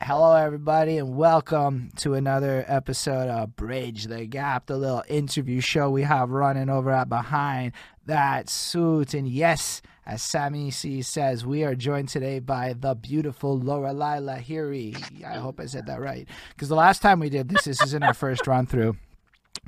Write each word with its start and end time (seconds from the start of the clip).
Hello, 0.00 0.34
everybody, 0.34 0.96
and 0.96 1.14
welcome 1.14 1.90
to 1.96 2.14
another 2.14 2.64
episode 2.66 3.28
of 3.28 3.54
Bridge 3.54 4.04
the 4.04 4.24
Gap, 4.24 4.64
the 4.64 4.78
little 4.78 5.04
interview 5.08 5.60
show 5.60 5.90
we 5.90 6.04
have 6.04 6.30
running 6.30 6.70
over 6.70 6.90
at 6.90 7.10
Behind 7.10 7.72
That 8.06 8.48
Suit. 8.48 9.12
And 9.12 9.28
yes, 9.28 9.82
as 10.06 10.22
Sammy 10.22 10.70
C 10.70 11.02
says, 11.02 11.44
we 11.44 11.64
are 11.64 11.74
joined 11.74 12.08
today 12.08 12.38
by 12.38 12.72
the 12.72 12.94
beautiful 12.94 13.60
Lorelai 13.60 14.22
Lahiri. 14.22 15.22
I 15.22 15.34
hope 15.34 15.60
I 15.60 15.66
said 15.66 15.84
that 15.84 16.00
right. 16.00 16.26
Because 16.48 16.70
the 16.70 16.76
last 16.76 17.02
time 17.02 17.20
we 17.20 17.28
did 17.28 17.50
this, 17.50 17.64
this 17.64 17.82
is 17.82 17.92
in 17.92 18.02
our 18.02 18.14
first 18.14 18.46
run 18.46 18.64
through. 18.64 18.96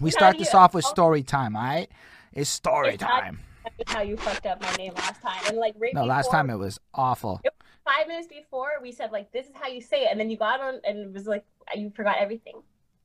We 0.00 0.10
start 0.10 0.38
this 0.38 0.54
off 0.54 0.72
with 0.72 0.86
story 0.86 1.22
time, 1.22 1.54
all 1.54 1.62
right? 1.62 1.90
It's 2.32 2.48
story 2.48 2.96
time. 2.96 3.40
That's 3.76 3.92
how 3.92 4.00
you 4.00 4.16
fucked 4.16 4.46
up 4.46 4.62
my 4.62 4.72
name 4.76 4.94
last 4.94 5.20
time. 5.20 5.42
And 5.48 5.58
like 5.58 5.74
right 5.78 5.92
No, 5.92 6.04
last 6.04 6.30
time 6.30 6.48
it 6.48 6.56
was 6.56 6.80
awful. 6.94 7.42
Five 7.86 8.08
minutes 8.08 8.26
before 8.26 8.72
we 8.82 8.92
said 8.92 9.12
like 9.12 9.32
this 9.32 9.46
is 9.46 9.52
how 9.54 9.68
you 9.68 9.80
say 9.80 10.02
it, 10.02 10.08
and 10.10 10.20
then 10.20 10.28
you 10.28 10.36
got 10.36 10.60
on 10.60 10.80
and 10.84 10.98
it 10.98 11.12
was 11.12 11.26
like 11.26 11.44
you 11.74 11.90
forgot 11.94 12.16
everything. 12.18 12.54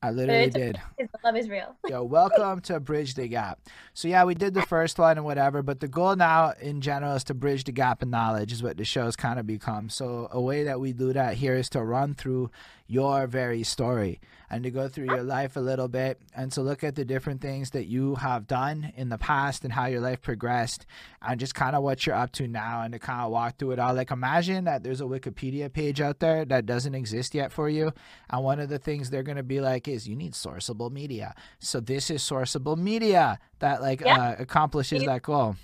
I 0.03 0.09
literally 0.09 0.49
did. 0.49 0.81
Love 1.23 1.35
is 1.35 1.47
real. 1.47 1.75
Yo, 1.87 2.03
welcome 2.03 2.59
to 2.61 2.79
Bridge 2.79 3.13
the 3.13 3.27
Gap. 3.27 3.59
So 3.93 4.07
yeah, 4.07 4.23
we 4.23 4.33
did 4.33 4.55
the 4.55 4.63
first 4.63 4.97
one 4.97 5.17
and 5.17 5.25
whatever, 5.25 5.61
but 5.61 5.79
the 5.79 5.87
goal 5.87 6.15
now 6.15 6.53
in 6.59 6.81
general 6.81 7.15
is 7.15 7.23
to 7.25 7.35
bridge 7.35 7.65
the 7.65 7.71
gap 7.71 8.01
in 8.01 8.09
knowledge 8.09 8.51
is 8.51 8.63
what 8.63 8.77
the 8.77 8.83
show's 8.83 9.15
kind 9.15 9.39
of 9.39 9.45
become. 9.45 9.89
So 9.89 10.27
a 10.31 10.41
way 10.41 10.63
that 10.63 10.79
we 10.79 10.91
do 10.91 11.13
that 11.13 11.35
here 11.35 11.53
is 11.53 11.69
to 11.69 11.83
run 11.83 12.15
through 12.15 12.49
your 12.91 13.25
very 13.25 13.63
story 13.63 14.19
and 14.49 14.63
to 14.63 14.69
go 14.69 14.89
through 14.89 15.05
your 15.05 15.23
life 15.23 15.55
a 15.55 15.59
little 15.61 15.87
bit 15.87 16.19
and 16.35 16.51
to 16.51 16.61
look 16.61 16.83
at 16.83 16.95
the 16.95 17.05
different 17.05 17.39
things 17.39 17.69
that 17.69 17.85
you 17.85 18.15
have 18.15 18.47
done 18.47 18.91
in 18.97 19.07
the 19.07 19.17
past 19.17 19.63
and 19.63 19.71
how 19.71 19.85
your 19.85 20.01
life 20.01 20.21
progressed 20.21 20.85
and 21.21 21.39
just 21.39 21.55
kind 21.55 21.73
of 21.73 21.83
what 21.83 22.05
you're 22.05 22.15
up 22.15 22.33
to 22.33 22.47
now 22.49 22.81
and 22.81 22.91
to 22.91 22.99
kind 22.99 23.21
of 23.21 23.31
walk 23.31 23.57
through 23.57 23.71
it 23.71 23.79
all. 23.79 23.93
Like 23.93 24.11
imagine 24.11 24.65
that 24.65 24.83
there's 24.83 24.99
a 24.99 25.05
Wikipedia 25.05 25.71
page 25.71 26.01
out 26.01 26.19
there 26.19 26.43
that 26.43 26.65
doesn't 26.65 26.93
exist 26.93 27.33
yet 27.33 27.53
for 27.53 27.69
you. 27.69 27.93
And 28.29 28.43
one 28.43 28.59
of 28.59 28.67
the 28.67 28.77
things 28.79 29.09
they're 29.09 29.23
going 29.23 29.37
to 29.37 29.43
be 29.43 29.61
like 29.61 29.87
is 29.87 30.05
you 30.05 30.17
need 30.17 30.33
sourceable 30.33 30.91
media. 30.91 31.33
So 31.59 31.79
this 31.79 32.09
is 32.11 32.21
sourceable 32.21 32.77
media 32.77 33.39
that 33.59 33.81
like 33.81 34.01
Yeah. 34.01 34.17
uh, 34.17 34.35
accomplishes 34.39 35.05
that 35.05 35.21
goal. 35.21 35.55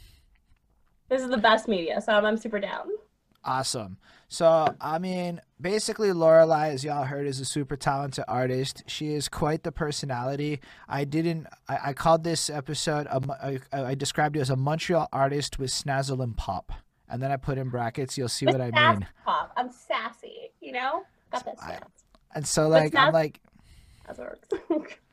This 1.09 1.21
is 1.21 1.29
the 1.29 1.37
best 1.37 1.67
media, 1.67 1.99
so 2.01 2.13
I'm, 2.13 2.25
I'm 2.25 2.37
super 2.37 2.59
down. 2.59 2.87
Awesome. 3.43 3.97
So, 4.29 4.75
I 4.81 4.99
mean, 4.99 5.39
basically, 5.59 6.09
Lorelai, 6.09 6.73
as 6.73 6.83
y'all 6.83 7.05
heard, 7.05 7.27
is 7.27 7.39
a 7.39 7.45
super 7.45 7.77
talented 7.77 8.25
artist. 8.27 8.83
She 8.87 9.13
is 9.13 9.29
quite 9.29 9.63
the 9.63 9.71
personality. 9.71 10.59
I 10.87 11.05
didn't, 11.05 11.47
I, 11.69 11.79
I 11.85 11.93
called 11.93 12.23
this 12.25 12.49
episode, 12.49 13.07
a, 13.07 13.21
I, 13.71 13.83
I 13.91 13.95
described 13.95 14.35
it 14.35 14.41
as 14.41 14.49
a 14.49 14.57
Montreal 14.57 15.07
artist 15.13 15.59
with 15.59 15.71
snazzle 15.71 16.21
and 16.21 16.35
pop. 16.35 16.73
And 17.09 17.23
then 17.23 17.31
I 17.31 17.37
put 17.37 17.57
in 17.57 17.69
brackets, 17.69 18.17
you'll 18.17 18.27
see 18.27 18.45
what 18.45 18.59
I 18.59 18.65
With 18.65 18.75
mean. 18.75 19.07
Pop. 19.23 19.53
I'm 19.55 19.71
sassy, 19.71 20.51
you 20.59 20.73
know? 20.73 21.03
Got 21.31 21.45
that 21.45 21.55
I- 21.61 21.79
And 22.35 22.45
so, 22.45 22.67
like, 22.67 22.93
I'm 22.95 23.13
like, 23.13 23.39
That's 24.05 24.19
what 24.19 24.69
works. 24.69 24.93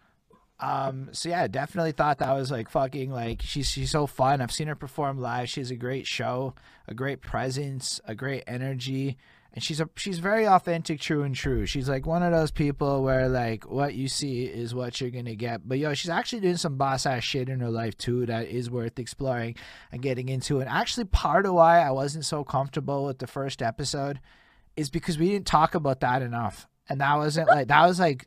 Um, 0.64 1.10
so 1.12 1.28
yeah, 1.28 1.46
definitely 1.46 1.92
thought 1.92 2.18
that 2.18 2.32
was 2.32 2.50
like 2.50 2.70
fucking 2.70 3.10
like 3.10 3.42
she's 3.42 3.68
she's 3.68 3.90
so 3.90 4.06
fun. 4.06 4.40
I've 4.40 4.50
seen 4.52 4.68
her 4.68 4.74
perform 4.74 5.20
live. 5.20 5.50
She 5.50 5.60
has 5.60 5.70
a 5.70 5.76
great 5.76 6.06
show, 6.06 6.54
a 6.88 6.94
great 6.94 7.20
presence, 7.20 8.00
a 8.06 8.14
great 8.14 8.44
energy, 8.46 9.18
and 9.52 9.62
she's 9.62 9.78
a 9.78 9.90
she's 9.94 10.20
very 10.20 10.48
authentic, 10.48 11.00
true 11.00 11.22
and 11.22 11.34
true. 11.34 11.66
She's 11.66 11.86
like 11.86 12.06
one 12.06 12.22
of 12.22 12.32
those 12.32 12.50
people 12.50 13.02
where 13.02 13.28
like 13.28 13.70
what 13.70 13.92
you 13.92 14.08
see 14.08 14.44
is 14.44 14.74
what 14.74 15.02
you're 15.02 15.10
gonna 15.10 15.34
get. 15.34 15.68
But 15.68 15.80
yo, 15.80 15.92
she's 15.92 16.08
actually 16.08 16.40
doing 16.40 16.56
some 16.56 16.78
boss 16.78 17.04
ass 17.04 17.24
shit 17.24 17.50
in 17.50 17.60
her 17.60 17.70
life 17.70 17.98
too 17.98 18.24
that 18.24 18.48
is 18.48 18.70
worth 18.70 18.98
exploring 18.98 19.56
and 19.92 20.00
getting 20.00 20.30
into. 20.30 20.60
And 20.60 20.70
actually, 20.70 21.04
part 21.04 21.44
of 21.44 21.52
why 21.52 21.80
I 21.80 21.90
wasn't 21.90 22.24
so 22.24 22.42
comfortable 22.42 23.04
with 23.04 23.18
the 23.18 23.26
first 23.26 23.60
episode 23.60 24.18
is 24.76 24.88
because 24.88 25.18
we 25.18 25.28
didn't 25.28 25.46
talk 25.46 25.74
about 25.74 26.00
that 26.00 26.22
enough. 26.22 26.66
And 26.88 27.02
that 27.02 27.16
wasn't 27.16 27.48
like 27.48 27.68
that 27.68 27.86
was 27.86 28.00
like 28.00 28.26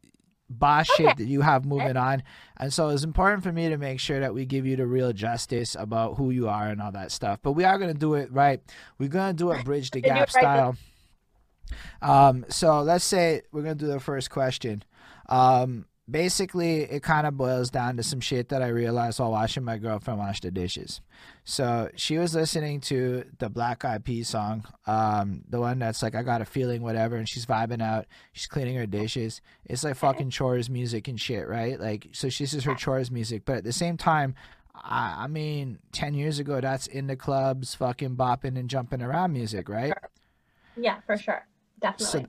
boss 0.50 0.88
shit 0.88 1.18
that 1.18 1.26
you 1.26 1.42
have 1.42 1.66
moving 1.66 1.98
on. 1.98 2.24
And 2.58 2.74
so 2.74 2.90
it's 2.90 3.04
important 3.04 3.44
for 3.44 3.52
me 3.52 3.70
to 3.70 3.78
make 3.78 4.00
sure 4.00 4.20
that 4.20 4.34
we 4.34 4.46
give 4.46 4.66
you 4.66 4.76
the 4.76 4.88
real 4.88 5.14
justice 5.14 5.76
about 5.78 6.16
who 6.16 6.32
you 6.32 6.48
are 6.48 6.68
and 6.68 6.82
all 6.82 6.92
that 6.92 7.12
stuff. 7.12 7.40
But 7.42 7.54
we 7.54 7.64
are 7.64 7.78
gonna 7.78 7.94
do 7.94 8.14
it 8.16 8.32
right. 8.32 8.62
We're 8.98 9.10
gonna 9.10 9.34
do 9.34 9.52
it 9.52 9.66
bridge 9.66 9.92
the 9.92 10.02
gap 10.02 10.20
right 10.20 10.30
style. 10.30 10.76
Um, 12.02 12.46
so 12.50 12.82
let's 12.82 13.06
say 13.06 13.42
we're 13.52 13.64
gonna 13.64 13.76
do 13.76 13.88
the 13.88 14.00
first 14.00 14.30
question. 14.30 14.84
Um, 15.30 15.86
basically, 16.10 16.84
it 16.84 17.04
kind 17.04 17.28
of 17.28 17.38
boils 17.38 17.70
down 17.70 17.98
to 17.98 18.04
some 18.04 18.22
shit 18.22 18.50
that 18.50 18.62
I 18.62 18.68
realized 18.68 19.20
while 19.20 19.32
watching 19.32 19.64
my 19.64 19.78
girlfriend 19.78 20.20
wash 20.20 20.40
the 20.42 20.52
dishes. 20.52 21.02
So 21.50 21.90
she 21.96 22.18
was 22.18 22.36
listening 22.36 22.82
to 22.82 23.24
the 23.40 23.48
Black 23.48 23.86
Eyed 23.86 24.04
Peas 24.04 24.28
song, 24.28 24.66
um, 24.86 25.46
the 25.48 25.62
one 25.62 25.80
that's 25.80 26.04
like 26.04 26.14
I 26.14 26.22
got 26.22 26.42
a 26.42 26.46
feeling, 26.46 26.82
whatever, 26.82 27.16
and 27.16 27.28
she's 27.28 27.46
vibing 27.46 27.82
out. 27.82 28.06
She's 28.34 28.48
cleaning 28.48 28.76
her 28.76 28.86
dishes. 28.86 29.40
It's 29.64 29.86
like 29.86 29.96
fucking 29.96 30.30
chores 30.32 30.70
music 30.70 31.08
and 31.08 31.18
shit, 31.18 31.48
right? 31.48 31.80
Like, 31.80 32.10
so 32.12 32.28
this 32.28 32.54
is 32.54 32.66
her 32.66 32.76
chores 32.76 33.10
music, 33.12 33.44
but 33.46 33.56
at 33.56 33.64
the 33.64 33.72
same 33.72 33.96
time. 33.96 34.36
I, 34.76 35.24
I 35.24 35.28
mean, 35.28 35.80
ten 35.94 36.16
years 36.16 36.38
ago, 36.38 36.60
that's 36.60 36.86
in 36.86 37.08
the 37.08 37.16
clubs, 37.16 37.74
fucking 37.76 38.18
bopping 38.18 38.60
and 38.60 38.70
jumping 38.70 39.02
around 39.02 39.32
music, 39.32 39.70
right? 39.70 39.94
yeah, 40.76 40.98
for 41.06 41.16
sure. 41.16 41.48
Definitely. 41.80 42.24
So, 42.24 42.28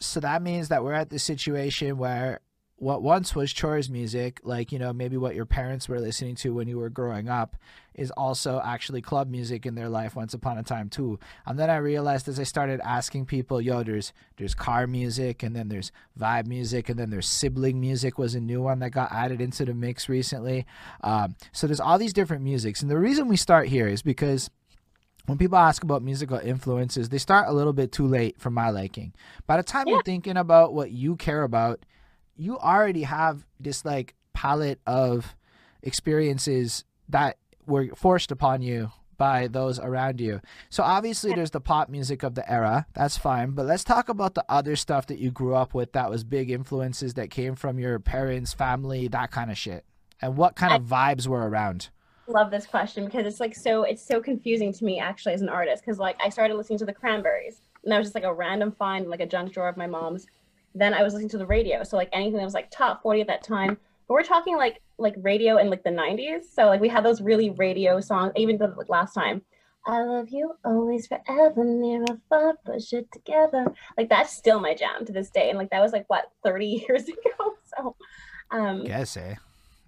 so 0.00 0.20
that 0.20 0.40
means 0.40 0.70
that 0.70 0.82
we're 0.82 0.94
at 0.94 1.10
the 1.10 1.18
situation 1.18 1.98
where 1.98 2.40
what 2.78 3.02
once 3.02 3.34
was 3.34 3.52
chores 3.52 3.88
music, 3.88 4.40
like 4.44 4.70
you 4.70 4.78
know 4.78 4.92
maybe 4.92 5.16
what 5.16 5.34
your 5.34 5.46
parents 5.46 5.88
were 5.88 5.98
listening 5.98 6.34
to 6.36 6.52
when 6.52 6.68
you 6.68 6.78
were 6.78 6.90
growing 6.90 7.28
up, 7.28 7.56
is 7.94 8.10
also 8.10 8.60
actually 8.62 9.00
club 9.00 9.30
music 9.30 9.64
in 9.64 9.74
their 9.74 9.88
life 9.88 10.14
once 10.14 10.34
upon 10.34 10.58
a 10.58 10.62
time 10.62 10.90
too. 10.90 11.18
And 11.46 11.58
then 11.58 11.70
I 11.70 11.76
realized 11.76 12.28
as 12.28 12.38
I 12.38 12.42
started 12.42 12.80
asking 12.84 13.26
people, 13.26 13.60
yo, 13.62 13.82
there's 13.82 14.12
there's 14.36 14.54
car 14.54 14.86
music, 14.86 15.42
and 15.42 15.56
then 15.56 15.68
there's 15.68 15.90
vibe 16.18 16.46
music, 16.46 16.90
and 16.90 16.98
then 16.98 17.08
there's 17.08 17.26
sibling 17.26 17.80
music 17.80 18.18
was 18.18 18.34
a 18.34 18.40
new 18.40 18.60
one 18.60 18.80
that 18.80 18.90
got 18.90 19.10
added 19.10 19.40
into 19.40 19.64
the 19.64 19.74
mix 19.74 20.08
recently. 20.08 20.66
Um, 21.02 21.34
so 21.52 21.66
there's 21.66 21.80
all 21.80 21.98
these 21.98 22.12
different 22.12 22.42
musics, 22.42 22.82
and 22.82 22.90
the 22.90 22.98
reason 22.98 23.26
we 23.26 23.36
start 23.36 23.68
here 23.68 23.88
is 23.88 24.02
because 24.02 24.50
when 25.24 25.38
people 25.38 25.58
ask 25.58 25.82
about 25.82 26.02
musical 26.02 26.38
influences, 26.38 27.08
they 27.08 27.18
start 27.18 27.48
a 27.48 27.52
little 27.52 27.72
bit 27.72 27.90
too 27.90 28.06
late 28.06 28.38
for 28.38 28.50
my 28.50 28.70
liking. 28.70 29.12
By 29.46 29.56
the 29.56 29.62
time 29.62 29.88
you're 29.88 30.02
thinking 30.02 30.36
about 30.36 30.72
what 30.72 30.92
you 30.92 31.16
care 31.16 31.42
about, 31.42 31.84
you 32.36 32.58
already 32.58 33.02
have 33.02 33.46
this 33.58 33.84
like 33.84 34.14
palette 34.32 34.80
of 34.86 35.34
experiences 35.82 36.84
that 37.08 37.38
were 37.66 37.88
forced 37.94 38.30
upon 38.30 38.62
you 38.62 38.90
by 39.16 39.48
those 39.48 39.78
around 39.78 40.20
you. 40.20 40.40
So 40.68 40.82
obviously 40.82 41.32
there's 41.32 41.50
the 41.50 41.60
pop 41.60 41.88
music 41.88 42.22
of 42.22 42.34
the 42.34 42.50
era. 42.50 42.86
That's 42.92 43.16
fine, 43.16 43.52
but 43.52 43.66
let's 43.66 43.84
talk 43.84 44.08
about 44.08 44.34
the 44.34 44.44
other 44.48 44.76
stuff 44.76 45.06
that 45.06 45.18
you 45.18 45.30
grew 45.30 45.54
up 45.54 45.72
with 45.72 45.92
that 45.92 46.10
was 46.10 46.22
big 46.22 46.50
influences 46.50 47.14
that 47.14 47.30
came 47.30 47.54
from 47.54 47.78
your 47.78 47.98
parents, 47.98 48.52
family, 48.52 49.08
that 49.08 49.30
kind 49.30 49.50
of 49.50 49.56
shit. 49.56 49.84
And 50.20 50.36
what 50.36 50.56
kind 50.56 50.74
of 50.74 50.82
vibes 50.82 51.26
were 51.26 51.48
around? 51.48 51.90
love 52.28 52.50
this 52.50 52.66
question 52.66 53.04
because 53.04 53.24
it's 53.24 53.38
like 53.38 53.54
so 53.54 53.84
it's 53.84 54.02
so 54.02 54.20
confusing 54.20 54.72
to 54.72 54.84
me 54.84 54.98
actually 54.98 55.32
as 55.32 55.42
an 55.42 55.48
artist 55.48 55.80
because 55.80 56.00
like 56.00 56.16
I 56.20 56.28
started 56.28 56.56
listening 56.56 56.80
to 56.80 56.84
the 56.84 56.92
Cranberries 56.92 57.60
and 57.84 57.92
that 57.92 57.98
was 57.98 58.08
just 58.08 58.16
like 58.16 58.24
a 58.24 58.34
random 58.34 58.72
find 58.72 59.06
like 59.06 59.20
a 59.20 59.26
junk 59.26 59.52
drawer 59.52 59.68
of 59.68 59.76
my 59.76 59.86
mom's. 59.86 60.26
Then 60.76 60.94
I 60.94 61.02
was 61.02 61.14
listening 61.14 61.30
to 61.30 61.38
the 61.38 61.46
radio, 61.46 61.82
so 61.82 61.96
like 61.96 62.10
anything 62.12 62.36
that 62.36 62.44
was 62.44 62.54
like 62.54 62.70
top 62.70 63.02
forty 63.02 63.20
at 63.20 63.26
that 63.28 63.42
time. 63.42 63.78
But 64.06 64.14
we're 64.14 64.22
talking 64.22 64.56
like 64.56 64.82
like 64.98 65.14
radio 65.18 65.56
in 65.56 65.70
like 65.70 65.82
the 65.84 65.90
nineties, 65.90 66.50
so 66.52 66.66
like 66.66 66.80
we 66.80 66.88
had 66.88 67.04
those 67.04 67.20
really 67.20 67.50
radio 67.50 68.00
songs. 68.00 68.32
Even 68.36 68.58
the 68.58 68.68
like 68.76 68.88
last 68.88 69.14
time, 69.14 69.42
I 69.86 70.02
love 70.02 70.28
you 70.28 70.54
always 70.64 71.06
forever, 71.06 71.64
near 71.64 72.02
or 72.02 72.18
far, 72.28 72.54
push 72.64 72.92
it 72.92 73.10
together. 73.10 73.72
Like 73.96 74.08
that's 74.08 74.32
still 74.32 74.60
my 74.60 74.74
jam 74.74 75.06
to 75.06 75.12
this 75.12 75.30
day, 75.30 75.48
and 75.48 75.58
like 75.58 75.70
that 75.70 75.80
was 75.80 75.92
like 75.92 76.04
what 76.08 76.30
thirty 76.44 76.84
years 76.88 77.04
ago. 77.04 77.56
So, 77.76 77.96
um, 78.50 78.84
Guess, 78.84 79.16
eh? 79.16 79.34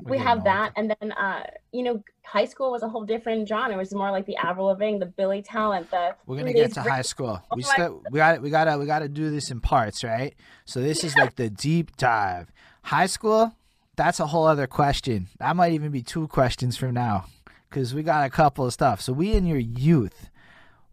We 0.05 0.19
have 0.19 0.45
that 0.45 0.73
and 0.77 0.95
then 1.01 1.13
uh 1.13 1.45
you 1.73 1.83
know 1.83 2.03
high 2.25 2.45
school 2.45 2.71
was 2.71 2.83
a 2.83 2.89
whole 2.89 3.05
different 3.05 3.49
genre 3.49 3.75
it 3.75 3.79
was 3.79 3.93
more 3.95 4.11
like 4.11 4.27
the 4.27 4.37
avril 4.37 4.67
lavigne 4.67 4.99
the 4.99 5.07
billy 5.07 5.43
talent 5.43 5.91
the 5.91 6.15
We're 6.27 6.37
gonna 6.37 6.53
get 6.53 6.73
to 6.75 6.83
high 6.83 7.03
school. 7.03 7.43
We 7.55 7.65
Oh 7.65 7.69
still 7.73 8.03
we 8.11 8.19
got 8.19 8.41
we 8.41 8.51
gotta 8.51 8.79
we 8.79 8.87
gotta 8.87 9.09
do 9.09 9.31
this 9.31 9.51
in 9.51 9.61
parts, 9.61 10.05
right? 10.05 10.35
So 10.65 10.81
this 10.81 11.05
is 11.05 11.17
like 11.17 11.37
the 11.37 11.51
deep 11.67 11.97
dive. 11.97 12.53
High 12.83 13.07
school, 13.07 13.55
that's 13.97 14.21
a 14.21 14.27
whole 14.29 14.47
other 14.47 14.67
question. 14.67 15.29
That 15.39 15.57
might 15.57 15.73
even 15.73 15.91
be 15.91 16.03
two 16.03 16.29
questions 16.29 16.77
from 16.77 16.95
now, 16.95 17.27
because 17.69 17.95
we 17.95 18.03
got 18.03 18.27
a 18.27 18.31
couple 18.31 18.65
of 18.65 18.73
stuff. 18.73 19.01
So 19.01 19.13
we 19.13 19.33
in 19.35 19.47
your 19.47 19.59
youth, 19.59 20.31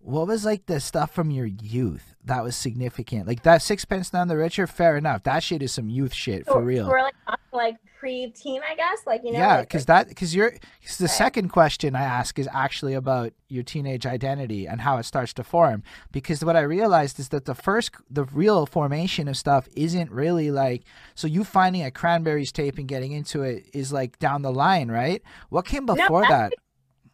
what 0.06 0.28
was 0.28 0.46
like 0.46 0.68
the 0.68 0.80
stuff 0.80 1.12
from 1.12 1.32
your 1.32 1.48
youth 1.48 2.16
that 2.26 2.44
was 2.44 2.56
significant? 2.56 3.28
Like 3.28 3.42
that 3.42 3.64
Sixpence 3.64 4.14
None 4.14 4.28
the 4.28 4.38
Richer, 4.38 4.68
fair 4.68 4.98
enough. 4.98 5.24
That 5.24 5.42
shit 5.42 5.64
is 5.64 5.72
some 5.72 5.90
youth 5.90 6.14
shit 6.14 6.46
for 6.46 6.62
real. 6.62 6.88
we're 6.88 7.02
like 7.02 7.16
like 7.52 7.78
pre-teen 7.98 8.62
i 8.70 8.76
guess 8.76 9.00
like 9.08 9.22
you 9.24 9.32
know 9.32 9.40
yeah, 9.40 9.56
like, 9.56 9.70
because 9.70 9.86
that 9.86 10.10
because 10.10 10.36
you're 10.36 10.52
cause 10.86 10.98
the 10.98 11.08
second 11.08 11.48
question 11.50 11.96
I 11.96 12.02
ask 12.02 12.38
is 12.38 12.50
actually 12.52 12.94
about 12.94 13.32
your 13.48 13.64
teenage 13.64 14.06
identity 14.06 14.68
and 14.68 14.82
how 14.82 14.98
it 14.98 15.04
starts 15.04 15.34
to 15.36 15.44
form. 15.44 15.82
Because 16.12 16.44
what 16.44 16.58
I 16.58 16.62
realized 16.62 17.18
is 17.18 17.30
that 17.30 17.46
the 17.46 17.56
first 17.56 17.92
the 18.10 18.26
real 18.26 18.66
formation 18.66 19.28
of 19.28 19.38
stuff 19.38 19.68
isn't 19.76 20.12
really 20.12 20.52
like 20.52 20.84
so 21.16 21.28
you 21.28 21.44
finding 21.44 21.84
a 21.84 21.92
cranberries 21.92 22.52
tape 22.52 22.78
and 22.78 22.88
getting 22.88 23.14
into 23.14 23.42
it 23.42 23.66
is 23.74 23.92
like 23.92 24.20
down 24.20 24.44
the 24.44 24.52
line, 24.52 24.92
right? 24.92 25.24
What 25.50 25.66
came 25.66 25.86
before 25.86 26.22
that's 26.22 26.52
that? 26.52 26.54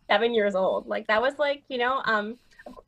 seven 0.10 0.34
years 0.34 0.56
old 0.56 0.88
like 0.88 1.08
that 1.08 1.22
was 1.22 1.40
like 1.40 1.64
you 1.70 1.78
know 1.78 2.02
um 2.04 2.38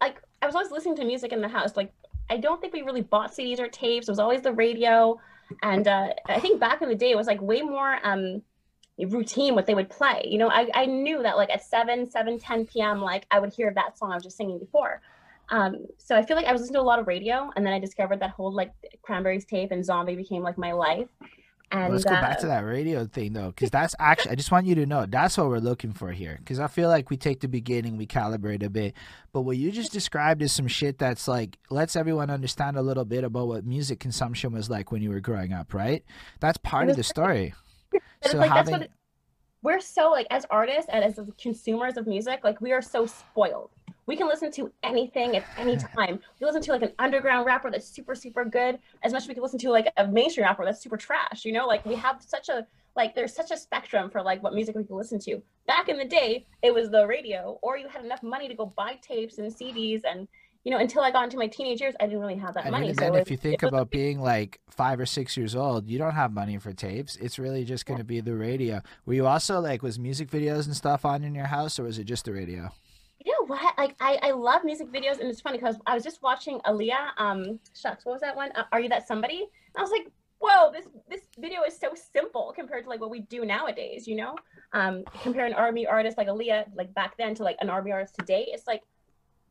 like 0.01 0.21
I 0.41 0.45
was 0.45 0.55
always 0.55 0.71
listening 0.71 0.95
to 0.97 1.05
music 1.05 1.31
in 1.31 1.41
the 1.41 1.47
house. 1.47 1.75
Like 1.75 1.91
I 2.29 2.37
don't 2.37 2.59
think 2.61 2.73
we 2.73 2.81
really 2.81 3.01
bought 3.01 3.31
CDs 3.31 3.59
or 3.59 3.67
tapes. 3.67 4.07
It 4.07 4.11
was 4.11 4.19
always 4.19 4.41
the 4.41 4.53
radio, 4.53 5.19
and 5.61 5.87
uh, 5.87 6.09
I 6.27 6.39
think 6.39 6.59
back 6.59 6.81
in 6.81 6.89
the 6.89 6.95
day 6.95 7.11
it 7.11 7.17
was 7.17 7.27
like 7.27 7.41
way 7.41 7.61
more 7.61 7.99
um, 8.03 8.41
routine 8.99 9.55
what 9.55 9.65
they 9.65 9.75
would 9.75 9.89
play. 9.89 10.23
You 10.25 10.37
know, 10.37 10.49
I, 10.49 10.69
I 10.73 10.85
knew 10.85 11.23
that 11.23 11.37
like 11.37 11.49
at 11.49 11.63
7, 11.63 12.09
7, 12.09 12.39
10 12.39 12.65
p.m. 12.67 13.01
like 13.01 13.25
I 13.31 13.39
would 13.39 13.53
hear 13.53 13.71
that 13.75 13.97
song 13.97 14.11
I 14.11 14.15
was 14.15 14.23
just 14.23 14.37
singing 14.37 14.59
before. 14.59 15.01
Um, 15.49 15.85
so 15.97 16.15
I 16.15 16.23
feel 16.23 16.37
like 16.37 16.45
I 16.45 16.51
was 16.51 16.61
listening 16.61 16.75
to 16.75 16.81
a 16.81 16.83
lot 16.83 16.99
of 16.99 17.07
radio, 17.07 17.51
and 17.55 17.65
then 17.65 17.73
I 17.73 17.79
discovered 17.79 18.19
that 18.21 18.31
whole 18.31 18.53
like 18.53 18.71
Cranberries 19.01 19.45
tape 19.45 19.71
and 19.71 19.83
Zombie 19.83 20.15
became 20.15 20.43
like 20.43 20.57
my 20.57 20.71
life. 20.71 21.09
And 21.73 21.91
Let's 21.91 22.05
go 22.05 22.13
uh, 22.13 22.21
back 22.21 22.37
to 22.41 22.47
that 22.47 22.59
radio 22.59 23.07
thing 23.07 23.33
though, 23.33 23.47
because 23.47 23.71
that's 23.71 23.95
actually 23.97 24.33
I 24.33 24.35
just 24.35 24.51
want 24.51 24.67
you 24.67 24.75
to 24.75 24.85
know 24.85 25.07
that's 25.07 25.39
what 25.39 25.47
we're 25.47 25.57
looking 25.57 25.91
for 25.91 26.11
here. 26.11 26.37
Because 26.37 26.59
I 26.59 26.67
feel 26.67 26.87
like 26.87 27.09
we 27.09 27.17
take 27.17 27.39
the 27.39 27.47
beginning, 27.47 27.97
we 27.97 28.05
calibrate 28.05 28.61
a 28.61 28.69
bit, 28.69 28.93
but 29.31 29.41
what 29.41 29.57
you 29.57 29.71
just 29.71 29.91
described 29.91 30.43
is 30.43 30.51
some 30.51 30.67
shit 30.67 30.99
that's 30.99 31.27
like 31.27 31.57
lets 31.71 31.95
everyone 31.95 32.29
understand 32.29 32.77
a 32.77 32.83
little 32.83 33.05
bit 33.05 33.23
about 33.23 33.47
what 33.47 33.65
music 33.65 33.99
consumption 33.99 34.53
was 34.53 34.69
like 34.69 34.91
when 34.91 35.01
you 35.01 35.09
were 35.09 35.19
growing 35.19 35.51
up, 35.51 35.73
right? 35.73 36.03
That's 36.39 36.59
part 36.59 36.89
of 36.89 36.95
the 36.95 37.03
story. 37.03 37.53
It's 38.21 38.31
So 38.31 38.37
like 38.37 38.49
that's 38.49 38.69
having 38.69 38.73
what 38.73 38.81
it, 38.83 38.91
we're 39.63 39.79
so 39.79 40.09
like 40.09 40.27
as 40.31 40.45
artists 40.49 40.89
and 40.91 41.03
as 41.03 41.19
consumers 41.41 41.97
of 41.97 42.07
music, 42.07 42.39
like 42.43 42.61
we 42.61 42.71
are 42.71 42.81
so 42.81 43.05
spoiled. 43.05 43.69
We 44.05 44.15
can 44.15 44.27
listen 44.27 44.51
to 44.53 44.71
anything 44.83 45.35
at 45.37 45.45
any 45.57 45.77
time. 45.95 46.19
We 46.39 46.45
listen 46.45 46.61
to 46.63 46.71
like 46.71 46.81
an 46.81 46.91
underground 46.99 47.45
rapper 47.45 47.71
that's 47.71 47.87
super 47.87 48.15
super 48.15 48.43
good, 48.45 48.79
as 49.03 49.13
much 49.13 49.23
as 49.23 49.27
we 49.27 49.33
can 49.33 49.43
listen 49.43 49.59
to 49.59 49.69
like 49.71 49.91
a 49.97 50.07
mainstream 50.07 50.45
rapper 50.45 50.65
that's 50.65 50.81
super 50.81 50.97
trash. 50.97 51.45
You 51.45 51.51
know, 51.53 51.65
like 51.67 51.85
we 51.85 51.95
have 51.95 52.21
such 52.21 52.49
a 52.49 52.65
like 52.95 53.15
there's 53.15 53.33
such 53.33 53.51
a 53.51 53.57
spectrum 53.57 54.09
for 54.09 54.21
like 54.21 54.43
what 54.43 54.53
music 54.53 54.75
we 54.75 54.83
can 54.83 54.95
listen 54.97 55.19
to. 55.19 55.41
Back 55.67 55.89
in 55.89 55.97
the 55.97 56.05
day, 56.05 56.45
it 56.61 56.73
was 56.73 56.89
the 56.89 57.07
radio, 57.07 57.57
or 57.61 57.77
you 57.77 57.87
had 57.87 58.03
enough 58.05 58.21
money 58.23 58.47
to 58.47 58.53
go 58.53 58.65
buy 58.65 58.95
tapes 59.01 59.37
and 59.37 59.51
CDs 59.53 60.01
and. 60.09 60.27
You 60.65 60.71
know, 60.71 60.77
until 60.77 61.01
I 61.01 61.11
got 61.11 61.25
into 61.25 61.35
my 61.35 61.47
teenage 61.47 61.81
years, 61.81 61.93
I 61.99 62.05
didn't 62.05 62.21
really 62.21 62.37
have 62.37 62.53
that 62.53 62.63
And 62.63 62.71
money. 62.71 62.85
even 62.85 62.97
so 62.97 63.15
if 63.15 63.29
you 63.29 63.35
think 63.35 63.61
was- 63.63 63.67
about 63.67 63.89
being 63.89 64.21
like 64.21 64.61
five 64.69 64.97
or 64.97 65.05
six 65.05 65.35
years 65.35 65.57
old, 65.57 65.89
you 65.89 65.97
don't 65.97 66.13
have 66.13 66.31
money 66.31 66.57
for 66.57 66.71
tapes. 66.71 67.17
It's 67.17 67.37
really 67.37 67.65
just 67.65 67.85
going 67.85 67.97
to 67.97 68.05
be 68.05 68.21
the 68.21 68.33
radio. 68.33 68.81
Were 69.05 69.13
you 69.13 69.27
also 69.27 69.59
like, 69.59 69.83
was 69.83 69.99
music 69.99 70.29
videos 70.31 70.65
and 70.65 70.73
stuff 70.73 71.03
on 71.03 71.25
in 71.25 71.35
your 71.35 71.47
house, 71.47 71.77
or 71.79 71.83
was 71.83 71.99
it 71.99 72.05
just 72.05 72.23
the 72.23 72.31
radio? 72.31 72.71
You 73.25 73.31
know 73.31 73.45
what? 73.47 73.77
Like 73.77 73.95
I, 73.99 74.19
I 74.21 74.31
love 74.31 74.63
music 74.63 74.91
videos, 74.91 75.19
and 75.19 75.29
it's 75.29 75.41
funny 75.41 75.57
because 75.57 75.77
I 75.87 75.93
was 75.93 76.03
just 76.03 76.21
watching 76.21 76.59
Aaliyah. 76.65 77.11
Um, 77.17 77.59
shucks, 77.73 78.05
what 78.05 78.13
was 78.13 78.21
that 78.21 78.35
one? 78.35 78.51
Uh, 78.53 78.63
Are 78.71 78.81
you 78.81 78.89
that 78.89 79.07
somebody? 79.07 79.39
And 79.39 79.77
I 79.77 79.81
was 79.81 79.91
like, 79.91 80.11
whoa, 80.39 80.71
this 80.71 80.85
this 81.09 81.21
video 81.39 81.63
is 81.63 81.77
so 81.77 81.93
simple 81.95 82.53
compared 82.55 82.83
to 82.83 82.89
like 82.89 82.99
what 82.99 83.09
we 83.09 83.21
do 83.21 83.45
nowadays. 83.45 84.07
You 84.07 84.15
know, 84.17 84.35
um, 84.73 85.03
compare 85.21 85.45
an 85.45 85.53
R&B 85.53 85.85
artist 85.85 86.17
like 86.17 86.27
Aaliyah, 86.27 86.65
like 86.75 86.93
back 86.93 87.15
then, 87.17 87.33
to 87.35 87.43
like 87.43 87.57
an 87.61 87.69
R&B 87.69 87.91
artist 87.91 88.15
today. 88.19 88.47
It's 88.49 88.67
like, 88.67 88.81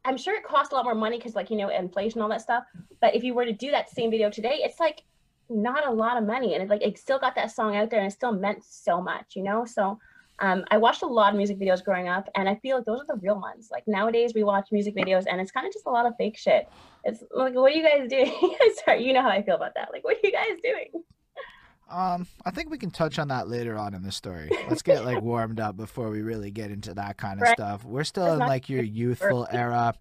I'm 0.04 0.18
sure 0.18 0.36
it 0.36 0.44
costs 0.44 0.72
a 0.72 0.76
lot 0.76 0.84
more 0.84 0.94
money 0.94 1.16
because 1.16 1.34
like 1.34 1.50
you 1.50 1.56
know 1.56 1.70
inflation, 1.70 2.18
and 2.18 2.24
all 2.24 2.28
that 2.28 2.42
stuff. 2.42 2.64
But 3.00 3.14
if 3.14 3.24
you 3.24 3.32
were 3.32 3.46
to 3.46 3.52
do 3.54 3.70
that 3.70 3.90
same 3.90 4.10
video 4.10 4.28
today, 4.28 4.60
it's 4.62 4.80
like 4.80 5.02
not 5.48 5.86
a 5.86 5.90
lot 5.90 6.18
of 6.18 6.24
money, 6.24 6.54
and 6.54 6.62
it 6.62 6.68
like 6.68 6.82
it 6.82 6.98
still 6.98 7.18
got 7.18 7.34
that 7.36 7.50
song 7.50 7.74
out 7.74 7.88
there, 7.88 8.00
and 8.00 8.08
it 8.08 8.14
still 8.14 8.32
meant 8.32 8.62
so 8.64 9.00
much. 9.00 9.34
You 9.34 9.44
know, 9.44 9.64
so. 9.64 9.98
Um, 10.38 10.64
I 10.70 10.78
watched 10.78 11.02
a 11.02 11.06
lot 11.06 11.32
of 11.32 11.36
music 11.36 11.58
videos 11.58 11.84
growing 11.84 12.08
up, 12.08 12.28
and 12.34 12.48
I 12.48 12.56
feel 12.56 12.76
like 12.76 12.86
those 12.86 13.00
are 13.00 13.06
the 13.06 13.20
real 13.22 13.40
ones. 13.40 13.68
Like 13.70 13.84
nowadays, 13.86 14.32
we 14.34 14.42
watch 14.44 14.68
music 14.72 14.96
videos, 14.96 15.24
and 15.30 15.40
it's 15.40 15.52
kind 15.52 15.66
of 15.66 15.72
just 15.72 15.86
a 15.86 15.90
lot 15.90 16.06
of 16.06 16.14
fake 16.18 16.36
shit. 16.38 16.66
It's 17.04 17.22
like, 17.32 17.54
what 17.54 17.72
are 17.72 17.76
you 17.76 17.82
guys 17.82 18.08
doing? 18.10 18.32
Sorry, 18.84 19.04
you 19.04 19.12
know 19.12 19.22
how 19.22 19.28
I 19.28 19.42
feel 19.42 19.56
about 19.56 19.74
that. 19.76 19.90
Like, 19.92 20.04
what 20.04 20.16
are 20.16 20.20
you 20.26 20.32
guys 20.32 20.58
doing? 20.62 21.04
Um, 21.90 22.26
I 22.46 22.50
think 22.50 22.70
we 22.70 22.78
can 22.78 22.90
touch 22.90 23.18
on 23.18 23.28
that 23.28 23.48
later 23.48 23.76
on 23.76 23.92
in 23.92 24.02
the 24.02 24.12
story. 24.12 24.50
Let's 24.66 24.82
get 24.82 25.04
like 25.04 25.18
warmed 25.22 25.60
up 25.60 25.76
before 25.76 26.10
we 26.10 26.22
really 26.22 26.50
get 26.50 26.70
into 26.70 26.94
that 26.94 27.18
kind 27.18 27.38
of 27.38 27.46
Right. 27.46 27.56
stuff. 27.56 27.84
We're 27.84 28.04
still 28.04 28.24
That's 28.24 28.40
in 28.40 28.46
like 28.46 28.68
your 28.70 28.82
youthful 28.82 29.46
era. 29.50 29.94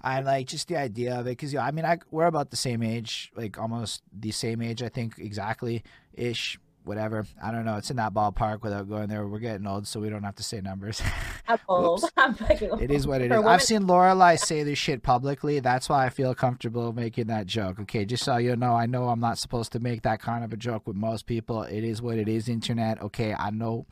I 0.00 0.20
like 0.20 0.46
just 0.46 0.68
the 0.68 0.76
idea 0.76 1.18
of 1.18 1.26
it 1.26 1.30
because 1.30 1.52
yeah, 1.52 1.64
I 1.64 1.72
mean, 1.72 1.84
I 1.84 1.98
we're 2.10 2.26
about 2.26 2.50
the 2.50 2.56
same 2.56 2.82
age, 2.82 3.32
like 3.34 3.58
almost 3.58 4.02
the 4.18 4.30
same 4.30 4.62
age, 4.62 4.82
I 4.82 4.88
think 4.88 5.18
exactly 5.18 5.82
ish. 6.14 6.58
Whatever, 6.86 7.26
I 7.42 7.50
don't 7.50 7.64
know. 7.64 7.76
It's 7.76 7.90
in 7.90 7.96
that 7.96 8.14
ballpark 8.14 8.62
without 8.62 8.88
going 8.88 9.08
there. 9.08 9.26
We're 9.26 9.40
getting 9.40 9.66
old, 9.66 9.88
so 9.88 9.98
we 9.98 10.08
don't 10.08 10.22
have 10.22 10.36
to 10.36 10.44
say 10.44 10.60
numbers. 10.60 11.02
I'm 11.48 11.58
old. 11.68 12.04
I'm 12.16 12.36
old. 12.70 12.80
It 12.80 12.92
is 12.92 13.08
what 13.08 13.20
it 13.20 13.28
For 13.28 13.40
is. 13.40 13.44
I've 13.46 13.62
seen 13.62 13.82
Lorelai 13.82 14.38
say 14.38 14.62
this 14.62 14.78
shit 14.78 15.02
publicly. 15.02 15.58
That's 15.58 15.88
why 15.88 16.06
I 16.06 16.10
feel 16.10 16.32
comfortable 16.34 16.92
making 16.92 17.26
that 17.26 17.46
joke. 17.46 17.80
Okay, 17.80 18.04
just 18.04 18.22
so 18.22 18.36
you 18.36 18.54
know, 18.54 18.74
I 18.74 18.86
know 18.86 19.08
I'm 19.08 19.18
not 19.18 19.36
supposed 19.36 19.72
to 19.72 19.80
make 19.80 20.02
that 20.02 20.20
kind 20.20 20.44
of 20.44 20.52
a 20.52 20.56
joke 20.56 20.86
with 20.86 20.96
most 20.96 21.26
people. 21.26 21.64
It 21.64 21.82
is 21.82 22.00
what 22.00 22.18
it 22.18 22.28
is. 22.28 22.48
Internet. 22.48 23.02
Okay, 23.02 23.34
I 23.34 23.50
know. 23.50 23.86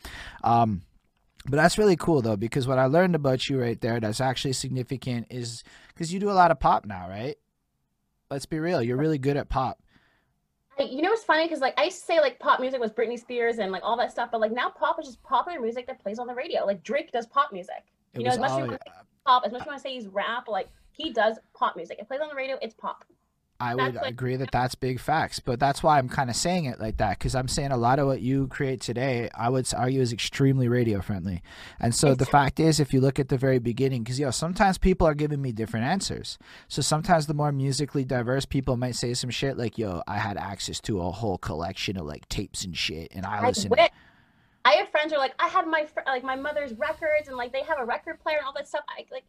Um, 0.44 0.82
but 1.46 1.56
that's 1.56 1.76
really 1.76 1.96
cool 1.96 2.22
though, 2.22 2.36
because 2.36 2.66
what 2.66 2.78
I 2.78 2.86
learned 2.86 3.14
about 3.14 3.48
you 3.48 3.60
right 3.60 3.80
there 3.80 4.00
that's 4.00 4.20
actually 4.20 4.54
significant 4.54 5.26
is 5.30 5.62
because 5.88 6.12
you 6.12 6.20
do 6.20 6.30
a 6.30 6.32
lot 6.32 6.50
of 6.50 6.60
pop 6.60 6.86
now, 6.86 7.08
right? 7.08 7.36
Let's 8.30 8.46
be 8.46 8.58
real. 8.58 8.82
You're 8.82 8.96
really 8.96 9.18
good 9.18 9.36
at 9.36 9.48
pop. 9.48 9.80
You 10.78 11.02
know 11.02 11.10
what's 11.10 11.24
funny? 11.24 11.44
Because 11.44 11.60
like 11.60 11.74
I 11.78 11.84
used 11.84 12.00
to 12.00 12.04
say 12.04 12.20
like 12.20 12.38
pop 12.38 12.60
music 12.60 12.80
was 12.80 12.90
Britney 12.90 13.18
Spears 13.18 13.58
and 13.58 13.70
like 13.70 13.82
all 13.84 13.96
that 13.96 14.10
stuff, 14.10 14.30
but 14.32 14.40
like 14.40 14.52
now 14.52 14.70
pop 14.70 14.98
is 15.00 15.06
just 15.06 15.22
popular 15.22 15.60
music 15.60 15.86
that 15.86 16.00
plays 16.02 16.18
on 16.18 16.26
the 16.26 16.34
radio. 16.34 16.64
Like 16.64 16.82
Drake 16.82 17.12
does 17.12 17.26
pop 17.26 17.52
music. 17.52 17.84
It 18.14 18.20
You 18.20 18.24
know, 18.26 18.32
as 18.32 18.38
much 18.38 18.50
as 18.50 18.58
you 18.58 18.64
want 18.64 18.80
to 18.80 18.92
Pop, 19.24 19.42
as 19.46 19.52
much 19.52 19.62
as 19.62 19.66
you 19.66 19.70
want 19.70 19.78
to 19.78 19.82
say 19.82 19.94
he's 19.94 20.08
rap, 20.08 20.48
like 20.48 20.68
he 20.92 21.12
does 21.12 21.38
pop 21.54 21.76
music. 21.76 21.98
It 21.98 22.08
plays 22.08 22.20
on 22.20 22.28
the 22.28 22.34
radio. 22.34 22.58
It's 22.60 22.74
pop. 22.74 23.04
I 23.70 23.74
would 23.74 23.94
like- 23.94 24.10
agree 24.10 24.36
that 24.36 24.50
that's 24.50 24.74
big 24.74 25.00
facts, 25.00 25.40
but 25.40 25.58
that's 25.58 25.82
why 25.82 25.98
I'm 25.98 26.08
kind 26.08 26.30
of 26.30 26.36
saying 26.36 26.66
it 26.66 26.80
like 26.80 26.98
that 26.98 27.18
because 27.18 27.34
I'm 27.34 27.48
saying 27.48 27.72
a 27.72 27.76
lot 27.76 27.98
of 27.98 28.06
what 28.06 28.20
you 28.20 28.46
create 28.48 28.80
today, 28.80 29.28
I 29.34 29.48
would 29.48 29.72
argue 29.74 30.00
is 30.00 30.12
extremely 30.12 30.68
radio 30.68 31.00
friendly. 31.00 31.42
And 31.80 31.94
so 31.94 32.14
the 32.14 32.26
fact 32.26 32.60
is, 32.60 32.80
if 32.80 32.92
you 32.92 33.00
look 33.00 33.18
at 33.18 33.28
the 33.28 33.38
very 33.38 33.58
beginning, 33.58 34.02
because 34.04 34.20
yo, 34.20 34.30
sometimes 34.30 34.78
people 34.78 35.06
are 35.06 35.14
giving 35.14 35.40
me 35.40 35.52
different 35.52 35.86
answers. 35.86 36.38
So 36.68 36.82
sometimes 36.82 37.26
the 37.26 37.34
more 37.34 37.52
musically 37.52 38.04
diverse 38.04 38.44
people 38.44 38.76
might 38.76 38.96
say 38.96 39.14
some 39.14 39.30
shit 39.30 39.56
like, 39.56 39.78
"Yo, 39.78 40.02
I 40.06 40.18
had 40.18 40.36
access 40.36 40.80
to 40.82 41.00
a 41.00 41.10
whole 41.10 41.38
collection 41.38 41.96
of 41.96 42.06
like 42.06 42.28
tapes 42.28 42.64
and 42.64 42.76
shit, 42.76 43.12
and 43.14 43.24
I 43.26 43.38
I 43.38 43.46
listened." 43.46 43.74
I 44.66 44.72
have 44.76 44.88
friends 44.88 45.12
who 45.12 45.18
are 45.18 45.20
like, 45.20 45.34
I 45.38 45.48
had 45.48 45.66
my 45.66 45.84
fr- 45.84 46.00
like 46.06 46.24
my 46.24 46.36
mother's 46.36 46.72
records 46.72 47.28
and 47.28 47.36
like 47.36 47.52
they 47.52 47.62
have 47.62 47.78
a 47.78 47.84
record 47.84 48.18
player 48.20 48.38
and 48.38 48.46
all 48.46 48.54
that 48.54 48.66
stuff. 48.66 48.82
I 48.88 49.04
like, 49.12 49.24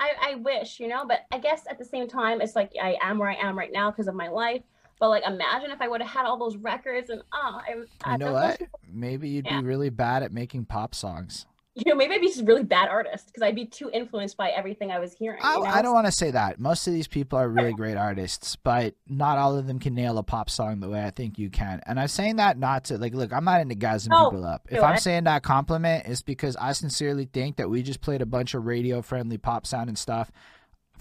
I 0.00 0.32
I 0.32 0.34
wish 0.36 0.80
you 0.80 0.88
know, 0.88 1.04
but 1.06 1.26
I 1.30 1.38
guess 1.38 1.64
at 1.70 1.78
the 1.78 1.84
same 1.84 2.08
time, 2.08 2.40
it's 2.40 2.56
like 2.56 2.72
I 2.82 2.96
am 3.02 3.18
where 3.18 3.30
I 3.30 3.34
am 3.34 3.56
right 3.56 3.70
now 3.72 3.90
because 3.90 4.08
of 4.08 4.14
my 4.14 4.28
life. 4.28 4.62
But 4.98 5.08
like, 5.10 5.24
imagine 5.26 5.70
if 5.70 5.80
I 5.80 5.88
would 5.88 6.02
have 6.02 6.10
had 6.10 6.26
all 6.26 6.38
those 6.38 6.56
records 6.56 7.10
and 7.10 7.22
oh, 7.32 7.60
I, 7.66 7.74
I 8.04 8.12
You 8.12 8.18
know 8.18 8.32
what? 8.32 8.60
Maybe 8.92 9.28
you'd 9.28 9.46
Yeah. 9.46 9.60
be 9.60 9.66
really 9.66 9.88
bad 9.88 10.22
at 10.22 10.32
making 10.32 10.66
pop 10.66 10.94
songs. 10.94 11.46
You 11.76 11.84
know, 11.92 11.94
maybe 11.94 12.14
I'd 12.14 12.20
be 12.20 12.26
just 12.26 12.40
a 12.40 12.44
really 12.44 12.64
bad 12.64 12.88
artist 12.88 13.26
because 13.26 13.42
I'd 13.42 13.54
be 13.54 13.64
too 13.64 13.90
influenced 13.92 14.36
by 14.36 14.50
everything 14.50 14.90
I 14.90 14.98
was 14.98 15.12
hearing. 15.12 15.38
Oh, 15.42 15.46
I, 15.46 15.54
you 15.58 15.62
know? 15.64 15.70
I 15.78 15.82
don't 15.82 15.94
want 15.94 16.06
to 16.06 16.12
say 16.12 16.32
that. 16.32 16.58
Most 16.58 16.86
of 16.88 16.92
these 16.92 17.06
people 17.06 17.38
are 17.38 17.48
really 17.48 17.72
great 17.76 17.96
artists, 17.96 18.56
but 18.56 18.94
not 19.08 19.38
all 19.38 19.56
of 19.56 19.68
them 19.68 19.78
can 19.78 19.94
nail 19.94 20.18
a 20.18 20.22
pop 20.24 20.50
song 20.50 20.80
the 20.80 20.88
way 20.88 21.04
I 21.04 21.10
think 21.10 21.38
you 21.38 21.48
can. 21.48 21.80
And 21.86 22.00
I'm 22.00 22.08
saying 22.08 22.36
that 22.36 22.58
not 22.58 22.84
to 22.86 22.98
like 22.98 23.14
look. 23.14 23.32
I'm 23.32 23.44
not 23.44 23.60
into 23.60 23.76
gassing 23.76 24.10
No, 24.10 24.30
people 24.30 24.44
up. 24.44 24.66
If 24.68 24.82
I'm 24.82 24.94
I- 24.94 24.98
saying 24.98 25.24
that 25.24 25.44
compliment, 25.44 26.06
it's 26.06 26.22
because 26.22 26.56
I 26.56 26.72
sincerely 26.72 27.26
think 27.32 27.56
that 27.58 27.70
we 27.70 27.82
just 27.82 28.00
played 28.00 28.20
a 28.20 28.26
bunch 28.26 28.54
of 28.54 28.66
radio 28.66 29.00
friendly 29.00 29.38
pop 29.38 29.64
sounding 29.64 29.96
stuff 29.96 30.30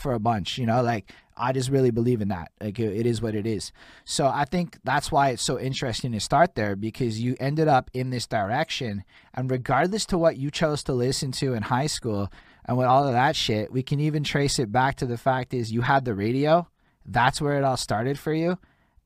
for 0.02 0.14
a 0.14 0.20
bunch. 0.20 0.58
You 0.58 0.66
know, 0.66 0.82
like 0.82 1.12
I 1.38 1.54
just 1.54 1.70
really 1.70 1.92
believe 1.92 2.22
in 2.22 2.28
that. 2.30 2.52
Like 2.62 2.80
it, 2.80 2.98
it 2.98 3.06
is 3.06 3.22
what 3.22 3.36
it 3.36 3.46
is. 3.46 3.72
So 4.06 4.28
I 4.28 4.46
think 4.46 4.78
that's 4.84 5.12
why 5.12 5.30
it's 5.30 5.44
so 5.44 5.60
interesting 5.60 6.12
to 6.12 6.20
start 6.20 6.56
there 6.56 6.76
because 6.76 7.20
you 7.20 7.36
ended 7.40 7.68
up 7.68 7.90
in 7.94 8.10
this 8.10 8.28
direction, 8.28 9.04
and 9.34 9.50
regardless 9.50 10.06
to 10.08 10.18
what 10.18 10.38
you 10.38 10.52
chose 10.52 10.84
to 10.84 10.94
listen 10.94 11.32
to 11.34 11.54
in 11.54 11.64
high 11.64 11.88
school 11.88 12.32
and 12.66 12.78
with 12.78 12.88
all 12.88 13.08
of 13.08 13.14
that 13.14 13.36
shit, 13.36 13.72
we 13.72 13.82
can 13.82 14.00
even 14.00 14.24
trace 14.24 14.60
it 14.60 14.72
back 14.72 14.96
to 14.98 15.06
the 15.06 15.18
fact 15.18 15.54
is 15.54 15.72
you 15.72 15.82
had 15.82 16.06
the 16.06 16.14
radio. 16.14 16.68
That's 17.06 17.42
where 17.42 17.58
it 17.58 17.64
all 17.64 17.78
started 17.78 18.20
for 18.20 18.34
you, 18.34 18.60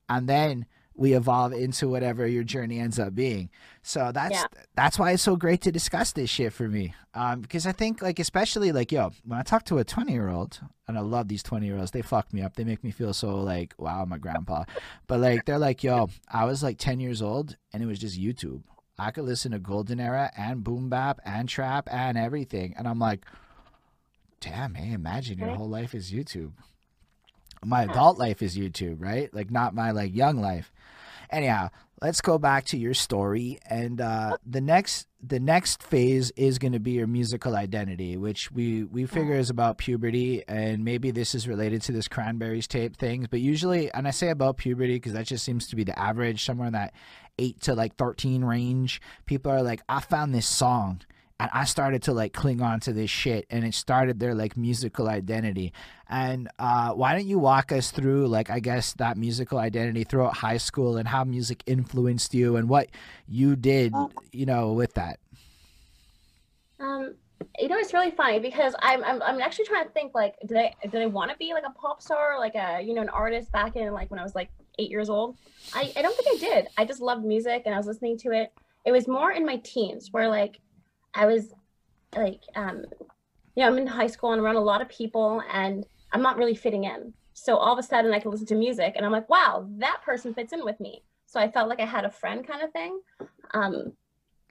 and 0.09 0.27
then 0.27 0.65
we 0.95 1.13
evolve 1.13 1.53
into 1.53 1.87
whatever 1.87 2.27
your 2.27 2.43
journey 2.43 2.79
ends 2.79 2.99
up 2.99 3.15
being. 3.15 3.49
So 3.81 4.11
that's 4.13 4.33
Yeah. 4.35 4.45
that's 4.75 4.99
why 4.99 5.11
it's 5.11 5.23
so 5.23 5.35
great 5.35 5.61
to 5.61 5.71
discuss 5.71 6.11
this 6.11 6.29
shit 6.29 6.53
for 6.53 6.67
me. 6.69 6.93
Um, 7.15 7.41
because 7.41 7.65
I 7.65 7.71
think 7.71 8.01
like 8.01 8.19
especially 8.19 8.71
like 8.71 8.91
yo, 8.91 9.11
when 9.25 9.39
I 9.39 9.43
talk 9.43 9.65
to 9.65 9.79
a 9.79 9.83
twenty 9.83 10.13
year 10.13 10.29
old, 10.29 10.59
and 10.87 10.97
I 10.97 11.01
love 11.01 11.27
these 11.27 11.43
twenty 11.43 11.65
year 11.65 11.77
olds, 11.77 11.91
they 11.91 12.01
fuck 12.03 12.31
me 12.33 12.41
up. 12.41 12.55
They 12.55 12.63
make 12.63 12.83
me 12.83 12.91
feel 12.91 13.13
so 13.13 13.35
like 13.37 13.73
wow, 13.77 14.05
my 14.05 14.17
grandpa. 14.19 14.65
But 15.07 15.19
like 15.19 15.45
they're 15.45 15.59
like 15.59 15.83
yo, 15.83 16.09
I 16.31 16.45
was 16.45 16.61
like 16.61 16.77
ten 16.77 16.99
years 16.99 17.21
old 17.21 17.57
and 17.71 17.81
it 17.81 17.87
was 17.87 17.99
just 17.99 18.19
YouTube. 18.19 18.61
I 18.99 19.09
could 19.09 19.25
listen 19.25 19.51
to 19.53 19.59
Golden 19.59 19.99
Era 19.99 20.31
and 20.37 20.63
Boom 20.63 20.89
Bap 20.89 21.19
and 21.25 21.49
Trap 21.49 21.89
and 21.91 22.15
everything, 22.15 22.75
and 22.77 22.87
I'm 22.87 22.99
like, 22.99 23.25
damn, 24.39 24.75
hey, 24.75 24.91
imagine 24.93 25.39
your 25.39 25.55
whole 25.55 25.69
life 25.69 25.95
is 25.95 26.11
YouTube. 26.11 26.51
My 27.65 27.83
adult 27.83 28.17
life 28.19 28.41
is 28.41 28.57
YouTube, 28.57 28.97
right? 29.01 29.33
Like 29.33 29.49
not 29.49 29.73
my 29.73 29.91
like 29.91 30.13
young 30.15 30.37
life. 30.37 30.71
Anyhow, 31.29 31.69
let's 32.03 32.19
go 32.19 32.37
back 32.37 32.65
to 32.65 32.77
your 32.77 32.93
story 32.93 33.57
and 33.69 34.01
uh 34.01 34.35
the 34.45 34.59
next 34.59 35.07
the 35.25 35.39
next 35.39 35.81
phase 35.81 36.31
is 36.31 36.59
going 36.59 36.73
to 36.73 36.79
be 36.79 36.91
your 36.91 37.07
musical 37.07 37.55
identity 37.55 38.17
which 38.17 38.51
we 38.51 38.83
we 38.83 39.05
figure 39.05 39.35
is 39.35 39.49
about 39.49 39.77
puberty 39.77 40.43
and 40.49 40.83
maybe 40.83 41.11
this 41.11 41.33
is 41.33 41.47
related 41.47 41.81
to 41.81 41.93
this 41.93 42.09
cranberries 42.09 42.67
tape 42.67 42.97
things 42.97 43.27
but 43.29 43.39
usually 43.39 43.89
and 43.93 44.05
i 44.05 44.11
say 44.11 44.29
about 44.29 44.57
puberty 44.57 44.95
because 44.95 45.13
that 45.13 45.25
just 45.25 45.45
seems 45.45 45.65
to 45.65 45.77
be 45.77 45.85
the 45.85 45.97
average 45.97 46.43
somewhere 46.43 46.67
in 46.67 46.73
that 46.73 46.93
8 47.39 47.61
to 47.61 47.73
like 47.73 47.95
13 47.95 48.43
range 48.43 49.01
people 49.25 49.49
are 49.49 49.63
like 49.63 49.81
i 49.87 50.01
found 50.01 50.35
this 50.35 50.47
song 50.47 50.99
and 51.39 51.49
I 51.53 51.65
started 51.65 52.03
to 52.03 52.13
like 52.13 52.33
cling 52.33 52.61
on 52.61 52.79
to 52.81 52.93
this 52.93 53.09
shit 53.09 53.45
and 53.49 53.65
it 53.65 53.73
started 53.73 54.19
their 54.19 54.35
like 54.35 54.55
musical 54.55 55.09
identity. 55.09 55.73
And 56.09 56.49
uh, 56.59 56.91
why 56.91 57.13
don't 57.13 57.27
you 57.27 57.39
walk 57.39 57.71
us 57.71 57.91
through 57.91 58.27
like 58.27 58.49
I 58.49 58.59
guess 58.59 58.93
that 58.93 59.17
musical 59.17 59.57
identity 59.57 60.03
throughout 60.03 60.37
high 60.37 60.57
school 60.57 60.97
and 60.97 61.07
how 61.07 61.23
music 61.23 61.63
influenced 61.65 62.33
you 62.33 62.55
and 62.55 62.69
what 62.69 62.89
you 63.27 63.55
did, 63.55 63.93
you 64.31 64.45
know, 64.45 64.73
with 64.73 64.93
that. 64.93 65.19
Um, 66.79 67.15
you 67.59 67.67
know, 67.67 67.77
it's 67.77 67.93
really 67.93 68.11
funny 68.11 68.39
because 68.39 68.75
I'm, 68.79 69.03
I'm 69.03 69.21
I'm 69.21 69.41
actually 69.41 69.65
trying 69.65 69.85
to 69.85 69.91
think 69.91 70.13
like, 70.13 70.35
did 70.45 70.57
I 70.57 70.73
did 70.89 71.01
I 71.01 71.05
want 71.07 71.31
to 71.31 71.37
be 71.37 71.53
like 71.53 71.63
a 71.65 71.71
pop 71.71 72.01
star, 72.01 72.39
like 72.39 72.55
a 72.55 72.81
you 72.81 72.93
know 72.93 73.01
an 73.01 73.09
artist 73.09 73.51
back 73.51 73.75
in 73.75 73.91
like 73.93 74.11
when 74.11 74.19
I 74.19 74.23
was 74.23 74.35
like 74.35 74.49
eight 74.79 74.89
years 74.89 75.09
old? 75.09 75.37
I 75.73 75.91
I 75.95 76.01
don't 76.01 76.15
think 76.15 76.27
I 76.35 76.45
did. 76.45 76.67
I 76.77 76.85
just 76.85 77.01
loved 77.01 77.25
music 77.25 77.63
and 77.65 77.73
I 77.73 77.77
was 77.77 77.87
listening 77.87 78.17
to 78.19 78.31
it. 78.31 78.53
It 78.85 78.91
was 78.91 79.07
more 79.07 79.31
in 79.31 79.45
my 79.45 79.57
teens 79.57 80.09
where 80.11 80.27
like 80.27 80.59
I 81.13 81.25
was 81.25 81.53
like 82.15 82.41
um 82.55 82.83
you 83.55 83.63
know 83.63 83.67
I'm 83.67 83.77
in 83.77 83.87
high 83.87 84.07
school 84.07 84.31
and 84.31 84.41
around 84.41 84.55
a 84.55 84.61
lot 84.61 84.81
of 84.81 84.89
people 84.89 85.41
and 85.51 85.85
I'm 86.11 86.21
not 86.21 86.37
really 86.37 86.55
fitting 86.55 86.83
in. 86.83 87.13
So 87.33 87.57
all 87.57 87.73
of 87.73 87.79
a 87.79 87.83
sudden 87.83 88.13
I 88.13 88.19
can 88.19 88.31
listen 88.31 88.45
to 88.47 88.55
music 88.55 88.93
and 88.95 89.05
I'm 89.05 89.11
like, 89.11 89.27
wow, 89.29 89.67
that 89.77 90.01
person 90.05 90.33
fits 90.33 90.53
in 90.53 90.63
with 90.63 90.79
me. 90.79 91.03
So 91.25 91.39
I 91.39 91.49
felt 91.49 91.67
like 91.67 91.79
I 91.79 91.85
had 91.85 92.05
a 92.05 92.11
friend 92.11 92.47
kind 92.47 92.61
of 92.61 92.71
thing. 92.71 93.01
Um, 93.53 93.93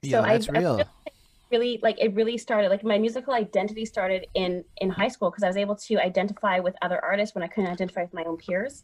Yeah, 0.01 0.19
so 0.19 0.27
that's 0.27 0.49
I, 0.49 0.59
real. 0.59 0.81
I 0.81 1.11
really 1.51 1.79
like 1.81 1.97
it 1.99 2.13
really 2.13 2.37
started 2.37 2.69
like 2.69 2.83
my 2.83 2.97
musical 2.97 3.33
identity 3.33 3.85
started 3.85 4.27
in 4.33 4.65
in 4.77 4.89
high 4.89 5.07
school 5.07 5.29
because 5.29 5.43
I 5.43 5.47
was 5.47 5.57
able 5.57 5.77
to 5.87 5.97
identify 5.97 6.59
with 6.59 6.75
other 6.81 7.03
artists 7.03 7.33
when 7.35 7.43
I 7.43 7.47
couldn't 7.47 7.71
identify 7.71 8.01
with 8.01 8.13
my 8.13 8.23
own 8.23 8.37
peers. 8.37 8.83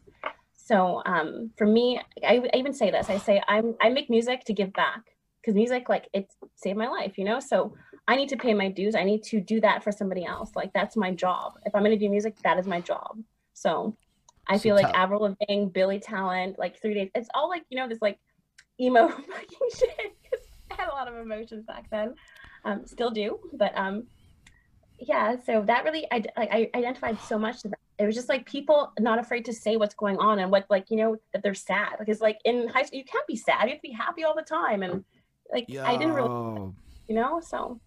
So 0.53 1.01
um, 1.05 1.51
for 1.57 1.65
me, 1.65 1.99
I, 2.23 2.41
I 2.53 2.57
even 2.57 2.73
say 2.73 2.91
this. 2.91 3.09
I 3.09 3.17
say 3.17 3.41
I'm 3.47 3.75
I 3.81 3.89
make 3.89 4.09
music 4.09 4.45
to 4.45 4.53
give 4.53 4.71
back 4.71 5.01
because 5.49 5.55
music 5.55 5.89
like 5.89 6.07
it 6.13 6.31
saved 6.55 6.77
my 6.77 6.87
life, 6.87 7.17
you 7.17 7.23
know. 7.25 7.39
So 7.39 7.73
I 8.07 8.15
need 8.15 8.29
to 8.29 8.37
pay 8.37 8.53
my 8.53 8.69
dues. 8.69 8.93
I 8.95 9.03
need 9.03 9.23
to 9.23 9.41
do 9.41 9.59
that 9.61 9.83
for 9.83 9.91
somebody 9.91 10.25
else. 10.25 10.51
Like 10.55 10.71
that's 10.73 10.95
my 10.95 11.11
job. 11.11 11.53
If 11.65 11.73
I'm 11.75 11.83
gonna 11.83 11.97
do 11.97 12.09
music, 12.09 12.35
that 12.43 12.59
is 12.59 12.67
my 12.67 12.81
job. 12.81 13.17
So 13.53 13.95
I 14.47 14.57
So 14.57 14.61
feel 14.63 14.75
like 14.75 14.85
tell- 14.87 14.95
Avril 14.95 15.21
Lavigne, 15.21 15.65
Billy 15.69 15.99
Talent, 15.99 16.59
like 16.59 16.79
Three 16.81 16.93
Days. 16.93 17.09
It's 17.15 17.29
all 17.33 17.49
like 17.49 17.63
you 17.69 17.77
know 17.77 17.87
this 17.87 18.01
like 18.01 18.19
emo 18.79 19.07
fucking 19.31 19.69
shit. 19.75 20.15
'cause 20.29 20.39
I 20.71 20.75
had 20.75 20.89
a 20.89 20.93
lot 20.93 21.07
of 21.07 21.15
emotions 21.15 21.65
back 21.65 21.89
then. 21.89 22.13
Um, 22.65 22.85
still 22.85 23.09
do, 23.09 23.39
but 23.53 23.75
um, 23.77 24.03
yeah. 24.99 25.35
So 25.45 25.63
that 25.63 25.83
really, 25.83 26.05
I 26.11 26.23
like 26.37 26.49
I 26.51 26.69
identified 26.75 27.19
so 27.21 27.39
much 27.39 27.61
to 27.61 27.69
that. 27.69 27.79
It 27.97 28.05
was 28.05 28.15
just 28.15 28.29
like 28.29 28.45
people 28.45 28.93
not 28.99 29.19
afraid 29.19 29.43
to 29.45 29.53
say 29.53 29.75
what's 29.77 29.95
going 29.95 30.17
on 30.19 30.39
and 30.39 30.51
what 30.51 30.65
like 30.69 30.89
you 30.89 30.97
know 30.97 31.17
that 31.33 31.41
they're 31.43 31.53
sad 31.53 31.95
because 31.99 32.21
like 32.21 32.37
in 32.45 32.67
high 32.69 32.83
school 32.83 32.99
you 32.99 33.05
can't 33.05 33.27
be 33.27 33.35
sad. 33.35 33.63
You 33.63 33.69
have 33.71 33.77
to 33.81 33.87
be 33.87 33.91
happy 33.93 34.23
all 34.23 34.35
the 34.35 34.41
time 34.41 34.83
and 34.83 35.03
like 35.51 35.65
I 35.75 35.97
didn't 35.97 36.13
really, 36.13 36.71
you 37.07 37.15
know. 37.15 37.39
So 37.41 37.79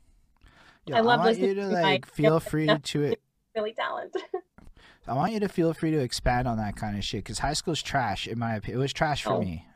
Yo, 0.87 0.97
I 0.97 1.01
love 1.01 1.21
want 1.21 1.39
you 1.39 1.55
to 1.55 1.67
like 1.67 2.07
feel 2.07 2.41
free 2.51 2.67
to 2.67 3.17
Billy 3.55 3.73
Talent. 3.73 4.15
I 5.07 5.15
want 5.15 5.33
you 5.33 5.41
to 5.41 5.49
feel 5.49 5.73
free 5.75 5.91
to 5.91 5.99
expand 5.99 6.47
on 6.47 6.59
that 6.59 6.77
kind 6.77 6.97
of 6.97 7.05
shit 7.05 7.25
because 7.25 7.41
high 7.41 7.55
school's 7.55 7.83
trash 7.83 8.27
in 8.29 8.39
my 8.39 8.55
opinion. 8.57 8.79
It 8.79 8.83
was 8.83 8.93
trash 8.93 9.23
for 9.25 9.33
Oh. 9.35 9.41
me. 9.41 9.67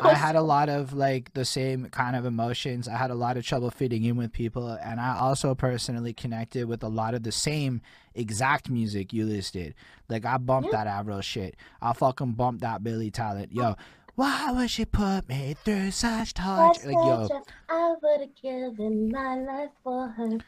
I 0.00 0.14
had 0.14 0.36
a 0.36 0.40
lot 0.40 0.68
of 0.68 0.92
like 0.92 1.32
the 1.34 1.44
same 1.44 1.86
kind 1.86 2.14
of 2.14 2.24
emotions. 2.24 2.86
I 2.86 2.96
had 2.96 3.10
a 3.10 3.14
lot 3.16 3.36
of 3.36 3.44
trouble 3.44 3.70
fitting 3.72 4.04
in 4.04 4.14
with 4.16 4.32
people, 4.32 4.68
and 4.68 5.00
I 5.00 5.18
also 5.18 5.52
personally 5.56 6.12
connected 6.12 6.66
with 6.68 6.84
a 6.84 6.88
lot 6.88 7.12
of 7.12 7.24
the 7.24 7.32
same 7.32 7.80
exact 8.14 8.70
music 8.70 9.12
you 9.12 9.26
listed. 9.26 9.74
Like 10.08 10.24
I 10.24 10.38
bumped 10.38 10.70
that 10.70 10.86
Avril 10.86 11.22
shit. 11.22 11.56
I 11.82 11.92
fucking 11.92 12.34
bumped 12.34 12.60
that 12.60 12.84
Billy 12.84 13.10
Talent. 13.10 13.50
Oh. 13.56 13.60
Yo, 13.60 13.76
why 14.14 14.50
would 14.52 14.70
she 14.70 14.84
put 14.84 15.28
me 15.28 15.54
through 15.64 15.90
such 15.92 16.34
torture? 16.34 16.86
Like 16.88 16.94
yo, 16.94 17.28
I 17.68 17.94
would 18.02 18.20
have 18.20 18.34
given 18.42 19.10
my 19.10 19.36
life 19.36 19.70
for 19.82 20.08
her. 20.08 20.38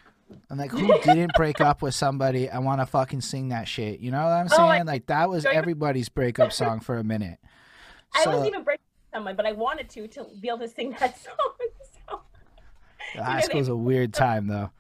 I'm 0.51 0.57
like, 0.59 0.71
who 0.71 0.87
didn't 1.03 1.33
break 1.37 1.61
up 1.61 1.83
with 1.83 1.95
somebody 1.95 2.49
and 2.49 2.65
want 2.65 2.81
to 2.81 2.87
fucking 2.87 3.21
sing 3.21 3.49
that 3.51 3.69
shit? 3.69 4.01
You 4.01 4.11
know 4.11 4.23
what 4.23 4.33
I'm 4.33 4.47
Oh, 4.51 4.57
saying? 4.57 4.87
like 4.87 5.07
that 5.07 5.29
was 5.29 5.45
everybody's 5.45 6.09
breakup 6.09 6.53
song 6.61 6.81
for 6.81 6.97
a 6.99 7.05
minute. 7.05 7.39
I 8.15 8.25
So- 8.25 8.31
wasn't 8.31 8.49
even 8.49 8.63
breaking 8.65 8.81
up 8.85 9.13
with 9.13 9.17
someone, 9.17 9.37
but 9.37 9.47
I 9.47 9.53
wanted 9.53 9.89
to 9.91 10.09
to 10.09 10.27
be 10.41 10.49
able 10.49 10.61
to 10.61 10.69
sing 10.69 10.97
that 11.01 11.19
song. 11.23 11.35
So 13.15 13.23
high 13.23 13.41
school's 13.43 13.69
a 13.69 13.77
weird 13.77 14.15
time 14.15 14.47
though. 14.47 14.71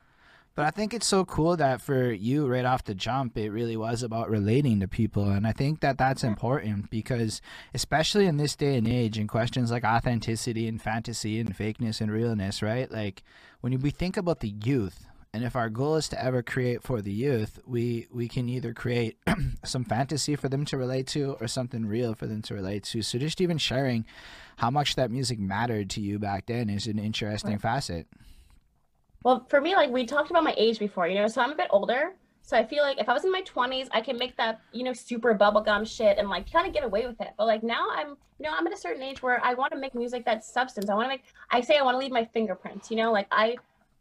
But 0.54 0.66
I 0.66 0.70
think 0.70 0.92
it's 0.92 1.06
so 1.06 1.24
cool 1.24 1.56
that 1.56 1.80
for 1.80 2.12
you 2.12 2.46
right 2.46 2.64
off 2.64 2.84
the 2.84 2.94
jump, 2.94 3.38
it 3.38 3.50
really 3.50 3.76
was 3.76 4.02
about 4.02 4.28
relating 4.28 4.80
to 4.80 4.88
people. 4.88 5.30
And 5.30 5.46
I 5.46 5.52
think 5.52 5.80
that 5.80 5.96
that's 5.96 6.22
mm-hmm. 6.22 6.32
important 6.32 6.90
because, 6.90 7.40
especially 7.72 8.26
in 8.26 8.36
this 8.36 8.54
day 8.54 8.76
and 8.76 8.86
age, 8.86 9.18
in 9.18 9.26
questions 9.26 9.70
like 9.70 9.84
authenticity 9.84 10.68
and 10.68 10.80
fantasy 10.80 11.40
and 11.40 11.56
fakeness 11.56 12.00
and 12.00 12.12
realness, 12.12 12.62
right? 12.62 12.90
Like 12.90 13.22
when 13.62 13.78
we 13.80 13.90
think 13.90 14.16
about 14.16 14.40
the 14.40 14.54
youth, 14.62 15.06
and 15.34 15.44
if 15.44 15.56
our 15.56 15.70
goal 15.70 15.96
is 15.96 16.10
to 16.10 16.22
ever 16.22 16.42
create 16.42 16.82
for 16.82 17.00
the 17.00 17.12
youth, 17.12 17.58
we, 17.66 18.06
we 18.12 18.28
can 18.28 18.50
either 18.50 18.74
create 18.74 19.16
some 19.64 19.82
fantasy 19.82 20.36
for 20.36 20.50
them 20.50 20.66
to 20.66 20.76
relate 20.76 21.06
to 21.08 21.38
or 21.40 21.48
something 21.48 21.86
real 21.86 22.14
for 22.14 22.26
them 22.26 22.42
to 22.42 22.54
relate 22.54 22.84
to. 22.84 23.00
So 23.00 23.18
just 23.18 23.40
even 23.40 23.56
sharing 23.56 24.04
how 24.56 24.70
much 24.70 24.94
that 24.96 25.10
music 25.10 25.38
mattered 25.38 25.88
to 25.90 26.02
you 26.02 26.18
back 26.18 26.44
then 26.46 26.68
is 26.68 26.86
an 26.86 26.98
interesting 26.98 27.58
facet. 27.58 28.06
Well, 29.24 29.46
for 29.48 29.60
me, 29.60 29.76
like 29.76 29.90
we 29.90 30.04
talked 30.04 30.30
about 30.30 30.44
my 30.44 30.54
age 30.56 30.78
before, 30.78 31.06
you 31.06 31.14
know, 31.14 31.28
so 31.28 31.40
I'm 31.40 31.52
a 31.52 31.56
bit 31.56 31.68
older. 31.70 32.14
So 32.44 32.56
I 32.56 32.66
feel 32.66 32.82
like 32.82 32.98
if 32.98 33.08
I 33.08 33.12
was 33.12 33.24
in 33.24 33.30
my 33.30 33.42
20s, 33.42 33.86
I 33.92 34.00
can 34.00 34.18
make 34.18 34.36
that, 34.36 34.60
you 34.72 34.82
know, 34.82 34.92
super 34.92 35.32
bubblegum 35.32 35.86
shit 35.86 36.18
and 36.18 36.28
like 36.28 36.50
kind 36.52 36.66
of 36.66 36.74
get 36.74 36.82
away 36.82 37.06
with 37.06 37.20
it. 37.20 37.28
But 37.38 37.46
like 37.46 37.62
now 37.62 37.86
I'm, 37.94 38.08
you 38.08 38.46
know, 38.46 38.50
I'm 38.52 38.66
at 38.66 38.72
a 38.72 38.76
certain 38.76 39.02
age 39.02 39.22
where 39.22 39.42
I 39.44 39.54
want 39.54 39.72
to 39.72 39.78
make 39.78 39.94
music 39.94 40.24
that's 40.24 40.52
substance. 40.52 40.90
I 40.90 40.94
want 40.94 41.04
to 41.04 41.08
make, 41.10 41.22
I 41.52 41.60
say 41.60 41.78
I 41.78 41.82
want 41.82 41.94
to 41.94 41.98
leave 41.98 42.10
my 42.10 42.24
fingerprints, 42.24 42.90
you 42.90 42.96
know, 42.96 43.12
like 43.12 43.28
I, 43.30 43.56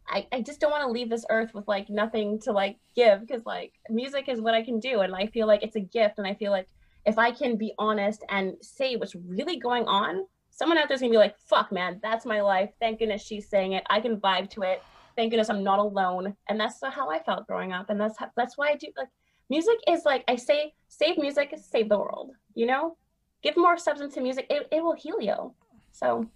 I, 0.08 0.26
I 0.32 0.40
just 0.40 0.58
don't 0.58 0.72
want 0.72 0.82
to 0.82 0.90
leave 0.90 1.08
this 1.08 1.24
earth 1.30 1.54
with 1.54 1.68
like 1.68 1.88
nothing 1.88 2.40
to 2.40 2.52
like 2.52 2.78
give 2.96 3.20
because 3.20 3.46
like 3.46 3.74
music 3.88 4.28
is 4.28 4.40
what 4.40 4.54
I 4.54 4.62
can 4.64 4.80
do. 4.80 5.02
And 5.02 5.14
I 5.14 5.28
feel 5.28 5.46
like 5.46 5.62
it's 5.62 5.76
a 5.76 5.80
gift. 5.80 6.18
And 6.18 6.26
I 6.26 6.34
feel 6.34 6.50
like 6.50 6.66
if 7.06 7.18
I 7.18 7.30
can 7.30 7.56
be 7.56 7.72
honest 7.78 8.24
and 8.28 8.54
say 8.60 8.96
what's 8.96 9.14
really 9.14 9.56
going 9.56 9.84
on, 9.84 10.26
someone 10.50 10.78
out 10.78 10.88
there's 10.88 11.00
gonna 11.00 11.12
be 11.12 11.16
like, 11.16 11.38
fuck, 11.38 11.70
man, 11.70 12.00
that's 12.02 12.26
my 12.26 12.40
life. 12.40 12.70
Thank 12.80 12.98
goodness 12.98 13.22
she's 13.22 13.48
saying 13.48 13.72
it. 13.72 13.84
I 13.88 14.00
can 14.00 14.16
vibe 14.16 14.50
to 14.50 14.62
it 14.62 14.82
thank 15.16 15.30
goodness 15.30 15.50
I'm 15.50 15.64
not 15.64 15.78
alone. 15.78 16.36
And 16.48 16.58
that's 16.58 16.80
how 16.82 17.10
I 17.10 17.18
felt 17.22 17.46
growing 17.46 17.72
up. 17.72 17.90
And 17.90 18.00
that's 18.00 18.18
how, 18.18 18.30
that's 18.36 18.56
why 18.56 18.70
I 18.70 18.76
do 18.76 18.88
like 18.96 19.08
music 19.48 19.76
is 19.88 20.04
like 20.04 20.24
I 20.28 20.36
say 20.36 20.74
save 20.88 21.18
music, 21.18 21.54
save 21.60 21.88
the 21.88 21.98
world. 21.98 22.30
You 22.54 22.66
know, 22.66 22.96
give 23.42 23.56
more 23.56 23.76
substance 23.78 24.14
to 24.14 24.20
music. 24.20 24.46
It, 24.50 24.68
it 24.70 24.82
will 24.82 24.94
heal 24.94 25.20
you. 25.20 25.52
So 25.92 26.28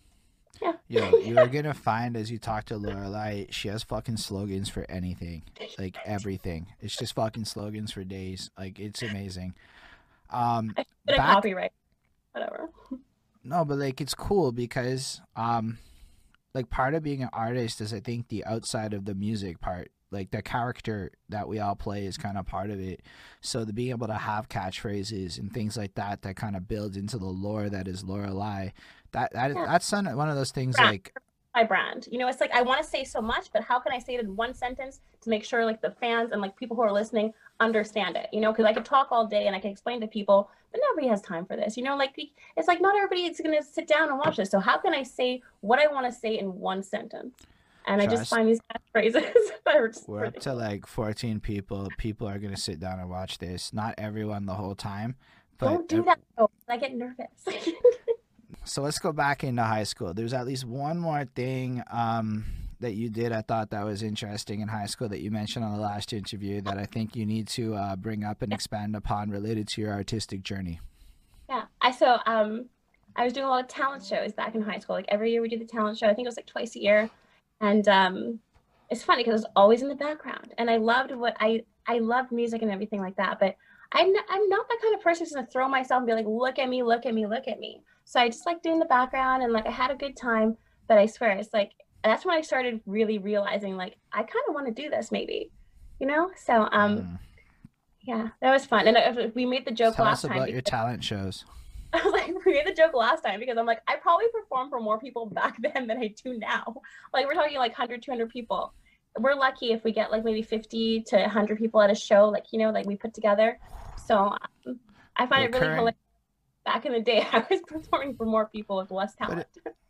yeah. 0.61 0.73
Yo, 0.88 1.11
you're 1.25 1.47
gonna 1.47 1.75
find 1.75 2.16
as 2.16 2.30
you 2.30 2.38
talk 2.38 2.64
to 2.66 2.75
Lorelai, 2.75 3.50
she 3.52 3.68
has 3.68 3.83
fucking 3.83 4.16
slogans 4.16 4.68
for 4.68 4.87
anything, 4.88 5.42
like 5.78 5.97
everything. 6.04 6.66
It's 6.80 6.97
just 6.97 7.14
fucking 7.14 7.45
slogans 7.45 7.92
for 7.92 8.04
days. 8.04 8.50
Like 8.59 8.78
it's 8.78 9.02
amazing. 9.02 9.54
Um, 10.30 10.75
of 10.76 10.87
back- 11.06 11.18
copyright. 11.18 11.73
Whatever. 12.33 12.71
no, 13.45 13.64
but 13.64 13.78
like 13.78 14.00
it's 14.00 14.14
cool 14.14 14.52
because 14.52 15.21
um, 15.37 15.78
like 16.57 16.71
part 16.71 16.95
of 16.95 17.03
being 17.03 17.23
an 17.23 17.29
artist 17.35 17.81
is 17.83 17.93
I 17.93 18.01
think 18.01 18.29
the 18.29 18.45
outside 18.47 18.95
of 18.95 19.05
the 19.05 19.15
music 19.15 19.61
part, 19.61 19.91
like 20.11 20.31
the 20.31 20.41
character 20.41 21.11
that 21.29 21.47
we 21.49 21.59
all 21.61 21.77
play 21.77 22.07
is 22.07 22.17
kind 22.17 22.39
of 22.39 22.47
part 22.47 22.71
of 22.71 22.81
it. 22.81 23.03
So 23.43 23.65
the 23.67 23.75
being 23.75 23.91
able 23.91 24.07
to 24.07 24.15
have 24.15 24.49
catchphrases 24.49 25.39
and 25.39 25.53
things 25.53 25.77
like 25.77 25.95
that 25.97 26.23
that 26.23 26.37
kind 26.37 26.57
of 26.57 26.67
builds 26.67 26.97
into 26.97 27.19
the 27.19 27.27
lore 27.27 27.69
that 27.69 27.87
is 27.87 28.05
Lorelai. 28.05 28.73
That 29.13 29.33
that 29.35 29.55
Yeah. 29.55 29.67
that's 29.67 29.93
one 29.93 30.07
one 30.17 30.31
of 30.31 30.37
those 30.37 30.51
things 30.51 30.79
Right. 30.79 30.87
like 30.89 31.13
My 31.55 31.65
brand. 31.65 32.09
You 32.11 32.19
know, 32.19 32.29
it's 32.29 32.41
like 32.41 32.53
I 32.53 32.63
want 32.63 32.83
to 32.83 32.89
say 32.89 33.05
so 33.05 33.21
much, 33.21 33.51
but 33.53 33.63
how 33.63 33.79
can 33.79 33.93
I 33.93 33.99
say 33.99 34.15
it 34.15 34.21
in 34.21 34.35
one 34.35 34.55
sentence 34.55 35.01
to 35.23 35.31
make 35.31 35.45
sure 35.45 35.65
like 35.67 35.83
the 35.83 35.91
fans 35.91 36.33
and 36.33 36.41
like 36.41 36.57
people 36.57 36.75
who 36.77 36.83
are 36.83 36.93
listening 36.93 37.33
understand 37.61 38.17
it? 38.17 38.29
You 38.33 38.41
know, 38.41 38.53
because 38.53 38.65
I 38.65 38.73
could 38.73 38.85
talk 38.85 39.09
all 39.11 39.27
day 39.27 39.47
and 39.47 39.57
I 39.57 39.61
can 39.61 39.71
explain 39.71 40.01
to 40.01 40.07
people, 40.07 40.51
but 40.73 40.81
nobody 40.91 41.09
has 41.09 41.21
time 41.23 41.45
for 41.47 41.57
this. 41.57 41.77
You 41.77 41.83
know, 41.83 41.97
like 41.97 42.15
it's 42.57 42.69
like 42.69 42.81
not 42.81 42.97
everybody 42.97 43.23
is 43.23 43.41
going 43.41 43.57
to 43.57 43.63
sit 43.63 43.87
down 43.87 44.09
and 44.09 44.19
watch 44.19 44.37
this. 44.37 44.51
So 44.51 44.59
how 44.59 44.79
can 44.79 44.95
I 44.95 45.03
say 45.03 45.43
what 45.61 45.79
I 45.79 45.87
want 45.93 46.07
to 46.07 46.13
say 46.13 46.39
in 46.39 46.59
one 46.59 46.83
sentence? 46.83 47.35
And 47.89 48.03
I 48.03 48.07
just 48.09 48.29
find 48.29 48.49
these 48.49 48.59
catchphrases 48.61 49.33
that 49.65 49.77
are 49.77 49.89
just 49.89 50.09
We're 50.09 50.27
up 50.27 50.41
to 50.41 50.55
like 50.55 50.87
14 50.87 51.39
people. 51.39 51.89
People 51.99 52.27
are 52.27 52.39
going 52.39 52.53
to 52.53 52.61
sit 52.61 52.81
down 52.81 52.99
and 52.99 53.09
watch 53.09 53.39
this. 53.39 53.73
Not 53.73 53.95
everyone 53.97 54.47
the 54.47 54.55
whole 54.55 54.75
time. 54.75 55.15
But 55.59 55.67
Don't 55.67 55.89
do 55.89 56.03
that. 56.03 56.19
though. 56.37 56.51
I 56.69 56.79
get 56.79 56.95
nervous. 56.95 57.29
So 58.67 58.83
let's 58.83 58.99
go 58.99 59.13
back 59.13 59.45
into 59.45 59.63
high 59.63 59.85
school. 59.85 60.13
There's 60.13 60.33
at 60.33 60.45
least 60.45 60.65
one 60.65 60.99
more 60.99 61.25
thing 61.25 61.85
um, 61.91 62.45
that 62.80 62.95
you 62.95 63.09
did 63.09 63.33
I 63.33 63.42
thought 63.42 63.71
that 63.71 63.85
was 63.85 64.02
interesting 64.02 64.61
in 64.61 64.68
high 64.68 64.87
school 64.87 65.09
that 65.09 65.21
you 65.21 65.30
mentioned 65.30 65.64
on 65.64 65.73
the 65.73 65.80
last 65.80 66.12
interview 66.12 66.61
that 66.62 66.78
I 66.78 66.85
think 66.85 67.16
you 67.16 67.26
need 67.26 67.49
to 67.49 67.75
uh, 67.75 67.97
bring 67.97 68.25
up 68.25 68.42
and 68.42 68.52
expand 68.52 68.95
upon 68.97 69.30
related 69.30 69.68
to 69.68 69.80
your 69.80 69.92
artistic 69.92 70.42
journey. 70.42 70.80
Yeah. 71.49 71.64
I 71.80 71.90
so 71.90 72.18
um 72.26 72.66
I 73.14 73.25
was 73.25 73.33
doing 73.33 73.47
a 73.47 73.49
lot 73.49 73.64
of 73.64 73.68
talent 73.68 74.04
shows 74.04 74.33
back 74.33 74.54
in 74.54 74.62
high 74.62 74.78
school. 74.78 74.97
Like 74.97 75.06
every 75.09 75.33
year 75.33 75.40
we 75.40 75.49
do 75.49 75.59
the 75.59 75.64
talent 75.64 75.99
show. 75.99 76.06
I 76.06 76.14
think 76.14 76.26
it 76.26 76.28
was 76.28 76.37
like 76.37 76.47
twice 76.47 76.76
a 76.76 76.80
year. 76.80 77.11
And 77.61 77.87
um 77.88 78.40
it's 78.90 79.02
funny 79.02 79.23
because 79.23 79.40
it 79.40 79.45
was 79.45 79.52
always 79.56 79.83
in 79.83 79.88
the 79.88 79.95
background. 79.95 80.54
And 80.59 80.71
I 80.71 80.76
loved 80.76 81.12
what 81.12 81.37
I 81.40 81.62
I 81.87 81.99
loved 81.99 82.33
music 82.33 82.62
and 82.62 82.71
everything 82.71 83.00
like 83.00 83.16
that. 83.16 83.38
But 83.38 83.56
I'm 83.92 84.12
not, 84.12 84.25
I'm 84.28 84.49
not 84.49 84.68
that 84.68 84.78
kind 84.83 84.95
of 84.95 85.00
person 85.00 85.25
who's 85.25 85.33
gonna 85.33 85.47
throw 85.47 85.68
myself 85.68 86.00
and 86.00 86.06
be 86.06 86.12
like, 86.12 86.26
look 86.26 86.59
at 86.59 86.68
me, 86.68 86.83
look 86.83 87.06
at 87.06 87.14
me, 87.14 87.26
look 87.26 87.49
at 87.49 87.59
me. 87.59 87.83
So 88.04 88.21
I 88.21 88.28
just 88.28 88.47
like 88.47 88.62
doing 88.62 88.78
the 88.78 88.85
background 88.87 89.42
and 89.42 89.52
like 89.52 89.66
I 89.66 89.71
had 89.71 89.90
a 89.90 89.97
good 89.97 90.16
time. 90.16 90.56
But 90.88 90.99
I 90.99 91.06
swear 91.06 91.30
it's 91.33 91.52
like 91.52 91.73
that's 92.07 92.25
when 92.25 92.37
I 92.37 92.41
started 92.41 92.81
really 92.87 93.19
realizing 93.19 93.77
like 93.77 93.97
I 94.13 94.19
kind 94.23 94.45
of 94.49 94.55
want 94.55 94.67
to 94.67 94.83
do 94.83 94.89
this 94.91 95.11
maybe, 95.13 95.51
you 96.01 96.07
know. 96.07 96.31
So 96.37 96.69
um, 96.73 96.99
Mm. 96.99 97.19
yeah, 98.03 98.29
that 98.41 98.51
was 98.53 98.65
fun, 98.67 98.87
and 98.87 98.97
uh, 98.97 99.29
we 99.35 99.45
made 99.47 99.65
the 99.65 99.71
joke 99.73 99.97
Tell 99.97 100.05
last 100.05 100.25
us 100.25 100.29
time. 100.29 100.39
about 100.39 100.53
your 100.53 100.61
talent 100.61 101.03
shows. 101.05 101.45
I 101.93 102.03
was 102.03 102.13
like, 102.13 102.45
we 102.45 102.53
made 102.53 102.67
the 102.67 102.75
joke 102.75 102.95
last 102.95 103.23
time 103.23 103.41
because 103.41 103.57
I'm 103.57 103.65
like, 103.67 103.81
I 103.89 103.97
probably 103.97 104.27
performed 104.33 104.71
for 104.71 104.81
more 104.81 104.99
people 104.99 105.27
back 105.27 105.57
then 105.75 105.87
than 105.87 105.99
I 105.99 106.09
do 106.23 106.39
now. 106.39 106.75
Like, 107.15 107.27
we're 107.27 107.35
talking 107.35 107.57
like 107.59 107.73
100, 107.73 108.03
200 108.03 108.29
people. 108.29 108.73
We're 109.19 109.35
lucky 109.35 109.73
if 109.73 109.83
we 109.83 109.93
get 109.93 110.11
like 110.11 110.23
maybe 110.25 110.43
50 110.43 111.05
to 111.09 111.17
100 111.17 111.57
people 111.59 111.81
at 111.81 111.89
a 111.91 111.95
show, 111.95 112.29
like, 112.29 112.45
you 112.53 112.59
know, 112.59 112.71
like 112.71 112.87
we 112.87 112.97
put 112.97 113.15
together. 113.15 113.59
So 114.05 114.19
um, 114.67 114.79
I 115.17 115.27
find 115.27 115.45
it 115.45 115.53
really 115.55 115.61
current- 115.67 115.77
hilarious. 115.79 115.97
Back 116.67 116.85
in 116.85 116.93
the 116.93 117.01
day, 117.01 117.25
I 117.33 117.47
was 117.49 117.61
performing 117.67 118.17
for 118.17 118.27
more 118.27 118.47
people 118.47 118.77
with 118.77 118.91
less 118.91 119.15
talent. 119.15 119.47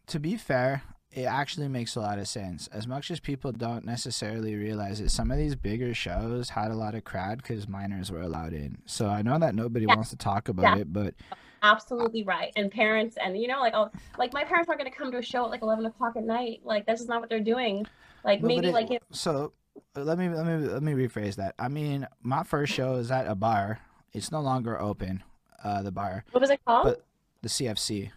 To 0.08 0.20
be 0.20 0.36
fair, 0.36 0.82
it 1.16 1.24
actually 1.24 1.66
makes 1.68 1.96
a 1.96 2.00
lot 2.00 2.18
of 2.18 2.28
sense. 2.28 2.68
As 2.68 2.86
much 2.86 3.10
as 3.10 3.18
people 3.20 3.50
don't 3.50 3.84
necessarily 3.86 4.54
realize 4.54 5.00
it, 5.00 5.10
some 5.10 5.30
of 5.30 5.38
these 5.38 5.56
bigger 5.56 5.94
shows 5.94 6.50
had 6.50 6.70
a 6.70 6.74
lot 6.74 6.94
of 6.94 7.04
crowd 7.04 7.38
because 7.38 7.66
minors 7.66 8.12
were 8.12 8.20
allowed 8.20 8.52
in. 8.52 8.78
So 8.84 9.08
I 9.08 9.22
know 9.22 9.38
that 9.38 9.54
nobody 9.54 9.86
Yeah. 9.86 9.94
wants 9.94 10.10
to 10.10 10.16
talk 10.16 10.48
about 10.48 10.76
Yeah. 10.76 10.82
it, 10.82 10.92
but 10.92 11.14
Absolutely 11.62 12.22
right. 12.22 12.52
And 12.54 12.70
parents, 12.70 13.16
and 13.16 13.36
you 13.36 13.48
know, 13.48 13.58
like, 13.60 13.72
oh, 13.74 13.90
like 14.18 14.32
my 14.34 14.44
parents 14.44 14.68
aren't 14.68 14.78
going 14.78 14.92
to 14.92 14.96
come 14.96 15.10
to 15.10 15.18
a 15.18 15.22
show 15.22 15.44
at 15.46 15.50
like 15.50 15.62
11 15.62 15.86
o'clock 15.86 16.14
at 16.16 16.22
night. 16.22 16.60
Like, 16.64 16.84
that's 16.86 17.00
just 17.00 17.08
not 17.08 17.20
what 17.20 17.30
they're 17.30 17.40
doing. 17.40 17.86
Like, 18.22 18.42
but 18.42 18.48
maybe 18.48 18.68
it- 18.68 18.74
like, 18.74 18.90
if, 18.90 19.02
so 19.10 19.52
let 19.96 20.18
me 20.18 20.28
let 20.28 20.44
me 20.46 20.68
let 20.68 20.82
me 20.82 20.92
rephrase 20.92 21.36
that. 21.36 21.54
I 21.58 21.68
mean, 21.68 22.06
my 22.22 22.42
first 22.42 22.72
show 22.74 22.96
is 22.96 23.10
at 23.10 23.26
a 23.26 23.34
bar. 23.34 23.80
It's 24.12 24.30
no 24.30 24.40
longer 24.42 24.78
open. 24.80 25.22
Uh, 25.64 25.82
the 25.82 25.90
bar, 25.90 26.24
what 26.32 26.40
was 26.42 26.50
it 26.50 26.60
called? 26.64 26.84
But- 26.84 27.04
the 27.42 27.48
CFC, 27.48 28.10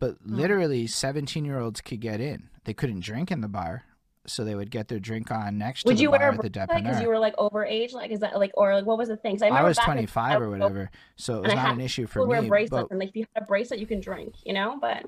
but 0.00 0.16
Hmm. 0.24 0.34
literally 0.34 0.86
17 0.88 1.44
year 1.44 1.60
olds 1.60 1.80
could 1.80 2.00
get 2.00 2.20
in. 2.20 2.48
They 2.64 2.74
couldn't 2.74 3.00
drink 3.00 3.30
in 3.30 3.40
the 3.40 3.48
bar, 3.48 3.84
so 4.26 4.44
they 4.44 4.54
would 4.54 4.70
get 4.70 4.88
their 4.88 4.98
drink 4.98 5.30
on 5.30 5.56
next 5.58 5.84
Would 5.84 5.92
to 5.92 5.96
the 5.96 6.02
you 6.02 6.10
bar 6.10 6.18
wear 6.18 6.28
a 6.30 6.34
at 6.34 6.42
the 6.42 6.50
bracelet 6.50 6.82
because 6.84 7.00
you 7.00 7.08
were 7.08 7.18
like 7.18 7.36
overage? 7.36 7.92
Like, 7.92 8.10
is 8.10 8.20
that 8.20 8.36
like, 8.38 8.50
or 8.54 8.74
like, 8.74 8.84
what 8.86 8.98
was 8.98 9.08
the 9.08 9.16
thing? 9.16 9.42
I, 9.42 9.48
I, 9.48 9.62
was 9.62 9.78
25 9.78 10.42
or 10.42 10.50
whatever, 10.50 10.90
so 11.16 11.36
it 11.38 11.42
was 11.44 11.54
not 11.54 11.58
had 11.58 11.74
an 11.74 11.80
issue 11.80 12.06
for 12.06 12.20
people 12.20 12.26
wear 12.26 12.42
me. 12.42 12.48
bracelets, 12.48 12.88
But 12.88 12.90
and 12.90 12.98
like 13.00 13.10
if 13.10 13.16
you 13.16 13.26
had 13.34 13.44
a 13.44 13.46
bracelet, 13.46 13.80
you 13.80 13.86
can 13.86 14.00
drink, 14.00 14.34
you 14.44 14.52
know. 14.52 14.76
But 14.80 15.06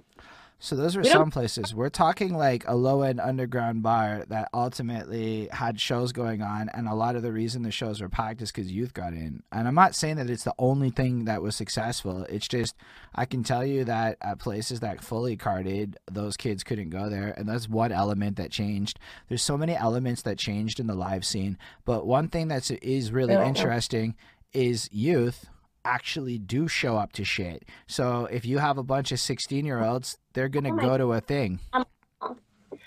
So 0.65 0.77
those 0.77 0.95
were 0.95 1.03
We 1.03 1.09
some 1.09 1.33
places. 1.33 1.75
We're 1.75 1.89
talking 1.89 2.37
like 2.37 2.65
a 2.69 2.77
low 2.77 3.03
end 3.03 3.19
underground 3.19 3.83
bar 3.83 4.25
that 4.29 4.49
ultimately 4.55 5.49
had 5.51 5.81
shows 5.81 6.13
going 6.13 6.41
on, 6.41 6.69
and 6.73 6.87
a 6.87 6.95
lot 6.95 7.17
of 7.17 7.23
the 7.23 7.33
reason 7.33 7.63
the 7.65 7.73
shows 7.73 8.01
were 8.01 8.09
packed 8.09 8.41
is 8.43 8.53
because 8.53 8.71
youth 8.71 8.95
got 8.95 9.13
in. 9.13 9.43
And 9.51 9.67
I'm 9.67 9.75
not 9.75 9.97
saying 9.97 10.17
that 10.19 10.31
it's 10.31 10.45
the 10.45 10.55
only 10.61 10.91
thing 10.91 11.25
that 11.25 11.43
was 11.43 11.57
successful. 11.57 12.23
It's 12.29 12.47
just 12.47 12.77
I 13.13 13.25
can 13.25 13.43
tell 13.43 13.67
you 13.67 13.83
that 13.87 14.19
at 14.21 14.39
places 14.39 14.79
that 14.79 15.03
fully 15.03 15.37
carded, 15.37 15.99
those 16.09 16.37
kids 16.37 16.63
couldn't 16.63 16.91
go 16.91 17.09
there, 17.09 17.35
and 17.37 17.49
that's 17.49 17.69
one 17.69 17.91
element 17.91 18.37
that 18.37 18.53
changed. 18.53 19.01
There's 19.29 19.43
so 19.43 19.59
many 19.59 19.75
elements 19.75 20.23
that 20.23 20.39
changed 20.39 20.79
in 20.79 20.87
the 20.87 20.95
live 20.95 21.25
scene, 21.25 21.59
but 21.85 22.07
one 22.07 22.29
thing 22.29 22.47
that's 22.47 22.71
is 22.71 23.11
really 23.11 23.35
Yeah. 23.35 23.49
interesting 23.49 24.15
is 24.53 24.89
youth 24.93 25.49
actually 25.85 26.39
do 26.39 26.69
show 26.69 26.97
up 26.97 27.13
to 27.13 27.25
shit. 27.25 27.65
So 27.87 28.27
if 28.31 28.45
you 28.45 28.59
have 28.59 28.79
a 28.79 28.83
bunch 28.83 29.13
of 29.13 29.21
16 29.21 29.65
year 29.65 29.83
olds, 29.83 30.19
they're 30.33 30.49
going 30.49 30.65
to 30.65 30.71
Oh 30.73 30.77
go 30.77 30.99
to 30.99 31.13
a 31.13 31.21
thing. 31.21 31.61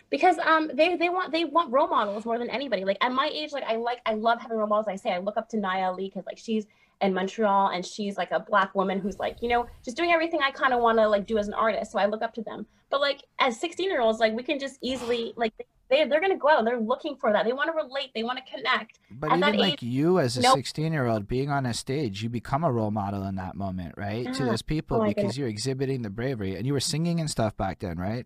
because 0.09 0.37
um 0.39 0.69
they 0.73 0.95
they 0.95 1.09
want 1.09 1.31
they 1.31 1.45
want 1.45 1.71
role 1.71 1.87
models 1.87 2.25
more 2.25 2.37
than 2.37 2.49
anybody. 2.49 2.85
Like 2.85 2.97
at 3.01 3.11
my 3.11 3.29
age, 3.33 3.51
like 3.51 3.63
I 3.63 3.75
like 3.75 3.99
I 4.05 4.13
love 4.13 4.41
having 4.41 4.57
role 4.57 4.67
models. 4.67 4.87
I 4.87 4.95
say 4.95 5.11
I 5.11 5.19
look 5.19 5.37
up 5.37 5.49
to 5.49 5.57
Naya 5.57 5.85
Ali 5.87 6.05
because 6.09 6.25
like 6.25 6.37
she's 6.37 6.65
in 7.01 7.13
Montreal 7.13 7.69
and 7.69 7.85
she's 7.85 8.17
like 8.17 8.31
a 8.31 8.39
black 8.39 8.73
woman 8.73 8.99
who's 8.99 9.19
like 9.19 9.41
you 9.41 9.49
know 9.49 9.67
just 9.83 9.97
doing 9.97 10.11
everything 10.11 10.39
I 10.41 10.51
kind 10.51 10.73
of 10.73 10.81
want 10.81 10.97
to 10.99 11.07
like 11.09 11.25
do 11.27 11.37
as 11.37 11.47
an 11.47 11.53
artist. 11.53 11.91
So 11.91 11.99
I 11.99 12.05
look 12.05 12.21
up 12.21 12.33
to 12.35 12.41
them. 12.41 12.65
But 12.89 13.01
like 13.01 13.23
as 13.39 13.59
16 13.59 13.89
year 13.89 14.01
olds, 14.01 14.19
like 14.19 14.33
we 14.33 14.43
can 14.43 14.59
just 14.59 14.77
easily 14.81 15.33
like 15.35 15.53
they 15.89 16.05
they're 16.07 16.21
gonna 16.21 16.37
go 16.37 16.49
out. 16.49 16.59
and 16.59 16.67
They're 16.67 16.79
looking 16.79 17.15
for 17.15 17.31
that. 17.31 17.45
They 17.45 17.53
want 17.53 17.69
to 17.69 17.73
relate. 17.73 18.11
They 18.15 18.23
want 18.23 18.39
to 18.43 18.51
connect. 18.53 18.99
But 19.11 19.31
At 19.31 19.39
that 19.41 19.49
even 19.55 19.59
like 19.59 19.73
age- 19.73 19.83
you 19.83 20.19
as 20.19 20.37
a 20.37 20.41
Nope. 20.41 20.55
16 20.55 20.91
year 20.93 21.05
old 21.07 21.27
being 21.27 21.49
on 21.49 21.65
a 21.65 21.73
stage, 21.73 22.23
you 22.23 22.29
become 22.29 22.63
a 22.63 22.71
role 22.71 22.91
model 22.91 23.23
in 23.23 23.35
that 23.35 23.55
moment, 23.55 23.95
right? 23.97 24.33
To 24.33 24.45
those 24.45 24.61
people 24.61 24.97
Oh 25.01 25.05
because 25.05 25.15
goodness. 25.15 25.37
you're 25.37 25.47
exhibiting 25.47 26.01
the 26.01 26.09
bravery 26.09 26.55
and 26.55 26.65
you 26.65 26.73
were 26.73 26.79
singing 26.79 27.19
and 27.19 27.29
stuff 27.29 27.55
back 27.57 27.79
then, 27.79 27.97
right? 27.97 28.25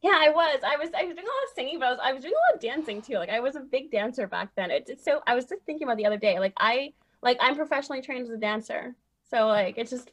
Yeah, 0.00 0.12
I 0.14 0.30
was. 0.30 0.60
I 0.64 0.76
was. 0.76 0.90
I 0.96 1.04
was 1.04 1.14
doing 1.16 1.26
a 1.26 1.30
lot 1.30 1.44
of 1.48 1.54
singing, 1.56 1.78
but 1.80 1.86
I 1.86 1.90
was. 1.90 2.00
I 2.04 2.12
was 2.12 2.22
doing 2.22 2.34
a 2.34 2.42
lot 2.50 2.54
of 2.54 2.60
dancing 2.60 3.02
too. 3.02 3.14
Like 3.14 3.30
I 3.30 3.40
was 3.40 3.56
a 3.56 3.60
big 3.60 3.90
dancer 3.90 4.28
back 4.28 4.50
then. 4.56 4.70
It, 4.70 4.84
it's 4.88 5.04
so. 5.04 5.20
I 5.26 5.34
was 5.34 5.44
just 5.46 5.62
thinking 5.66 5.88
about 5.88 5.96
the 5.96 6.06
other 6.06 6.16
day. 6.18 6.38
Like 6.38 6.54
I. 6.58 6.92
Like 7.20 7.36
I'm 7.40 7.56
professionally 7.56 8.00
trained 8.00 8.22
as 8.22 8.30
a 8.30 8.36
dancer. 8.36 8.94
So 9.28 9.48
like 9.48 9.76
it's 9.76 9.90
just. 9.90 10.12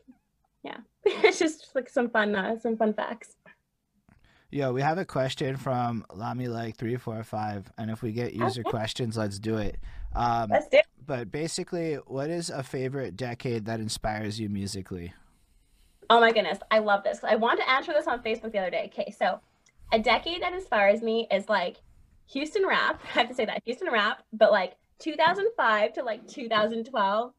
Yeah, 0.63 0.77
it's 1.05 1.38
just 1.38 1.69
like 1.75 1.88
some 1.88 2.09
fun. 2.09 2.35
Uh, 2.35 2.57
some 2.59 2.75
fun 2.77 2.93
facts. 2.95 3.34
Yo, 4.55 4.71
we 4.71 4.81
have 4.81 4.97
a 4.97 5.03
question 5.03 5.57
from 5.57 6.05
Lami 6.13 6.47
like 6.47 6.77
three 6.77 6.95
four 6.95 7.21
five, 7.25 7.69
and 7.77 7.91
if 7.91 8.01
we 8.01 8.13
get 8.13 8.31
user 8.31 8.63
questions, 8.63 9.17
let's 9.17 9.37
do 9.37 9.57
it. 9.57 9.77
Um, 10.15 10.49
Let's 10.49 10.69
do. 10.69 10.77
it. 10.77 10.85
but 11.05 11.29
basically, 11.29 11.95
what 11.95 12.29
is 12.29 12.49
a 12.49 12.63
favorite 12.63 13.17
decade 13.17 13.65
that 13.65 13.81
inspires 13.81 14.39
you 14.39 14.47
musically? 14.47 15.13
Oh 16.09 16.21
my 16.21 16.31
goodness, 16.31 16.59
I 16.71 16.79
love 16.79 17.03
this. 17.03 17.21
I 17.21 17.35
wanted 17.35 17.63
to 17.63 17.69
answer 17.69 17.91
this 17.91 18.07
on 18.07 18.23
Facebook 18.23 18.53
the 18.53 18.59
other 18.59 18.69
day. 18.69 18.89
Okay, 18.93 19.11
so 19.11 19.41
a 19.91 19.99
decade 19.99 20.41
that 20.41 20.53
inspires 20.53 21.01
me 21.01 21.27
is 21.29 21.49
like 21.49 21.81
Houston 22.27 22.65
rap. 22.65 23.01
I 23.13 23.19
have 23.19 23.27
to 23.27 23.35
say 23.35 23.43
that 23.43 23.61
Houston 23.65 23.91
rap, 23.91 24.23
but 24.31 24.53
like 24.53 24.77
2005 24.99 25.91
to 25.95 26.03
like 26.03 26.25
2012. 26.29 27.33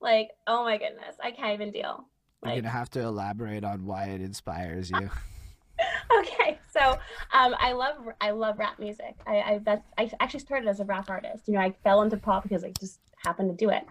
Like, 0.00 0.30
oh 0.46 0.64
my 0.64 0.78
goodness, 0.78 1.16
I 1.22 1.32
can't 1.32 1.52
even 1.52 1.70
deal. 1.70 2.06
You're 2.42 2.54
gonna 2.54 2.70
have 2.70 2.88
to 2.92 3.00
elaborate 3.00 3.62
on 3.62 3.84
why 3.84 4.06
it 4.06 4.22
inspires 4.22 4.90
you. 4.90 5.10
okay 6.18 6.58
so 6.70 6.98
um 7.32 7.54
i 7.58 7.72
love 7.72 7.96
i 8.20 8.30
love 8.30 8.58
rap 8.58 8.78
music. 8.78 9.14
I 9.26 9.36
i 9.40 9.60
that's 9.64 9.86
i 9.98 10.10
actually 10.20 10.40
started 10.40 10.68
as 10.68 10.80
a 10.80 10.84
rap 10.84 11.10
artist. 11.10 11.48
You 11.48 11.54
know 11.54 11.60
i 11.60 11.74
fell 11.84 12.02
into 12.02 12.16
pop 12.16 12.42
because 12.42 12.64
i 12.64 12.72
just 12.80 13.00
happened 13.24 13.50
to 13.50 13.64
do 13.64 13.70
it. 13.70 13.84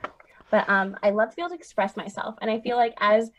But 0.50 0.70
um 0.70 0.98
i 1.04 1.10
love 1.10 1.30
to 1.30 1.36
be 1.36 1.42
able 1.42 1.50
to 1.50 1.56
express 1.56 1.96
myself. 1.96 2.36
And 2.42 2.50
i 2.50 2.60
feel 2.60 2.78
like 2.78 2.94
as 3.00 3.32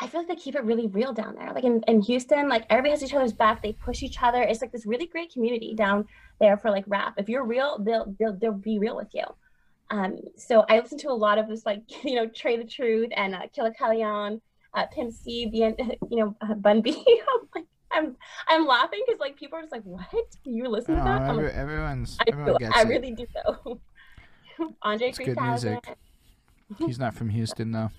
i 0.00 0.06
feel 0.06 0.20
like 0.20 0.28
they 0.28 0.36
keep 0.36 0.54
it 0.54 0.64
really 0.64 0.86
real 0.88 1.12
down 1.12 1.34
there. 1.36 1.52
Like 1.52 1.64
in, 1.64 1.82
in 1.88 2.02
houston 2.02 2.48
like 2.48 2.66
everybody 2.70 2.90
has 2.90 3.02
each 3.02 3.14
other's 3.14 3.32
back. 3.32 3.62
They 3.62 3.72
push 3.72 4.02
each 4.02 4.22
other. 4.22 4.42
It's 4.42 4.60
like 4.60 4.72
this 4.72 4.86
really 4.86 5.06
great 5.06 5.32
community 5.32 5.74
down 5.74 6.06
there 6.40 6.56
for 6.56 6.70
like 6.70 6.84
rap. 6.86 7.14
If 7.16 7.28
you're 7.28 7.44
real 7.44 7.78
they'll 7.78 8.14
they'll, 8.18 8.36
they'll 8.36 8.52
be 8.52 8.78
real 8.78 8.96
with 8.96 9.14
you. 9.14 9.24
Um 9.90 10.18
so 10.36 10.64
i 10.68 10.78
listen 10.78 10.98
to 10.98 11.10
a 11.10 11.12
lot 11.26 11.38
of 11.38 11.48
this 11.48 11.64
like 11.66 11.82
you 12.04 12.14
know 12.14 12.26
Trae 12.26 12.56
tha 12.56 12.64
Truth 12.64 13.10
and 13.16 13.34
uh, 13.34 13.46
killer 13.54 13.72
uh, 14.76 14.86
Pimp 14.86 15.12
C, 15.12 15.50
you 15.52 15.74
know, 16.10 16.36
uh, 16.40 16.54
Bun 16.54 16.82
B. 16.82 16.90
I'm 17.28 17.48
like, 17.54 17.64
I'm, 17.92 18.16
I'm 18.46 18.66
laughing 18.66 19.00
because 19.06 19.18
like 19.18 19.36
people 19.36 19.58
are 19.58 19.62
just 19.62 19.72
like, 19.72 19.84
what? 19.84 20.06
You 20.44 20.68
listen 20.68 20.96
to 20.96 21.02
that? 21.02 21.30
Every- 21.30 21.44
like, 21.44 21.54
everyone's 21.54 22.16
I, 22.20 22.24
everyone 22.28 22.72
I 22.74 22.82
really 22.82 23.12
do 23.12 23.26
though. 23.34 23.80
Andre 24.82 25.08
It's 25.08 25.18
good 25.18 25.34
3000. 25.36 25.70
music. 25.70 25.96
He's 26.78 26.98
not 26.98 27.14
from 27.14 27.30
Houston 27.30 27.72
though. 27.72 27.90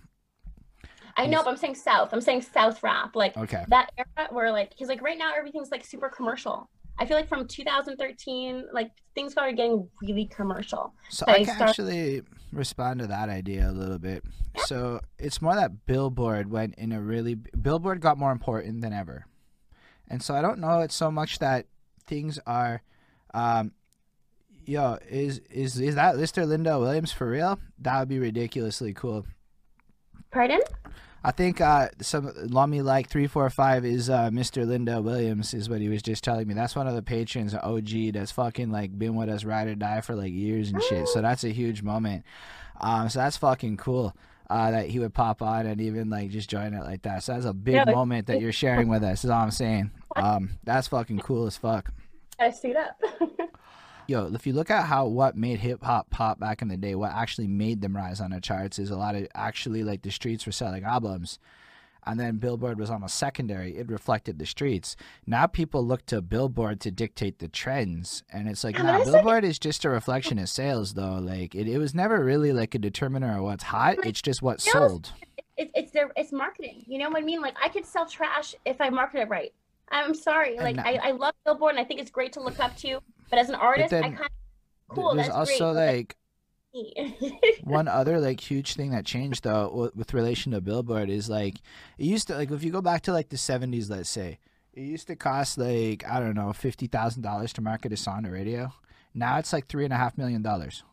I 1.19 1.25
know, 1.25 1.43
but 1.43 1.49
I'm 1.49 1.57
saying 1.57 1.75
South. 1.75 2.13
I'm 2.13 2.21
saying 2.21 2.43
South 2.43 2.83
rap. 2.83 3.15
Like 3.15 3.35
Okay. 3.35 3.65
that 3.69 3.89
era 3.97 4.27
where 4.29 4.51
like, 4.51 4.73
he's 4.75 4.87
like 4.87 5.01
right 5.01 5.17
now 5.17 5.33
everything's 5.35 5.71
like 5.71 5.83
super 5.83 6.09
commercial. 6.09 6.69
I 6.99 7.05
feel 7.05 7.15
like 7.17 7.27
from 7.29 7.47
2013, 7.47 8.65
like 8.73 8.91
things 9.15 9.31
started 9.31 9.55
getting 9.57 9.87
really 10.01 10.25
commercial. 10.25 10.93
So 11.09 11.25
So 11.25 11.31
I 11.31 11.37
you 11.37 11.45
can 11.45 11.55
start- 11.55 11.69
actually 11.69 12.23
respond 12.51 12.99
to 13.01 13.07
that 13.07 13.29
idea 13.29 13.69
a 13.69 13.71
little 13.71 13.99
bit. 13.99 14.23
So 14.65 15.01
it's 15.19 15.41
more 15.41 15.55
that 15.55 15.85
Billboard 15.85 16.49
went 16.49 16.75
in 16.75 16.91
a 16.91 16.99
really 17.01 17.35
Billboard 17.35 18.01
got 18.01 18.17
more 18.17 18.31
important 18.31 18.81
than 18.81 18.93
ever, 18.93 19.25
and 20.07 20.23
so 20.23 20.33
I 20.33 20.41
don't 20.41 20.59
know. 20.59 20.79
It's 20.81 20.95
so 20.95 21.11
much 21.11 21.37
that 21.39 21.67
things 22.07 22.39
are, 22.47 22.81
um, 23.33 23.73
yo, 24.65 24.97
is 25.09 25.39
is 25.51 25.79
is 25.79 25.95
that 25.95 26.17
Lister 26.17 26.45
Linda 26.45 26.79
Williams 26.79 27.11
for 27.11 27.29
real? 27.29 27.59
That 27.79 27.99
would 27.99 28.09
be 28.09 28.17
ridiculously 28.19 28.93
cool. 28.93 29.25
Pardon? 30.31 30.59
I 31.23 31.31
think 31.31 31.59
uh, 31.59 31.89
some 32.01 32.31
Lummy 32.37 32.81
like 32.81 33.09
three 33.09 33.27
four 33.27 33.49
five 33.49 33.85
is 33.85 34.09
uh, 34.09 34.29
Mr. 34.29 34.65
Linda 34.65 35.01
Williams 35.01 35.53
is 35.53 35.69
what 35.69 35.81
he 35.81 35.89
was 35.89 36.01
just 36.01 36.23
telling 36.23 36.47
me. 36.47 36.53
That's 36.53 36.75
one 36.75 36.87
of 36.87 36.95
the 36.95 37.01
patrons, 37.01 37.53
OG, 37.53 38.13
that's 38.13 38.31
fucking 38.31 38.71
like 38.71 38.97
been 38.97 39.15
with 39.15 39.29
us 39.29 39.43
ride 39.43 39.67
or 39.67 39.75
die 39.75 40.01
for 40.01 40.15
like 40.15 40.31
years 40.31 40.71
and 40.71 40.81
shit. 40.83 41.07
So 41.09 41.21
that's 41.21 41.43
a 41.43 41.49
huge 41.49 41.83
moment. 41.83 42.23
Um, 42.79 43.09
so 43.09 43.19
that's 43.19 43.37
fucking 43.37 43.77
cool. 43.77 44.15
Uh, 44.49 44.71
that 44.71 44.87
he 44.89 44.97
would 44.99 45.13
pop 45.13 45.41
on 45.41 45.65
and 45.65 45.81
even 45.81 46.09
like 46.09 46.29
just 46.29 46.49
join 46.49 46.73
it 46.73 46.81
like 46.83 47.01
that. 47.01 47.21
So 47.21 47.33
that's 47.33 47.45
a 47.45 47.53
big 47.53 47.73
Yeah, 47.75 47.83
like- 47.83 47.95
moment 47.95 48.27
that 48.27 48.39
you're 48.39 48.53
sharing 48.53 48.87
with 48.87 49.03
us. 49.03 49.25
Is 49.25 49.29
all 49.29 49.41
I'm 49.41 49.51
saying. 49.51 49.91
Um, 50.15 50.57
that's 50.63 50.87
fucking 50.87 51.19
cool 51.19 51.45
as 51.45 51.57
fuck. 51.57 51.91
I 52.39 52.49
see 52.49 52.73
up. 52.75 52.99
Yo, 54.07 54.31
if 54.33 54.47
you 54.47 54.53
look 54.53 54.71
at 54.71 54.85
how 54.85 55.05
what 55.05 55.35
made 55.35 55.59
hip 55.59 55.83
hop 55.83 56.09
pop 56.09 56.39
back 56.39 56.61
in 56.61 56.69
the 56.69 56.77
day, 56.77 56.95
what 56.95 57.11
actually 57.11 57.47
made 57.47 57.81
them 57.81 57.95
rise 57.95 58.21
on 58.21 58.31
the 58.31 58.39
charts 58.39 58.79
is 58.79 58.89
a 58.89 58.95
lot 58.97 59.15
of 59.15 59.27
actually 59.35 59.83
like 59.83 60.01
the 60.01 60.11
streets 60.11 60.45
were 60.45 60.51
selling 60.51 60.83
albums. 60.83 61.39
And 62.05 62.17
then 62.17 62.37
Billboard 62.37 62.79
was 62.79 62.89
almost 62.89 63.15
secondary. 63.15 63.75
It 63.75 63.89
reflected 63.89 64.39
the 64.39 64.45
streets. 64.45 64.95
Now 65.25 65.45
people 65.45 65.85
look 65.85 66.05
to 66.05 66.21
Billboard 66.21 66.79
to 66.81 66.91
dictate 66.91 67.39
the 67.39 67.49
trends. 67.49 68.23
And 68.31 68.47
it's 68.47 68.63
like, 68.63 68.77
nah, 68.77 68.83
but 68.83 68.93
I 68.93 69.03
said- 69.03 69.11
Billboard 69.11 69.43
is 69.43 69.59
just 69.59 69.83
a 69.83 69.89
reflection 69.89 70.39
of 70.39 70.47
sales 70.47 70.93
though. 70.93 71.15
Like 71.15 71.53
it, 71.53 71.67
it 71.67 71.77
was 71.79 71.93
never 71.93 72.23
really 72.23 72.53
like 72.53 72.73
a 72.75 72.79
determiner 72.79 73.37
of 73.37 73.43
what's 73.43 73.65
hot. 73.65 73.97
It's 74.05 74.21
just 74.21 74.41
what 74.41 74.61
sold. 74.61 75.11
it's 75.57 75.71
it's 75.75 75.91
their 75.91 76.11
it's 76.15 76.31
marketing. 76.31 76.85
You 76.87 76.99
know 76.99 77.09
what 77.09 77.21
I 77.21 77.25
mean? 77.25 77.41
Like 77.41 77.57
I 77.61 77.67
could 77.67 77.85
sell 77.85 78.05
trash 78.05 78.55
if 78.63 78.79
I 78.79 78.87
market 78.89 79.19
it 79.23 79.27
right. 79.27 79.51
I'm 79.89 80.13
sorry. 80.13 80.55
Like 80.57 80.77
I, 80.77 80.99
I 81.03 81.11
love 81.11 81.33
Billboard 81.43 81.71
and 81.71 81.79
I 81.79 81.83
think 81.83 81.99
it's 81.99 82.11
great 82.11 82.31
to 82.33 82.41
look 82.41 82.59
up 82.61 82.75
to, 82.77 82.99
but 83.29 83.39
as 83.39 83.49
an 83.49 83.55
artist, 83.55 83.93
I 83.93 84.01
then 84.01 84.15
kind 84.15 84.29
of 84.89 84.95
cool. 84.95 85.15
There's 85.15 85.27
that's 85.27 85.37
also 85.37 85.73
great. 85.73 85.97
like 85.97 86.15
one 87.63 87.87
other 87.87 88.19
like 88.27 88.39
huge 88.39 88.75
thing 88.75 88.91
that 88.91 89.05
changed 89.05 89.43
though 89.43 89.69
with, 89.73 89.95
with 89.95 90.13
relation 90.13 90.51
to 90.51 90.61
billboard 90.61 91.09
is 91.09 91.29
like 91.29 91.55
it 91.97 92.05
used 92.05 92.27
to 92.27 92.35
like 92.35 92.51
if 92.51 92.63
you 92.63 92.71
go 92.71 92.81
back 92.81 93.01
to 93.01 93.11
like 93.11 93.29
the 93.29 93.35
70s 93.37 93.89
let's 93.89 94.09
say 94.09 94.37
it 94.73 94.81
used 94.81 95.07
to 95.07 95.15
cost 95.15 95.57
like 95.57 96.05
i 96.07 96.19
don't 96.19 96.35
know 96.35 96.47
$50000 96.49 97.53
to 97.53 97.61
market 97.61 97.91
a 97.93 97.97
song 97.97 98.23
to 98.23 98.29
radio 98.29 98.71
now 99.15 99.39
it's 99.39 99.53
like 99.53 99.65
three 99.67 99.85
and 99.85 99.93
a 99.93 99.97
half 99.97 100.17
million 100.19 100.41
dollars 100.43 100.83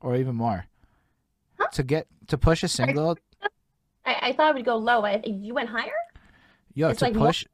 or 0.00 0.16
even 0.16 0.34
more 0.34 0.66
Huh? 1.58 1.68
to 1.72 1.82
get 1.84 2.06
to 2.26 2.36
push 2.36 2.62
a 2.64 2.68
single 2.68 3.16
I, 4.04 4.16
I 4.22 4.32
thought 4.32 4.50
it 4.50 4.54
would 4.56 4.64
go 4.66 4.76
low. 4.76 5.04
I, 5.04 5.22
you 5.24 5.54
went 5.54 5.68
higher. 5.68 5.90
yo 6.74 6.88
It's 6.88 6.98
to 6.98 7.06
like 7.06 7.14
more- 7.14 7.28
push 7.28 7.44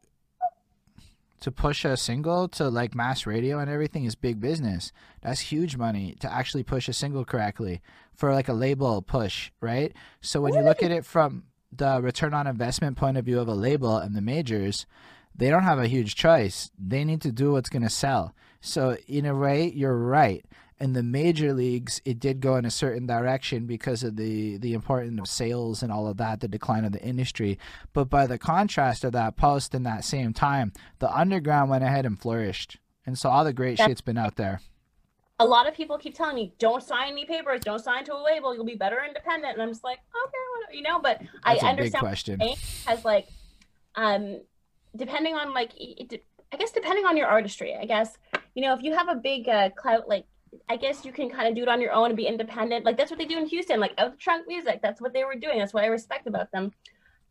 to 1.42 1.50
push 1.50 1.84
a 1.84 1.96
single 1.96 2.48
to 2.48 2.68
like 2.68 2.94
mass 2.94 3.26
radio 3.26 3.58
and 3.58 3.68
everything 3.68 4.04
is 4.04 4.14
big 4.14 4.40
business. 4.40 4.92
That's 5.22 5.40
huge 5.40 5.76
money 5.76 6.16
to 6.20 6.32
actually 6.32 6.62
push 6.62 6.88
a 6.88 6.92
single 6.92 7.24
correctly 7.24 7.82
for 8.14 8.32
like 8.32 8.48
a 8.48 8.52
label 8.52 9.02
push, 9.02 9.50
right? 9.60 9.92
So 10.20 10.40
when 10.40 10.54
you 10.54 10.62
look 10.62 10.82
at 10.82 10.92
it 10.92 11.04
from 11.04 11.44
the 11.72 12.00
return 12.00 12.32
on 12.32 12.46
investment 12.46 12.96
point 12.96 13.16
of 13.16 13.24
view 13.24 13.40
of 13.40 13.48
a 13.48 13.54
label 13.54 13.96
and 13.96 14.14
the 14.14 14.20
majors, 14.20 14.86
they 15.34 15.50
don't 15.50 15.64
have 15.64 15.80
a 15.80 15.88
huge 15.88 16.14
choice. 16.14 16.70
They 16.78 17.04
need 17.04 17.22
to 17.22 17.32
do 17.32 17.52
what's 17.52 17.70
going 17.70 17.82
to 17.82 17.90
sell. 17.90 18.34
So 18.60 18.96
in 19.08 19.26
a 19.26 19.34
way, 19.34 19.68
you're 19.74 19.96
right. 19.96 20.44
In 20.82 20.94
the 20.94 21.02
major 21.04 21.52
leagues, 21.54 22.02
it 22.04 22.18
did 22.18 22.40
go 22.40 22.56
in 22.56 22.64
a 22.64 22.70
certain 22.70 23.06
direction 23.06 23.66
because 23.66 24.02
of 24.02 24.16
the 24.16 24.56
the 24.56 24.72
importance 24.74 25.20
of 25.20 25.28
sales 25.28 25.80
and 25.80 25.92
all 25.92 26.08
of 26.08 26.16
that, 26.16 26.40
the 26.40 26.48
decline 26.48 26.84
of 26.84 26.90
the 26.90 27.00
industry. 27.00 27.56
But 27.92 28.10
by 28.10 28.26
the 28.26 28.36
contrast 28.36 29.04
of 29.04 29.12
that 29.12 29.36
post 29.36 29.76
in 29.76 29.84
that 29.84 30.04
same 30.04 30.32
time, 30.32 30.72
the 30.98 31.08
underground 31.16 31.70
went 31.70 31.84
ahead 31.84 32.04
and 32.04 32.20
flourished. 32.20 32.80
And 33.06 33.16
so 33.16 33.30
all 33.30 33.44
the 33.44 33.52
great 33.52 33.78
That's- 33.78 33.90
shit's 33.92 34.00
been 34.00 34.18
out 34.18 34.34
there. 34.34 34.60
A 35.38 35.46
lot 35.46 35.68
of 35.68 35.74
people 35.74 35.98
keep 35.98 36.16
telling 36.16 36.34
me, 36.34 36.52
"Don't 36.58 36.82
sign 36.82 37.12
any 37.12 37.26
papers. 37.26 37.60
Don't 37.60 37.78
sign 37.78 38.04
to 38.06 38.14
a 38.16 38.20
label. 38.20 38.52
You'll 38.52 38.64
be 38.64 38.74
better 38.74 39.04
independent." 39.06 39.52
And 39.52 39.62
I'm 39.62 39.68
just 39.68 39.84
like, 39.84 39.98
"Okay, 39.98 40.44
whatever," 40.56 40.74
you 40.74 40.82
know. 40.82 40.98
But 41.00 41.20
That's 41.46 41.62
I 41.62 41.68
understand 41.68 42.00
question. 42.00 42.40
has 42.86 43.04
like, 43.04 43.28
um, 43.94 44.40
depending 44.96 45.34
on 45.36 45.54
like, 45.54 45.70
it, 45.76 46.12
it- 46.12 46.24
I 46.52 46.56
guess 46.56 46.72
depending 46.72 47.06
on 47.06 47.16
your 47.16 47.28
artistry. 47.28 47.76
I 47.76 47.84
guess 47.86 48.18
you 48.56 48.62
know 48.62 48.74
if 48.74 48.82
you 48.82 48.94
have 48.96 49.08
a 49.08 49.14
big 49.14 49.48
uh, 49.48 49.70
clout 49.70 50.08
like. 50.08 50.26
I 50.68 50.76
guess 50.76 51.04
you 51.04 51.12
can 51.12 51.30
kind 51.30 51.48
of 51.48 51.54
do 51.54 51.62
it 51.62 51.68
on 51.68 51.80
your 51.80 51.92
own 51.92 52.06
and 52.06 52.16
be 52.16 52.26
independent. 52.26 52.84
Like 52.84 52.96
that's 52.96 53.10
what 53.10 53.18
they 53.18 53.24
do 53.24 53.38
in 53.38 53.46
Houston, 53.46 53.80
like 53.80 53.94
out 53.98 54.12
the 54.12 54.18
trunk 54.18 54.46
music. 54.46 54.80
That's 54.82 55.00
what 55.00 55.12
they 55.12 55.24
were 55.24 55.34
doing. 55.34 55.58
That's 55.58 55.72
what 55.72 55.84
I 55.84 55.88
respect 55.88 56.26
about 56.26 56.50
them. 56.52 56.72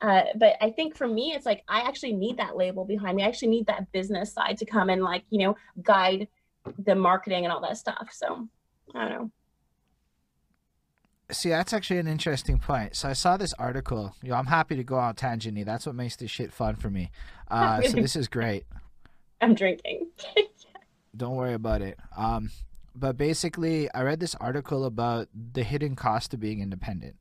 Uh, 0.01 0.23
but 0.35 0.55
I 0.61 0.71
think 0.71 0.95
for 0.95 1.07
me, 1.07 1.33
it's 1.35 1.45
like 1.45 1.63
I 1.67 1.81
actually 1.81 2.13
need 2.13 2.37
that 2.37 2.57
label 2.57 2.85
behind 2.85 3.17
me. 3.17 3.23
I 3.23 3.27
actually 3.27 3.49
need 3.49 3.67
that 3.67 3.91
business 3.91 4.33
side 4.33 4.57
to 4.57 4.65
come 4.65 4.89
and 4.89 5.03
like 5.03 5.23
you 5.29 5.39
know 5.39 5.55
guide 5.83 6.27
the 6.79 6.95
marketing 6.95 7.43
and 7.43 7.53
all 7.53 7.61
that 7.61 7.77
stuff. 7.77 8.09
So 8.11 8.47
I 8.95 9.07
don't 9.07 9.09
know. 9.09 9.31
See, 11.31 11.49
that's 11.49 11.71
actually 11.71 11.99
an 11.99 12.07
interesting 12.07 12.59
point. 12.59 12.95
So 12.95 13.07
I 13.07 13.13
saw 13.13 13.37
this 13.37 13.53
article. 13.53 14.15
You 14.21 14.29
know, 14.29 14.35
I'm 14.35 14.47
happy 14.47 14.75
to 14.75 14.83
go 14.83 14.97
on 14.97 15.15
tangenty. 15.15 15.63
That's 15.63 15.85
what 15.85 15.95
makes 15.95 16.17
this 16.17 16.29
shit 16.29 16.51
fun 16.51 16.75
for 16.75 16.89
me. 16.89 17.09
Uh, 17.49 17.81
so 17.83 17.91
this 18.01 18.15
is 18.15 18.27
great. 18.27 18.65
I'm 19.39 19.55
drinking. 19.55 20.07
Don't 21.15 21.35
worry 21.35 21.53
about 21.53 21.81
it. 21.81 21.97
Um, 22.17 22.49
but 22.95 23.17
basically, 23.17 23.91
I 23.93 24.03
read 24.03 24.19
this 24.19 24.35
article 24.35 24.85
about 24.85 25.27
the 25.33 25.63
hidden 25.63 25.95
cost 25.95 26.33
of 26.33 26.39
being 26.39 26.59
independent, 26.61 27.15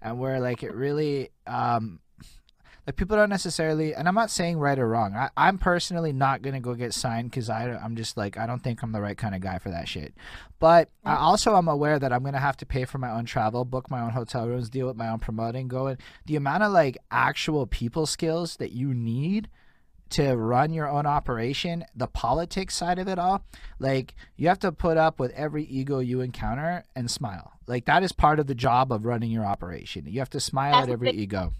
and 0.00 0.18
where 0.18 0.40
like 0.40 0.62
it 0.62 0.74
really, 0.74 1.30
um, 1.46 2.00
like 2.86 2.96
people 2.96 3.16
don't 3.16 3.28
necessarily. 3.28 3.94
And 3.94 4.08
I'm 4.08 4.14
not 4.14 4.30
saying 4.30 4.58
right 4.58 4.78
or 4.78 4.88
wrong. 4.88 5.14
I, 5.14 5.30
I'm 5.36 5.58
personally 5.58 6.12
not 6.12 6.42
gonna 6.42 6.60
go 6.60 6.74
get 6.74 6.94
signed 6.94 7.30
because 7.30 7.50
I 7.50 7.68
I'm 7.70 7.96
just 7.96 8.16
like 8.16 8.38
I 8.38 8.46
don't 8.46 8.62
think 8.62 8.82
I'm 8.82 8.92
the 8.92 9.00
right 9.00 9.18
kind 9.18 9.34
of 9.34 9.40
guy 9.40 9.58
for 9.58 9.70
that 9.70 9.88
shit. 9.88 10.14
But 10.58 10.88
I 11.04 11.12
Right. 11.12 11.18
also 11.20 11.56
am 11.56 11.68
aware 11.68 11.98
that 11.98 12.12
I'm 12.12 12.22
gonna 12.22 12.38
have 12.38 12.56
to 12.58 12.66
pay 12.66 12.84
for 12.84 12.98
my 12.98 13.10
own 13.10 13.24
travel, 13.24 13.64
book 13.64 13.90
my 13.90 14.00
own 14.00 14.10
hotel 14.10 14.48
rooms, 14.48 14.70
deal 14.70 14.86
with 14.86 14.96
my 14.96 15.08
own 15.08 15.18
promoting, 15.18 15.68
going 15.68 15.98
the 16.26 16.36
amount 16.36 16.62
of 16.62 16.72
like 16.72 16.96
actual 17.10 17.66
people 17.66 18.06
skills 18.06 18.56
that 18.56 18.72
you 18.72 18.94
need 18.94 19.48
to 20.10 20.34
run 20.36 20.72
your 20.72 20.88
own 20.88 21.06
operation, 21.06 21.84
the 21.94 22.06
politics 22.06 22.74
side 22.74 22.98
of 22.98 23.08
it 23.08 23.18
all, 23.18 23.42
like 23.78 24.14
you 24.36 24.48
have 24.48 24.58
to 24.60 24.72
put 24.72 24.96
up 24.96 25.18
with 25.18 25.30
every 25.32 25.64
ego 25.64 25.98
you 25.98 26.20
encounter 26.20 26.84
and 26.96 27.10
smile. 27.10 27.52
Like 27.66 27.84
that 27.86 28.02
is 28.02 28.12
part 28.12 28.40
of 28.40 28.46
the 28.46 28.54
job 28.54 28.92
of 28.92 29.04
running 29.04 29.30
your 29.30 29.44
operation. 29.44 30.06
You 30.06 30.18
have 30.20 30.30
to 30.30 30.40
smile 30.40 30.72
That's 30.72 30.88
at 30.88 30.92
every 30.92 31.10
big- 31.12 31.20
ego. 31.20 31.52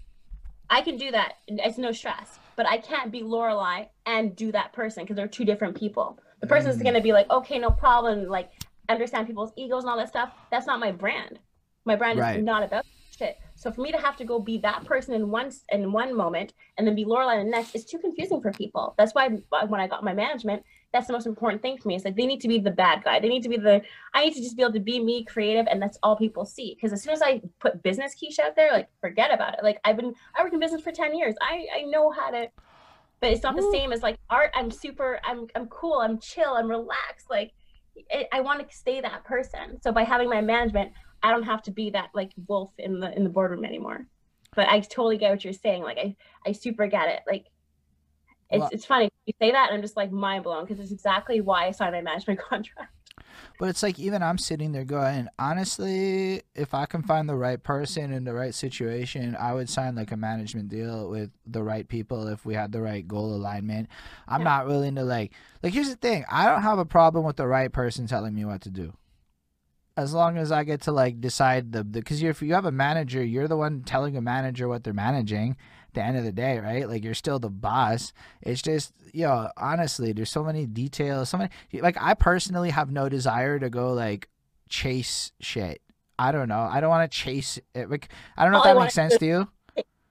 I 0.69 0.81
can 0.81 0.97
do 0.97 1.09
that. 1.11 1.33
It's 1.47 1.77
no 1.79 1.91
stress. 1.91 2.37
But 2.55 2.67
I 2.67 2.77
can't 2.77 3.11
be 3.11 3.21
Lorelai 3.21 3.87
and 4.05 4.35
do 4.35 4.51
that 4.51 4.73
person 4.73 5.03
because 5.03 5.15
they're 5.15 5.27
two 5.27 5.45
different 5.45 5.75
people. 5.77 6.19
The 6.41 6.47
person's 6.47 6.77
Mm. 6.77 6.83
gonna 6.83 7.01
be 7.01 7.13
like, 7.13 7.29
okay, 7.31 7.57
no 7.57 7.71
problem, 7.71 8.27
like 8.27 8.51
understand 8.89 9.27
people's 9.27 9.51
egos 9.55 9.83
and 9.83 9.89
all 9.91 9.97
that 9.97 10.09
stuff. 10.09 10.31
That's 10.51 10.67
not 10.67 10.79
my 10.79 10.91
brand. 10.91 11.39
My 11.85 11.95
brand 11.95 12.19
Right. 12.19 12.37
is 12.39 12.43
not 12.43 12.63
about. 12.63 12.85
So 13.59 13.69
for 13.73 13.81
me 13.81 13.91
to 13.91 13.97
have 13.97 14.15
to 14.15 14.23
go 14.23 14.39
be 14.39 14.57
that 14.59 14.85
person 14.85 15.13
in 15.13 15.29
one 15.29 15.51
in 15.67 15.91
one 15.91 16.15
moment 16.15 16.53
and 16.77 16.87
then 16.87 16.95
be 16.95 17.03
Lorelai 17.03 17.41
in 17.41 17.45
the 17.47 17.51
next 17.51 17.75
is 17.75 17.83
too 17.83 17.97
confusing 17.97 18.41
for 18.41 18.53
people. 18.53 18.95
That's 18.97 19.13
why 19.13 19.27
when 19.27 19.81
I 19.81 19.87
got 19.87 20.01
my 20.01 20.13
management, 20.13 20.63
that's 20.93 21.07
the 21.07 21.13
most 21.13 21.27
important 21.27 21.61
thing 21.61 21.77
for 21.77 21.89
me. 21.89 21.95
It's 21.95 22.05
like 22.05 22.15
they 22.15 22.25
need 22.25 22.39
to 22.39 22.47
be 22.47 22.59
the 22.59 22.71
bad 22.71 23.03
guy. 23.03 23.19
They 23.19 23.27
need 23.27 23.43
to 23.43 23.49
be 23.49 23.57
the. 23.57 23.81
I 24.13 24.23
need 24.23 24.33
to 24.35 24.41
just 24.41 24.55
be 24.55 24.63
able 24.63 24.71
to 24.73 24.79
be 24.79 25.03
me, 25.03 25.25
creative, 25.25 25.67
and 25.69 25.81
that's 25.81 25.99
all 26.03 26.15
people 26.15 26.45
see. 26.45 26.73
Because 26.73 26.93
as 26.93 27.03
soon 27.03 27.11
as 27.11 27.21
I 27.21 27.41
put 27.59 27.83
business 27.83 28.15
quiche 28.15 28.39
out 28.39 28.55
there, 28.55 28.71
like 28.71 28.87
forget 29.01 29.33
about 29.33 29.55
it. 29.55 29.59
Like 29.61 29.81
I've 29.83 29.97
been, 29.97 30.13
I 30.37 30.41
worked 30.41 30.53
in 30.53 30.61
business 30.61 30.81
for 30.81 30.93
ten 30.93 31.17
years. 31.17 31.35
I 31.41 31.65
I 31.75 31.81
know 31.81 32.11
how 32.11 32.31
to, 32.31 32.47
but 33.19 33.31
it's 33.31 33.43
not 33.43 33.57
the 33.57 33.61
mm. 33.61 33.71
same 33.73 33.91
as 33.91 34.01
like 34.01 34.15
art. 34.29 34.51
I'm 34.55 34.71
super. 34.71 35.19
I'm 35.25 35.47
I'm 35.53 35.67
cool. 35.67 35.99
I'm 35.99 36.17
chill. 36.19 36.53
I'm 36.53 36.69
relaxed. 36.69 37.29
Like 37.29 37.51
I 38.31 38.39
want 38.39 38.67
to 38.67 38.73
stay 38.73 39.01
that 39.01 39.25
person. 39.25 39.81
So 39.81 39.91
by 39.91 40.05
having 40.05 40.29
my 40.29 40.39
management, 40.39 40.93
I 41.23 41.31
don't 41.31 41.43
have 41.43 41.61
to 41.63 41.71
be 41.71 41.89
that 41.91 42.09
like 42.13 42.31
wolf 42.47 42.71
in 42.77 42.99
the 42.99 43.15
in 43.15 43.23
the 43.23 43.29
boardroom 43.29 43.65
anymore. 43.65 44.05
But 44.55 44.67
I 44.69 44.79
totally 44.79 45.17
get 45.17 45.31
what 45.31 45.43
you're 45.43 45.53
saying. 45.53 45.83
Like 45.83 45.97
I 45.97 46.15
I 46.45 46.51
super 46.53 46.87
get 46.87 47.09
it. 47.09 47.21
Like 47.27 47.45
it's 48.49 48.59
Well- 48.59 48.69
it's 48.71 48.85
funny 48.85 49.09
you 49.25 49.33
say 49.39 49.51
that 49.51 49.69
and 49.69 49.75
I'm 49.77 49.81
just 49.81 49.95
like 49.97 50.11
mind 50.11 50.43
blown 50.43 50.65
because 50.65 50.79
it's 50.79 50.91
exactly 50.91 51.39
why 51.41 51.67
I 51.67 51.71
signed 51.71 51.93
my 51.93 52.01
management 52.01 52.39
contract. 52.49 52.93
But 53.59 53.67
it's 53.69 53.83
like 53.83 53.99
even 53.99 54.23
I'm 54.23 54.37
sitting 54.37 54.71
there 54.71 54.85
going, 54.85 55.27
honestly, 55.37 56.41
if 56.55 56.73
I 56.73 56.85
can 56.85 57.03
find 57.03 57.27
the 57.27 57.35
right 57.35 57.61
person 57.61 58.11
in 58.13 58.23
the 58.23 58.33
right 58.33 58.55
situation, 58.55 59.35
I 59.37 59.53
would 59.53 59.69
sign 59.69 59.95
like 59.95 60.11
a 60.11 60.17
management 60.17 60.69
deal 60.69 61.09
with 61.09 61.29
the 61.45 61.61
right 61.61 61.87
people 61.87 62.27
if 62.27 62.45
we 62.45 62.53
had 62.53 62.71
the 62.71 62.81
right 62.81 63.05
goal 63.07 63.35
alignment. 63.35 63.89
I'm 64.27 64.41
Yeah. 64.41 64.45
not 64.45 64.67
willing 64.67 64.95
to 64.95 65.03
like 65.03 65.33
like 65.61 65.73
here's 65.73 65.89
the 65.89 65.95
thing, 65.97 66.25
I 66.31 66.45
don't 66.49 66.61
have 66.63 66.79
a 66.79 66.85
problem 66.85 67.25
with 67.25 67.35
the 67.35 67.47
right 67.47 67.71
person 67.71 68.07
telling 68.07 68.33
me 68.33 68.45
what 68.45 68.61
to 68.61 68.69
do. 68.69 68.93
As 69.99 70.13
long 70.13 70.37
as 70.37 70.51
I 70.51 70.63
get 70.63 70.81
to 70.81 70.91
like 70.91 71.21
decide 71.21 71.71
the 71.71 71.83
because 71.83 72.23
if 72.23 72.41
you 72.41 72.53
have 72.53 72.65
a 72.65 72.71
manager, 72.71 73.23
you're 73.23 73.47
the 73.47 73.57
one 73.57 73.83
telling 73.83 74.15
a 74.17 74.21
manager 74.21 74.67
what 74.67 74.83
they're 74.83 74.93
managing. 74.93 75.57
At 75.87 75.93
the 75.95 76.03
end 76.03 76.17
of 76.17 76.23
the 76.23 76.31
day, 76.31 76.59
right? 76.59 76.87
Like 76.87 77.03
you're 77.03 77.15
still 77.15 77.39
the 77.39 77.49
boss. 77.49 78.13
It's 78.41 78.61
just, 78.61 78.93
you 79.11 79.25
know, 79.25 79.49
honestly, 79.57 80.13
there's 80.13 80.29
so 80.29 80.43
many 80.43 80.67
details, 80.67 81.29
so 81.29 81.37
many 81.39 81.49
like 81.73 81.97
I 81.99 82.13
personally 82.13 82.69
have 82.69 82.91
no 82.91 83.09
desire 83.09 83.57
to 83.57 83.69
go 83.69 83.93
like 83.93 84.29
chase 84.69 85.31
shit. 85.39 85.81
I 86.19 86.31
don't 86.31 86.47
know. 86.47 86.61
I 86.61 86.79
don't 86.79 86.89
want 86.89 87.11
to 87.11 87.17
chase 87.17 87.59
it. 87.73 87.89
Like 87.89 88.09
I 88.37 88.43
don't 88.43 88.51
know 88.51 88.59
All 88.59 88.65
if 88.65 88.75
that 88.75 88.79
makes 88.79 88.93
sense 88.93 89.17
to 89.17 89.25
you. 89.25 89.47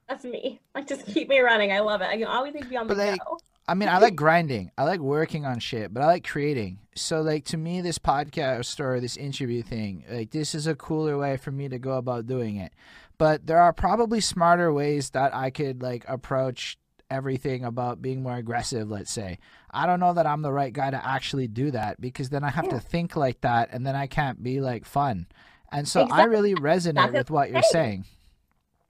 That's 0.09 0.25
me. 0.25 0.61
Like 0.75 0.89
just 0.89 1.07
keep 1.07 1.29
me 1.29 1.39
running. 1.41 1.71
I 1.71 1.81
love 1.81 2.01
it. 2.01 2.07
I 2.07 2.17
can 2.17 2.27
always 2.27 2.55
be 2.55 2.77
on 2.77 2.87
the 2.89 2.95
But, 2.95 3.07
like, 3.07 3.21
go. 3.25 3.39
I 3.69 3.75
mean, 3.75 3.91
I 3.91 3.99
like 3.99 4.17
grinding. 4.17 4.71
I 4.79 4.85
like 4.85 5.01
working 5.01 5.45
on 5.45 5.61
shit, 5.61 5.93
but 5.93 6.03
I 6.03 6.07
like 6.07 6.27
creating. 6.27 6.79
So 6.95 7.21
like 7.21 7.45
to 7.47 7.59
me 7.59 7.83
this 7.83 7.99
podcast 7.99 8.81
or 8.81 8.99
this 8.99 9.17
interview 9.17 9.63
thing, 9.63 10.05
like 10.11 10.31
this 10.31 10.55
is 10.55 10.67
a 10.67 10.75
cooler 10.75 11.19
way 11.19 11.37
for 11.37 11.51
me 11.51 11.69
to 11.69 11.79
go 11.79 11.93
about 11.99 12.27
doing 12.27 12.57
it. 12.57 12.73
But 13.19 13.47
there 13.47 13.61
are 13.61 13.73
probably 13.75 14.21
smarter 14.21 14.73
ways 14.73 15.11
that 15.11 15.35
I 15.35 15.51
could 15.51 15.83
like 15.83 16.05
approach 16.09 16.79
everything 17.11 17.65
about 17.65 18.01
being 18.01 18.23
more 18.23 18.37
aggressive, 18.37 18.91
let's 18.91 19.11
say. 19.13 19.39
I 19.71 19.87
don't 19.87 20.01
know 20.01 20.15
that 20.15 20.27
I'm 20.27 20.43
the 20.43 20.53
right 20.53 20.73
guy 20.73 20.91
to 20.91 21.07
actually 21.07 21.47
do 21.49 21.71
that 21.73 22.01
because 22.01 22.31
then 22.31 22.45
I 22.45 22.51
have 22.51 22.65
Yeah. 22.67 22.73
to 22.73 22.81
think 22.81 23.17
like 23.17 23.43
that 23.43 23.69
and 23.71 23.87
then 23.87 23.95
I 23.97 24.07
can't 24.07 24.43
be 24.43 24.61
like 24.61 24.87
fun. 24.87 25.27
And 25.71 25.87
so 25.87 26.09
I 26.11 26.25
really 26.25 26.55
resonate 26.55 27.13
with 27.13 27.31
what 27.31 27.51
you're 27.51 27.63
saying. 27.63 28.07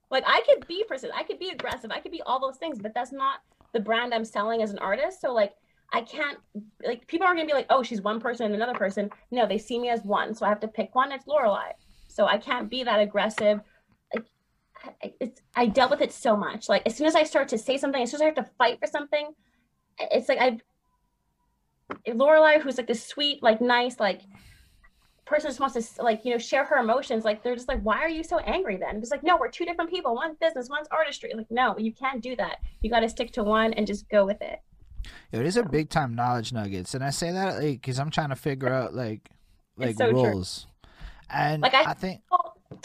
Like 0.09 0.23
I 0.25 0.41
could 0.41 0.65
be 0.67 0.85
person, 0.85 1.11
I 1.13 1.23
could 1.23 1.37
be 1.39 1.49
aggressive, 1.49 1.91
I 1.91 1.99
could 1.99 2.11
be 2.13 2.21
all 2.21 2.39
those 2.39 2.57
things, 2.57 2.79
but 2.79 2.93
that's 2.93 3.11
not 3.11 3.41
the 3.73 3.79
brand 3.79 4.13
I'm 4.13 4.25
selling 4.25 4.61
as 4.61 4.71
an 4.71 4.79
artist. 4.79 5.21
So 5.21 5.33
like 5.33 5.53
I 5.91 6.01
can't 6.01 6.37
like 6.85 7.07
people 7.07 7.25
aren't 7.25 7.37
gonna 7.39 7.47
be 7.47 7.53
like, 7.53 7.67
oh, 7.69 7.83
she's 7.83 8.01
one 8.01 8.19
person 8.19 8.45
and 8.45 8.55
another 8.55 8.77
person. 8.77 9.09
No, 9.31 9.47
they 9.47 9.57
see 9.57 9.79
me 9.79 9.89
as 9.89 10.03
one, 10.03 10.35
so 10.35 10.45
I 10.45 10.49
have 10.49 10.59
to 10.61 10.67
pick 10.67 10.93
one. 10.93 11.11
It's 11.11 11.25
Lorelai, 11.25 11.71
so 12.07 12.25
I 12.25 12.37
can't 12.37 12.69
be 12.69 12.83
that 12.83 12.99
aggressive. 12.99 13.61
It's 15.19 15.41
I 15.55 15.65
dealt 15.65 15.91
with 15.91 16.01
it 16.01 16.13
so 16.13 16.37
much. 16.37 16.69
Like 16.69 16.83
as 16.85 16.95
soon 16.95 17.07
as 17.07 17.15
I 17.15 17.23
start 17.23 17.47
to 17.49 17.57
say 17.57 17.77
something, 17.77 18.01
as 18.01 18.11
soon 18.11 18.17
as 18.17 18.21
I 18.21 18.25
have 18.25 18.35
to 18.35 18.49
fight 18.57 18.79
for 18.79 18.87
something, 18.87 19.33
it's 19.99 20.29
like 20.29 20.39
I 20.39 20.59
Lorelai, 22.07 22.61
who's 22.61 22.77
like 22.77 22.87
this 22.87 23.05
sweet, 23.05 23.41
like 23.41 23.61
nice, 23.61 23.99
like 23.99 24.21
person 25.29 25.49
just 25.49 25.59
wants 25.59 25.75
to 25.95 26.01
like 26.03 26.25
you 26.25 26.31
know 26.31 26.37
share 26.37 26.65
her 26.65 26.77
emotions 26.77 27.23
like 27.23 27.43
they're 27.43 27.55
just 27.55 27.67
like 27.67 27.81
why 27.81 27.99
are 27.99 28.09
you 28.09 28.23
so 28.23 28.39
angry 28.39 28.77
then 28.77 28.97
it's 28.97 29.11
like 29.11 29.23
no 29.23 29.37
we're 29.37 29.47
two 29.49 29.65
different 29.65 29.89
people 29.89 30.15
one's 30.15 30.35
business 30.37 30.69
one's 30.69 30.87
artistry 30.91 31.31
like 31.35 31.49
no 31.51 31.77
you 31.77 31.93
can't 31.93 32.21
do 32.21 32.35
that 32.35 32.57
you 32.81 32.89
got 32.89 33.01
to 33.01 33.09
stick 33.09 33.31
to 33.31 33.43
one 33.43 33.71
and 33.73 33.85
just 33.85 34.09
go 34.09 34.25
with 34.25 34.41
it 34.41 34.59
Yo, 35.31 35.41
these 35.41 35.57
are 35.57 35.63
big 35.63 35.89
time 35.89 36.13
knowledge 36.13 36.51
nuggets, 36.51 36.93
and 36.93 37.03
I 37.03 37.09
say 37.09 37.31
that 37.31 37.61
like 37.61 37.81
because 37.81 37.99
I'm 37.99 38.09
trying 38.09 38.29
to 38.29 38.35
figure 38.35 38.67
out 38.69 38.93
like 38.93 39.29
like 39.77 39.95
so 39.95 40.09
true. 40.11 40.23
rules, 40.23 40.67
and 41.29 41.61
Like, 41.61 41.73
I- 41.73 41.91
I 41.91 41.93
think 41.93 42.21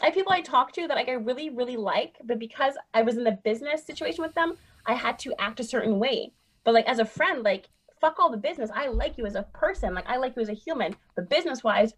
I 0.00 0.06
have 0.06 0.14
people 0.14 0.32
I 0.32 0.40
talk 0.40 0.72
to 0.74 0.86
that 0.86 0.94
like 0.96 1.08
I 1.08 1.14
really, 1.14 1.50
really 1.50 1.76
like, 1.76 2.16
but 2.24 2.38
because 2.38 2.74
I 2.94 3.02
was 3.02 3.16
in 3.16 3.24
the 3.24 3.32
business 3.32 3.84
situation 3.84 4.22
with 4.22 4.34
them, 4.34 4.56
I 4.86 4.94
had 4.94 5.18
to 5.20 5.34
act 5.40 5.58
a 5.60 5.64
certain 5.64 5.98
way. 5.98 6.32
But 6.62 6.72
like 6.74 6.86
as 6.86 7.00
a 7.00 7.04
friend, 7.04 7.42
like 7.42 7.68
fuck 8.00 8.16
all 8.20 8.30
the 8.30 8.36
business. 8.36 8.70
I 8.72 8.86
like 8.88 9.18
you 9.18 9.26
as 9.26 9.34
a 9.34 9.44
person. 9.54 9.94
Like 9.94 10.08
I 10.08 10.16
like 10.18 10.36
you 10.36 10.42
as 10.42 10.48
a 10.48 10.54
human. 10.54 10.94
But 11.16 11.28
business 11.28 11.64
wise, 11.64 11.94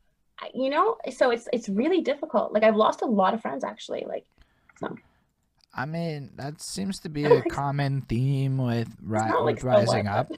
you 0.55 0.71
know, 0.71 0.97
so 1.17 1.31
it's 1.31 1.49
it's 1.53 1.69
really 1.69 2.03
difficult. 2.03 2.53
Like 2.53 2.63
I've 2.63 2.77
lost 2.77 3.03
a 3.03 3.07
lot 3.07 3.35
of 3.35 3.43
friends 3.43 3.65
actually. 3.65 4.05
Like 4.09 4.25
so 4.79 4.97
I 5.75 5.85
mean, 5.85 6.31
that 6.37 6.63
seems 6.63 6.99
to 7.01 7.09
be 7.11 7.27
a 7.29 7.43
common 7.43 8.01
theme 8.03 8.57
with, 8.57 8.97
ri- 9.03 9.37
like 9.39 9.63
with 9.63 9.63
rising 9.63 10.07
up. 10.07 10.33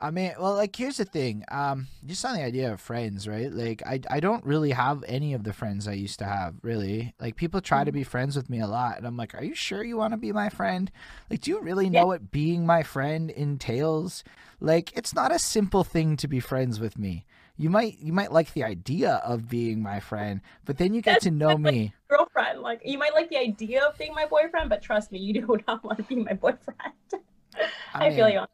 I 0.00 0.10
mean, 0.10 0.34
well, 0.38 0.54
like 0.54 0.76
here's 0.76 0.98
the 0.98 1.06
thing. 1.06 1.44
Um, 1.50 1.88
just 2.06 2.24
on 2.24 2.36
the 2.36 2.42
idea 2.44 2.72
of 2.72 2.80
friends, 2.80 3.28
right? 3.28 3.52
Like, 3.52 3.82
I 3.86 4.00
I 4.10 4.20
don't 4.20 4.44
really 4.44 4.72
have 4.72 5.04
any 5.08 5.34
of 5.34 5.44
the 5.44 5.52
friends 5.54 5.88
I 5.88 5.94
used 5.94 6.18
to 6.20 6.26
have. 6.26 6.56
Really, 6.62 7.14
like 7.20 7.36
people 7.36 7.60
try 7.62 7.82
Mm-hmm. 7.82 7.84
to 7.84 7.92
be 7.92 8.04
friends 8.04 8.36
with 8.36 8.50
me 8.50 8.60
a 8.60 8.68
lot, 8.68 8.98
and 8.98 9.06
I'm 9.06 9.16
like, 9.16 9.34
are 9.34 9.44
you 9.44 9.54
sure 9.54 9.84
you 9.84 9.96
want 9.96 10.12
to 10.14 10.18
be 10.18 10.32
my 10.32 10.50
friend? 10.50 10.90
Like, 11.30 11.42
do 11.42 11.50
you 11.52 11.60
really 11.62 11.90
Yeah. 11.90 11.90
know 11.90 12.06
what 12.06 12.30
being 12.32 12.66
my 12.66 12.82
friend 12.84 13.30
entails? 13.30 14.24
Like, 14.60 14.96
it's 14.96 15.14
not 15.14 15.34
a 15.34 15.38
simple 15.38 15.84
thing 15.84 16.16
to 16.18 16.28
be 16.28 16.40
friends 16.40 16.80
with 16.80 16.98
me. 16.98 17.26
You 17.60 17.70
might 17.70 17.98
you 17.98 18.12
might 18.12 18.30
like 18.30 18.52
the 18.54 18.62
idea 18.62 19.14
of 19.24 19.48
being 19.48 19.82
my 19.82 19.98
friend, 19.98 20.40
but 20.64 20.78
then 20.78 20.94
you 20.94 21.02
get 21.02 21.14
That's 21.14 21.24
to 21.24 21.30
know 21.32 21.48
like- 21.48 21.58
me. 21.58 21.94
girlfriend, 22.06 22.60
like 22.60 22.80
you 22.84 22.98
might 22.98 23.12
like 23.14 23.28
the 23.30 23.36
idea 23.36 23.84
of 23.84 23.98
being 23.98 24.14
my 24.14 24.26
boyfriend, 24.26 24.70
but 24.70 24.80
trust 24.80 25.10
me, 25.10 25.18
you 25.18 25.34
do 25.34 25.58
not 25.66 25.82
want 25.82 25.98
to 25.98 26.04
be 26.04 26.16
my 26.16 26.34
boyfriend. 26.34 26.78
I, 27.92 28.10
feel 28.14 28.26
mean, 28.26 28.46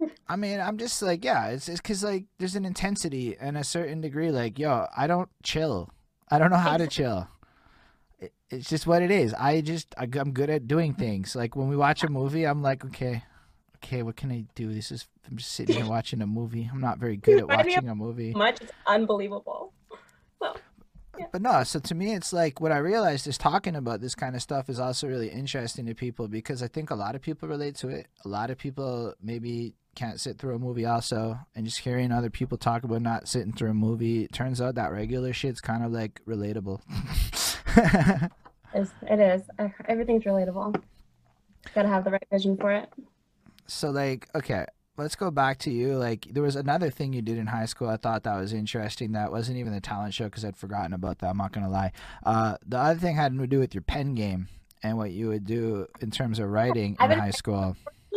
you. 0.00 0.10
I 0.28 0.36
mean, 0.36 0.60
I'm 0.60 0.76
just 0.76 1.00
like, 1.00 1.24
yeah, 1.24 1.48
it's 1.48 1.68
it's 1.70 1.80
because 1.80 2.04
like 2.04 2.26
there's 2.38 2.54
an 2.54 2.66
intensity 2.66 3.34
and 3.40 3.56
a 3.56 3.64
certain 3.64 4.02
degree. 4.02 4.30
Like, 4.30 4.58
yo, 4.58 4.86
I 4.94 5.06
don't 5.06 5.30
chill. 5.42 5.88
I 6.30 6.38
don't 6.38 6.50
know 6.50 6.58
how 6.58 6.76
to 6.76 6.86
chill. 6.86 7.28
It, 8.18 8.32
it's 8.50 8.68
just 8.68 8.86
what 8.86 9.00
it 9.02 9.10
is. 9.10 9.32
I 9.34 9.62
just 9.62 9.94
I, 9.96 10.04
am 10.18 10.32
good 10.32 10.50
at 10.50 10.68
doing 10.68 10.92
things. 10.92 11.34
Like 11.34 11.56
when 11.56 11.68
we 11.68 11.76
watch 11.76 12.04
a 12.04 12.08
movie, 12.08 12.44
I'm 12.44 12.62
like, 12.62 12.84
okay, 12.84 13.24
okay, 13.82 14.02
what 14.02 14.16
can 14.16 14.30
I 14.30 14.44
do? 14.54 14.72
This 14.72 14.90
is 14.92 15.06
I'm 15.30 15.36
just 15.36 15.52
sitting 15.52 15.76
here 15.76 15.86
watching 15.88 16.22
a 16.22 16.26
movie. 16.26 16.68
I'm 16.72 16.80
not 16.80 16.98
very 16.98 17.16
good 17.16 17.38
at 17.38 17.48
Remind 17.48 17.66
me 17.66 17.72
of- 17.74 17.76
watching 17.78 17.88
a 17.90 17.94
movie. 17.94 18.32
Much 18.32 18.60
it's 18.60 18.72
unbelievable. 18.86 19.72
But 21.32 21.42
no, 21.42 21.62
so 21.64 21.78
to 21.80 21.94
me, 21.94 22.14
it's 22.14 22.32
like 22.32 22.62
what 22.62 22.72
I 22.72 22.78
realized 22.78 23.26
is 23.26 23.36
talking 23.36 23.76
about 23.76 24.00
this 24.00 24.14
kind 24.14 24.34
of 24.34 24.40
stuff 24.40 24.70
is 24.70 24.80
also 24.80 25.06
really 25.06 25.28
interesting 25.28 25.84
to 25.86 25.94
people 25.94 26.28
because 26.28 26.62
I 26.62 26.68
think 26.68 26.88
a 26.90 26.94
lot 26.94 27.14
of 27.14 27.20
people 27.20 27.46
relate 27.46 27.74
to 27.76 27.88
it. 27.88 28.06
A 28.24 28.28
lot 28.28 28.48
of 28.50 28.56
people 28.56 29.12
maybe 29.22 29.74
can't 29.94 30.18
sit 30.18 30.38
through 30.38 30.54
a 30.54 30.58
movie 30.58 30.86
also, 30.86 31.38
and 31.54 31.66
just 31.66 31.80
hearing 31.80 32.10
other 32.10 32.30
people 32.30 32.56
talk 32.56 32.84
about 32.84 33.02
not 33.02 33.28
sitting 33.28 33.52
through 33.52 33.70
a 33.70 33.74
movie, 33.74 34.24
it 34.24 34.32
turns 34.32 34.62
out 34.62 34.76
that 34.76 34.92
regular 34.92 35.34
shit's 35.34 35.60
kind 35.60 35.84
of 35.84 35.92
like 35.92 36.22
relatable. 36.26 36.80
It 38.72 39.18
is. 39.18 39.42
Uh, 39.58 39.68
Everything's 39.88 40.22
relatable. 40.22 40.80
Got 41.74 41.82
to 41.82 41.88
have 41.88 42.04
the 42.04 42.12
right 42.12 42.26
vision 42.30 42.56
for 42.56 42.70
it. 42.70 42.88
So 43.72 43.90
like, 43.90 44.28
okay, 44.34 44.64
let's 44.96 45.16
go 45.16 45.30
back 45.30 45.58
to 45.60 45.70
you. 45.70 45.96
Like, 45.96 46.26
there 46.30 46.42
was 46.42 46.56
another 46.56 46.90
thing 46.90 47.12
you 47.12 47.22
did 47.22 47.38
in 47.38 47.46
high 47.46 47.64
school. 47.64 47.88
I 47.88 47.96
thought 47.96 48.24
that 48.24 48.36
was 48.36 48.52
interesting. 48.52 49.12
That 49.12 49.32
wasn't 49.32 49.58
even 49.58 49.72
the 49.72 49.80
talent 49.80 50.14
show 50.14 50.24
because 50.24 50.44
I'd 50.44 50.56
forgotten 50.56 50.92
about 50.92 51.18
that. 51.20 51.30
I'm 51.30 51.38
not 51.38 51.52
gonna 51.52 51.70
lie. 51.70 51.92
Uh, 52.24 52.56
the 52.66 52.78
other 52.78 53.00
thing 53.00 53.16
had 53.16 53.36
to 53.36 53.46
do 53.46 53.58
with 53.58 53.74
your 53.74 53.82
pen 53.82 54.14
game 54.14 54.48
and 54.82 54.96
what 54.96 55.10
you 55.10 55.28
would 55.28 55.44
do 55.44 55.86
in 56.00 56.10
terms 56.10 56.38
of 56.38 56.48
writing 56.48 56.96
in 57.00 57.10
high 57.10 57.30
school. 57.30 57.76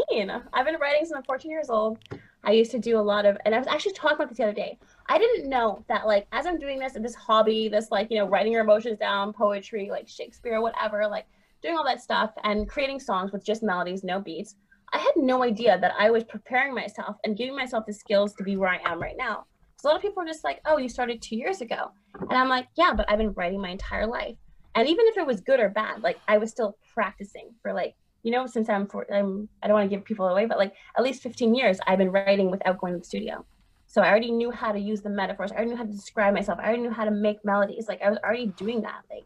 14. 0.10 0.42
I've 0.54 0.66
been 0.66 0.80
writing 0.80 1.06
since 1.06 1.13
I'm 1.16 1.24
14 1.24 1.50
years 1.52 1.70
old. 1.70 2.00
I 2.44 2.52
used 2.52 2.72
to 2.72 2.80
do 2.80 2.98
a 2.98 3.02
lot 3.02 3.26
of, 3.26 3.38
and 3.46 3.56
I 3.56 3.58
was 3.58 3.68
actually 3.68 3.94
talking 3.94 4.16
about 4.16 4.30
this 4.30 4.38
the 4.38 4.44
other 4.44 4.54
day. 4.54 4.78
I 5.08 5.18
didn't 5.18 5.50
know 5.50 5.84
that, 5.88 6.06
like, 6.06 6.28
as 6.32 6.46
I'm 6.46 6.60
doing 6.60 6.80
this, 6.80 6.94
this 6.94 7.16
hobby, 7.16 7.70
this, 7.70 7.89
like, 7.92 8.12
you 8.12 8.18
know, 8.18 8.28
writing 8.28 8.52
your 8.52 8.62
emotions 8.62 9.00
down, 9.00 9.34
poetry, 9.34 9.89
like 9.89 10.08
Shakespeare, 10.08 10.60
whatever, 10.62 11.08
like, 11.08 11.26
doing 11.62 11.78
all 11.78 11.86
that 11.86 12.02
stuff 12.02 12.32
and 12.44 12.68
creating 12.68 13.00
songs 13.00 13.32
with 13.32 13.44
just 13.46 13.63
melodies, 13.63 14.04
no 14.04 14.20
beats. 14.20 14.56
I 14.94 15.00
had 15.00 15.14
no 15.18 15.44
idea 15.44 15.78
that 15.80 15.94
I 15.98 16.12
was 16.12 16.24
preparing 16.24 16.74
myself 16.74 17.18
and 17.24 17.36
giving 17.36 17.56
myself 17.56 17.86
the 17.86 17.94
skills 17.94 18.34
to 18.36 18.44
be 18.44 18.58
where 18.58 18.70
I 18.70 18.80
am 18.86 19.02
right 19.02 19.18
now. 19.18 19.46
So 19.78 19.88
a 19.88 19.92
lot 19.92 19.96
of 19.98 20.02
people 20.02 20.24
are 20.24 20.28
just 20.28 20.44
like, 20.44 20.62
oh, 20.66 20.78
you 20.78 20.88
started 20.88 21.22
two 21.22 21.36
years 21.36 21.62
ago. 21.62 21.92
And 22.20 22.34
I'm 22.34 22.48
like, 22.48 22.68
yeah, 22.78 22.94
but 22.96 23.10
I've 23.10 23.18
been 23.18 23.34
writing 23.34 23.60
my 23.60 23.70
entire 23.70 24.08
life. 24.08 24.36
And 24.76 24.88
even 24.88 25.06
if 25.08 25.18
it 25.18 25.26
was 25.26 25.42
good 25.42 25.60
or 25.60 25.70
bad, 25.70 26.04
like, 26.04 26.20
I 26.28 26.38
was 26.38 26.52
still 26.52 26.78
practicing 26.94 27.50
for, 27.62 27.74
like, 27.74 27.96
you 28.24 28.32
know, 28.32 28.48
since 28.48 28.70
I'm, 28.70 28.88
for, 28.88 29.06
I'm 29.14 29.50
I 29.62 29.68
don't 29.68 29.76
want 29.76 29.90
to 29.90 29.96
give 29.96 30.06
people 30.06 30.28
away, 30.28 30.46
but 30.46 30.58
like 30.58 30.74
at 30.98 31.04
least 31.04 31.22
15 31.22 31.54
years, 31.54 31.80
I've 31.86 31.98
been 31.98 32.12
writing 32.12 32.50
without 32.50 32.80
going 32.80 32.94
to 32.94 33.00
the 33.00 33.06
studio. 33.06 33.46
So 33.88 34.02
I 34.02 34.10
already 34.10 34.32
knew 34.32 34.50
how 34.50 34.72
to 34.72 34.80
use 34.80 35.02
the 35.02 35.10
metaphors. 35.10 35.52
I 35.52 35.56
already 35.56 35.72
knew 35.72 35.78
how 35.78 35.84
to 35.84 35.92
describe 35.92 36.34
myself. 36.34 36.58
I 36.60 36.68
already 36.68 36.84
knew 36.84 36.92
how 36.92 37.06
to 37.06 37.12
make 37.12 37.44
melodies. 37.46 37.88
Like 37.88 38.02
I 38.02 38.10
was 38.10 38.18
already 38.24 38.48
doing 38.48 38.82
that. 38.82 39.02
Like, 39.12 39.26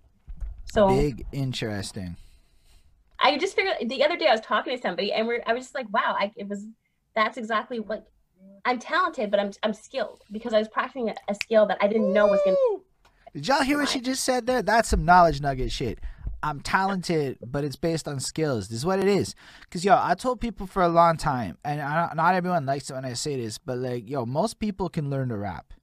so 0.65 0.87
Big 0.87 1.25
interesting. 1.31 2.17
I 3.19 3.37
just 3.37 3.55
figured 3.55 3.89
the 3.89 4.03
other 4.03 4.17
day 4.17 4.27
I 4.27 4.31
was 4.31 4.41
talking 4.41 4.75
to 4.75 4.81
somebody 4.81 5.11
and 5.11 5.27
we're 5.27 5.41
I 5.45 5.53
was 5.53 5.65
just 5.65 5.75
like, 5.75 5.91
wow, 5.91 6.15
I 6.17 6.31
it 6.35 6.47
was 6.47 6.65
that's 7.15 7.37
exactly 7.37 7.79
what 7.79 8.07
I'm 8.65 8.79
talented, 8.79 9.31
but 9.31 9.39
I'm 9.39 9.51
I'm 9.63 9.73
skilled 9.73 10.23
because 10.31 10.53
I 10.53 10.59
was 10.59 10.67
practicing 10.67 11.09
a, 11.09 11.15
a 11.27 11.35
skill 11.35 11.65
that 11.67 11.77
I 11.81 11.87
didn't 11.87 12.13
know 12.13 12.27
was 12.27 12.41
gonna. 12.45 12.57
Did 13.33 13.47
y'all 13.47 13.63
hear 13.63 13.77
what 13.77 13.89
she 13.89 14.01
just 14.01 14.23
said 14.23 14.45
there? 14.45 14.61
That's 14.61 14.89
some 14.89 15.05
knowledge 15.05 15.41
nugget 15.41 15.71
shit. 15.71 15.99
I'm 16.43 16.61
talented, 16.61 17.39
but 17.45 17.63
it's 17.63 17.75
based 17.75 18.07
on 18.07 18.19
skills. 18.19 18.67
This 18.67 18.79
is 18.79 18.85
what 18.85 18.99
it 18.99 19.07
is. 19.07 19.35
Cause 19.71 19.83
yo, 19.83 19.99
I 19.99 20.13
told 20.13 20.39
people 20.39 20.67
for 20.67 20.83
a 20.83 20.87
long 20.87 21.17
time, 21.17 21.57
and 21.65 21.81
I, 21.81 22.11
not 22.15 22.35
everyone 22.35 22.65
likes 22.65 22.89
it 22.89 22.93
when 22.93 23.05
I 23.05 23.13
say 23.13 23.37
this, 23.37 23.57
but 23.57 23.77
like 23.79 24.09
yo, 24.09 24.25
most 24.25 24.59
people 24.59 24.89
can 24.89 25.09
learn 25.09 25.29
to 25.29 25.37
rap. 25.37 25.73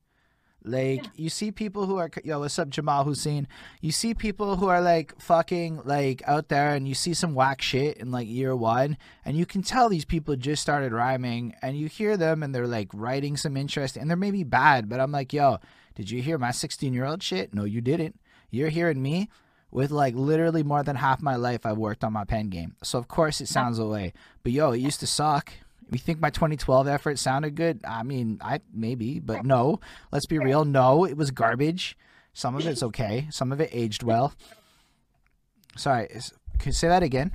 Like 0.64 1.05
you 1.14 1.29
see 1.29 1.53
people 1.53 1.85
who 1.85 1.98
are 1.98 2.11
yo, 2.24 2.40
what's 2.40 2.59
up, 2.59 2.70
Jamal 2.70 3.05
Hussein? 3.05 3.46
You 3.83 3.92
see 3.92 4.14
people 4.14 4.57
who 4.57 4.68
are 4.68 4.81
like 4.81 5.20
fucking 5.20 5.83
like 5.85 6.22
out 6.27 6.48
there, 6.48 6.74
and 6.74 6.88
you 6.88 6.94
see 6.94 7.12
some 7.12 7.35
whack 7.35 7.61
shit 7.61 7.98
in 7.98 8.11
like 8.11 8.27
year 8.27 8.57
one, 8.57 8.96
and 9.24 9.37
you 9.37 9.44
can 9.44 9.62
tell 9.62 9.90
these 9.90 10.07
people 10.07 10.37
just 10.37 10.62
started 10.62 10.92
rhyming, 10.92 11.55
and 11.61 11.77
you 11.77 11.87
hear 11.87 12.16
them, 12.16 12.42
and 12.42 12.55
they're 12.55 12.66
like 12.66 12.88
writing 12.94 13.37
some 13.37 13.59
interest, 13.59 13.96
and 13.96 14.09
they're 14.09 14.16
maybe 14.16 14.42
bad, 14.42 14.88
but 14.88 15.00
I'm 15.00 15.12
like, 15.12 15.35
yo, 15.35 15.59
did 15.94 16.11
you 16.11 16.22
hear 16.22 16.38
my 16.38 16.50
16 16.50 16.94
year 16.94 17.05
old 17.05 17.22
shit? 17.22 17.53
No, 17.53 17.64
you 17.64 17.83
didn't. 17.83 18.18
You're 18.50 18.70
hearing 18.70 19.03
me 19.03 19.29
with 19.70 19.90
like 19.90 20.14
literally 20.14 20.62
more 20.62 20.83
than 20.83 20.96
half 20.96 21.20
my 21.20 21.37
life 21.37 21.66
I've 21.66 21.77
worked 21.77 22.05
on 22.05 22.12
my 22.12 22.24
pen 22.24 22.48
game. 22.48 22.77
So 22.83 22.98
of 22.98 23.09
course 23.09 23.40
it 23.40 23.48
sounds 23.48 23.79
away. 23.79 24.12
But 24.42 24.53
yo, 24.53 24.70
it 24.70 24.79
used 24.79 25.00
to 25.00 25.07
suck. 25.07 25.53
You 25.94 26.00
think 26.00 26.20
my 26.20 26.30
2012 26.30 26.88
effort 26.88 27.18
sounded 27.18 27.54
good? 27.54 27.80
I 27.87 28.02
mean, 28.02 28.38
I 28.42 28.61
maybe, 28.72 29.20
but 29.20 29.44
no. 29.44 29.80
Let's 30.12 30.26
be 30.26 30.38
real. 30.38 30.64
No, 30.64 31.04
it 31.04 31.16
was 31.16 31.30
garbage. 31.30 31.96
Some 32.33 32.57
of 32.57 32.66
it's 32.66 32.83
okay. 32.90 33.28
Some 33.30 33.52
of 33.52 33.61
it 33.61 33.70
aged 33.72 34.02
well. 34.02 34.35
Sorry, 35.76 36.07
is- 36.11 36.33
can 36.59 36.68
you 36.70 36.72
say 36.72 36.88
that 36.88 37.02
again? 37.02 37.33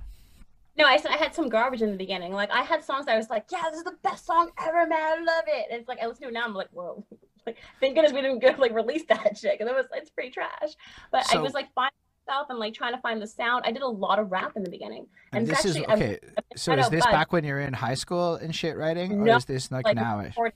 No, 0.77 0.85
I 0.85 0.95
said 0.97 1.11
I 1.11 1.17
had 1.17 1.35
some 1.35 1.49
garbage 1.49 1.81
in 1.81 1.91
the 1.91 1.97
beginning. 1.97 2.31
Like 2.31 2.51
I 2.51 2.61
had 2.61 2.83
songs 2.83 3.05
that 3.05 3.13
I 3.15 3.17
was 3.17 3.29
like, 3.29 3.45
yeah, 3.51 3.63
this 3.69 3.79
is 3.79 3.83
the 3.83 3.97
best 4.01 4.25
song 4.25 4.49
ever, 4.61 4.87
man. 4.87 4.99
I 5.01 5.15
love 5.15 5.43
it. 5.47 5.67
And 5.69 5.79
it's 5.79 5.89
like 5.89 5.99
I 6.01 6.07
listen 6.07 6.23
to 6.23 6.29
it 6.29 6.33
now, 6.33 6.45
I'm 6.45 6.53
like, 6.53 6.69
whoa. 6.71 7.05
Like, 7.45 7.57
thank 7.79 7.95
goodness 7.95 8.11
we 8.11 8.21
didn't 8.21 8.39
go 8.39 8.53
like 8.59 8.73
release 8.75 9.05
that 9.07 9.37
shit 9.41 9.57
because 9.57 9.71
it 9.71 9.75
was 9.75 9.85
it's 9.93 10.09
pretty 10.09 10.29
trash. 10.29 10.75
But 11.09 11.25
I 11.33 11.39
was 11.39 11.53
like 11.53 11.73
finding 11.73 11.93
myself 12.29 12.47
and 12.49 12.59
like 12.59 12.73
trying 12.73 12.93
to 12.93 13.01
find 13.01 13.21
the 13.21 13.27
sound. 13.27 13.63
I 13.65 13.71
did 13.71 13.81
a 13.81 13.87
lot 13.87 14.19
of 14.19 14.31
rap 14.31 14.53
in 14.55 14.63
the 14.63 14.69
beginning. 14.69 15.07
And 15.31 15.41
And 15.41 15.47
this 15.47 15.65
is 15.65 15.75
actually 15.77 15.87
I'm- 15.87 15.97
okay. 16.01 16.19
So 16.55 16.73
is 16.73 16.89
this 16.89 17.05
Bud. 17.05 17.11
back 17.11 17.31
when 17.33 17.43
you're 17.43 17.59
in 17.61 17.73
high 17.73 17.93
school 17.93 18.35
and 18.35 18.55
shit 18.55 18.77
writing, 18.77 19.13
or 19.13 19.25
No, 19.25 19.35
is 19.37 19.45
this 19.45 19.71
like, 19.71 19.85
like 19.85 19.95
now? 19.95 20.19
recording 20.19 20.53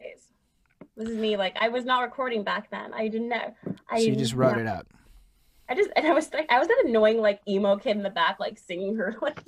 days. 0.00 0.28
This 0.96 1.08
is 1.08 1.16
me. 1.16 1.36
Like 1.36 1.56
I 1.60 1.68
was 1.68 1.84
not 1.84 2.02
recording 2.02 2.42
back 2.44 2.70
then. 2.70 2.92
I 2.94 3.08
didn't 3.08 3.28
know. 3.28 3.54
I 3.88 3.98
So 4.00 4.04
you 4.06 4.16
just 4.16 4.34
wrote 4.34 4.58
it 4.58 4.66
out. 4.66 4.86
I 5.68 5.74
just 5.74 5.90
and 5.96 6.06
I 6.06 6.12
was 6.12 6.32
like 6.32 6.50
I 6.50 6.58
was 6.58 6.68
that 6.68 6.82
annoying 6.86 7.20
like 7.20 7.40
emo 7.48 7.76
kid 7.76 7.96
in 7.96 8.02
the 8.02 8.10
back 8.10 8.38
like 8.38 8.58
singing 8.58 8.96
her 8.96 9.16
like 9.22 9.38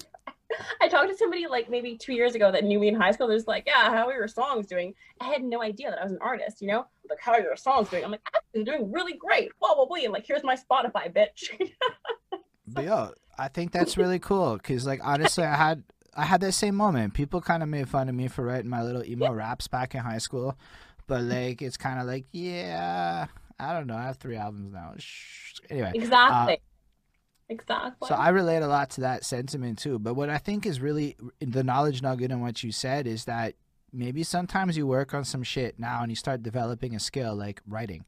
I 0.81 0.89
talked 0.89 1.11
to 1.11 1.17
somebody 1.17 1.47
like 1.47 1.71
maybe 1.71 1.97
two 1.97 2.13
years 2.13 2.35
ago 2.35 2.51
that 2.53 2.65
knew 2.65 2.79
me 2.79 2.89
in 2.89 2.95
high 2.95 3.11
school. 3.11 3.29
They're 3.29 3.37
just 3.37 3.49
like, 3.49 3.65
yeah, 3.67 3.91
how 3.91 4.09
are 4.09 4.15
your 4.15 4.29
songs 4.29 4.67
doing? 4.67 4.95
I 5.21 5.27
had 5.27 5.43
no 5.43 5.63
idea 5.63 5.91
that 5.91 6.01
I 6.01 6.05
was 6.05 6.13
an 6.13 6.19
artist, 6.21 6.61
you 6.61 6.69
know? 6.69 6.87
Like, 7.09 7.21
how 7.21 7.33
are 7.33 7.41
your 7.41 7.57
songs 7.57 7.89
doing? 7.89 8.05
I'm 8.05 8.11
like, 8.11 8.23
they're 8.53 8.65
doing 8.65 8.91
really 8.93 9.15
great. 9.15 9.51
Blah 9.61 9.75
blah 9.75 9.87
blah. 9.87 9.99
And 10.03 10.13
like, 10.13 10.27
here's 10.27 10.45
my 10.45 10.57
Spotify, 10.57 11.13
bitch. 11.13 11.51
But 12.69 12.85
yo, 12.85 13.11
I 13.39 13.49
think 13.49 13.73
that's 13.73 13.97
really 13.97 14.19
cool 14.19 14.57
because, 14.57 14.87
like, 14.87 15.01
honestly, 15.03 15.45
I 15.45 15.55
had 15.55 15.85
I 16.17 16.25
had 16.25 16.41
that 16.41 16.53
same 16.53 16.75
moment. 16.75 17.15
People 17.15 17.41
kind 17.41 17.63
of 17.63 17.69
made 17.69 17.89
fun 17.89 18.09
of 18.09 18.15
me 18.15 18.29
for 18.29 18.45
writing 18.45 18.71
my 18.71 18.83
little 18.83 19.05
emo 19.05 19.33
raps 19.33 19.69
back 19.69 19.95
in 19.95 20.01
high 20.01 20.19
school, 20.19 20.57
but 21.07 21.23
like, 21.23 21.63
it's 21.63 21.77
kind 21.77 22.01
of 22.01 22.07
like, 22.07 22.27
yeah, 22.33 23.27
I 23.59 23.73
don't 23.73 23.87
know. 23.87 23.97
I 23.97 24.05
have 24.05 24.17
three 24.17 24.37
albums 24.37 24.73
now. 24.73 24.95
Shh. 24.97 25.61
Anyway, 25.71 25.89
uh, 25.89 25.93
exactly. 25.95 26.61
Exactly. 27.49 28.09
so 28.09 28.15
I 28.15 28.31
relate 28.31 28.63
a 28.63 28.69
lot 28.69 28.91
to 28.91 29.01
that 29.03 29.25
sentiment 29.25 29.79
too. 29.79 29.99
But 29.99 30.15
what 30.15 30.31
I 30.31 30.39
think 30.39 30.67
is 30.67 30.81
really 30.81 31.17
the 31.41 31.65
knowledge 31.65 32.03
nugget 32.03 32.31
in 32.31 32.41
what 32.41 32.63
you 32.63 32.73
said 32.73 33.07
is 33.07 33.25
that 33.25 33.55
maybe 33.93 34.23
sometimes 34.23 34.77
you 34.77 34.87
work 34.87 35.15
on 35.15 35.25
some 35.25 35.43
shit 35.43 35.79
now 35.79 36.03
and 36.03 36.11
you 36.11 36.17
start 36.17 36.43
developing 36.43 36.95
a 36.95 37.01
skill 37.01 37.35
like 37.35 37.61
writing. 37.67 38.05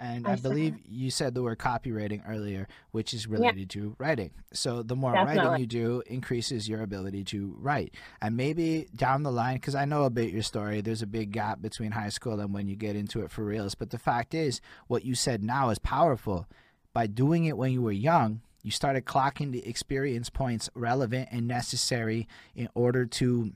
And 0.00 0.28
I 0.28 0.32
I, 0.32 0.36
believe 0.36 0.76
you 0.86 1.10
said 1.10 1.34
the 1.34 1.42
word 1.42 1.58
copywriting 1.58 2.22
earlier, 2.28 2.68
which 2.92 3.12
is 3.12 3.26
related 3.26 3.68
to 3.70 3.96
writing. 3.98 4.30
So 4.52 4.82
the 4.84 4.94
more 4.94 5.12
writing 5.12 5.58
you 5.58 5.66
do 5.66 6.02
increases 6.06 6.68
your 6.68 6.82
ability 6.82 7.24
to 7.24 7.56
write. 7.58 7.94
And 8.22 8.36
maybe 8.36 8.86
down 8.94 9.24
the 9.24 9.32
line, 9.32 9.56
because 9.56 9.74
I 9.74 9.86
know 9.86 10.04
a 10.04 10.10
bit 10.10 10.32
your 10.32 10.42
story, 10.42 10.80
there's 10.80 11.02
a 11.02 11.06
big 11.06 11.32
gap 11.32 11.60
between 11.60 11.90
high 11.90 12.10
school 12.10 12.38
and 12.38 12.54
when 12.54 12.68
you 12.68 12.76
get 12.76 12.94
into 12.94 13.22
it 13.22 13.30
for 13.30 13.44
reals. 13.44 13.74
But 13.74 13.90
the 13.90 13.98
fact 13.98 14.34
is, 14.34 14.60
what 14.86 15.04
you 15.04 15.16
said 15.16 15.42
now 15.42 15.70
is 15.70 15.80
powerful. 15.80 16.46
By 16.92 17.08
doing 17.08 17.44
it 17.44 17.56
when 17.56 17.72
you 17.72 17.82
were 17.82 17.92
young, 17.92 18.40
you 18.68 18.72
started 18.72 19.06
clocking 19.06 19.50
the 19.50 19.66
experience 19.66 20.28
points 20.28 20.68
relevant 20.74 21.26
and 21.32 21.48
necessary 21.48 22.28
in 22.54 22.68
order 22.74 23.06
to 23.06 23.50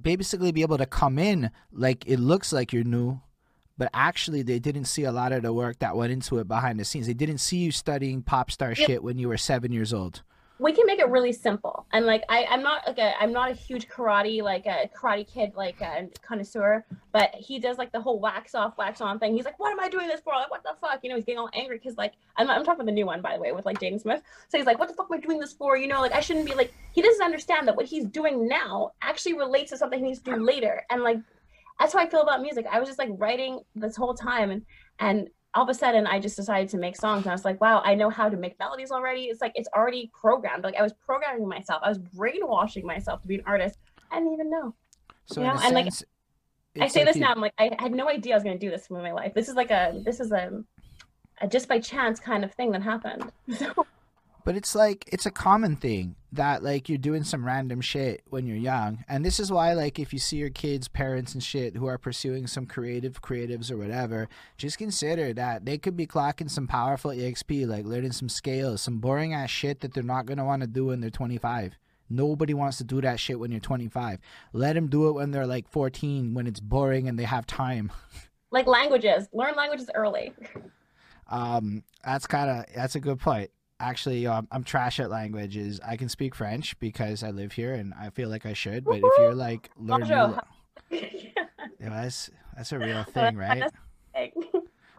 basically 0.00 0.52
be 0.52 0.62
able 0.62 0.78
to 0.78 0.86
come 0.86 1.18
in 1.18 1.50
like 1.72 2.06
it 2.06 2.20
looks 2.20 2.52
like 2.52 2.72
you're 2.72 2.84
new 2.84 3.20
but 3.76 3.90
actually 3.92 4.42
they 4.42 4.60
didn't 4.60 4.84
see 4.84 5.02
a 5.02 5.10
lot 5.10 5.32
of 5.32 5.42
the 5.42 5.52
work 5.52 5.80
that 5.80 5.96
went 5.96 6.12
into 6.12 6.38
it 6.38 6.46
behind 6.46 6.78
the 6.78 6.84
scenes 6.84 7.08
they 7.08 7.12
didn't 7.12 7.38
see 7.38 7.56
you 7.56 7.72
studying 7.72 8.22
pop 8.22 8.52
star 8.52 8.68
Yep. 8.68 8.76
shit 8.76 9.02
when 9.02 9.18
you 9.18 9.26
were 9.26 9.36
seven 9.36 9.72
years 9.72 9.92
old 9.92 10.22
we 10.60 10.72
can 10.72 10.84
make 10.86 10.98
it 10.98 11.08
really 11.08 11.32
simple. 11.32 11.86
And 11.92 12.04
like 12.04 12.22
I, 12.28 12.44
i'm 12.50 12.62
not 12.62 12.86
like 12.86 12.98
a 12.98 13.14
i'm 13.20 13.32
not 13.32 13.50
a 13.50 13.54
huge 13.54 13.88
karate 13.88 14.42
like 14.42 14.66
a 14.66 14.88
karate 14.96 15.26
kid 15.26 15.52
like 15.56 15.80
a 15.80 16.08
connoisseur 16.22 16.84
but 17.12 17.34
he 17.34 17.58
does 17.58 17.78
like 17.78 17.90
the 17.92 18.00
whole 18.00 18.20
wax 18.20 18.54
off 18.54 18.76
wax 18.76 19.00
on 19.00 19.18
thing. 19.18 19.34
He's 19.34 19.44
like 19.44 19.58
what 19.58 19.72
am 19.72 19.80
i 19.80 19.88
doing 19.88 20.06
this 20.06 20.20
for? 20.20 20.34
Like 20.34 20.50
what 20.50 20.62
the 20.62 20.74
fuck? 20.80 21.00
You 21.02 21.10
know 21.10 21.16
he's 21.16 21.24
getting 21.24 21.38
all 21.38 21.50
angry 21.54 21.78
because 21.78 21.96
like 21.96 22.12
I'm, 22.36 22.50
I'm 22.50 22.64
talking 22.64 22.82
about 22.82 22.86
the 22.86 22.92
new 22.92 23.06
one 23.06 23.22
by 23.22 23.36
the 23.36 23.40
way 23.40 23.52
with 23.52 23.64
like 23.64 23.80
jaden 23.80 24.00
smith. 24.00 24.22
So 24.48 24.58
he's 24.58 24.66
like 24.66 24.78
what 24.78 24.88
the 24.88 24.94
fuck 24.94 25.08
am 25.10 25.18
i 25.18 25.20
doing 25.20 25.40
this 25.40 25.54
for? 25.54 25.76
You 25.76 25.88
know 25.88 26.00
like 26.00 26.12
i 26.12 26.20
shouldn't 26.20 26.46
be 26.46 26.54
like 26.54 26.74
he 26.92 27.00
doesn't 27.00 27.24
understand 27.24 27.66
that 27.66 27.76
what 27.76 27.86
he's 27.86 28.04
doing 28.04 28.46
now 28.46 28.90
actually 29.02 29.34
relates 29.34 29.70
to 29.70 29.78
something 29.78 29.98
he 29.98 30.06
needs 30.06 30.20
to 30.20 30.34
do 30.34 30.44
later. 30.44 30.84
And 30.90 31.02
like 31.02 31.18
that's 31.78 31.94
how 31.94 32.00
i 32.00 32.08
feel 32.08 32.20
about 32.20 32.42
music. 32.42 32.66
I 32.70 32.78
was 32.78 32.88
just 32.88 32.98
like 32.98 33.08
writing 33.12 33.60
this 33.74 33.96
whole 33.96 34.14
time 34.14 34.50
and 34.50 34.62
and 34.98 35.30
all 35.54 35.64
of 35.64 35.68
a 35.68 35.74
sudden 35.74 36.06
I 36.06 36.20
just 36.20 36.36
decided 36.36 36.68
to 36.70 36.78
make 36.78 36.96
songs 36.96 37.24
and 37.24 37.30
I 37.30 37.34
was 37.34 37.44
like, 37.44 37.60
wow, 37.60 37.82
I 37.84 37.94
know 37.94 38.08
how 38.10 38.28
to 38.28 38.36
make 38.36 38.58
melodies 38.58 38.90
already. 38.90 39.24
It's 39.24 39.40
like 39.40 39.52
it's 39.54 39.68
already 39.74 40.10
programmed. 40.18 40.62
Like 40.64 40.76
I 40.76 40.82
was 40.82 40.92
programming 40.92 41.48
myself. 41.48 41.82
I 41.84 41.88
was 41.88 41.98
brainwashing 41.98 42.86
myself 42.86 43.22
to 43.22 43.28
be 43.28 43.36
an 43.36 43.42
artist. 43.46 43.78
I 44.10 44.18
didn't 44.18 44.32
even 44.34 44.50
know. 44.50 44.74
so 45.26 45.40
You 45.40 45.48
know, 45.48 45.58
and, 45.62 45.74
like, 45.74 45.86
sense 45.86 46.04
I 46.80 46.86
say 46.86 47.00
like 47.00 47.08
this 47.08 47.16
you- 47.16 47.22
now. 47.22 47.32
I'm 47.32 47.40
like, 47.40 47.54
I 47.58 47.76
had 47.78 47.92
no 47.92 48.08
idea 48.08 48.34
I 48.34 48.36
was 48.36 48.44
gonna 48.44 48.58
do 48.58 48.70
this 48.70 48.88
with 48.88 49.02
my 49.02 49.12
life. 49.12 49.34
This 49.34 49.48
is 49.48 49.54
like 49.56 49.70
a 49.70 50.00
this 50.04 50.20
is 50.20 50.30
a, 50.30 50.62
a 51.40 51.48
just 51.48 51.68
by 51.68 51.80
chance 51.80 52.20
kind 52.20 52.44
of 52.44 52.52
thing 52.54 52.70
that 52.72 52.82
happened. 52.82 53.32
So 53.58 53.86
But 54.44 54.56
it's 54.56 54.74
like 54.74 55.04
it's 55.12 55.26
a 55.26 55.30
common 55.30 55.76
thing 55.76 56.16
that 56.32 56.62
like 56.62 56.88
you're 56.88 56.98
doing 56.98 57.24
some 57.24 57.44
random 57.44 57.80
shit 57.80 58.22
when 58.28 58.46
you're 58.46 58.56
young. 58.56 59.04
And 59.08 59.24
this 59.24 59.40
is 59.40 59.50
why 59.50 59.72
like 59.74 59.98
if 59.98 60.12
you 60.12 60.18
see 60.18 60.36
your 60.36 60.50
kids, 60.50 60.88
parents 60.88 61.34
and 61.34 61.42
shit 61.42 61.76
who 61.76 61.86
are 61.86 61.98
pursuing 61.98 62.46
some 62.46 62.66
creative 62.66 63.20
creatives 63.22 63.70
or 63.70 63.76
whatever, 63.76 64.28
just 64.56 64.78
consider 64.78 65.32
that 65.34 65.64
they 65.64 65.78
could 65.78 65.96
be 65.96 66.06
clocking 66.06 66.50
some 66.50 66.66
powerful 66.66 67.10
EXP, 67.10 67.66
like 67.66 67.84
learning 67.84 68.12
some 68.12 68.28
scales, 68.28 68.82
some 68.82 68.98
boring 68.98 69.34
ass 69.34 69.50
shit 69.50 69.80
that 69.80 69.94
they're 69.94 70.02
not 70.02 70.26
gonna 70.26 70.44
want 70.44 70.62
to 70.62 70.68
do 70.68 70.86
when 70.86 71.00
they're 71.00 71.10
25. 71.10 71.76
Nobody 72.08 72.54
wants 72.54 72.78
to 72.78 72.84
do 72.84 73.00
that 73.02 73.20
shit 73.20 73.38
when 73.38 73.52
you're 73.52 73.60
25. 73.60 74.18
Let 74.52 74.74
them 74.74 74.88
do 74.88 75.08
it 75.08 75.12
when 75.12 75.30
they're 75.30 75.46
like 75.46 75.68
14, 75.68 76.34
when 76.34 76.46
it's 76.48 76.58
boring 76.58 77.08
and 77.08 77.16
they 77.16 77.24
have 77.24 77.46
time. 77.46 77.92
like 78.50 78.66
languages, 78.66 79.28
learn 79.32 79.54
languages 79.54 79.88
early. 79.94 80.32
Um, 81.28 81.84
that's 82.04 82.26
kind 82.26 82.50
of 82.50 82.64
that's 82.74 82.96
a 82.96 83.00
good 83.00 83.20
point. 83.20 83.50
Actually, 83.80 84.26
um, 84.26 84.46
I'm 84.52 84.62
trash 84.62 85.00
at 85.00 85.10
languages. 85.10 85.80
I 85.84 85.96
can 85.96 86.08
speak 86.08 86.34
French 86.34 86.78
because 86.78 87.22
I 87.22 87.30
live 87.30 87.52
here 87.52 87.74
and 87.74 87.94
I 87.98 88.10
feel 88.10 88.28
like 88.28 88.44
I 88.44 88.52
should. 88.52 88.84
But 88.84 88.96
if 88.96 89.12
you're 89.18 89.34
like 89.34 89.70
learning, 89.78 90.08
Bonjour. 90.10 90.38
yeah, 90.90 91.44
that's 91.78 92.30
that's 92.54 92.72
a 92.72 92.78
real 92.78 93.04
thing, 93.04 93.36
right? 93.36 93.64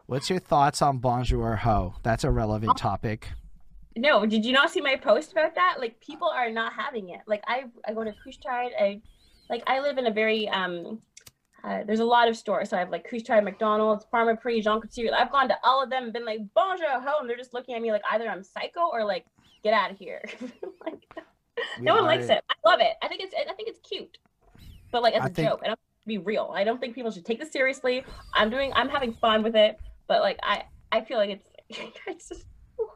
What's 0.08 0.30
your 0.30 0.39
thoughts 0.39 0.82
on 0.82 0.98
bonjour 0.98 1.56
ho? 1.58 1.94
That's 2.04 2.24
a 2.24 2.32
relevant 2.32 2.78
topic. 2.78 3.30
No, 3.96 4.26
did 4.26 4.44
you 4.46 4.52
not 4.52 4.72
see 4.72 4.82
my 4.82 4.96
post 4.96 5.32
about 5.32 5.56
that? 5.56 5.76
Like 5.80 6.00
people 6.00 6.28
are 6.28 6.50
not 6.50 6.74
having 6.74 7.10
it. 7.10 7.22
Like 7.28 7.44
I 7.48 7.65
I 7.88 7.94
go 7.94 8.04
to 8.04 8.12
Couche-Tard, 8.12 8.72
I 8.80 9.02
like 9.50 9.63
I 9.67 9.80
live 9.80 9.98
in 9.98 10.08
a 10.08 10.12
very 10.12 10.50
um 10.50 11.00
uh, 11.63 11.84
there's 11.86 12.00
a 12.00 12.06
lot 12.06 12.28
of 12.28 12.36
stores. 12.36 12.69
So 12.69 12.78
I 12.78 12.80
have 12.80 12.89
like 12.89 13.10
Couche-Tard, 13.10 13.43
McDonald's, 13.43 14.06
Pharmaprix, 14.13 14.63
Jean 14.63 14.82
Coutu. 14.82 15.12
I've 15.13 15.32
gone 15.32 15.47
to 15.50 15.56
all 15.63 15.84
of 15.84 15.89
them 15.89 16.06
and 16.06 16.13
been 16.13 16.26
like, 16.26 16.39
bonjour, 16.56 16.88
ho, 16.89 17.19
and 17.19 17.30
they're 17.30 17.38
just 17.38 17.54
looking 17.54 17.76
at 17.76 17.82
me 17.82 17.91
like 17.91 18.02
either 18.12 18.28
I'm 18.28 18.43
psycho 18.43 18.89
or 18.91 19.04
like, 19.06 19.26
get 19.63 19.74
out 19.74 19.91
of 19.91 19.97
here. 19.97 20.24
like, 20.86 21.04
We 21.78 21.84
no 21.86 21.95
one 21.95 22.06
likes 22.06 22.30
it. 22.30 22.43
I 22.50 22.69
love 22.69 22.80
it. 22.80 22.93
I 23.02 23.08
think 23.08 23.21
it's 23.21 23.36
I 23.36 23.54
think 23.54 23.69
it's 23.69 23.80
cute. 23.88 24.17
But 24.91 25.04
like 25.04 25.13
as 25.13 25.21
I 25.24 25.26
a 25.28 25.30
think- 25.30 25.50
joke. 25.50 25.62
I 25.63 25.67
don't 25.67 25.80
be 26.08 26.17
real. 26.17 26.52
I 26.56 26.63
don't 26.63 26.80
think 26.82 26.95
people 26.95 27.12
should 27.12 27.26
take 27.26 27.39
this 27.39 27.52
seriously. 27.52 28.04
I'm 28.34 28.50
doing 28.50 28.71
I'm 28.74 28.89
having 28.89 29.13
fun 29.13 29.43
with 29.43 29.56
it, 29.56 29.78
but 30.08 30.21
like 30.21 30.39
I 30.41 30.63
I 30.91 31.02
feel 31.02 31.17
like 31.17 31.30
it's 31.30 31.47
it's 32.08 32.30
just 32.30 32.45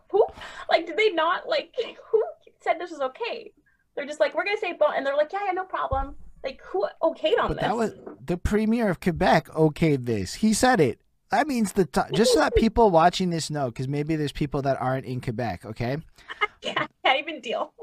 who 0.10 0.26
like 0.72 0.88
did 0.88 0.98
they 0.98 1.12
not 1.12 1.48
like 1.48 1.74
who 2.12 2.24
said 2.62 2.80
this 2.80 2.90
was 2.90 3.02
okay? 3.02 3.52
They're 3.96 4.08
just 4.08 4.20
like 4.20 4.34
we're 4.34 4.44
gonna 4.44 4.58
say 4.58 4.74
bon 4.74 4.94
and 4.98 5.06
they're 5.06 5.16
like 5.16 5.32
yeah 5.32 5.40
yeah 5.46 5.52
no 5.52 5.66
problem. 5.66 6.16
Like 6.46 6.62
who 6.64 6.88
okayed 7.02 7.40
on 7.40 7.48
But 7.50 7.56
this? 7.56 7.62
that 7.62 7.76
was 7.76 7.94
the 8.24 8.38
premier 8.38 8.90
of 8.90 9.00
Quebec. 9.00 9.48
Okayed 9.50 10.06
this. 10.06 10.36
He 10.36 10.54
said 10.54 10.80
it. 10.80 11.02
That 11.32 11.48
means 11.48 11.74
the 11.74 11.86
just 12.14 12.34
so 12.34 12.40
that 12.40 12.56
people 12.64 12.92
watching 12.92 13.32
this 13.32 13.50
know, 13.50 13.66
because 13.66 13.88
maybe 13.88 14.16
there's 14.16 14.32
people 14.32 14.62
that 14.62 14.80
aren't 14.80 15.06
in 15.06 15.20
Quebec. 15.22 15.66
Okay, 15.66 15.98
yeah, 16.62 16.86
can't 17.04 17.20
even 17.20 17.42
deal. 17.42 17.74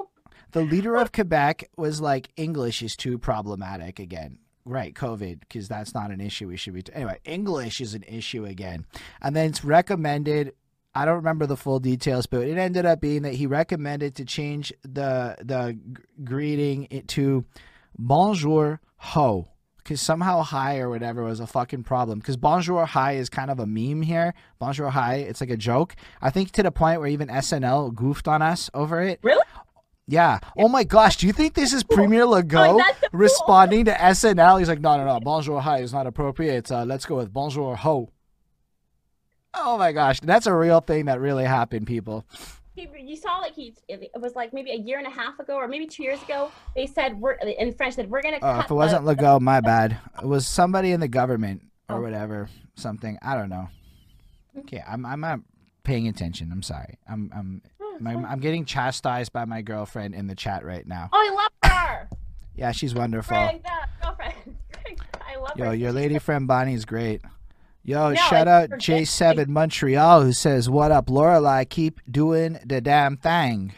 the 0.52 0.62
leader 0.62 0.96
of 0.96 1.12
Quebec 1.12 1.68
was 1.76 2.00
like 2.00 2.30
English 2.36 2.82
is 2.82 2.96
too 2.96 3.18
problematic 3.18 3.98
again. 3.98 4.38
Right, 4.64 4.94
COVID, 4.94 5.40
because 5.40 5.66
that's 5.68 5.92
not 5.92 6.12
an 6.12 6.20
issue 6.20 6.46
we 6.46 6.56
should 6.56 6.74
be. 6.74 6.82
T- 6.82 6.92
anyway, 6.94 7.18
English 7.24 7.80
is 7.80 7.94
an 7.94 8.04
issue 8.06 8.44
again, 8.44 8.86
and 9.20 9.34
then 9.34 9.50
it's 9.50 9.64
recommended. 9.64 10.52
I 10.94 11.04
don't 11.04 11.16
remember 11.16 11.46
the 11.46 11.56
full 11.56 11.80
details, 11.80 12.26
but 12.26 12.42
it 12.46 12.56
ended 12.56 12.86
up 12.86 13.00
being 13.00 13.22
that 13.22 13.34
he 13.34 13.46
recommended 13.48 14.14
to 14.16 14.24
change 14.24 14.72
the 14.84 15.36
the 15.42 15.72
g- 15.72 16.02
greeting 16.22 16.86
it 16.90 17.08
to 17.08 17.44
bonjour 17.98 18.80
ho. 18.96 19.48
Because 19.78 20.00
somehow 20.00 20.42
hi 20.42 20.78
or 20.78 20.88
whatever 20.88 21.24
was 21.24 21.40
a 21.40 21.46
fucking 21.46 21.82
problem. 21.82 22.20
Because 22.20 22.36
bonjour 22.36 22.86
hi 22.86 23.12
is 23.12 23.28
kind 23.28 23.50
of 23.50 23.58
a 23.58 23.66
meme 23.66 24.02
here. 24.02 24.32
Bonjour 24.60 24.90
hi 24.90 25.16
it's 25.16 25.40
like 25.40 25.50
a 25.50 25.56
joke. 25.56 25.96
I 26.20 26.30
think 26.30 26.52
to 26.52 26.62
the 26.62 26.70
point 26.70 27.00
where 27.00 27.08
even 27.08 27.28
snl 27.28 27.92
goofed 27.94 28.28
on 28.28 28.42
us 28.42 28.70
over 28.74 29.02
it. 29.02 29.18
Really? 29.22 29.42
yeah. 30.06 30.38
Oh 30.56 30.68
my 30.68 30.84
gosh 30.84 31.16
do 31.16 31.26
you 31.26 31.32
think 31.32 31.54
this 31.54 31.72
is 31.72 31.82
premier 31.82 32.24
legault 32.26 32.78
so 32.78 32.94
cool. 33.00 33.08
responding 33.18 33.84
to 33.86 33.92
snl 33.92 34.58
he's 34.58 34.68
like 34.68 34.80
no 34.80 34.96
no 34.96 35.04
no 35.04 35.20
bonjour 35.20 35.60
hi 35.60 35.78
is 35.78 35.92
not 35.92 36.06
appropriate. 36.06 36.70
Uh, 36.70 36.84
let's 36.84 37.04
go 37.04 37.16
with 37.16 37.32
bonjour 37.32 37.76
ho. 37.76 38.10
Oh 39.54 39.76
my 39.78 39.90
gosh 39.90 40.20
that's 40.20 40.46
a 40.46 40.54
real 40.54 40.80
thing 40.80 41.06
that 41.06 41.20
really 41.20 41.44
happened 41.44 41.88
people 41.88 42.24
He, 42.74 42.88
you 42.98 43.16
saw 43.16 43.36
like 43.38 43.54
he 43.54 43.74
it 43.88 44.10
was 44.18 44.34
like 44.34 44.52
maybe 44.54 44.70
a 44.70 44.76
year 44.76 44.98
and 44.98 45.06
a 45.06 45.10
half 45.10 45.38
ago 45.38 45.56
or 45.56 45.68
maybe 45.68 45.86
two 45.86 46.02
years 46.02 46.22
ago. 46.22 46.50
They 46.74 46.86
said 46.86 47.20
we're 47.20 47.32
in 47.32 47.72
French 47.74 47.96
that 47.96 48.08
we're 48.08 48.22
gonna. 48.22 48.36
Oh, 48.36 48.40
cut 48.54 48.64
if 48.64 48.70
it 48.70 48.74
wasn't 48.74 49.04
the, 49.04 49.14
Legault, 49.14 49.40
my 49.42 49.60
bad. 49.60 49.98
It 50.22 50.26
was 50.26 50.46
somebody 50.46 50.92
in 50.92 51.00
the 51.00 51.08
government 51.08 51.62
or 51.90 51.96
Oh. 51.96 52.00
whatever, 52.00 52.48
something. 52.76 53.18
I 53.20 53.34
don't 53.34 53.50
know. 53.50 53.68
Okay, 54.60 54.82
I'm 54.88 55.04
I'm 55.04 55.20
not 55.20 55.40
paying 55.84 56.08
attention. 56.08 56.50
I'm 56.50 56.62
sorry. 56.62 56.98
I'm 57.08 57.30
I'm 57.34 57.62
Oh, 57.80 57.96
it's 57.96 58.06
I'm, 58.06 58.40
getting 58.40 58.64
chastised 58.64 59.32
by 59.32 59.44
my 59.44 59.60
girlfriend 59.60 60.14
in 60.14 60.26
the 60.26 60.34
chat 60.34 60.64
right 60.64 60.86
now. 60.86 61.10
Oh, 61.12 61.18
I 61.18 61.34
love 61.34 61.70
her. 61.72 62.08
Yeah, 62.56 62.72
she's 62.72 62.94
wonderful. 62.94 63.36
Greg, 63.36 63.62
that 63.64 63.88
girlfriend. 64.02 64.56
I 65.28 65.36
love 65.36 65.52
Yo, 65.56 65.66
her. 65.66 65.74
your 65.74 65.92
lady 65.92 66.18
friend 66.18 66.46
Bonnie's 66.48 66.84
great. 66.86 67.20
Yo, 67.84 68.10
No, 68.10 68.14
shout 68.14 68.46
out 68.46 68.70
J7 68.70 69.48
Montreal 69.48 70.22
who 70.22 70.32
says, 70.32 70.70
"What 70.70 70.92
up, 70.92 71.06
Lorelai? 71.06 71.68
Keep 71.68 72.00
doing 72.10 72.58
the 72.64 72.80
damn 72.80 73.16
thing." 73.16 73.72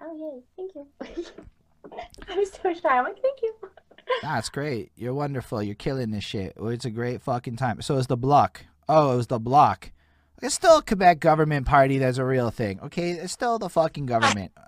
Oh 0.00 0.14
yay! 0.16 0.42
Thank 0.56 0.74
you. 0.74 0.86
I'm 2.28 2.44
so 2.46 2.72
shy. 2.74 2.88
I'm 2.88 3.04
like, 3.04 3.20
thank 3.20 3.42
you. 3.42 3.54
That's 4.22 4.48
great. 4.48 4.92
You're 4.96 5.14
wonderful. 5.14 5.62
You're 5.62 5.74
killing 5.74 6.10
this 6.10 6.24
shit. 6.24 6.54
It's 6.60 6.84
a 6.84 6.90
great 6.90 7.22
fucking 7.22 7.56
time. 7.56 7.82
So 7.82 7.96
is 7.96 8.06
the 8.06 8.16
Bloc. 8.16 8.64
Oh, 8.88 9.14
it 9.14 9.16
was 9.16 9.26
the 9.26 9.38
Bloc. 9.40 9.90
It's 10.42 10.54
still 10.54 10.78
a 10.78 10.82
Quebec 10.82 11.20
government 11.20 11.66
party 11.66 11.98
that's 11.98 12.18
a 12.18 12.24
real 12.24 12.50
thing. 12.50 12.80
Okay, 12.82 13.12
it's 13.12 13.32
still 13.32 13.58
the 13.58 13.68
fucking 13.68 14.06
government. 14.06 14.52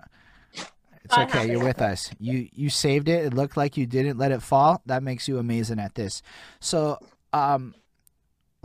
It's 1.05 1.17
okay. 1.17 1.49
You're 1.49 1.63
with 1.63 1.81
us. 1.81 2.11
You 2.19 2.49
you 2.53 2.69
saved 2.69 3.09
it. 3.09 3.27
It 3.27 3.33
looked 3.33 3.57
like 3.57 3.77
you 3.77 3.87
didn't 3.87 4.19
let 4.19 4.33
it 4.33 4.43
fall. 4.43 4.83
That 4.87 5.05
makes 5.05 5.29
you 5.29 5.39
amazing 5.39 5.79
at 5.79 5.95
this. 5.95 6.21
So, 6.59 6.99
um, 7.33 7.77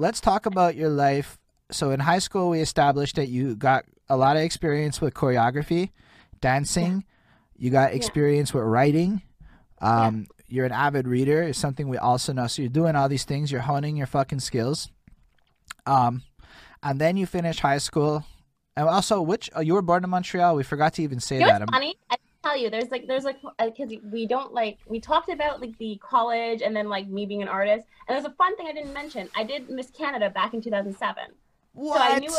let's 0.01 0.19
talk 0.19 0.47
about 0.47 0.75
your 0.75 0.89
life. 0.89 1.37
So 1.71 1.91
in 1.91 1.99
high 1.99 2.19
school, 2.19 2.49
we 2.49 2.59
established 2.59 3.15
that 3.15 3.27
you 3.27 3.55
got 3.55 3.85
a 4.09 4.17
lot 4.17 4.35
of 4.35 4.41
experience 4.41 4.99
with 4.99 5.13
choreography, 5.13 5.91
dancing. 6.41 7.05
You 7.55 7.69
got 7.69 7.93
experience 7.93 8.53
with 8.53 8.63
writing. 8.63 9.21
Um, 9.79 10.25
You're 10.47 10.65
an 10.65 10.71
avid 10.71 11.07
reader. 11.07 11.43
Is 11.43 11.57
something 11.57 11.87
we 11.87 11.97
also 11.97 12.33
know. 12.33 12.47
So 12.47 12.63
you're 12.63 12.69
doing 12.69 12.95
all 12.95 13.07
these 13.07 13.23
things. 13.23 13.51
You're 13.51 13.61
honing 13.61 13.95
your 13.95 14.07
fucking 14.07 14.39
skills. 14.39 14.89
Um, 15.85 16.23
and 16.83 16.99
then 16.99 17.15
you 17.15 17.25
finish 17.25 17.59
high 17.59 17.77
school. 17.77 18.25
And 18.75 18.89
also, 18.89 19.21
which 19.21 19.49
oh, 19.55 19.61
you 19.61 19.75
were 19.75 19.81
born 19.81 20.03
in 20.03 20.09
Montreal. 20.09 20.55
We 20.55 20.63
forgot 20.63 20.95
to 20.95 21.03
even 21.03 21.19
say 21.19 21.35
You 21.35 21.45
know 21.45 21.59
that. 21.59 21.69
funny? 21.69 21.95
I 22.09 22.17
tell 22.43 22.57
you, 22.57 22.69
there's 22.69 22.91
like, 22.91 23.07
there's 23.07 23.23
like, 23.23 23.37
because 23.59 23.93
we 24.11 24.25
don't 24.25 24.53
like, 24.53 24.79
we 24.87 24.99
talked 24.99 25.29
about 25.29 25.61
like 25.61 25.77
the 25.77 25.99
college 26.03 26.61
and 26.61 26.75
then 26.75 26.89
like 26.89 27.07
me 27.07 27.25
being 27.25 27.41
an 27.41 27.47
artist. 27.47 27.87
And 28.07 28.15
there's 28.15 28.25
a 28.25 28.35
fun 28.35 28.55
thing 28.57 28.67
I 28.67 28.73
didn't 28.73 28.93
mention. 28.93 29.29
I 29.35 29.43
did 29.43 29.69
Miss 29.69 29.89
Canada 29.91 30.29
back 30.29 30.53
in 30.53 30.61
2007. 30.61 31.23
What? 31.73 31.97
So 31.97 32.03
I 32.03 32.19
knew 32.19 32.31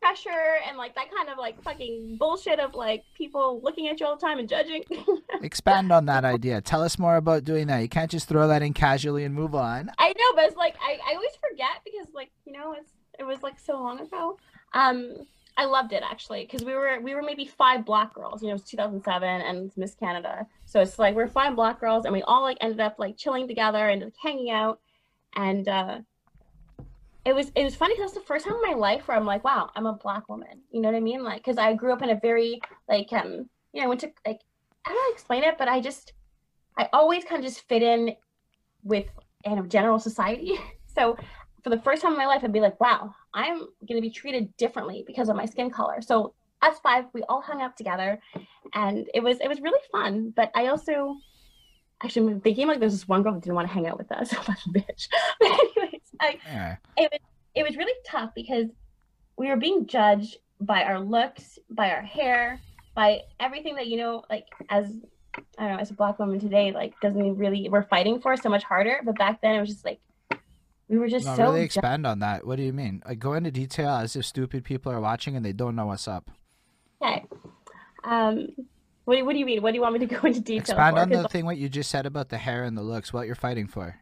pressure 0.00 0.56
and 0.66 0.76
like 0.76 0.94
that 0.94 1.10
kind 1.14 1.28
of 1.28 1.38
like 1.38 1.62
fucking 1.62 2.16
bullshit 2.18 2.58
of 2.58 2.74
like 2.74 3.04
people 3.14 3.60
looking 3.62 3.88
at 3.88 4.00
you 4.00 4.06
all 4.06 4.16
the 4.16 4.20
time 4.20 4.38
and 4.38 4.48
judging. 4.48 4.82
Expand 5.42 5.92
on 5.92 6.06
that 6.06 6.24
idea. 6.24 6.60
Tell 6.60 6.82
us 6.82 6.98
more 6.98 7.16
about 7.16 7.44
doing 7.44 7.66
that. 7.68 7.78
You 7.78 7.88
can't 7.88 8.10
just 8.10 8.28
throw 8.28 8.48
that 8.48 8.62
in 8.62 8.72
casually 8.72 9.24
and 9.24 9.34
move 9.34 9.54
on. 9.54 9.90
I 9.98 10.08
know, 10.08 10.32
but 10.34 10.44
it's 10.44 10.56
like 10.56 10.74
I, 10.80 10.98
I 11.06 11.14
always 11.14 11.36
forget 11.40 11.82
because 11.84 12.12
like 12.14 12.30
you 12.44 12.52
know 12.52 12.72
it's 12.72 12.90
it 13.18 13.24
was 13.24 13.42
like 13.42 13.58
so 13.58 13.74
long 13.74 14.00
ago. 14.00 14.38
Um, 14.72 15.26
I 15.56 15.64
loved 15.64 15.92
it 15.92 16.02
actually 16.08 16.42
because 16.44 16.64
we 16.64 16.74
were 16.74 17.00
we 17.00 17.14
were 17.14 17.22
maybe 17.22 17.44
five 17.44 17.84
black 17.84 18.14
girls. 18.14 18.42
You 18.42 18.48
know, 18.48 18.52
it 18.52 18.60
was 18.60 18.64
2007 18.64 19.28
and 19.28 19.72
Miss 19.76 19.94
Canada, 19.94 20.46
so 20.64 20.80
it's 20.80 20.98
like 20.98 21.14
we're 21.14 21.26
five 21.26 21.56
black 21.56 21.80
girls 21.80 22.04
and 22.04 22.12
we 22.12 22.22
all 22.22 22.42
like 22.42 22.58
ended 22.60 22.80
up 22.80 22.96
like 22.98 23.16
chilling 23.16 23.46
together 23.48 23.88
and 23.88 24.02
like 24.02 24.14
hanging 24.22 24.50
out, 24.50 24.80
and 25.36 25.68
uh, 25.68 25.98
it 27.24 27.34
was 27.34 27.50
it 27.54 27.64
was 27.64 27.74
funny 27.74 27.94
because 27.94 28.12
the 28.12 28.20
first 28.20 28.46
time 28.46 28.54
in 28.54 28.62
my 28.62 28.74
life 28.74 29.06
where 29.06 29.16
I'm 29.16 29.26
like, 29.26 29.44
wow, 29.44 29.70
I'm 29.74 29.86
a 29.86 29.92
black 29.92 30.28
woman. 30.28 30.62
You 30.70 30.80
know 30.80 30.88
what 30.88 30.96
I 30.96 31.00
mean? 31.00 31.22
Like, 31.22 31.44
because 31.44 31.58
I 31.58 31.74
grew 31.74 31.92
up 31.92 32.02
in 32.02 32.10
a 32.10 32.18
very 32.20 32.60
like 32.88 33.12
um, 33.12 33.48
you 33.72 33.80
know, 33.80 33.84
I 33.84 33.88
went 33.88 34.00
to 34.00 34.12
like 34.26 34.40
I 34.86 34.90
how 34.90 34.94
to 34.94 35.12
explain 35.12 35.44
it, 35.44 35.56
but 35.58 35.68
I 35.68 35.80
just 35.80 36.12
I 36.78 36.88
always 36.92 37.24
kind 37.24 37.44
of 37.44 37.50
just 37.50 37.68
fit 37.68 37.82
in 37.82 38.14
with 38.82 39.06
you 39.44 39.56
know 39.56 39.66
general 39.66 39.98
society. 39.98 40.58
so 40.86 41.16
for 41.62 41.70
the 41.70 41.80
first 41.80 42.02
time 42.02 42.12
in 42.12 42.18
my 42.18 42.26
life, 42.26 42.42
I'd 42.44 42.52
be 42.52 42.60
like, 42.60 42.80
wow, 42.80 43.14
I'm 43.34 43.58
going 43.58 43.96
to 43.96 44.00
be 44.00 44.10
treated 44.10 44.56
differently 44.56 45.04
because 45.06 45.28
of 45.28 45.36
my 45.36 45.46
skin 45.46 45.70
color. 45.70 46.00
So 46.00 46.34
us 46.62 46.78
five, 46.82 47.04
we 47.12 47.22
all 47.28 47.40
hung 47.40 47.62
out 47.62 47.76
together, 47.76 48.20
and 48.74 49.08
it 49.14 49.22
was 49.22 49.38
it 49.40 49.48
was 49.48 49.60
really 49.60 49.80
fun. 49.90 50.32
But 50.36 50.50
I 50.54 50.66
also 50.66 51.16
actually 52.02 52.32
I'm 52.32 52.40
thinking 52.40 52.66
like 52.66 52.80
there's 52.80 52.92
this 52.92 53.08
one 53.08 53.22
girl 53.22 53.32
that 53.34 53.42
didn't 53.42 53.56
want 53.56 53.68
to 53.68 53.74
hang 53.74 53.86
out 53.86 53.98
with 53.98 54.10
us. 54.12 54.32
Bitch. 54.34 55.08
But 55.40 55.48
anyways, 55.76 56.00
Yeah. 56.46 56.76
it 56.96 57.10
was 57.12 57.20
it 57.54 57.62
was 57.62 57.76
really 57.76 57.94
tough 58.06 58.30
because 58.34 58.66
we 59.36 59.48
were 59.48 59.56
being 59.56 59.86
judged 59.86 60.36
by 60.60 60.84
our 60.84 61.00
looks, 61.00 61.58
by 61.70 61.90
our 61.90 62.02
hair, 62.02 62.60
by 62.94 63.20
everything 63.38 63.74
that 63.76 63.86
you 63.86 63.96
know, 63.96 64.22
like 64.28 64.46
as 64.68 64.92
I 65.58 65.66
don't 65.66 65.76
know, 65.76 65.80
as 65.80 65.90
a 65.90 65.94
black 65.94 66.18
woman 66.18 66.38
today, 66.40 66.72
like 66.72 66.92
doesn't 67.00 67.36
really 67.36 67.68
we're 67.70 67.84
fighting 67.84 68.20
for 68.20 68.36
so 68.36 68.48
much 68.50 68.64
harder. 68.64 69.00
But 69.04 69.16
back 69.18 69.40
then 69.40 69.54
it 69.54 69.60
was 69.60 69.70
just 69.70 69.84
like 69.84 70.00
we 70.90 70.98
were 70.98 71.08
just 71.08 71.24
No, 71.24 71.36
so 71.36 71.42
really 71.44 71.62
expand 71.62 72.04
on 72.06 72.18
that. 72.18 72.44
What 72.44 72.56
do 72.56 72.62
you 72.64 72.72
mean? 72.72 73.00
Like 73.06 73.20
go 73.20 73.34
into 73.34 73.50
detail 73.52 73.90
as 73.90 74.16
if 74.16 74.26
stupid 74.26 74.64
people 74.64 74.90
are 74.90 75.00
watching 75.00 75.36
and 75.36 75.44
they 75.44 75.52
don't 75.52 75.76
know 75.76 75.86
what's 75.86 76.08
up. 76.08 76.30
okay. 77.00 77.24
Um 78.04 78.48
what 79.04 79.16
do, 79.16 79.24
what 79.24 79.32
do 79.32 79.38
you 79.38 79.46
mean? 79.46 79.62
What 79.62 79.70
do 79.70 79.76
you 79.76 79.82
want 79.82 79.94
me 79.94 80.06
to 80.06 80.06
go 80.14 80.26
into 80.26 80.40
detail 80.40 80.60
Expand 80.60 80.96
for? 80.96 81.02
on 81.02 81.08
the 81.08 81.28
thing 81.28 81.44
what 81.46 81.56
you 81.56 81.68
just 81.68 81.90
said 81.90 82.06
about 82.06 82.28
the 82.28 82.38
hair 82.38 82.64
and 82.64 82.76
the 82.76 82.82
looks. 82.82 83.12
What 83.12 83.26
you're 83.26 83.34
fighting 83.36 83.68
for. 83.68 83.96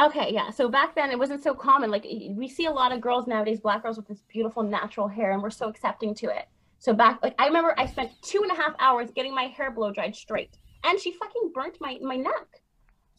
Okay, 0.00 0.32
yeah. 0.32 0.50
So 0.50 0.68
back 0.68 0.94
then 0.94 1.10
it 1.10 1.18
wasn't 1.18 1.42
so 1.42 1.54
common. 1.54 1.90
Like 1.90 2.04
we 2.04 2.48
see 2.48 2.66
a 2.66 2.70
lot 2.70 2.92
of 2.92 3.00
girls 3.00 3.26
nowadays, 3.26 3.60
black 3.60 3.82
girls 3.82 3.96
with 3.96 4.08
this 4.08 4.22
beautiful 4.32 4.62
natural 4.62 5.08
hair, 5.08 5.32
and 5.32 5.42
we're 5.42 5.50
so 5.50 5.68
accepting 5.68 6.14
to 6.16 6.26
it. 6.28 6.46
So 6.78 6.92
back, 6.94 7.18
like 7.22 7.34
I 7.38 7.46
remember, 7.46 7.74
I 7.76 7.86
spent 7.86 8.12
two 8.22 8.40
and 8.42 8.50
a 8.50 8.54
half 8.54 8.74
hours 8.78 9.10
getting 9.10 9.34
my 9.34 9.44
hair 9.44 9.70
blow 9.70 9.92
dried 9.92 10.14
straight, 10.14 10.56
and 10.84 10.98
she 11.00 11.12
fucking 11.12 11.50
burnt 11.52 11.76
my 11.80 11.98
my 12.00 12.16
neck. 12.16 12.62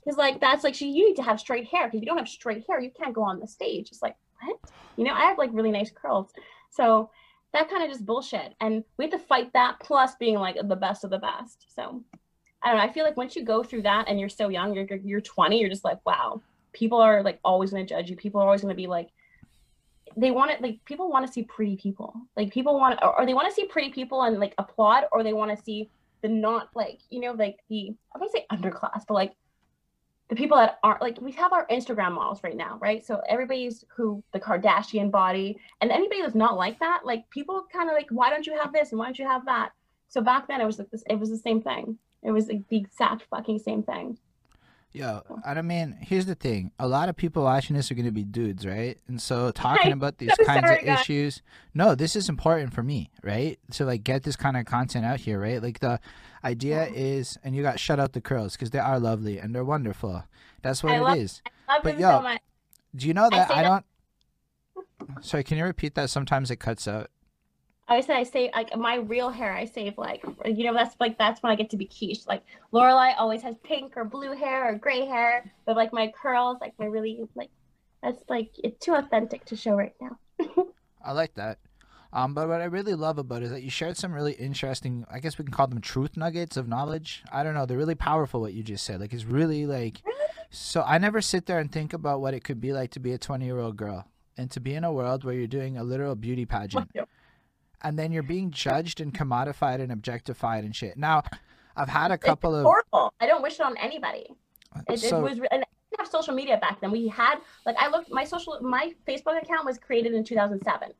Cause 0.06 0.18
like 0.18 0.39
that's 0.39 0.64
like 0.64 0.74
she 0.74 0.89
you 0.89 1.10
need 1.10 1.16
to 1.16 1.24
have 1.24 1.39
straight 1.39 1.68
hair 1.68 1.88
because 1.88 1.97
if 1.97 2.04
you 2.04 2.08
don't 2.08 2.18
have 2.18 2.30
straight 2.30 2.66
hair, 2.68 2.80
you 2.80 2.91
can't 2.91 3.14
go 3.14 3.24
on 3.24 3.39
the 3.39 3.47
stage. 3.47 3.89
It's 3.91 4.02
like 4.02 4.16
what? 4.41 4.58
You 4.95 5.04
know, 5.04 5.14
I 5.14 5.26
have 5.26 5.38
like 5.38 5.52
really 5.54 5.72
nice 5.72 5.91
curls, 5.91 6.32
so 6.70 7.10
that 7.54 7.70
kind 7.70 7.84
of 7.84 7.89
just 7.89 8.06
bullshit. 8.06 8.54
And 8.62 8.84
we 8.97 9.06
had 9.06 9.12
to 9.12 9.20
fight 9.20 9.52
that 9.54 9.80
plus 9.80 10.16
being 10.16 10.36
like 10.36 10.56
the 10.64 10.76
best 10.76 11.04
of 11.04 11.10
the 11.10 11.18
best. 11.18 11.66
So 11.74 12.04
I 12.64 12.70
don't 12.70 12.78
know. 12.78 12.84
I 12.84 12.91
feel 12.91 13.04
like 13.04 13.18
once 13.18 13.36
you 13.36 13.43
go 13.43 13.64
through 13.64 13.84
that 13.84 14.08
and 14.08 14.20
you're 14.20 14.30
so 14.30 14.50
young, 14.50 14.74
you're 14.74 14.86
you're, 14.86 15.00
you're 15.00 15.22
20, 15.22 15.60
you're 15.60 15.70
just 15.70 15.84
like 15.84 16.00
wow 16.06 16.41
people 16.74 17.00
are 17.00 17.24
like 17.24 17.39
always 17.43 17.72
going 17.72 17.86
to 17.86 17.93
judge 17.93 18.10
you 18.10 18.16
people 18.16 18.41
are 18.41 18.45
always 18.45 18.62
going 18.62 18.74
to 18.74 18.76
be 18.76 18.88
like 18.88 19.10
they 20.18 20.32
want 20.32 20.52
it 20.52 20.62
like 20.62 20.80
people 20.86 21.10
want 21.10 21.26
to 21.26 21.32
see 21.32 21.43
pretty 21.43 21.76
people 21.76 22.14
like 22.36 22.52
people 22.52 22.80
want 22.80 23.00
or, 23.02 23.20
or 23.20 23.26
they 23.26 23.34
want 23.34 23.47
to 23.47 23.54
see 23.54 23.66
pretty 23.66 23.89
people 23.89 24.24
and 24.24 24.39
like 24.39 24.54
applaud 24.58 25.04
or 25.12 25.24
they 25.24 25.34
want 25.34 25.56
to 25.56 25.64
see 25.64 25.89
the 26.22 26.28
not 26.28 26.70
like 26.76 27.00
you 27.10 27.20
know 27.20 27.32
like 27.32 27.58
the 27.70 27.93
i 28.14 28.18
wouldn't 28.18 28.32
say 28.32 28.45
underclass 28.52 29.04
but 29.08 29.14
like 29.14 29.34
the 30.30 30.36
people 30.36 30.58
that 30.58 30.80
aren't 30.84 31.02
like 31.02 31.20
we 31.22 31.32
have 31.32 31.54
our 31.54 31.68
instagram 31.68 32.14
models 32.14 32.42
right 32.44 32.56
now 32.56 32.78
right 32.80 33.06
so 33.06 33.22
everybody's 33.28 33.84
who 33.96 34.24
the 34.32 34.40
kardashian 34.40 35.12
body 35.12 35.60
and 35.82 35.92
anybody 35.92 36.22
that's 36.22 36.36
not 36.36 36.56
like 36.56 36.80
that 36.80 37.02
like 37.04 37.30
people 37.30 37.66
kind 37.72 37.90
of 37.90 37.96
like 37.96 38.08
why 38.12 38.30
don't 38.30 38.48
you 38.48 38.58
have 38.58 38.72
this 38.72 38.92
and 38.92 39.00
why 39.00 39.06
don't 39.06 39.20
you 39.20 39.28
have 39.28 39.46
that 39.46 39.72
so 40.08 40.22
back 40.22 40.48
then 40.48 40.62
it 40.62 40.66
was 40.66 40.80
like 40.80 40.90
this 40.92 41.04
it 41.10 41.20
was 41.20 41.30
the 41.30 41.38
same 41.38 41.62
thing 41.62 41.98
it 42.24 42.32
was 42.32 42.48
like 42.48 42.68
the 42.70 42.78
exact 42.78 43.24
fucking 43.30 43.60
same 43.60 43.84
thing 43.84 44.18
Yo, 44.92 45.22
I 45.46 45.54
don't 45.54 45.68
mean, 45.68 45.96
here's 46.02 46.26
the 46.26 46.34
thing. 46.34 46.72
A 46.80 46.88
lot 46.88 47.10
of 47.10 47.16
people 47.16 47.44
watching 47.44 47.76
this 47.76 47.92
are 47.92 47.94
going 47.94 48.08
to 48.08 48.12
be 48.12 48.24
dudes, 48.24 48.66
right? 48.66 48.98
And 49.08 49.22
so 49.22 49.52
talking 49.52 49.92
about 49.92 50.18
these 50.18 50.34
so 50.36 50.44
kinds 50.44 50.66
sorry, 50.66 50.80
of 50.80 50.86
guys. 50.86 51.02
issues, 51.02 51.44
no, 51.76 51.94
this 51.94 52.16
is 52.16 52.28
important 52.28 52.74
for 52.74 52.82
me, 52.82 53.12
right? 53.22 53.60
To 53.74 53.86
like 53.86 54.04
get 54.04 54.24
this 54.24 54.36
kind 54.36 54.58
of 54.58 54.66
content 54.66 55.06
out 55.06 55.20
here, 55.20 55.40
right? 55.40 55.62
Like 55.62 55.80
the 55.80 56.00
idea 56.44 56.88
is, 56.88 57.38
and 57.44 57.56
you 57.56 57.62
got 57.64 57.80
shut 57.80 58.00
out 58.00 58.14
the 58.14 58.22
curls 58.22 58.54
because 58.54 58.72
they 58.72 58.80
are 58.80 59.00
lovely 59.00 59.38
and 59.40 59.54
they're 59.54 59.64
wonderful. 59.66 60.24
That's 60.62 60.84
what 60.84 60.94
it 60.94 60.96
is. 60.96 61.00
I 61.00 61.00
it 61.00 61.04
love- 61.04 61.18
is. 61.18 61.42
But 61.68 61.84
them 61.84 62.00
yo, 62.00 62.10
so 62.10 62.22
much 62.22 62.42
Do 62.96 63.08
you 63.08 63.14
know 63.14 63.30
that 63.30 63.48
say 63.50 63.54
I, 63.56 63.64
don't? 63.64 63.86
Sorry, 65.22 65.44
can 65.44 65.58
you 65.58 65.64
repeat 65.64 65.96
that? 65.96 66.10
Sometimes 66.10 66.50
it 66.52 66.58
cuts 66.58 66.88
out. 66.88 67.10
I 67.88 68.02
said 68.02 68.18
I 68.18 68.24
save 68.24 68.52
like 68.54 68.76
my 68.78 68.96
real 68.98 69.30
hair. 69.32 69.52
I 69.54 69.66
save 69.66 69.98
like 69.98 70.24
you 70.46 70.64
know 70.66 70.74
that's 70.74 70.96
like 71.00 71.18
that's 71.18 71.42
when 71.42 71.52
I 71.52 71.56
get 71.56 71.70
to 71.72 71.78
be 71.78 71.86
quiche. 71.86 72.28
Like 72.28 72.44
Lorelai 72.72 73.14
always 73.18 73.42
has 73.42 73.56
pink 73.64 73.98
or 73.98 74.06
blue 74.06 74.36
hair 74.36 74.70
or 74.70 74.76
gray 74.76 75.06
hair, 75.06 75.52
but 75.66 75.76
like 75.76 75.92
my 75.92 76.12
curls, 76.16 76.58
like 76.62 76.74
my 76.78 76.86
really 76.86 77.22
like 77.36 77.50
that's 78.04 78.24
like 78.30 78.52
it's 78.64 78.84
too 78.84 78.94
authentic 78.94 79.46
to 79.46 79.56
show 79.56 79.76
right 79.76 79.96
now. 80.00 80.18
I 81.04 81.14
like 81.14 81.34
that. 81.36 81.58
Um, 82.12 82.34
but 82.34 82.47
what 82.47 82.62
I 82.62 82.66
really 82.66 82.95
love 82.95 83.20
about 83.20 83.43
it 83.43 83.45
is 83.45 83.51
that 83.51 83.62
you 83.62 83.70
shared 83.70 83.97
some 83.97 84.14
really 84.14 84.34
interesting, 84.34 85.05
I 85.12 85.20
guess 85.20 85.38
we 85.38 85.45
can 85.45 85.53
call 85.53 85.68
them 85.68 85.80
truth 85.80 86.18
nuggets 86.18 86.57
of 86.57 86.68
knowledge. 86.68 87.24
I 87.32 87.43
don't 87.43 87.53
know. 87.53 87.66
They're 87.66 87.78
really 87.78 87.95
powerful, 87.95 88.41
what 88.41 88.53
you 88.53 88.64
just 88.64 88.84
said. 88.84 88.99
Like, 88.99 89.14
it's 89.14 89.26
really 89.26 89.68
like, 89.68 90.01
so 90.49 90.82
I 90.82 90.97
never 90.97 91.22
sit 91.22 91.45
there 91.45 91.60
and 91.60 91.72
think 91.72 91.93
about 91.93 92.22
what 92.22 92.34
it 92.34 92.43
could 92.43 92.60
be 92.60 92.74
like 92.74 92.91
to 92.91 92.99
be 92.99 93.14
a 93.14 93.20
20 93.20 93.45
year 93.45 93.60
old 93.60 93.78
girl 93.78 94.07
and 94.38 94.49
to 94.51 94.60
be 94.60 94.74
in 94.74 94.84
a 94.84 94.91
world 94.91 95.24
where 95.24 95.36
you're 95.36 95.47
doing 95.47 95.78
a 95.78 95.84
literal 95.84 96.16
beauty 96.16 96.45
pageant 96.45 96.89
and 97.82 97.97
then 97.97 98.12
you're 98.12 98.24
being 98.24 98.51
judged 98.51 98.99
and 98.99 99.14
commodified 99.14 99.82
and 99.82 99.91
objectified 99.91 100.64
and 100.64 100.76
shit. 100.76 100.97
Now, 100.97 101.24
I've 101.76 101.89
had 101.89 102.12
a 102.12 102.18
couple 102.18 102.55
it's 102.55 102.60
of. 102.60 102.66
horrible. 102.66 103.14
I 103.20 103.28
don't 103.28 103.41
wish 103.41 103.55
it 103.55 103.62
on 103.62 103.78
anybody. 103.78 104.36
It, 104.89 104.99
so, 104.99 105.20
it 105.20 105.30
was, 105.30 105.34
and 105.39 105.64
I 105.64 105.66
didn't 105.89 105.99
have 105.99 106.07
social 106.07 106.34
media 106.34 106.57
back 106.57 106.82
then. 106.82 106.91
We 106.91 107.07
had 107.07 107.38
like 107.66 107.76
I 107.80 107.89
looked 107.89 108.12
my 108.12 108.24
social 108.24 108.60
my 108.62 108.93
Facebook 109.07 109.41
account 109.41 109.66
was 109.66 109.78
created 109.78 110.14
in 110.14 110.24
2007. 110.24 110.91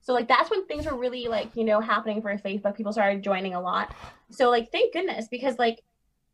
So 0.00 0.12
like 0.12 0.28
that's 0.28 0.50
when 0.50 0.66
things 0.66 0.86
were 0.86 0.96
really 0.96 1.28
like 1.28 1.54
you 1.54 1.64
know 1.64 1.80
happening 1.80 2.22
for 2.22 2.34
Facebook. 2.38 2.76
People 2.76 2.92
started 2.92 3.22
joining 3.22 3.54
a 3.54 3.60
lot. 3.60 3.94
So 4.30 4.50
like 4.50 4.70
thank 4.72 4.92
goodness 4.92 5.28
because 5.28 5.58
like 5.58 5.82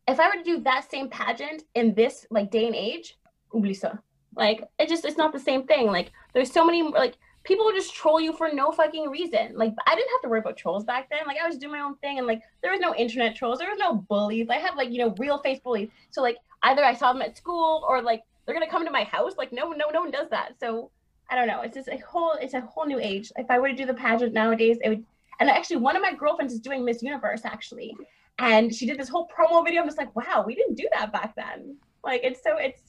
if 0.09 0.21
I 0.21 0.29
were 0.29 0.43
to 0.43 0.43
do 0.43 0.61
that 0.61 0.91
same 0.91 1.09
pageant 1.09 1.64
in 1.75 1.95
this 1.95 2.27
like 2.31 2.51
day 2.51 2.67
and 2.67 2.77
age, 2.77 3.19
oublie 3.53 3.79
ça. 3.79 3.99
Like 4.37 4.62
it 4.79 4.89
just 4.89 5.05
it's 5.05 5.17
not 5.17 5.33
the 5.33 5.41
same 5.41 5.67
thing. 5.67 5.87
Like 5.87 6.12
there's 6.35 6.53
so 6.53 6.64
many 6.64 6.83
like 6.83 7.17
people 7.47 7.71
just 7.73 7.95
troll 7.95 8.21
you 8.21 8.33
for 8.33 8.51
no 8.53 8.71
fucking 8.71 9.09
reason. 9.09 9.53
Like 9.55 9.73
I 9.87 9.95
didn't 9.95 10.11
have 10.11 10.23
to 10.23 10.29
worry 10.29 10.41
about 10.41 10.57
trolls 10.57 10.85
back 10.85 11.09
then. 11.11 11.21
Like 11.27 11.39
I 11.43 11.47
was 11.47 11.57
doing 11.57 11.73
my 11.73 11.81
own 11.81 11.97
thing 11.97 12.19
and 12.19 12.27
like 12.27 12.43
there 12.62 12.73
was 12.73 12.81
no 12.81 12.95
internet 12.95 13.35
trolls. 13.35 13.59
There 13.59 13.71
was 13.71 13.79
no 13.79 13.95
bullies. 13.95 14.49
I 14.51 14.57
had 14.57 14.75
like, 14.77 14.91
you 14.91 14.99
know, 14.99 15.14
real 15.19 15.39
face 15.39 15.61
bullies. 15.61 15.89
So 16.11 16.23
like 16.23 16.37
either 16.62 16.85
I 16.85 16.95
saw 16.95 17.12
them 17.12 17.23
at 17.23 17.37
school 17.37 17.87
or 17.89 18.03
like 18.03 18.23
they're 18.45 18.55
gonna 18.55 18.71
come 18.71 18.85
to 18.85 18.91
my 18.91 19.05
house. 19.05 19.35
Like 19.39 19.53
no 19.53 19.71
no 19.71 19.91
no 19.91 20.01
one 20.01 20.11
does 20.11 20.29
that. 20.31 20.61
So 20.61 20.91
I 21.31 21.35
don't 21.35 21.47
know. 21.47 21.62
It's 21.62 21.74
just 21.74 21.89
a 21.89 21.99
whole 21.99 22.33
it's 22.41 22.55
a 22.55 22.61
whole 22.61 22.87
new 22.87 23.01
age. 23.01 23.33
If 23.37 23.51
I 23.51 23.59
were 23.59 23.68
to 23.68 23.74
do 23.74 23.87
the 23.87 23.95
pageant 23.95 24.33
nowadays, 24.33 24.79
it 24.83 24.89
would 24.89 25.05
and 25.41 25.51
actually 25.51 25.77
one 25.77 25.97
of 25.97 26.03
my 26.03 26.14
girlfriends 26.14 26.53
is 26.53 26.61
doing 26.61 26.85
Miss 26.85 27.03
Universe 27.03 27.43
actually. 27.45 27.97
And 28.39 28.74
she 28.74 28.87
did 28.87 28.99
this 28.99 29.09
whole 29.09 29.29
promo 29.29 29.64
video. 29.64 29.81
I'm 29.81 29.89
just 29.89 29.99
like, 29.99 30.14
wow, 30.14 30.45
we 30.47 30.55
didn't 30.55 30.74
do 30.74 30.89
that 30.93 31.12
back 31.12 31.35
then. 31.37 31.77
Like 32.05 32.20
it's 32.22 32.43
so 32.43 32.57
it's 32.57 32.81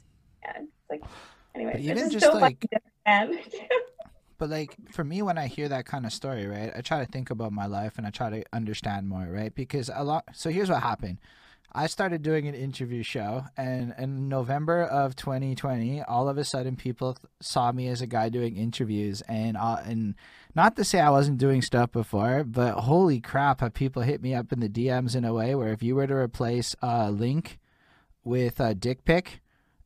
yeah, 0.44 0.62
it's 0.62 0.72
like 0.90 1.04
anyway. 1.56 1.74
It's 1.78 2.00
just, 2.00 2.12
just, 2.14 2.26
so 2.26 2.34
like-. 2.34 2.64
But 4.38 4.50
like 4.50 4.76
for 4.92 5.04
me, 5.04 5.22
when 5.22 5.38
I 5.38 5.48
hear 5.48 5.68
that 5.70 5.86
kind 5.86 6.06
of 6.06 6.14
story, 6.14 6.46
right, 6.46 6.72
I 6.76 6.82
try 6.82 7.04
to 7.04 7.12
think 7.12 7.32
about 7.32 7.52
my 7.52 7.66
life 7.66 7.98
and 7.98 8.06
I 8.06 8.12
try 8.12 8.30
to 8.30 8.44
understand 8.54 9.08
more, 9.08 9.26
right? 9.26 9.54
Because 9.54 9.90
a 9.94 10.04
lot. 10.04 10.26
So 10.34 10.50
here's 10.52 10.70
what 10.70 10.84
happened. 10.84 11.18
I 11.78 11.86
started 11.86 12.24
doing 12.24 12.48
an 12.48 12.56
interview 12.56 13.04
show, 13.04 13.46
and 13.56 13.94
in 14.00 14.28
November 14.28 14.82
of 14.82 15.16
2020, 15.16 16.02
all 16.02 16.28
of 16.28 16.40
a 16.40 16.44
sudden 16.44 16.76
people 16.76 17.16
saw 17.40 17.72
me 17.72 17.88
as 17.88 18.02
a 18.02 18.08
guy 18.08 18.30
doing 18.30 18.58
interviews, 18.58 19.22
and 19.28 19.56
uh, 19.56 19.78
and 19.86 20.16
not 20.56 20.76
to 20.78 20.84
say 20.84 21.00
I 21.00 21.12
wasn't 21.12 21.38
doing 21.38 21.62
stuff 21.62 21.92
before, 21.92 22.44
but 22.44 22.74
holy 22.80 23.22
crap, 23.22 23.62
have 23.62 23.76
people 23.76 24.02
hit 24.02 24.24
me 24.24 24.34
up 24.34 24.52
in 24.52 24.60
the 24.60 24.68
DMs 24.68 25.16
in 25.16 25.24
a 25.24 25.36
way 25.36 25.54
where 25.54 25.72
if 25.72 25.84
you 25.84 25.94
were 25.94 26.08
to 26.08 26.16
replace 26.16 26.76
a 26.82 27.12
link 27.12 27.60
with 28.24 28.60
a 28.60 28.74
dick 28.74 29.06
pic, 29.06 29.42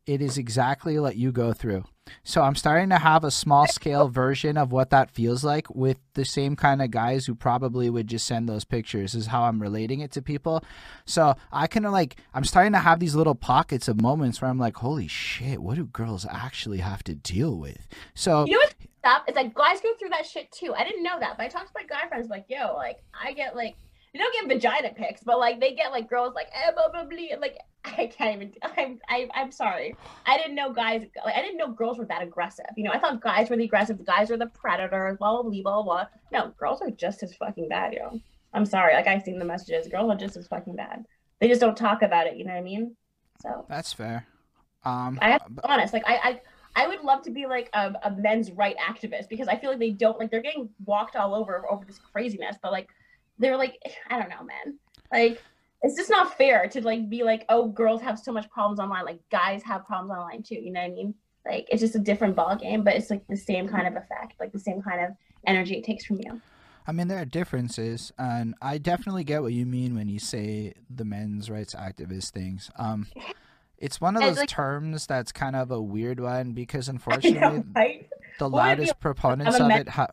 it 0.05 0.21
is 0.21 0.37
exactly 0.37 0.99
what 0.99 1.15
you 1.15 1.31
go 1.31 1.53
through. 1.53 1.85
So 2.23 2.41
I'm 2.41 2.55
starting 2.55 2.89
to 2.89 2.97
have 2.97 3.23
a 3.23 3.31
small 3.31 3.67
scale 3.67 4.09
version 4.09 4.57
of 4.57 4.71
what 4.71 4.89
that 4.89 5.11
feels 5.11 5.43
like 5.43 5.69
with 5.73 5.97
the 6.13 6.25
same 6.25 6.55
kind 6.55 6.81
of 6.81 6.91
guys 6.91 7.25
who 7.25 7.35
probably 7.35 7.89
would 7.89 8.07
just 8.07 8.25
send 8.25 8.49
those 8.49 8.65
pictures 8.65 9.13
is 9.13 9.27
how 9.27 9.43
I'm 9.43 9.61
relating 9.61 10.01
it 10.01 10.11
to 10.13 10.21
people. 10.21 10.63
So 11.05 11.35
I 11.51 11.67
kind 11.67 11.85
of 11.85 11.91
like 11.91 12.17
I'm 12.33 12.43
starting 12.43 12.73
to 12.73 12.79
have 12.79 12.99
these 12.99 13.15
little 13.15 13.35
pockets 13.35 13.87
of 13.87 14.01
moments 14.01 14.41
where 14.41 14.49
I'm 14.49 14.59
like, 14.59 14.77
holy 14.77 15.07
shit, 15.07 15.61
what 15.61 15.75
do 15.75 15.85
girls 15.85 16.25
actually 16.29 16.79
have 16.79 17.03
to 17.03 17.15
deal 17.15 17.57
with? 17.57 17.87
So 18.13 18.45
You 18.45 18.53
know 18.53 18.59
what's 18.59 18.75
up 19.03 19.29
is 19.29 19.35
like 19.35 19.53
guys 19.53 19.79
go 19.81 19.93
through 19.97 20.09
that 20.09 20.25
shit 20.25 20.51
too. 20.51 20.73
I 20.73 20.83
didn't 20.83 21.03
know 21.03 21.19
that, 21.19 21.37
but 21.37 21.43
I 21.43 21.47
talked 21.49 21.67
to 21.67 21.73
my 21.75 21.85
guy 21.85 22.07
friends 22.07 22.29
like, 22.29 22.45
yo, 22.49 22.75
like 22.75 22.97
I 23.19 23.33
get 23.33 23.55
like 23.55 23.75
they 24.13 24.19
don't 24.19 24.33
get 24.33 24.47
vagina 24.47 24.93
pics, 24.93 25.21
but 25.23 25.39
like 25.39 25.59
they 25.59 25.73
get 25.73 25.91
like 25.91 26.09
girls 26.09 26.33
like 26.35 26.47
eh, 26.53 26.71
blah, 26.71 26.89
blah, 26.89 27.05
blah, 27.05 27.39
like 27.39 27.57
I 27.85 28.07
can't 28.07 28.35
even. 28.35 28.53
I'm 28.77 28.99
I, 29.07 29.29
I'm 29.33 29.51
sorry. 29.51 29.95
I 30.25 30.37
didn't 30.37 30.55
know 30.55 30.71
guys. 30.71 31.05
Like 31.23 31.35
I 31.35 31.41
didn't 31.41 31.57
know 31.57 31.69
girls 31.69 31.97
were 31.97 32.05
that 32.05 32.21
aggressive. 32.21 32.65
You 32.75 32.83
know, 32.83 32.91
I 32.91 32.99
thought 32.99 33.21
guys 33.21 33.49
were 33.49 33.57
the 33.57 33.65
aggressive. 33.65 33.97
The 33.97 34.03
guys 34.03 34.29
are 34.31 34.37
the 34.37 34.47
predators. 34.47 35.17
Blah 35.17 35.41
blah 35.41 35.51
blah 35.51 35.61
blah 35.61 35.83
blah. 35.83 36.05
No, 36.31 36.53
girls 36.59 36.81
are 36.81 36.91
just 36.91 37.23
as 37.23 37.35
fucking 37.35 37.69
bad, 37.69 37.93
yo. 37.93 38.19
I'm 38.53 38.65
sorry. 38.65 38.93
Like 38.93 39.07
I've 39.07 39.23
seen 39.23 39.39
the 39.39 39.45
messages. 39.45 39.87
Girls 39.87 40.11
are 40.11 40.17
just 40.17 40.35
as 40.37 40.47
fucking 40.47 40.75
bad. 40.75 41.05
They 41.39 41.47
just 41.47 41.61
don't 41.61 41.77
talk 41.77 42.01
about 42.01 42.27
it. 42.27 42.35
You 42.35 42.45
know 42.45 42.51
what 42.51 42.59
I 42.59 42.63
mean? 42.63 42.95
So 43.41 43.65
That's 43.69 43.93
fair. 43.93 44.27
Um, 44.83 45.17
I 45.21 45.31
have 45.31 45.45
to 45.45 45.51
be 45.51 45.61
honest. 45.63 45.93
Like 45.93 46.03
I, 46.05 46.15
I, 46.75 46.83
I 46.83 46.87
would 46.87 47.01
love 47.01 47.21
to 47.23 47.31
be 47.31 47.45
like 47.45 47.69
a, 47.73 47.93
a 48.03 48.11
men's 48.11 48.51
right 48.51 48.75
activist 48.77 49.29
because 49.29 49.47
I 49.47 49.57
feel 49.57 49.69
like 49.69 49.79
they 49.79 49.91
don't 49.91 50.19
like 50.19 50.31
they're 50.31 50.41
getting 50.41 50.69
walked 50.85 51.15
all 51.15 51.33
over 51.33 51.65
over 51.71 51.85
this 51.85 51.99
craziness. 51.99 52.57
But 52.61 52.71
like 52.71 52.89
they're 53.41 53.57
like 53.57 53.77
I 54.09 54.17
don't 54.19 54.29
know, 54.29 54.43
man. 54.43 54.77
Like 55.11 55.41
it's 55.83 55.95
just 55.97 56.09
not 56.09 56.37
fair 56.37 56.67
to 56.69 56.81
like 56.81 57.09
be 57.09 57.23
like 57.23 57.45
oh 57.49 57.67
girls 57.67 58.01
have 58.01 58.17
so 58.19 58.31
much 58.31 58.49
problems 58.49 58.79
online. 58.79 59.03
Like 59.05 59.19
guys 59.29 59.61
have 59.63 59.85
problems 59.85 60.11
online 60.17 60.43
too. 60.43 60.55
You 60.55 60.71
know 60.71 60.79
what 60.81 60.91
I 60.91 60.93
mean? 60.93 61.13
Like 61.45 61.67
it's 61.71 61.81
just 61.81 61.95
a 61.95 61.99
different 61.99 62.35
ball 62.35 62.55
game, 62.55 62.83
but 62.83 62.93
it's 62.95 63.09
like 63.09 63.25
the 63.27 63.35
same 63.35 63.67
kind 63.67 63.87
of 63.87 63.93
effect, 63.95 64.39
like 64.39 64.51
the 64.51 64.59
same 64.59 64.81
kind 64.81 65.03
of 65.03 65.11
energy 65.47 65.75
it 65.77 65.83
takes 65.83 66.05
from 66.05 66.19
you. 66.19 66.39
I 66.87 66.91
mean, 66.93 67.07
there 67.07 67.19
are 67.19 67.25
differences, 67.25 68.11
and 68.17 68.55
I 68.59 68.79
definitely 68.79 69.23
get 69.23 69.43
what 69.43 69.53
you 69.53 69.67
mean 69.67 69.93
when 69.95 70.09
you 70.09 70.17
say 70.19 70.73
the 70.89 71.05
men's 71.05 71.47
rights 71.49 71.75
activist 71.75 72.31
things. 72.31 72.71
Um, 72.75 73.05
it's 73.77 74.01
one 74.01 74.15
of 74.15 74.23
those 74.23 74.37
like- 74.37 74.49
terms 74.49 75.05
that's 75.05 75.31
kind 75.31 75.55
of 75.55 75.69
a 75.71 75.79
weird 75.81 76.19
one 76.19 76.53
because 76.53 76.89
unfortunately, 76.95 77.39
know, 77.39 77.63
right? 77.75 78.07
the 78.39 78.49
Well, 78.49 78.63
loudest 78.63 78.99
proponents 78.99 79.59
of 79.59 79.67
men- 79.67 79.81
it. 79.81 79.89
Ha- 79.89 80.07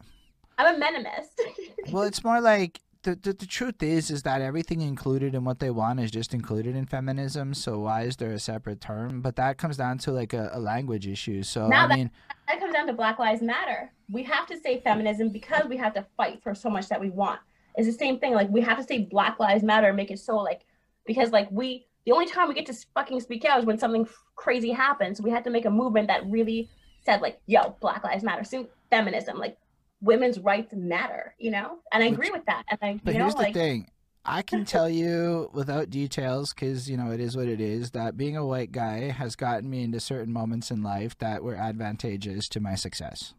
I'm 0.59 0.81
a 0.81 0.85
menemist. 0.85 1.93
well, 1.93 2.03
it's 2.03 2.22
more 2.22 2.41
like 2.41 2.81
the, 3.03 3.14
the 3.14 3.32
the 3.32 3.46
truth 3.46 3.82
is 3.82 4.11
is 4.11 4.22
that 4.24 4.40
everything 4.42 4.80
included 4.80 5.34
in 5.34 5.44
what 5.44 5.61
they 5.61 5.70
want 5.70 6.01
is 6.01 6.11
just 6.11 6.34
included 6.34 6.74
in 6.76 6.86
feminism. 6.86 7.55
So 7.55 7.78
why 7.80 8.03
is 8.03 8.16
there 8.16 8.32
a 8.32 8.38
separate 8.38 8.80
term? 8.80 9.20
But 9.20 9.36
that 9.36 9.57
comes 9.59 9.76
down 9.76 9.99
to 9.99 10.12
like 10.12 10.32
a, 10.32 10.51
a 10.53 10.59
language 10.61 11.07
issue. 11.07 11.42
So 11.42 11.68
Now 11.68 11.84
I 11.84 11.88
that- 11.88 11.96
mean, 11.96 12.11
that 12.49 12.59
comes 12.61 12.72
down 12.72 12.86
to 12.88 12.92
Black 12.92 13.18
Lives 13.18 13.42
Matter. 13.42 13.92
We 14.11 14.22
have 14.24 14.46
to 14.49 14.59
say 14.59 14.80
feminism 14.80 15.28
because 15.30 15.64
we 15.68 15.76
have 15.76 15.94
to 15.94 16.07
fight 16.16 16.42
for 16.42 16.55
so 16.55 16.68
much 16.70 16.88
that 16.88 17.01
we 17.01 17.11
want. 17.11 17.40
It's 17.76 17.86
the 17.86 17.92
same 17.92 18.18
thing. 18.18 18.34
Like 18.34 18.49
we 18.51 18.61
have 18.62 18.78
to 18.78 18.84
say 18.84 19.05
Black 19.05 19.38
Lives 19.38 19.62
Matter 19.62 19.86
and 19.88 19.96
make 19.96 20.11
it 20.11 20.18
so 20.18 20.36
like 20.36 20.62
because 21.07 21.30
like 21.30 21.49
we 21.51 21.86
the 22.05 22.12
only 22.12 22.26
time 22.26 22.49
we 22.49 22.55
get 22.55 22.66
to 22.66 22.74
fucking 22.94 23.20
speak 23.20 23.44
out 23.44 23.59
is 23.61 23.64
when 23.66 23.78
something 23.78 24.03
f- 24.03 24.14
crazy 24.34 24.70
happens. 24.72 25.20
We 25.20 25.30
had 25.30 25.44
to 25.44 25.51
make 25.51 25.66
a 25.66 25.70
movement 25.70 26.09
that 26.09 26.26
really 26.26 26.68
said 27.05 27.20
like, 27.20 27.38
yo, 27.46 27.76
Black 27.80 28.03
Lives 28.03 28.24
Matter. 28.24 28.44
So 28.44 28.66
feminism, 28.90 29.38
like 29.38 29.57
women's 30.01 30.38
rights 30.38 30.72
matter, 30.74 31.34
you 31.38 31.51
know? 31.51 31.78
And 31.92 32.03
I 32.03 32.07
agree 32.07 32.30
with 32.30 32.44
that. 32.46 32.64
And 32.68 32.78
I 32.82 33.01
But 33.03 33.14
you 33.14 33.18
know 33.18 33.24
here's 33.26 33.34
the 33.34 33.42
like 33.42 33.55
thing. 33.55 33.90
I 34.24 34.42
can 34.42 34.64
tell 34.66 34.88
you 34.88 35.51
without 35.53 35.90
details, 35.90 36.53
because, 36.53 36.88
you 36.88 36.96
know, 36.96 37.11
it 37.11 37.20
is 37.20 37.36
what 37.36 37.46
it 37.49 37.61
is, 37.61 37.92
that 37.92 38.16
being 38.16 38.36
a 38.36 38.46
white 38.46 38.72
guy 38.72 39.11
has 39.11 39.36
gotten 39.36 39.68
me 39.70 39.82
into 39.82 40.01
certain 40.01 40.32
moments 40.32 40.70
in 40.70 40.82
life 40.82 41.16
that 41.18 41.42
were 41.42 41.55
advantageous 41.57 42.49
to 42.51 42.61
my 42.61 42.74
success. 42.74 43.34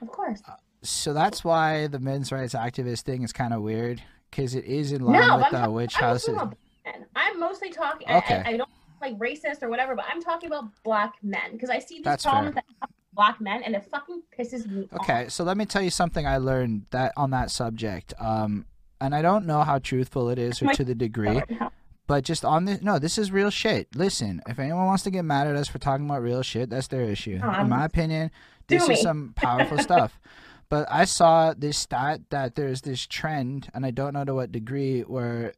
of 0.00 0.08
course. 0.10 0.42
Uh, 0.48 0.54
so 0.82 1.12
that's 1.12 1.44
why 1.44 1.86
the 1.86 2.00
men's 2.00 2.32
rights 2.32 2.54
activist 2.54 3.02
thing 3.02 3.22
is 3.22 3.32
kind 3.32 3.54
of 3.54 3.62
weird, 3.62 4.02
because 4.30 4.54
it 4.54 4.64
is 4.64 4.90
in 4.92 5.02
line 5.04 5.20
No, 5.28 5.36
with 5.36 5.54
I'm 5.54 5.62
the 5.62 5.70
witch 5.70 5.94
house. 5.94 6.24
talking 6.24 6.34
about 6.40 6.56
men. 6.84 7.06
I'm 7.14 7.38
mostly 7.38 7.70
talking. 7.70 8.10
Okay. 8.10 8.42
I, 8.44 8.50
I, 8.50 8.56
don't 8.56 8.68
like 9.00 9.16
racist 9.18 9.62
or 9.62 9.68
whatever, 9.68 9.94
but 9.94 10.04
I'm 10.12 10.20
talking 10.20 10.48
about 10.48 10.64
black 10.82 11.14
men 11.22 11.52
because 11.52 11.70
I 11.70 11.78
see 11.78 11.96
these 11.96 12.04
That's 12.04 12.24
problems 12.24 12.54
fair. 12.54 12.62
that 12.80 12.90
black 13.12 13.40
men, 13.40 13.62
and 13.62 13.74
it 13.74 13.84
fucking 13.90 14.22
pisses 14.38 14.66
me 14.70 14.88
off. 14.92 15.00
Okay, 15.02 15.28
so 15.28 15.44
let 15.44 15.56
me 15.56 15.66
tell 15.66 15.82
you 15.82 15.90
something 15.90 16.26
I 16.26 16.38
learned 16.38 16.86
that 16.90 17.12
on 17.16 17.30
that 17.30 17.50
subject. 17.50 18.14
Um, 18.18 18.66
and 19.00 19.14
I 19.14 19.22
don't 19.22 19.46
know 19.46 19.62
how 19.62 19.78
truthful 19.78 20.28
it 20.30 20.38
is 20.38 20.62
or 20.62 20.66
My- 20.66 20.74
to 20.74 20.84
the 20.84 20.94
degree. 20.94 21.42
But 22.08 22.24
just 22.24 22.44
on 22.44 22.64
this, 22.64 22.82
no, 22.82 22.98
this 22.98 23.16
is 23.16 23.30
real 23.30 23.48
shit. 23.50 23.88
Listen, 23.94 24.42
if 24.48 24.58
anyone 24.58 24.86
wants 24.86 25.02
to 25.04 25.10
get 25.10 25.24
mad 25.24 25.46
at 25.46 25.56
us 25.56 25.68
for 25.68 25.78
talking 25.78 26.04
about 26.04 26.20
real 26.22 26.42
shit, 26.42 26.68
that's 26.68 26.88
their 26.88 27.02
issue. 27.02 27.38
Oh, 27.42 27.60
In 27.60 27.68
my 27.68 27.84
opinion, 27.84 28.30
this 28.66 28.88
is 28.88 29.00
some 29.00 29.32
powerful 29.36 29.78
stuff. 29.88 30.18
But 30.68 30.86
I 30.90 31.04
saw 31.04 31.54
this 31.56 31.78
stat 31.78 32.20
that 32.30 32.54
there's 32.54 32.80
this 32.82 33.06
trend, 33.06 33.68
and 33.72 33.86
I 33.86 33.90
don't 33.92 34.14
know 34.14 34.24
to 34.24 34.34
what 34.34 34.50
degree, 34.52 35.02
where 35.02 35.52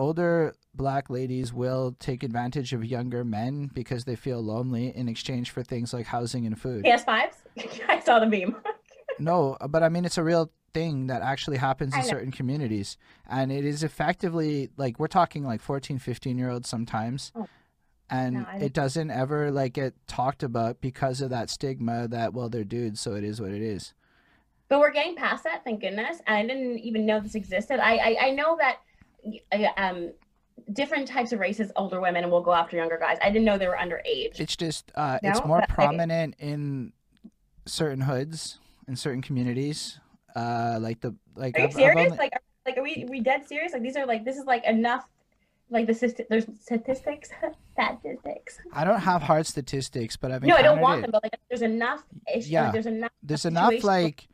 older 0.00 0.54
black 0.74 1.10
ladies 1.10 1.52
will 1.52 1.94
take 1.98 2.22
advantage 2.22 2.72
of 2.72 2.84
younger 2.84 3.22
men 3.24 3.70
because 3.74 4.04
they 4.04 4.16
feel 4.16 4.40
lonely 4.42 4.88
in 4.96 5.08
exchange 5.08 5.50
for 5.50 5.62
things 5.62 5.92
like 5.92 6.06
housing 6.06 6.46
and 6.46 6.58
food. 6.58 6.84
PS5s. 6.84 7.34
I 7.88 8.00
saw 8.00 8.18
the 8.18 8.26
meme. 8.26 8.56
No, 9.18 9.58
but 9.68 9.82
I 9.82 9.90
mean 9.90 10.06
it's 10.06 10.16
a 10.16 10.24
real 10.24 10.50
thing 10.72 11.08
that 11.08 11.20
actually 11.20 11.58
happens 11.58 11.94
in 11.94 12.02
certain 12.04 12.30
communities 12.32 12.96
and 13.28 13.52
it 13.52 13.66
is 13.66 13.82
effectively 13.82 14.70
like 14.78 14.98
we're 14.98 15.08
talking 15.08 15.44
like 15.44 15.60
14 15.60 15.98
15 15.98 16.38
year 16.38 16.48
olds 16.48 16.68
sometimes 16.70 17.30
Oh. 17.36 17.46
and 18.08 18.34
No, 18.34 18.46
it 18.58 18.72
doesn't 18.72 19.10
ever 19.10 19.50
like 19.50 19.74
get 19.74 19.92
talked 20.06 20.42
about 20.42 20.80
because 20.80 21.20
of 21.20 21.28
that 21.30 21.50
stigma 21.50 22.08
that 22.08 22.32
well 22.32 22.48
they're 22.48 22.64
dudes 22.64 22.98
so 23.00 23.12
it 23.14 23.24
is 23.24 23.42
what 23.42 23.50
it 23.50 23.60
is 23.60 23.92
But 24.70 24.78
we're 24.80 24.92
getting 24.92 25.16
past 25.16 25.44
that, 25.44 25.64
thank 25.64 25.80
goodness. 25.82 26.22
And 26.26 26.36
I 26.38 26.42
didn't 26.54 26.78
even 26.78 27.04
know 27.04 27.20
this 27.20 27.34
existed. 27.34 27.78
I 27.78 27.92
I, 27.96 28.16
I 28.28 28.30
know 28.30 28.56
that 28.58 28.76
um 29.76 30.12
different 30.72 31.08
types 31.08 31.32
of 31.32 31.40
races, 31.40 31.72
older 31.76 32.00
women 32.00 32.22
and 32.22 32.30
will 32.32 32.42
go 32.42 32.52
after 32.52 32.76
younger 32.76 32.98
guys. 32.98 33.18
I 33.22 33.30
didn't 33.30 33.44
know 33.44 33.58
they 33.58 33.66
were 33.68 33.76
underage. 33.80 34.38
it's 34.38 34.56
just 34.56 34.90
uh 34.94 35.18
it's 35.22 35.44
more 35.44 35.60
but 35.60 35.70
I- 35.70 35.74
prominent 35.74 36.34
in 36.38 36.92
certain 37.66 38.00
hoods 38.00 38.58
in 38.88 38.96
certain 38.96 39.22
communities 39.22 39.98
uh 40.36 40.78
like 40.80 41.00
the 41.00 41.14
like 41.36 41.56
Are 41.56 41.60
you 41.60 41.64
I've- 41.66 41.74
I've 41.74 41.80
serious? 41.80 42.06
only- 42.12 42.18
Like, 42.18 42.32
are, 42.34 42.40
like, 42.66 42.76
are 42.78 42.82
we 42.82 43.04
are 43.04 43.10
we 43.10 43.20
dead 43.20 43.46
serious? 43.48 43.72
Like, 43.72 43.82
these 43.82 43.96
are 43.96 44.06
like 44.06 44.24
this 44.24 44.36
is 44.36 44.44
like 44.44 44.64
enough. 44.64 45.04
Like 45.72 45.86
the 45.86 46.24
there's 46.28 46.46
statistics, 46.60 47.30
statistics. 47.72 48.58
I 48.72 48.82
don't 48.84 48.98
have 48.98 49.22
hard 49.22 49.46
statistics 49.46 50.16
but 50.16 50.32
I've 50.32 50.42
No, 50.42 50.56
I 50.56 50.62
don't 50.62 50.80
want 50.80 50.98
it. 50.98 51.02
them, 51.02 51.10
but 51.12 51.22
like 51.22 51.34
there's 51.48 51.62
enough 51.62 52.02
issues. 52.32 52.50
Yeah. 52.50 52.64
Like, 52.64 52.72
there's 52.72 52.86
enough. 52.86 53.10
there's 53.22 53.44
enough 53.44 53.84
like 53.84 54.26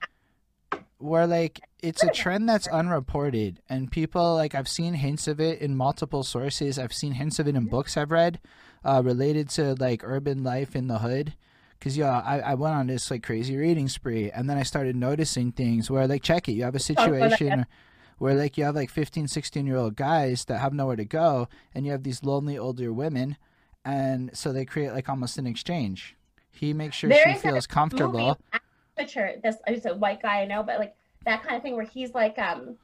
where 0.99 1.27
like 1.27 1.61
it's 1.83 2.03
a 2.03 2.11
trend 2.11 2.49
that's 2.49 2.67
unreported 2.69 3.61
and 3.69 3.91
people 3.91 4.35
like 4.35 4.55
i've 4.55 4.69
seen 4.69 4.95
hints 4.95 5.29
of 5.29 5.41
it 5.41 5.61
in 5.61 5.77
multiple 5.77 6.23
sources. 6.23 6.79
I've 6.79 6.93
seen 6.93 7.13
hints 7.13 7.39
of 7.39 7.47
it 7.49 7.55
in 7.55 7.67
books 7.67 7.97
i've 7.97 8.11
read 8.11 8.41
uh, 8.85 9.03
related 9.05 9.49
to 9.51 9.75
like 9.75 10.03
urban 10.05 10.43
life 10.43 10.75
in 10.77 10.87
the 10.87 10.99
hood. 10.99 11.35
Because 11.79 11.97
yeah 11.99 12.21
I, 12.21 12.41
I 12.41 12.55
went 12.55 12.75
on 12.75 12.87
this 12.87 13.11
like 13.11 13.23
crazy 13.23 13.57
reading 13.57 13.89
spree 13.89 14.31
and 14.31 14.49
then 14.49 14.57
i 14.57 14.63
started 14.63 14.97
noticing 14.97 15.53
things 15.53 15.91
where 15.91 16.09
like 16.09 16.23
check 16.23 16.49
it 16.49 16.53
you 16.53 16.65
have 16.65 16.75
a 16.75 16.79
situation 16.81 17.67
where 18.19 18.35
like 18.35 18.57
you 18.57 18.65
have 18.65 18.75
like 18.75 18.89
15 18.91 19.29
16 19.29 19.67
year 19.67 19.77
old 19.77 19.95
guys 19.97 20.47
that 20.47 20.59
have 20.59 20.73
nowhere 20.73 20.97
to 20.97 21.05
go 21.05 21.49
and 21.75 21.85
you 21.85 21.93
have 21.93 22.03
these 22.05 22.25
lonely 22.25 22.57
older 22.57 22.91
women 22.93 23.37
and 23.85 24.31
so 24.37 24.53
they 24.53 24.65
create 24.65 24.93
like 24.93 25.09
almost 25.09 25.39
an 25.39 25.47
exchange. 25.47 26.17
He 26.51 26.73
makes 26.73 26.97
sure 26.97 27.11
There 27.11 27.35
she 27.35 27.39
feels 27.39 27.67
comfortable. 27.69 28.39
movie, 28.53 28.65
picture 28.97 29.35
this 29.43 29.57
is 29.69 29.87
a 29.87 29.95
white 29.95 30.23
guy 30.23 30.43
I 30.43 30.47
know, 30.47 30.63
but 30.63 30.79
like 30.79 30.95
that 31.25 31.43
kind 31.43 31.57
of 31.57 31.63
thing 31.63 31.77
where 31.77 31.85
he's 31.87 32.15
like 32.15 32.39
um 32.39 32.77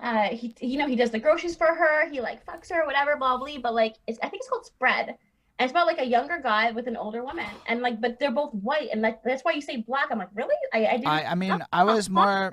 uh 0.00 0.28
he 0.28 0.54
you 0.60 0.78
know 0.78 0.86
he 0.86 0.96
does 0.96 1.10
the 1.10 1.18
groceries 1.18 1.56
for 1.56 1.66
her, 1.66 2.08
he 2.10 2.20
like 2.20 2.44
fucks 2.46 2.70
her, 2.70 2.86
whatever, 2.86 3.16
blah 3.16 3.36
blah. 3.38 3.58
But 3.62 3.74
like 3.74 3.96
it's 4.06 4.18
I 4.22 4.28
think 4.28 4.40
it's 4.42 4.48
called 4.48 4.66
Spread. 4.66 5.16
And 5.60 5.64
it's 5.66 5.72
about 5.72 5.88
like 5.88 5.98
a 5.98 6.06
younger 6.06 6.38
guy 6.40 6.70
with 6.70 6.86
an 6.86 6.96
older 6.96 7.24
woman, 7.24 7.46
and 7.66 7.80
like, 7.80 8.00
but 8.00 8.20
they're 8.20 8.30
both 8.30 8.54
white, 8.54 8.90
and 8.92 9.02
like 9.02 9.20
that's 9.24 9.42
why 9.42 9.52
you 9.52 9.60
say 9.60 9.78
black. 9.78 10.06
I'm 10.12 10.18
like, 10.18 10.28
really? 10.34 10.54
I, 10.72 10.86
I 10.86 10.96
didn't. 10.98 11.06
I, 11.08 11.24
I 11.24 11.34
mean, 11.34 11.64
I 11.72 11.82
was 11.82 12.08
more. 12.08 12.52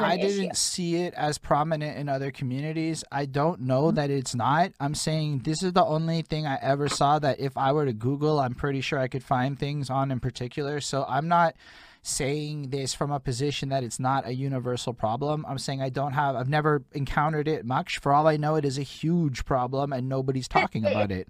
I 0.00 0.16
didn't 0.16 0.56
see 0.56 0.96
it 0.96 1.14
as 1.14 1.38
prominent 1.38 1.98
in 1.98 2.08
other 2.08 2.30
communities. 2.30 3.04
I 3.10 3.24
don't 3.24 3.62
know 3.62 3.86
Mm-hmm. 3.86 3.96
that 3.96 4.10
it's 4.10 4.34
not. 4.34 4.72
I'm 4.78 4.94
saying 4.94 5.40
this 5.40 5.62
is 5.62 5.72
the 5.72 5.84
only 5.84 6.22
thing 6.22 6.46
I 6.46 6.58
ever 6.60 6.88
saw 6.88 7.18
that 7.20 7.40
if 7.40 7.56
I 7.56 7.72
were 7.72 7.86
to 7.86 7.92
Google, 7.92 8.38
I'm 8.38 8.54
pretty 8.54 8.80
sure 8.82 8.98
I 8.98 9.08
could 9.08 9.24
find 9.24 9.58
things 9.58 9.90
on 9.90 10.10
in 10.10 10.20
particular. 10.20 10.80
So 10.80 11.04
I'm 11.08 11.28
not 11.28 11.56
saying 12.02 12.70
this 12.70 12.92
from 12.94 13.12
a 13.12 13.20
position 13.20 13.68
that 13.68 13.84
it's 13.84 14.00
not 14.00 14.26
a 14.26 14.34
universal 14.34 14.92
problem. 14.92 15.46
I'm 15.48 15.58
saying 15.58 15.80
I 15.80 15.88
don't 15.88 16.12
have, 16.12 16.34
I've 16.34 16.48
never 16.48 16.82
encountered 16.92 17.46
it 17.46 17.64
much. 17.64 17.98
For 17.98 18.12
all 18.12 18.26
I 18.26 18.36
know, 18.36 18.56
it 18.56 18.64
is 18.64 18.76
a 18.76 18.82
huge 18.82 19.44
problem 19.44 19.92
and 19.92 20.08
nobody's 20.08 20.48
talking 20.48 20.84
about 20.84 21.12
it. 21.12 21.28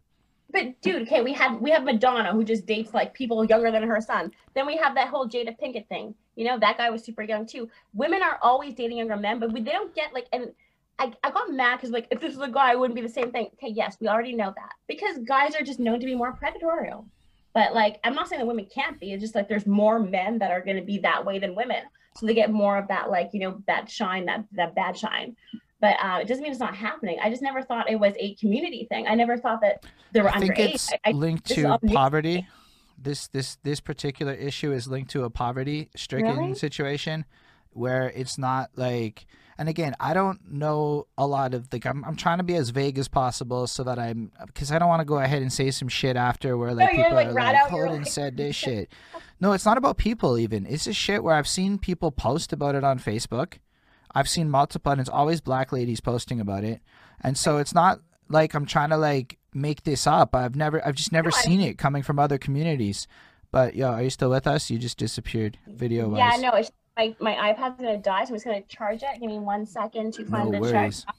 But 0.51 0.81
dude, 0.83 1.03
okay, 1.03 1.23
we 1.23 1.33
have 1.33 1.62
we 1.62 1.70
have 1.70 1.83
Madonna 1.83 2.33
who 2.33 2.45
just 2.45 2.66
dates 2.66 2.93
like 2.93 3.14
people 3.14 3.43
younger 3.45 3.70
than 3.70 3.83
her 3.85 4.01
son. 4.03 4.33
Then 4.55 4.66
we 4.66 4.77
have 4.77 4.95
that 4.97 5.09
whole 5.09 5.27
Jada 5.27 5.57
Pinkett 5.59 5.89
thing. 5.89 6.14
You 6.37 6.45
know, 6.45 6.59
that 6.59 6.77
guy 6.77 6.91
was 6.91 7.03
super 7.03 7.23
young 7.23 7.47
too. 7.47 7.70
Women 7.95 8.23
are 8.23 8.39
always 8.43 8.75
dating 8.75 8.99
younger 8.99 9.16
men, 9.16 9.39
but 9.39 9.51
we, 9.51 9.62
they 9.62 9.73
don't 9.73 9.95
get 9.95 10.12
like 10.12 10.27
and 10.31 10.53
I, 10.99 11.12
I 11.25 11.31
got 11.31 11.51
mad 11.51 11.77
because 11.77 11.91
like 11.91 12.07
if 12.11 12.20
this 12.20 12.37
was 12.37 12.49
a 12.49 12.53
guy, 12.53 12.73
it 12.73 12.79
wouldn't 12.79 12.95
be 12.95 13.01
the 13.01 13.09
same 13.09 13.33
thing. 13.33 13.49
Okay, 13.55 13.73
yes, 13.73 13.97
we 13.99 14.09
already 14.09 14.35
know 14.35 14.53
that 14.55 14.73
because 14.87 15.18
guys 15.18 15.55
are 15.55 15.62
just 15.62 15.81
known 15.81 16.01
to 16.01 16.07
be 16.07 16.14
more 16.14 16.33
predatory. 16.33 16.93
But 17.55 17.74
like, 17.74 18.00
I'm 18.05 18.14
not 18.14 18.28
saying 18.28 18.40
that 18.40 18.46
women 18.46 18.66
can't 18.72 18.98
be. 18.98 19.12
It's 19.12 19.20
just 19.22 19.34
like 19.34 19.48
there's 19.48 19.66
more 19.66 19.98
men 19.98 20.38
that 20.38 20.50
are 20.50 20.62
going 20.62 20.76
to 20.78 20.82
be 20.82 20.98
that 20.98 21.24
way 21.24 21.38
than 21.38 21.55
women, 21.55 21.82
so 22.16 22.26
they 22.26 22.34
get 22.34 22.50
more 22.50 22.78
of 22.78 22.88
that 22.88 23.11
like 23.11 23.30
you 23.32 23.40
know 23.40 23.62
that 23.66 23.90
shine, 23.90 24.24
that 24.26 24.44
that 24.53 24.74
bad 24.74 24.96
shine. 24.96 25.36
But 25.80 25.96
uh, 26.03 26.18
it 26.22 26.28
doesn't 26.28 26.42
mean 26.42 26.53
it's 26.53 26.61
not 26.61 26.76
happening. 26.76 27.18
I 27.20 27.28
just 27.28 27.42
never 27.42 27.61
thought 27.61 27.90
it 27.90 27.98
was 27.98 28.14
a 28.18 28.34
community 28.36 28.86
thing. 28.88 29.07
I 29.09 29.14
never 29.16 29.36
thought 29.36 29.61
that 29.62 29.84
there 30.12 30.22
were 30.22 30.30
I 30.30 30.38
think 30.38 30.55
underage. 30.55 30.74
it's 30.74 30.92
I, 30.92 30.98
I, 31.07 31.11
linked 31.11 31.46
to 31.48 31.78
poverty. 31.92 32.46
this 32.96 33.26
this 33.28 33.57
this 33.64 33.80
particular 33.80 34.32
issue 34.32 34.72
is 34.72 34.86
linked 34.86 35.11
to 35.11 35.24
a 35.24 35.30
poverty 35.30 35.90
stricken 35.96 36.36
Really? 36.38 36.55
situation 36.55 37.24
where 37.72 38.11
it's 38.14 38.38
not 38.38 38.70
like 38.76 39.26
and 39.63 39.69
again 39.69 39.95
i 40.01 40.13
don't 40.13 40.41
know 40.51 41.07
a 41.17 41.25
lot 41.25 41.55
of 41.55 41.73
like 41.73 41.87
i'm, 41.87 42.05
I'm 42.05 42.17
trying 42.17 42.39
to 42.39 42.43
be 42.43 42.57
as 42.57 42.71
vague 42.71 42.99
as 42.99 43.07
possible 43.07 43.69
so 43.69 43.85
that 43.85 43.97
i'm 43.97 44.33
because 44.45 44.73
i 44.73 44.79
don't 44.81 44.89
want 44.89 44.99
to 44.99 45.05
go 45.05 45.19
ahead 45.19 45.41
and 45.41 45.53
say 45.53 45.71
some 45.71 45.87
shit 45.87 46.17
after 46.17 46.57
where 46.59 46.75
like 46.75 46.91
No, 46.93 47.05
people 47.05 47.15
like, 47.15 47.29
are 47.29 47.33
rat 47.33 47.55
like 47.55 47.71
Holden 47.71 48.05
said 48.05 48.37
this 48.37 48.57
shit. 48.65 48.91
No 49.39 49.53
it's 49.53 49.65
not 49.65 49.79
about 49.79 49.99
people 49.99 50.37
even. 50.37 50.67
It's 50.67 50.87
just 50.87 50.99
shit 50.99 51.23
where 51.23 51.37
i've 51.37 51.47
seen 51.47 51.79
people 51.79 52.11
post 52.11 52.53
about 52.53 52.75
it 52.75 52.83
on 52.83 52.99
facebook. 52.99 53.59
I've 54.13 54.29
seen 54.29 54.51
multiple 54.51 54.91
and 54.91 55.01
it's 55.01 55.09
always 55.09 55.41
black 55.41 55.71
ladies 55.71 56.01
posting 56.01 56.41
about 56.41 56.65
it. 56.65 56.81
And 57.21 57.39
so 57.39 57.59
it's 57.59 57.73
not 57.73 58.01
like 58.29 58.55
i'm 58.55 58.67
trying 58.67 58.91
to 58.91 58.97
like 58.97 59.39
make 59.55 59.85
this 59.85 60.09
up. 60.09 60.35
I've 60.35 60.57
never 60.57 60.85
i've 60.85 60.97
just 60.97 61.13
never 61.13 61.31
No, 61.31 61.37
seen 61.37 61.61
it 61.61 61.79
coming 61.79 62.03
from 62.03 62.19
other 62.19 62.37
communities. 62.37 63.07
But 63.53 63.77
yo 63.77 63.91
are 63.91 64.03
you 64.03 64.11
still 64.11 64.31
with 64.31 64.49
us? 64.49 64.71
You 64.71 64.79
just 64.81 64.99
disappeared 64.99 65.57
video 65.69 66.09
wise. 66.09 66.19
Yeah, 66.43 66.51
no, 66.51 66.57
it's 66.57 66.73
my 66.97 67.14
my 67.20 67.53
iPad's 67.53 67.80
gonna 67.80 67.99
die, 67.99 68.24
so 68.24 68.30
I'm 68.30 68.34
just 68.36 68.45
gonna 68.45 68.62
charge 68.62 69.03
it. 69.03 69.20
Give 69.20 69.28
me 69.30 69.38
one 69.38 69.66
second 69.66 70.12
to 70.14 70.22
No 70.24 70.30
find 70.30 70.55
the 70.55 70.61
worries. 70.61 71.05
charge. 71.05 71.16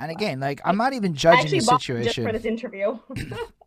And 0.00 0.10
again, 0.10 0.40
like 0.40 0.60
I'm 0.64 0.76
not 0.76 0.92
even 0.92 1.14
judging 1.14 1.50
the 1.50 1.64
bought 1.66 1.88
it 1.88 2.02
just 2.04 2.14
situation. 2.16 2.24
for 2.26 2.32
this 2.32 2.44
interview. 2.44 2.98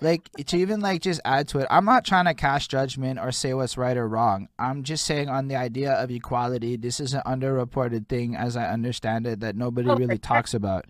Like 0.00 0.30
to 0.46 0.56
even 0.56 0.80
like 0.80 1.02
just 1.02 1.20
add 1.24 1.48
to 1.48 1.58
it, 1.58 1.66
I'm 1.70 1.84
not 1.84 2.04
trying 2.04 2.26
to 2.26 2.34
cast 2.34 2.70
judgment 2.70 3.18
or 3.18 3.32
say 3.32 3.52
what's 3.54 3.76
right 3.76 3.96
or 3.96 4.06
wrong. 4.06 4.48
I'm 4.58 4.84
just 4.84 5.04
saying 5.04 5.28
on 5.28 5.48
the 5.48 5.56
idea 5.56 5.92
of 5.92 6.10
equality, 6.10 6.76
this 6.76 7.00
is 7.00 7.14
an 7.14 7.22
underreported 7.26 8.08
thing 8.08 8.36
as 8.36 8.56
I 8.56 8.68
understand 8.68 9.26
it 9.26 9.40
that 9.40 9.56
nobody 9.56 9.88
Oh, 9.88 9.96
really 9.96 10.14
sure. 10.14 10.18
talks 10.18 10.54
about. 10.54 10.84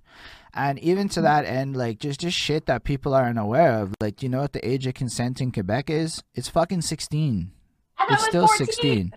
And 0.53 0.79
even 0.81 1.09
to 1.11 1.21
that 1.23 1.45
end, 1.47 1.77
like 1.77 2.01
just 2.01 2.21
just 2.21 2.37
shit 2.37 2.67
that 2.67 2.85
people 2.85 3.15
aren't 3.15 3.39
aware 3.39 3.79
of. 3.81 3.95
Like, 4.01 4.23
you 4.23 4.29
know 4.29 4.41
what 4.41 4.53
the 4.53 4.67
age 4.69 4.87
of 4.87 4.95
consent 4.95 5.41
in 5.41 5.53
Quebec 5.53 5.89
is? 5.89 6.23
It's 6.35 6.49
fucking 6.49 6.83
16. 6.83 7.51
It's 8.11 8.25
still 8.27 8.47
14. 8.47 8.67
16. 8.67 9.13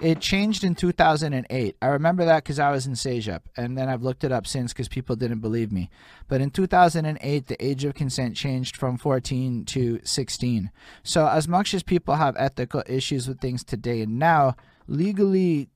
It 0.00 0.20
changed 0.20 0.64
in 0.64 0.74
2008. 0.74 1.76
I 1.80 1.86
remember 1.86 2.24
that 2.24 2.42
because 2.42 2.58
I 2.58 2.70
was 2.72 2.86
in 2.86 2.94
CEGEP, 2.94 3.42
and 3.56 3.78
then 3.78 3.88
I've 3.88 4.02
looked 4.02 4.24
it 4.24 4.32
up 4.32 4.46
since 4.46 4.72
because 4.72 4.88
people 4.88 5.14
didn't 5.14 5.40
believe 5.40 5.70
me. 5.70 5.90
But 6.26 6.40
in 6.40 6.50
2008, 6.50 7.46
the 7.46 7.64
age 7.64 7.84
of 7.84 7.94
consent 7.94 8.36
changed 8.36 8.76
from 8.76 8.98
14 8.98 9.64
to 9.66 10.00
16. 10.02 10.70
So 11.04 11.28
as 11.28 11.46
much 11.46 11.72
as 11.72 11.82
people 11.82 12.16
have 12.16 12.36
ethical 12.36 12.82
issues 12.86 13.28
with 13.28 13.40
things 13.40 13.62
today 13.62 14.00
and 14.02 14.18
now, 14.18 14.56
legally, 14.88 15.68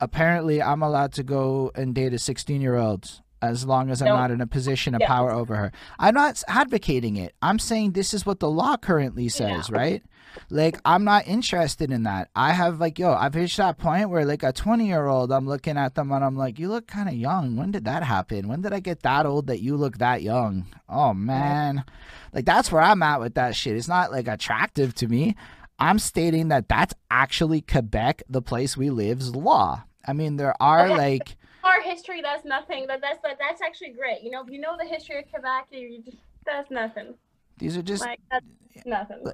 apparently, 0.00 0.62
I'm 0.62 0.82
allowed 0.82 1.12
to 1.14 1.22
go 1.22 1.70
and 1.74 1.94
date 1.94 2.14
a 2.14 2.18
16 2.18 2.60
year 2.62 2.76
old 2.76 3.20
as 3.48 3.64
long 3.66 3.90
as 3.90 4.00
I'm 4.02 4.08
No. 4.08 4.16
not 4.16 4.30
in 4.30 4.40
a 4.40 4.46
position 4.46 4.94
of 4.94 5.00
Yeah. 5.00 5.08
power 5.08 5.30
over 5.32 5.56
her. 5.56 5.72
I'm 5.98 6.14
not 6.14 6.42
advocating 6.48 7.16
it. 7.16 7.34
I'm 7.42 7.58
saying 7.58 7.92
this 7.92 8.12
is 8.14 8.24
what 8.26 8.40
the 8.40 8.50
law 8.50 8.76
currently 8.76 9.28
says, 9.28 9.70
right? 9.70 10.02
Like 10.50 10.80
I'm 10.84 11.04
not 11.04 11.28
interested 11.28 11.92
in 11.92 12.02
that. 12.04 12.28
I 12.34 12.52
have 12.52 12.80
like 12.80 12.98
yo, 12.98 13.12
I've 13.14 13.36
reached 13.36 13.56
that 13.58 13.78
point 13.78 14.10
where 14.10 14.24
like 14.24 14.42
a 14.42 14.52
20 14.52 14.86
year 14.86 15.06
old, 15.06 15.30
I'm 15.30 15.46
looking 15.46 15.76
at 15.78 15.94
them 15.94 16.10
and 16.10 16.24
I'm 16.24 16.36
like, 16.36 16.58
you 16.58 16.68
look 16.68 16.86
kind 16.88 17.08
of 17.08 17.14
young. 17.14 17.56
When 17.56 17.70
did 17.70 17.84
that 17.84 18.02
happen? 18.02 18.48
When 18.48 18.60
did 18.60 18.72
I 18.72 18.80
get 18.80 19.02
that 19.02 19.26
old 19.26 19.46
that 19.46 19.60
you 19.62 19.76
look 19.76 19.98
that 19.98 20.22
young? 20.22 20.66
Oh 20.88 21.14
man, 21.14 21.84
like 22.32 22.44
that's 22.46 22.72
where 22.72 22.82
I'm 22.82 23.02
at 23.02 23.20
with 23.20 23.34
that 23.34 23.54
shit. 23.54 23.76
It's 23.76 23.86
not 23.88 24.10
like 24.10 24.26
attractive 24.26 24.94
to 24.96 25.06
me. 25.08 25.36
I'm 25.78 25.98
stating 25.98 26.48
that 26.48 26.68
that's 26.68 26.94
actually 27.10 27.60
Quebec, 27.60 28.22
the 28.28 28.42
place 28.42 28.76
we 28.76 28.90
live's 28.90 29.34
law. 29.36 29.84
I 30.06 30.12
mean, 30.12 30.36
there 30.36 30.54
are 30.60 30.88
like 30.88 31.36
Our 31.64 31.80
history, 31.80 32.20
that's 32.22 32.44
nothing. 32.44 32.86
That 32.86 33.00
that's 33.00 33.18
that, 33.22 33.38
that's 33.38 33.62
actually 33.62 33.90
great. 33.90 34.22
You 34.22 34.30
know, 34.30 34.42
if 34.44 34.50
you 34.50 34.60
know 34.60 34.76
the 34.78 34.84
history 34.86 35.18
of 35.18 35.30
Quebec, 35.30 35.68
you, 35.70 36.02
just, 36.04 36.18
that's 36.44 36.70
nothing. 36.70 37.14
these 37.58 37.76
are 37.76 37.82
just 37.82 38.02
Like 38.04 38.20
that's 38.30 38.44
nothing. 38.86 39.24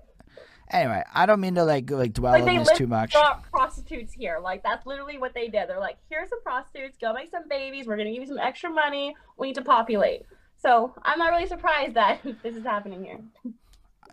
anyway. 0.70 1.02
I 1.12 1.26
don't 1.26 1.40
mean 1.40 1.56
to 1.56 1.64
like 1.64 1.90
like 1.90 2.12
dwell 2.12 2.32
Like 2.32 2.44
on 2.44 2.56
this 2.64 2.70
too 2.78 2.86
much. 2.86 3.14
prostitutes 3.50 4.12
here. 4.12 4.38
Like 4.42 4.62
that's 4.62 4.86
literally 4.86 5.18
what 5.18 5.34
they 5.34 5.48
did. 5.48 5.68
They're 5.68 5.80
like, 5.80 5.98
here's 6.08 6.28
some 6.28 6.42
prostitutes. 6.42 6.96
Go 7.00 7.12
make 7.12 7.30
some 7.30 7.48
babies. 7.48 7.86
We're 7.86 7.96
gonna 7.96 8.12
give 8.12 8.22
you 8.22 8.28
some 8.28 8.38
extra 8.38 8.70
money. 8.70 9.16
We 9.36 9.48
need 9.48 9.54
to 9.56 9.62
populate. 9.62 10.22
So 10.58 10.94
I'm 11.02 11.18
not 11.18 11.30
really 11.32 11.46
surprised 11.46 11.94
that 11.94 12.20
this 12.42 12.54
is 12.54 12.64
happening 12.64 13.02
here. 13.04 13.18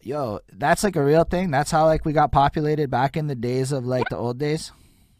Yo, 0.01 0.39
that's 0.53 0.83
like 0.83 0.95
a 0.95 1.03
real 1.03 1.23
thing. 1.25 1.51
That's 1.51 1.69
how 1.71 1.85
like 1.85 2.05
we 2.05 2.13
got 2.13 2.31
populated 2.31 2.89
back 2.89 3.17
in 3.17 3.27
the 3.27 3.35
days 3.35 3.71
of 3.71 3.85
like 3.85 4.07
the 4.09 4.15
old 4.17 4.37
days. 4.37 4.71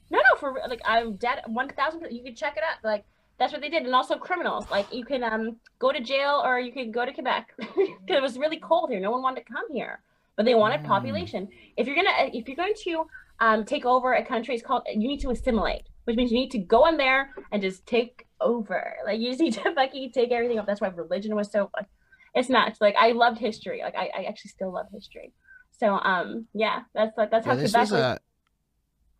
No, 0.10 0.20
no, 0.20 0.40
for 0.40 0.60
like 0.70 0.82
I'm 0.86 1.16
dead. 1.16 1.42
One 1.48 1.70
thousand. 1.70 2.06
You 2.12 2.24
can 2.24 2.36
check 2.36 2.56
it 2.58 2.64
out. 2.64 2.84
Like 2.84 3.06
that's 3.40 3.52
what 3.54 3.62
they 3.62 3.70
did, 3.70 3.84
and 3.84 3.94
also 3.94 4.16
criminals. 4.18 4.66
Like 4.72 4.92
you 4.94 5.06
can 5.06 5.24
um 5.24 5.58
go 5.80 5.92
to 5.92 6.00
jail 6.00 6.42
or 6.44 6.60
you 6.60 6.72
can 6.72 6.92
go 6.92 7.06
to 7.06 7.14
Quebec 7.14 7.54
because 7.58 7.76
it 8.08 8.22
was 8.22 8.38
really 8.38 8.60
cold 8.60 8.90
here. 8.90 9.00
No 9.00 9.12
one 9.12 9.22
wanted 9.22 9.46
to 9.46 9.54
come 9.54 9.66
here, 9.72 10.00
but 10.36 10.46
they 10.46 10.56
wanted 10.56 10.82
Mm. 10.82 10.86
population. 10.86 11.48
If 11.76 11.88
you're 11.88 11.96
gonna 11.96 12.30
if 12.34 12.48
you're 12.48 12.56
going 12.56 12.74
to 12.86 13.06
um 13.40 13.66
take 13.66 13.86
over 13.86 14.14
a 14.14 14.26
country, 14.26 14.56
it's 14.56 14.64
called 14.64 14.84
you 14.88 15.08
need 15.08 15.20
to 15.22 15.30
assimilate, 15.30 15.84
which 16.06 16.16
means 16.16 16.32
you 16.32 16.40
need 16.40 16.52
to 16.52 16.60
go 16.60 16.88
in 16.88 16.98
there 16.98 17.32
and 17.52 17.62
just 17.62 17.86
take 17.86 18.26
over. 18.40 18.96
Like 19.06 19.20
you 19.20 19.30
just 19.30 19.42
need 19.46 19.54
to 19.54 19.74
fucking 19.74 20.12
take 20.14 20.32
everything 20.32 20.58
up. 20.58 20.66
That's 20.66 20.82
why 20.82 20.88
religion 20.88 21.36
was 21.36 21.52
so. 21.52 21.70
Like, 21.76 21.88
it's 22.34 22.50
nuts. 22.50 22.80
Like 22.80 22.96
I 22.98 23.12
loved 23.12 23.40
history. 23.40 23.82
Like 23.84 23.96
I, 23.96 24.10
I 24.20 24.24
actually 24.24 24.50
still 24.50 24.72
love 24.72 24.88
history. 24.94 25.34
So 25.80 25.94
um 25.94 26.48
yeah, 26.54 26.82
that's 26.94 27.18
like 27.18 27.30
that's 27.30 27.46
how 27.46 27.56
this 27.56 27.72
Quebec 27.74 27.92
was 27.92 27.92
a. 27.92 28.20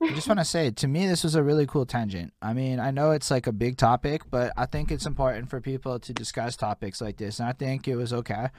I 0.02 0.14
just 0.14 0.28
want 0.28 0.40
to 0.40 0.46
say, 0.46 0.70
to 0.70 0.88
me, 0.88 1.08
this 1.08 1.24
was 1.24 1.34
a 1.36 1.42
really 1.42 1.66
cool 1.66 1.86
tangent. 1.86 2.32
I 2.42 2.54
mean, 2.54 2.80
I 2.80 2.92
know 2.92 3.12
it's 3.12 3.32
like 3.32 3.48
a 3.48 3.52
big 3.52 3.78
topic, 3.78 4.22
but 4.30 4.54
I 4.56 4.66
think 4.68 4.92
it's 4.92 5.06
important 5.08 5.50
for 5.50 5.60
people 5.60 5.98
to 6.00 6.14
discuss 6.14 6.56
topics 6.56 7.02
like 7.02 7.18
this, 7.18 7.40
and 7.40 7.50
I 7.50 7.54
think 7.54 7.88
it 7.88 7.96
was 7.96 8.14
okay. 8.14 8.50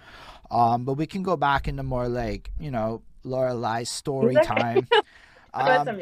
Um, 0.50 0.84
but 0.84 0.94
we 0.94 1.06
can 1.06 1.22
go 1.22 1.36
back 1.36 1.68
into 1.68 1.82
more 1.84 2.08
like 2.08 2.50
you 2.58 2.70
know 2.70 3.02
Lorelai's 3.24 3.90
story 3.90 4.34
time. 4.34 4.86
Um, 5.54 5.98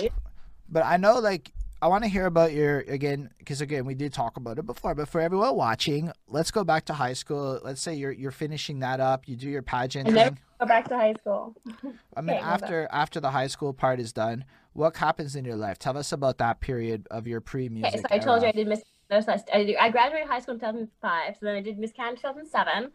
but 0.68 0.84
I 0.84 0.96
know 0.96 1.20
like 1.20 1.52
I 1.80 1.86
want 1.86 2.02
to 2.02 2.10
hear 2.10 2.26
about 2.26 2.52
your 2.52 2.80
again 2.80 3.30
because 3.38 3.60
again 3.60 3.84
we 3.86 3.94
did 3.94 4.12
talk 4.12 4.36
about 4.36 4.58
it 4.58 4.66
before. 4.66 4.94
But 4.94 5.08
for 5.08 5.20
everyone 5.20 5.54
watching, 5.54 6.10
let's 6.26 6.50
go 6.50 6.64
back 6.64 6.86
to 6.86 6.94
high 6.94 7.12
school. 7.12 7.60
Let's 7.62 7.80
say 7.80 7.94
you're 7.94 8.10
you're 8.10 8.32
finishing 8.32 8.80
that 8.80 8.98
up. 8.98 9.28
You 9.28 9.36
do 9.36 9.48
your 9.48 9.62
pageant 9.62 10.10
never- 10.10 10.30
thing. 10.30 10.38
Go 10.58 10.66
back 10.66 10.88
to 10.88 10.96
high 10.96 11.14
school. 11.20 11.54
I 12.16 12.20
mean, 12.22 12.36
Okay, 12.36 12.44
after 12.44 12.88
after 12.90 13.20
the 13.20 13.30
high 13.30 13.46
school 13.46 13.72
part 13.72 14.00
is 14.00 14.12
done, 14.12 14.44
what 14.76 14.96
happens 14.96 15.36
in 15.36 15.44
your 15.44 15.56
life? 15.56 15.78
Tell 15.78 15.96
us 15.96 16.12
about 16.12 16.38
that 16.38 16.60
period 16.60 17.06
of 17.10 17.26
your 17.26 17.40
pre-music. 17.40 17.94
Okay, 17.94 18.02
so 18.02 18.06
I 18.10 18.18
told 18.18 18.42
you 18.42 18.48
I 18.48 18.52
did 18.52 18.68
Miss. 18.68 18.82
no, 19.10 19.20
so 19.20 19.36
I, 19.52 19.76
I 19.80 19.90
graduated 19.90 20.28
high 20.28 20.40
school 20.40 20.54
in 20.54 20.60
2005. 20.60 21.34
So 21.34 21.46
then 21.46 21.56
I 21.56 21.60
did 21.60 21.78
Miss 21.78 21.92
Canada 21.92 22.16
2007, 22.16 22.90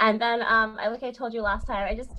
and 0.00 0.20
then 0.20 0.42
um, 0.42 0.76
I 0.78 0.88
like 0.88 1.02
I 1.02 1.10
told 1.10 1.32
you 1.32 1.40
last 1.40 1.66
time. 1.66 1.86
I 1.88 1.94
just 1.94 2.10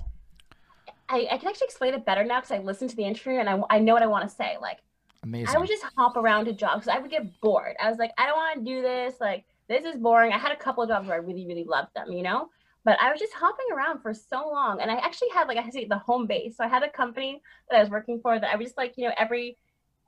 I, 1.08 1.28
I 1.30 1.38
can 1.38 1.48
actually 1.48 1.66
explain 1.66 1.94
it 1.94 2.04
better 2.04 2.24
now 2.24 2.40
because 2.40 2.50
I 2.50 2.58
listened 2.58 2.90
to 2.90 2.96
the 2.96 3.04
interview 3.04 3.38
and 3.38 3.48
I, 3.48 3.60
I 3.70 3.78
know 3.78 3.94
what 3.94 4.02
I 4.02 4.06
want 4.06 4.28
to 4.28 4.34
say. 4.34 4.56
Like 4.60 4.78
Amazing. 5.22 5.54
I 5.54 5.58
would 5.58 5.68
just 5.68 5.84
hop 5.96 6.16
around 6.16 6.46
to 6.46 6.52
jobs 6.52 6.84
because 6.84 6.96
I 6.96 7.00
would 7.00 7.10
get 7.10 7.40
bored. 7.40 7.76
I 7.80 7.88
was 7.88 7.98
like, 7.98 8.12
I 8.18 8.26
don't 8.26 8.36
want 8.36 8.58
to 8.58 8.64
do 8.64 8.82
this. 8.82 9.14
Like 9.20 9.44
this 9.68 9.84
is 9.84 9.96
boring. 9.96 10.32
I 10.32 10.38
had 10.38 10.52
a 10.52 10.56
couple 10.56 10.82
of 10.82 10.88
jobs 10.88 11.06
where 11.06 11.16
I 11.16 11.20
really 11.20 11.46
really 11.46 11.64
loved 11.64 11.94
them, 11.94 12.12
you 12.12 12.22
know. 12.22 12.50
But 12.86 13.00
I 13.00 13.10
was 13.10 13.18
just 13.18 13.34
hopping 13.34 13.66
around 13.74 14.00
for 14.00 14.14
so 14.14 14.48
long, 14.48 14.80
and 14.80 14.92
I 14.92 14.94
actually 14.98 15.30
had 15.34 15.48
like 15.48 15.58
I 15.58 15.68
say 15.70 15.86
the 15.86 15.98
home 15.98 16.28
base. 16.28 16.56
So 16.56 16.62
I 16.62 16.68
had 16.68 16.84
a 16.84 16.88
company 16.88 17.42
that 17.68 17.78
I 17.78 17.80
was 17.80 17.90
working 17.90 18.20
for 18.20 18.38
that 18.38 18.48
I 18.48 18.54
was 18.54 18.66
just 18.66 18.78
like 18.78 18.94
you 18.96 19.08
know 19.08 19.14
every 19.18 19.58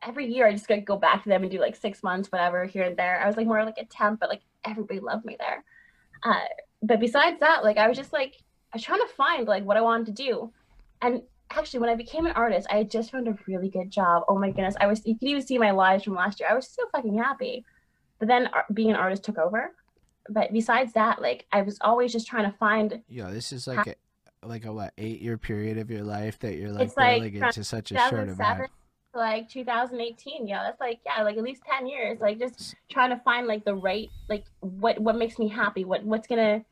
every 0.07 0.33
year 0.33 0.47
I 0.47 0.53
just 0.53 0.69
could 0.69 0.85
go 0.85 0.97
back 0.97 1.25
to 1.25 1.29
them 1.29 1.43
and 1.43 1.51
do 1.51 1.59
like 1.59 1.75
six 1.75 2.05
months, 2.05 2.31
whatever, 2.31 2.67
here 2.67 2.85
and 2.85 2.97
there. 2.97 3.21
I 3.21 3.27
was 3.27 3.37
like 3.37 3.49
more 3.49 3.65
like 3.65 3.79
a 3.79 3.85
temp, 3.87 4.21
but 4.21 4.29
like 4.29 4.43
everybody 4.65 5.01
loved 5.01 5.25
me 5.25 5.37
there. 5.41 5.65
Uh, 6.23 6.45
but 6.81 7.01
besides 7.01 7.41
that, 7.41 7.65
like 7.65 7.79
I 7.79 7.89
was 7.89 7.97
just 7.97 8.13
like 8.13 8.37
I 8.73 8.77
was 8.77 8.85
trying 8.85 9.01
to 9.01 9.09
find 9.17 9.49
like 9.49 9.65
what 9.65 9.77
I 9.77 9.81
wanted 9.81 10.07
to 10.07 10.13
do, 10.13 10.53
and 11.03 11.23
actually 11.51 11.81
when 11.81 11.91
I 11.91 11.97
became 11.97 12.27
an 12.27 12.33
artist, 12.33 12.69
I 12.71 12.77
had 12.77 12.93
just 12.93 13.11
found 13.11 13.27
a 13.27 13.37
really 13.49 13.71
good 13.71 13.91
job. 13.91 14.23
Oh 14.29 14.39
my 14.39 14.51
goodness, 14.51 14.77
I 14.81 14.87
was 14.87 15.05
you 15.05 15.19
could 15.19 15.27
even 15.27 15.45
see 15.45 15.59
my 15.59 15.73
lives 15.73 16.05
from 16.05 16.15
last 16.15 16.39
year. 16.39 16.49
I 16.49 16.55
was 16.55 16.69
so 16.69 16.85
fucking 16.93 17.19
happy. 17.19 17.65
But 18.21 18.29
then 18.29 18.47
ar- 18.53 18.67
being 18.73 18.91
an 18.91 18.97
artist 18.97 19.25
took 19.25 19.39
over. 19.39 19.73
But 20.29 20.53
besides 20.53 20.93
that, 20.95 21.21
like 21.23 21.47
I 21.53 21.63
was 21.63 21.79
always 21.81 22.13
just 22.13 22.27
trying 22.27 22.51
to 22.51 22.57
find 22.59 23.03
Yo, 23.09 23.31
this 23.33 23.53
is 23.53 23.67
like 23.67 23.87
a 23.87 23.95
like 24.47 24.65
a 24.65 24.73
what 24.73 24.93
eight 24.99 25.21
year 25.21 25.37
period 25.37 25.79
of 25.79 25.91
your 25.91 26.03
life 26.05 26.39
that 26.41 26.55
you're 26.57 26.71
like 26.71 26.89
It's 26.89 26.97
like 26.97 27.21
barely 27.21 27.39
from 27.39 27.49
into 27.49 27.65
such 27.65 27.93
a 27.93 27.99
short 27.99 28.29
amount. 28.29 28.39
to 28.39 28.69
like 29.15 29.49
2018 29.49 30.47
yeah 30.47 30.63
that's 30.63 30.81
like 30.81 31.01
yeah 31.05 31.23
like 31.23 31.37
at 31.37 31.43
least 31.43 31.63
10 31.69 31.87
years 31.89 32.21
like 32.21 32.39
just 32.39 32.75
trying 32.91 33.11
to 33.11 33.17
find 33.25 33.47
like 33.47 33.65
the 33.65 33.75
right 33.75 34.11
like 34.29 34.45
what 34.61 34.99
what 35.01 35.17
makes 35.17 35.39
me 35.39 35.49
happy 35.49 35.85
what 35.85 36.05
what's 36.05 36.29
gonna 36.29 36.63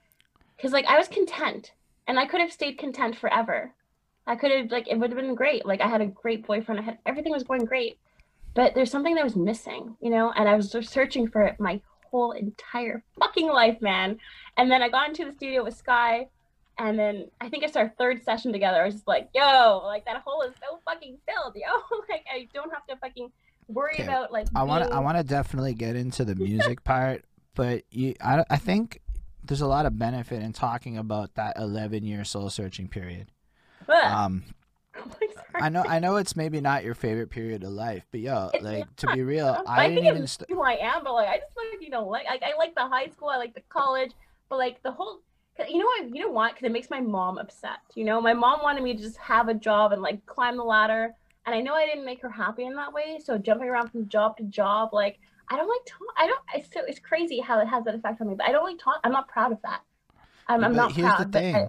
because 0.56 0.70
like 0.70 0.84
i 0.84 0.96
was 0.98 1.08
content 1.08 1.72
and 2.06 2.18
i 2.20 2.26
could 2.26 2.40
have 2.40 2.52
stayed 2.52 2.78
content 2.78 3.16
forever 3.16 3.72
i 4.26 4.36
could 4.36 4.52
have 4.52 4.70
like 4.70 4.86
it 4.86 4.96
would 4.98 5.10
have 5.10 5.18
been 5.18 5.34
great 5.34 5.64
like 5.66 5.80
i 5.80 5.88
had 5.88 6.02
a 6.02 6.06
great 6.06 6.46
boyfriend 6.46 6.78
i 6.78 6.84
had 6.84 6.98
everything 7.06 7.32
was 7.32 7.42
going 7.42 7.64
great 7.64 7.98
but 8.54 8.74
there's 8.74 8.90
something 8.90 9.14
that 9.14 9.24
was 9.24 9.34
missing 9.34 9.96
you 10.00 10.10
know 10.10 10.30
and 10.36 10.46
i 10.48 10.54
was 10.54 10.70
just 10.70 10.90
searching 10.92 11.26
for 11.26 11.42
it 11.42 11.58
my 11.58 11.80
whole 12.16 12.32
entire 12.32 13.02
fucking 13.18 13.48
life 13.48 13.80
man 13.80 14.18
and 14.56 14.70
then 14.70 14.82
i 14.82 14.88
got 14.88 15.08
into 15.08 15.24
the 15.24 15.32
studio 15.32 15.62
with 15.62 15.76
sky 15.76 16.26
and 16.78 16.98
then 16.98 17.30
I 17.40 17.48
think 17.48 17.64
it's 17.64 17.76
our 17.76 17.88
third 17.98 18.22
session 18.22 18.52
together. 18.52 18.82
I 18.82 18.84
was 18.84 18.94
just 18.94 19.08
like, 19.08 19.30
yo, 19.34 19.80
like 19.84 20.04
that 20.04 20.22
hole 20.26 20.42
is 20.42 20.52
so 20.60 20.78
fucking 20.84 21.18
filled, 21.26 21.54
yo. 21.56 21.98
like 22.10 22.24
I 22.30 22.48
don't 22.52 22.70
have 22.72 22.86
to 22.88 22.96
fucking 22.96 23.32
worry 23.68 23.94
Okay, 23.94 24.04
about 24.04 24.30
like 24.30 24.46
I 24.54 24.62
want 24.62 24.84
to 24.84 24.94
I 24.94 25.00
want 25.00 25.16
to 25.16 25.24
definitely 25.24 25.74
get 25.74 25.96
into 25.96 26.24
the 26.24 26.34
music 26.34 26.84
part, 26.84 27.24
but 27.54 27.84
you 27.90 28.14
I 28.20 28.44
I 28.50 28.56
think 28.56 29.00
there's 29.42 29.62
a 29.62 29.66
lot 29.66 29.86
of 29.86 29.98
benefit 29.98 30.42
in 30.42 30.52
talking 30.52 30.98
about 30.98 31.34
that 31.36 31.56
11 31.56 32.04
year 32.04 32.24
soul 32.24 32.50
searching 32.50 32.88
period. 32.88 33.30
Ugh. 33.88 34.04
Um, 34.04 34.44
like. 35.20 35.36
I 35.54 35.68
know, 35.68 35.82
I 35.82 35.98
know 35.98 36.16
it's 36.16 36.36
maybe 36.36 36.60
not 36.60 36.84
your 36.84 36.94
favorite 36.94 37.30
period 37.30 37.64
of 37.64 37.70
life, 37.70 38.04
but 38.10 38.20
yo, 38.20 38.50
like 38.60 38.94
to 38.96 39.06
be 39.12 39.22
real, 39.22 39.62
I, 39.66 39.84
I 39.84 39.88
didn't 39.88 40.04
think 40.04 40.14
even. 40.14 40.26
St- 40.26 40.50
who 40.50 40.62
I 40.62 40.72
am, 40.80 41.04
but 41.04 41.14
like 41.14 41.28
I 41.28 41.38
just 41.38 41.52
like 41.56 41.80
you 41.82 41.90
know 41.90 42.06
like 42.06 42.26
I, 42.28 42.38
I 42.42 42.56
like 42.56 42.74
the 42.74 42.86
high 42.86 43.08
school, 43.08 43.28
I 43.28 43.36
like 43.36 43.54
the 43.54 43.62
college, 43.68 44.12
but 44.48 44.58
like 44.58 44.82
the 44.82 44.92
whole 44.92 45.20
You 45.70 45.78
know 45.78 45.86
what? 45.86 46.14
You 46.14 46.22
know 46.22 46.30
what? 46.30 46.52
Because 46.54 46.66
it 46.66 46.72
makes 46.72 46.90
my 46.90 47.00
mom 47.00 47.38
upset. 47.38 47.78
You 47.94 48.04
know, 48.04 48.20
my 48.20 48.34
mom 48.34 48.60
wanted 48.62 48.82
me 48.82 48.94
to 48.94 49.02
just 49.02 49.16
have 49.18 49.48
a 49.48 49.54
job 49.54 49.92
and 49.92 50.02
like 50.02 50.24
climb 50.26 50.56
the 50.56 50.64
ladder, 50.64 51.14
and 51.46 51.54
I 51.54 51.60
know 51.60 51.74
I 51.74 51.86
didn't 51.86 52.04
make 52.04 52.20
her 52.22 52.30
happy 52.30 52.64
in 52.64 52.74
that 52.76 52.92
way. 52.92 53.18
So 53.24 53.38
jumping 53.38 53.68
around 53.68 53.88
from 53.90 54.08
job 54.08 54.36
to 54.36 54.44
job, 54.44 54.90
like 54.92 55.18
I 55.48 55.56
don't 55.56 55.68
like 55.68 55.86
talk. 55.86 56.08
I 56.18 56.26
don't. 56.26 56.40
It's 56.54 56.72
so 56.72 56.80
it's 56.86 56.98
crazy 56.98 57.40
how 57.40 57.60
it 57.60 57.66
has 57.66 57.84
that 57.84 57.94
effect 57.94 58.20
on 58.20 58.28
me. 58.28 58.34
But 58.36 58.46
I 58.48 58.52
don't 58.52 58.64
like 58.64 58.78
talk. 58.78 59.00
I'm 59.04 59.12
not 59.12 59.28
proud 59.28 59.52
of 59.52 59.62
that. 59.62 59.80
I'm, 60.48 60.62
I'm 60.62 60.76
not 60.76 60.92
here's 60.92 61.08
proud. 61.08 61.32
the 61.32 61.38
thing. 61.38 61.54
I- 61.56 61.68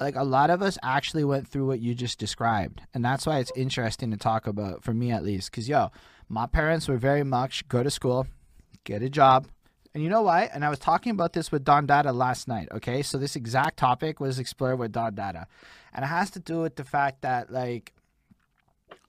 like 0.00 0.16
a 0.16 0.24
lot 0.24 0.50
of 0.50 0.62
us 0.62 0.78
actually 0.82 1.24
went 1.24 1.48
through 1.48 1.66
what 1.66 1.80
you 1.80 1.94
just 1.94 2.18
described 2.18 2.80
and 2.94 3.04
that's 3.04 3.26
why 3.26 3.38
it's 3.38 3.52
interesting 3.56 4.10
to 4.10 4.16
talk 4.16 4.46
about 4.46 4.82
for 4.82 4.94
me 4.94 5.10
at 5.10 5.24
least 5.24 5.50
because 5.50 5.68
yo 5.68 5.90
my 6.28 6.46
parents 6.46 6.88
were 6.88 6.96
very 6.96 7.24
much 7.24 7.66
go 7.68 7.82
to 7.82 7.90
school 7.90 8.26
get 8.84 9.02
a 9.02 9.08
job 9.08 9.46
and 9.94 10.02
you 10.02 10.10
know 10.10 10.22
why? 10.22 10.50
And 10.52 10.64
i 10.64 10.68
was 10.68 10.78
talking 10.78 11.10
about 11.10 11.32
this 11.32 11.50
with 11.50 11.64
don 11.64 11.86
data 11.86 12.12
last 12.12 12.48
night 12.48 12.68
okay? 12.72 13.02
So 13.02 13.18
this 13.18 13.36
exact 13.36 13.78
topic 13.78 14.20
was 14.20 14.38
explored 14.38 14.78
with 14.78 14.92
don 14.92 15.14
data 15.14 15.46
and 15.92 16.04
it 16.04 16.08
has 16.08 16.30
to 16.32 16.40
do 16.40 16.60
with 16.60 16.76
the 16.76 16.84
fact 16.84 17.22
that 17.22 17.50
like 17.50 17.92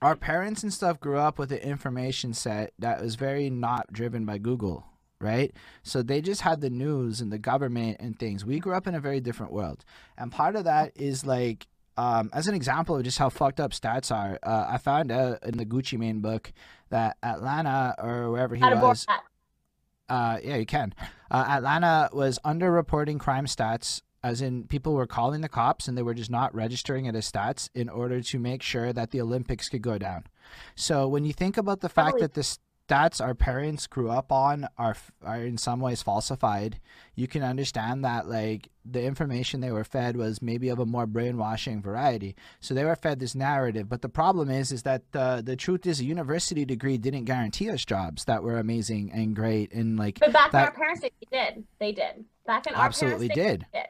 our 0.00 0.16
parents 0.16 0.62
and 0.62 0.72
stuff 0.72 1.00
grew 1.00 1.18
up 1.18 1.38
with 1.38 1.52
an 1.52 1.58
information 1.58 2.32
set 2.32 2.72
that 2.78 3.02
was 3.02 3.16
very 3.16 3.50
not 3.50 3.92
driven 3.92 4.24
by 4.24 4.38
google 4.38 4.86
right? 5.20 5.52
So 5.82 6.02
they 6.02 6.20
just 6.20 6.42
had 6.42 6.60
the 6.60 6.70
news 6.70 7.20
and 7.20 7.32
the 7.32 7.38
government 7.38 7.98
and 8.00 8.18
things. 8.18 8.44
We 8.44 8.58
grew 8.58 8.74
up 8.74 8.86
in 8.86 8.94
a 8.94 9.00
very 9.00 9.20
different 9.20 9.52
world. 9.52 9.84
And 10.16 10.30
part 10.30 10.56
of 10.56 10.64
that 10.64 10.92
is 10.94 11.26
like 11.26 11.66
um, 11.96 12.30
as 12.32 12.46
an 12.46 12.54
example 12.54 12.96
of 12.96 13.02
just 13.02 13.18
how 13.18 13.28
fucked 13.28 13.58
up 13.58 13.72
stats 13.72 14.14
are 14.14 14.38
uh, 14.44 14.66
i 14.70 14.78
found 14.78 15.10
out 15.10 15.42
in 15.42 15.56
the 15.56 15.66
gucci 15.66 15.98
mane 15.98 16.20
book 16.20 16.52
that 16.90 17.16
atlanta 17.24 17.92
or 17.98 18.30
wherever 18.30 18.54
he 18.54 18.60
board 18.60 18.80
was 18.80 19.04
uh, 20.08 20.38
yeah, 20.42 20.56
you 20.56 20.66
can. 20.66 20.94
Uh, 21.30 21.44
Atlanta 21.48 22.08
was 22.12 22.38
underreporting 22.44 23.20
crime 23.20 23.46
stats, 23.46 24.02
as 24.22 24.40
in 24.40 24.64
people 24.64 24.94
were 24.94 25.06
calling 25.06 25.42
the 25.42 25.48
cops 25.48 25.86
and 25.86 25.96
they 25.96 26.02
were 26.02 26.14
just 26.14 26.30
not 26.30 26.54
registering 26.54 27.06
it 27.06 27.14
as 27.14 27.30
stats 27.30 27.68
in 27.74 27.88
order 27.88 28.20
to 28.22 28.38
make 28.38 28.62
sure 28.62 28.92
that 28.92 29.10
the 29.10 29.20
Olympics 29.20 29.68
could 29.68 29.82
go 29.82 29.98
down. 29.98 30.24
So 30.74 31.06
when 31.06 31.24
you 31.24 31.32
think 31.32 31.56
about 31.56 31.80
the 31.80 31.88
fact 31.88 32.18
that 32.20 32.34
the 32.34 32.56
stats 32.88 33.20
our 33.20 33.34
parents 33.34 33.86
grew 33.86 34.10
up 34.10 34.32
on 34.32 34.66
are 34.78 34.96
are 35.22 35.42
in 35.42 35.58
some 35.58 35.80
ways 35.80 36.02
falsified, 36.02 36.80
you 37.14 37.26
can 37.28 37.42
understand 37.42 38.04
that 38.04 38.28
like 38.28 38.70
the 38.84 39.02
information 39.02 39.60
they 39.60 39.70
were 39.70 39.84
fed 39.84 40.16
was 40.16 40.40
maybe 40.40 40.68
of 40.70 40.78
a 40.78 40.86
more 40.86 41.06
brainwashing 41.06 41.82
variety. 41.82 42.34
So 42.60 42.74
they 42.74 42.84
were 42.84 42.96
fed 42.96 43.20
this 43.20 43.34
narrative, 43.34 43.88
but 43.88 44.02
the 44.02 44.08
problem 44.08 44.50
is 44.50 44.72
is 44.72 44.82
that 44.84 45.02
uh, 45.14 45.42
the 45.42 45.56
truth 45.56 45.86
is 45.86 46.00
a 46.00 46.04
university 46.04 46.64
degree 46.64 46.96
didn't 46.98 47.24
guarantee 47.24 47.70
us 47.70 47.84
jobs 47.84 48.24
that 48.24 48.42
were 48.42 48.58
amazing 48.58 49.12
and 49.12 49.36
great 49.36 49.72
and 49.72 49.98
like 49.98 50.18
But 50.20 50.32
back 50.32 50.52
that- 50.52 50.58
in 50.62 50.64
our 50.68 50.72
parents' 50.74 51.00
day, 51.02 51.10
they 51.30 51.38
did. 51.38 51.64
They 51.78 51.92
did. 51.92 52.24
Back 52.46 52.66
in 52.66 52.74
our 52.74 52.86
absolutely 52.86 53.28
parents' 53.28 53.34
day, 53.36 53.50
did. 53.58 53.66
they 53.72 53.78
did. 53.80 53.88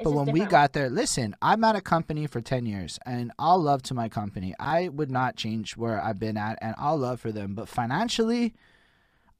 It's 0.00 0.04
But 0.04 0.16
when 0.16 0.32
we 0.32 0.46
got 0.46 0.72
there, 0.72 0.88
listen, 0.88 1.36
I'm 1.42 1.62
at 1.62 1.76
a 1.76 1.82
company 1.82 2.26
for 2.26 2.40
10 2.40 2.64
years 2.64 2.98
and 3.04 3.32
I'll 3.38 3.60
love 3.60 3.82
to 3.82 3.94
my 3.94 4.08
company. 4.08 4.54
I 4.58 4.88
would 4.88 5.10
not 5.10 5.36
change 5.36 5.76
where 5.76 6.02
I've 6.02 6.18
been 6.18 6.38
at 6.38 6.58
and 6.62 6.74
I'll 6.78 6.96
love 6.96 7.20
for 7.20 7.30
them. 7.32 7.54
But 7.54 7.68
financially, 7.68 8.54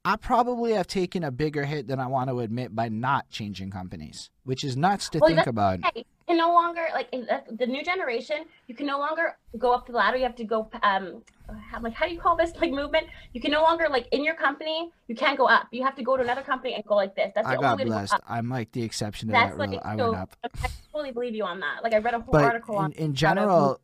I 0.03 0.15
probably 0.15 0.73
have 0.73 0.87
taken 0.87 1.23
a 1.23 1.31
bigger 1.31 1.63
hit 1.65 1.87
than 1.87 1.99
I 1.99 2.07
want 2.07 2.29
to 2.31 2.39
admit 2.39 2.75
by 2.75 2.89
not 2.89 3.29
changing 3.29 3.69
companies, 3.69 4.31
which 4.45 4.63
is 4.63 4.75
nuts 4.75 5.09
to 5.09 5.19
Well, 5.19 5.29
think 5.29 5.45
about. 5.45 5.79
okay. 5.85 5.91
You 6.27 6.35
can 6.35 6.37
no 6.37 6.53
longer 6.53 6.87
like 6.93 7.07
in 7.11 7.21
the, 7.25 7.41
the 7.55 7.67
new 7.67 7.83
generation. 7.83 8.45
You 8.67 8.73
can 8.73 8.87
no 8.87 8.97
longer 8.97 9.37
go 9.59 9.73
up 9.73 9.85
the 9.85 9.91
ladder. 9.93 10.17
You 10.17 10.23
have 10.23 10.35
to 10.37 10.43
go. 10.43 10.69
Um, 10.81 11.21
how, 11.69 11.81
like 11.81 11.93
how 11.93 12.07
do 12.07 12.13
you 12.13 12.19
call 12.19 12.35
this 12.37 12.53
like 12.61 12.71
movement? 12.71 13.07
You 13.33 13.41
can 13.41 13.51
no 13.51 13.61
longer 13.61 13.87
like 13.89 14.07
in 14.11 14.23
your 14.23 14.35
company. 14.35 14.89
You 15.07 15.15
can't 15.15 15.37
go 15.37 15.45
up. 15.47 15.67
You 15.71 15.83
have 15.83 15.95
to 15.97 16.03
go 16.03 16.15
to 16.17 16.23
another 16.23 16.41
company 16.41 16.73
and 16.73 16.83
go 16.85 16.95
like 16.95 17.15
this. 17.15 17.31
That's 17.35 17.45
the 17.47 17.53
I 17.53 17.55
only 17.57 17.67
got 17.67 17.77
way 17.77 17.83
to 17.83 17.89
blessed. 17.89 18.11
go 18.11 18.15
up. 18.15 18.23
I'm 18.27 18.49
like 18.49 18.71
the 18.71 18.81
exception 18.83 19.27
to 19.27 19.33
That's 19.33 19.51
that 19.51 19.59
like 19.59 19.71
rule. 19.71 19.81
I 19.83 19.97
so. 19.97 20.11
went 20.11 20.21
up. 20.23 20.37
I 20.43 20.69
totally 20.91 21.11
believe 21.11 21.35
you 21.35 21.43
on 21.43 21.59
that. 21.59 21.83
Like 21.83 21.93
I 21.93 21.97
read 21.99 22.13
a 22.13 22.19
whole 22.21 22.31
but 22.31 22.43
article 22.45 22.77
on. 22.77 22.93
in, 22.93 22.97
in 23.05 23.09
how 23.11 23.15
general 23.15 23.79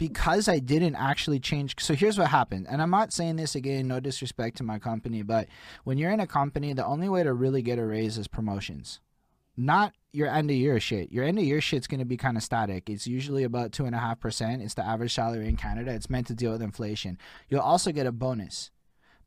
because 0.00 0.48
i 0.48 0.58
didn't 0.58 0.96
actually 0.96 1.38
change 1.38 1.76
so 1.78 1.94
here's 1.94 2.18
what 2.18 2.28
happened 2.28 2.66
and 2.68 2.82
i'm 2.82 2.90
not 2.90 3.12
saying 3.12 3.36
this 3.36 3.54
again 3.54 3.86
no 3.86 4.00
disrespect 4.00 4.56
to 4.56 4.64
my 4.64 4.78
company 4.78 5.22
but 5.22 5.46
when 5.84 5.96
you're 5.96 6.10
in 6.10 6.18
a 6.18 6.26
company 6.26 6.72
the 6.72 6.86
only 6.86 7.08
way 7.08 7.22
to 7.22 7.32
really 7.32 7.60
get 7.62 7.78
a 7.78 7.84
raise 7.84 8.16
is 8.16 8.26
promotions. 8.28 9.00
Not 9.56 9.92
your 10.12 10.28
end 10.28 10.50
of 10.50 10.56
year 10.56 10.80
shit. 10.80 11.12
Your 11.12 11.24
end 11.24 11.38
of 11.38 11.44
year 11.44 11.60
shit's 11.60 11.86
going 11.86 12.00
to 12.00 12.06
be 12.06 12.16
kind 12.16 12.36
of 12.36 12.42
static. 12.42 12.88
It's 12.88 13.06
usually 13.06 13.44
about 13.44 13.72
two 13.72 13.84
and 13.84 13.94
a 13.94 13.98
half 13.98 14.18
percent. 14.18 14.62
It's 14.62 14.74
the 14.74 14.86
average 14.86 15.14
salary 15.14 15.48
in 15.48 15.56
canada. 15.56 15.92
It's 15.92 16.08
meant 16.08 16.28
to 16.28 16.34
deal 16.34 16.52
with 16.52 16.62
inflation. 16.62 17.18
You'll 17.48 17.60
also 17.60 17.92
get 17.92 18.06
a 18.06 18.12
bonus. 18.12 18.70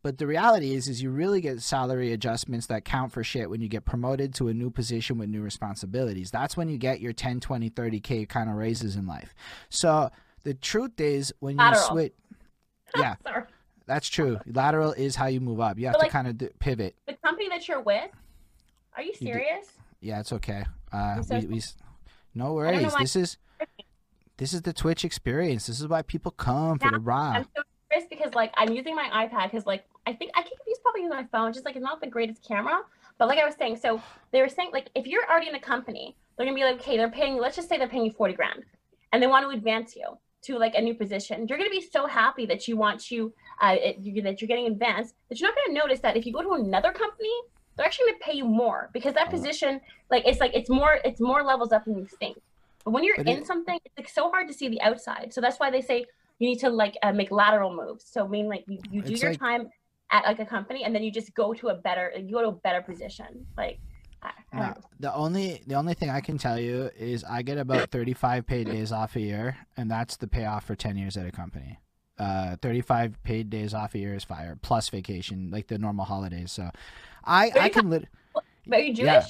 But 0.02 0.18
the 0.18 0.28
reality 0.28 0.74
is 0.74 0.88
is 0.88 1.02
you 1.02 1.12
really 1.12 1.40
get 1.40 1.62
salary 1.62 2.12
adjustments 2.12 2.66
that 2.68 2.84
count 2.84 3.14
for 3.14 3.24
shit 3.24 3.50
when 3.50 3.62
you 3.62 3.70
get 3.70 3.86
promoted 3.86 4.34
to 4.36 4.50
a 4.50 4.54
new 4.54 4.70
position 4.70 5.18
with 5.18 5.30
new 5.30 5.42
responsibilities. 5.42 6.32
That's 6.32 6.58
when 6.58 6.68
you 6.68 6.78
get 6.78 7.00
your 7.00 7.14
10, 7.14 7.40
20, 7.40 7.70
30k 7.70 8.28
kind 8.28 8.50
of 8.50 8.56
raises 8.56 8.96
in 8.96 9.06
life. 9.06 9.34
So 9.70 10.10
the 10.44 10.54
truth 10.54 11.00
is 11.00 11.34
when 11.40 11.58
you 11.60 11.76
switch 11.76 12.14
yeah, 12.98 13.16
Sorry. 13.24 13.44
that's 13.88 14.08
true. 14.08 14.40
Lateral 14.46 14.92
is 14.94 15.16
how 15.16 15.26
you 15.28 15.40
move 15.42 15.60
up. 15.60 15.78
You 15.80 15.86
have 15.88 15.94
But, 15.94 16.00
to 16.00 16.06
like- 16.06 16.12
kind 16.12 16.28
of 16.28 16.38
d- 16.38 16.50
pivot. 16.60 16.96
The 17.08 17.14
company 17.24 17.50
that 17.50 17.68
you're 17.68 17.82
with. 17.82 18.12
Are 18.96 19.02
you 19.02 19.14
serious? 19.16 19.68
Yeah, 20.02 20.20
it's 20.20 20.32
okay. 20.34 20.66
Uh 20.92 21.22
so 21.24 21.40
we, 21.40 21.46
we 21.48 21.62
no 22.36 22.54
worries. 22.54 22.94
This 23.00 23.16
is 23.16 23.38
this 24.38 24.54
is 24.54 24.62
the 24.64 24.74
Twitch 24.74 25.06
experience. 25.06 25.68
This 25.68 25.80
is 25.80 25.88
why 25.88 26.02
people 26.02 26.32
come 26.32 26.78
for 26.80 26.86
Yeah, 26.88 26.92
the 26.92 27.00
ride. 27.00 27.38
I'm 27.38 27.46
so 27.56 27.64
nervous 27.92 28.08
because 28.10 28.34
like 28.36 28.52
I'm 28.58 28.74
using 28.74 28.96
my 28.96 29.10
iPad 29.28 29.52
because 29.52 29.66
like 29.66 29.86
I 30.06 30.14
think 30.14 30.32
I 30.36 30.42
can 30.42 30.52
use 30.68 30.78
probably 30.84 31.02
use 31.04 31.10
my 31.12 31.26
phone. 31.32 31.54
Just 31.54 31.66
like 31.66 31.76
it's 31.76 31.84
not 31.84 32.02
the 32.02 32.08
greatest 32.08 32.46
camera, 32.48 32.82
but 33.18 33.28
like 33.28 33.40
I 33.40 33.46
was 33.46 33.56
saying, 33.56 33.78
so 33.78 34.02
they 34.32 34.42
were 34.42 34.50
saying 34.50 34.70
like 34.74 34.90
if 34.96 35.08
you're 35.08 35.24
already 35.30 35.48
in 35.50 35.56
a 35.56 35.60
company, 35.60 36.16
they're 36.38 36.46
gonna 36.46 36.56
be 36.56 36.64
like, 36.64 36.76
okay, 36.82 36.98
they're 36.98 37.10
paying. 37.10 37.38
Let's 37.38 37.56
just 37.56 37.70
say 37.70 37.78
they're 37.78 37.88
paying 37.88 38.06
you 38.06 38.12
forty 38.12 38.34
grand, 38.34 38.64
and 39.12 39.22
they 39.24 39.28
want 39.28 39.46
to 39.50 39.56
advance 39.56 39.96
you 39.96 40.06
to 40.44 40.58
like 40.58 40.76
a 40.76 40.82
new 40.82 40.94
position. 40.94 41.48
You're 41.48 41.58
gonna 41.58 41.70
be 41.70 41.82
so 41.82 42.06
happy 42.06 42.46
that 42.46 42.68
you 42.68 42.78
want 42.78 43.00
to 43.06 43.34
uh 43.62 43.76
it, 43.80 43.98
you, 44.00 44.22
that 44.22 44.42
you're 44.42 44.48
getting 44.48 44.68
advanced 44.68 45.16
that 45.30 45.40
you're 45.40 45.50
not 45.50 45.58
gonna 45.66 45.80
notice 45.80 46.00
that 46.02 46.16
if 46.18 46.26
you 46.26 46.34
go 46.34 46.42
to 46.42 46.54
another 46.54 46.92
company. 46.92 47.34
They're 47.76 47.88
actually 47.88 48.12
gonna 48.12 48.20
pay 48.22 48.34
you 48.34 48.46
more 48.46 48.92
because 48.94 49.16
that 49.16 49.30
Oh. 49.30 49.32
position, 49.32 49.82
like 50.12 50.24
it's 50.28 50.40
like 50.40 50.54
it's 50.54 50.70
more 50.70 51.00
it's 51.04 51.20
more 51.20 51.42
levels 51.44 51.72
up 51.72 51.86
than 51.86 51.98
you 51.98 52.06
think. 52.20 52.38
But 52.86 52.92
when 52.92 53.04
you're 53.04 53.18
But 53.18 53.28
in 53.28 53.38
it- 53.40 53.48
something, 53.48 53.80
it's 53.84 53.98
like 53.98 54.08
so 54.10 54.30
hard 54.30 54.48
to 54.48 54.54
see 54.54 54.68
the 54.70 54.80
outside. 54.82 55.34
So 55.34 55.42
that's 55.42 55.60
why 55.60 55.72
they 55.72 55.82
say 55.82 56.06
you 56.38 56.48
need 56.50 56.60
to 56.60 56.70
like 56.70 56.96
uh, 57.02 57.14
make 57.14 57.32
lateral 57.32 57.74
moves. 57.74 58.06
So 58.06 58.26
I 58.26 58.28
mean 58.28 58.48
like 58.48 58.64
you, 58.68 58.78
you 58.92 59.02
do 59.02 59.14
your 59.14 59.32
like- 59.32 59.40
time 59.40 59.70
at 60.12 60.24
like 60.26 60.38
a 60.40 60.46
company 60.46 60.84
and 60.84 60.94
then 60.94 61.02
you 61.02 61.12
just 61.12 61.34
go 61.34 61.52
to 61.56 61.70
a 61.70 61.76
better 61.88 62.14
you 62.16 62.34
go 62.34 62.44
to 62.44 62.50
a 62.50 62.60
better 62.68 62.82
position. 62.84 63.44
Like 63.58 63.80
Don't 64.54 64.62
No, 64.62 64.74
the 65.00 65.14
only 65.14 65.62
the 65.68 65.76
only 65.76 65.94
thing 65.94 66.10
I 66.10 66.22
can 66.22 66.38
tell 66.38 66.60
you 66.60 66.90
is 66.98 67.24
I 67.24 67.42
get 67.42 67.58
about 67.58 67.90
35 67.92 68.46
paid 68.46 68.68
days 68.68 68.92
off 68.92 69.16
a 69.16 69.22
year, 69.22 69.58
and 69.78 69.90
that's 69.90 70.18
the 70.18 70.28
payoff 70.28 70.66
for 70.66 70.76
10 70.76 70.96
years 70.98 71.18
at 71.18 71.26
a 71.26 71.32
company. 71.32 71.80
Uh, 72.20 72.56
35 72.62 73.22
paid 73.24 73.50
days 73.50 73.74
off 73.74 73.96
a 73.96 74.00
year 74.00 74.14
is 74.14 74.24
fire 74.24 74.58
plus 74.62 74.90
vacation, 74.90 75.50
like 75.52 75.68
the 75.68 75.78
normal 75.80 76.06
holidays. 76.06 76.52
So, 76.52 76.70
I 77.26 77.52
I 77.60 77.70
can 77.70 77.90
lit. 77.90 78.08
Are 78.72 78.80
you 78.80 78.94
Jewish? 78.94 79.08
Yeah. 79.08 79.26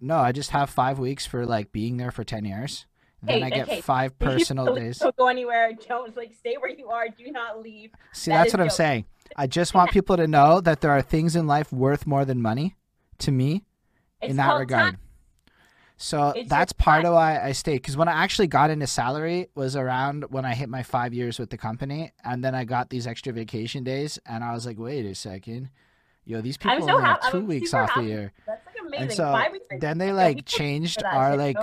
No, 0.00 0.16
I 0.18 0.32
just 0.32 0.50
have 0.50 0.68
five 0.68 0.98
weeks 0.98 1.24
for 1.24 1.46
like 1.46 1.72
being 1.72 1.96
there 1.96 2.10
for 2.10 2.24
10 2.24 2.44
years. 2.44 2.84
Then 3.22 3.38
Hey, 3.40 3.46
I 3.46 3.50
get 3.50 3.68
okay. 3.68 3.80
five 3.80 4.18
personal 4.18 4.66
don't- 4.66 4.74
days. 4.74 4.98
Don't 4.98 5.16
go 5.16 5.28
anywhere. 5.28 5.72
Don't 5.88 6.14
like 6.16 6.34
stay 6.34 6.56
where 6.58 6.68
you 6.70 6.88
are. 6.90 7.08
Do 7.08 7.30
not 7.30 7.62
leave. 7.62 7.92
See, 8.12 8.30
that 8.30 8.42
that's 8.42 8.52
what 8.52 8.60
I'm 8.60 8.70
saying. 8.70 9.06
I 9.36 9.46
just 9.46 9.72
want 9.72 9.90
people 9.90 10.16
to 10.16 10.26
know 10.26 10.60
that 10.60 10.80
there 10.82 10.90
are 10.90 11.00
things 11.02 11.34
in 11.36 11.46
life 11.46 11.72
worth 11.72 12.06
more 12.06 12.24
than 12.24 12.42
money 12.42 12.76
to 13.18 13.32
me 13.32 13.64
It's 14.20 14.30
in 14.30 14.36
that 14.36 14.54
regard. 14.58 14.94
time. 14.94 14.98
So 15.98 16.28
It's 16.36 16.48
that's 16.50 16.72
part 16.74 17.02
time. 17.04 17.06
of 17.10 17.14
why 17.14 17.40
I 17.42 17.52
stayed. 17.52 17.76
Because 17.76 17.96
when 17.96 18.08
I 18.08 18.22
actually 18.22 18.48
got 18.48 18.68
into 18.70 18.86
salary 18.86 19.48
was 19.54 19.76
around 19.76 20.24
when 20.30 20.44
I 20.44 20.54
hit 20.54 20.68
my 20.68 20.82
five 20.82 21.14
years 21.14 21.38
with 21.38 21.48
the 21.50 21.56
company, 21.56 22.12
and 22.24 22.44
then 22.44 22.54
I 22.54 22.64
got 22.64 22.90
these 22.90 23.06
extra 23.06 23.32
vacation 23.32 23.82
days, 23.82 24.18
and 24.26 24.44
I 24.44 24.52
was 24.52 24.66
like, 24.66 24.78
wait 24.78 25.06
a 25.06 25.14
second, 25.14 25.70
yo, 26.24 26.42
these 26.42 26.58
people 26.58 26.86
so 26.86 26.94
only 26.94 27.04
have 27.04 27.30
two 27.30 27.40
weeks 27.44 27.72
off 27.72 27.90
happy. 27.90 28.06
a 28.06 28.08
year. 28.08 28.32
That's 28.46 28.66
like 28.66 28.76
amazing. 28.80 29.02
And 29.02 29.12
so 29.12 29.78
Then 29.80 29.96
they 29.98 30.12
like 30.12 30.44
changed 30.44 31.02
our 31.02 31.32
shit, 31.32 31.38
like 31.38 31.56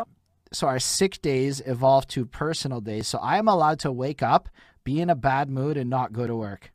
so 0.51 0.67
our 0.67 0.79
sick 0.79 1.21
days 1.21 1.61
evolved 1.65 2.09
to 2.11 2.25
personal 2.25 2.81
days. 2.81 3.07
So 3.07 3.19
I 3.19 3.37
am 3.37 3.47
allowed 3.47 3.79
to 3.81 3.91
wake 3.91 4.23
up, 4.23 4.49
be 4.83 4.99
in 4.99 5.09
a 5.11 5.15
bad 5.15 5.47
mood, 5.49 5.77
and 5.77 5.89
not 5.91 6.11
go 6.11 6.25
to 6.25 6.35
work. 6.35 6.71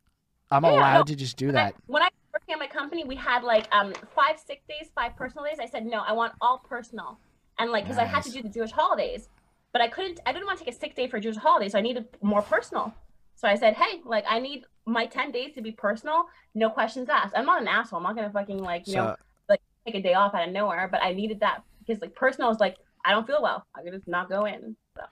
I'm 0.50 0.64
Yeah, 0.64 0.70
allowed 0.72 0.98
no, 0.98 1.04
to 1.06 1.16
just 1.16 1.36
do 1.36 1.46
When 1.48 1.56
I- 1.56 1.64
that. 1.64 1.74
When 1.86 2.02
I 2.04 2.08
at 2.50 2.58
my 2.58 2.66
company, 2.66 3.04
we 3.04 3.16
had 3.16 3.42
like 3.42 3.66
um 3.72 3.92
five 4.14 4.38
sick 4.38 4.62
days, 4.68 4.90
five 4.94 5.16
personal 5.16 5.44
days. 5.44 5.58
I 5.60 5.66
said 5.66 5.86
no, 5.86 6.02
I 6.06 6.12
want 6.12 6.32
all 6.40 6.58
personal, 6.58 7.18
and 7.58 7.70
like 7.70 7.84
because 7.84 7.98
I 7.98 8.04
had 8.04 8.22
to 8.24 8.30
do 8.30 8.42
the 8.42 8.48
Jewish 8.48 8.70
holidays, 8.70 9.28
but 9.72 9.82
I 9.82 9.88
couldn't. 9.88 10.20
I 10.26 10.32
didn't 10.32 10.46
want 10.46 10.58
to 10.58 10.64
take 10.64 10.74
a 10.74 10.78
sick 10.78 10.94
day 10.94 11.08
for 11.08 11.20
Jewish 11.20 11.36
holidays, 11.36 11.72
so 11.72 11.78
I 11.78 11.82
needed 11.82 12.06
more 12.22 12.42
personal. 12.42 12.94
So 13.36 13.46
I 13.46 13.54
said, 13.54 13.74
hey, 13.74 14.00
like 14.04 14.24
I 14.28 14.40
need 14.40 14.64
my 14.86 15.06
ten 15.06 15.30
days 15.30 15.54
to 15.54 15.62
be 15.62 15.72
personal, 15.72 16.24
no 16.54 16.70
questions 16.70 17.08
asked. 17.08 17.34
I'm 17.36 17.46
not 17.46 17.60
an 17.62 17.68
asshole. 17.68 17.98
I'm 17.98 18.02
not 18.02 18.16
gonna 18.16 18.30
fucking 18.30 18.58
like 18.58 18.86
you 18.86 18.96
know 18.96 19.16
So 19.48 19.56
take 19.86 19.94
a 19.94 20.02
day 20.02 20.14
off 20.14 20.34
out 20.34 20.46
of 20.46 20.52
nowhere, 20.52 20.88
but 20.90 21.02
I 21.02 21.12
needed 21.12 21.40
that 21.40 21.62
because 21.80 22.00
like 22.00 22.14
personal 22.14 22.50
is 22.50 22.58
like 22.58 22.76
I 23.04 23.12
don't 23.12 23.26
feel 23.26 23.42
well. 23.42 23.66
I 23.74 23.82
can 23.82 23.92
just 23.92 24.08
not 24.08 24.28
go 24.28 24.44
in. 24.44 24.76
So 24.96 25.02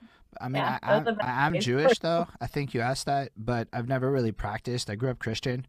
I 0.41 0.49
mean, 0.49 0.61
Yeah, 0.61 0.77
I, 0.83 0.93
I'm, 0.93 1.03
those 1.03 1.13
are 1.13 1.15
the 1.17 1.25
I 1.25 1.47
am 1.47 1.59
Jewish 1.59 1.99
though. 1.99 2.27
I 2.41 2.47
think 2.47 2.73
you 2.73 2.81
asked 2.81 3.05
that, 3.05 3.31
but 3.37 3.67
I've 3.73 3.87
never 3.87 4.11
really 4.11 4.31
practiced. 4.31 4.89
I 4.89 4.95
grew 4.95 5.09
up 5.09 5.19
Christian, 5.19 5.65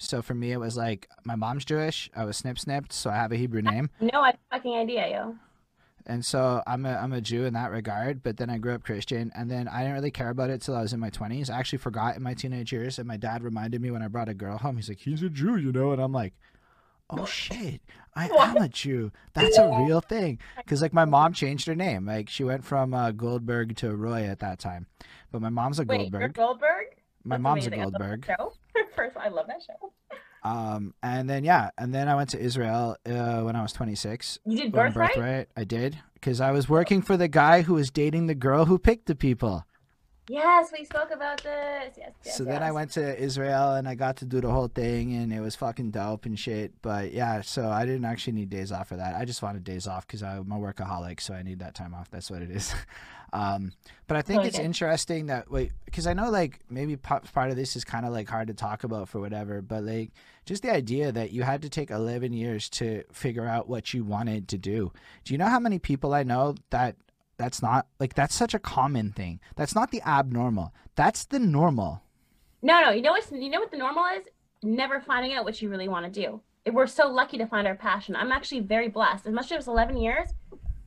so 0.00 0.22
for 0.22 0.34
me 0.34 0.50
it 0.52 0.58
was 0.58 0.76
like 0.76 1.08
my 1.24 1.36
mom's 1.36 1.64
Jewish. 1.64 2.10
I 2.16 2.24
was 2.24 2.36
snip 2.36 2.58
snipped, 2.58 2.92
so 2.92 3.10
I 3.10 3.16
have 3.16 3.32
a 3.32 3.36
Hebrew 3.36 3.62
name, 3.62 3.90
no 4.00 4.20
I 4.22 4.34
fucking 4.50 4.74
idea, 4.76 5.08
yo. 5.10 5.36
and 6.06 6.24
so 6.24 6.62
I'm 6.66 6.86
a 6.86 6.94
I'm 6.94 7.12
a 7.12 7.20
Jew 7.20 7.44
in 7.44 7.52
that 7.54 7.70
regard. 7.70 8.22
But 8.22 8.36
then 8.38 8.50
I 8.50 8.58
grew 8.58 8.74
up 8.74 8.82
Christian, 8.82 9.30
and 9.34 9.50
then 9.50 9.68
I 9.68 9.80
didn't 9.80 9.94
really 9.94 10.10
care 10.10 10.30
about 10.30 10.50
it 10.50 10.62
till 10.62 10.74
I 10.74 10.82
was 10.82 10.92
in 10.92 11.00
my 11.00 11.10
20s. 11.10 11.50
I 11.50 11.58
actually 11.58 11.78
forgot 11.78 12.16
in 12.16 12.22
my 12.22 12.34
teenage 12.34 12.72
years, 12.72 12.98
and 12.98 13.06
my 13.06 13.16
dad 13.18 13.42
reminded 13.44 13.80
me 13.80 13.90
when 13.90 14.02
I 14.02 14.08
brought 14.08 14.28
a 14.28 14.34
girl 14.34 14.58
home. 14.58 14.76
He's 14.76 14.88
like, 14.88 14.98
"He's 15.00 15.22
a 15.22 15.28
Jew, 15.30 15.56
you 15.56 15.70
know," 15.72 15.92
and 15.92 16.00
I'm 16.02 16.12
like. 16.12 16.34
Oh 17.12 17.24
shit! 17.40 17.80
I 18.14 18.28
What? 18.28 18.50
am 18.56 18.62
a 18.62 18.68
Jew. 18.68 19.10
That's 19.34 19.58
a 19.58 19.66
real 19.84 20.00
thing. 20.00 20.38
Because 20.58 20.80
like 20.80 20.92
my 20.92 21.04
mom 21.04 21.32
changed 21.32 21.66
her 21.66 21.74
name. 21.74 22.06
Like 22.06 22.28
she 22.28 22.44
went 22.44 22.64
from 22.64 22.94
uh, 22.94 23.10
Goldberg 23.10 23.74
to 23.78 23.96
Roy 23.96 24.22
at 24.28 24.38
that 24.38 24.60
time, 24.60 24.86
but 25.32 25.42
my 25.42 25.48
mom's 25.48 25.80
a 25.80 25.82
Wait, 25.82 25.98
Goldberg. 25.98 26.20
you're 26.20 26.28
Goldberg? 26.28 26.86
My 27.24 27.34
That's 27.34 27.42
mom's 27.42 27.66
amazing. 27.66 27.80
a 27.80 27.82
I 27.82 27.84
love 27.86 27.92
that 27.94 28.20
Goldberg. 28.20 28.28
First, 28.96 29.16
I 29.16 29.28
love 29.28 29.46
that 29.46 29.62
show. 29.66 29.92
Um, 30.42 30.94
and 31.02 31.28
then 31.28 31.44
yeah, 31.44 31.70
and 31.76 31.94
then 31.94 32.08
I 32.08 32.14
went 32.14 32.30
to 32.30 32.38
Israel 32.38 32.96
uh, 33.04 33.40
when 33.42 33.56
I 33.56 33.62
was 33.62 33.72
26. 33.72 34.38
You 34.46 34.56
did 34.56 34.72
birthright. 34.72 35.14
birthright, 35.14 35.48
I 35.56 35.64
did 35.64 35.98
because 36.14 36.40
I 36.40 36.50
was 36.50 36.68
working 36.68 37.02
for 37.02 37.16
the 37.16 37.28
guy 37.28 37.62
who 37.62 37.74
was 37.74 37.90
dating 37.90 38.26
the 38.26 38.34
girl 38.34 38.64
who 38.64 38.78
picked 38.78 39.06
the 39.06 39.14
people. 39.14 39.64
Yes, 40.28 40.70
we 40.72 40.84
spoke 40.84 41.10
about 41.10 41.42
this. 41.42 41.94
Yes, 41.98 42.12
yes. 42.24 42.36
so 42.36 42.44
then 42.44 42.62
I 42.62 42.70
went 42.70 42.92
to 42.92 43.20
Israel 43.20 43.72
and 43.72 43.88
I 43.88 43.96
got 43.96 44.18
to 44.18 44.24
do 44.24 44.40
the 44.40 44.48
whole 44.48 44.68
thing 44.68 45.12
and 45.14 45.32
it 45.32 45.40
was 45.40 45.56
fucking 45.56 45.90
dope 45.90 46.24
and 46.24 46.38
shit. 46.38 46.72
But 46.82 47.12
yeah, 47.12 47.40
so 47.40 47.68
I 47.68 47.84
didn't 47.84 48.04
actually 48.04 48.34
need 48.34 48.48
days 48.48 48.70
off 48.70 48.88
for 48.88 48.96
that. 48.96 49.16
I 49.16 49.24
just 49.24 49.42
wanted 49.42 49.64
days 49.64 49.88
off 49.88 50.06
because 50.06 50.22
I'm 50.22 50.52
a 50.52 50.56
workaholic, 50.56 51.20
so 51.20 51.34
I 51.34 51.42
need 51.42 51.58
that 51.58 51.74
time 51.74 51.94
off. 51.94 52.10
That's 52.12 52.30
what 52.30 52.42
it 52.42 52.50
is. 52.52 52.72
Um, 53.32 53.72
but 54.06 54.16
I 54.16 54.22
think 54.22 54.38
Totally 54.38 54.48
it's 54.48 54.58
interesting 54.58 55.26
that 55.26 55.50
wait, 55.50 55.72
because 55.84 56.06
I 56.06 56.14
know 56.14 56.30
like 56.30 56.60
maybe 56.68 56.96
part 56.96 57.50
of 57.50 57.56
this 57.56 57.76
is 57.76 57.84
kind 57.84 58.04
of 58.04 58.12
like 58.12 58.28
hard 58.28 58.48
to 58.48 58.54
talk 58.54 58.84
about 58.84 59.08
for 59.08 59.20
whatever, 59.20 59.62
but 59.62 59.84
like 59.84 60.10
just 60.44 60.62
the 60.62 60.72
idea 60.72 61.12
that 61.12 61.30
you 61.30 61.42
had 61.42 61.62
to 61.62 61.68
take 61.68 61.90
11 61.90 62.32
years 62.32 62.68
to 62.70 63.04
figure 63.12 63.46
out 63.46 63.68
what 63.68 63.94
you 63.94 64.04
wanted 64.04 64.48
to 64.48 64.58
do. 64.58 64.92
Do 65.24 65.34
you 65.34 65.38
know 65.38 65.46
how 65.46 65.60
many 65.60 65.78
people 65.78 66.12
I 66.12 66.24
know 66.24 66.56
that 66.70 66.96
that's 67.36 67.62
not 67.62 67.86
like 67.98 68.14
that's 68.14 68.34
such 68.34 68.54
a 68.54 68.58
common 68.58 69.12
thing? 69.12 69.40
That's 69.56 69.74
not 69.74 69.90
the 69.90 70.02
abnormal. 70.02 70.74
That's 70.96 71.24
the 71.24 71.38
normal. 71.38 72.02
No, 72.62 72.80
no. 72.80 72.90
You 72.90 73.02
know 73.02 73.12
what's 73.12 73.30
you 73.30 73.48
know 73.48 73.60
what 73.60 73.70
the 73.70 73.78
normal 73.78 74.04
is? 74.18 74.26
Never 74.62 75.00
finding 75.00 75.34
out 75.34 75.44
what 75.44 75.62
you 75.62 75.70
really 75.70 75.88
want 75.88 76.12
to 76.12 76.20
do. 76.20 76.40
We're 76.70 76.86
so 76.86 77.08
lucky 77.08 77.38
to 77.38 77.46
find 77.46 77.66
our 77.66 77.74
passion. 77.74 78.14
I'm 78.14 78.32
actually 78.32 78.60
very 78.60 78.88
blessed. 78.88 79.26
As 79.26 79.32
much 79.32 79.46
as 79.46 79.52
it 79.52 79.56
was 79.56 79.68
11 79.68 79.96
years, 79.96 80.28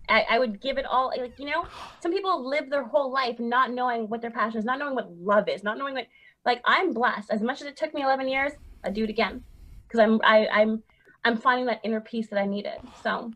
I, 0.10 0.26
I 0.32 0.40
would 0.40 0.62
give 0.62 0.78
it 0.78 0.86
all. 0.86 1.14
Like 1.18 1.40
you 1.40 1.46
know, 1.46 1.66
some 2.02 2.12
people 2.12 2.48
live 2.48 2.70
their 2.70 2.84
whole 2.84 3.12
life 3.12 3.40
not 3.40 3.72
knowing 3.72 4.10
what 4.10 4.22
their 4.22 4.32
passion 4.32 4.60
is, 4.60 4.66
not 4.66 4.80
knowing 4.80 4.96
what 4.96 5.12
love 5.12 5.48
is, 5.48 5.64
not 5.64 5.78
knowing 5.78 5.94
what. 5.94 6.08
Like 6.46 6.62
I'm 6.66 6.94
blessed. 6.94 7.32
As 7.32 7.42
much 7.42 7.62
as 7.62 7.68
it 7.68 7.78
took 7.78 7.94
me 7.94 8.04
11 8.04 8.28
years, 8.28 8.52
I'd 8.84 8.94
do 8.94 9.06
it 9.06 9.10
again 9.10 9.44
because 9.88 10.00
I'm 10.00 10.20
I, 10.24 10.48
I'm 10.48 10.84
I'm 11.24 11.38
finding 11.38 11.66
that 11.68 11.80
inner 11.84 12.02
peace 12.02 12.28
that 12.28 12.40
I 12.40 12.46
needed. 12.46 12.80
So 13.02 13.10
All 13.10 13.32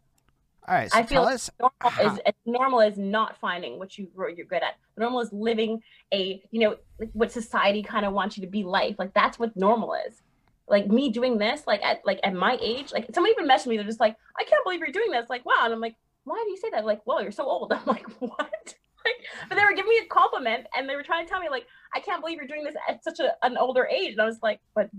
right, 0.67 0.91
so 0.91 0.97
I 0.97 1.03
feel 1.03 1.23
us 1.23 1.49
normal 1.59 2.11
is 2.13 2.19
normal 2.45 2.79
is 2.81 2.97
not 2.97 3.37
finding 3.37 3.79
what 3.79 3.97
you 3.97 4.09
what 4.13 4.35
you're 4.35 4.45
good 4.45 4.63
at. 4.63 4.75
Normal 4.97 5.21
is 5.21 5.31
living 5.31 5.81
a 6.13 6.41
you 6.51 6.59
know 6.59 6.75
like 6.99 7.09
what 7.13 7.31
society 7.31 7.81
kind 7.81 8.05
of 8.05 8.13
wants 8.13 8.37
you 8.37 8.41
to 8.41 8.49
be 8.49 8.63
life. 8.63 8.95
Like 8.99 9.13
that's 9.13 9.39
what 9.39 9.55
normal 9.55 9.95
is. 10.07 10.21
Like 10.67 10.87
me 10.87 11.09
doing 11.09 11.37
this, 11.37 11.65
like 11.65 11.81
at 11.81 12.01
like 12.05 12.19
at 12.23 12.33
my 12.33 12.57
age, 12.61 12.91
like 12.91 13.07
someone 13.13 13.31
even 13.31 13.47
messaged 13.47 13.67
me. 13.67 13.77
They're 13.77 13.85
just 13.85 14.01
like, 14.01 14.17
I 14.37 14.43
can't 14.43 14.63
believe 14.65 14.81
you're 14.81 14.91
doing 14.91 15.11
this. 15.11 15.29
Like 15.29 15.45
wow, 15.45 15.61
and 15.63 15.73
I'm 15.73 15.79
like, 15.79 15.95
why 16.27 16.43
do 16.45 16.51
you 16.51 16.57
say 16.57 16.69
that? 16.71 16.85
Like, 16.85 17.01
well, 17.05 17.21
you're 17.21 17.31
so 17.31 17.45
old. 17.45 17.73
I'm 17.73 17.85
like, 17.85 18.07
what? 18.19 18.75
Like, 19.05 19.47
but 19.47 19.55
they 19.55 19.63
were 19.63 19.73
giving 19.73 19.87
me 19.87 20.01
a 20.03 20.05
compliment 20.07 20.67
and 20.75 20.89
they 20.89 20.97
were 20.97 21.03
trying 21.03 21.25
to 21.25 21.29
tell 21.29 21.39
me 21.39 21.47
like, 21.49 21.65
I 21.95 22.01
can't 22.01 22.19
believe 22.19 22.35
you're 22.39 22.47
doing 22.47 22.65
this 22.65 22.75
at 22.89 23.01
such 23.05 23.21
a, 23.21 23.35
an 23.41 23.55
older 23.55 23.85
age. 23.85 24.11
And 24.11 24.21
I 24.21 24.25
was 24.25 24.39
like, 24.43 24.59
but 24.75 24.89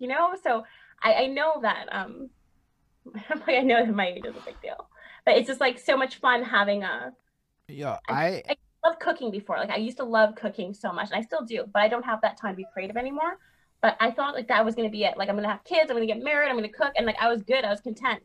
you 0.00 0.08
know, 0.08 0.34
so 0.42 0.64
I, 1.00 1.14
I 1.14 1.26
know 1.28 1.60
that 1.62 1.86
um, 1.92 2.28
I 3.46 3.60
know 3.60 3.84
that 3.84 3.94
my 3.94 4.08
age 4.08 4.24
is 4.24 4.34
a 4.34 4.44
big 4.44 4.60
deal, 4.60 4.88
but 5.24 5.36
it's 5.36 5.46
just 5.46 5.60
like 5.60 5.78
so 5.78 5.96
much 5.96 6.16
fun 6.16 6.42
having 6.42 6.82
a 6.82 7.12
yo, 7.68 7.96
I 8.08 8.42
I 8.48 8.56
love 8.84 8.98
cooking 8.98 9.30
before. 9.30 9.56
Like 9.58 9.70
I 9.70 9.76
used 9.76 9.98
to 9.98 10.04
love 10.04 10.34
cooking 10.34 10.74
so 10.74 10.92
much, 10.92 11.10
and 11.10 11.16
I 11.16 11.22
still 11.24 11.44
do, 11.44 11.64
but 11.72 11.82
I 11.82 11.88
don't 11.88 12.04
have 12.04 12.20
that 12.22 12.40
time 12.40 12.54
to 12.54 12.56
be 12.56 12.66
creative 12.72 12.96
anymore. 12.96 13.38
But 13.80 13.96
I 14.00 14.10
thought 14.10 14.34
like 14.34 14.48
that 14.48 14.64
was 14.64 14.74
gonna 14.74 14.90
be 14.90 15.04
it. 15.04 15.16
Like 15.16 15.28
I'm 15.28 15.36
gonna 15.36 15.48
have 15.48 15.64
kids, 15.64 15.90
I'm 15.90 15.96
gonna 15.96 16.06
get 16.06 16.22
married, 16.22 16.48
I'm 16.48 16.56
gonna 16.56 16.68
cook, 16.68 16.92
and 16.96 17.06
like 17.06 17.16
I 17.20 17.28
was 17.28 17.42
good, 17.42 17.64
I 17.64 17.70
was 17.70 17.80
content. 17.80 18.22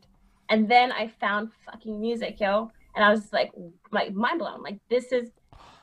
And 0.50 0.68
then 0.68 0.92
I 0.92 1.08
found 1.20 1.50
fucking 1.66 2.00
music, 2.00 2.40
yo, 2.40 2.70
and 2.94 3.04
I 3.04 3.10
was 3.10 3.32
like, 3.32 3.52
like 3.92 4.14
mind 4.14 4.38
blown. 4.38 4.62
Like 4.62 4.78
this 4.88 5.12
is 5.12 5.30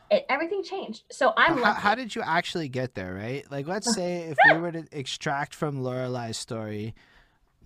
it. 0.10 0.26
Everything 0.30 0.64
changed. 0.64 1.04
So 1.12 1.34
I'm 1.38 1.58
how, 1.58 1.74
how 1.74 1.96
did 1.96 2.16
you 2.16 2.22
actually 2.22 2.70
get 2.70 2.96
there, 2.96 3.14
right? 3.14 3.50
Like, 3.52 3.68
let's 3.68 3.94
say 3.96 4.24
if 4.24 4.38
we 4.50 4.60
were 4.60 4.72
to 4.72 4.86
extract 4.92 5.54
from 5.54 5.82
Lorelai's 5.82 6.38
story, 6.38 6.96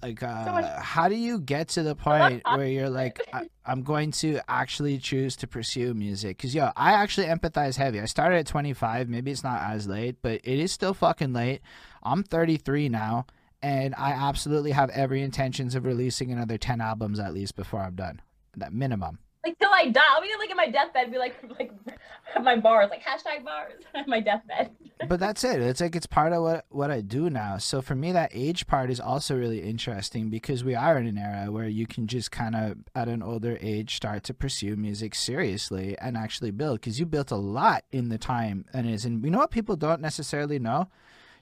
like, 0.01 0.23
uh, 0.23 0.45
much- 0.51 0.79
how 0.79 1.09
do 1.09 1.15
you 1.15 1.39
get 1.39 1.69
to 1.69 1.83
the 1.83 1.95
point 2.09 2.43
where 2.45 2.67
you're 2.67 2.89
like, 2.89 3.19
I, 3.33 3.49
I'm 3.65 3.83
going 3.83 4.11
to 4.11 4.39
actually 4.47 4.97
choose 4.97 5.35
to 5.37 5.47
pursue 5.47 5.93
music? 5.93 6.37
Because, 6.37 6.55
yo, 6.55 6.71
I 6.75 6.93
actually 6.93 7.27
empathize 7.27 7.75
heavy. 7.75 7.99
I 7.99 8.05
started 8.05 8.37
at 8.37 8.47
25. 8.47 9.09
Maybe 9.09 9.31
it's 9.31 9.43
not 9.43 9.61
as 9.61 9.87
late, 9.87 10.17
but 10.21 10.41
it 10.43 10.59
is 10.59 10.71
still 10.71 10.93
fucking 10.93 11.33
late. 11.33 11.61
I'm 12.01 12.23
33 12.23 12.89
now, 12.89 13.25
and 13.61 13.93
I 13.95 14.11
absolutely 14.11 14.71
have 14.71 14.89
every 14.91 15.21
intentions 15.21 15.75
of 15.75 15.85
releasing 15.85 16.31
another 16.31 16.57
10 16.57 16.81
albums 16.81 17.19
at 17.19 17.33
least 17.33 17.55
before 17.55 17.81
I'm 17.81 17.95
done. 17.95 18.21
That 18.55 18.73
minimum. 18.73 19.19
like 19.45 19.57
till 19.59 19.69
I 19.71 19.89
die. 19.89 20.01
I'll 20.09 20.21
be 20.21 20.29
like 20.37 20.49
in 20.49 20.57
my 20.57 20.69
deathbed, 20.69 21.11
be 21.11 21.17
like 21.17 21.35
like 21.59 21.71
my 22.41 22.57
bars, 22.57 22.89
like 22.89 23.03
hashtag 23.03 23.43
bars, 23.45 23.73
my 24.07 24.19
deathbed. 24.19 24.71
but 25.07 25.19
that's 25.19 25.43
it. 25.43 25.61
It's 25.61 25.81
like 25.81 25.95
it's 25.95 26.07
part 26.07 26.33
of 26.33 26.41
what 26.41 26.65
what 26.69 26.91
I 26.91 27.01
do 27.01 27.29
now. 27.29 27.57
So 27.57 27.81
for 27.81 27.95
me, 27.95 28.11
that 28.11 28.31
age 28.33 28.65
part 28.67 28.89
is 28.89 28.99
also 28.99 29.35
really 29.35 29.61
interesting 29.61 30.29
because 30.29 30.63
we 30.63 30.75
are 30.75 30.97
in 30.97 31.07
an 31.07 31.17
era 31.17 31.51
where 31.51 31.67
you 31.67 31.85
can 31.85 32.07
just 32.07 32.31
kind 32.31 32.55
of 32.55 32.77
at 32.95 33.07
an 33.07 33.21
older 33.21 33.57
age 33.61 33.95
start 33.95 34.23
to 34.25 34.33
pursue 34.33 34.75
music 34.75 35.15
seriously 35.15 35.97
and 35.99 36.17
actually 36.17 36.51
build. 36.51 36.79
Because 36.79 36.99
you 36.99 37.05
built 37.05 37.31
a 37.31 37.35
lot 37.37 37.83
in 37.91 38.09
the 38.09 38.17
time 38.17 38.65
and 38.73 38.89
is. 38.89 39.05
And 39.05 39.23
you 39.23 39.31
know 39.31 39.39
what 39.39 39.51
people 39.51 39.75
don't 39.75 40.01
necessarily 40.01 40.59
know? 40.59 40.89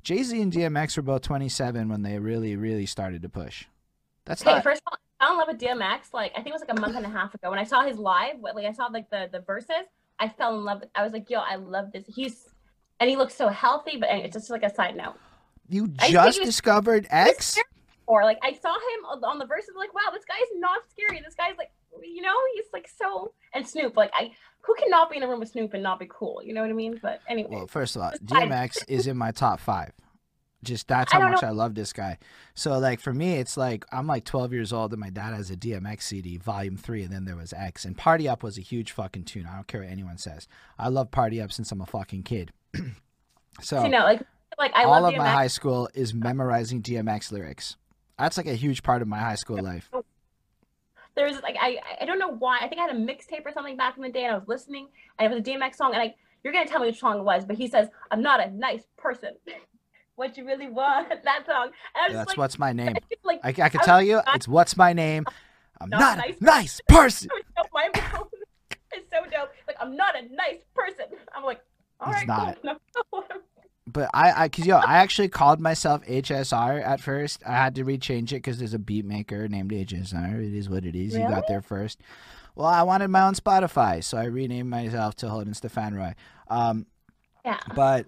Jay 0.03 0.23
Z 0.23 0.41
and 0.41 0.51
DMX 0.51 0.95
were 0.97 1.03
both 1.03 1.21
27 1.23 1.89
when 1.89 2.01
they 2.01 2.17
really 2.19 2.55
really 2.55 2.85
started 2.85 3.21
to 3.23 3.29
push. 3.29 3.65
That's 4.25 4.41
Okay, 4.41 4.53
not. 4.55 4.63
first 4.63 4.81
of 4.85 4.91
all, 4.91 4.97
I 5.19 5.25
fell 5.25 5.33
in 5.33 5.39
love 5.39 5.47
with 5.49 5.59
DMX. 5.59 6.13
Like 6.13 6.31
I 6.33 6.35
think 6.37 6.47
it 6.47 6.53
was 6.53 6.61
like 6.61 6.77
a 6.77 6.81
month 6.81 6.95
and 6.95 7.05
a 7.05 7.09
half 7.09 7.33
ago 7.33 7.49
when 7.49 7.59
I 7.59 7.63
saw 7.63 7.81
his 7.83 7.97
live. 7.97 8.37
what- 8.39 8.55
Like 8.55 8.65
I 8.65 8.71
saw 8.71 8.85
like 8.87 9.09
the 9.09 9.29
the 9.31 9.39
verses. 9.41 9.85
I 10.19 10.29
fell 10.29 10.57
in 10.57 10.63
love. 10.65 10.79
With, 10.81 10.89
I 10.95 11.03
was 11.03 11.13
like, 11.13 11.29
yo, 11.29 11.39
I 11.39 11.55
love 11.55 11.91
this. 11.91 12.03
He's 12.07 12.47
and 12.99 13.09
he 13.09 13.15
looks 13.15 13.35
so 13.35 13.49
healthy. 13.49 13.97
But 13.97 14.09
it's 14.11 14.33
just 14.35 14.49
like 14.49 14.63
a 14.63 14.73
side 14.73 14.95
note. 14.95 15.15
You 15.69 15.87
just 15.87 16.41
discovered 16.41 17.03
was 17.03 17.27
X. 17.29 17.57
Or 18.05 18.23
like 18.23 18.39
I 18.41 18.53
saw 18.53 18.73
him 18.73 19.05
on 19.09 19.23
on 19.23 19.37
the 19.39 19.45
verses. 19.45 19.71
Like 19.77 19.93
wow, 19.93 20.11
this 20.13 20.23
guy's 20.25 20.47
not 20.59 20.81
scary. 20.89 21.21
This 21.23 21.35
guy's 21.35 21.57
like 21.57 21.71
you 22.01 22.21
know 22.21 22.35
he's 22.55 22.65
like 22.73 22.87
so 22.87 23.33
and 23.53 23.67
Snoop. 23.67 23.97
Like 23.97 24.11
I 24.13 24.31
who 24.67 24.75
cannot 24.75 25.09
be 25.09 25.17
in 25.17 25.23
a 25.23 25.27
room 25.27 25.39
with 25.39 25.49
Snoop 25.49 25.73
and 25.73 25.81
not 25.81 25.97
be 25.97 26.07
cool. 26.09 26.41
You 26.43 26.53
know 26.53 26.61
what 26.61 26.69
I 26.69 26.73
mean? 26.73 26.99
But 27.01 27.21
anyway, 27.27 27.49
Well, 27.51 27.67
first 27.67 27.95
of 27.95 28.01
all, 28.01 28.11
DMX 28.23 28.83
is 28.89 29.07
in 29.07 29.17
my 29.17 29.31
top 29.31 29.61
five. 29.61 29.93
Just 30.63 30.87
that's 30.87 31.13
how 31.13 31.19
don't 31.19 31.31
much 31.31 31.43
I 31.43 31.51
love 31.51 31.75
this 31.75 31.93
guy. 31.93 32.17
So 32.53 32.77
like 32.79 32.99
for 32.99 33.13
me, 33.13 33.35
it's 33.35 33.55
like 33.57 33.85
I'm 33.91 34.07
like 34.07 34.25
12 34.25 34.51
years 34.51 34.73
old 34.73 34.91
and 34.91 34.99
my 34.99 35.09
dad 35.09 35.33
has 35.33 35.49
a 35.49 35.55
DMX 35.55 36.01
CD, 36.01 36.37
Volume 36.37 36.75
Three, 36.75 37.03
and 37.03 37.13
then 37.13 37.25
there 37.25 37.35
was 37.35 37.53
X. 37.53 37.85
And 37.85 37.95
Party 37.95 38.27
Up 38.27 38.43
was 38.43 38.57
a 38.57 38.61
huge 38.61 38.91
fucking 38.91 39.23
tune. 39.23 39.47
I 39.49 39.55
don't 39.55 39.67
care 39.67 39.81
what 39.81 39.89
anyone 39.89 40.17
says. 40.17 40.47
I 40.77 40.89
love 40.89 41.11
Party 41.11 41.41
Up 41.41 41.51
since 41.51 41.71
I'm 41.71 41.79
a 41.79 41.85
fucking 41.85 42.23
kid. 42.23 42.51
so 43.61 43.83
you 43.83 43.89
know 43.89 43.99
like 43.99 44.21
like 44.57 44.73
I 44.75 44.83
all 44.83 45.01
love 45.01 45.13
of 45.13 45.17
my 45.17 45.29
high 45.29 45.47
school 45.47 45.89
is 45.93 46.13
memorizing 46.13 46.81
DMX 46.81 47.31
lyrics. 47.31 47.77
That's 48.17 48.35
like 48.35 48.47
a 48.47 48.55
huge 48.55 48.81
part 48.81 49.01
of 49.03 49.07
my 49.07 49.19
high 49.19 49.35
school 49.35 49.61
life. 49.61 49.89
There's 51.17 51.41
like 51.41 51.57
I 51.59 51.77
I 51.99 52.05
don't 52.05 52.19
know 52.19 52.29
why. 52.33 52.59
I 52.61 52.67
think 52.69 52.79
I 52.79 52.85
had 52.85 52.95
a 52.95 52.99
mixtape 52.99 53.45
or 53.45 53.51
something 53.51 53.75
back 53.75 53.97
in 53.97 54.03
the 54.03 54.09
day, 54.09 54.23
and 54.23 54.33
I 54.33 54.37
was 54.37 54.47
listening, 54.47 54.87
and 55.19 55.25
it 55.31 55.35
was 55.35 55.39
a 55.39 55.43
DMX 55.43 55.75
song, 55.75 55.93
and 55.93 56.01
I 56.01 56.15
you're 56.43 56.53
gonna 56.53 56.67
tell 56.67 56.79
me 56.79 56.87
which 56.87 56.99
song 56.99 57.19
it 57.19 57.23
was, 57.23 57.43
but 57.43 57.57
he 57.57 57.67
says, 57.67 57.89
"I'm 58.11 58.21
not 58.21 58.39
a 58.45 58.49
nice 58.51 58.83
person." 58.97 59.31
what 60.15 60.37
you 60.37 60.45
really 60.45 60.69
want? 60.69 61.09
That 61.23 61.45
song. 61.45 61.71
Was 61.95 62.13
That's 62.13 62.29
like, 62.29 62.37
what's 62.37 62.59
my 62.59 62.71
name. 62.71 62.95
like 63.23 63.39
I, 63.43 63.49
I 63.49 63.69
can 63.69 63.81
I 63.81 63.83
tell 63.83 64.01
you, 64.01 64.15
not- 64.15 64.35
it's 64.35 64.47
what's 64.47 64.77
my 64.77 64.93
name. 64.93 65.25
I'm 65.79 65.89
Not 65.89 66.17
not 66.17 66.29
a 66.29 66.35
nice 66.43 66.81
person. 66.87 67.29
it 67.37 67.45
was 67.55 67.65
so 67.65 67.69
mind 67.73 67.93
blown. 67.93 68.27
It's 68.93 69.09
so 69.11 69.23
dope. 69.29 69.51
Like 69.67 69.77
I'm 69.79 69.95
not 69.95 70.15
a 70.15 70.21
nice 70.33 70.61
person. 70.73 71.05
I'm 71.35 71.43
like, 71.43 71.61
all 71.99 72.11
right, 72.11 72.27
cool. 72.27 73.23
But 73.87 74.09
I, 74.13 74.43
I, 74.43 74.49
cause 74.49 74.65
yo, 74.65 74.75
I 74.75 74.97
actually 74.97 75.29
called 75.29 75.61
myself 75.61 76.05
HSR 76.05 76.85
at 76.85 76.99
first. 76.99 77.41
I 77.47 77.53
had 77.53 77.75
to 77.75 77.85
rechange 77.85 78.33
it 78.33 78.43
because 78.43 78.59
there's 78.59 78.73
a 78.73 78.79
beat 78.79 79.05
maker 79.05 79.47
named 79.47 79.71
HSR. 79.71 80.45
It 80.45 80.53
is 80.53 80.69
what 80.69 80.83
it 80.83 80.93
is. 80.93 81.13
You 81.13 81.21
got 81.21 81.47
there 81.47 81.61
first. 81.61 82.01
Well, 82.53 82.67
I 82.67 82.83
wanted 82.83 83.07
my 83.09 83.21
own 83.21 83.33
Spotify, 83.35 84.03
so 84.03 84.17
I 84.17 84.25
renamed 84.25 84.69
myself 84.69 85.15
to 85.17 85.29
Holden 85.29 85.53
Stefan 85.53 85.95
Roy. 85.95 86.15
Um, 86.49 86.85
yeah. 87.45 87.59
but 87.75 88.07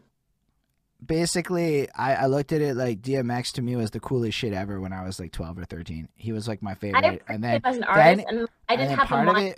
basically 1.05 1.89
I, 1.91 2.15
I 2.15 2.25
looked 2.25 2.51
at 2.51 2.61
it 2.61 2.75
like 2.75 3.01
DMX 3.01 3.53
to 3.53 3.61
me 3.61 3.75
was 3.75 3.91
the 3.91 3.99
coolest 3.99 4.37
shit 4.37 4.53
ever 4.53 4.81
when 4.81 4.91
I 4.91 5.03
was 5.03 5.19
like 5.19 5.31
12 5.31 5.59
or 5.59 5.65
13. 5.65 6.09
He 6.15 6.31
was 6.31 6.47
like 6.47 6.61
my 6.61 6.73
favorite. 6.73 7.21
And 7.29 7.43
then 7.43 7.61
an 7.63 7.83
artist, 7.83 8.25
and 8.27 8.47
I 8.67 8.75
didn't 8.75 8.89
then 8.89 8.97
have 8.97 9.07
part 9.07 9.27
of 9.29 9.37
it 9.37 9.57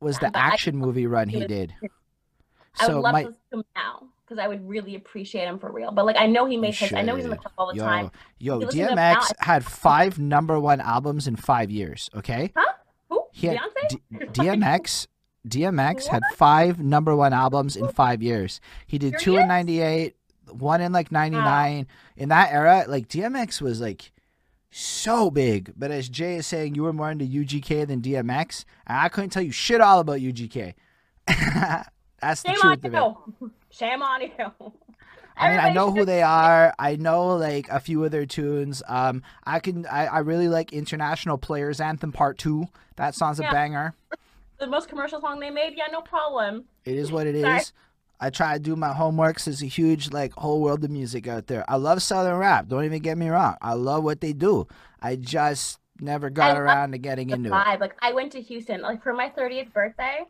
was 0.00 0.18
the 0.18 0.36
action 0.36 0.76
movie 0.76 1.06
run 1.06 1.28
he 1.28 1.46
did. 1.46 1.74
I 1.80 2.86
would 2.86 2.92
So 2.92 3.00
love 3.00 3.12
my 3.12 3.22
to 3.22 3.28
listen 3.28 3.40
to 3.52 3.58
him 3.58 3.64
now 3.76 4.08
because 4.24 4.42
I 4.42 4.48
would 4.48 4.66
really 4.66 4.94
appreciate 4.94 5.44
him 5.46 5.58
for 5.58 5.70
real. 5.70 5.92
But 5.92 6.06
like 6.06 6.16
I 6.16 6.26
know 6.26 6.46
he 6.46 6.56
made 6.56 6.74
his. 6.74 6.92
I 6.92 7.02
know 7.02 7.16
he's 7.16 7.24
in 7.24 7.30
the 7.30 7.36
club 7.36 7.52
all 7.58 7.68
the 7.68 7.76
yo, 7.76 7.84
time. 7.84 8.10
yo, 8.38 8.58
You 8.60 8.66
listen 8.66 8.80
to 8.80 8.88
him 8.90 8.96
now, 8.96 9.14
DMX 9.20 9.32
had 9.40 9.64
five 9.64 10.18
number 10.18 10.58
one 10.58 10.80
albums 10.80 11.26
in 11.26 11.36
five 11.36 11.70
years. 11.70 12.10
Okay, 12.14 12.52
Huh? 12.56 12.72
Who? 13.10 13.24
he 13.32 13.48
had? 13.48 13.60
D- 13.88 13.98
DMX. 14.12 15.06
DMX 15.46 16.06
had 16.06 16.22
five 16.36 16.80
number 16.80 17.14
one 17.14 17.34
albums 17.34 17.76
in 17.76 17.86
five 17.88 18.22
years. 18.22 18.62
He 18.86 18.96
did 18.96 19.18
two 19.18 19.36
in 19.36 19.46
'98, 19.46 20.16
one 20.50 20.80
in 20.80 20.90
like 20.92 21.12
'99. 21.12 21.86
In 22.16 22.28
that 22.30 22.50
era, 22.50 22.84
like 22.88 23.08
DMX 23.08 23.60
was 23.60 23.78
like 23.78 24.10
so 24.70 25.30
big. 25.30 25.74
But 25.76 25.90
as 25.90 26.08
Jay 26.08 26.36
is 26.36 26.46
saying, 26.46 26.76
you 26.76 26.82
were 26.82 26.94
more 26.94 27.10
into 27.10 27.26
UGK 27.26 27.86
than 27.86 28.00
DMX, 28.00 28.64
and 28.86 28.98
I 28.98 29.10
couldn't 29.10 29.30
tell 29.30 29.42
you 29.42 29.52
shit 29.52 29.82
all 29.82 30.00
about 30.00 30.20
UGK. 30.20 30.72
That's 31.26 32.42
the 32.42 32.48
Shame 32.48 32.60
truth 32.60 32.84
of 32.86 32.94
it. 32.94 33.50
Shame 33.76 34.02
on 34.02 34.22
you. 34.22 34.30
I 35.36 35.50
mean, 35.50 35.58
I 35.58 35.72
know 35.72 35.90
who 35.90 36.04
they 36.04 36.22
are. 36.22 36.72
I 36.78 36.94
know 36.94 37.36
like 37.36 37.68
a 37.68 37.80
few 37.80 38.04
of 38.04 38.12
their 38.12 38.24
tunes. 38.24 38.84
Um, 38.86 39.22
I 39.44 39.58
can. 39.58 39.84
I, 39.86 40.06
I 40.06 40.18
really 40.20 40.48
like 40.48 40.72
International 40.72 41.38
Players 41.38 41.80
Anthem 41.80 42.12
Part 42.12 42.38
Two. 42.38 42.66
That 42.96 43.16
song's 43.16 43.40
a 43.40 43.42
banger. 43.42 43.94
The 44.60 44.68
most 44.68 44.88
commercial 44.88 45.20
song 45.20 45.40
they 45.40 45.50
made. 45.50 45.74
Yeah, 45.76 45.86
no 45.90 46.02
problem. 46.02 46.66
It 46.84 46.96
is 46.96 47.10
what 47.10 47.26
it 47.26 47.40
Sorry. 47.40 47.58
is. 47.58 47.72
I 48.20 48.30
try 48.30 48.54
to 48.54 48.60
do 48.60 48.76
my 48.76 48.92
homework. 48.92 49.40
There's 49.40 49.60
a 49.60 49.66
huge 49.66 50.12
like 50.12 50.32
whole 50.34 50.60
world 50.60 50.84
of 50.84 50.90
music 50.90 51.26
out 51.26 51.48
there. 51.48 51.68
I 51.68 51.76
love 51.76 52.00
Southern 52.00 52.38
rap. 52.38 52.68
Don't 52.68 52.84
even 52.84 53.02
get 53.02 53.18
me 53.18 53.28
wrong. 53.28 53.56
I 53.60 53.74
love 53.74 54.04
what 54.04 54.20
they 54.20 54.32
do. 54.32 54.68
I 55.02 55.16
just 55.16 55.80
never 55.98 56.30
got 56.30 56.54
love 56.54 56.58
around 56.58 56.92
to 56.92 56.98
getting 56.98 57.30
into 57.30 57.48
it. 57.48 57.80
Like 57.80 57.96
I 58.00 58.12
went 58.12 58.30
to 58.32 58.40
Houston. 58.40 58.82
Like 58.82 59.02
for 59.02 59.12
my 59.12 59.30
30th 59.30 59.72
birthday. 59.72 60.20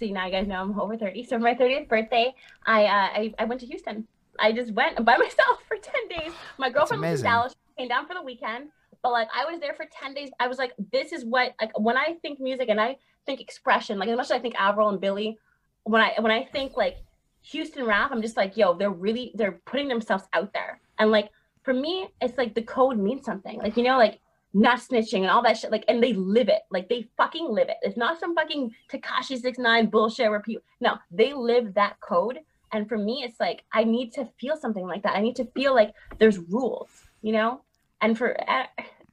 See 0.00 0.12
now 0.12 0.24
you 0.24 0.32
guys 0.32 0.46
know 0.46 0.62
I'm 0.62 0.80
over 0.80 0.96
30. 0.96 1.24
So 1.24 1.36
for 1.36 1.40
my 1.40 1.54
30th 1.54 1.86
birthday, 1.88 2.34
I 2.66 2.84
uh, 2.84 2.88
I, 2.88 3.34
I 3.38 3.44
went 3.44 3.60
to 3.60 3.66
Houston. 3.66 4.08
I 4.38 4.50
just 4.50 4.72
went 4.72 5.04
by 5.04 5.16
myself 5.18 5.62
for 5.68 5.76
10 5.76 6.08
days. 6.08 6.32
My 6.58 6.70
girlfriend 6.70 7.02
lives 7.02 7.20
in. 7.20 7.26
Dallas. 7.26 7.52
She 7.52 7.82
came 7.82 7.88
down 7.88 8.06
for 8.06 8.14
the 8.14 8.22
weekend. 8.22 8.70
But 9.02 9.12
like 9.12 9.28
I 9.34 9.44
was 9.44 9.60
there 9.60 9.74
for 9.74 9.84
10 9.92 10.14
days. 10.14 10.30
I 10.40 10.48
was 10.48 10.56
like, 10.56 10.72
this 10.90 11.12
is 11.12 11.24
what 11.26 11.54
like 11.60 11.78
when 11.78 11.98
I 11.98 12.14
think 12.22 12.40
music 12.40 12.70
and 12.70 12.80
I 12.80 12.96
think 13.26 13.42
expression, 13.42 13.98
like 13.98 14.08
as 14.08 14.16
much 14.16 14.26
as 14.26 14.32
I 14.32 14.38
think 14.38 14.54
Avril 14.58 14.88
and 14.88 15.00
Billy, 15.00 15.38
when 15.84 16.00
I 16.00 16.14
when 16.18 16.32
I 16.32 16.44
think 16.44 16.78
like 16.78 16.96
Houston 17.42 17.84
rap, 17.84 18.10
I'm 18.10 18.22
just 18.22 18.38
like, 18.38 18.56
yo, 18.56 18.72
they're 18.74 18.90
really 18.90 19.32
they're 19.34 19.60
putting 19.66 19.88
themselves 19.88 20.24
out 20.32 20.54
there. 20.54 20.80
And 20.98 21.10
like 21.10 21.28
for 21.62 21.74
me, 21.74 22.08
it's 22.22 22.38
like 22.38 22.54
the 22.54 22.62
code 22.62 22.98
means 22.98 23.26
something. 23.26 23.58
Like, 23.58 23.76
you 23.76 23.82
know, 23.82 23.98
like 23.98 24.18
not 24.52 24.80
snitching 24.80 25.20
and 25.20 25.30
all 25.30 25.42
that 25.42 25.56
shit. 25.56 25.70
Like, 25.70 25.84
and 25.88 26.02
they 26.02 26.12
live 26.12 26.48
it. 26.48 26.62
Like 26.70 26.88
they 26.88 27.08
fucking 27.16 27.48
live 27.48 27.68
it. 27.68 27.76
It's 27.82 27.96
not 27.96 28.18
some 28.18 28.34
fucking 28.34 28.72
Tekashi 28.90 29.40
six 29.40 29.58
nine 29.58 29.86
bullshit 29.86 30.30
where 30.30 30.40
people 30.40 30.62
no, 30.80 30.96
they 31.10 31.32
live 31.32 31.74
that 31.74 32.00
code. 32.00 32.40
And 32.72 32.88
for 32.88 32.96
me, 32.98 33.22
it's 33.24 33.40
like 33.40 33.64
I 33.72 33.84
need 33.84 34.12
to 34.14 34.28
feel 34.40 34.56
something 34.56 34.86
like 34.86 35.02
that. 35.02 35.16
I 35.16 35.20
need 35.20 35.36
to 35.36 35.44
feel 35.54 35.74
like 35.74 35.92
there's 36.18 36.38
rules, 36.38 36.90
you 37.22 37.32
know. 37.32 37.62
And 38.00 38.16
for 38.16 38.36
I- 38.48 38.68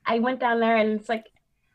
I 0.06 0.20
went 0.20 0.40
down 0.40 0.60
there 0.60 0.78
and 0.78 1.00
it's 1.00 1.10
like 1.10 1.26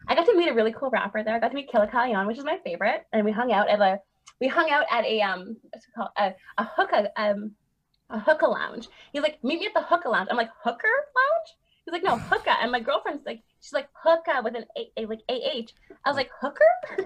I 0.08 0.14
got 0.14 0.26
to 0.26 0.36
meet 0.36 0.48
a 0.48 0.54
really 0.54 0.72
cool 0.72 0.90
rapper 0.90 1.22
there. 1.22 1.36
I 1.36 1.38
got 1.38 1.48
to 1.48 1.54
meet 1.54 1.70
Killa 1.70 1.86
Kyleon, 1.86 2.26
which 2.26 2.38
is 2.38 2.44
my 2.44 2.58
favorite, 2.64 3.06
and 3.12 3.24
we 3.24 3.30
hung 3.30 3.52
out 3.52 3.68
at 3.68 3.80
a 3.80 4.00
we 4.40 4.48
hung 4.48 4.70
out 4.70 4.84
at 4.90 5.04
a 5.04 5.20
um 5.20 5.56
what's 5.70 5.86
it 5.86 5.92
called 5.94 6.10
a, 6.16 6.32
a 6.58 6.64
hookah 6.76 7.10
um 7.16 7.52
a 8.10 8.18
hookah 8.18 8.46
lounge. 8.46 8.88
He's 9.12 9.22
like, 9.22 9.42
meet 9.42 9.60
me 9.60 9.66
at 9.66 9.74
the 9.74 9.82
hookah 9.82 10.08
lounge. 10.08 10.28
I'm 10.30 10.36
like, 10.36 10.50
hooker 10.62 10.88
lounge? 10.88 11.56
He's 11.84 11.92
like, 11.92 12.04
no, 12.04 12.16
hookah. 12.16 12.58
And 12.60 12.70
my 12.70 12.80
girlfriend's 12.80 13.26
like, 13.26 13.42
she's 13.60 13.72
like, 13.72 13.88
hookah 13.92 14.42
with 14.44 14.54
an 14.54 14.64
A, 14.76 15.02
a 15.02 15.06
like 15.06 15.20
AH. 15.28 15.72
I 16.04 16.08
was 16.10 16.16
like, 16.16 16.30
hooker? 16.40 16.64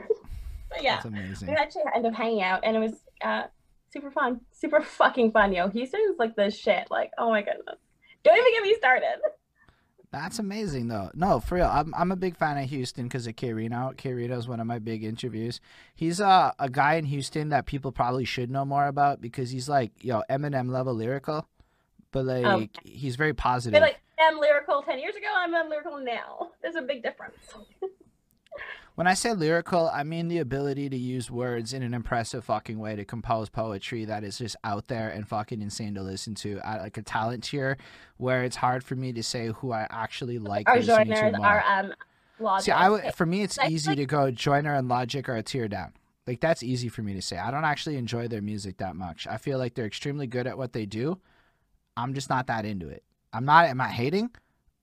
But 0.69 0.83
yeah. 0.83 0.97
That's 0.97 1.05
amazing. 1.07 1.49
We 1.49 1.55
actually 1.55 1.83
ended 1.95 2.13
up 2.13 2.19
hanging 2.19 2.43
out 2.43 2.61
and 2.65 2.77
it 2.77 2.81
was 2.81 2.95
uh 3.23 3.45
super 3.93 4.11
fun. 4.11 4.41
Super 4.53 4.81
fucking 4.83 5.31
fun, 5.31 5.53
yo. 5.53 5.69
Houston's 5.69 6.19
like 6.19 6.35
the 6.35 6.51
shit. 6.51 6.89
Like, 6.91 7.13
oh 7.19 7.31
my 7.31 7.41
goodness. 7.41 7.79
Don't 8.25 8.37
even 8.37 8.53
get 8.53 8.63
me 8.65 8.75
started. 8.75 9.21
That's 10.13 10.39
amazing, 10.39 10.89
though. 10.89 11.11
No, 11.15 11.41
for 11.41 11.57
real. 11.57 11.71
I'm, 11.71 11.95
I'm 11.95 12.11
a 12.11 12.17
big 12.17 12.37
fan 12.37 12.57
of 12.57 12.69
Houston 12.71 13.05
because 13.05 13.27
of 13.27 13.37
K-Rino. 13.37 13.93
K 13.97 14.13
Reno 14.15 14.39
is 14.39 14.49
one 14.49 14.61
of 14.61 14.67
my 14.67 14.79
big 14.79 15.05
interviews. 15.05 15.61
He's 15.95 16.21
uh, 16.21 16.53
a 16.59 16.71
guy 16.71 16.95
in 16.95 17.05
Houston 17.05 17.51
that 17.51 17.67
people 17.67 17.93
probably 17.93 18.25
should 18.25 18.51
know 18.51 18.65
more 18.65 18.87
about 18.87 19.21
because 19.21 19.51
he's 19.51 19.69
like, 19.69 19.93
yo, 20.01 20.23
Eminem 20.31 20.71
level 20.71 20.95
lyrical, 20.95 21.47
but 22.13 22.25
like 22.25 22.71
he's 22.83 23.17
very 23.17 23.35
positive. 23.35 23.81
like 23.81 24.01
I'm 24.21 24.39
lyrical 24.39 24.83
ten 24.83 24.99
years 24.99 25.15
ago, 25.17 25.27
I'm 25.37 25.53
lyrical 25.69 25.99
now. 25.99 26.51
There's 26.63 26.77
a 26.77 26.83
big 26.83 27.03
difference. 27.03 27.37
When 28.95 29.07
I 29.07 29.13
say 29.13 29.35
lyrical, 29.35 29.91
I 29.93 30.05
mean 30.05 30.29
the 30.29 30.39
ability 30.39 30.89
to 30.89 30.97
use 30.97 31.31
words 31.31 31.75
in 31.75 31.83
an 31.83 31.93
impressive 31.93 32.47
fucking 32.47 32.79
way 32.79 32.97
to 32.97 33.05
compose 33.05 33.51
poetry 33.51 34.07
that 34.07 34.25
is 34.25 34.39
just 34.39 34.57
out 34.65 34.89
there 34.89 35.11
and 35.11 35.29
fucking 35.29 35.61
insane 35.61 35.95
to 35.97 36.03
listen 36.03 36.35
to 36.37 36.59
at 36.65 36.81
like 36.81 36.97
a 36.97 37.03
talent 37.03 37.45
tier 37.45 37.77
where 38.17 38.43
it's 38.45 38.57
hard 38.57 38.83
for 38.83 38.97
me 38.97 39.13
to 39.13 39.23
say 39.23 39.49
who 39.49 39.71
I 39.73 39.87
actually 39.91 40.39
like 40.39 40.67
Our 40.71 40.77
listening 40.77 41.09
to 41.09 41.15
Joyners 41.15 41.37
more. 41.37 41.47
are 41.47 41.65
um 41.81 41.93
logic. 42.41 42.65
See, 42.65 42.73
I 42.73 42.89
would 42.89 43.15
for 43.15 43.27
me 43.27 43.43
it's 43.43 43.59
easy 43.69 43.91
like- 43.91 43.99
to 43.99 44.07
go 44.07 44.31
Joyner 44.31 44.73
and 44.75 44.89
Logic 44.89 45.29
are 45.29 45.37
a 45.37 45.43
tier 45.43 45.69
down. 45.69 45.93
Like 46.27 46.41
that's 46.41 46.63
easy 46.63 46.89
for 46.89 47.03
me 47.03 47.13
to 47.13 47.21
say. 47.23 47.37
I 47.37 47.51
don't 47.51 47.67
actually 47.67 47.99
enjoy 47.99 48.29
their 48.29 48.41
music 48.43 48.79
that 48.79 48.97
much. 48.97 49.27
I 49.27 49.37
feel 49.37 49.59
like 49.59 49.75
they're 49.75 49.85
extremely 49.85 50.27
good 50.27 50.47
at 50.47 50.57
what 50.57 50.73
they 50.73 50.87
do. 50.87 51.21
I'm 51.99 52.15
just 52.15 52.31
not 52.31 52.47
that 52.47 52.65
into 52.65 52.89
it. 52.89 53.03
I'm 53.33 53.45
not 53.45 53.67
am 53.67 53.81
I 53.81 53.89
hating? 53.89 54.31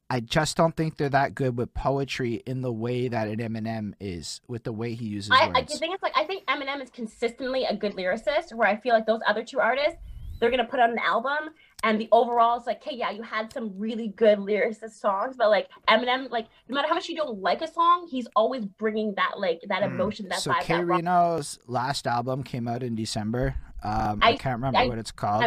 I 0.10 0.20
just 0.20 0.58
don't 0.58 0.76
think 0.76 0.98
they're 0.98 1.10
that 1.10 1.34
good 1.34 1.58
with 1.58 1.74
poetry 1.74 2.44
in 2.46 2.62
the 2.62 2.72
way 2.72 3.08
that 3.08 3.28
an 3.28 3.38
Eminem 3.40 3.94
is, 4.00 4.42
with 4.48 4.64
the 4.64 4.72
way 4.74 4.94
he 4.94 5.06
uses 5.06 5.32
I, 5.32 5.46
I 5.46 5.48
words. 5.62 5.80
think 5.80 5.94
it's 5.96 6.04
like 6.04 6.14
I 6.16 6.26
think 6.26 6.46
Eminem 6.46 6.84
is 6.84 6.90
consistently 6.92 7.64
a 7.64 7.76
good 7.76 7.94
lyricist. 7.94 8.54
Where 8.54 8.68
I 8.68 8.76
feel 8.78 8.94
like 8.94 9.08
those 9.08 9.22
other 9.26 9.44
two 9.44 9.60
artists, 9.60 9.98
they're 10.40 10.52
gonna 10.52 10.66
put 10.66 10.80
out 10.80 10.92
an 10.92 11.00
album, 11.00 11.50
and 11.84 12.00
the 12.00 12.10
overall 12.12 12.60
is 12.60 12.68
like, 12.68 12.84
hey, 12.84 12.96
yeah, 12.96 13.10
you 13.10 13.24
had 13.24 13.52
some 13.52 13.74
really 13.80 14.10
good 14.10 14.38
lyricist 14.38 15.00
songs, 15.00 15.36
but 15.36 15.50
like 15.50 15.68
Eminem, 15.90 16.30
like 16.30 16.46
no 16.68 16.76
matter 16.76 16.90
how 16.90 16.94
much 16.94 17.10
you 17.10 17.16
don't 17.16 17.40
like 17.42 17.62
a 17.64 17.72
song, 17.72 18.08
he's 18.12 18.28
always 18.36 18.66
bringing 18.66 19.16
that 19.16 19.40
like 19.40 19.62
that 19.70 19.82
Mm. 19.82 19.96
emotion, 19.96 20.28
that 20.30 20.40
so 20.42 20.52
vibe. 20.52 20.62
K 20.62 20.76
rock. 20.84 21.00
Reno's 21.02 21.58
last 21.66 22.06
album 22.06 22.44
came 22.44 22.68
out 22.68 22.84
in 22.84 22.94
December. 22.94 23.56
Um, 23.84 24.20
I, 24.22 24.32
I- 24.32 24.36
can't 24.36 24.58
remember 24.58 24.78
I- 24.80 24.88
what 24.88 25.00
it's 25.00 25.12
called. 25.12 25.42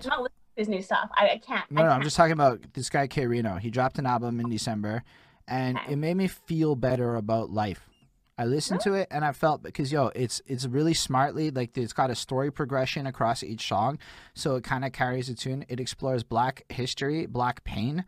I'm 0.56 0.62
not 0.62 0.68
listening 0.68 0.78
to 0.78 0.78
his 0.78 0.80
new 0.80 0.82
stuff. 0.82 1.10
I, 1.14 1.28
I 1.28 1.38
can't. 1.38 1.70
No, 1.70 1.82
I 1.82 1.84
no, 1.84 1.90
I'm 1.90 2.02
just 2.02 2.16
talking 2.16 2.32
about 2.32 2.60
this 2.74 2.90
guy 2.90 3.06
K-Rino. 3.06 3.56
He 3.56 3.70
dropped 3.70 3.98
an 3.98 4.06
album 4.06 4.40
in 4.40 4.48
December, 4.48 5.02
and 5.46 5.76
Okay. 5.78 5.92
it 5.92 5.96
made 5.96 6.16
me 6.16 6.28
feel 6.28 6.74
better 6.76 7.16
about 7.16 7.50
life. 7.50 7.88
I 8.38 8.44
listened 8.44 8.80
to 8.80 8.90
oh. 8.90 8.94
it 8.94 9.08
and 9.10 9.24
I 9.24 9.32
felt 9.32 9.62
because 9.62 9.90
yo, 9.90 10.08
it's 10.14 10.42
it's 10.46 10.66
really 10.66 10.92
smartly 10.92 11.50
like 11.50 11.76
it's 11.78 11.94
got 11.94 12.10
a 12.10 12.14
story 12.14 12.50
progression 12.50 13.06
across 13.06 13.42
each 13.42 13.66
song, 13.66 13.98
so 14.34 14.56
it 14.56 14.64
kind 14.64 14.84
of 14.84 14.92
carries 14.92 15.28
a 15.30 15.34
tune. 15.34 15.64
It 15.68 15.80
explores 15.80 16.22
Black 16.22 16.64
history, 16.68 17.24
Black 17.24 17.64
pain, 17.64 18.04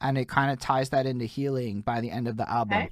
and 0.00 0.16
it 0.16 0.28
kind 0.28 0.52
of 0.52 0.60
ties 0.60 0.90
that 0.90 1.04
into 1.06 1.24
healing 1.24 1.80
by 1.80 2.00
the 2.00 2.10
end 2.12 2.28
of 2.28 2.36
the 2.36 2.48
album. 2.48 2.78
Okay. 2.78 2.90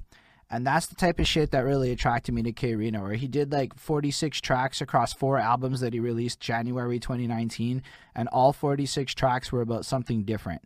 And 0.51 0.67
that's 0.67 0.87
the 0.87 0.95
type 0.95 1.17
of 1.17 1.27
shit 1.27 1.51
that 1.51 1.61
really 1.61 1.91
attracted 1.91 2.33
me 2.33 2.43
to 2.43 2.51
K-Rino, 2.51 3.01
where 3.01 3.13
he 3.13 3.29
did 3.29 3.53
like 3.53 3.73
46 3.77 4.41
tracks 4.41 4.81
across 4.81 5.13
four 5.13 5.37
albums 5.37 5.79
that 5.79 5.93
he 5.93 5.99
released 6.01 6.41
January 6.41 6.99
2019, 6.99 7.81
and 8.13 8.27
all 8.29 8.51
46 8.51 9.13
tracks 9.13 9.51
were 9.53 9.61
about 9.61 9.85
something 9.85 10.23
different. 10.23 10.61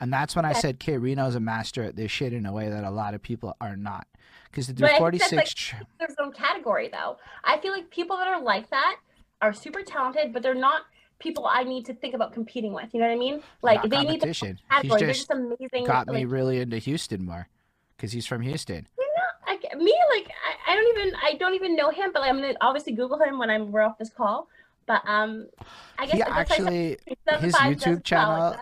And 0.00 0.12
that's 0.12 0.34
when 0.34 0.44
I 0.44 0.52
said 0.52 0.80
K-Rino 0.80 1.28
is 1.28 1.36
a 1.36 1.40
master 1.40 1.84
at 1.84 1.94
this 1.94 2.10
shit 2.10 2.32
in 2.32 2.46
a 2.46 2.52
way 2.52 2.68
that 2.68 2.82
a 2.82 2.90
lot 2.90 3.14
of 3.14 3.22
people 3.22 3.56
are 3.60 3.76
not. 3.76 4.08
Because 4.50 4.66
to 4.66 4.72
do 4.72 4.80
But 4.80 4.90
I 4.90 4.94
that's, 4.94 4.98
46 4.98 5.32
like, 5.32 5.46
tr- 5.46 5.76
their 6.00 6.08
own 6.18 6.32
category 6.32 6.88
though. 6.88 7.18
I 7.44 7.58
feel 7.58 7.70
like 7.70 7.90
people 7.90 8.16
that 8.16 8.26
are 8.26 8.42
like 8.42 8.68
that 8.70 8.96
are 9.40 9.52
super 9.52 9.82
talented, 9.82 10.32
but 10.32 10.42
they're 10.42 10.54
not 10.54 10.82
people 11.20 11.46
I 11.48 11.62
need 11.62 11.86
to 11.86 11.94
think 11.94 12.14
about 12.14 12.32
competing 12.32 12.72
with. 12.72 12.92
You 12.92 12.98
know 12.98 13.06
what 13.06 13.14
I 13.14 13.18
mean? 13.18 13.42
Like 13.62 13.82
they 13.88 14.02
need. 14.02 14.24
He's 14.24 14.40
category. 14.40 14.98
They're 14.98 15.08
just 15.08 15.28
just 15.28 15.30
amazing. 15.30 15.86
got 15.86 16.08
me 16.08 16.24
like, 16.24 16.32
really 16.32 16.58
into 16.58 16.78
Houston 16.78 17.24
more 17.24 17.48
because 17.96 18.10
he's 18.10 18.26
from 18.26 18.42
Houston. 18.42 18.88
I, 19.52 19.76
me 19.76 19.94
like 20.10 20.28
I, 20.28 20.72
I 20.72 20.74
don't 20.74 20.98
even 20.98 21.14
I 21.22 21.34
don't 21.34 21.54
even 21.54 21.76
know 21.76 21.90
him, 21.90 22.10
but 22.12 22.22
I'm 22.22 22.36
gonna 22.36 22.54
obviously 22.60 22.92
Google 22.92 23.18
him 23.18 23.38
when 23.38 23.50
I'm 23.50 23.70
we're 23.72 23.82
off 23.82 23.98
this 23.98 24.10
call. 24.10 24.48
But 24.86 25.02
um, 25.06 25.48
I 25.98 26.06
guess 26.06 26.14
He 26.14 26.18
that's 26.18 26.30
like 26.30 26.50
actually, 26.50 26.98
his 27.40 27.54
YouTube 27.54 27.94
like 27.94 28.04
channel, 28.04 28.56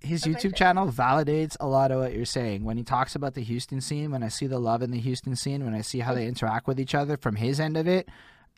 his 0.00 0.22
That's 0.22 0.44
YouTube 0.44 0.56
channel 0.56 0.88
validates 0.88 1.56
a 1.60 1.66
lot 1.66 1.92
of 1.92 2.00
what 2.00 2.12
you're 2.12 2.24
saying. 2.24 2.64
When 2.64 2.76
he 2.76 2.82
talks 2.82 3.14
about 3.14 3.34
the 3.34 3.42
Houston 3.42 3.80
scene, 3.80 4.10
when 4.10 4.22
I 4.22 4.28
see 4.28 4.46
the 4.46 4.58
love 4.58 4.82
in 4.82 4.90
the 4.90 4.98
Houston 4.98 5.36
scene, 5.36 5.64
when 5.64 5.74
I 5.74 5.80
see 5.80 6.00
how 6.00 6.14
they 6.14 6.26
interact 6.26 6.66
with 6.66 6.80
each 6.80 6.94
other 6.94 7.16
from 7.16 7.36
his 7.36 7.60
end 7.60 7.76
of 7.76 7.86
it, 7.86 8.08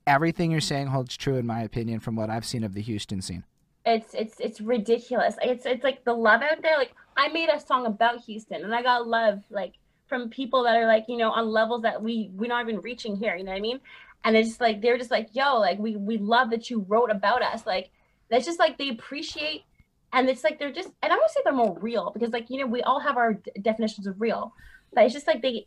everything 0.07 0.51
you're 0.51 0.61
saying 0.61 0.89
holds 0.89 1.16
true 1.16 1.37
in 1.37 1.47
my 1.47 1.62
opinion 1.62 2.01
from 2.01 2.16
what 2.16 2.30
I've 2.30 2.47
seen 2.47 2.64
of 2.64 2.74
the 2.74 2.82
Houston 2.82 3.20
scene. 3.20 3.45
it's 3.85 4.14
it's 4.14 4.41
it's 4.41 4.61
ridiculous. 4.61 5.37
It's 5.43 5.66
it's 5.66 5.85
like 5.85 6.05
the 6.05 6.14
love 6.14 6.43
out 6.43 6.62
there. 6.62 6.78
Like 6.78 6.95
I 7.16 7.28
made 7.28 7.51
a 7.51 7.61
song 7.61 7.87
about 7.87 8.20
Houston, 8.22 8.64
and 8.64 8.74
I 8.74 8.82
got 8.82 9.07
love 9.07 9.43
like 9.51 9.74
from 10.07 10.29
people 10.29 10.65
that 10.65 10.77
are 10.77 10.87
like 10.87 11.05
you 11.09 11.17
know 11.17 11.31
on 11.31 11.49
levels 11.49 11.83
that 11.83 12.03
we 12.03 12.31
we're 12.35 12.49
not 12.49 12.69
even 12.69 12.81
reaching 12.81 13.17
here. 13.17 13.37
You 13.37 13.45
know 13.45 13.53
what 13.53 13.59
I 13.59 13.61
mean? 13.61 13.81
And 14.25 14.37
it's 14.37 14.51
just 14.51 14.61
like 14.61 14.81
they're 14.81 14.99
just 14.99 15.11
like 15.11 15.29
yo, 15.33 15.59
like 15.59 15.79
we 15.79 15.97
we 15.97 16.19
love 16.19 16.51
that 16.51 16.71
you 16.71 16.85
wrote 16.89 17.11
about 17.11 17.43
us. 17.43 17.67
Like 17.67 17.91
that's 18.31 18.45
just 18.45 18.59
like 18.59 18.79
they 18.79 18.89
appreciate 18.89 19.65
and 20.15 20.29
it's 20.29 20.45
like 20.45 20.59
they're 20.59 20.73
just 20.73 20.89
and 21.03 21.13
i 21.13 21.17
don't 21.17 21.31
say 21.31 21.41
they're 21.45 21.53
more 21.53 21.77
real 21.81 22.11
because 22.15 22.33
like 22.33 22.49
you 22.49 22.59
know 22.59 22.67
we 22.67 22.83
all 22.83 23.01
have 23.01 23.17
our 23.17 23.35
d- 23.35 23.51
definitions 23.61 24.07
of 24.07 24.21
real 24.21 24.55
but 24.95 25.05
it's 25.05 25.13
just 25.13 25.27
like 25.27 25.43
they 25.43 25.67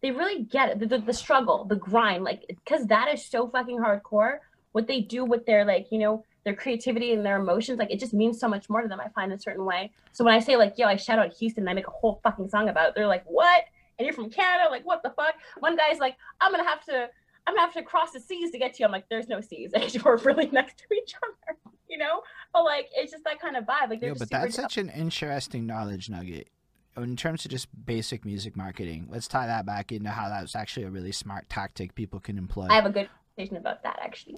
they 0.00 0.10
really 0.10 0.42
get 0.42 0.70
it 0.70 0.78
the, 0.80 0.86
the, 0.86 0.98
the 0.98 1.12
struggle 1.12 1.64
the 1.64 1.76
grind 1.76 2.24
like 2.24 2.44
because 2.48 2.86
that 2.86 3.12
is 3.12 3.24
so 3.24 3.46
fucking 3.48 3.78
hardcore 3.78 4.38
what 4.72 4.86
they 4.88 5.00
do 5.00 5.24
with 5.24 5.46
their 5.46 5.64
like 5.64 5.86
you 5.90 5.98
know 5.98 6.24
their 6.44 6.54
creativity 6.54 7.12
and 7.12 7.24
their 7.24 7.38
emotions 7.40 7.78
like 7.78 7.90
it 7.90 7.98
just 7.98 8.14
means 8.14 8.38
so 8.38 8.46
much 8.48 8.68
more 8.68 8.82
to 8.82 8.88
them 8.88 9.00
i 9.00 9.08
find 9.08 9.32
in 9.32 9.38
a 9.38 9.40
certain 9.40 9.64
way. 9.64 9.90
So 10.12 10.24
when 10.24 10.34
i 10.34 10.38
say 10.38 10.56
like 10.56 10.74
yo 10.76 10.86
i 10.86 10.96
shout 10.96 11.18
out 11.18 11.32
houston 11.32 11.62
and 11.62 11.70
i 11.70 11.74
make 11.74 11.86
a 11.86 11.90
whole 11.90 12.20
fucking 12.22 12.48
song 12.48 12.68
about 12.68 12.88
it 12.90 12.94
they're 12.94 13.06
like 13.06 13.24
what? 13.26 13.64
And 13.98 14.04
you're 14.06 14.14
from 14.14 14.30
canada? 14.30 14.68
Like 14.70 14.84
what 14.84 15.02
the 15.02 15.10
fuck? 15.10 15.34
One 15.60 15.76
guy's 15.76 15.98
like 15.98 16.16
i'm 16.40 16.50
gonna 16.52 16.68
have 16.68 16.84
to 16.86 17.08
i'm 17.46 17.54
gonna 17.54 17.60
have 17.60 17.74
to 17.74 17.82
cross 17.82 18.12
the 18.12 18.20
seas 18.20 18.50
to 18.50 18.58
get 18.58 18.74
to 18.74 18.80
you. 18.80 18.86
I'm 18.86 18.92
like 18.92 19.08
there's 19.08 19.28
no 19.28 19.40
seas. 19.40 19.72
We're 20.04 20.16
really 20.18 20.46
next 20.48 20.78
to 20.78 20.84
each 20.94 21.14
other 21.16 21.58
you 21.88 21.98
know? 21.98 22.22
But 22.52 22.64
like 22.64 22.88
it's 22.94 23.12
just 23.12 23.24
that 23.24 23.40
kind 23.40 23.56
of 23.56 23.64
vibe. 23.64 23.90
Like 23.90 24.02
Yeah, 24.02 24.14
but 24.18 24.30
that's 24.30 24.56
dope. 24.56 24.64
such 24.64 24.78
an 24.78 24.90
interesting 24.90 25.66
knowledge 25.66 26.10
nugget. 26.10 26.48
In 26.96 27.16
terms 27.16 27.44
of 27.44 27.50
just 27.50 27.66
basic 27.86 28.24
music 28.24 28.56
marketing, 28.56 29.08
let's 29.10 29.26
tie 29.26 29.46
that 29.48 29.66
back 29.66 29.90
into 29.90 30.10
how 30.10 30.28
that's 30.28 30.54
actually 30.54 30.86
a 30.86 30.90
really 30.90 31.10
smart 31.10 31.48
tactic 31.48 31.94
people 31.96 32.20
can 32.20 32.38
employ. 32.38 32.66
i 32.70 32.74
have 32.74 32.86
a 32.86 32.90
good 32.90 33.08
conversation 33.36 33.56
about 33.56 33.82
that 33.82 33.98
actually 34.00 34.36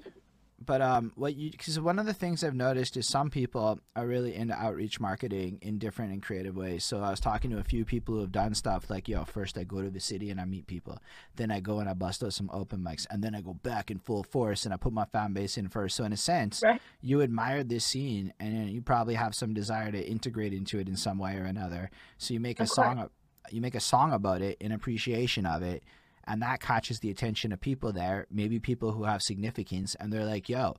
but 0.67 0.83
um, 0.83 1.13
what 1.15 1.37
you 1.37 1.51
because 1.51 1.79
one 1.81 1.99
of 1.99 2.07
the 2.07 2.13
things 2.13 2.43
I've 2.45 2.55
noticed 2.55 2.97
is 2.97 3.07
some 3.09 3.31
people 3.31 3.81
are 3.95 4.07
really 4.07 4.35
into 4.35 4.55
outreach 4.55 4.99
marketing 5.01 5.59
in 5.63 5.79
different 5.79 6.13
and 6.13 6.23
creative 6.23 6.57
ways. 6.57 6.85
So 6.85 7.01
I 7.01 7.11
was 7.11 7.21
talking 7.21 7.51
to 7.53 7.59
a 7.59 7.65
few 7.65 7.85
people 7.85 8.15
who 8.15 8.21
have 8.21 8.33
done 8.33 8.55
stuff 8.55 8.91
like, 8.91 9.09
yo, 9.09 9.25
first 9.25 9.57
I 9.57 9.65
go 9.65 9.81
to 9.81 9.89
the 9.91 10.01
city 10.01 10.31
and 10.31 10.41
I 10.41 10.45
meet 10.45 10.67
people, 10.67 10.99
then 11.37 11.51
I 11.51 11.61
go 11.61 11.79
and 11.79 11.89
I 11.89 11.95
bust 11.95 12.23
out 12.25 12.33
some 12.35 12.51
open 12.53 12.81
mics, 12.81 13.07
and 13.11 13.23
then 13.23 13.35
I 13.35 13.41
go 13.41 13.55
back 13.55 13.91
in 13.91 13.99
full 13.99 14.23
force 14.25 14.65
and 14.65 14.75
I 14.75 14.77
put 14.77 14.93
my 14.93 15.05
fan 15.07 15.33
base 15.33 15.57
in 15.57 15.69
first. 15.69 15.97
So 15.97 16.05
in 16.05 16.13
a 16.13 16.17
sense, 16.17 16.63
Right. 16.63 16.81
you 17.01 17.21
admired 17.21 17.69
this 17.69 17.85
scene 17.85 18.33
and 18.41 18.69
you 18.71 18.83
probably 18.83 19.15
have 19.15 19.35
some 19.35 19.55
desire 19.55 19.93
to 19.93 20.07
integrate 20.11 20.53
into 20.53 20.79
it 20.79 20.89
in 20.89 20.97
some 20.97 21.19
way 21.19 21.37
or 21.37 21.45
another. 21.45 21.91
So 22.19 22.35
you 22.35 22.41
make 22.41 22.59
a 22.61 22.65
Of 22.65 22.71
song, 22.71 23.09
you 23.51 23.61
make 23.61 23.77
a 23.77 23.81
song 23.81 24.13
about 24.13 24.43
it 24.43 24.57
in 24.61 24.73
appreciation 24.73 25.47
of 25.47 25.63
it 25.63 25.85
and 26.27 26.43
that 26.43 26.61
catches 26.61 27.01
the 27.01 27.11
attention 27.11 27.53
of 27.53 27.61
people 27.61 27.93
there, 27.93 28.27
maybe 28.31 28.59
people 28.59 28.93
who 28.93 29.05
have 29.05 29.23
significance, 29.23 29.95
and 29.95 30.13
they're 30.13 30.25
like, 30.25 30.49
"Yo, 30.49 30.77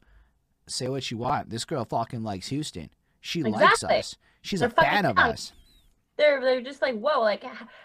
say 0.67 0.87
what 0.87 1.09
you 1.09 1.17
want. 1.17 1.49
This 1.49 1.65
girl 1.65 1.85
fucking 1.85 2.23
likes 2.23 2.47
Houston. 2.49 2.89
She 3.21 3.43
likes 3.43 3.83
us. 3.83 4.15
She's 4.41 4.59
They're 4.59 4.69
a 4.69 4.71
fan 4.71 5.05
of 5.05 5.17
us." 5.17 5.53
they're 6.17 6.41
they're 6.41 6.61
just 6.61 6.81
like 6.81 6.95
whoa 6.95 7.21
like 7.21 7.43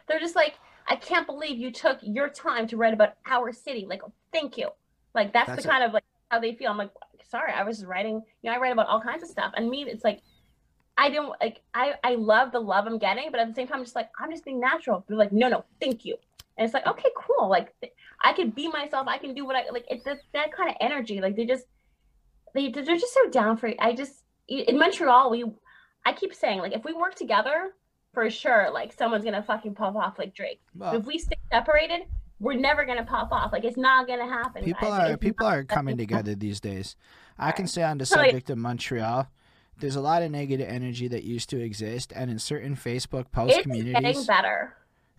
they're 0.08 0.18
just 0.18 0.34
like 0.34 0.54
i 0.88 0.96
can't 0.96 1.26
believe 1.26 1.58
you 1.58 1.70
took 1.70 1.98
your 2.02 2.28
time 2.28 2.66
to 2.66 2.76
write 2.76 2.94
about 2.94 3.14
our 3.26 3.52
city 3.52 3.86
like 3.88 4.02
thank 4.32 4.56
you 4.56 4.68
like 5.14 5.32
that's, 5.32 5.48
That's 5.48 5.62
the 5.62 5.68
a- 5.68 5.72
kind 5.72 5.84
of 5.84 5.92
like 5.92 6.04
how 6.30 6.40
they 6.40 6.54
feel 6.54 6.70
i'm 6.70 6.78
like 6.78 6.90
sorry 7.30 7.52
i 7.52 7.62
was 7.62 7.78
just 7.78 7.88
writing 7.88 8.22
you 8.42 8.50
know 8.50 8.56
i 8.56 8.58
write 8.58 8.72
about 8.72 8.88
all 8.88 9.00
kinds 9.00 9.22
of 9.22 9.28
stuff 9.28 9.52
and 9.56 9.68
me 9.68 9.84
it's 9.84 10.04
like 10.04 10.20
i 10.98 11.08
don't 11.10 11.34
like 11.40 11.60
i 11.74 11.94
i 12.02 12.14
love 12.14 12.52
the 12.52 12.60
love 12.60 12.86
i'm 12.86 12.98
getting 12.98 13.30
but 13.30 13.40
at 13.40 13.48
the 13.48 13.54
same 13.54 13.66
time 13.66 13.78
I'm 13.78 13.84
just 13.84 13.96
like 13.96 14.10
i'm 14.18 14.30
just 14.30 14.44
being 14.44 14.60
natural 14.60 15.04
they're 15.06 15.16
like 15.16 15.32
no 15.32 15.48
no 15.48 15.64
thank 15.80 16.04
you 16.04 16.16
and 16.56 16.64
it's 16.64 16.74
like 16.74 16.86
okay 16.86 17.08
cool 17.16 17.48
like 17.48 17.74
i 18.22 18.32
can 18.32 18.50
be 18.50 18.68
myself 18.68 19.06
i 19.08 19.18
can 19.18 19.34
do 19.34 19.44
what 19.44 19.56
i 19.56 19.64
like 19.70 19.84
it's 19.88 20.04
that, 20.04 20.18
that 20.32 20.52
kind 20.52 20.68
of 20.68 20.76
energy 20.80 21.20
like 21.20 21.36
they 21.36 21.46
just 21.46 21.64
they 22.54 22.70
they're 22.70 22.84
just 22.84 23.14
so 23.14 23.28
down 23.30 23.56
for 23.56 23.66
it 23.66 23.76
i 23.78 23.92
just 23.92 24.24
in 24.48 24.78
montreal 24.78 25.30
we 25.30 25.44
i 26.04 26.12
keep 26.12 26.34
saying 26.34 26.58
like 26.58 26.72
if 26.72 26.84
we 26.84 26.92
work 26.92 27.14
together 27.14 27.72
for 28.12 28.28
sure 28.30 28.70
like 28.72 28.92
someone's 28.92 29.24
gonna 29.24 29.42
fucking 29.42 29.74
pop 29.74 29.96
off 29.96 30.18
like 30.18 30.34
Drake. 30.34 30.60
Well, 30.74 30.96
if 30.96 31.06
we 31.06 31.18
stay 31.18 31.36
separated, 31.50 32.02
we're 32.38 32.54
never 32.54 32.84
gonna 32.84 33.04
pop 33.04 33.32
off. 33.32 33.52
Like 33.52 33.64
it's 33.64 33.76
not 33.76 34.06
gonna 34.06 34.28
happen. 34.28 34.64
people 34.64 34.90
guys. 34.90 35.10
are 35.10 35.12
It's 35.14 35.20
people 35.20 35.46
are 35.46 35.64
coming 35.64 35.96
together 35.96 36.34
these 36.34 36.60
days. 36.60 36.96
I 37.38 37.52
can 37.52 37.66
say 37.66 37.82
on 37.82 37.98
the 37.98 38.06
subject 38.06 38.50
of 38.50 38.58
Montreal, 38.58 39.28
there's 39.78 39.96
a 39.96 40.00
lot 40.00 40.22
of 40.22 40.30
negative 40.30 40.68
energy 40.68 41.08
that 41.08 41.24
used 41.24 41.48
to 41.50 41.60
exist, 41.60 42.12
and 42.14 42.30
in 42.30 42.38
certain 42.38 42.76
Facebook 42.76 43.30
post 43.32 43.56
It's 43.56 43.66
getting 43.66 43.82
communities, 43.84 44.26
better. 44.26 44.76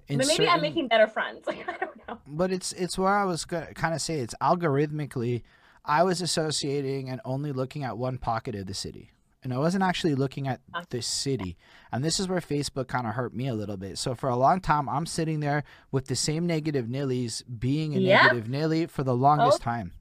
In 0.07 0.17
But 0.17 0.27
maybe 0.27 0.47
I'm 0.47 0.61
making 0.61 0.87
better 0.87 1.07
friends. 1.07 1.41
Like 1.47 1.67
I 1.67 1.77
don't 1.85 2.07
know. 2.07 2.17
but 2.27 2.51
it's 2.51 2.71
it's 2.73 2.97
where 2.97 3.13
I 3.15 3.25
was 3.25 3.45
gonna 3.45 3.73
kind 3.73 3.93
of 3.93 4.01
say 4.01 4.19
it's 4.19 4.35
algorithmically. 4.41 5.43
I 5.85 6.03
was 6.03 6.21
associating 6.21 7.09
and 7.09 7.19
only 7.25 7.51
looking 7.51 7.83
at 7.83 7.97
one 7.97 8.17
pocket 8.17 8.55
of 8.55 8.67
the 8.67 8.73
city, 8.73 9.11
and 9.43 9.53
I 9.53 9.57
wasn't 9.57 9.83
actually 9.83 10.15
looking 10.15 10.47
at 10.47 10.61
ah. 10.73 10.83
the 10.89 11.01
city. 11.01 11.57
And 11.91 12.03
this 12.03 12.19
is 12.19 12.27
where 12.27 12.39
Facebook 12.39 12.87
kind 12.87 13.05
of 13.05 13.13
hurt 13.15 13.33
me 13.33 13.47
a 13.47 13.53
little 13.53 13.77
bit. 13.77 13.97
So 13.97 14.15
for 14.15 14.29
a 14.29 14.35
long 14.35 14.61
time, 14.61 14.87
I'm 14.87 15.05
sitting 15.05 15.41
there 15.41 15.63
with 15.91 16.05
the 16.07 16.15
same 16.15 16.47
negative 16.47 16.85
nillies 16.87 17.43
being 17.59 17.95
a 17.95 17.99
Yeah. 17.99 18.23
negative 18.23 18.49
nilly 18.49 18.85
for 18.85 19.03
the 19.03 19.15
longest 19.15 19.59
Oh. 19.61 19.63
time. 19.63 19.91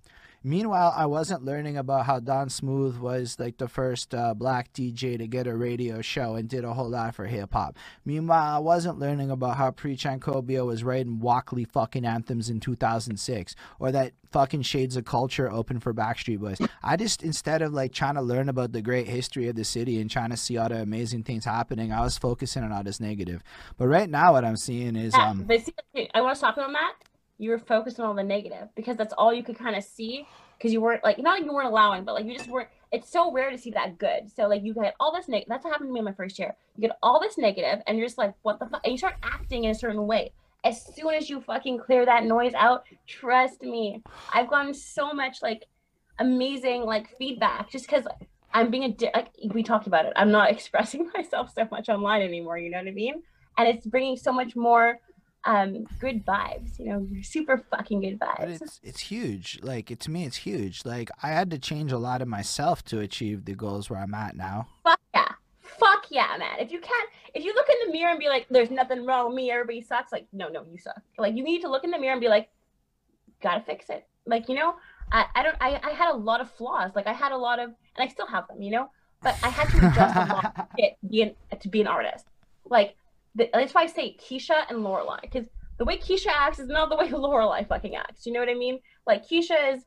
Meanwhile, 0.44 0.92
I 0.96 1.06
wasn't 1.06 1.44
learning 1.44 1.76
about 1.76 2.06
how 2.06 2.18
Don 2.18 2.50
Smooth 2.50 2.98
was 2.98 3.38
like 3.38 3.58
the 3.58 3.68
first 3.68 4.12
uh, 4.12 4.34
black 4.34 4.72
DJ 4.72 5.16
to 5.18 5.28
get 5.28 5.46
a 5.46 5.54
radio 5.54 6.00
show 6.00 6.34
and 6.34 6.48
did 6.48 6.64
a 6.64 6.74
whole 6.74 6.88
lot 6.88 7.14
for 7.14 7.26
hip 7.26 7.52
hop. 7.52 7.76
Meanwhile, 8.04 8.56
I 8.56 8.58
wasn't 8.58 8.98
learning 8.98 9.30
about 9.30 9.56
how 9.56 9.70
Preach 9.70 10.04
and 10.04 10.20
Cobia 10.20 10.66
was 10.66 10.82
writing 10.82 11.20
Walkley 11.20 11.64
fucking 11.64 12.04
anthems 12.04 12.50
in 12.50 12.58
2006 12.58 13.54
or 13.78 13.92
that 13.92 14.14
fucking 14.32 14.62
Shades 14.62 14.96
of 14.96 15.04
Culture 15.04 15.50
opened 15.50 15.82
for 15.82 15.94
Backstreet 15.94 16.40
Boys. 16.40 16.58
I 16.82 16.96
just, 16.96 17.22
instead 17.22 17.62
of 17.62 17.72
like 17.72 17.92
trying 17.92 18.14
to 18.14 18.22
learn 18.22 18.48
about 18.48 18.72
the 18.72 18.82
great 18.82 19.06
history 19.06 19.46
of 19.48 19.54
the 19.54 19.64
city 19.64 20.00
and 20.00 20.10
trying 20.10 20.30
to 20.30 20.36
see 20.36 20.56
all 20.56 20.68
the 20.68 20.82
amazing 20.82 21.22
things 21.22 21.44
happening, 21.44 21.92
I 21.92 22.00
was 22.00 22.18
focusing 22.18 22.64
on 22.64 22.72
all 22.72 22.82
this 22.82 22.98
negative. 22.98 23.44
But 23.76 23.86
right 23.86 24.10
now, 24.10 24.32
what 24.32 24.44
I'm 24.44 24.56
seeing 24.56 24.96
is, 24.96 25.14
Yeah, 25.16 25.30
um, 25.30 25.44
but 25.44 25.60
see, 25.94 26.10
I 26.14 26.20
want 26.20 26.34
to 26.34 26.38
stop 26.38 26.56
you 26.56 26.64
on 26.64 26.72
that. 26.72 26.94
You 27.38 27.50
were 27.50 27.58
focused 27.58 27.98
on 27.98 28.06
all 28.06 28.14
the 28.14 28.22
negative 28.22 28.68
because 28.76 28.96
that's 28.96 29.14
all 29.14 29.32
you 29.32 29.42
could 29.42 29.58
kind 29.58 29.76
of 29.76 29.82
see 29.82 30.26
because 30.62 30.72
you 30.72 30.80
weren't 30.80 31.02
like 31.02 31.18
not 31.18 31.38
like 31.38 31.44
you 31.44 31.52
weren't 31.52 31.68
allowing, 31.68 32.04
but 32.04 32.14
like 32.14 32.24
you 32.24 32.36
just 32.36 32.48
weren't. 32.48 32.68
It's 32.92 33.10
so 33.10 33.32
rare 33.32 33.50
to 33.50 33.58
see 33.58 33.70
that 33.72 33.98
good. 33.98 34.30
So 34.30 34.46
like 34.46 34.62
you 34.62 34.74
get 34.74 34.94
all 35.00 35.12
this 35.12 35.28
negative. 35.28 35.48
That's 35.48 35.64
what 35.64 35.72
happened 35.72 35.88
to 35.88 35.92
me 35.92 35.98
in 35.98 36.04
my 36.04 36.12
first 36.12 36.38
year. 36.38 36.54
You 36.76 36.82
get 36.88 36.96
all 37.02 37.20
this 37.20 37.36
negative, 37.36 37.82
and 37.86 37.98
you're 37.98 38.06
just 38.06 38.18
like, 38.18 38.34
what 38.42 38.58
the 38.60 38.66
fuck? 38.66 38.82
And 38.84 38.92
you 38.92 38.98
start 38.98 39.14
acting 39.22 39.64
in 39.64 39.70
a 39.70 39.74
certain 39.74 40.06
way. 40.06 40.32
As 40.64 40.84
soon 40.94 41.14
as 41.14 41.28
you 41.28 41.40
fucking 41.40 41.78
clear 41.78 42.06
that 42.06 42.24
noise 42.24 42.54
out, 42.54 42.84
trust 43.08 43.62
me, 43.62 44.02
I've 44.32 44.48
gotten 44.48 44.72
so 44.72 45.12
much 45.12 45.42
like 45.42 45.64
amazing 46.18 46.82
like 46.84 47.16
feedback 47.18 47.70
just 47.70 47.86
because 47.86 48.06
I'm 48.54 48.70
being 48.70 48.84
a 48.84 48.92
di- 48.92 49.10
like 49.14 49.30
we 49.52 49.62
talked 49.62 49.88
about 49.88 50.06
it. 50.06 50.12
I'm 50.14 50.30
not 50.30 50.50
expressing 50.56 51.10
myself 51.14 51.52
so 51.52 51.66
much 51.70 51.88
online 51.88 52.22
anymore. 52.22 52.58
You 52.58 52.70
know 52.70 52.78
what 52.78 52.88
I 52.88 52.92
mean? 52.92 53.22
And 53.58 53.68
it's 53.68 53.86
bringing 53.86 54.16
so 54.16 54.32
much 54.32 54.54
more 54.54 55.00
um 55.44 55.86
good 55.98 56.24
vibes. 56.24 56.78
You 56.78 56.86
know, 56.86 57.08
super 57.22 57.58
fucking 57.70 58.00
good 58.00 58.18
vibes. 58.18 58.62
it's 58.62 58.80
it's 58.82 59.00
huge. 59.00 59.58
Like 59.62 59.90
it, 59.90 60.00
to 60.00 60.10
me, 60.10 60.24
it's 60.24 60.38
huge. 60.38 60.84
Like 60.84 61.10
I 61.22 61.28
had 61.28 61.50
to 61.50 61.58
change 61.58 61.92
a 61.92 61.98
lot 61.98 62.22
of 62.22 62.28
myself 62.28 62.84
to 62.86 63.00
achieve 63.00 63.44
the 63.44 63.54
goals 63.54 63.90
where 63.90 64.00
I'm 64.00 64.14
at 64.14 64.36
now. 64.36 64.68
Fuck 64.84 65.00
yeah. 65.14 65.28
Fuck 65.60 66.06
yeah, 66.10 66.36
man. 66.38 66.58
If 66.60 66.70
you 66.70 66.80
can't, 66.80 67.08
if 67.34 67.44
you 67.44 67.54
look 67.54 67.66
in 67.68 67.86
the 67.86 67.92
mirror 67.92 68.10
and 68.10 68.18
be 68.18 68.28
like, 68.28 68.46
there's 68.50 68.70
nothing 68.70 69.06
wrong 69.06 69.28
with 69.28 69.36
me, 69.36 69.50
everybody 69.50 69.80
sucks, 69.80 70.12
like, 70.12 70.26
no, 70.32 70.48
no, 70.48 70.64
you 70.70 70.78
suck. 70.78 71.00
Like, 71.18 71.34
you 71.34 71.42
need 71.42 71.62
to 71.62 71.70
look 71.70 71.84
in 71.84 71.90
the 71.90 71.98
mirror 71.98 72.12
and 72.12 72.20
be 72.20 72.28
like, 72.28 72.50
gotta 73.40 73.62
fix 73.62 73.88
it. 73.88 74.06
Like, 74.26 74.48
you 74.48 74.54
know, 74.54 74.76
I, 75.10 75.26
I 75.34 75.42
don't, 75.42 75.56
I, 75.60 75.80
I 75.82 75.90
had 75.90 76.12
a 76.12 76.16
lot 76.16 76.40
of 76.40 76.50
flaws. 76.50 76.92
Like, 76.94 77.06
I 77.06 77.12
had 77.12 77.32
a 77.32 77.36
lot 77.36 77.58
of, 77.58 77.70
and 77.70 77.76
I 77.98 78.08
still 78.08 78.26
have 78.26 78.46
them, 78.48 78.62
you 78.62 78.70
know, 78.70 78.90
but 79.22 79.36
I 79.42 79.48
had 79.48 79.68
to 79.70 79.78
adjust 79.78 80.16
a 80.16 80.34
lot 80.34 80.56
to 80.56 80.68
get, 80.76 80.98
be 81.08 81.22
an, 81.22 81.34
to 81.58 81.68
be 81.68 81.80
an 81.80 81.86
artist. 81.86 82.26
Like, 82.68 82.96
the, 83.34 83.48
that's 83.52 83.74
why 83.74 83.82
I 83.82 83.86
say 83.86 84.16
Keisha 84.16 84.64
and 84.68 84.78
Lorelai, 84.78 85.22
because 85.22 85.46
the 85.78 85.84
way 85.84 85.98
Keisha 85.98 86.28
acts 86.28 86.58
is 86.58 86.68
not 86.68 86.90
the 86.90 86.96
way 86.96 87.08
Lorelai 87.10 87.66
fucking 87.66 87.96
acts. 87.96 88.26
You 88.26 88.32
know 88.32 88.40
what 88.40 88.48
I 88.48 88.54
mean? 88.54 88.80
Like, 89.06 89.26
Keisha 89.26 89.74
is, 89.74 89.84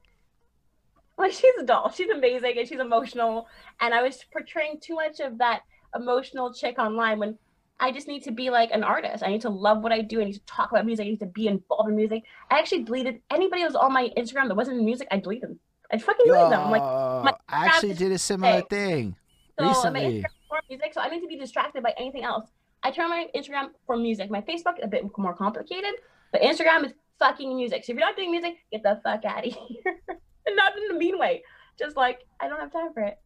like, 1.18 1.32
she's 1.40 1.54
a 1.60 1.64
doll. 1.64 1.92
She's 1.92 2.10
amazing 2.10 2.56
and 2.58 2.68
she's 2.68 2.80
emotional 2.80 3.48
and 3.80 3.94
I 3.94 4.02
was 4.02 4.24
portraying 4.32 4.80
too 4.82 4.96
much 4.96 5.20
of 5.20 5.38
that 5.38 5.62
emotional 5.96 6.54
chick 6.54 6.78
online 6.78 7.20
when 7.20 7.38
I 7.80 7.92
just 7.92 8.08
need 8.08 8.24
to 8.24 8.32
be 8.32 8.50
like 8.50 8.72
an 8.72 8.84
artist. 8.84 9.24
I 9.24 9.28
need 9.28 9.42
to 9.42 9.50
love 9.50 9.82
what 9.82 9.92
I 9.92 10.02
do. 10.02 10.22
I 10.22 10.26
need 10.26 10.34
to 10.34 10.46
talk 10.46 10.72
about 10.72 10.86
music. 10.86 11.06
I 11.06 11.10
need 11.10 11.20
to 11.20 11.26
be 11.26 11.48
involved 11.48 11.90
in 11.90 11.96
music. 11.96 12.24
I 12.50 12.60
actually 12.60 12.84
deleted 12.84 13.22
anybody 13.30 13.62
who 13.62 13.68
was 13.68 13.76
on 13.76 13.92
my 13.92 14.10
Instagram 14.18 14.48
that 14.48 14.56
wasn't 14.56 14.80
in 14.80 14.86
music. 14.86 15.08
I 15.12 15.20
deleted 15.20 15.50
them. 15.50 15.60
I 15.92 15.98
fucking 15.98 16.26
deleted 16.26 16.52
them. 16.52 16.62
I'm 16.62 16.72
like, 16.72 16.82
my 16.82 17.34
I 17.50 17.68
actually 17.68 17.94
did 17.94 18.12
a 18.12 18.18
similar 18.18 18.60
sick. 18.60 18.70
thing 18.70 19.16
so 19.60 19.68
recently. 19.68 20.26
Music, 20.70 20.94
so 20.94 21.02
I 21.02 21.10
need 21.10 21.20
to 21.20 21.28
be 21.28 21.38
distracted 21.38 21.84
by 21.84 21.94
anything 21.98 22.24
else. 22.24 22.50
I 22.86 22.92
turn 22.92 23.06
on 23.06 23.10
my 23.10 23.28
Instagram 23.36 23.70
for 23.88 23.98
music. 23.98 24.30
My 24.30 24.42
Facebook 24.42 24.76
a 24.84 24.88
bit 24.88 25.04
more 25.18 25.34
complicated, 25.34 25.96
but 26.32 26.42
Instagram 26.42 26.86
is 26.86 26.94
fucking 27.18 27.56
music. 27.56 27.84
So 27.84 27.94
if 27.94 27.98
you're 27.98 28.08
not 28.08 28.16
doing 28.16 28.30
music, 28.30 28.58
get 28.72 28.84
the 28.84 29.02
fuck 29.04 29.26
out 29.26 29.46
of 29.46 29.54
here. 29.68 30.02
and 30.46 30.56
not 30.56 30.74
in 30.78 30.96
a 30.96 31.00
mean 31.00 31.18
way. 31.18 31.42
Just 31.80 31.98
like 31.98 32.20
I 32.40 32.48
don't 32.48 32.60
have 32.60 32.72
time 32.72 32.94
for 32.94 33.02
it. 33.02 33.18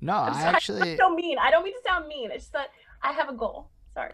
No, 0.00 0.14
I'm 0.14 0.34
I 0.34 0.42
actually 0.42 0.96
so 0.96 1.12
mean. 1.14 1.36
I 1.38 1.50
don't 1.50 1.64
mean 1.64 1.74
to 1.74 1.80
sound 1.84 2.06
mean. 2.06 2.30
It's 2.30 2.44
just 2.44 2.52
that 2.52 2.68
I 3.02 3.12
have 3.12 3.28
a 3.28 3.32
goal. 3.32 3.70
Sorry. 3.94 4.12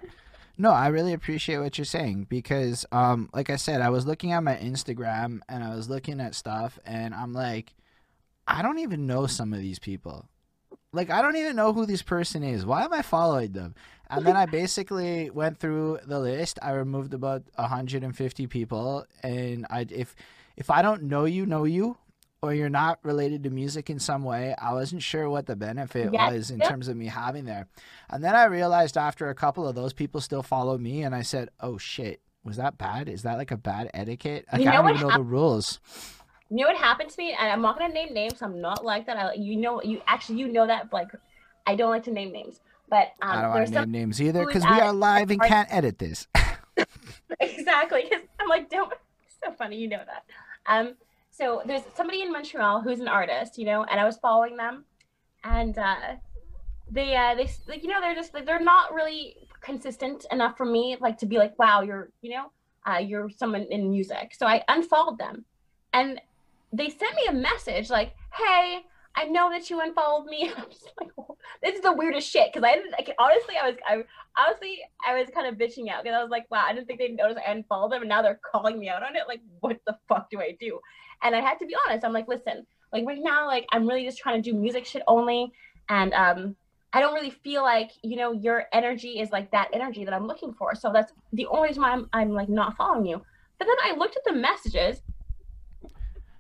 no, 0.57 0.71
I 0.71 0.89
really 0.89 1.13
appreciate 1.13 1.59
what 1.59 1.77
you're 1.77 1.85
saying 1.85 2.29
because, 2.31 2.87
um, 2.91 3.29
like 3.35 3.51
I 3.51 3.57
said, 3.57 3.83
I 3.83 3.91
was 3.91 4.07
looking 4.07 4.33
at 4.33 4.43
my 4.43 4.57
Instagram 4.57 5.41
and 5.51 5.63
I 5.63 5.75
was 5.75 5.91
looking 5.91 6.19
at 6.21 6.35
stuff, 6.35 6.79
and 6.87 7.15
I'm 7.15 7.35
like, 7.35 7.75
I 8.47 8.63
don't 8.63 8.79
even 8.79 9.07
know 9.07 9.27
some 9.27 9.53
of 9.53 9.61
these 9.61 9.79
people. 9.79 10.29
Like, 10.93 11.11
I 11.11 11.21
don't 11.21 11.37
even 11.37 11.55
know 11.55 11.73
who 11.75 11.85
this 11.85 12.03
person 12.03 12.43
is. 12.43 12.65
Why 12.65 12.85
am 12.85 12.93
I 12.95 13.03
following 13.03 13.53
them? 13.53 13.75
And 14.11 14.27
then 14.27 14.37
I 14.37 14.47
basically 14.47 15.31
went 15.31 15.59
through 15.59 15.99
the 16.07 16.19
list. 16.19 16.59
I 16.63 16.73
removed 16.73 17.13
about 17.15 17.43
150 17.57 18.47
people, 18.47 19.07
and 19.23 19.67
I 19.71 19.87
if 19.91 20.15
if 20.57 20.71
I 20.71 20.83
don't 20.83 21.05
know 21.05 21.25
you, 21.25 21.45
know 21.47 21.65
you, 21.65 21.97
or 22.41 22.55
you're 22.55 22.69
not 22.71 22.99
related 23.03 23.43
to 23.45 23.51
music 23.51 23.91
in 23.91 23.99
some 23.99 24.23
way, 24.25 24.55
I 24.61 24.73
wasn't 24.73 25.03
sure 25.03 25.29
what 25.29 25.47
the 25.47 25.57
benefit 25.57 26.13
Yeah, 26.13 26.31
was 26.31 26.51
in 26.51 26.61
terms 26.61 26.89
of 26.89 26.97
me 26.97 27.07
having 27.07 27.45
there. 27.45 27.67
And 28.09 28.23
then 28.25 28.35
I 28.35 28.45
realized 28.45 28.97
after 28.97 29.29
a 29.29 29.35
couple 29.35 29.69
of 29.69 29.75
those 29.75 29.93
people 29.93 30.21
still 30.21 30.43
follow 30.43 30.79
me, 30.79 31.03
and 31.03 31.15
I 31.15 31.23
said, 31.23 31.51
"Oh 31.61 31.79
shit, 31.79 32.21
was 32.45 32.57
that 32.57 32.79
bad? 32.79 33.09
Is 33.09 33.23
that 33.23 33.37
like 33.37 33.51
a 33.51 33.57
bad 33.57 33.91
etiquette? 33.93 34.47
Like, 34.53 34.63
You 34.63 34.69
I 34.69 34.71
know 34.71 34.77
don't 34.79 34.85
what 34.85 34.95
even 34.95 35.09
know 35.09 35.17
the 35.17 35.23
rules." 35.23 35.81
You 36.51 36.59
know 36.65 36.69
what 36.69 36.79
happened 36.79 37.11
to 37.11 37.19
me? 37.19 37.37
And 37.39 37.53
I'm 37.53 37.61
not 37.61 37.79
gonna 37.79 37.93
name 37.93 38.15
names. 38.15 38.41
I'm 38.41 38.61
not 38.61 38.85
like 38.85 39.07
that. 39.07 39.17
I, 39.19 39.35
you 39.35 39.57
know, 39.57 39.83
you 39.83 40.01
actually 40.07 40.39
you 40.39 40.49
know 40.49 40.67
that. 40.67 40.93
Like, 40.93 41.09
I 41.67 41.75
don't 41.77 41.91
like 41.91 42.05
to 42.05 42.11
name 42.11 42.33
names. 42.33 42.61
But 42.91 43.13
um, 43.23 43.31
I 43.31 43.43
don't 43.43 43.51
want 43.51 43.67
to 43.67 43.73
name 43.81 43.91
names 43.91 44.23
either 44.23 44.47
because 44.47 44.65
we 44.65 44.81
are 44.81 44.93
live 44.93 45.31
and 45.31 45.41
can't 45.43 45.69
edit 45.73 45.99
this. 45.99 46.27
exactly 47.41 48.05
because 48.09 48.25
I'm 48.41 48.49
like, 48.49 48.71
don't. 48.71 48.93
So 49.45 49.53
funny, 49.53 49.77
you 49.77 49.87
know 49.87 50.03
that. 50.05 50.25
Um, 50.67 50.97
so 51.31 51.63
there's 51.65 51.83
somebody 51.95 52.23
in 52.23 52.33
Montreal 52.33 52.81
who's 52.81 52.99
an 52.99 53.07
artist, 53.07 53.57
you 53.57 53.67
know, 53.67 53.85
and 53.85 54.01
I 54.01 54.05
was 54.05 54.17
following 54.17 54.57
them, 54.57 54.85
and 55.45 55.79
uh, 55.79 56.17
they 56.91 57.15
uh, 57.15 57.37
they 57.37 57.49
like 57.69 57.85
you 57.85 57.89
know 57.89 58.01
they're 58.01 58.17
just 58.17 58.35
like, 58.35 58.47
they're 58.47 58.59
not 58.59 58.93
really 58.93 59.37
consistent 59.61 60.27
enough 60.33 60.57
for 60.57 60.65
me 60.65 60.97
like 61.01 61.19
to 61.19 61.27
be 61.27 61.37
like 61.37 61.57
wow 61.59 61.83
you're 61.83 62.11
you 62.21 62.31
know 62.31 62.51
uh, 62.85 62.99
you're 62.99 63.31
someone 63.31 63.67
in 63.71 63.93
music. 63.93 64.35
So 64.37 64.45
I 64.45 64.65
unfollowed 64.67 65.19
them, 65.19 65.45
and 65.93 66.21
they 66.73 66.89
sent 66.89 67.15
me 67.15 67.27
a 67.29 67.33
message 67.33 67.91
like, 67.91 68.17
hey. 68.35 68.81
I 69.19 69.25
know 69.25 69.51
that 69.51 69.69
you 69.69 69.81
unfollowed 69.81 70.27
me. 70.27 70.53
I'm 70.57 70.71
just 70.71 70.93
like, 71.01 71.11
this 71.61 71.75
is 71.75 71.81
the 71.81 71.93
weirdest 71.93 72.31
shit. 72.31 72.53
Because 72.53 72.65
I 72.65 72.77
didn't, 72.77 72.93
like, 72.93 73.13
honestly, 73.19 73.57
I 73.61 73.69
was, 73.69 73.77
I 73.85 74.05
honestly, 74.41 74.79
I 75.07 75.19
was 75.19 75.29
kind 75.35 75.49
of 75.49 75.57
bitching 75.57 75.91
out 75.91 76.05
because 76.05 76.17
I 76.17 76.23
was 76.23 76.31
like, 76.31 76.49
wow, 76.53 76.65
I 76.65 76.73
didn't 76.73 76.87
think 76.87 77.01
they'd 77.01 77.17
notice 77.17 77.37
I 77.45 77.51
unfollowed 77.51 77.91
them, 77.91 78.03
and 78.03 78.09
now 78.09 78.23
they're 78.23 78.41
calling 78.53 78.79
me 78.79 78.89
out 78.89 79.03
on 79.03 79.17
it. 79.17 79.25
Like, 79.27 79.41
what 79.59 79.81
the 79.89 79.99
fuck 80.09 80.31
do 80.31 80.41
I 80.41 80.57
do? 80.61 80.79
And 81.25 81.35
I 81.35 81.41
had 81.41 81.59
to 81.59 81.67
be 81.67 81.75
honest. 81.85 82.05
I'm 82.05 82.13
like, 82.13 82.29
listen, 82.29 82.65
like 82.93 83.05
right 83.07 83.19
now, 83.21 83.47
like 83.47 83.67
I'm 83.73 83.89
really 83.89 84.05
just 84.05 84.19
trying 84.19 84.41
to 84.41 84.51
do 84.51 84.57
music 84.57 84.87
shit 84.87 85.03
only, 85.09 85.51
and 85.89 86.15
um, 86.15 86.55
I 86.93 87.01
don't 87.01 87.13
really 87.13 87.31
feel 87.31 87.65
like 87.65 87.91
you 88.05 88.17
know 88.17 88.31
your 88.31 88.67
energy 88.73 89.19
is 89.19 89.33
like 89.33 89.51
that 89.51 89.69
energy 89.73 90.05
that 90.05 90.15
I'm 90.15 90.29
looking 90.29 90.55
for. 90.55 90.77
So 90.77 90.93
that's 90.93 91.13
the 91.33 91.47
only 91.47 91.71
reason 91.71 91.83
why 91.83 91.91
I'm, 91.91 92.09
I'm 92.13 92.31
like 92.31 92.49
not 92.49 92.77
following 92.77 93.05
you. 93.05 93.21
But 93.59 93.67
then 93.67 93.77
I 93.85 93.97
looked 93.97 94.17
at 94.17 94.23
the 94.23 94.33
messages. 94.33 95.03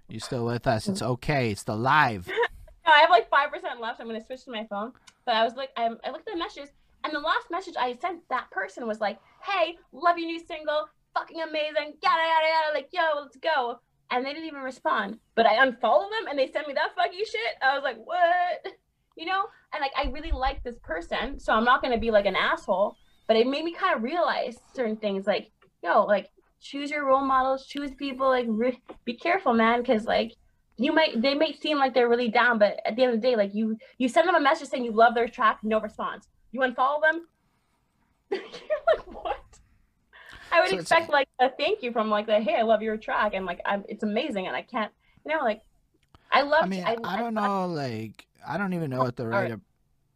You 0.08 0.20
still 0.20 0.46
with 0.46 0.68
us? 0.68 0.88
It's 0.88 1.02
okay. 1.02 1.50
It's 1.50 1.64
the 1.64 1.76
live. 1.76 2.30
I 2.92 3.00
have 3.00 3.10
like 3.10 3.28
five 3.28 3.50
percent 3.50 3.80
left. 3.80 4.00
I'm 4.00 4.06
gonna 4.06 4.24
switch 4.24 4.44
to 4.44 4.50
my 4.50 4.66
phone. 4.68 4.92
But 5.24 5.36
I 5.36 5.44
was 5.44 5.54
like, 5.54 5.70
I, 5.76 5.90
I 6.04 6.10
looked 6.10 6.28
at 6.28 6.34
the 6.34 6.38
messages, 6.38 6.70
and 7.04 7.12
the 7.12 7.20
last 7.20 7.50
message 7.50 7.74
I 7.78 7.94
sent 7.94 8.26
that 8.30 8.50
person 8.50 8.86
was 8.86 9.00
like, 9.00 9.18
"Hey, 9.42 9.76
love 9.92 10.18
your 10.18 10.26
new 10.26 10.38
single, 10.38 10.88
fucking 11.14 11.40
amazing, 11.40 11.94
yada 12.02 12.22
yada 12.22 12.48
yada, 12.48 12.74
like 12.74 12.88
yo, 12.92 13.20
let's 13.20 13.36
go." 13.36 13.78
And 14.10 14.24
they 14.24 14.32
didn't 14.32 14.48
even 14.48 14.62
respond. 14.62 15.18
But 15.34 15.44
I 15.44 15.62
unfollowed 15.62 16.10
them, 16.12 16.28
and 16.30 16.38
they 16.38 16.50
sent 16.50 16.66
me 16.66 16.74
that 16.74 16.94
fucking 16.96 17.18
shit. 17.18 17.56
I 17.62 17.74
was 17.74 17.82
like, 17.84 17.98
what? 18.04 18.72
You 19.16 19.26
know? 19.26 19.44
And 19.74 19.82
like, 19.82 19.92
I 19.94 20.10
really 20.10 20.32
like 20.32 20.62
this 20.64 20.78
person, 20.82 21.38
so 21.38 21.52
I'm 21.52 21.64
not 21.64 21.82
gonna 21.82 21.98
be 21.98 22.10
like 22.10 22.24
an 22.24 22.36
asshole. 22.36 22.96
But 23.26 23.36
it 23.36 23.46
made 23.46 23.64
me 23.64 23.74
kind 23.74 23.94
of 23.94 24.02
realize 24.02 24.58
certain 24.74 24.96
things, 24.96 25.26
like, 25.26 25.50
yo, 25.82 26.06
like, 26.06 26.30
choose 26.58 26.90
your 26.90 27.04
role 27.04 27.20
models, 27.20 27.66
choose 27.66 27.90
people, 27.94 28.28
like, 28.28 28.46
re- 28.48 28.80
be 29.04 29.12
careful, 29.12 29.52
man, 29.52 29.80
because 29.82 30.06
like 30.06 30.32
you 30.78 30.92
might 30.92 31.20
they 31.20 31.34
might 31.34 31.60
seem 31.60 31.78
like 31.78 31.92
they're 31.92 32.08
really 32.08 32.28
down, 32.28 32.58
but 32.58 32.80
at 32.86 32.96
the 32.96 33.02
end 33.02 33.14
of 33.14 33.20
the 33.20 33.26
day, 33.28 33.36
like 33.36 33.54
you 33.54 33.76
you 33.98 34.08
send 34.08 34.28
them 34.28 34.34
a 34.36 34.40
message 34.40 34.68
saying 34.68 34.84
you 34.84 34.92
love 34.92 35.14
their 35.14 35.28
track, 35.28 35.58
no 35.62 35.80
response. 35.80 36.28
You 36.52 36.60
unfollow 36.60 37.02
them. 37.02 37.26
You're 38.30 38.40
like 38.86 39.00
what? 39.12 39.36
I 40.50 40.60
would 40.60 40.70
So 40.70 40.78
expect 40.78 41.10
like 41.10 41.28
a 41.40 41.50
thank 41.50 41.82
you 41.82 41.92
from 41.92 42.08
like 42.08 42.26
the 42.26 42.40
hey, 42.40 42.56
I 42.56 42.62
love 42.62 42.80
your 42.80 42.96
track, 42.96 43.34
and 43.34 43.44
like 43.44 43.60
I'm, 43.66 43.84
it's 43.88 44.02
amazing, 44.02 44.46
and 44.46 44.56
I 44.56 44.62
can't, 44.62 44.92
you 45.26 45.34
know, 45.36 45.42
like 45.42 45.62
I 46.30 46.42
love. 46.42 46.64
I 46.64 46.66
mean, 46.66 46.84
I, 46.84 47.16
don't 47.16 47.34
know. 47.34 47.66
Like, 47.66 48.26
I 48.46 48.56
don't 48.58 48.72
even 48.74 48.90
know 48.90 48.98
what 48.98 49.16
the 49.16 49.24
Alright. 49.24 49.50
right. 49.50 49.60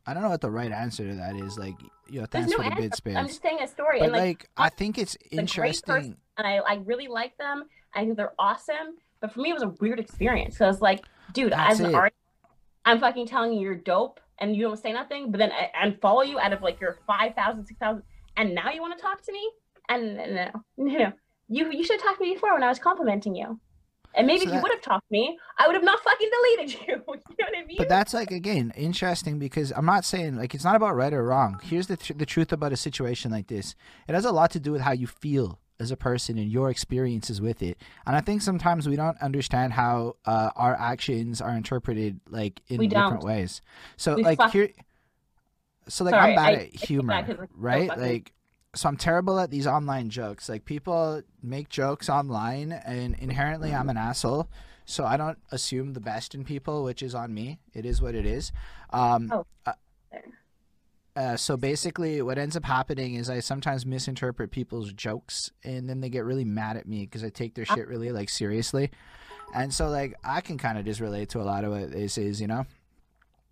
I 0.06 0.14
don't 0.14 0.22
know 0.22 0.30
what 0.30 0.40
the 0.40 0.50
right 0.50 0.72
answer 0.72 1.08
to 1.08 1.14
that 1.16 1.36
is. 1.36 1.58
Like, 1.58 1.74
you 2.10 2.20
know, 2.20 2.26
thanks 2.26 2.50
no 2.50 2.56
for 2.58 2.62
the 2.64 2.70
answer. 2.70 2.82
bid 2.82 2.94
space. 2.94 3.16
I'm 3.16 3.26
just 3.28 3.42
saying 3.42 3.58
a 3.62 3.68
story, 3.68 3.98
but 4.00 4.04
and 4.04 4.12
like, 4.12 4.22
like, 4.22 4.48
I 4.56 4.68
think 4.68 4.98
it's 4.98 5.16
great 5.16 5.30
person. 5.30 5.38
interesting. 5.38 6.16
and 6.38 6.46
I 6.46 6.56
I 6.56 6.74
really 6.84 7.08
like 7.08 7.36
them. 7.38 7.64
I 7.94 8.04
think 8.04 8.16
they're 8.16 8.34
awesome. 8.38 8.96
But 9.22 9.32
for 9.32 9.40
me, 9.40 9.48
it 9.50 9.54
was 9.54 9.62
a 9.62 9.68
weird 9.80 9.98
experience. 9.98 10.58
So 10.58 10.66
I 10.66 10.68
was 10.68 10.82
like, 10.82 11.04
dude, 11.32 11.52
That's 11.52 11.74
as 11.74 11.80
an 11.80 11.86
it. 11.86 11.94
artist, 11.94 12.16
I'm 12.84 13.00
fucking 13.00 13.28
telling 13.28 13.54
you 13.54 13.60
you're 13.60 13.76
dope, 13.76 14.20
and 14.40 14.54
you 14.54 14.62
don't 14.62 14.76
say 14.78 14.92
nothing. 14.92 15.30
But 15.30 15.38
then 15.38 15.52
i 15.52 15.96
follow 16.02 16.22
you 16.22 16.38
out 16.38 16.52
of 16.52 16.60
like 16.60 16.80
your 16.80 16.98
5,000, 17.06 17.64
6,000, 17.64 18.02
and 18.36 18.54
now 18.54 18.70
you 18.70 18.82
want 18.82 18.98
to 18.98 19.02
talk 19.02 19.22
to 19.22 19.32
me? 19.32 19.50
And 19.88 20.16
no, 20.16 20.46
no, 20.76 20.98
no. 20.98 21.12
You 21.48 21.70
you 21.70 21.84
should 21.84 22.00
have 22.00 22.02
talked 22.02 22.18
to 22.18 22.24
me 22.24 22.34
before 22.34 22.52
when 22.54 22.62
I 22.62 22.68
was 22.68 22.78
complimenting 22.78 23.34
you. 23.36 23.60
And 24.14 24.26
maybe 24.26 24.40
So 24.40 24.44
if 24.44 24.48
that- 24.50 24.56
you 24.56 24.62
would 24.62 24.72
have 24.72 24.80
talked 24.82 25.08
to 25.08 25.12
me, 25.12 25.38
I 25.58 25.66
would 25.66 25.74
have 25.74 25.84
not 25.84 26.00
fucking 26.00 26.28
deleted 26.56 26.80
you. 26.80 26.86
you 26.88 26.96
know 26.96 27.02
what 27.06 27.56
I 27.56 27.64
mean? 27.66 27.76
But 27.78 27.88
that's 27.88 28.12
like 28.14 28.30
again 28.32 28.72
interesting 28.76 29.38
because 29.38 29.72
I'm 29.76 29.86
not 29.86 30.04
saying 30.04 30.36
like 30.36 30.54
it's 30.54 30.64
not 30.64 30.76
about 30.76 30.96
right 30.96 31.12
or 31.12 31.24
wrong. 31.24 31.60
Here's 31.62 31.86
the 31.86 31.96
tr- 31.96 32.14
the 32.14 32.26
truth 32.26 32.52
about 32.52 32.72
a 32.72 32.76
situation 32.76 33.30
like 33.30 33.46
this. 33.46 33.74
It 34.08 34.14
has 34.14 34.24
a 34.24 34.32
lot 34.32 34.50
to 34.52 34.60
do 34.60 34.72
with 34.72 34.80
how 34.82 34.92
you 34.92 35.06
feel 35.06 35.58
as 35.82 35.90
a 35.90 35.96
person 35.96 36.38
and 36.38 36.50
your 36.50 36.70
experiences 36.70 37.40
with 37.40 37.62
it. 37.62 37.76
And 38.06 38.16
I 38.16 38.20
think 38.20 38.40
sometimes 38.40 38.88
we 38.88 38.96
don't 38.96 39.20
understand 39.20 39.72
how 39.74 40.16
uh, 40.24 40.50
our 40.56 40.74
actions 40.76 41.40
are 41.40 41.54
interpreted 41.56 42.20
like 42.30 42.62
in 42.68 42.78
We 42.78 42.86
different 42.88 43.20
don't. 43.20 43.24
ways. 43.26 43.60
So 43.96 44.14
We 44.14 44.22
like 44.22 44.38
fuck- 44.38 44.52
here 44.52 44.68
so 45.88 46.04
like 46.04 46.12
Sorry, 46.14 46.30
I'm 46.30 46.36
bad 46.36 46.54
I- 46.54 46.62
at 46.62 46.74
humor, 46.76 47.12
that 47.12 47.24
humor, 47.26 47.46
'cause 47.46 47.48
it's 47.50 47.52
so 47.54 47.60
right? 47.60 47.98
Like 47.98 48.32
so 48.74 48.88
I'm 48.88 48.96
terrible 48.96 49.38
at 49.40 49.50
these 49.50 49.66
online 49.66 50.08
jokes. 50.08 50.48
Like 50.48 50.64
people 50.64 51.22
make 51.42 51.68
jokes 51.68 52.08
online 52.08 52.72
and 52.72 53.14
inherently 53.16 53.74
I'm 53.74 53.90
an 53.90 53.96
asshole. 53.98 54.48
So 54.84 55.04
I 55.04 55.16
don't 55.16 55.38
assume 55.50 55.92
the 55.92 56.00
best 56.00 56.34
in 56.34 56.44
people, 56.44 56.82
which 56.84 57.02
is 57.02 57.14
on 57.14 57.34
me. 57.34 57.58
It 57.74 57.84
is 57.84 58.00
what 58.00 58.14
it 58.14 58.24
is. 58.26 58.50
Um, 58.90 59.30
Oh, 59.32 59.46
uh. 59.66 59.72
Uh, 61.14 61.36
so 61.36 61.56
basically, 61.56 62.22
what 62.22 62.38
ends 62.38 62.56
up 62.56 62.64
happening 62.64 63.14
is 63.14 63.28
I 63.28 63.40
sometimes 63.40 63.84
misinterpret 63.84 64.50
people's 64.50 64.92
jokes, 64.92 65.50
and 65.62 65.88
then 65.88 66.00
they 66.00 66.08
get 66.08 66.24
really 66.24 66.44
mad 66.44 66.76
at 66.76 66.88
me 66.88 67.02
because 67.02 67.22
I 67.22 67.28
take 67.28 67.54
their 67.54 67.66
shit 67.66 67.86
really 67.86 68.12
like 68.12 68.30
seriously. 68.30 68.90
And 69.54 69.72
so, 69.72 69.88
like, 69.88 70.14
I 70.24 70.40
can 70.40 70.56
kind 70.56 70.78
of 70.78 70.86
just 70.86 71.00
relate 71.00 71.28
to 71.30 71.40
a 71.40 71.44
lot 71.44 71.64
of 71.64 71.72
what 71.72 71.90
this 71.90 72.16
is. 72.16 72.40
You 72.40 72.46
know, 72.46 72.66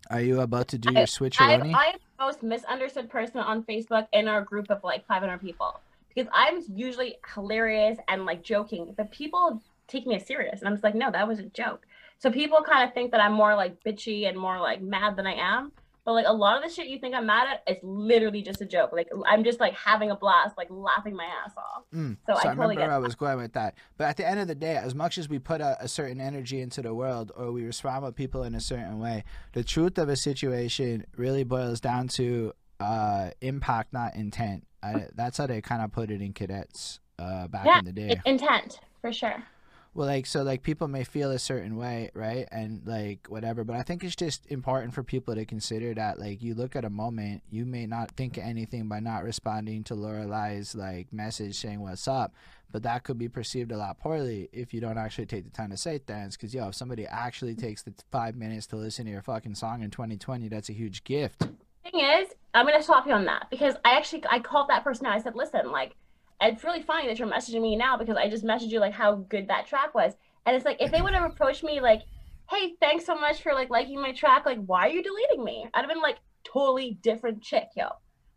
are 0.09 0.21
you 0.21 0.41
about 0.41 0.69
to 0.69 0.79
do 0.79 0.89
I- 0.89 0.99
your 0.99 1.07
switcheroni? 1.07 1.75
I 1.75 1.85
am 1.87 1.99
the 2.17 2.25
most 2.25 2.41
misunderstood 2.41 3.09
person 3.09 3.39
on 3.39 3.63
Facebook 3.63 4.07
in 4.11 4.27
our 4.27 4.41
group 4.41 4.71
of 4.71 4.83
like 4.83 5.05
500 5.05 5.39
people 5.39 5.79
because 6.13 6.29
I'm 6.33 6.63
usually 6.75 7.17
hilarious 7.35 7.97
and 8.07 8.25
like 8.25 8.43
joking, 8.43 8.93
but 8.97 9.11
people 9.11 9.61
take 9.87 10.07
me 10.07 10.15
as 10.15 10.25
serious, 10.25 10.59
and 10.59 10.67
I'm 10.67 10.73
just 10.75 10.83
like, 10.83 10.95
no, 10.95 11.11
that 11.11 11.27
was 11.27 11.39
a 11.39 11.43
joke. 11.43 11.85
So 12.17 12.31
people 12.31 12.61
kind 12.61 12.87
of 12.87 12.93
think 12.93 13.11
that 13.11 13.21
I'm 13.21 13.33
more 13.33 13.55
like 13.55 13.83
bitchy 13.83 14.27
and 14.27 14.37
more 14.37 14.59
like 14.59 14.81
mad 14.81 15.15
than 15.15 15.27
I 15.27 15.33
am. 15.33 15.71
But 16.11 16.15
like 16.15 16.27
a 16.27 16.33
lot 16.33 16.57
of 16.57 16.63
the 16.67 16.75
shit 16.75 16.87
you 16.87 16.99
think 16.99 17.15
I'm 17.15 17.25
mad 17.25 17.47
at, 17.47 17.63
it's 17.65 17.79
literally 17.83 18.41
just 18.41 18.59
a 18.59 18.65
joke. 18.65 18.91
Like 18.91 19.07
I'm 19.25 19.45
just 19.45 19.61
like 19.61 19.73
having 19.73 20.11
a 20.11 20.15
blast, 20.15 20.57
like 20.57 20.67
laughing 20.69 21.15
my 21.15 21.23
ass 21.23 21.53
off. 21.55 21.83
Mm. 21.95 22.17
So 22.27 22.33
So, 22.33 22.33
I 22.33 22.51
I, 22.51 22.55
totally 22.55 22.75
remember 22.75 22.81
get 22.81 22.89
I 22.91 22.97
was 22.97 23.15
going 23.15 23.37
with 23.37 23.53
that. 23.53 23.75
But 23.97 24.09
at 24.09 24.17
the 24.17 24.27
end 24.27 24.41
of 24.41 24.49
the 24.49 24.55
day, 24.55 24.75
as 24.75 24.93
much 24.93 25.17
as 25.17 25.29
we 25.29 25.39
put 25.39 25.61
a, 25.61 25.77
a 25.81 25.87
certain 25.87 26.19
energy 26.19 26.59
into 26.59 26.81
the 26.81 26.93
world 26.93 27.31
or 27.33 27.53
we 27.53 27.63
respond 27.63 28.03
with 28.03 28.15
people 28.15 28.43
in 28.43 28.55
a 28.55 28.59
certain 28.59 28.99
way, 28.99 29.23
the 29.53 29.63
truth 29.63 29.97
of 29.97 30.09
a 30.09 30.17
situation 30.17 31.05
really 31.15 31.45
boils 31.45 31.79
down 31.79 32.09
to 32.09 32.51
uh, 32.81 33.29
impact, 33.39 33.93
not 33.93 34.13
intent. 34.15 34.67
I, 34.83 35.07
that's 35.15 35.37
how 35.37 35.47
they 35.47 35.61
kind 35.61 35.81
of 35.81 35.93
put 35.93 36.11
it 36.11 36.21
in 36.21 36.33
cadets 36.33 36.99
uh, 37.19 37.47
back 37.47 37.65
Yeah, 37.65 37.79
in 37.79 37.85
the 37.85 37.93
day. 37.93 38.19
Intent 38.25 38.81
for 38.99 39.13
sure. 39.13 39.43
Well, 39.93 40.07
like 40.07 40.25
so, 40.25 40.41
like 40.41 40.63
people 40.63 40.87
may 40.87 41.03
feel 41.03 41.31
a 41.31 41.39
certain 41.39 41.75
way, 41.75 42.11
right, 42.13 42.47
and 42.49 42.81
like 42.85 43.27
whatever. 43.27 43.65
But 43.65 43.75
I 43.75 43.83
think 43.83 44.05
it's 44.05 44.15
just 44.15 44.45
important 44.47 44.93
for 44.93 45.03
people 45.03 45.35
to 45.35 45.43
consider 45.43 45.93
that, 45.95 46.17
like, 46.17 46.41
you 46.41 46.55
look 46.55 46.77
at 46.77 46.85
a 46.85 46.89
moment, 46.89 47.43
you 47.49 47.65
may 47.65 47.85
not 47.85 48.11
think 48.11 48.37
of 48.37 48.45
anything 48.45 48.87
by 48.87 49.01
not 49.01 49.25
responding 49.25 49.83
to 49.85 49.95
Lorelai's 49.95 50.75
like 50.75 51.11
message 51.11 51.59
saying 51.59 51.81
"What's 51.81 52.07
up," 52.07 52.33
but 52.71 52.83
that 52.83 53.03
could 53.03 53.17
be 53.17 53.27
perceived 53.27 53.73
a 53.73 53.77
lot 53.77 53.99
poorly 53.99 54.47
if 54.53 54.73
you 54.73 54.79
don't 54.79 54.97
actually 54.97 55.25
take 55.25 55.43
the 55.43 55.49
time 55.49 55.71
to 55.71 55.77
say 55.77 55.97
things. 55.97 56.37
Because 56.37 56.53
yo, 56.53 56.69
if 56.69 56.75
somebody 56.75 57.05
actually 57.05 57.55
takes 57.55 57.83
the 57.83 57.93
five 58.13 58.37
minutes 58.37 58.67
to 58.67 58.77
listen 58.77 59.05
to 59.05 59.11
your 59.11 59.21
fucking 59.21 59.55
song 59.55 59.83
in 59.83 59.91
2020, 59.91 60.47
that's 60.47 60.69
a 60.69 60.73
huge 60.73 61.03
gift. 61.03 61.41
thing 61.83 61.99
is, 61.99 62.29
I'm 62.53 62.65
gonna 62.65 62.81
stop 62.81 63.05
you 63.07 63.13
on 63.13 63.25
that 63.25 63.47
because 63.51 63.75
I 63.83 63.97
actually 63.97 64.23
I 64.29 64.39
called 64.39 64.69
that 64.69 64.85
person 64.85 65.05
out. 65.05 65.13
I 65.13 65.21
said, 65.21 65.35
listen, 65.35 65.69
like 65.69 65.95
it's 66.41 66.63
really 66.63 66.81
funny 66.81 67.07
that 67.07 67.19
you're 67.19 67.27
messaging 67.27 67.61
me 67.61 67.75
now 67.75 67.97
because 67.97 68.17
I 68.17 68.29
just 68.29 68.43
messaged 68.43 68.71
you 68.71 68.79
like 68.79 68.93
how 68.93 69.15
good 69.15 69.47
that 69.47 69.67
track 69.67 69.93
was. 69.93 70.13
And 70.45 70.55
it's 70.55 70.65
like 70.65 70.81
if 70.81 70.91
they 70.91 71.01
would 71.01 71.13
have 71.13 71.29
approached 71.29 71.63
me 71.63 71.79
like, 71.79 72.01
hey, 72.49 72.73
thanks 72.79 73.05
so 73.05 73.15
much 73.15 73.41
for 73.41 73.53
like 73.53 73.69
liking 73.69 74.01
my 74.01 74.11
track, 74.11 74.45
like 74.45 74.63
why 74.65 74.87
are 74.87 74.91
you 74.91 75.03
deleting 75.03 75.43
me? 75.43 75.67
I'd 75.73 75.81
have 75.81 75.89
been 75.89 76.01
like 76.01 76.17
totally 76.43 76.97
different 77.01 77.41
chick, 77.41 77.67
yo. 77.75 77.89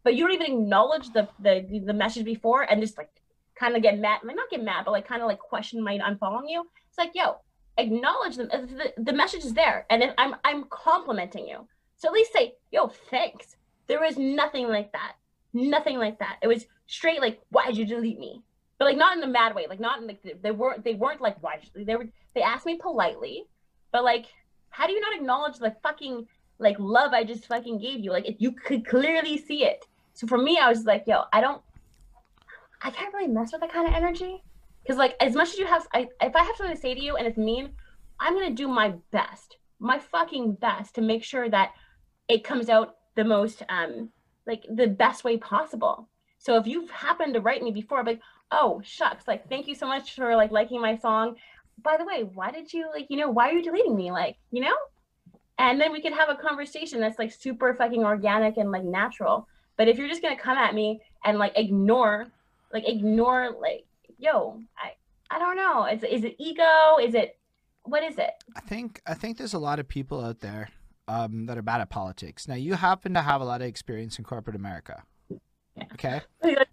But 0.03 0.15
you 0.15 0.25
don't 0.25 0.35
even 0.35 0.53
acknowledge 0.53 1.13
the 1.13 1.29
the 1.41 1.83
the 1.85 1.95
message 1.95 2.25
before 2.25 2.63
and 2.63 2.81
just 2.81 2.99
like 2.99 3.09
kind 3.55 3.77
of 3.77 3.83
get 3.83 3.99
mad, 3.99 4.21
like 4.25 4.37
not 4.37 4.51
get 4.51 4.63
mad, 4.63 4.85
but 4.85 4.93
like 4.93 5.09
kind 5.09 5.23
of 5.23 5.29
like 5.29 5.39
question 5.39 5.83
my 5.83 5.99
unfollowing 5.99 6.49
you. 6.49 6.65
It's 6.89 6.99
like, 6.99 7.13
yo, 7.15 7.37
acknowledge 7.79 8.37
them. 8.37 8.49
The, 8.49 8.93
the 8.99 9.13
message 9.13 9.45
is 9.45 9.55
there, 9.55 9.87
and 9.91 10.13
I'm 10.19 10.35
I'm 10.45 10.65
complimenting 10.65 11.49
you. 11.49 11.67
So 11.97 12.09
at 12.09 12.15
least 12.15 12.33
say, 12.33 12.55
yo, 12.71 12.89
thanks. 13.11 13.57
There 13.87 14.01
was 14.01 14.17
nothing 14.17 14.69
like 14.69 14.93
that. 14.93 15.15
Nothing 15.55 15.99
like 15.99 16.19
that. 16.19 16.39
It 16.43 16.49
was 16.49 16.67
straight 16.87 17.21
like, 17.21 17.41
why 17.51 17.67
did 17.67 17.79
you 17.79 17.87
delete 17.87 18.19
me? 18.19 18.43
But 18.79 18.87
like 18.87 18.97
not 18.97 19.17
in 19.17 19.23
a 19.23 19.29
mad 19.29 19.55
way. 19.55 19.67
Like 19.69 19.81
not 19.81 20.01
in 20.01 20.07
like 20.09 20.21
they 20.43 20.51
weren't 20.51 20.85
they 20.85 20.95
weren't 20.95 21.21
like 21.21 21.41
why 21.43 21.61
they 21.75 21.97
were 21.97 22.09
they 22.35 22.43
asked 22.43 22.67
me 22.67 22.77
politely, 22.77 23.45
But 23.93 24.05
like, 24.05 24.27
how 24.71 24.87
do 24.87 24.93
you 24.93 25.01
not 25.01 25.15
acknowledge 25.15 25.59
the 25.59 25.77
fucking 25.83 26.27
like 26.59 26.77
love 26.79 27.13
I 27.13 27.23
just 27.25 27.47
fucking 27.47 27.79
gave 27.79 28.01
you? 28.01 28.11
Like, 28.11 28.27
if 28.27 28.37
you 28.41 28.53
could 28.53 28.85
clearly 28.87 29.39
see 29.39 29.65
it. 29.65 29.87
So 30.15 30.27
for 30.27 30.39
me, 30.39 30.59
I 30.59 30.69
was 30.69 30.85
like, 30.85 31.05
yo, 31.07 31.23
I 31.33 31.41
don't, 31.41 31.63
I 32.83 32.91
can't 32.91 33.15
really 33.15 33.29
mess 33.29 33.53
with 33.53 33.61
that 33.61 33.73
kind 33.73 33.89
of 33.89 33.95
energy. 33.95 34.43
Because 34.83 34.99
like, 34.99 35.17
as 35.21 35.35
much 35.35 35.51
as 35.51 35.59
you 35.59 35.67
have, 35.67 35.87
I, 35.95 36.09
if 36.21 36.35
I 36.35 36.45
have 36.45 36.57
something 36.57 36.75
to 36.75 36.81
say 36.81 36.95
to 36.95 37.01
you 37.01 37.17
and 37.17 37.27
it's 37.27 37.39
mean, 37.39 37.71
I'm 38.21 38.35
gonna 38.35 38.51
do 38.51 38.69
my 38.69 38.95
best, 39.13 39.57
my 39.79 39.99
fucking 39.99 40.55
best 40.55 40.95
to 40.97 41.01
make 41.01 41.25
sure 41.25 41.49
that 41.49 41.73
it 42.29 42.45
comes 42.45 42.69
out 42.69 42.97
the 43.15 43.25
most, 43.25 43.63
um, 43.69 44.11
like 44.47 44.65
the 44.71 44.87
best 44.87 45.25
way 45.25 45.37
possible. 45.37 46.09
So 46.39 46.57
if 46.57 46.67
you've 46.67 46.91
happened 46.91 47.35
to 47.35 47.41
write 47.41 47.63
me 47.63 47.71
before, 47.71 48.01
I'm 48.01 48.07
like, 48.07 48.21
oh 48.51 48.81
shucks, 48.85 49.27
like 49.27 49.49
thank 49.49 49.67
you 49.67 49.75
so 49.75 49.87
much 49.87 50.15
for 50.15 50.37
like 50.37 50.51
liking 50.51 50.81
my 50.81 50.97
song. 50.97 51.37
By 51.83 51.97
the 51.97 52.05
way, 52.05 52.23
why 52.23 52.51
did 52.51 52.73
you 52.73 52.89
like, 52.93 53.07
you 53.09 53.17
know, 53.17 53.31
why 53.31 53.49
are 53.49 53.53
you 53.53 53.63
deleting 53.63 53.97
me? 53.97 54.13
Like, 54.13 54.37
you 54.51 54.63
know? 54.63 54.77
And 55.59 55.81
then 55.81 55.93
we 55.93 56.03
could 56.03 56.13
have 56.13 56.29
a 56.29 56.35
conversation 56.35 57.01
that's 57.01 57.19
like 57.19 57.33
super 57.33 57.75
fucking 57.75 58.05
organic 58.05 58.57
and 58.57 58.71
like 58.71 58.85
natural. 58.85 59.49
But 59.77 59.89
if 59.89 59.99
you're 59.99 60.09
just 60.09 60.23
gonna 60.23 60.39
come 60.39 60.59
at 60.59 60.75
me 60.75 61.01
and 61.25 61.39
like 61.39 61.53
ignore, 61.57 62.27
like 62.73 62.89
ignore, 62.89 63.57
like, 63.61 63.87
yo, 64.19 64.61
I 64.77 64.93
I 65.31 65.39
don't 65.39 65.57
know. 65.57 65.87
Is 65.87 66.03
is 66.05 66.25
it 66.25 66.37
ego? 66.39 66.99
Is 67.01 67.15
it 67.15 67.39
what 67.85 68.03
is 68.03 68.19
it? 68.19 68.33
I 68.57 68.61
think 68.61 69.01
I 69.07 69.15
think 69.15 69.39
there's 69.39 69.55
a 69.55 69.59
lot 69.59 69.79
of 69.79 69.89
people 69.89 70.25
out 70.25 70.41
there 70.41 70.69
um, 71.09 71.47
that 71.47 71.59
are 71.59 71.63
bad 71.63 71.81
at 71.81 71.91
politics. 71.91 72.47
Now 72.49 72.55
you 72.55 72.75
happen 72.75 73.15
to 73.15 73.23
have 73.23 73.41
a 73.41 73.45
lot 73.45 73.61
of 73.63 73.67
experience 73.67 74.19
in 74.19 74.25
corporate 74.25 74.57
America. 74.57 75.03
Yeah. 75.29 75.37
Okay. 75.95 76.21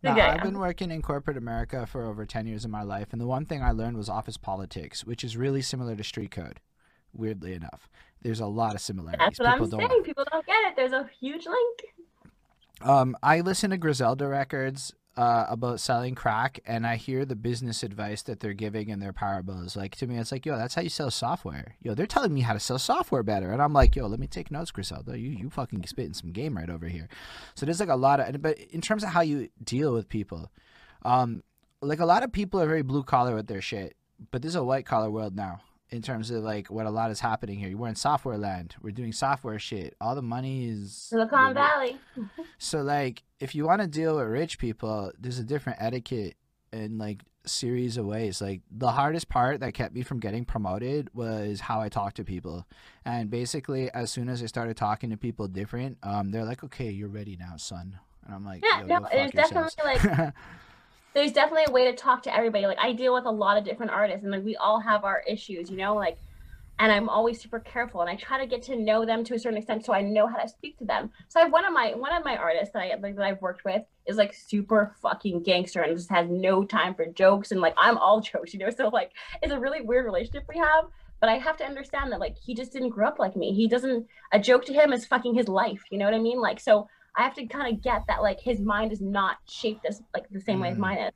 Now. 0.03 0.15
I've 0.15 0.43
been 0.43 0.59
working 0.59 0.91
in 0.91 1.01
corporate 1.01 1.35
America 1.37 1.87
for 1.87 2.05
over 2.05 2.23
10 2.23 2.45
years 2.45 2.65
of 2.65 2.69
my 2.71 2.83
life, 2.83 3.07
and 3.11 3.19
the 3.19 3.25
one 3.25 3.45
thing 3.47 3.63
I 3.63 3.71
learned 3.71 3.97
was 3.97 4.09
office 4.09 4.37
politics, 4.37 5.03
which 5.05 5.23
is 5.23 5.35
really 5.35 5.63
similar 5.63 5.95
to 5.95 6.03
street 6.03 6.29
code, 6.29 6.59
weirdly 7.11 7.53
enough. 7.53 7.89
There's 8.21 8.39
a 8.39 8.45
lot 8.45 8.75
of 8.75 8.81
similarities. 8.81 9.19
That's 9.25 9.39
what 9.39 9.47
I'm 9.47 9.53
People 9.59 9.79
don't- 9.79 9.89
saying. 9.89 10.03
People 10.03 10.25
don't 10.31 10.45
get 10.45 10.63
it. 10.69 10.75
There's 10.75 10.91
a 10.91 11.09
huge 11.19 11.47
link. 11.47 11.79
Um, 12.81 13.15
I 13.23 13.41
listen 13.41 13.71
to 13.71 13.77
Griselda 13.77 14.27
records 14.27 14.93
uh, 15.17 15.45
about 15.49 15.79
selling 15.79 16.15
crack, 16.15 16.59
and 16.65 16.88
I 16.88 16.95
hear 16.95 17.25
the 17.25 17.35
business 17.35 17.83
advice 17.83 18.21
that 18.23 18.39
they're 18.39 18.53
giving 18.53 18.89
in 18.89 18.99
their 18.99 19.11
parables. 19.13 19.75
Like 19.75 19.95
to 19.97 20.07
me, 20.07 20.17
it's 20.17 20.31
like, 20.31 20.45
yo, 20.45 20.57
that's 20.57 20.75
how 20.75 20.81
you 20.81 20.89
sell 20.89 21.11
software. 21.11 21.75
Yo, 21.81 21.93
they're 21.93 22.05
telling 22.05 22.33
me 22.33 22.41
how 22.41 22.53
to 22.53 22.59
sell 22.59 22.79
software 22.79 23.23
better, 23.23 23.51
and 23.51 23.61
I'm 23.61 23.73
like, 23.73 23.95
yo, 23.95 24.07
let 24.07 24.19
me 24.19 24.27
take 24.27 24.51
notes, 24.51 24.71
Griselda. 24.71 25.19
You 25.19 25.29
you 25.29 25.49
fucking 25.49 25.85
spitting 25.85 26.13
some 26.13 26.31
game 26.31 26.57
right 26.57 26.69
over 26.69 26.88
here. 26.88 27.09
So 27.55 27.65
there's 27.65 27.79
like 27.79 27.89
a 27.89 27.95
lot 27.95 28.19
of, 28.19 28.41
but 28.41 28.57
in 28.57 28.81
terms 28.81 29.03
of 29.03 29.09
how 29.09 29.21
you 29.21 29.49
deal 29.63 29.93
with 29.93 30.07
people, 30.07 30.49
um, 31.03 31.43
like 31.81 31.99
a 31.99 32.05
lot 32.05 32.23
of 32.23 32.31
people 32.31 32.61
are 32.61 32.67
very 32.67 32.83
blue 32.83 33.03
collar 33.03 33.35
with 33.35 33.47
their 33.47 33.61
shit, 33.61 33.95
but 34.31 34.41
this 34.41 34.49
is 34.49 34.55
a 34.55 34.63
white 34.63 34.85
collar 34.85 35.09
world 35.09 35.35
now. 35.35 35.61
In 35.91 36.01
terms 36.01 36.31
of 36.31 36.41
like 36.43 36.68
what 36.69 36.85
a 36.85 36.89
lot 36.89 37.11
is 37.11 37.19
happening 37.19 37.59
here, 37.59 37.76
we're 37.76 37.89
in 37.89 37.95
software 37.95 38.38
land. 38.38 38.76
We're 38.81 38.91
doing 38.91 39.11
software 39.11 39.59
shit. 39.59 39.95
All 39.99 40.15
the 40.15 40.22
money 40.22 40.65
is 40.69 40.93
Silicon 40.93 41.53
Valley. 41.53 41.97
so 42.57 42.81
like 42.81 43.23
if 43.41 43.53
you 43.55 43.65
want 43.65 43.81
to 43.81 43.88
deal 43.88 44.15
with 44.15 44.27
rich 44.27 44.57
people, 44.57 45.11
there's 45.19 45.38
a 45.38 45.43
different 45.43 45.80
etiquette 45.81 46.35
and 46.72 46.97
like 46.97 47.23
series 47.45 47.97
of 47.97 48.05
ways. 48.05 48.39
Like 48.39 48.61
the 48.72 48.91
hardest 48.91 49.27
part 49.27 49.59
that 49.59 49.73
kept 49.73 49.93
me 49.93 50.01
from 50.03 50.22
getting 50.22 50.45
promoted 50.45 51.09
was 51.13 51.59
how 51.59 51.81
I 51.81 51.89
talk 51.89 52.13
to 52.13 52.23
people. 52.23 52.65
And 53.03 53.30
basically 53.30 53.91
as 53.91 54.11
soon 54.11 54.30
as 54.30 54.41
I 54.41 54.45
started 54.45 54.77
talking 54.77 55.09
to 55.09 55.18
people 55.18 55.49
different, 55.49 55.97
um 56.03 56.31
they're 56.31 56.45
like, 56.45 56.63
"Okay, 56.63 56.89
you're 56.89 57.09
ready 57.09 57.35
now, 57.38 57.57
son." 57.57 57.99
And 58.26 58.34
I'm 58.34 58.45
like, 58.45 58.63
Yeah, 58.63 58.84
no, 58.85 58.99
go 59.01 59.07
there's 59.11 59.34
yourselves." 59.34 59.76
definitely 59.76 60.23
like 60.23 60.34
there's 61.13 61.31
definitely 61.31 61.65
a 61.67 61.71
way 61.71 61.85
to 61.91 61.95
talk 61.95 62.23
to 62.23 62.35
everybody. 62.35 62.65
Like 62.65 62.79
I 62.79 62.93
deal 62.93 63.13
with 63.13 63.25
a 63.25 63.31
lot 63.31 63.57
of 63.57 63.63
different 63.65 63.91
artists 63.91 64.23
and 64.23 64.31
like 64.31 64.43
we 64.43 64.55
all 64.55 64.79
have 64.79 65.03
our 65.03 65.23
issues, 65.27 65.69
you 65.69 65.77
know, 65.77 65.95
like 65.95 66.17
and 66.81 66.91
I'm 66.91 67.09
always 67.09 67.39
super 67.39 67.59
careful 67.59 68.01
and 68.01 68.09
I 68.09 68.15
try 68.15 68.39
to 68.39 68.47
get 68.47 68.63
to 68.63 68.75
know 68.75 69.05
them 69.05 69.23
to 69.25 69.35
a 69.35 69.39
certain 69.39 69.59
extent 69.59 69.85
so 69.85 69.93
I 69.93 70.01
know 70.01 70.25
how 70.25 70.38
to 70.38 70.49
speak 70.49 70.79
to 70.79 70.85
them. 70.85 71.11
So 71.27 71.39
I 71.39 71.43
have 71.43 71.51
one 71.51 71.63
of 71.63 71.73
my 71.73 71.93
one 71.93 72.11
of 72.11 72.25
my 72.25 72.38
artists 72.38 72.73
that 72.73 72.81
I 72.81 72.95
like 72.95 73.15
that 73.17 73.25
I've 73.25 73.41
worked 73.41 73.63
with 73.65 73.83
is 74.07 74.17
like 74.17 74.33
super 74.33 74.95
fucking 74.99 75.43
gangster 75.43 75.81
and 75.83 75.95
just 75.95 76.09
has 76.09 76.27
no 76.27 76.63
time 76.63 76.95
for 76.95 77.05
jokes 77.05 77.51
and 77.51 77.61
like 77.61 77.75
I'm 77.77 77.99
all 77.99 78.19
jokes, 78.33 78.53
you 78.53 78.59
know. 78.59 78.71
So 78.71 78.88
like 78.88 79.11
it's 79.43 79.53
a 79.53 79.59
really 79.59 79.81
weird 79.81 80.05
relationship 80.05 80.45
we 80.49 80.57
have. 80.57 80.85
But 81.19 81.29
I 81.29 81.38
have 81.38 81.55
to 81.57 81.63
understand 81.63 82.11
that 82.11 82.19
like 82.19 82.35
he 82.35 82.55
just 82.55 82.73
didn't 82.73 82.89
grow 82.89 83.07
up 83.07 83.19
like 83.19 83.35
me. 83.35 83.53
He 83.53 83.67
doesn't 83.67 84.07
a 84.31 84.39
joke 84.39 84.65
to 84.65 84.73
him 84.73 84.91
is 84.91 85.05
fucking 85.05 85.35
his 85.35 85.47
life. 85.47 85.83
You 85.91 85.99
know 85.99 86.05
what 86.05 86.15
I 86.15 86.19
mean? 86.19 86.41
Like 86.41 86.59
so 86.59 86.88
I 87.17 87.23
have 87.23 87.33
to 87.35 87.45
kind 87.47 87.73
of 87.73 87.81
get 87.83 88.03
that 88.07 88.21
like 88.21 88.39
his 88.39 88.59
mind 88.59 88.91
is 88.91 89.01
not 89.01 89.38
shaped 89.49 89.85
as 89.85 90.01
like 90.13 90.27
the 90.29 90.39
same 90.39 90.59
way 90.59 90.69
as 90.69 90.77
Mm. 90.77 90.81
mine 90.81 90.97
is. 90.99 91.11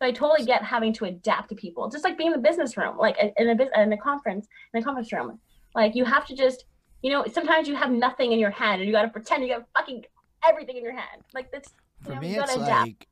So 0.00 0.06
I 0.08 0.12
totally 0.12 0.44
get 0.46 0.62
having 0.62 0.92
to 0.94 1.04
adapt 1.06 1.48
to 1.50 1.54
people, 1.54 1.88
just 1.90 2.04
like 2.04 2.16
being 2.16 2.28
in 2.32 2.40
the 2.40 2.48
business 2.48 2.76
room, 2.76 2.96
like 2.96 3.16
in 3.36 3.48
a 3.50 3.54
bus- 3.54 3.68
in 3.76 3.92
a 3.92 3.98
conference, 3.98 4.46
in 4.72 4.80
a 4.80 4.84
conference 4.84 5.12
room. 5.12 5.40
Like 5.74 5.94
you 5.94 6.04
have 6.04 6.24
to 6.26 6.34
just, 6.34 6.64
you 7.02 7.10
know, 7.10 7.24
sometimes 7.32 7.68
you 7.68 7.74
have 7.76 7.90
nothing 7.90 8.32
in 8.32 8.38
your 8.38 8.50
hand 8.50 8.80
and 8.80 8.86
you 8.88 8.92
got 8.94 9.02
to 9.02 9.08
pretend 9.08 9.42
you 9.42 9.48
got 9.48 9.66
fucking 9.76 10.04
everything 10.48 10.76
in 10.76 10.82
your 10.84 10.96
hand. 10.96 11.22
Like 11.34 11.50
that's 11.52 11.74
For 12.02 12.10
you 12.10 12.14
know, 12.16 12.20
me, 12.22 12.34
you 12.34 12.40
it's 12.40 12.56
adapt. 12.56 12.86
like 12.86 13.06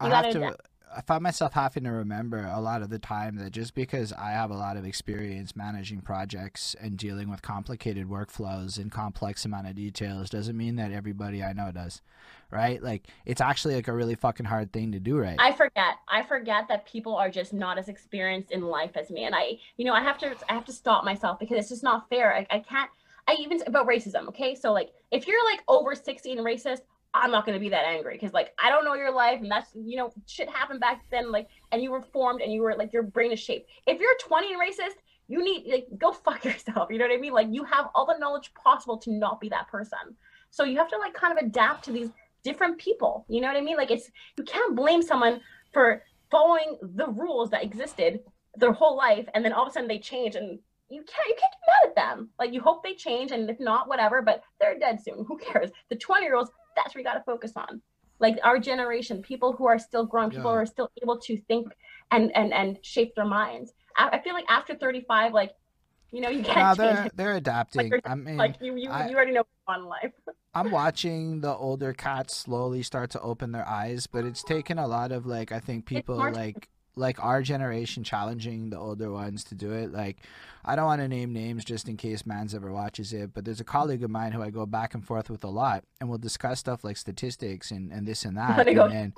I 0.00 0.06
You 0.06 0.10
have 0.12 0.24
gotta 0.24 0.32
to. 0.32 0.38
adapt. 0.38 0.60
I 0.94 1.00
find 1.00 1.22
myself 1.22 1.52
having 1.52 1.84
to 1.84 1.90
remember 1.90 2.50
a 2.52 2.60
lot 2.60 2.82
of 2.82 2.90
the 2.90 2.98
time 2.98 3.36
that 3.36 3.52
just 3.52 3.74
because 3.74 4.12
I 4.12 4.30
have 4.30 4.50
a 4.50 4.56
lot 4.56 4.76
of 4.76 4.84
experience 4.84 5.56
managing 5.56 6.00
projects 6.00 6.76
and 6.80 6.96
dealing 6.98 7.30
with 7.30 7.42
complicated 7.42 8.08
workflows 8.08 8.78
and 8.78 8.90
complex 8.90 9.44
amount 9.44 9.68
of 9.68 9.74
details 9.74 10.30
doesn't 10.30 10.56
mean 10.56 10.76
that 10.76 10.92
everybody 10.92 11.42
I 11.42 11.52
know 11.52 11.72
does, 11.72 12.02
right? 12.50 12.82
Like 12.82 13.06
it's 13.24 13.40
actually 13.40 13.74
like 13.74 13.88
a 13.88 13.92
really 13.92 14.14
fucking 14.14 14.46
hard 14.46 14.72
thing 14.72 14.92
to 14.92 15.00
do, 15.00 15.18
right? 15.18 15.36
I 15.38 15.52
forget. 15.52 15.96
I 16.08 16.22
forget 16.22 16.68
that 16.68 16.86
people 16.86 17.16
are 17.16 17.30
just 17.30 17.52
not 17.52 17.78
as 17.78 17.88
experienced 17.88 18.50
in 18.50 18.62
life 18.62 18.96
as 18.96 19.10
me, 19.10 19.24
and 19.24 19.34
I, 19.34 19.58
you 19.76 19.84
know, 19.84 19.94
I 19.94 20.02
have 20.02 20.18
to, 20.18 20.34
I 20.48 20.54
have 20.54 20.64
to 20.66 20.72
stop 20.72 21.04
myself 21.04 21.38
because 21.38 21.58
it's 21.58 21.68
just 21.70 21.82
not 21.82 22.08
fair. 22.08 22.34
I, 22.34 22.46
I 22.50 22.58
can't. 22.58 22.90
I 23.28 23.36
even 23.38 23.62
about 23.66 23.86
racism. 23.86 24.26
Okay, 24.28 24.56
so 24.56 24.72
like, 24.72 24.90
if 25.12 25.28
you're 25.28 25.44
like 25.44 25.62
over 25.68 25.94
sixty 25.94 26.32
and 26.32 26.40
racist, 26.40 26.80
I'm 27.14 27.30
not 27.30 27.44
gonna 27.44 27.58
be 27.58 27.68
that 27.68 27.84
angry 27.84 28.14
because 28.14 28.32
like 28.32 28.52
I 28.62 28.70
don't 28.70 28.84
know 28.84 28.94
your 28.94 29.12
life, 29.12 29.40
and 29.40 29.50
that's 29.50 29.70
you 29.74 29.96
know 29.96 30.12
shit 30.26 30.48
happened 30.48 30.80
back 30.80 31.02
then. 31.10 31.30
Like, 31.30 31.48
and 31.70 31.82
you 31.82 31.90
were 31.90 32.00
formed, 32.00 32.40
and 32.40 32.52
you 32.52 32.62
were 32.62 32.74
like 32.74 32.92
your 32.92 33.02
brain 33.02 33.32
is 33.32 33.40
shaped. 33.40 33.68
If 33.86 34.00
you're 34.00 34.16
20 34.20 34.54
and 34.54 34.62
racist, 34.62 34.96
you 35.28 35.44
need 35.44 35.70
like 35.70 35.86
go 35.98 36.12
fuck 36.24 36.44
yourself. 36.44 36.88
You 36.90 36.98
know 36.98 37.06
what 37.06 37.14
I 37.14 37.20
mean? 37.20 37.32
Like 37.32 37.48
you 37.50 37.64
have 37.64 37.88
all 37.94 38.06
the 38.06 38.18
knowledge 38.18 38.52
possible 38.54 38.96
to 38.98 39.12
not 39.12 39.40
be 39.40 39.48
that 39.50 39.68
person. 39.68 40.16
So 40.50 40.64
you 40.64 40.78
have 40.78 40.88
to 40.88 40.98
like 40.98 41.14
kind 41.14 41.36
of 41.36 41.44
adapt 41.44 41.84
to 41.86 41.92
these 41.92 42.10
different 42.44 42.78
people. 42.78 43.24
You 43.28 43.40
know 43.40 43.48
what 43.48 43.56
I 43.56 43.62
mean? 43.62 43.76
Like 43.76 43.90
it's 43.90 44.10
you 44.36 44.44
can't 44.44 44.76
blame 44.76 45.02
someone 45.02 45.40
for 45.72 46.02
following 46.30 46.78
the 46.82 47.08
rules 47.08 47.50
that 47.50 47.62
existed 47.62 48.20
their 48.56 48.72
whole 48.72 48.96
life 48.96 49.26
and 49.34 49.44
then 49.44 49.52
all 49.52 49.62
of 49.62 49.68
a 49.68 49.72
sudden 49.72 49.88
they 49.88 49.98
change 49.98 50.34
and 50.34 50.58
you 50.90 51.02
can't 51.02 51.28
you 51.28 51.34
can't 51.38 51.52
get 51.52 51.60
mad 51.66 51.88
at 51.88 52.16
them. 52.16 52.28
Like 52.38 52.52
you 52.52 52.60
hope 52.60 52.82
they 52.82 52.94
change 52.94 53.32
and 53.32 53.48
if 53.48 53.58
not, 53.58 53.88
whatever, 53.88 54.20
but 54.20 54.42
they're 54.60 54.78
dead 54.78 55.00
soon. 55.02 55.24
Who 55.26 55.38
cares? 55.38 55.70
The 55.88 55.96
20 55.96 56.24
year 56.24 56.36
olds, 56.36 56.50
that's 56.76 56.94
what 56.94 57.00
you 57.00 57.04
gotta 57.04 57.22
focus 57.24 57.52
on. 57.56 57.80
Like 58.18 58.38
our 58.44 58.58
generation, 58.58 59.22
people 59.22 59.52
who 59.52 59.66
are 59.66 59.78
still 59.78 60.04
growing, 60.06 60.30
people 60.30 60.44
Yeah. 60.44 60.50
who 60.56 60.62
are 60.62 60.66
still 60.66 60.90
able 61.02 61.18
to 61.20 61.36
think 61.48 61.68
and 62.10 62.34
and 62.36 62.52
and 62.52 62.78
shape 62.82 63.14
their 63.16 63.24
minds. 63.24 63.72
I, 63.96 64.08
I 64.10 64.22
feel 64.22 64.34
like 64.34 64.44
after 64.48 64.74
35, 64.74 65.32
like 65.32 65.52
you 66.12 66.20
know, 66.20 66.28
you 66.28 66.42
no, 66.42 66.48
can't 66.48 66.78
they're 66.78 67.10
they're 67.14 67.36
adapting. 67.36 67.88
you're- 67.88 68.00
I 68.04 68.14
mean, 68.14 68.36
Like 68.36 68.56
you 68.60 68.76
you, 68.76 68.90
I- 68.90 69.08
you 69.08 69.16
already 69.16 69.32
know 69.32 69.44
what's 69.64 69.78
on 69.80 69.86
life. 69.86 70.12
I'm 70.54 70.70
watching 70.70 71.40
the 71.40 71.54
older 71.56 71.94
cats 71.94 72.36
slowly 72.36 72.82
start 72.82 73.10
to 73.12 73.20
open 73.22 73.52
their 73.52 73.66
eyes, 73.66 74.06
but 74.06 74.26
it's 74.26 74.42
taken 74.42 74.78
a 74.78 74.86
lot 74.86 75.10
of 75.10 75.24
like 75.24 75.50
I 75.52 75.58
think 75.60 75.86
people 75.86 76.16
like 76.16 76.68
like 76.96 77.22
our 77.22 77.42
generation 77.42 78.04
challenging 78.04 78.70
the 78.70 78.78
older 78.78 79.10
ones 79.10 79.44
to 79.44 79.54
do 79.54 79.72
it. 79.72 79.92
Like 79.92 80.18
I 80.64 80.76
don't 80.76 80.86
want 80.86 81.00
to 81.00 81.08
name 81.08 81.32
names 81.32 81.64
just 81.64 81.88
in 81.88 81.96
case 81.96 82.26
Mans 82.26 82.54
ever 82.54 82.72
watches 82.72 83.12
it, 83.12 83.32
but 83.34 83.44
there's 83.44 83.60
a 83.60 83.64
colleague 83.64 84.04
of 84.04 84.10
mine 84.10 84.32
who 84.32 84.42
I 84.42 84.50
go 84.50 84.66
back 84.66 84.94
and 84.94 85.04
forth 85.04 85.30
with 85.30 85.44
a 85.44 85.48
lot, 85.48 85.84
and 86.00 86.08
we'll 86.08 86.18
discuss 86.18 86.60
stuff 86.60 86.84
like 86.84 86.96
statistics 86.96 87.70
and, 87.70 87.92
and 87.92 88.06
this 88.06 88.24
and 88.24 88.36
that. 88.36 88.66
And 88.68 88.92
then 88.92 89.12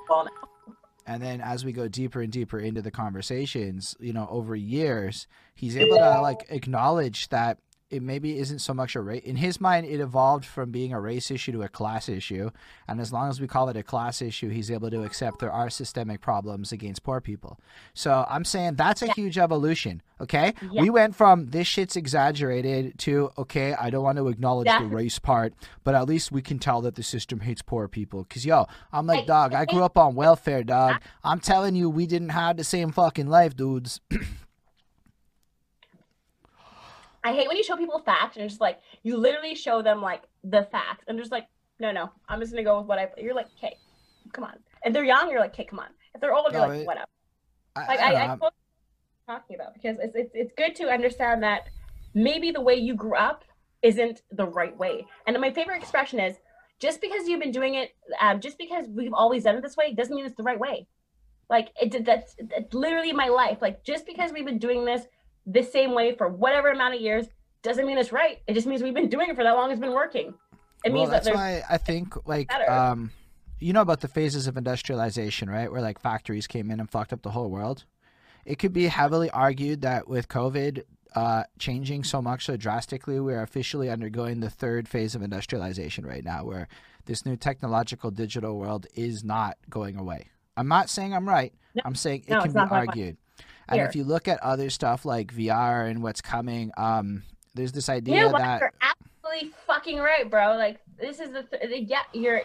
and 1.07 1.23
then 1.23 1.41
as 1.41 1.65
we 1.65 1.73
go 1.73 1.87
deeper 1.87 2.23
and 2.23 2.33
deeper 2.33 2.59
into 2.59 2.81
the 2.81 2.91
conversations, 2.91 3.95
you 4.01 4.13
know, 4.13 4.27
over 4.31 4.57
years, 4.57 5.27
he's 5.55 5.77
able 5.77 5.97
to 5.97 6.21
like 6.21 6.47
acknowledge 6.49 7.29
that 7.29 7.59
it 7.95 8.03
maybe 8.03 8.39
isn't 8.39 8.59
so 8.59 8.75
much 8.75 8.95
a 8.97 9.01
race. 9.01 9.23
In 9.25 9.37
his 9.37 9.61
mind, 9.61 9.87
it 9.87 10.01
evolved 10.01 10.45
from 10.45 10.71
being 10.71 10.93
a 10.93 11.01
race 11.01 11.31
issue 11.31 11.53
to 11.53 11.63
a 11.63 11.69
class 11.69 12.09
issue. 12.09 12.51
And 12.89 13.01
as 13.01 13.13
long 13.13 13.29
as 13.31 13.41
we 13.41 13.47
call 13.47 13.69
it 13.69 13.77
a 13.77 13.83
class 13.83 14.21
issue, 14.21 14.49
he's 14.49 14.71
able 14.71 14.91
to 14.91 15.03
accept 15.05 15.39
there 15.39 15.53
are 15.53 15.71
systemic 15.71 16.21
problems 16.21 16.73
against 16.73 17.03
poor 17.03 17.21
people. 17.21 17.59
So 17.95 18.27
I'm 18.29 18.45
saying 18.45 18.75
that's 18.75 19.03
a 19.03 19.13
huge 19.13 19.39
evolution. 19.39 20.03
Okay. 20.21 20.55
Yeah. 20.71 20.83
We 20.83 20.91
went 20.91 21.15
from 21.17 21.47
this 21.47 21.67
shit's 21.67 21.97
exaggerated 21.97 22.99
to, 23.01 23.31
okay, 23.39 23.75
I 23.75 23.91
don't 23.91 24.03
want 24.05 24.19
to 24.19 24.29
acknowledge 24.29 24.67
Yeah. 24.67 24.81
the 24.83 24.87
race 24.89 25.19
part, 25.19 25.55
but 25.83 25.95
at 25.95 26.07
least 26.09 26.33
we 26.33 26.43
can 26.43 26.59
tell 26.59 26.81
that 26.83 26.95
the 26.95 27.03
system 27.03 27.41
hates 27.41 27.63
poor 27.63 27.89
people. 27.89 28.25
Cause 28.31 28.45
yo, 28.45 28.67
I'm 28.93 29.07
like, 29.07 29.27
dog, 29.27 29.55
I 29.55 29.65
grew 29.65 29.83
up 29.83 29.99
on 29.99 30.15
welfare, 30.15 30.63
dog. 30.63 30.97
Ah. 30.97 31.31
I'm 31.31 31.41
telling 31.41 31.75
you, 31.75 31.91
we 31.91 32.07
didn't 32.07 32.31
have 32.31 32.57
the 32.57 32.65
same 32.65 32.91
fucking 32.93 33.27
life, 33.29 33.57
dudes. 33.57 34.01
I 37.25 37.33
hate 37.33 37.49
when 37.49 37.57
you 37.57 37.65
show 37.65 37.77
people 37.77 37.99
facts 38.01 38.37
and 38.37 38.45
it's 38.45 38.55
just 38.55 38.61
like 38.61 38.81
you 39.03 39.17
literally 39.17 39.55
show 39.55 39.83
them 39.83 40.03
like 40.03 40.23
the 40.43 40.69
facts 40.71 41.05
and 41.09 41.19
just 41.19 41.33
like 41.33 41.47
no 41.81 41.91
no 41.91 42.11
I'm 42.29 42.41
just 42.41 42.53
gonna 42.53 42.65
go 42.65 42.79
with 42.79 42.87
what 42.87 42.99
I 42.99 43.09
you're 43.17 43.35
like 43.35 43.49
okay 43.59 43.77
come 44.33 44.45
on 44.45 44.55
if 44.85 44.93
they're 44.93 45.05
young 45.05 45.31
you're 45.31 45.41
like 45.41 45.55
okay 45.55 45.65
come 45.65 45.79
on 45.81 45.89
if 46.15 46.21
they're 46.21 46.35
old 46.35 46.53
you're 46.53 46.61
like 46.61 46.81
it- 46.81 46.87
whatever 46.87 47.09
I, 47.77 47.87
like 47.87 48.01
I 48.01 48.13
I, 48.13 48.23
I, 48.23 48.27
know, 48.27 48.37
what 48.39 48.53
you're 49.27 49.37
talking 49.37 49.57
about 49.57 49.75
because 49.75 49.97
it's, 50.01 50.15
it's 50.15 50.31
it's 50.35 50.53
good 50.57 50.77
to 50.77 50.93
understand 50.93 51.43
that 51.43 51.69
maybe 52.15 52.51
the 52.53 52.61
way 52.61 52.75
you 52.75 52.95
grew 52.95 53.17
up 53.17 53.45
isn't 53.85 54.23
the 54.33 54.47
right 54.47 54.77
way. 54.77 55.07
And 55.27 55.39
my 55.41 55.53
favorite 55.53 55.81
expression 55.81 56.19
is 56.19 56.37
just 56.81 57.01
because 57.01 57.29
you've 57.29 57.41
been 57.41 57.53
doing 57.53 57.75
it, 57.75 57.95
um, 58.21 58.41
just 58.41 58.59
because 58.59 58.87
we've 58.89 59.13
always 59.13 59.45
done 59.45 59.57
it 59.57 59.63
this 59.63 59.77
way, 59.77 59.93
doesn't 59.93 60.15
mean 60.15 60.25
it's 60.25 60.35
the 60.37 60.43
right 60.43 60.59
way. 60.59 60.87
Like 61.51 61.69
it, 61.81 62.05
that's, 62.05 62.35
that's 62.51 62.73
literally 62.73 63.13
my 63.13 63.29
life. 63.29 63.59
Like 63.61 63.85
just 63.85 64.07
because 64.07 64.33
we've 64.33 64.47
been 64.47 64.59
doing 64.59 64.85
this 64.85 65.03
the 65.47 65.63
same 65.63 65.93
way 65.93 66.15
for 66.17 66.29
whatever 66.29 66.69
amount 66.69 66.95
of 66.95 67.01
years 67.01 67.27
doesn't 67.63 67.87
mean 67.87 67.99
it's 67.99 68.13
right. 68.13 68.41
It 68.47 68.55
just 68.55 68.67
means 68.67 68.83
we've 68.83 68.95
been 68.95 69.09
doing 69.09 69.29
it 69.31 69.37
for 69.37 69.43
that 69.43 69.53
long. 69.53 69.71
It's 69.71 69.81
been 69.81 69.93
working. 69.93 70.35
It 70.85 70.93
well, 70.93 71.03
means 71.03 71.11
that's 71.11 71.27
that 71.27 71.35
why 71.35 71.63
I 71.69 71.79
think 71.79 72.27
like 72.27 72.49
better. 72.49 72.71
um, 72.71 73.11
you 73.59 73.73
know 73.73 73.81
about 73.81 74.01
the 74.01 74.09
phases 74.09 74.47
of 74.47 74.57
industrialization, 74.57 75.49
right? 75.49 75.71
Where 75.71 75.81
like 75.81 75.99
factories 75.99 76.47
came 76.47 76.71
in 76.71 76.81
and 76.81 76.91
fucked 76.91 77.13
up 77.13 77.23
the 77.23 77.31
whole 77.31 77.51
world. 77.51 77.85
It 78.45 78.59
could 78.59 78.75
be 78.75 78.87
heavily 78.89 79.31
argued 79.31 79.81
that 79.83 80.07
with 80.07 80.29
COVID 80.29 80.83
uh, 81.15 81.45
changing 81.59 82.05
so 82.05 82.21
much 82.21 82.45
so 82.45 82.57
drastically, 82.59 83.19
we're 83.21 83.43
officially 83.43 83.89
undergoing 83.89 84.41
the 84.41 84.51
third 84.51 84.87
phase 84.89 85.15
of 85.15 85.23
industrialization 85.23 86.05
right 86.05 86.25
now, 86.25 86.45
where 86.45 86.69
this 87.07 87.25
new 87.25 87.37
technological 87.37 88.11
digital 88.11 88.59
world 88.59 88.87
is 88.95 89.25
not 89.25 89.57
going 89.71 89.97
away. 89.97 90.29
I'm 90.57 90.69
not 90.69 90.91
saying 90.91 91.15
I'm 91.15 91.27
right. 91.29 91.55
No. 91.75 91.83
I'm 91.87 91.95
saying 91.95 92.25
it 92.27 92.31
No, 92.31 92.43
can 92.43 92.53
be 92.53 92.59
not 92.59 92.69
going 92.69 92.83
away. 92.83 92.89
argued. 92.89 93.17
And 93.69 93.79
Here. 93.79 93.87
if 93.87 93.97
you 93.97 94.05
look 94.05 94.29
at 94.29 94.43
other 94.43 94.71
stuff 94.71 95.05
like 95.05 95.33
VR 95.33 95.89
and 95.91 96.03
what's 96.03 96.21
coming, 96.21 96.71
um, 96.77 97.23
there's 97.55 97.73
this 97.73 97.89
You 97.89 97.95
idea 97.95 98.21
know 98.23 98.29
what? 98.31 98.39
that 98.39 98.61
You're 98.61 98.73
absolutely 98.81 99.53
fucking 99.67 99.99
right, 99.99 100.29
bro. 100.31 100.57
Like 100.57 100.81
this 101.01 101.21
is 101.21 101.31
the 101.33 101.43
th- 101.45 101.89
yeah, 101.89 102.03
you're 102.13 102.43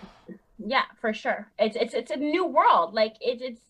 yeah, 0.57 0.83
for 0.99 1.13
sure. 1.13 1.47
It's 1.57 1.75
it's 1.75 1.93
it's 1.93 2.11
a 2.11 2.15
new 2.17 2.45
world. 2.45 2.93
Like 2.93 3.15
it's 3.21 3.41
it's. 3.41 3.61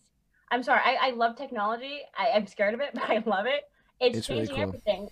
I'm 0.52 0.62
sorry. 0.62 0.80
I, 0.84 1.08
I 1.08 1.10
love 1.10 1.36
technology. 1.36 2.00
I, 2.18 2.30
I'm 2.36 2.46
scared 2.46 2.74
of 2.74 2.80
it, 2.80 2.90
but 2.94 3.08
I 3.08 3.22
love 3.24 3.46
it. 3.46 3.68
It's, 4.00 4.18
It's 4.18 4.28
really 4.28 4.40
changing 4.40 4.56
cool. 4.56 4.64
everything. 4.64 5.08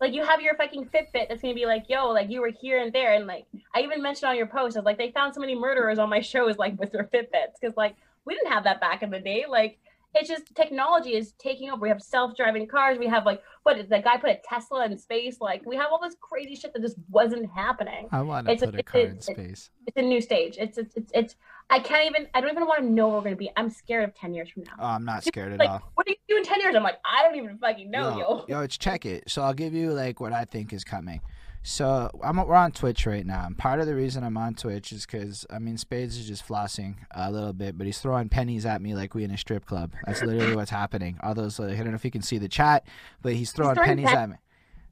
Like 0.00 0.12
you 0.12 0.24
have 0.24 0.40
your 0.40 0.54
fucking 0.56 0.86
Fitbit 0.86 1.28
that's 1.28 1.40
gonna 1.40 1.54
be 1.54 1.66
like, 1.66 1.84
yo, 1.88 2.08
like 2.10 2.30
you 2.30 2.40
were 2.40 2.50
here 2.60 2.82
and 2.82 2.92
there, 2.92 3.14
and 3.14 3.26
like 3.26 3.46
I 3.74 3.80
even 3.80 4.02
mentioned 4.02 4.28
on 4.28 4.36
your 4.36 4.46
post, 4.46 4.76
I 4.76 4.80
was 4.80 4.84
like 4.84 4.98
they 4.98 5.10
found 5.12 5.34
so 5.34 5.40
many 5.40 5.54
murderers 5.54 5.98
on 5.98 6.08
my 6.08 6.20
shows 6.32 6.56
like 6.58 6.78
with 6.78 6.92
their 6.92 7.04
Fitbits 7.04 7.58
because 7.60 7.76
like 7.76 7.94
we 8.24 8.34
didn't 8.34 8.52
have 8.52 8.64
that 8.64 8.80
back 8.80 9.02
in 9.02 9.10
the 9.10 9.20
day. 9.20 9.44
Like 9.48 9.78
it's 10.14 10.28
just 10.28 10.54
technology 10.54 11.14
is 11.14 11.32
taking 11.38 11.70
over. 11.70 11.80
We 11.82 11.88
have 11.88 12.02
self-driving 12.02 12.66
cars. 12.68 12.98
We 12.98 13.06
have 13.06 13.26
like 13.26 13.42
what 13.64 13.76
did 13.76 13.88
the 13.88 14.00
guy 14.00 14.16
put 14.16 14.30
a 14.30 14.38
Tesla 14.48 14.84
in 14.86 14.96
space. 14.98 15.40
Like 15.40 15.64
we 15.66 15.76
have 15.76 15.86
all 15.90 16.00
this 16.00 16.16
crazy 16.20 16.54
shit 16.54 16.72
that 16.72 16.82
just 16.82 16.96
wasn't 17.10 17.50
happening. 17.50 18.08
I 18.12 18.22
want 18.22 18.46
to 18.46 18.52
It's 18.52 18.62
a- 18.62 18.66
put 18.66 18.74
a 18.76 18.78
it's 18.78 18.90
car 18.90 19.00
a- 19.00 19.04
in 19.04 19.20
space. 19.20 19.70
It's 19.86 19.96
a 19.96 20.02
new 20.02 20.20
stage. 20.20 20.56
It's 20.58 20.78
it's 20.78 20.94
it's, 20.96 21.10
it's 21.14 21.36
I 21.70 21.78
can't 21.78 22.04
even. 22.10 22.28
I 22.34 22.40
don't 22.42 22.50
even 22.50 22.66
want 22.66 22.80
to 22.82 22.86
know 22.90 23.08
where 23.08 23.16
we're 23.18 23.24
gonna 23.24 23.36
be. 23.36 23.50
I'm 23.56 23.70
scared 23.70 24.04
of 24.06 24.14
ten 24.14 24.34
years 24.34 24.50
from 24.50 24.64
now. 24.64 24.72
Oh, 24.78 24.86
I'm 24.86 25.04
not 25.06 25.24
scared 25.24 25.52
at 25.54 25.58
like, 25.58 25.70
all. 25.70 25.82
what 25.94 26.06
do 26.06 26.12
you 26.12 26.16
do 26.28 26.36
in 26.36 26.44
ten 26.44 26.60
years? 26.60 26.74
I'm 26.76 26.82
like, 26.82 26.98
I 27.10 27.22
don't 27.24 27.36
even 27.36 27.56
fucking 27.56 27.90
know, 27.90 28.18
yo. 28.18 28.44
yo, 28.48 28.60
it's 28.60 28.76
check 28.76 29.06
it. 29.06 29.30
So 29.30 29.40
I'll 29.42 29.54
give 29.54 29.72
you 29.72 29.92
like 29.92 30.20
what 30.20 30.32
I 30.34 30.44
think 30.44 30.72
is 30.74 30.84
coming. 30.84 31.22
So 31.66 32.10
I'm 32.22 32.36
we're 32.36 32.54
on 32.54 32.72
Twitch 32.72 33.06
right 33.06 33.24
now, 33.24 33.46
and 33.46 33.56
part 33.56 33.80
of 33.80 33.86
the 33.86 33.94
reason 33.94 34.22
I'm 34.22 34.36
on 34.36 34.54
Twitch 34.54 34.92
is 34.92 35.06
because 35.06 35.46
I 35.48 35.58
mean 35.58 35.78
Spades 35.78 36.18
is 36.18 36.28
just 36.28 36.46
flossing 36.46 36.96
a 37.10 37.32
little 37.32 37.54
bit, 37.54 37.78
but 37.78 37.86
he's 37.86 37.98
throwing 37.98 38.28
pennies 38.28 38.66
at 38.66 38.82
me 38.82 38.94
like 38.94 39.14
we 39.14 39.24
in 39.24 39.30
a 39.30 39.38
strip 39.38 39.64
club. 39.64 39.94
That's 40.04 40.22
literally 40.22 40.54
what's 40.54 40.70
happening. 40.70 41.18
All 41.22 41.34
those 41.34 41.58
like, 41.58 41.72
I 41.72 41.76
don't 41.76 41.88
know 41.88 41.94
if 41.94 42.04
you 42.04 42.10
can 42.10 42.20
see 42.20 42.36
the 42.36 42.50
chat, 42.50 42.86
but 43.22 43.32
he's 43.32 43.50
throwing, 43.50 43.76
throwing 43.76 43.88
pennies 43.88 44.08
pen- 44.08 44.18
at 44.18 44.28
me. 44.28 44.36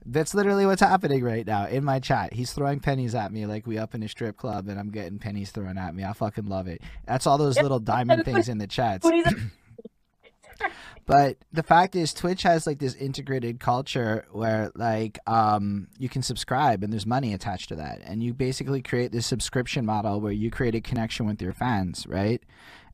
That's 0.06 0.34
literally 0.34 0.64
what's 0.64 0.80
happening 0.80 1.22
right 1.22 1.46
now 1.46 1.66
in 1.66 1.84
my 1.84 2.00
chat. 2.00 2.32
He's 2.32 2.54
throwing 2.54 2.80
pennies 2.80 3.14
at 3.14 3.30
me 3.32 3.44
like 3.44 3.66
we 3.66 3.76
up 3.76 3.94
in 3.94 4.02
a 4.02 4.08
strip 4.08 4.38
club, 4.38 4.66
and 4.68 4.80
I'm 4.80 4.90
getting 4.90 5.18
pennies 5.18 5.50
thrown 5.50 5.76
at 5.76 5.94
me. 5.94 6.04
I 6.04 6.14
fucking 6.14 6.46
love 6.46 6.68
it. 6.68 6.80
That's 7.06 7.26
all 7.26 7.36
those 7.36 7.60
little 7.60 7.80
diamond 7.80 8.24
things 8.24 8.48
in 8.48 8.56
the 8.56 8.66
chats. 8.66 9.04
But 11.04 11.38
the 11.52 11.62
fact 11.62 11.96
is, 11.96 12.14
Twitch 12.14 12.42
has 12.44 12.66
like 12.66 12.78
this 12.78 12.94
integrated 12.94 13.58
culture 13.58 14.26
where 14.30 14.70
like 14.76 15.18
um, 15.26 15.88
you 15.98 16.08
can 16.08 16.22
subscribe 16.22 16.84
and 16.84 16.92
there's 16.92 17.06
money 17.06 17.34
attached 17.34 17.68
to 17.70 17.76
that, 17.76 18.00
and 18.04 18.22
you 18.22 18.32
basically 18.32 18.82
create 18.82 19.12
this 19.12 19.26
subscription 19.26 19.84
model 19.84 20.20
where 20.20 20.32
you 20.32 20.50
create 20.50 20.74
a 20.74 20.80
connection 20.80 21.26
with 21.26 21.42
your 21.42 21.52
fans, 21.52 22.06
right? 22.06 22.42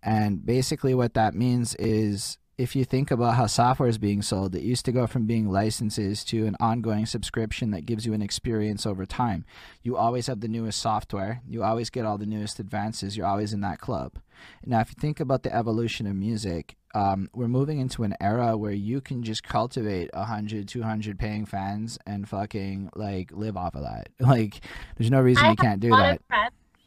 And 0.03 0.45
basically, 0.45 0.95
what 0.95 1.15
that 1.15 1.35
means 1.35 1.75
is 1.75 2.39
if 2.59 2.75
you 2.75 2.85
think 2.85 3.13
about 3.13 3.37
how 3.37 3.47
software 3.47 3.89
is 3.89 3.99
being 3.99 4.21
sold, 4.21 4.55
it 4.55 4.63
used 4.63 4.85
to 4.85 4.93
go 4.93 5.07
from 5.07 5.27
being 5.27 5.49
licenses 5.49 6.25
to 6.25 6.45
an 6.47 6.57
ongoing 6.59 7.07
subscription 7.07 7.71
that 7.71 7.87
gives 7.87 8.05
you 8.05 8.15
an 8.15 8.23
experience 8.23 8.85
over 8.85 9.07
time. 9.07 9.45
You 9.83 9.97
always 9.97 10.27
have 10.27 10.41
the 10.41 10.49
newest 10.49 10.81
software, 10.81 11.41
you 11.49 11.63
always 11.63 11.89
get 11.89 12.05
all 12.05 12.19
the 12.19 12.27
newest 12.27 12.59
advances, 12.59 13.17
you're 13.17 13.27
always 13.27 13.53
in 13.53 13.61
that 13.61 13.79
club. 13.79 14.19
Now, 14.67 14.81
if 14.81 14.89
you 14.89 14.97
think 14.99 15.21
about 15.21 15.45
the 15.45 15.55
evolution 15.55 16.07
of 16.09 16.17
music, 16.17 16.77
um, 16.95 17.29
we're 17.35 17.49
moving 17.49 17.79
into 17.81 18.03
an 18.05 18.15
era 18.21 18.57
where 18.57 18.73
you 18.73 19.01
can 19.01 19.23
just 19.23 19.43
cultivate 19.43 20.11
100, 20.15 20.69
200 20.69 21.19
paying 21.19 21.47
fans 21.47 21.99
and 22.07 22.29
fucking 22.29 22.91
like 22.95 23.31
live 23.33 23.57
off 23.57 23.75
of 23.75 23.83
that. 23.83 24.09
Like, 24.21 24.61
there's 24.97 25.11
no 25.11 25.21
reason 25.21 25.47
I 25.47 25.51
you 25.51 25.57
can't 25.57 25.81
do 25.81 25.91
that. 25.91 26.21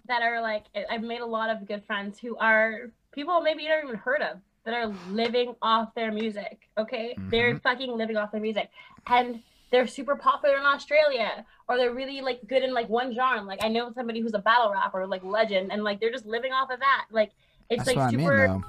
that 0.08 0.22
are 0.22 0.42
like, 0.42 0.66
I've 0.90 1.02
made 1.04 1.22
a 1.22 1.26
lot 1.26 1.50
of 1.50 1.68
good 1.68 1.84
friends 1.86 2.20
who 2.20 2.38
are 2.38 2.92
people 3.12 3.42
maybe 3.42 3.64
you 3.64 3.70
don't 3.70 3.84
even 3.86 3.96
heard 3.98 4.22
of 4.22 4.38
that 4.66 4.74
are 4.74 4.94
living 5.10 5.56
off 5.62 5.94
their 5.96 6.12
music. 6.12 6.70
Okay, 6.78 7.18
they're 7.30 7.56
Mm-hmm. 7.56 7.58
fucking 7.60 7.98
living 7.98 8.18
off 8.18 8.32
their 8.32 8.42
music, 8.42 8.70
and 9.08 9.42
they're 9.72 9.88
super 9.88 10.16
popular 10.16 10.58
in 10.58 10.64
Australia, 10.66 11.46
or 11.68 11.78
they're 11.78 11.94
really 11.94 12.22
like 12.22 12.42
good 12.48 12.64
in 12.64 12.74
like 12.74 12.90
one 12.90 13.14
genre. 13.14 13.42
Like 13.44 13.64
I 13.64 13.70
know 13.70 13.92
somebody 13.94 14.20
who's 14.22 14.34
a 14.34 14.40
battle 14.40 14.72
rapper, 14.72 15.08
like 15.08 15.24
legend, 15.24 15.72
and 15.72 15.84
like 15.84 16.00
they're 16.00 16.12
just 16.12 16.26
living 16.26 16.52
off 16.52 16.70
of 16.70 16.80
that. 16.80 17.06
Like 17.10 17.32
it's 17.70 17.86
That's 17.86 17.96
like 17.96 17.96
what 17.98 18.04
I 18.04 18.12
mean, 18.12 18.28
super. 18.28 18.62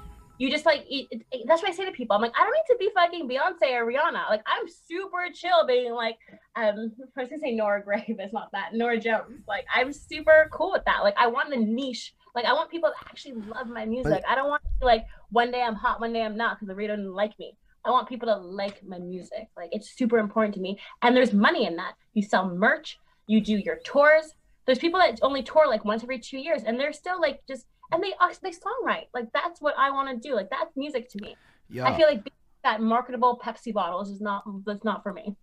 You 0.43 0.51
just 0.51 0.65
like 0.65 0.81
it, 0.89 1.07
it- 1.09 1.21
it- 1.31 1.43
that's 1.47 1.61
what 1.61 1.71
I 1.71 1.73
say 1.73 1.85
to 1.85 1.91
people. 1.91 2.17
I'm 2.17 2.21
like, 2.21 2.33
I 2.37 2.43
don't 2.43 2.51
need 2.59 2.73
to 2.73 2.77
be 2.77 2.89
fucking 2.93 3.29
Beyonce 3.29 3.71
or 3.79 3.85
Rihanna. 3.85 4.29
Like 4.29 4.43
I'm 4.45 4.67
super 4.67 5.23
chill 5.33 5.65
being 5.65 5.93
like, 5.93 6.17
um, 6.57 6.91
I 7.17 7.21
was 7.21 7.29
gonna 7.29 7.39
say 7.41 7.51
Nora 7.53 7.81
Gray, 7.81 8.03
but 8.17 8.25
it's 8.25 8.33
not 8.33 8.49
that. 8.51 8.73
Norah 8.73 8.99
Jones. 8.99 9.41
Like 9.47 9.65
I'm 9.73 9.93
super 9.93 10.49
cool 10.51 10.71
with 10.73 10.83
that. 10.85 10.99
Like 11.01 11.15
I 11.17 11.27
want 11.27 11.49
the 11.49 11.55
niche. 11.55 12.13
Like 12.35 12.43
I 12.43 12.51
want 12.51 12.69
people 12.69 12.89
to 12.89 13.09
actually 13.09 13.35
love 13.55 13.67
my 13.67 13.85
music. 13.85 14.21
I 14.27 14.35
don't 14.35 14.49
want 14.49 14.61
to 14.63 14.69
be 14.81 14.85
like 14.85 15.05
one 15.29 15.49
day 15.49 15.61
I'm 15.61 15.75
hot, 15.75 16.01
one 16.01 16.11
day 16.11 16.23
I'm 16.23 16.35
not 16.35 16.57
because 16.57 16.67
the 16.67 16.75
radio 16.75 16.97
didn't 16.97 17.13
like 17.13 17.39
me. 17.39 17.55
I 17.85 17.91
want 17.91 18.09
people 18.09 18.27
to 18.27 18.35
like 18.35 18.83
my 18.85 18.99
music. 18.99 19.47
Like 19.55 19.69
it's 19.71 19.95
super 19.97 20.17
important 20.17 20.55
to 20.55 20.59
me. 20.61 20.77
And 21.03 21.15
there's 21.15 21.31
money 21.31 21.65
in 21.67 21.77
that. 21.77 21.93
You 22.15 22.21
sell 22.23 22.49
merch, 22.49 22.99
you 23.27 23.39
do 23.39 23.53
your 23.57 23.77
tours. 23.85 24.33
There's 24.65 24.79
people 24.79 24.99
that 24.99 25.19
only 25.21 25.43
tour 25.43 25.67
like 25.69 25.85
once 25.85 26.03
every 26.03 26.19
two 26.19 26.37
years, 26.37 26.63
and 26.63 26.77
they're 26.79 26.93
still 26.93 27.19
like 27.21 27.39
just 27.47 27.65
and 27.91 28.03
they 28.03 28.13
uh, 28.19 28.33
they 28.41 28.51
songwrite. 28.51 29.07
Like 29.13 29.31
that's 29.33 29.61
what 29.61 29.75
I 29.77 29.91
want 29.91 30.09
to 30.09 30.27
do. 30.27 30.35
Like 30.35 30.49
that's 30.49 30.75
music 30.75 31.09
to 31.09 31.21
me. 31.21 31.35
Yeah. 31.69 31.87
I 31.87 31.97
feel 31.97 32.07
like 32.07 32.27
that 32.63 32.81
marketable 32.81 33.39
Pepsi 33.43 33.73
bottles 33.73 34.09
is 34.09 34.21
not 34.21 34.43
that's 34.65 34.83
not 34.83 35.03
for 35.03 35.13
me. 35.13 35.35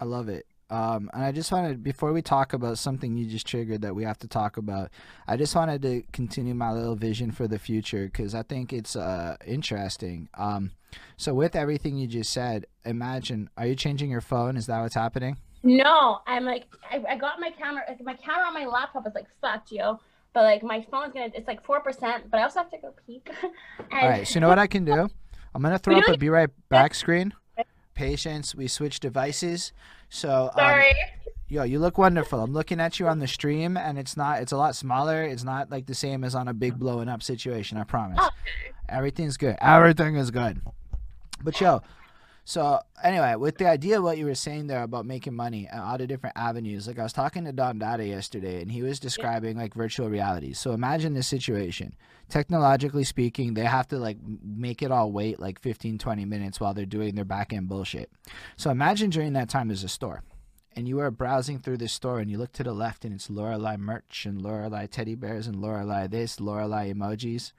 I 0.00 0.04
love 0.04 0.28
it. 0.28 0.46
Um, 0.70 1.10
and 1.12 1.22
I 1.22 1.30
just 1.30 1.52
wanted, 1.52 1.84
before 1.84 2.12
we 2.12 2.22
talk 2.22 2.52
about 2.52 2.78
something 2.78 3.16
you 3.16 3.26
just 3.26 3.46
triggered 3.46 3.82
that 3.82 3.94
we 3.94 4.02
have 4.04 4.18
to 4.20 4.28
talk 4.28 4.56
about, 4.56 4.90
I 5.28 5.36
just 5.36 5.54
wanted 5.54 5.82
to 5.82 6.02
continue 6.12 6.54
my 6.54 6.72
little 6.72 6.96
vision 6.96 7.30
for 7.30 7.46
the 7.46 7.58
future 7.58 8.06
because 8.06 8.34
I 8.34 8.42
think 8.42 8.72
it's 8.72 8.96
uh, 8.96 9.36
interesting. 9.46 10.28
Um, 10.34 10.72
so, 11.16 11.34
with 11.34 11.54
everything 11.54 11.98
you 11.98 12.06
just 12.06 12.32
said, 12.32 12.66
imagine, 12.84 13.50
are 13.56 13.66
you 13.66 13.76
changing 13.76 14.10
your 14.10 14.20
phone? 14.20 14.56
Is 14.56 14.66
that 14.66 14.80
what's 14.80 14.94
happening? 14.94 15.36
No, 15.62 16.20
I'm 16.26 16.44
like 16.44 16.66
I, 16.90 17.02
I 17.10 17.16
got 17.16 17.40
my 17.40 17.50
camera. 17.50 17.82
Like, 17.88 18.02
my 18.02 18.14
camera 18.14 18.46
on 18.46 18.54
my 18.54 18.66
laptop 18.66 19.06
is 19.06 19.14
like 19.14 19.26
fucked, 19.40 19.70
yo. 19.70 20.00
But 20.34 20.42
like 20.42 20.62
my 20.62 20.84
phone's 20.90 21.14
gonna 21.14 21.30
it's 21.32 21.46
like 21.48 21.64
four 21.64 21.80
percent. 21.80 22.30
But 22.30 22.40
I 22.40 22.42
also 22.42 22.58
have 22.60 22.70
to 22.72 22.78
go 22.78 22.92
pee. 23.06 23.22
and 23.78 24.02
All 24.02 24.08
right, 24.08 24.26
so 24.26 24.34
you 24.34 24.40
know 24.40 24.48
what 24.48 24.58
I 24.58 24.66
can 24.66 24.84
do? 24.84 25.08
I'm 25.54 25.62
going 25.62 25.72
to 25.72 25.78
throw 25.78 25.94
We 25.94 26.00
up 26.00 26.06
a 26.06 26.10
don't- 26.10 26.20
be 26.20 26.28
right 26.28 26.50
back 26.68 26.94
screen. 26.94 27.32
Patience, 27.94 28.56
we 28.56 28.66
switch 28.66 28.98
devices. 28.98 29.72
So, 30.08 30.50
um, 30.54 30.58
sorry. 30.58 30.92
Yo, 31.46 31.62
you 31.62 31.78
look 31.78 31.96
wonderful. 31.96 32.40
I'm 32.40 32.52
looking 32.52 32.80
at 32.80 32.98
you 32.98 33.06
on 33.06 33.20
the 33.20 33.28
stream, 33.28 33.76
and 33.76 33.96
it's 33.96 34.16
not. 34.16 34.42
It's 34.42 34.50
a 34.50 34.56
lot 34.56 34.74
smaller. 34.74 35.22
It's 35.22 35.44
not 35.44 35.70
like 35.70 35.86
the 35.86 35.94
same 35.94 36.24
as 36.24 36.34
on 36.34 36.48
a 36.48 36.52
big 36.54 36.76
blowing 36.80 37.08
up 37.08 37.22
situation. 37.22 37.78
I 37.78 37.84
promise. 37.84 38.18
Oh. 38.20 38.30
Everything's 38.88 39.36
good. 39.36 39.56
Everything 39.60 40.16
is 40.16 40.32
good. 40.32 40.60
But 41.44 41.60
yo, 41.60 41.82
so 42.44 42.80
anyway, 43.02 43.36
with 43.36 43.56
the 43.56 43.68
idea 43.68 43.98
of 43.98 44.04
what 44.04 44.18
you 44.18 44.26
were 44.26 44.34
saying 44.34 44.66
there 44.66 44.82
about 44.82 45.06
making 45.06 45.34
money 45.34 45.68
uh, 45.68 45.76
out 45.76 46.00
of 46.00 46.08
different 46.08 46.36
avenues, 46.36 46.86
like 46.86 46.98
I 46.98 47.02
was 47.02 47.12
talking 47.12 47.44
to 47.44 47.52
Don 47.52 47.78
Dada 47.78 48.06
yesterday, 48.06 48.60
and 48.60 48.70
he 48.70 48.82
was 48.82 49.00
describing 49.00 49.56
like 49.56 49.74
virtual 49.74 50.10
reality. 50.10 50.52
So 50.52 50.72
imagine 50.72 51.14
this 51.14 51.26
situation. 51.26 51.94
Technologically 52.28 53.04
speaking, 53.04 53.54
they 53.54 53.64
have 53.64 53.88
to 53.88 53.98
like 53.98 54.18
make 54.42 54.82
it 54.82 54.90
all 54.90 55.10
wait 55.10 55.40
like 55.40 55.60
15, 55.60 55.98
20 55.98 56.24
minutes 56.24 56.60
while 56.60 56.74
they're 56.74 56.86
doing 56.86 57.14
their 57.14 57.24
back 57.24 57.52
end 57.52 57.68
bullshit. 57.68 58.10
So 58.56 58.70
imagine 58.70 59.10
during 59.10 59.32
that 59.34 59.48
time 59.48 59.68
there's 59.68 59.84
a 59.84 59.88
store 59.88 60.22
and 60.76 60.88
you 60.88 60.98
are 61.00 61.10
browsing 61.10 61.58
through 61.58 61.78
this 61.78 61.92
store 61.92 62.18
and 62.18 62.30
you 62.30 62.38
look 62.38 62.52
to 62.52 62.64
the 62.64 62.72
left 62.72 63.04
and 63.04 63.14
it's 63.14 63.30
Lorelei 63.30 63.76
merch 63.76 64.26
and 64.26 64.42
Lorelei 64.42 64.86
teddy 64.86 65.14
bears 65.14 65.46
and 65.46 65.56
Lorelei 65.56 66.06
this, 66.08 66.40
Lorelei 66.40 66.92
emojis. 66.92 67.52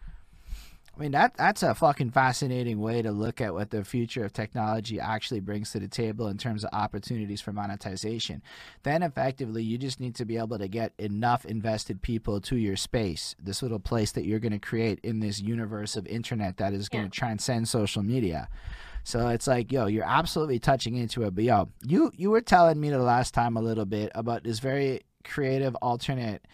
I 0.95 1.01
mean 1.01 1.11
that 1.11 1.35
that's 1.35 1.61
a 1.61 1.75
fucking 1.75 2.11
fascinating 2.11 2.79
way 2.79 3.01
to 3.01 3.11
look 3.11 3.41
at 3.41 3.53
what 3.53 3.69
the 3.69 3.83
future 3.83 4.23
of 4.23 4.31
technology 4.31 4.97
actually 4.99 5.41
brings 5.41 5.71
to 5.71 5.79
the 5.79 5.89
table 5.89 6.27
in 6.27 6.37
terms 6.37 6.63
of 6.63 6.69
opportunities 6.71 7.41
for 7.41 7.51
monetization. 7.51 8.41
Then 8.83 9.03
effectively 9.03 9.61
you 9.61 9.77
just 9.77 9.99
need 9.99 10.15
to 10.15 10.25
be 10.25 10.37
able 10.37 10.57
to 10.57 10.69
get 10.69 10.93
enough 10.97 11.43
invested 11.45 12.01
people 12.01 12.39
to 12.41 12.55
your 12.55 12.77
space, 12.77 13.35
this 13.41 13.61
little 13.61 13.79
place 13.79 14.13
that 14.13 14.25
you're 14.25 14.39
going 14.39 14.53
to 14.53 14.59
create 14.59 14.99
in 15.03 15.19
this 15.19 15.41
universe 15.41 15.97
of 15.97 16.07
internet 16.07 16.57
that 16.57 16.73
is 16.73 16.87
going 16.87 17.03
to 17.05 17.09
transcend 17.09 17.67
social 17.67 18.01
media 18.01 18.47
So 19.03 19.27
it's 19.29 19.47
like, 19.47 19.71
yo, 19.71 19.87
you're 19.87 20.03
absolutely 20.05 20.59
touching 20.59 20.95
into 20.95 21.23
it. 21.23 21.35
But 21.35 21.43
yo, 21.43 21.69
you 21.85 22.11
you 22.15 22.31
were 22.31 22.41
telling 22.41 22.79
me 22.79 22.89
the 22.89 22.99
last 22.99 23.33
time 23.33 23.57
a 23.57 23.61
little 23.61 23.85
bit 23.85 24.11
about 24.15 24.43
this 24.43 24.59
very 24.59 25.01
creative 25.23 25.75
alternate 25.75 26.45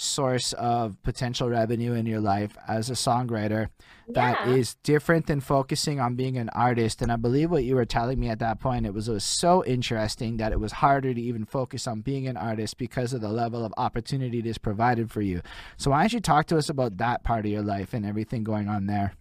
source 0.00 0.52
of 0.54 1.00
potential 1.02 1.48
revenue 1.48 1.92
in 1.92 2.06
your 2.06 2.20
life 2.20 2.56
as 2.66 2.88
a 2.88 2.94
songwriter 2.94 3.68
that 4.08 4.36
Yeah. 4.40 4.52
is 4.54 4.74
different 4.82 5.26
than 5.26 5.40
focusing 5.40 6.00
on 6.00 6.16
being 6.16 6.38
an 6.38 6.48
artist. 6.50 7.02
And 7.02 7.12
I 7.12 7.16
believe 7.16 7.50
what 7.50 7.64
you 7.64 7.74
were 7.76 7.84
telling 7.84 8.18
me 8.18 8.28
at 8.28 8.38
that 8.38 8.58
point, 8.60 8.86
it 8.86 8.94
was, 8.94 9.08
it 9.08 9.12
was 9.12 9.24
so 9.24 9.64
interesting 9.64 10.38
that 10.38 10.52
it 10.52 10.58
was 10.58 10.72
harder 10.72 11.12
to 11.12 11.20
even 11.20 11.44
focus 11.44 11.86
on 11.86 12.00
being 12.00 12.26
an 12.26 12.36
artist 12.36 12.78
because 12.78 13.12
of 13.12 13.20
the 13.20 13.28
level 13.28 13.64
of 13.64 13.74
opportunity 13.76 14.38
it 14.38 14.46
is 14.46 14.58
provided 14.58 15.10
for 15.10 15.20
you. 15.20 15.42
So 15.76 15.90
why 15.90 16.00
don't 16.00 16.12
you 16.14 16.20
talk 16.20 16.46
to 16.46 16.56
us 16.56 16.68
about 16.70 16.96
that 16.96 17.22
part 17.22 17.44
of 17.44 17.52
your 17.52 17.62
life 17.62 17.92
and 17.92 18.06
everything 18.06 18.42
going 18.42 18.68
on 18.68 18.86
there? 18.86 19.12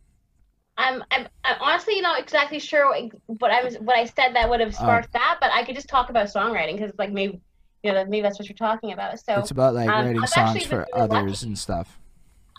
I'm, 0.78 1.04
I'm, 1.12 1.28
I'm 1.44 1.58
honestly 1.62 2.00
not 2.00 2.22
exactly 2.22 2.60
sure 2.60 2.88
what, 2.90 3.12
what 3.26 3.52
I 3.52 3.64
was, 3.64 3.76
what 3.80 3.98
I 3.98 4.06
said 4.06 4.34
that 4.36 4.50
would 4.50 4.62
have 4.62 4.74
Oh. 4.76 4.78
sparked 4.78 5.12
that, 5.12 5.38
but 5.42 5.52
I 5.52 5.66
could 5.66 5.76
just 5.76 5.90
talk 5.90 6.10
about 6.10 6.28
songwriting 6.28 6.76
because 6.76 6.92
it's 6.92 7.00
like 7.00 7.12
maybe, 7.12 7.42
you 7.84 7.92
know, 7.92 7.98
that 7.98 8.10
maybe 8.10 8.22
that's 8.22 8.40
what 8.40 8.50
you're 8.50 8.56
talking 8.56 8.92
about. 8.92 9.20
So 9.20 9.40
it's 9.40 9.52
about 9.52 9.74
like 9.74 9.90
um, 9.90 10.06
writing 10.06 10.22
I've 10.22 10.30
songs 10.30 10.66
for 10.66 10.86
others 10.94 11.42
lucky. 11.42 11.48
and 11.48 11.58
stuff. 11.58 12.00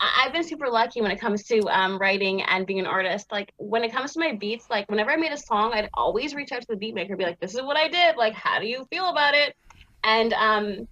I've 0.01 0.33
been 0.33 0.43
super 0.43 0.67
lucky 0.67 0.99
when 1.01 1.11
it 1.11 1.19
comes 1.19 1.43
to 1.43 1.59
um, 1.69 1.99
writing 1.99 2.41
and 2.41 2.65
being 2.65 2.79
an 2.79 2.87
artist. 2.87 3.31
Like 3.31 3.53
when 3.57 3.83
it 3.83 3.91
comes 3.91 4.13
to 4.13 4.19
my 4.19 4.33
beats, 4.33 4.67
like 4.69 4.89
whenever 4.89 5.11
I 5.11 5.15
made 5.15 5.31
a 5.31 5.37
song, 5.37 5.73
I'd 5.73 5.89
always 5.93 6.33
reach 6.33 6.51
out 6.51 6.61
to 6.61 6.67
the 6.67 6.75
beat 6.75 6.95
maker, 6.95 7.15
be 7.15 7.23
like, 7.23 7.39
"This 7.39 7.53
is 7.53 7.61
what 7.61 7.77
I 7.77 7.87
did. 7.87 8.15
Like, 8.17 8.33
how 8.33 8.59
do 8.59 8.67
you 8.67 8.85
feel 8.89 9.09
about 9.09 9.35
it?" 9.35 9.55
And 10.03 10.33
um, 10.33 10.87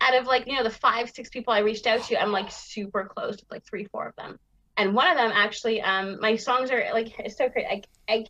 out 0.00 0.14
of 0.14 0.26
like 0.26 0.46
you 0.46 0.56
know 0.56 0.62
the 0.62 0.70
five, 0.70 1.10
six 1.10 1.28
people 1.28 1.52
I 1.52 1.58
reached 1.58 1.86
out 1.86 2.02
to, 2.04 2.20
I'm 2.20 2.32
like 2.32 2.50
super 2.50 3.04
close 3.04 3.36
with 3.36 3.50
like 3.50 3.64
three, 3.66 3.84
four 3.86 4.08
of 4.08 4.16
them. 4.16 4.38
And 4.78 4.94
one 4.94 5.10
of 5.10 5.16
them 5.16 5.32
actually, 5.34 5.82
um, 5.82 6.18
my 6.20 6.36
songs 6.36 6.70
are 6.70 6.82
like 6.94 7.18
it's 7.18 7.36
so 7.36 7.50
great. 7.50 7.66
I 7.66 7.82
I 8.08 8.26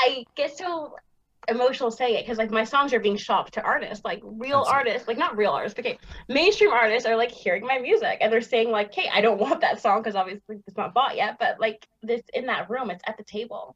I 0.00 0.24
get 0.34 0.56
so 0.56 0.96
emotional 1.48 1.90
saying 1.90 2.16
it 2.16 2.22
because 2.22 2.38
like 2.38 2.50
my 2.50 2.64
songs 2.64 2.92
are 2.92 3.00
being 3.00 3.16
shopped 3.16 3.54
to 3.54 3.62
artists, 3.62 4.04
like 4.04 4.20
real 4.22 4.60
That's 4.60 4.70
artists, 4.70 5.08
like 5.08 5.18
not 5.18 5.36
real 5.36 5.50
artists, 5.50 5.74
but 5.76 5.86
okay, 5.86 5.98
mainstream 6.28 6.70
artists 6.70 7.06
are 7.06 7.16
like 7.16 7.30
hearing 7.30 7.66
my 7.66 7.78
music 7.78 8.18
and 8.20 8.32
they're 8.32 8.40
saying 8.40 8.70
like, 8.70 8.94
"Hey, 8.94 9.10
I 9.12 9.20
don't 9.20 9.40
want 9.40 9.60
that 9.60 9.80
song 9.80 10.00
because 10.00 10.14
obviously 10.14 10.60
it's 10.66 10.76
not 10.76 10.94
bought 10.94 11.16
yet, 11.16 11.36
but 11.38 11.60
like 11.60 11.86
this 12.02 12.22
in 12.34 12.46
that 12.46 12.70
room, 12.70 12.90
it's 12.90 13.02
at 13.06 13.16
the 13.16 13.24
table." 13.24 13.74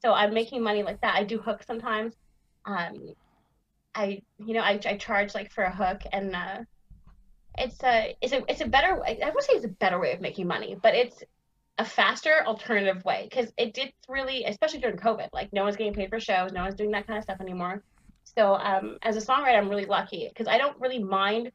So 0.00 0.12
I'm 0.12 0.32
making 0.32 0.62
money 0.62 0.82
like 0.82 1.00
that. 1.00 1.16
I 1.16 1.24
do 1.24 1.38
hooks 1.38 1.66
sometimes. 1.66 2.14
Um, 2.64 3.14
I 3.94 4.22
you 4.38 4.54
know 4.54 4.60
I, 4.60 4.78
I 4.84 4.96
charge 4.96 5.34
like 5.34 5.52
for 5.52 5.64
a 5.64 5.74
hook 5.74 6.02
and 6.12 6.34
uh, 6.36 6.58
it's 7.58 7.82
a 7.82 8.16
it's 8.20 8.32
a 8.32 8.42
it's 8.48 8.60
a 8.60 8.66
better. 8.66 9.02
I 9.04 9.30
would 9.34 9.42
say 9.42 9.54
it's 9.54 9.64
a 9.64 9.68
better 9.68 9.98
way 9.98 10.12
of 10.12 10.20
making 10.20 10.46
money, 10.46 10.76
but 10.80 10.94
it's 10.94 11.22
a 11.78 11.84
faster 11.84 12.42
alternative 12.44 13.04
way 13.04 13.28
because 13.30 13.52
it 13.56 13.72
did 13.72 13.92
really, 14.08 14.44
especially 14.44 14.80
during 14.80 14.96
COVID, 14.96 15.28
like 15.32 15.52
no 15.52 15.62
one's 15.62 15.76
getting 15.76 15.94
paid 15.94 16.10
for 16.10 16.18
shows, 16.18 16.52
no 16.52 16.62
one's 16.62 16.74
doing 16.74 16.90
that 16.90 17.06
kind 17.06 17.18
of 17.18 17.22
stuff 17.22 17.40
anymore. 17.40 17.82
So 18.24 18.56
um, 18.56 18.98
as 19.02 19.16
a 19.16 19.20
songwriter, 19.20 19.56
I'm 19.56 19.68
really 19.68 19.86
lucky 19.86 20.28
because 20.28 20.48
I 20.48 20.58
don't 20.58 20.78
really 20.80 21.02
mind 21.02 21.52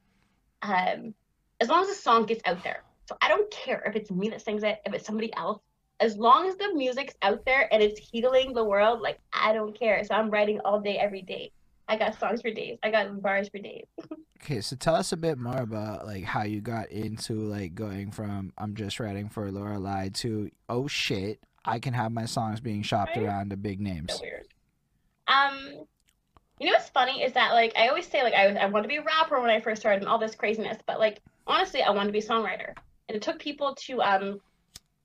um, 0.61 1.13
as 1.59 1.69
long 1.69 1.83
as 1.83 1.89
the 1.89 1.95
song 1.95 2.25
gets 2.25 2.41
out 2.45 2.63
there. 2.63 2.83
So 3.07 3.17
I 3.21 3.27
don't 3.27 3.51
care 3.51 3.83
if 3.85 3.95
it's 3.95 4.09
me 4.11 4.29
that 4.29 4.41
sings 4.41 4.63
it, 4.63 4.79
if 4.85 4.93
it's 4.93 5.05
somebody 5.05 5.33
else. 5.35 5.59
As 5.99 6.17
long 6.17 6.47
as 6.47 6.55
the 6.55 6.73
music's 6.73 7.13
out 7.21 7.45
there 7.45 7.71
and 7.71 7.83
it's 7.83 7.99
healing 7.99 8.53
the 8.53 8.63
world, 8.63 9.01
like 9.01 9.19
I 9.31 9.53
don't 9.53 9.77
care. 9.77 10.03
So 10.03 10.15
I'm 10.15 10.29
writing 10.29 10.59
all 10.65 10.79
day, 10.79 10.97
every 10.97 11.21
day. 11.21 11.51
I 11.88 11.97
got 11.97 12.18
songs 12.19 12.41
for 12.41 12.51
days. 12.51 12.77
I 12.84 12.91
got 12.91 13.22
bars 13.22 13.49
for 13.49 13.60
days. 13.60 13.85
Okay, 14.43 14.60
so 14.60 14.76
tell 14.76 14.95
us 14.95 15.14
a 15.14 15.15
bit 15.18 15.38
more 15.38 15.55
about 15.61 16.05
like 16.05 16.26
how 16.26 16.43
you 16.43 16.60
got 16.60 16.89
into 16.91 17.34
like 17.34 17.76
going 17.76 18.11
from 18.11 18.51
I'm 18.57 18.76
just 18.76 18.99
writing 18.99 19.30
for 19.30 19.49
Lorelei 19.49 20.10
to 20.15 20.51
oh 20.68 20.85
shit, 20.85 21.39
I 21.64 21.80
can 21.80 21.93
have 21.93 22.11
my 22.11 22.26
songs 22.26 22.60
being 22.60 22.81
shopped 22.81 23.15
Right. 23.15 23.26
around 23.26 23.51
to 23.51 23.55
big 23.57 23.80
names. 23.80 24.11
so 24.11 24.19
weird. 24.22 24.47
Um, 25.30 25.85
you 26.60 26.65
know 26.68 26.73
what's 26.73 26.89
funny 26.89 27.23
is 27.23 27.31
that 27.34 27.53
like 27.53 27.72
I 27.77 27.88
always 27.88 28.05
say 28.05 28.22
like 28.22 28.34
I 28.34 28.47
I 28.47 28.65
wanted 28.65 28.84
to 28.84 28.89
be 28.89 28.97
a 28.97 29.01
rapper 29.03 29.39
when 29.39 29.49
I 29.49 29.61
first 29.61 29.80
started 29.81 30.01
and 30.01 30.10
all 30.10 30.19
this 30.19 30.35
craziness, 30.35 30.77
but 30.85 30.99
like 30.99 31.22
honestly 31.47 31.81
I 31.81 31.91
wanted 31.91 32.07
to 32.07 32.11
be 32.11 32.19
a 32.19 32.27
songwriter, 32.27 32.73
and 33.07 33.15
it 33.15 33.22
took 33.22 33.39
people 33.39 33.76
to 33.85 34.01
um 34.01 34.41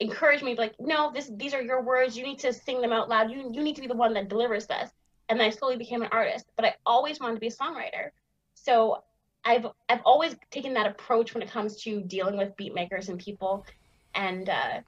encourage 0.01 0.43
me 0.43 0.57
like 0.57 0.75
no 0.81 1.13
this 1.13 1.31
these 1.37 1.55
are 1.55 1.63
your 1.63 1.81
words 1.83 2.17
you 2.19 2.25
need 2.25 2.41
to 2.41 2.53
sing 2.53 2.81
them 2.81 2.93
out 2.93 3.09
loud 3.09 3.31
you 3.31 3.51
you 3.53 3.63
need 3.63 3.77
to 3.77 3.83
be 3.83 3.87
the 3.87 3.95
one 3.95 4.15
that 4.15 4.29
delivers 4.29 4.67
this, 4.67 4.91
and 5.29 5.41
I 5.43 5.51
slowly 5.51 5.77
became 5.77 6.03
an 6.03 6.09
artist, 6.13 6.47
but 6.57 6.65
I 6.65 6.75
always 6.87 7.21
wanted 7.21 7.35
to 7.35 7.41
be 7.41 7.49
a 7.49 7.51
songwriter, 7.51 8.11
so. 8.55 9.03
I've 9.45 9.67
I've 9.89 10.03
always 10.05 10.35
taken 10.51 10.75
that 10.75 10.87
approach 10.87 11.33
when 11.33 11.43
it 11.45 11.51
comes 11.51 11.81
to 11.85 12.03
dealing 12.03 12.37
with 12.37 12.57
beat 12.57 12.75
makers 12.75 13.09
and 13.09 13.19
people, 13.19 13.65
and 14.15 14.49
uh, 14.49 14.81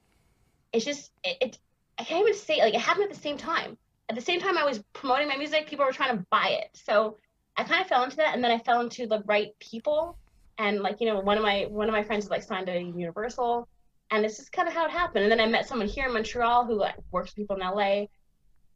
it's 0.72 0.84
just 0.84 1.12
it, 1.22 1.36
it 1.40 1.58
I 1.96 2.02
can't 2.02 2.20
even 2.20 2.34
say 2.34 2.58
like 2.58 2.74
it 2.74 2.80
happened 2.80 3.04
at 3.04 3.14
the 3.14 3.22
same 3.22 3.38
time 3.38 3.78
at 4.10 4.16
the 4.16 4.22
same 4.22 4.40
time 4.40 4.58
I 4.58 4.64
was 4.64 4.82
promoting 4.92 5.28
my 5.28 5.36
music, 5.36 5.68
people 5.68 5.86
were 5.86 5.92
trying 5.92 6.18
to 6.18 6.26
buy 6.30 6.58
it. 6.60 6.70
So 6.74 7.16
I 7.56 7.62
kind 7.62 7.80
of 7.80 7.86
fell 7.86 8.02
into 8.02 8.16
that, 8.16 8.34
and 8.34 8.42
then 8.42 8.50
I 8.50 8.58
fell 8.58 8.80
into 8.80 9.06
the 9.06 9.22
right 9.24 9.56
people. 9.60 10.18
And 10.58 10.80
like 10.80 11.00
you 11.00 11.06
know, 11.06 11.20
one 11.20 11.36
of 11.38 11.44
my 11.44 11.66
one 11.70 11.88
of 11.88 11.92
my 11.92 12.02
friends 12.02 12.28
like 12.28 12.42
signed 12.42 12.66
to 12.66 12.78
Universal, 12.78 13.68
and 14.10 14.24
this 14.24 14.40
is 14.40 14.48
kind 14.48 14.66
of 14.66 14.74
how 14.74 14.84
it 14.84 14.90
happened. 14.90 15.22
And 15.22 15.30
then 15.32 15.40
I 15.40 15.46
met 15.46 15.68
someone 15.68 15.86
here 15.86 16.06
in 16.06 16.12
Montreal 16.12 16.66
who 16.66 16.74
like 16.74 16.96
works 17.12 17.30
with 17.30 17.36
people 17.36 17.56
in 17.56 17.62
LA, 17.62 18.06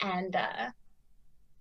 and 0.01 0.37
uh, 0.37 0.71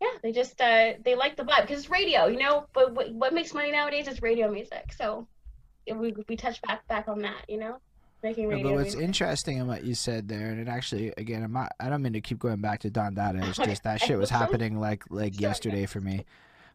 yeah, 0.04 0.20
they 0.22 0.32
just 0.32 0.60
uh, 0.60 0.94
they 1.04 1.16
like 1.16 1.38
the 1.38 1.44
vibe 1.44 1.62
because 1.62 1.80
it's 1.80 1.90
radio, 1.90 2.28
you 2.28 2.38
know. 2.38 2.66
But 2.74 2.94
what, 2.94 3.12
what 3.14 3.34
makes 3.34 3.54
money 3.54 3.72
nowadays 3.72 4.08
is 4.08 4.22
radio 4.22 4.52
music. 4.52 4.92
So 4.94 5.28
we 5.88 6.14
we 6.28 6.36
touch 6.36 6.62
back 6.62 6.86
back 6.88 7.08
on 7.08 7.22
that, 7.22 7.46
you 7.48 7.58
know, 7.58 7.78
making 8.22 8.50
Yeah, 8.50 8.56
radio 8.56 8.70
but 8.70 8.74
what's 8.76 8.96
music. 8.96 9.02
interesting 9.04 9.58
in 9.58 9.68
what 9.68 9.84
you 9.84 9.96
said 9.96 10.28
there, 10.28 10.50
and 10.50 10.60
it 10.60 10.68
actually, 10.68 11.14
again, 11.18 11.44
I'm 11.44 11.54
not, 11.54 11.72
I 11.80 11.90
don't 11.90 12.02
mean 12.02 12.14
to 12.14 12.22
keep 12.22 12.40
going 12.40 12.62
back 12.62 12.82
to 12.82 12.90
Don 12.90 13.14
Dada. 13.14 13.48
It's 13.48 13.58
just 13.66 13.84
that 13.84 14.02
shit 14.02 14.18
was 14.18 14.30
happening 14.42 14.80
like 14.80 15.04
like 15.10 15.40
yesterday 15.40 15.86
for 15.86 16.02
me. 16.02 16.26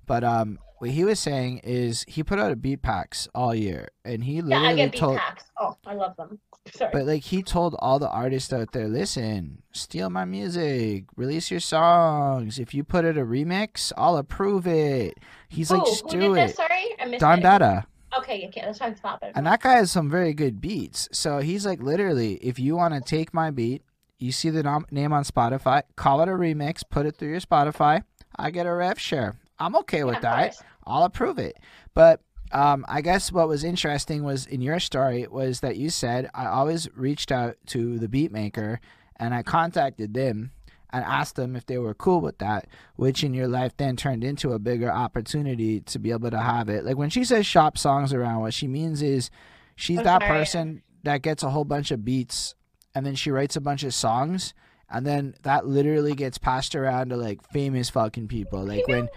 But 0.09 0.25
um, 0.25 0.59
what 0.79 0.91
he 0.91 1.05
was 1.05 1.21
saying 1.21 1.59
is 1.59 2.05
he 2.09 2.23
put 2.25 2.41
out 2.41 2.51
a 2.51 2.57
beat 2.57 2.83
packs 2.83 3.29
all 3.35 3.55
year, 3.55 3.89
and 4.05 4.25
he 4.25 4.37
yeah, 4.37 4.43
literally 4.43 4.67
I 4.67 4.75
get 4.75 4.93
beat 4.93 4.99
told, 4.99 5.19
packs. 5.19 5.45
Oh, 5.59 5.77
I 5.87 5.95
love 5.95 6.17
them. 6.17 6.41
Sorry. 6.73 6.91
but 6.93 7.07
like 7.07 7.23
he 7.23 7.43
told 7.43 7.77
all 7.79 7.99
the 7.99 8.11
artists 8.11 8.53
out 8.53 8.73
there, 8.73 8.89
listen, 8.89 9.63
steal 9.73 10.11
my 10.11 10.25
music, 10.27 11.05
release 11.17 11.51
your 11.51 11.61
songs. 11.61 12.59
If 12.59 12.75
you 12.75 12.85
put 12.85 13.05
it 13.07 13.17
a 13.17 13.23
remix, 13.25 13.93
I'll 13.97 14.17
approve 14.19 14.67
it. 14.67 15.19
He's 15.49 15.71
like, 15.71 15.83
Ooh, 15.83 15.87
just 15.87 16.05
who 16.05 16.11
do 16.11 16.21
did 16.21 16.31
it. 16.31 16.35
this? 16.49 16.57
Sorry, 16.57 16.95
I 17.01 17.07
missed 17.07 17.21
Don 17.21 17.39
it. 17.39 17.43
Dada. 17.43 17.87
Okay, 18.19 18.47
okay, 18.49 18.63
that's 18.63 18.81
why 18.81 18.87
I'm 18.89 18.97
stopping. 18.97 19.33
And 19.35 19.47
that 19.47 19.61
guy 19.61 19.75
has 19.75 19.91
some 19.91 20.11
very 20.11 20.33
good 20.35 20.61
beats. 20.61 21.09
So 21.13 21.39
he's 21.39 21.65
like, 21.67 21.81
literally, 21.83 22.35
if 22.37 22.59
you 22.59 22.77
want 22.77 22.95
to 22.95 23.01
take 23.01 23.33
my 23.35 23.51
beat, 23.51 23.83
you 24.19 24.33
see 24.33 24.51
the 24.51 24.63
nom- 24.63 24.87
name 24.91 25.13
on 25.13 25.25
Spotify, 25.25 25.83
call 25.97 26.21
it 26.23 26.29
a 26.29 26.33
remix, 26.33 26.83
put 26.89 27.07
it 27.07 27.17
through 27.17 27.31
your 27.31 27.41
Spotify. 27.41 28.03
I 28.37 28.51
get 28.51 28.67
a 28.67 28.75
rev 28.75 28.99
share. 28.99 29.37
I'm 29.59 29.77
okay 29.77 30.05
with 30.05 30.17
of 30.17 30.23
that. 30.23 30.57
I'll 30.87 31.05
approve 31.05 31.39
it. 31.39 31.59
But 31.95 32.21
um, 32.53 32.85
I 32.89 33.03
guess 33.03 33.31
what 33.31 33.49
was 33.49 33.65
interesting 33.65 34.25
was 34.25 34.47
in 34.47 34.63
your 34.63 34.81
story 34.81 35.27
was 35.27 35.61
that 35.61 35.77
you 35.77 35.91
said 35.91 36.31
I 36.35 36.47
always 36.47 36.89
reached 36.95 37.31
out 37.31 37.57
to 37.67 37.99
the 37.99 38.09
beat 38.09 38.33
maker 38.33 38.81
and 39.17 39.35
I 39.35 39.43
contacted 39.43 40.15
them 40.15 40.53
and 40.91 41.05
asked 41.05 41.37
them 41.37 41.55
if 41.55 41.67
they 41.67 41.77
were 41.77 41.93
cool 41.93 42.21
with 42.21 42.39
that, 42.39 42.67
which 42.97 43.23
in 43.23 43.35
your 43.35 43.49
life 43.49 43.77
then 43.77 43.97
turned 43.97 44.25
into 44.25 44.53
a 44.53 44.59
bigger 44.59 44.91
opportunity 44.91 45.81
to 45.81 45.99
be 45.99 46.11
able 46.11 46.31
to 46.31 46.39
have 46.39 46.71
it. 46.71 46.85
Like 46.85 46.97
when 46.97 47.11
she 47.11 47.25
says 47.25 47.45
shop 47.45 47.77
songs 47.77 48.15
around, 48.15 48.41
what 48.41 48.55
she 48.55 48.67
means 48.67 49.03
is 49.03 49.31
she's 49.77 49.99
I'm 49.99 50.05
that 50.05 50.23
person 50.23 50.83
that 51.03 51.21
gets 51.21 51.43
a 51.43 51.51
whole 51.51 51.65
bunch 51.65 51.91
of 51.91 52.05
beats 52.05 52.55
and 52.95 53.05
then 53.05 53.15
she 53.15 53.31
writes 53.31 53.57
a 53.57 53.61
bunch 53.61 53.83
of 53.83 53.93
songs 53.93 54.55
and 54.91 55.07
then 55.07 55.35
that 55.43 55.67
literally 55.67 56.15
gets 56.15 56.39
passed 56.39 56.75
around 56.75 57.11
to 57.11 57.17
like 57.17 57.43
famous 57.53 57.91
fucking 57.91 58.29
people. 58.29 58.65
Like 58.65 58.89
when 58.89 59.09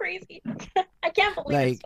crazy. 0.00 0.42
I 1.02 1.10
can't 1.10 1.34
believe 1.34 1.56
like 1.56 1.74
it. 1.74 1.84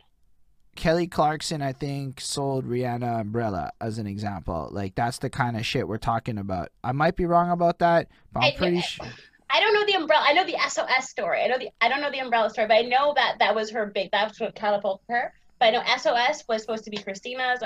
Kelly 0.77 1.07
Clarkson, 1.07 1.63
I 1.63 1.73
think, 1.73 2.21
sold 2.21 2.67
Rihanna 2.67 3.21
Umbrella 3.21 3.71
as 3.81 3.99
an 3.99 4.07
example. 4.07 4.69
Like 4.73 4.95
that's 4.95 5.19
the 5.19 5.31
kind 5.31 5.57
of 5.57 5.65
shit 5.67 5.87
we're 5.87 5.99
talking 5.99 6.39
about. 6.39 6.71
I 6.83 6.93
might 6.93 7.17
be 7.17 7.27
wrong 7.27 7.51
about 7.51 7.79
that, 7.81 8.09
but 8.33 8.41
I'm 8.41 8.53
I- 8.55 8.57
pretty 8.57 8.81
sure. 8.81 9.07
I 9.51 9.61
don't 9.61 9.73
know 9.75 9.87
the 9.87 9.95
umbrella. 9.95 10.25
I 10.27 10.33
know 10.33 10.45
the 10.45 10.57
SOS 10.69 11.09
story. 11.11 11.43
I 11.43 11.47
know 11.47 11.59
the. 11.59 11.69
I 11.81 11.89
don't 11.89 12.01
know 12.01 12.11
the 12.11 12.19
umbrella 12.19 12.51
story, 12.51 12.67
but 12.67 12.75
I 12.75 12.83
know 12.83 13.13
that 13.15 13.37
that 13.39 13.55
was 13.55 13.71
her 13.71 13.87
big. 13.87 14.11
That 14.11 14.29
was 14.29 14.41
what 14.41 14.55
catapulted 14.57 15.05
her. 15.09 15.33
But 15.65 15.75
I 15.75 15.79
know 15.79 15.97
SOS 15.97 16.45
was 16.47 16.61
supposed 16.61 16.85
to 16.85 16.91
be 16.91 16.99
Christina's. 16.99 17.61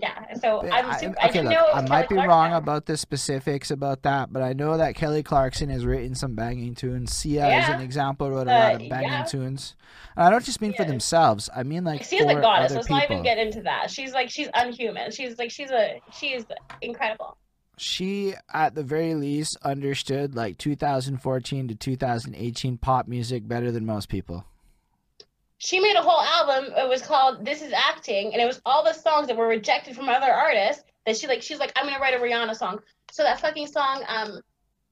Yeah. 0.00 0.34
So 0.36 0.62
I'm. 0.62 0.86
I, 0.86 0.96
Super, 0.98 1.14
I 1.20 1.24
okay, 1.26 1.32
didn't 1.34 1.44
look, 1.50 1.52
know. 1.54 1.66
I 1.74 1.86
might 1.86 2.08
be 2.08 2.14
Kelly 2.14 2.26
wrong 2.28 2.52
about 2.54 2.86
the 2.86 2.96
specifics 2.96 3.70
about 3.70 4.02
that, 4.04 4.32
but 4.32 4.40
I 4.42 4.54
know 4.54 4.78
that 4.78 4.94
Kelly 4.94 5.22
Clarkson 5.22 5.68
has 5.68 5.84
written 5.84 6.14
some 6.14 6.34
banging 6.34 6.74
tunes. 6.74 7.12
Sia, 7.12 7.44
as 7.44 7.68
Yeah. 7.68 7.74
an 7.76 7.82
example, 7.82 8.30
wrote 8.30 8.48
a 8.48 8.50
Uh, 8.50 8.58
lot 8.58 8.82
of 8.82 8.88
banging 8.88 9.08
yeah. 9.10 9.24
tunes. 9.24 9.76
And 10.16 10.24
I 10.24 10.30
don't 10.30 10.42
just 10.44 10.62
mean 10.62 10.72
for 10.72 10.84
themselves. 10.84 11.50
I 11.54 11.64
mean 11.64 11.84
like 11.84 12.02
She's 12.04 12.22
for 12.22 12.30
a 12.30 12.40
goddess. 12.40 12.70
other 12.70 12.76
Let's 12.76 12.86
people. 12.88 12.96
not 12.96 13.10
even 13.10 13.22
get 13.22 13.36
into 13.36 13.60
that. 13.64 13.90
She's 13.90 14.14
like 14.14 14.30
she's 14.30 14.48
unhuman. 14.54 15.10
She's 15.10 15.36
like 15.38 15.50
she's 15.50 15.70
a 15.70 16.00
she 16.12 16.28
is 16.28 16.46
incredible. 16.80 17.36
she 17.76 18.32
at 18.54 18.74
the 18.74 18.82
very 18.82 19.14
least 19.14 19.58
understood 19.62 20.34
like 20.34 20.56
2014 20.56 21.68
to 21.68 21.74
2018 21.74 22.78
pop 22.78 23.06
music 23.06 23.46
better 23.46 23.70
than 23.70 23.84
most 23.84 24.08
people. 24.08 24.44
She 25.64 25.80
made 25.80 25.96
a 25.96 26.02
whole 26.02 26.20
album. 26.20 26.74
It 26.76 26.86
was 26.86 27.00
called 27.00 27.42
"This 27.42 27.62
Is 27.62 27.72
Acting," 27.72 28.34
and 28.34 28.42
it 28.42 28.44
was 28.44 28.60
all 28.66 28.84
the 28.84 28.92
songs 28.92 29.28
that 29.28 29.36
were 29.36 29.48
rejected 29.48 29.96
from 29.96 30.10
other 30.10 30.30
artists. 30.30 30.84
That 31.06 31.16
she 31.16 31.26
like 31.26 31.40
she's 31.40 31.58
like 31.58 31.72
I'm 31.74 31.86
gonna 31.86 31.98
write 31.98 32.12
a 32.12 32.18
Rihanna 32.18 32.54
song. 32.54 32.80
So 33.10 33.22
that 33.22 33.40
fucking 33.40 33.68
song, 33.68 34.04
um, 34.06 34.40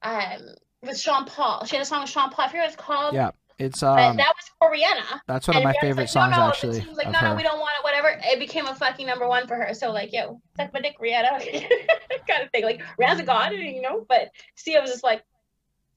um, 0.02 0.40
with 0.82 0.98
Sean 0.98 1.26
Paul. 1.26 1.66
She 1.66 1.76
had 1.76 1.82
a 1.82 1.84
song 1.84 2.00
with 2.00 2.08
Sean 2.08 2.30
Paul. 2.30 2.46
I 2.46 2.48
forget 2.48 2.62
what 2.62 2.72
it's 2.72 2.76
called. 2.82 3.14
Yeah, 3.14 3.32
it's 3.58 3.80
but 3.80 3.98
um, 3.98 4.16
that 4.16 4.32
was 4.34 4.50
for 4.58 4.72
Rihanna. 4.72 5.20
that's 5.26 5.46
one 5.46 5.58
of 5.58 5.60
And 5.60 5.64
my 5.64 5.72
Rihanna's 5.72 5.80
favorite 5.82 6.02
like, 6.04 6.08
songs 6.08 6.30
no, 6.30 6.36
no, 6.38 6.48
actually 6.48 6.78
The 6.78 6.84
team's 6.86 6.96
like, 6.96 7.06
of 7.08 7.12
no, 7.12 7.20
no, 7.20 7.34
we 7.34 7.42
don't 7.42 7.58
want 7.58 7.72
it, 7.78 7.84
whatever. 7.84 8.18
It 8.24 8.38
became 8.38 8.66
a 8.66 8.74
fucking 8.74 9.06
number 9.06 9.28
one 9.28 9.46
for 9.46 9.56
her. 9.56 9.74
So 9.74 9.92
like, 9.92 10.10
yo, 10.10 10.40
suck 10.56 10.72
my 10.72 10.80
dick, 10.80 10.96
Rihanna, 10.98 11.38
kind 12.26 12.44
of 12.44 12.50
thing. 12.50 12.64
Like 12.64 12.80
Rihanna's 12.98 13.20
a 13.20 13.24
god, 13.24 13.52
you 13.52 13.82
know. 13.82 14.06
But 14.08 14.30
Sia 14.54 14.80
was 14.80 14.90
just 14.90 15.04
like, 15.04 15.22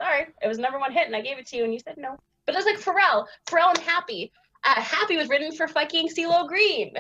sorry, 0.02 0.28
it 0.42 0.48
was 0.48 0.58
number 0.58 0.80
one 0.80 0.92
hit, 0.92 1.08
and 1.08 1.16
I 1.16 1.22
gave 1.22 1.38
it 1.38 1.48
to 1.48 1.56
you, 1.56 1.64
and 1.64 1.74
you 1.74 1.80
said 1.80 1.96
no. 1.98 2.18
But 2.46 2.56
it 2.56 2.58
was 2.58 2.66
like 2.66 2.80
Pharrell, 2.80 3.26
Pharrell 3.48 3.70
and 3.70 3.78
Happy. 3.78 4.34
Uh, 4.66 4.82
Happy 4.82 5.16
was 5.16 5.30
written 5.30 5.52
for 5.52 5.68
fucking 5.68 6.10
CeeLo 6.10 6.48
Green, 6.48 6.94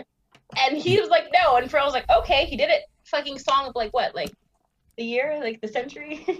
and 0.59 0.77
he 0.77 0.99
was 0.99 1.09
like, 1.09 1.25
no, 1.33 1.55
and 1.55 1.69
Pharrell 1.69 1.85
was 1.85 1.93
like, 1.93 2.09
okay, 2.09 2.45
he 2.45 2.55
did 2.55 2.69
it. 2.69 2.83
Fucking 3.05 3.39
song 3.39 3.67
of 3.67 3.75
like 3.75 3.91
what, 3.91 4.15
like 4.15 4.31
the 4.97 5.03
year, 5.03 5.39
like 5.41 5.61
the 5.61 5.67
century. 5.67 6.25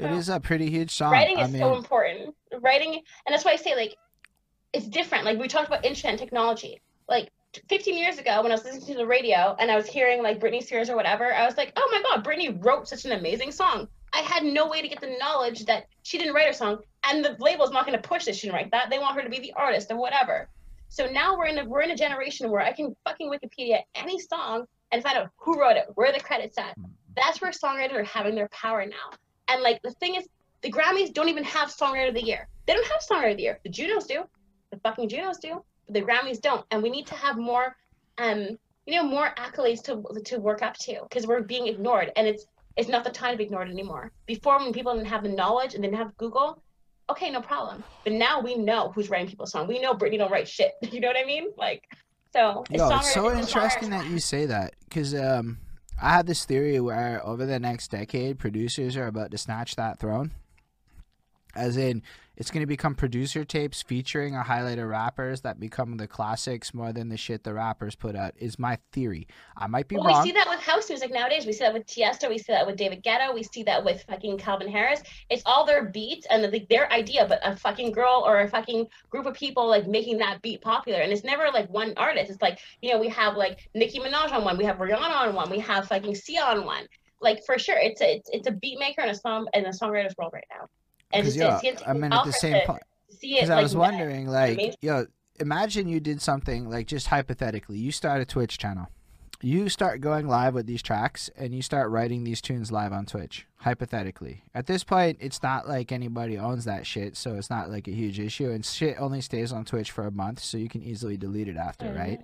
It 0.00 0.10
is 0.10 0.28
a 0.28 0.40
pretty 0.40 0.68
huge 0.68 0.90
song. 0.90 1.12
writing 1.12 1.38
I 1.38 1.44
is 1.44 1.52
mean, 1.52 1.60
so 1.62 1.76
important. 1.76 2.34
Writing 2.60 2.94
and 2.94 3.32
that's 3.32 3.44
why 3.44 3.52
i 3.52 3.56
say 3.56 3.76
like 3.76 3.94
it's 4.72 4.88
different. 4.88 5.24
Like 5.24 5.38
we 5.38 5.46
talked 5.48 5.68
about 5.68 5.84
internet 5.84 6.18
technology. 6.18 6.80
Like 7.08 7.30
15 7.68 7.96
years 7.98 8.16
ago 8.16 8.42
when 8.42 8.50
i 8.50 8.54
was 8.54 8.64
listening 8.64 8.86
to 8.86 8.94
the 8.94 9.06
radio 9.06 9.54
and 9.58 9.70
i 9.70 9.76
was 9.76 9.86
hearing 9.86 10.22
like 10.22 10.40
britney 10.40 10.62
spears 10.62 10.88
or 10.88 10.96
whatever 10.96 11.34
i 11.34 11.44
was 11.44 11.54
like 11.58 11.70
oh 11.76 11.86
my 11.92 12.02
god 12.02 12.24
britney 12.24 12.64
wrote 12.64 12.88
such 12.88 13.04
an 13.04 13.12
amazing 13.12 13.52
song. 13.52 13.86
I 14.14 14.20
had 14.20 14.42
no 14.42 14.68
way 14.68 14.80
to 14.80 14.88
get 14.88 15.02
the 15.02 15.14
knowledge 15.20 15.66
that 15.66 15.84
she 16.02 16.16
didn't 16.16 16.34
write 16.34 16.46
her 16.46 16.52
song 16.54 16.78
and 17.04 17.24
the 17.24 17.36
label's 17.40 17.70
not 17.70 17.86
going 17.86 18.00
to 18.00 18.08
push 18.08 18.24
this 18.24 18.36
she 18.36 18.46
didn't 18.46 18.56
write 18.56 18.70
that 18.70 18.88
they 18.90 18.98
want 18.98 19.14
her 19.16 19.22
to 19.22 19.30
be 19.30 19.40
the 19.40 19.52
artist 19.54 19.90
or 19.90 19.96
whatever 19.96 20.48
so 20.88 21.06
now 21.06 21.36
we're 21.36 21.46
in 21.46 21.58
a 21.58 21.64
we're 21.64 21.82
in 21.82 21.90
a 21.90 21.96
generation 21.96 22.50
where 22.50 22.60
i 22.60 22.72
can 22.72 22.94
fucking 23.04 23.30
wikipedia 23.30 23.80
any 23.94 24.18
song 24.18 24.64
and 24.90 25.02
find 25.02 25.16
out 25.16 25.30
who 25.36 25.60
wrote 25.60 25.76
it 25.76 25.86
where 25.94 26.12
the 26.12 26.20
credits 26.20 26.58
at 26.58 26.76
that's 27.14 27.40
where 27.40 27.50
songwriters 27.50 27.94
are 27.94 28.04
having 28.04 28.34
their 28.34 28.48
power 28.48 28.84
now 28.86 29.16
and 29.52 29.62
like 29.62 29.82
the 29.82 29.90
thing 29.92 30.14
is, 30.14 30.26
the 30.62 30.70
Grammys 30.70 31.12
don't 31.12 31.28
even 31.28 31.44
have 31.44 31.68
Songwriter 31.68 32.08
of 32.08 32.14
the 32.14 32.22
Year. 32.22 32.48
They 32.66 32.74
don't 32.74 32.86
have 32.86 33.02
Songwriter 33.02 33.32
of 33.32 33.36
the 33.36 33.42
Year. 33.42 33.58
The 33.64 33.70
Junos 33.70 34.06
do. 34.06 34.24
The 34.70 34.78
fucking 34.78 35.08
Junos 35.08 35.38
do. 35.38 35.62
But 35.86 35.94
the 35.94 36.02
Grammys 36.02 36.40
don't. 36.40 36.64
And 36.70 36.82
we 36.82 36.90
need 36.90 37.06
to 37.08 37.14
have 37.14 37.36
more, 37.36 37.76
um, 38.18 38.58
you 38.86 38.94
know, 38.94 39.02
more 39.02 39.34
accolades 39.36 39.82
to 39.84 40.02
to 40.24 40.38
work 40.38 40.62
up 40.62 40.76
to 40.78 41.00
because 41.02 41.26
we're 41.26 41.42
being 41.42 41.66
ignored, 41.66 42.12
and 42.16 42.26
it's 42.26 42.46
it's 42.76 42.88
not 42.88 43.04
the 43.04 43.10
time 43.10 43.32
to 43.32 43.36
be 43.36 43.44
ignored 43.44 43.68
anymore. 43.68 44.10
Before, 44.26 44.58
when 44.58 44.72
people 44.72 44.94
didn't 44.94 45.08
have 45.08 45.22
the 45.22 45.28
knowledge 45.28 45.74
and 45.74 45.82
didn't 45.82 45.98
have 45.98 46.16
Google, 46.16 46.62
okay, 47.12 47.30
no 47.30 47.40
problem. 47.40 47.82
But 48.04 48.14
now 48.14 48.40
we 48.40 48.56
know 48.56 48.90
who's 48.94 49.08
writing 49.08 49.28
people's 49.28 49.52
song. 49.52 49.66
We 49.68 49.78
know 49.78 49.94
Britney 49.94 50.18
don't 50.18 50.30
write 50.30 50.48
shit. 50.48 50.74
You 50.92 51.00
know 51.00 51.08
what 51.08 51.16
I 51.16 51.24
mean? 51.24 51.48
Like, 51.56 51.84
so 52.32 52.64
Yo, 52.70 52.88
it's 52.88 53.12
so 53.12 53.24
songwriter- 53.24 53.40
interesting 53.40 53.90
that 53.90 54.06
you 54.06 54.18
say 54.18 54.46
that 54.46 54.74
because 54.88 55.14
um, 55.14 55.58
I 56.00 56.10
have 56.10 56.26
this 56.26 56.44
theory 56.44 56.80
where 56.80 57.24
over 57.24 57.46
the 57.46 57.58
next 57.58 57.90
decade, 57.90 58.38
producers 58.38 58.96
are 58.96 59.06
about 59.06 59.30
to 59.30 59.38
snatch 59.38 59.76
that 59.76 59.98
throne. 59.98 60.32
As 61.54 61.76
in, 61.76 62.02
it's 62.42 62.50
going 62.50 62.60
to 62.62 62.66
become 62.66 62.96
producer 62.96 63.44
tapes 63.44 63.82
featuring 63.82 64.34
a 64.34 64.42
highlight 64.42 64.80
of 64.80 64.88
rappers 64.88 65.42
that 65.42 65.60
become 65.60 65.96
the 65.96 66.08
classics 66.08 66.74
more 66.74 66.92
than 66.92 67.08
the 67.08 67.16
shit 67.16 67.44
the 67.44 67.54
rappers 67.54 67.94
put 67.94 68.16
out. 68.16 68.34
Is 68.36 68.58
my 68.58 68.78
theory. 68.90 69.28
I 69.56 69.68
might 69.68 69.86
be 69.86 69.94
Well, 69.94 70.06
wrong. 70.06 70.22
we 70.22 70.28
see 70.28 70.32
that 70.32 70.48
with 70.48 70.58
house 70.58 70.88
music 70.88 71.12
nowadays. 71.12 71.46
We 71.46 71.52
see 71.52 71.62
that 71.62 71.72
with 71.72 71.86
Tiesto. 71.86 72.28
We 72.28 72.38
see 72.38 72.52
that 72.52 72.66
with 72.66 72.74
David 72.74 73.04
Guetta. 73.04 73.32
We 73.32 73.44
see 73.44 73.62
that 73.62 73.84
with 73.84 74.02
fucking 74.08 74.38
Calvin 74.38 74.66
Harris. 74.66 75.04
It's 75.30 75.44
all 75.46 75.64
their 75.64 75.84
beats 75.84 76.26
and 76.30 76.42
the, 76.42 76.66
their 76.68 76.92
idea, 76.92 77.26
but 77.28 77.38
a 77.44 77.54
fucking 77.54 77.92
girl 77.92 78.24
or 78.26 78.40
a 78.40 78.48
fucking 78.48 78.88
group 79.08 79.26
of 79.26 79.34
people 79.34 79.68
like 79.68 79.86
making 79.86 80.18
that 80.18 80.42
beat 80.42 80.62
popular. 80.62 80.98
And 80.98 81.12
it's 81.12 81.22
never 81.22 81.44
like 81.54 81.70
one 81.70 81.94
artist. 81.96 82.28
It's 82.28 82.42
like 82.42 82.58
you 82.80 82.92
know 82.92 82.98
we 82.98 83.08
have 83.10 83.36
like 83.36 83.70
Nicki 83.76 84.00
Minaj 84.00 84.32
on 84.32 84.42
one, 84.42 84.58
we 84.58 84.64
have 84.64 84.78
Rihanna 84.78 84.98
on 85.28 85.36
one, 85.36 85.48
we 85.48 85.60
have 85.60 85.86
fucking 85.86 86.16
Sia 86.16 86.42
on 86.42 86.64
one. 86.64 86.88
Like 87.20 87.44
for 87.46 87.56
sure, 87.56 87.78
it's 87.78 88.00
a 88.00 88.16
it's, 88.16 88.30
it's 88.32 88.48
a 88.48 88.52
beat 88.52 88.80
maker 88.80 89.02
and 89.02 89.12
a 89.12 89.14
song 89.14 89.46
and 89.54 89.64
a 89.64 89.70
songwriter's 89.70 90.16
world 90.18 90.32
right 90.32 90.42
now. 90.50 90.66
And 91.12 91.22
Because 91.24 91.36
it's, 91.36 91.36
yeah, 91.36 91.56
it's, 91.62 91.80
it's 91.80 91.82
I 91.88 91.92
mean 91.92 92.12
at 92.12 92.24
the 92.24 92.32
same 92.32 92.66
point. 92.66 92.82
Because 93.20 93.50
I 93.50 93.54
like, 93.56 93.62
was 93.62 93.76
wondering, 93.76 94.26
like, 94.28 94.76
yo, 94.82 95.06
imagine 95.38 95.86
you 95.88 96.00
did 96.00 96.20
something 96.20 96.68
like 96.68 96.86
just 96.86 97.06
hypothetically, 97.08 97.78
you 97.78 97.92
start 97.92 98.20
a 98.20 98.24
Twitch 98.24 98.58
channel, 98.58 98.88
you 99.40 99.68
start 99.68 100.00
going 100.00 100.26
live 100.26 100.54
with 100.54 100.66
these 100.66 100.82
tracks, 100.82 101.30
and 101.36 101.54
you 101.54 101.62
start 101.62 101.90
writing 101.90 102.24
these 102.24 102.40
tunes 102.40 102.72
live 102.72 102.92
on 102.92 103.06
Twitch. 103.06 103.46
Hypothetically, 103.58 104.42
at 104.54 104.66
this 104.66 104.82
point, 104.82 105.18
it's 105.20 105.42
not 105.42 105.68
like 105.68 105.92
anybody 105.92 106.36
owns 106.36 106.64
that 106.64 106.84
shit, 106.86 107.16
so 107.16 107.34
it's 107.36 107.48
not 107.50 107.70
like 107.70 107.86
a 107.86 107.92
huge 107.92 108.18
issue, 108.18 108.50
and 108.50 108.64
shit 108.64 108.96
only 109.00 109.20
stays 109.20 109.52
on 109.52 109.64
Twitch 109.64 109.90
for 109.92 110.04
a 110.06 110.10
month, 110.10 110.40
so 110.40 110.58
you 110.58 110.68
can 110.68 110.82
easily 110.82 111.16
delete 111.16 111.48
it 111.48 111.56
after, 111.56 111.86
Mm-hmm. 111.86 111.98
right? 111.98 112.20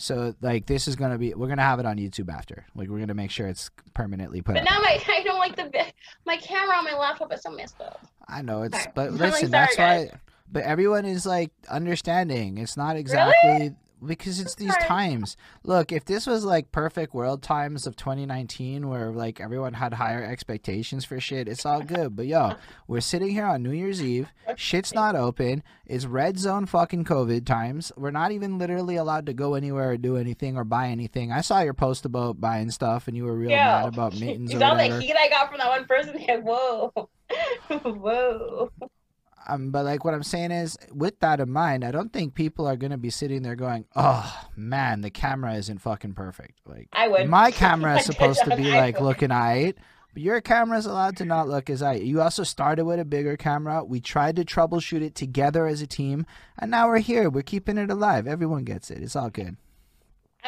So 0.00 0.32
like 0.40 0.66
this 0.66 0.86
is 0.86 0.94
gonna 0.96 1.18
be, 1.18 1.34
we're 1.34 1.48
gonna 1.48 1.62
have 1.62 1.80
it 1.80 1.86
on 1.86 1.96
YouTube 1.98 2.32
after, 2.32 2.64
like 2.76 2.88
we're 2.88 3.00
gonna 3.00 3.14
make 3.14 3.32
sure 3.32 3.48
it's 3.48 3.68
permanently 3.94 4.40
put 4.42 4.54
But 4.54 4.62
up. 4.62 4.70
now 4.70 4.78
my 4.80 5.02
I 5.08 5.22
don't 5.24 5.38
like 5.38 5.56
the 5.56 5.84
my 6.24 6.36
camera 6.36 6.76
on 6.76 6.84
my 6.84 6.94
laptop 6.94 7.32
is 7.32 7.42
so 7.42 7.50
messed 7.50 7.80
up. 7.80 8.00
I 8.28 8.40
know 8.42 8.62
it's, 8.62 8.78
Sorry. 8.82 8.92
but 8.94 9.12
listen, 9.12 9.32
sorry, 9.32 9.46
that's 9.50 9.76
guys. 9.76 10.08
why. 10.12 10.18
But 10.50 10.62
everyone 10.62 11.04
is 11.04 11.26
like 11.26 11.50
understanding. 11.68 12.58
It's 12.58 12.76
not 12.76 12.96
exactly 12.96 13.74
because 14.04 14.40
it's 14.40 14.54
these 14.54 14.76
times. 14.78 15.36
Look, 15.64 15.92
if 15.92 16.04
this 16.04 16.26
was 16.26 16.44
like 16.44 16.72
perfect 16.72 17.14
world 17.14 17.42
times 17.42 17.86
of 17.86 17.96
2019, 17.96 18.88
where 18.88 19.10
like 19.10 19.40
everyone 19.40 19.74
had 19.74 19.94
higher 19.94 20.22
expectations 20.24 21.04
for 21.04 21.18
shit, 21.20 21.48
it's 21.48 21.66
all 21.66 21.82
good. 21.82 22.16
But 22.16 22.26
yo, 22.26 22.54
we're 22.86 23.00
sitting 23.00 23.30
here 23.30 23.46
on 23.46 23.62
New 23.62 23.72
Year's 23.72 24.02
Eve. 24.02 24.28
Shit's 24.56 24.94
not 24.94 25.14
open. 25.16 25.62
It's 25.86 26.04
red 26.06 26.38
zone 26.38 26.66
fucking 26.66 27.04
COVID 27.04 27.44
times. 27.46 27.92
We're 27.96 28.10
not 28.10 28.32
even 28.32 28.58
literally 28.58 28.96
allowed 28.96 29.26
to 29.26 29.32
go 29.34 29.54
anywhere 29.54 29.90
or 29.92 29.96
do 29.96 30.16
anything 30.16 30.56
or 30.56 30.64
buy 30.64 30.88
anything. 30.88 31.32
I 31.32 31.40
saw 31.40 31.60
your 31.60 31.74
post 31.74 32.04
about 32.04 32.40
buying 32.40 32.70
stuff, 32.70 33.08
and 33.08 33.16
you 33.16 33.24
were 33.24 33.34
real 33.34 33.50
Yeah. 33.50 33.82
mad 33.82 33.94
about 33.94 34.18
mittens 34.18 34.52
You 34.52 34.58
saw 34.58 34.74
the 34.74 35.00
heat 35.00 35.14
I 35.18 35.28
got 35.28 35.48
from 35.48 35.58
that 35.58 35.68
one 35.68 35.84
person? 35.86 36.18
Whoa. 36.42 36.92
Whoa. 37.82 38.70
Um, 39.48 39.70
but 39.70 39.84
like 39.84 40.04
what 40.04 40.14
I'm 40.14 40.22
saying 40.22 40.50
is, 40.50 40.76
with 40.92 41.18
that 41.20 41.40
in 41.40 41.50
mind, 41.50 41.84
I 41.84 41.90
don't 41.90 42.12
think 42.12 42.34
people 42.34 42.66
are 42.66 42.76
gonna 42.76 42.98
be 42.98 43.10
sitting 43.10 43.42
there 43.42 43.56
going, 43.56 43.86
"Oh 43.96 44.46
man, 44.56 45.00
the 45.00 45.10
camera 45.10 45.54
isn't 45.54 45.78
fucking 45.78 46.14
perfect." 46.14 46.60
Like 46.66 46.88
I 46.92 47.08
would. 47.08 47.28
my 47.28 47.50
camera 47.64 47.98
is 47.98 48.04
supposed 48.04 48.44
to 48.44 48.56
be 48.56 48.72
I 48.72 48.80
like 48.80 49.00
looking 49.00 49.32
alright, 49.32 49.76
but 50.12 50.22
your 50.22 50.40
camera 50.40 50.76
is 50.78 50.86
allowed 50.86 51.16
to 51.18 51.24
not 51.24 51.48
look 51.48 51.70
as 51.70 51.82
alright. 51.82 52.02
You 52.02 52.20
also 52.20 52.44
started 52.44 52.84
with 52.84 53.00
a 53.00 53.04
bigger 53.04 53.36
camera. 53.36 53.82
We 53.84 54.00
tried 54.00 54.36
to 54.36 54.44
troubleshoot 54.44 55.02
it 55.02 55.14
together 55.14 55.66
as 55.66 55.80
a 55.80 55.86
team, 55.86 56.26
and 56.58 56.70
now 56.70 56.88
we're 56.88 56.98
here. 56.98 57.30
We're 57.30 57.42
keeping 57.42 57.78
it 57.78 57.90
alive. 57.90 58.26
Everyone 58.26 58.64
gets 58.64 58.90
it. 58.90 59.02
It's 59.02 59.16
all 59.16 59.30
good. 59.30 59.56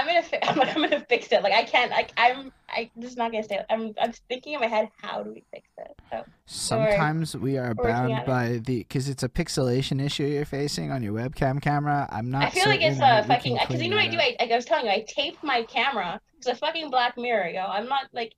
I'm 0.01 0.07
gonna 0.07 0.23
fi- 0.23 0.39
I'm, 0.43 0.61
I'm 0.85 0.91
gonna 0.91 1.05
fix 1.09 1.31
it. 1.33 1.43
Like 1.43 1.53
I 1.53 1.65
can't. 1.65 1.91
Like 1.91 2.13
I'm. 2.17 2.53
I 2.69 2.91
just 2.99 3.17
not 3.19 3.33
gonna 3.33 3.45
stay. 3.45 3.61
I'm. 3.69 3.95
I'm 4.01 4.13
thinking 4.29 4.55
in 4.55 4.61
my 4.61 4.67
head. 4.67 4.89
How 4.97 5.23
do 5.23 5.31
we 5.31 5.45
fix 5.53 5.69
it? 5.79 5.97
So 6.11 6.25
Sometimes 6.47 7.37
we 7.37 7.59
are 7.59 7.75
bound 7.75 8.13
on 8.13 8.21
it. 8.21 8.27
by 8.27 8.49
the 8.65 8.79
because 8.79 9.09
it's 9.09 9.23
a 9.23 9.29
pixelation 9.29 10.03
issue 10.03 10.25
you're 10.25 10.45
facing 10.45 10.91
on 10.91 11.03
your 11.03 11.13
webcam 11.13 11.61
camera. 11.61 12.09
I'm 12.11 12.31
not. 12.31 12.45
I 12.45 12.51
feel 12.51 12.67
like 12.67 12.81
it's 12.83 13.01
a 13.01 13.25
fucking. 13.27 13.59
Because 13.61 13.83
you 13.83 13.91
know 13.91 13.97
what 13.97 14.07
I 14.07 14.09
do? 14.09 14.19
I, 14.19 14.37
like 14.41 14.51
I 14.51 14.57
was 14.57 14.65
telling 14.65 14.87
you, 14.87 14.93
I 14.93 15.05
taped 15.07 15.43
my 15.45 15.63
camera. 15.65 16.21
It's 16.39 16.47
a 16.47 16.55
fucking 16.55 16.91
black 16.91 17.17
mirror, 17.17 17.49
yo. 17.49 17.61
I'm 17.61 17.89
not 17.89 18.07
like. 18.13 18.35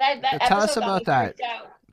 That 0.00 0.22
that. 0.22 0.40
Tell 0.42 0.60
us 0.60 0.76
about 0.76 1.04
that. 1.04 1.36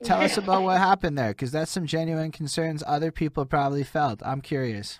Tell 0.02 0.20
us 0.20 0.36
about 0.42 0.62
what 0.62 0.78
happened 0.78 1.16
there, 1.18 1.28
because 1.28 1.52
that's 1.52 1.70
some 1.70 1.86
genuine 1.86 2.32
concerns 2.32 2.82
other 2.86 3.12
people 3.12 3.44
probably 3.44 3.84
felt. 3.84 4.22
I'm 4.24 4.40
curious. 4.40 4.98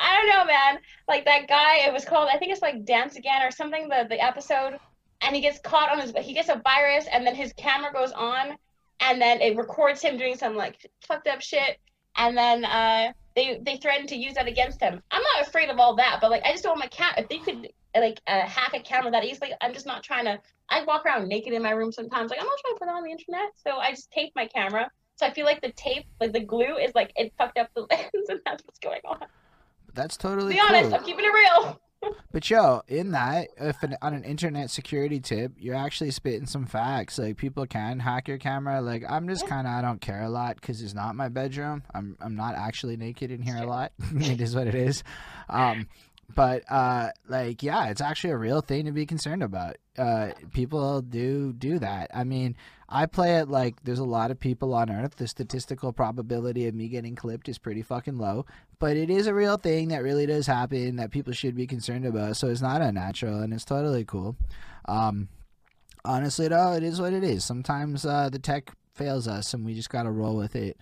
I 0.00 0.16
don't 0.16 0.28
know, 0.28 0.44
man. 0.44 0.78
Like 1.08 1.24
that 1.26 1.46
guy, 1.46 1.86
it 1.86 1.92
was 1.92 2.04
called. 2.04 2.28
I 2.32 2.38
think 2.38 2.52
it's 2.52 2.62
like 2.62 2.84
Dance 2.84 3.16
Again 3.16 3.42
or 3.42 3.50
something. 3.50 3.88
The 3.88 4.06
the 4.08 4.22
episode, 4.22 4.78
and 5.20 5.34
he 5.34 5.42
gets 5.42 5.58
caught 5.58 5.90
on 5.92 6.00
his. 6.00 6.12
He 6.24 6.32
gets 6.32 6.48
a 6.48 6.60
virus, 6.64 7.06
and 7.12 7.26
then 7.26 7.34
his 7.34 7.52
camera 7.52 7.92
goes 7.92 8.12
on, 8.12 8.56
and 9.00 9.20
then 9.20 9.40
it 9.40 9.56
records 9.56 10.02
him 10.02 10.16
doing 10.16 10.36
some 10.36 10.56
like 10.56 10.76
fucked 11.06 11.28
up 11.28 11.42
shit, 11.42 11.78
and 12.16 12.36
then 12.36 12.64
uh 12.64 13.12
they 13.36 13.60
they 13.62 13.76
threaten 13.76 14.06
to 14.08 14.16
use 14.16 14.34
that 14.34 14.48
against 14.48 14.80
him. 14.80 15.02
I'm 15.10 15.22
not 15.22 15.46
afraid 15.46 15.68
of 15.68 15.78
all 15.78 15.96
that, 15.96 16.18
but 16.20 16.30
like 16.30 16.42
I 16.44 16.52
just 16.52 16.64
don't 16.64 16.78
want 16.78 16.84
my 16.84 16.88
cat. 16.88 17.14
If 17.18 17.28
they 17.28 17.38
could 17.38 17.68
like 17.94 18.20
uh, 18.26 18.46
hack 18.46 18.72
a 18.74 18.80
camera 18.80 19.10
that 19.10 19.24
easily, 19.24 19.52
I'm 19.60 19.72
just 19.72 19.86
not 19.86 20.02
trying 20.02 20.24
to. 20.24 20.40
I 20.68 20.84
walk 20.84 21.04
around 21.04 21.28
naked 21.28 21.52
in 21.52 21.62
my 21.62 21.70
room 21.70 21.92
sometimes. 21.92 22.30
Like 22.30 22.40
I'm 22.40 22.46
not 22.46 22.58
trying 22.60 22.74
to 22.74 22.78
put 22.78 22.88
it 22.88 22.94
on 22.94 23.04
the 23.04 23.10
internet, 23.10 23.52
so 23.56 23.76
I 23.78 23.90
just 23.90 24.10
tape 24.10 24.32
my 24.34 24.46
camera. 24.46 24.90
So 25.16 25.26
I 25.26 25.32
feel 25.34 25.44
like 25.44 25.60
the 25.60 25.72
tape, 25.72 26.06
like 26.18 26.32
the 26.32 26.40
glue, 26.40 26.76
is 26.76 26.94
like 26.94 27.12
it 27.16 27.32
fucked 27.36 27.58
up 27.58 27.68
the 27.74 27.82
lens, 27.90 28.28
and 28.28 28.40
that's 28.44 28.64
what's 28.64 28.78
going 28.78 29.00
on. 29.04 29.26
That's 29.94 30.16
totally 30.16 30.54
Be 30.54 30.60
honest, 30.60 30.90
cool. 30.90 30.98
I'm 30.98 31.04
keeping 31.04 31.24
it 31.24 31.32
real. 31.32 31.80
But 32.32 32.48
yo, 32.48 32.82
in 32.86 33.10
that, 33.10 33.48
if 33.58 33.82
an, 33.82 33.96
on 34.00 34.14
an 34.14 34.24
internet 34.24 34.70
security 34.70 35.20
tip, 35.20 35.52
you're 35.58 35.74
actually 35.74 36.12
spitting 36.12 36.46
some 36.46 36.64
facts. 36.64 37.18
Like 37.18 37.36
people 37.36 37.66
can 37.66 37.98
hack 37.98 38.28
your 38.28 38.38
camera. 38.38 38.80
Like 38.80 39.04
I'm 39.08 39.28
just 39.28 39.46
kind 39.46 39.66
of 39.66 39.72
I 39.72 39.82
don't 39.82 40.00
care 40.00 40.22
a 40.22 40.28
lot 40.28 40.54
because 40.54 40.80
it's 40.80 40.94
not 40.94 41.14
my 41.14 41.28
bedroom. 41.28 41.82
I'm 41.92 42.16
I'm 42.20 42.36
not 42.36 42.54
actually 42.54 42.96
naked 42.96 43.30
in 43.30 43.42
here 43.42 43.56
a 43.56 43.66
lot. 43.66 43.92
it 44.14 44.40
is 44.40 44.54
what 44.54 44.66
it 44.66 44.74
is. 44.74 45.02
Um, 45.48 45.88
but 46.34 46.62
uh, 46.70 47.10
like 47.28 47.62
yeah, 47.62 47.88
it's 47.88 48.00
actually 48.00 48.30
a 48.30 48.38
real 48.38 48.60
thing 48.60 48.86
to 48.86 48.92
be 48.92 49.06
concerned 49.06 49.42
about. 49.42 49.76
Uh, 49.98 50.30
people 50.54 51.02
do 51.02 51.52
do 51.52 51.78
that. 51.80 52.10
I 52.14 52.24
mean, 52.24 52.56
I 52.90 53.06
play 53.06 53.36
it 53.36 53.48
like 53.48 53.84
there's 53.84 54.00
a 54.00 54.04
lot 54.04 54.30
of 54.30 54.40
people 54.40 54.74
on 54.74 54.90
Earth. 54.90 55.16
The 55.16 55.28
statistical 55.28 55.92
probability 55.92 56.66
of 56.66 56.74
me 56.74 56.88
getting 56.88 57.14
clipped 57.14 57.48
is 57.48 57.58
pretty 57.58 57.82
fucking 57.82 58.18
low 58.18 58.44
but 58.80 58.96
it 58.96 59.10
is 59.10 59.28
a 59.28 59.34
real 59.34 59.58
thing 59.58 59.88
that 59.88 60.02
really 60.02 60.26
does 60.26 60.46
happen 60.46 60.96
that 60.96 61.10
people 61.10 61.34
should 61.34 61.54
be 61.54 61.66
concerned 61.66 62.06
about. 62.06 62.36
So 62.36 62.48
it's 62.48 62.62
not 62.62 62.80
unnatural 62.80 63.40
and 63.40 63.52
it's 63.52 63.64
totally 63.64 64.04
cool. 64.04 64.36
Um, 64.86 65.28
honestly, 66.04 66.48
though, 66.48 66.72
it 66.72 66.82
is 66.82 67.00
what 67.00 67.12
it 67.12 67.22
is. 67.22 67.44
Sometimes 67.44 68.06
uh, 68.06 68.30
the 68.30 68.38
tech 68.38 68.72
fails 68.94 69.28
us, 69.28 69.54
and 69.54 69.64
we 69.64 69.74
just 69.74 69.90
gotta 69.90 70.10
roll 70.10 70.34
with 70.34 70.56
it. 70.56 70.78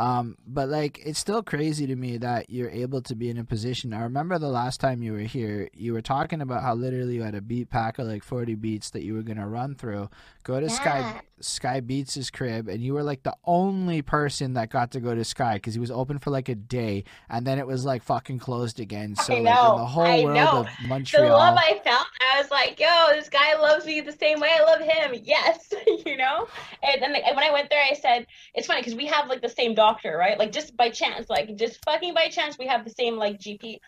Um, 0.00 0.38
but 0.46 0.70
like, 0.70 0.98
it's 1.04 1.18
still 1.18 1.42
crazy 1.42 1.86
to 1.86 1.94
me 1.94 2.16
that 2.16 2.48
you're 2.48 2.70
able 2.70 3.02
to 3.02 3.14
be 3.14 3.28
in 3.28 3.36
a 3.36 3.44
position. 3.44 3.92
I 3.92 4.00
remember 4.00 4.38
the 4.38 4.48
last 4.48 4.80
time 4.80 5.02
you 5.02 5.12
were 5.12 5.18
here, 5.18 5.68
you 5.74 5.92
were 5.92 6.00
talking 6.00 6.40
about 6.40 6.62
how 6.62 6.74
literally 6.74 7.16
you 7.16 7.22
had 7.22 7.34
a 7.34 7.42
beat 7.42 7.68
pack 7.68 7.98
of 7.98 8.06
like 8.06 8.24
40 8.24 8.54
beats 8.54 8.88
that 8.90 9.02
you 9.02 9.12
were 9.12 9.22
gonna 9.22 9.46
run 9.46 9.74
through. 9.74 10.08
Go 10.42 10.58
to 10.58 10.70
Sky 10.70 11.00
Yeah. 11.00 11.20
Sky 11.40 11.80
Beats' 11.80 12.30
crib, 12.30 12.68
and 12.68 12.82
you 12.82 12.94
were 12.94 13.02
like 13.02 13.22
the 13.22 13.34
only 13.44 14.02
person 14.02 14.54
that 14.54 14.70
got 14.70 14.90
to 14.92 15.00
go 15.00 15.14
to 15.14 15.24
Sky 15.24 15.54
because 15.54 15.74
he 15.74 15.80
was 15.80 15.90
open 15.90 16.18
for 16.18 16.30
like 16.30 16.48
a 16.48 16.54
day, 16.54 17.04
and 17.28 17.46
then 17.46 17.58
it 17.58 17.66
was 17.66 17.84
like 17.84 18.02
fucking 18.02 18.38
closed 18.38 18.78
again. 18.80 19.16
So 19.16 19.34
like 19.34 19.44
the 19.44 19.86
whole 19.86 20.04
I 20.04 20.22
world 20.24 20.36
know. 20.36 20.60
of 20.60 20.68
The 21.12 21.28
love 21.28 21.56
I 21.58 21.80
felt, 21.82 22.06
I 22.20 22.40
was 22.40 22.50
like, 22.50 22.78
yo, 22.78 23.08
this 23.12 23.28
guy 23.28 23.54
loves 23.58 23.86
me 23.86 24.00
the 24.00 24.12
same 24.12 24.40
way 24.40 24.50
I 24.52 24.62
love 24.62 24.80
him. 24.80 25.20
Yes, 25.30 25.72
you 26.06 26.16
know? 26.16 26.48
And 26.82 27.00
then 27.00 27.12
like, 27.12 27.24
when 27.24 27.44
I 27.44 27.52
went 27.52 27.70
there, 27.70 27.82
I 27.88 27.94
said, 27.94 28.26
it's 28.54 28.66
funny 28.66 28.80
because 28.80 28.94
we 28.94 29.06
have 29.06 29.28
like 29.28 29.42
the 29.42 29.48
same 29.48 29.74
doctor, 29.90 30.16
right? 30.16 30.38
Like 30.38 30.52
just 30.52 30.76
by 30.76 30.90
chance, 30.90 31.28
like 31.28 31.56
just 31.56 31.84
fucking 31.84 32.14
by 32.14 32.28
chance, 32.28 32.58
we 32.58 32.66
have 32.66 32.84
the 32.84 32.90
same 32.90 33.16
like 33.16 33.38
GP. 33.38 33.78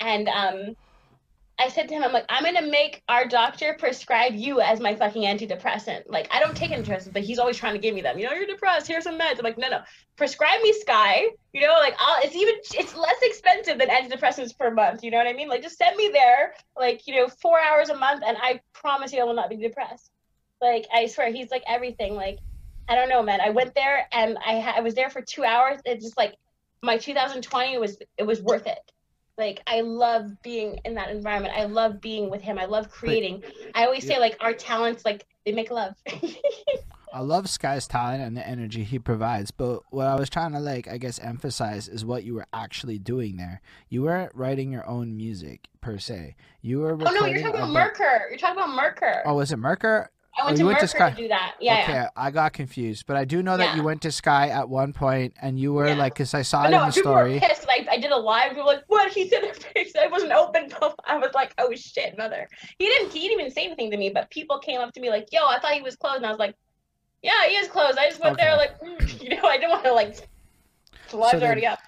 And 0.00 0.28
um, 0.28 0.76
I 1.58 1.68
said 1.68 1.88
to 1.88 1.94
him, 1.94 2.02
I'm 2.02 2.12
like, 2.12 2.24
I'm 2.28 2.44
gonna 2.44 2.66
make 2.66 3.02
our 3.08 3.28
doctor 3.28 3.76
prescribe 3.78 4.34
you 4.34 4.60
as 4.60 4.80
my 4.80 4.94
fucking 4.94 5.22
antidepressant. 5.22 6.04
Like, 6.06 6.26
I 6.30 6.40
don't 6.40 6.56
take 6.56 6.70
antidepressants, 6.70 7.12
but 7.12 7.22
he's 7.22 7.38
always 7.38 7.58
trying 7.58 7.74
to 7.74 7.78
give 7.78 7.94
me 7.94 8.00
them. 8.00 8.18
You 8.18 8.26
know, 8.26 8.32
you're 8.32 8.46
depressed. 8.46 8.86
Here's 8.86 9.04
some 9.04 9.18
meds. 9.18 9.38
I'm 9.38 9.44
like, 9.44 9.58
no, 9.58 9.68
no, 9.68 9.80
prescribe 10.16 10.62
me 10.62 10.72
Sky. 10.72 11.24
You 11.52 11.60
know, 11.60 11.74
like, 11.74 11.94
I'll, 11.98 12.22
it's 12.22 12.34
even 12.34 12.54
it's 12.74 12.96
less 12.96 13.18
expensive 13.22 13.78
than 13.78 13.88
antidepressants 13.88 14.56
per 14.56 14.70
month. 14.70 15.04
You 15.04 15.10
know 15.10 15.18
what 15.18 15.26
I 15.26 15.34
mean? 15.34 15.48
Like, 15.48 15.62
just 15.62 15.76
send 15.76 15.96
me 15.96 16.08
there, 16.12 16.54
like, 16.78 17.06
you 17.06 17.16
know, 17.16 17.28
four 17.28 17.60
hours 17.60 17.90
a 17.90 17.96
month, 17.96 18.22
and 18.26 18.38
I 18.40 18.60
promise 18.72 19.12
you, 19.12 19.20
I 19.20 19.24
will 19.24 19.34
not 19.34 19.50
be 19.50 19.56
depressed. 19.56 20.10
Like, 20.62 20.86
I 20.94 21.06
swear, 21.06 21.30
he's 21.30 21.50
like 21.50 21.64
everything. 21.66 22.14
Like, 22.14 22.38
I 22.90 22.96
don't 22.96 23.08
know, 23.08 23.22
man. 23.22 23.40
I 23.40 23.50
went 23.50 23.74
there 23.76 24.06
and 24.12 24.36
I 24.44 24.58
ha- 24.58 24.74
I 24.76 24.80
was 24.80 24.94
there 24.94 25.10
for 25.10 25.22
two 25.22 25.44
hours. 25.44 25.80
It's 25.84 26.04
just 26.04 26.16
like 26.16 26.34
my 26.82 26.98
2020 26.98 27.78
was 27.78 27.96
it 28.18 28.24
was 28.24 28.42
worth 28.42 28.66
it. 28.66 28.78
Like 29.38 29.62
I 29.64 29.82
love 29.82 30.42
being 30.42 30.80
in 30.84 30.94
that 30.94 31.08
environment. 31.10 31.54
I 31.56 31.64
love 31.64 32.00
being 32.00 32.30
with 32.30 32.42
him. 32.42 32.58
I 32.58 32.64
love 32.64 32.90
creating. 32.90 33.44
I 33.76 33.84
always 33.84 34.04
say 34.04 34.18
like 34.18 34.36
our 34.40 34.52
talents 34.52 35.04
like 35.04 35.24
they 35.46 35.52
make 35.52 35.70
love. 35.70 35.94
I 37.12 37.20
love 37.20 37.48
Sky's 37.48 37.86
talent 37.88 38.22
and 38.22 38.36
the 38.36 38.46
energy 38.46 38.84
he 38.84 38.98
provides, 38.98 39.50
but 39.50 39.82
what 39.90 40.06
I 40.06 40.14
was 40.14 40.30
trying 40.30 40.52
to 40.52 40.60
like, 40.60 40.86
I 40.86 40.96
guess, 40.96 41.18
emphasize 41.18 41.88
is 41.88 42.04
what 42.04 42.22
you 42.22 42.34
were 42.34 42.46
actually 42.52 42.98
doing 42.98 43.36
there. 43.36 43.60
You 43.88 44.02
weren't 44.02 44.32
writing 44.32 44.70
your 44.70 44.86
own 44.86 45.16
music 45.16 45.68
per 45.80 45.98
se. 45.98 46.36
You 46.60 46.80
were 46.80 46.92
oh 46.92 46.96
no, 46.96 47.26
you're 47.26 47.42
talking 47.42 47.60
about 47.60 47.70
Merker. 47.70 48.26
You're 48.30 48.38
talking 48.38 48.62
about 48.62 48.76
Merker. 48.76 49.22
Oh, 49.26 49.34
was 49.34 49.50
it 49.50 49.56
Merker? 49.56 50.10
I 50.40 50.44
went 50.46 50.54
oh, 50.54 50.56
to 50.56 50.58
you 50.62 50.66
went 50.66 50.80
to 50.80 50.88
Sky- 50.88 51.10
to 51.10 51.16
do 51.16 51.28
that. 51.28 51.54
Yeah, 51.60 51.80
okay, 51.82 51.92
yeah. 51.92 52.08
I 52.16 52.30
got 52.30 52.52
confused, 52.52 53.06
but 53.06 53.16
I 53.16 53.24
do 53.24 53.42
know 53.42 53.56
that 53.56 53.76
you 53.76 53.82
went 53.82 54.02
to 54.02 54.10
Sky 54.12 54.48
at 54.48 54.68
one 54.68 54.92
point, 54.92 55.34
and 55.42 55.58
you 55.58 55.72
were 55.72 55.88
Yeah. 55.88 55.94
like, 55.94 56.14
because 56.14 56.32
I 56.34 56.42
saw 56.42 56.62
But 56.62 56.68
it 56.68 56.76
no, 56.76 56.82
in 56.82 56.88
the 56.88 56.92
people 56.94 57.12
story. 57.12 57.34
were 57.34 57.40
pissed. 57.40 57.66
Like 57.66 57.86
I 57.90 57.98
did 57.98 58.10
a 58.10 58.16
live. 58.16 58.50
People 58.50 58.64
were 58.64 58.72
like, 58.74 58.84
"What?" 58.88 59.12
He 59.12 59.28
said 59.28 59.42
I 60.00 60.06
wasn't 60.08 60.32
open. 60.32 60.70
I 61.04 61.16
was 61.18 61.30
like, 61.34 61.52
"Oh 61.58 61.72
shit, 61.74 62.16
mother." 62.18 62.48
He 62.78 62.86
didn't. 62.86 63.12
He 63.12 63.20
didn't 63.28 63.40
even 63.40 63.52
say 63.52 63.64
anything 63.66 63.90
to 63.90 63.96
me. 63.96 64.10
But 64.10 64.30
people 64.30 64.58
came 64.58 64.80
up 64.80 64.92
to 64.94 65.00
me 65.00 65.10
like, 65.10 65.28
"Yo, 65.32 65.40
I 65.46 65.58
thought 65.60 65.72
he 65.72 65.82
was 65.82 65.96
closed," 65.96 66.16
and 66.18 66.26
I 66.26 66.30
was 66.30 66.38
like, 66.38 66.54
"Yeah, 67.22 67.46
he 67.48 67.54
is 67.56 67.68
closed." 67.68 67.98
I 67.98 68.08
just 68.08 68.20
went 68.22 68.36
there 68.38 68.56
like, 68.56 68.80
mm, 68.80 69.22
you 69.22 69.30
know, 69.30 69.42
I 69.48 69.56
didn't 69.58 69.70
want 69.70 69.84
to 69.84 69.92
like. 69.92 70.28
The 71.10 71.16
live's 71.16 71.40
then- 71.40 71.42
already 71.44 71.66
up. 71.66 71.80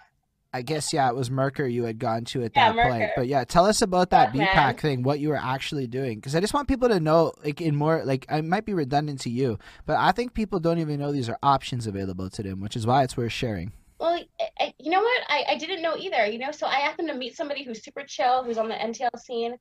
I 0.54 0.62
guess 0.62 0.92
yeah, 0.92 1.08
it 1.08 1.14
was 1.14 1.30
Merker 1.30 1.66
you 1.66 1.84
had 1.84 1.98
gone 1.98 2.24
to 2.26 2.42
at 2.44 2.52
Yeah, 2.54 2.72
that 2.72 2.88
point. 2.88 3.10
But 3.16 3.26
yeah, 3.26 3.44
tell 3.44 3.64
us 3.64 3.80
about 3.80 4.10
that 4.10 4.34
man. 4.34 4.48
pack 4.48 4.80
thing, 4.80 5.02
what 5.02 5.18
you 5.18 5.30
were 5.30 5.36
actually 5.36 5.86
doing, 5.86 6.16
because 6.16 6.36
I 6.36 6.40
just 6.40 6.52
want 6.52 6.68
people 6.68 6.90
to 6.90 7.00
know, 7.00 7.32
like 7.42 7.60
in 7.62 7.74
more, 7.74 8.04
like 8.04 8.26
I 8.28 8.42
might 8.42 8.66
be 8.66 8.74
redundant 8.74 9.20
to 9.22 9.30
you, 9.30 9.58
but 9.86 9.96
I 9.96 10.12
think 10.12 10.34
people 10.34 10.60
don't 10.60 10.78
even 10.78 11.00
know 11.00 11.10
these 11.10 11.28
are 11.30 11.38
options 11.42 11.86
available 11.86 12.28
to 12.28 12.42
them, 12.42 12.60
which 12.60 12.76
is 12.76 12.86
why 12.86 13.02
it's 13.02 13.16
worth 13.16 13.32
sharing. 13.32 13.72
Well, 13.98 14.20
I, 14.40 14.48
I, 14.60 14.74
you 14.78 14.90
know 14.90 15.00
what? 15.00 15.22
I, 15.28 15.44
I 15.50 15.56
didn't 15.58 15.80
know 15.80 15.96
either. 15.96 16.26
You 16.26 16.38
know, 16.38 16.50
so 16.50 16.66
I 16.66 16.76
happened 16.76 17.08
to 17.08 17.14
meet 17.14 17.34
somebody 17.36 17.64
who's 17.64 17.82
super 17.82 18.02
chill, 18.02 18.44
who's 18.44 18.58
on 18.58 18.68
the 18.68 18.74
MTL 18.74 19.18
scene, 19.18 19.54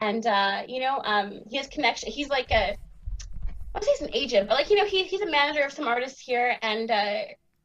and 0.00 0.26
uh, 0.26 0.62
you 0.66 0.80
know, 0.80 1.00
um, 1.04 1.40
he 1.48 1.56
has 1.58 1.68
connection. 1.68 2.10
He's 2.10 2.28
like 2.30 2.50
a, 2.50 2.72
I 2.72 2.76
would 3.74 3.84
say 3.84 3.90
he's 3.98 4.08
an 4.08 4.14
agent, 4.14 4.48
but 4.48 4.54
like 4.54 4.70
you 4.70 4.76
know, 4.76 4.86
he, 4.86 5.04
he's 5.04 5.20
a 5.20 5.30
manager 5.30 5.62
of 5.62 5.72
some 5.72 5.86
artists 5.86 6.20
here, 6.20 6.56
and 6.62 6.90
uh, 6.90 7.18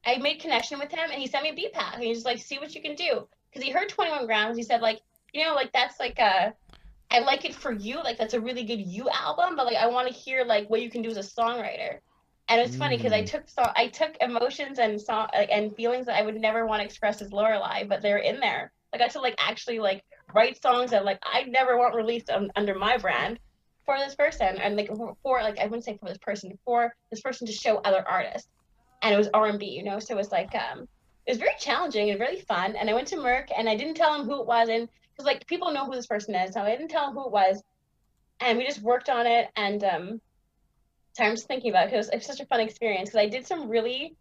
I 0.07 0.17
made 0.19 0.39
connection 0.39 0.79
with 0.79 0.91
him, 0.91 1.11
and 1.11 1.21
he 1.21 1.27
sent 1.27 1.43
me 1.43 1.49
a 1.51 1.53
beat 1.53 1.73
pack, 1.73 1.95
and 1.95 2.03
he's 2.03 2.25
like, 2.25 2.39
see 2.39 2.59
what 2.59 2.73
you 2.73 2.81
can 2.81 2.95
do, 2.95 3.27
because 3.51 3.65
he 3.65 3.71
heard 3.71 3.89
Twenty 3.89 4.11
One 4.11 4.25
Grams. 4.25 4.57
He 4.57 4.63
said 4.63 4.81
like, 4.81 5.01
you 5.33 5.45
know, 5.45 5.53
like 5.55 5.73
that's 5.73 5.99
like 5.99 6.17
a. 6.19 6.53
I 7.11 7.19
like 7.19 7.45
it 7.45 7.55
for 7.55 7.71
you, 7.71 8.03
like 8.03 8.17
that's 8.17 8.33
a 8.33 8.41
really 8.41 8.63
good 8.63 8.81
you 8.81 9.09
album, 9.09 9.55
but 9.55 9.65
like 9.65 9.77
I 9.77 9.87
want 9.87 10.07
to 10.09 10.13
hear 10.13 10.43
like 10.45 10.69
what 10.69 10.81
you 10.81 10.89
can 10.89 11.01
do 11.01 11.09
as 11.09 11.17
a 11.17 11.21
songwriter. 11.21 11.99
And 12.49 12.61
it's 12.61 12.75
funny 12.75 12.97
because 12.97 13.13
I 13.13 13.21
Mm. 13.21 13.27
took 13.31 13.49
so 13.49 13.69
I 13.75 13.87
took 13.87 14.17
emotions 14.21 14.79
and 14.79 14.99
song 15.01 15.27
and 15.33 15.75
feelings 15.75 16.05
that 16.07 16.17
I 16.17 16.23
would 16.23 16.35
never 16.35 16.65
want 16.65 16.81
to 16.81 16.85
express 16.85 17.21
as 17.21 17.31
Lorelai, 17.31 17.87
but 17.87 18.01
they're 18.01 18.17
in 18.17 18.39
there. 18.39 18.71
I 18.93 18.97
got 18.97 19.11
to 19.11 19.21
like 19.21 19.35
actually 19.39 19.79
like 19.79 20.03
write 20.33 20.61
songs 20.61 20.91
that 20.91 21.05
like 21.05 21.19
I 21.23 21.43
never 21.43 21.77
want 21.77 21.95
released 21.95 22.29
under 22.55 22.75
my 22.75 22.97
brand 22.97 23.39
for 23.85 23.97
this 23.99 24.15
person 24.15 24.57
and 24.59 24.75
like 24.77 24.87
for, 24.87 25.15
for 25.23 25.41
like 25.41 25.59
I 25.59 25.65
wouldn't 25.65 25.85
say 25.85 25.97
for 25.97 26.09
this 26.09 26.17
person 26.19 26.57
for 26.65 26.93
this 27.11 27.21
person 27.21 27.47
to 27.47 27.53
show 27.53 27.77
other 27.77 28.03
artists. 28.07 28.49
And 29.01 29.13
it 29.13 29.17
was 29.17 29.29
R 29.33 29.47
and 29.47 29.59
B, 29.59 29.67
you 29.67 29.83
know, 29.83 29.99
so 29.99 30.13
it 30.13 30.17
was 30.17 30.31
like 30.31 30.53
um 30.55 30.87
it 31.25 31.31
was 31.31 31.37
very 31.37 31.55
challenging 31.59 32.09
and 32.09 32.19
really 32.19 32.41
fun. 32.41 32.75
And 32.75 32.89
I 32.89 32.93
went 32.93 33.07
to 33.09 33.17
Merck 33.17 33.49
and 33.55 33.67
I 33.69 33.75
didn't 33.75 33.95
tell 33.95 34.13
him 34.13 34.25
who 34.25 34.41
it 34.41 34.47
was 34.47 34.69
and 34.69 34.87
because 35.11 35.25
like 35.25 35.45
people 35.47 35.71
know 35.71 35.85
who 35.85 35.95
this 35.95 36.07
person 36.07 36.35
is, 36.35 36.53
so 36.53 36.61
I 36.61 36.71
didn't 36.71 36.89
tell 36.89 37.07
him 37.07 37.13
who 37.13 37.25
it 37.25 37.31
was. 37.31 37.61
And 38.39 38.57
we 38.57 38.65
just 38.65 38.81
worked 38.81 39.09
on 39.09 39.27
it 39.27 39.49
and 39.55 39.83
um 39.83 40.21
so 41.17 41.23
I'm 41.23 41.31
just 41.33 41.47
thinking 41.47 41.71
about 41.71 41.85
it 41.85 41.91
because 41.91 42.09
it 42.09 42.15
was 42.15 42.27
such 42.27 42.41
a 42.41 42.45
fun 42.45 42.59
experience 42.59 43.09
because 43.09 43.25
I 43.25 43.27
did 43.27 43.47
some 43.47 43.69
really, 43.69 44.15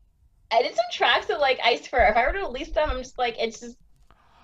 I 0.51 0.62
did 0.62 0.74
some 0.74 0.86
tracks 0.90 1.27
that 1.27 1.40
like 1.40 1.61
I 1.62 1.77
swear 1.77 2.09
if 2.09 2.16
I 2.16 2.27
were 2.27 2.32
to 2.32 2.39
release 2.47 2.70
them, 2.70 2.89
I'm 2.90 2.98
just 3.03 3.19
like 3.19 3.36
it's 3.39 3.61
just 3.61 3.77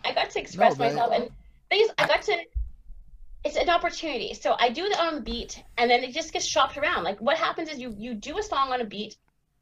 I 0.04 0.12
got 0.12 0.28
to 0.30 0.38
express 0.40 0.76
but- 0.76 0.90
myself 0.90 1.12
and 1.14 1.30
things 1.70 1.90
I 1.96 2.06
got 2.06 2.22
to. 2.22 2.36
It's 3.44 3.56
an 3.56 3.70
opportunity. 3.70 4.34
So 4.34 4.54
I 4.58 4.68
do 4.68 4.84
it 4.84 4.96
on 5.00 5.24
beat, 5.24 5.64
and 5.76 5.90
then 5.90 6.04
it 6.04 6.12
just 6.12 6.32
gets 6.32 6.44
shopped 6.44 6.76
around. 6.76 7.02
Like 7.04 7.20
what 7.20 7.38
happens 7.38 7.70
is 7.70 7.78
you 7.78 7.94
you 7.96 8.14
do 8.14 8.38
a 8.38 8.42
song 8.42 8.70
on 8.70 8.80
a 8.82 8.84
beat, 8.84 9.16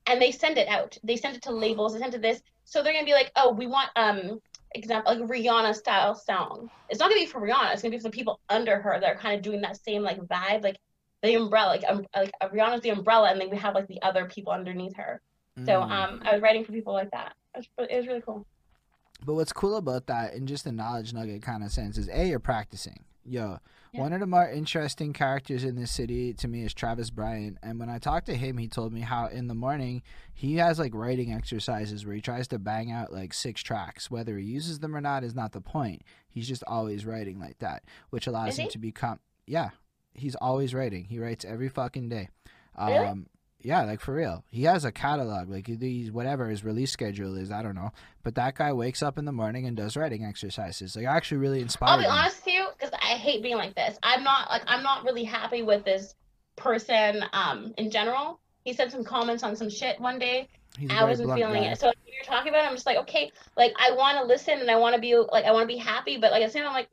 and 0.07 0.21
they 0.21 0.31
send 0.33 0.59
it 0.59 0.69
out. 0.69 0.97
They 1.05 1.17
send 1.17 1.37
it 1.37 1.43
to 1.43 1.53
labels. 1.53 1.93
They 1.93 2.01
send 2.01 2.15
it 2.15 2.17
to 2.17 2.23
this. 2.23 2.43
So 2.65 2.83
they're 2.83 2.93
gonna 2.93 3.05
be 3.05 3.13
like, 3.13 3.31
oh, 3.37 3.53
we 3.53 3.67
want 3.67 3.91
um 3.97 4.41
example 4.75 5.13
like 5.13 5.23
a 5.23 5.27
Rihanna 5.33 5.75
style 5.75 6.15
song. 6.15 6.71
It's 6.89 7.01
not 7.01 7.09
gonna 7.11 7.21
be 7.21 7.27
for 7.27 7.41
Rihanna. 7.41 7.73
It's 7.73 7.83
gonna 7.83 7.93
be 7.93 7.99
for 7.99 8.05
the 8.05 8.11
people 8.11 8.41
under 8.49 8.81
her 8.81 8.99
that 9.01 9.09
are 9.09 9.17
kind 9.19 9.35
of 9.37 9.43
doing 9.43 9.61
that 9.63 9.77
same 9.83 10.03
like 10.03 10.21
vibe, 10.23 10.63
like 10.63 10.77
the 11.23 11.35
umbrella, 11.35 11.69
like 11.69 11.85
um, 11.89 12.07
like 12.17 12.33
uh, 12.41 12.49
Rihanna's 12.49 12.81
the 12.81 12.91
umbrella, 12.91 13.31
and 13.31 13.41
then 13.41 13.51
we 13.51 13.57
have 13.59 13.75
like 13.75 13.89
the 13.89 14.01
other 14.03 14.27
people 14.27 14.53
underneath 14.53 14.97
her. 14.97 15.21
So 15.67 15.73
Mm. 15.81 15.91
um, 15.91 16.23
I 16.25 16.33
was 16.33 16.41
writing 16.43 16.65
for 16.65 16.73
people 16.73 16.95
like 16.95 17.11
that. 17.11 17.35
It 17.55 17.67
was, 17.77 17.89
it 17.91 17.97
was 17.99 18.07
really 18.07 18.23
cool. 18.23 18.47
But 19.27 19.35
what's 19.35 19.53
cool 19.53 19.77
about 19.77 20.07
that, 20.07 20.33
in 20.33 20.47
just 20.47 20.65
a 20.65 20.73
knowledge 20.73 21.13
nugget 21.13 21.43
kind 21.43 21.63
of 21.63 21.71
sense, 21.71 21.99
is 21.99 22.09
a 22.09 22.29
you're 22.29 22.39
practicing. 22.39 23.05
Yo, 23.25 23.59
Yeah. 23.93 24.01
one 24.01 24.13
of 24.13 24.21
the 24.21 24.27
more 24.27 24.49
interesting 24.49 25.13
characters 25.13 25.63
in 25.65 25.75
this 25.77 25.91
city 25.91 26.33
to 26.35 26.49
me 26.49 26.63
is 26.65 26.73
Travis 26.73 27.11
Bryant. 27.11 27.59
And 27.63 27.79
when 27.79 27.89
I 27.91 27.99
talked 27.99 28.27
to 28.27 28.35
him, 28.37 28.57
he 28.59 28.67
told 28.69 28.93
me 28.93 29.01
how 29.01 29.27
in 29.27 29.47
the 29.49 29.55
morning 29.55 30.03
he 30.33 30.57
has 30.57 30.79
like 30.79 30.95
writing 30.95 31.33
exercises 31.33 32.07
where 32.07 32.15
he 32.15 32.21
tries 32.21 32.49
to 32.49 32.59
bang 32.59 32.91
out 32.91 33.13
like 33.13 33.35
six 33.35 33.63
tracks. 33.63 34.11
Whether 34.11 34.39
he 34.39 34.45
uses 34.47 34.79
them 34.79 34.97
or 34.97 35.01
not 35.01 35.23
is 35.25 35.35
not 35.35 35.53
the 35.53 35.61
point. 35.61 36.03
He's 36.29 36.49
just 36.49 36.65
always 36.67 37.05
writing 37.05 37.39
like 37.39 37.59
that, 37.59 37.83
which 38.11 38.27
allows 38.27 38.51
Is 38.55 38.59
him 38.59 38.65
he? 38.65 38.71
to 38.71 38.79
become. 38.79 39.19
Yeah, 39.47 39.71
he's 40.15 40.35
always 40.37 40.73
writing. 40.73 41.05
He 41.05 41.19
writes 41.19 41.45
every 41.45 41.69
fucking 41.69 42.09
day. 42.09 42.29
Really? 42.79 42.97
Um, 42.99 43.27
Yeah, 43.63 43.83
like 43.85 44.01
for 44.01 44.15
real. 44.15 44.45
He 44.51 44.65
has 44.65 44.85
a 44.85 44.93
catalog, 44.93 45.49
like 45.49 45.67
these 45.67 46.11
whatever 46.11 46.49
his 46.49 46.65
release 46.65 46.91
schedule 46.91 47.37
is. 47.37 47.51
I 47.51 47.63
don't 47.63 47.75
know, 47.75 47.91
but 48.23 48.35
that 48.37 48.55
guy 48.55 48.73
wakes 48.73 49.03
up 49.03 49.19
in 49.19 49.25
the 49.25 49.33
morning 49.33 49.67
and 49.67 49.77
does 49.77 49.97
writing 49.97 50.25
exercises. 50.25 50.97
Like 50.97 51.07
actually, 51.07 51.39
really 51.39 51.61
inspired. 51.61 51.91
I'll 51.91 51.99
be 51.99 52.07
honest 52.07 52.45
with 52.45 52.55
you, 52.55 52.67
because 52.73 52.93
I 53.03 53.15
hate 53.15 53.43
being 53.43 53.57
like 53.57 53.75
this. 53.75 53.99
I'm 54.03 54.25
not 54.25 54.51
like 54.51 54.63
I'm 54.67 54.83
not 54.83 55.05
really 55.05 55.25
happy 55.25 55.63
with 55.63 55.85
this 55.85 56.15
person 56.57 57.25
um 57.33 57.75
in 57.77 57.91
general. 57.91 58.41
He 58.65 58.73
said 58.73 58.91
some 58.91 59.05
comments 59.05 59.43
on 59.43 59.57
some 59.57 59.71
shit 59.71 60.01
one 60.01 60.19
day. 60.19 60.49
I 60.89 61.05
wasn't 61.05 61.35
feeling 61.35 61.65
guy. 61.65 61.73
it. 61.73 61.81
So 61.81 61.87
when 61.87 61.95
you're 62.07 62.25
talking 62.25 62.51
about 62.51 62.65
it, 62.65 62.69
I'm 62.69 62.75
just 62.75 62.87
like, 62.87 62.99
okay, 62.99 63.33
like 63.57 63.73
I 63.79 63.93
want 63.93 64.19
to 64.19 64.25
listen 64.25 64.61
and 64.61 64.71
I 64.71 64.77
want 64.77 64.95
to 64.95 65.01
be 65.01 65.17
like 65.17 65.45
I 65.45 65.53
want 65.53 65.69
to 65.69 65.75
be 65.75 65.79
happy, 65.79 66.17
but 66.17 66.31
like 66.31 66.43
at 66.43 66.47
the 66.47 66.53
same 66.53 66.63
time, 66.63 66.71
I'm 66.71 66.75
like, 66.75 66.89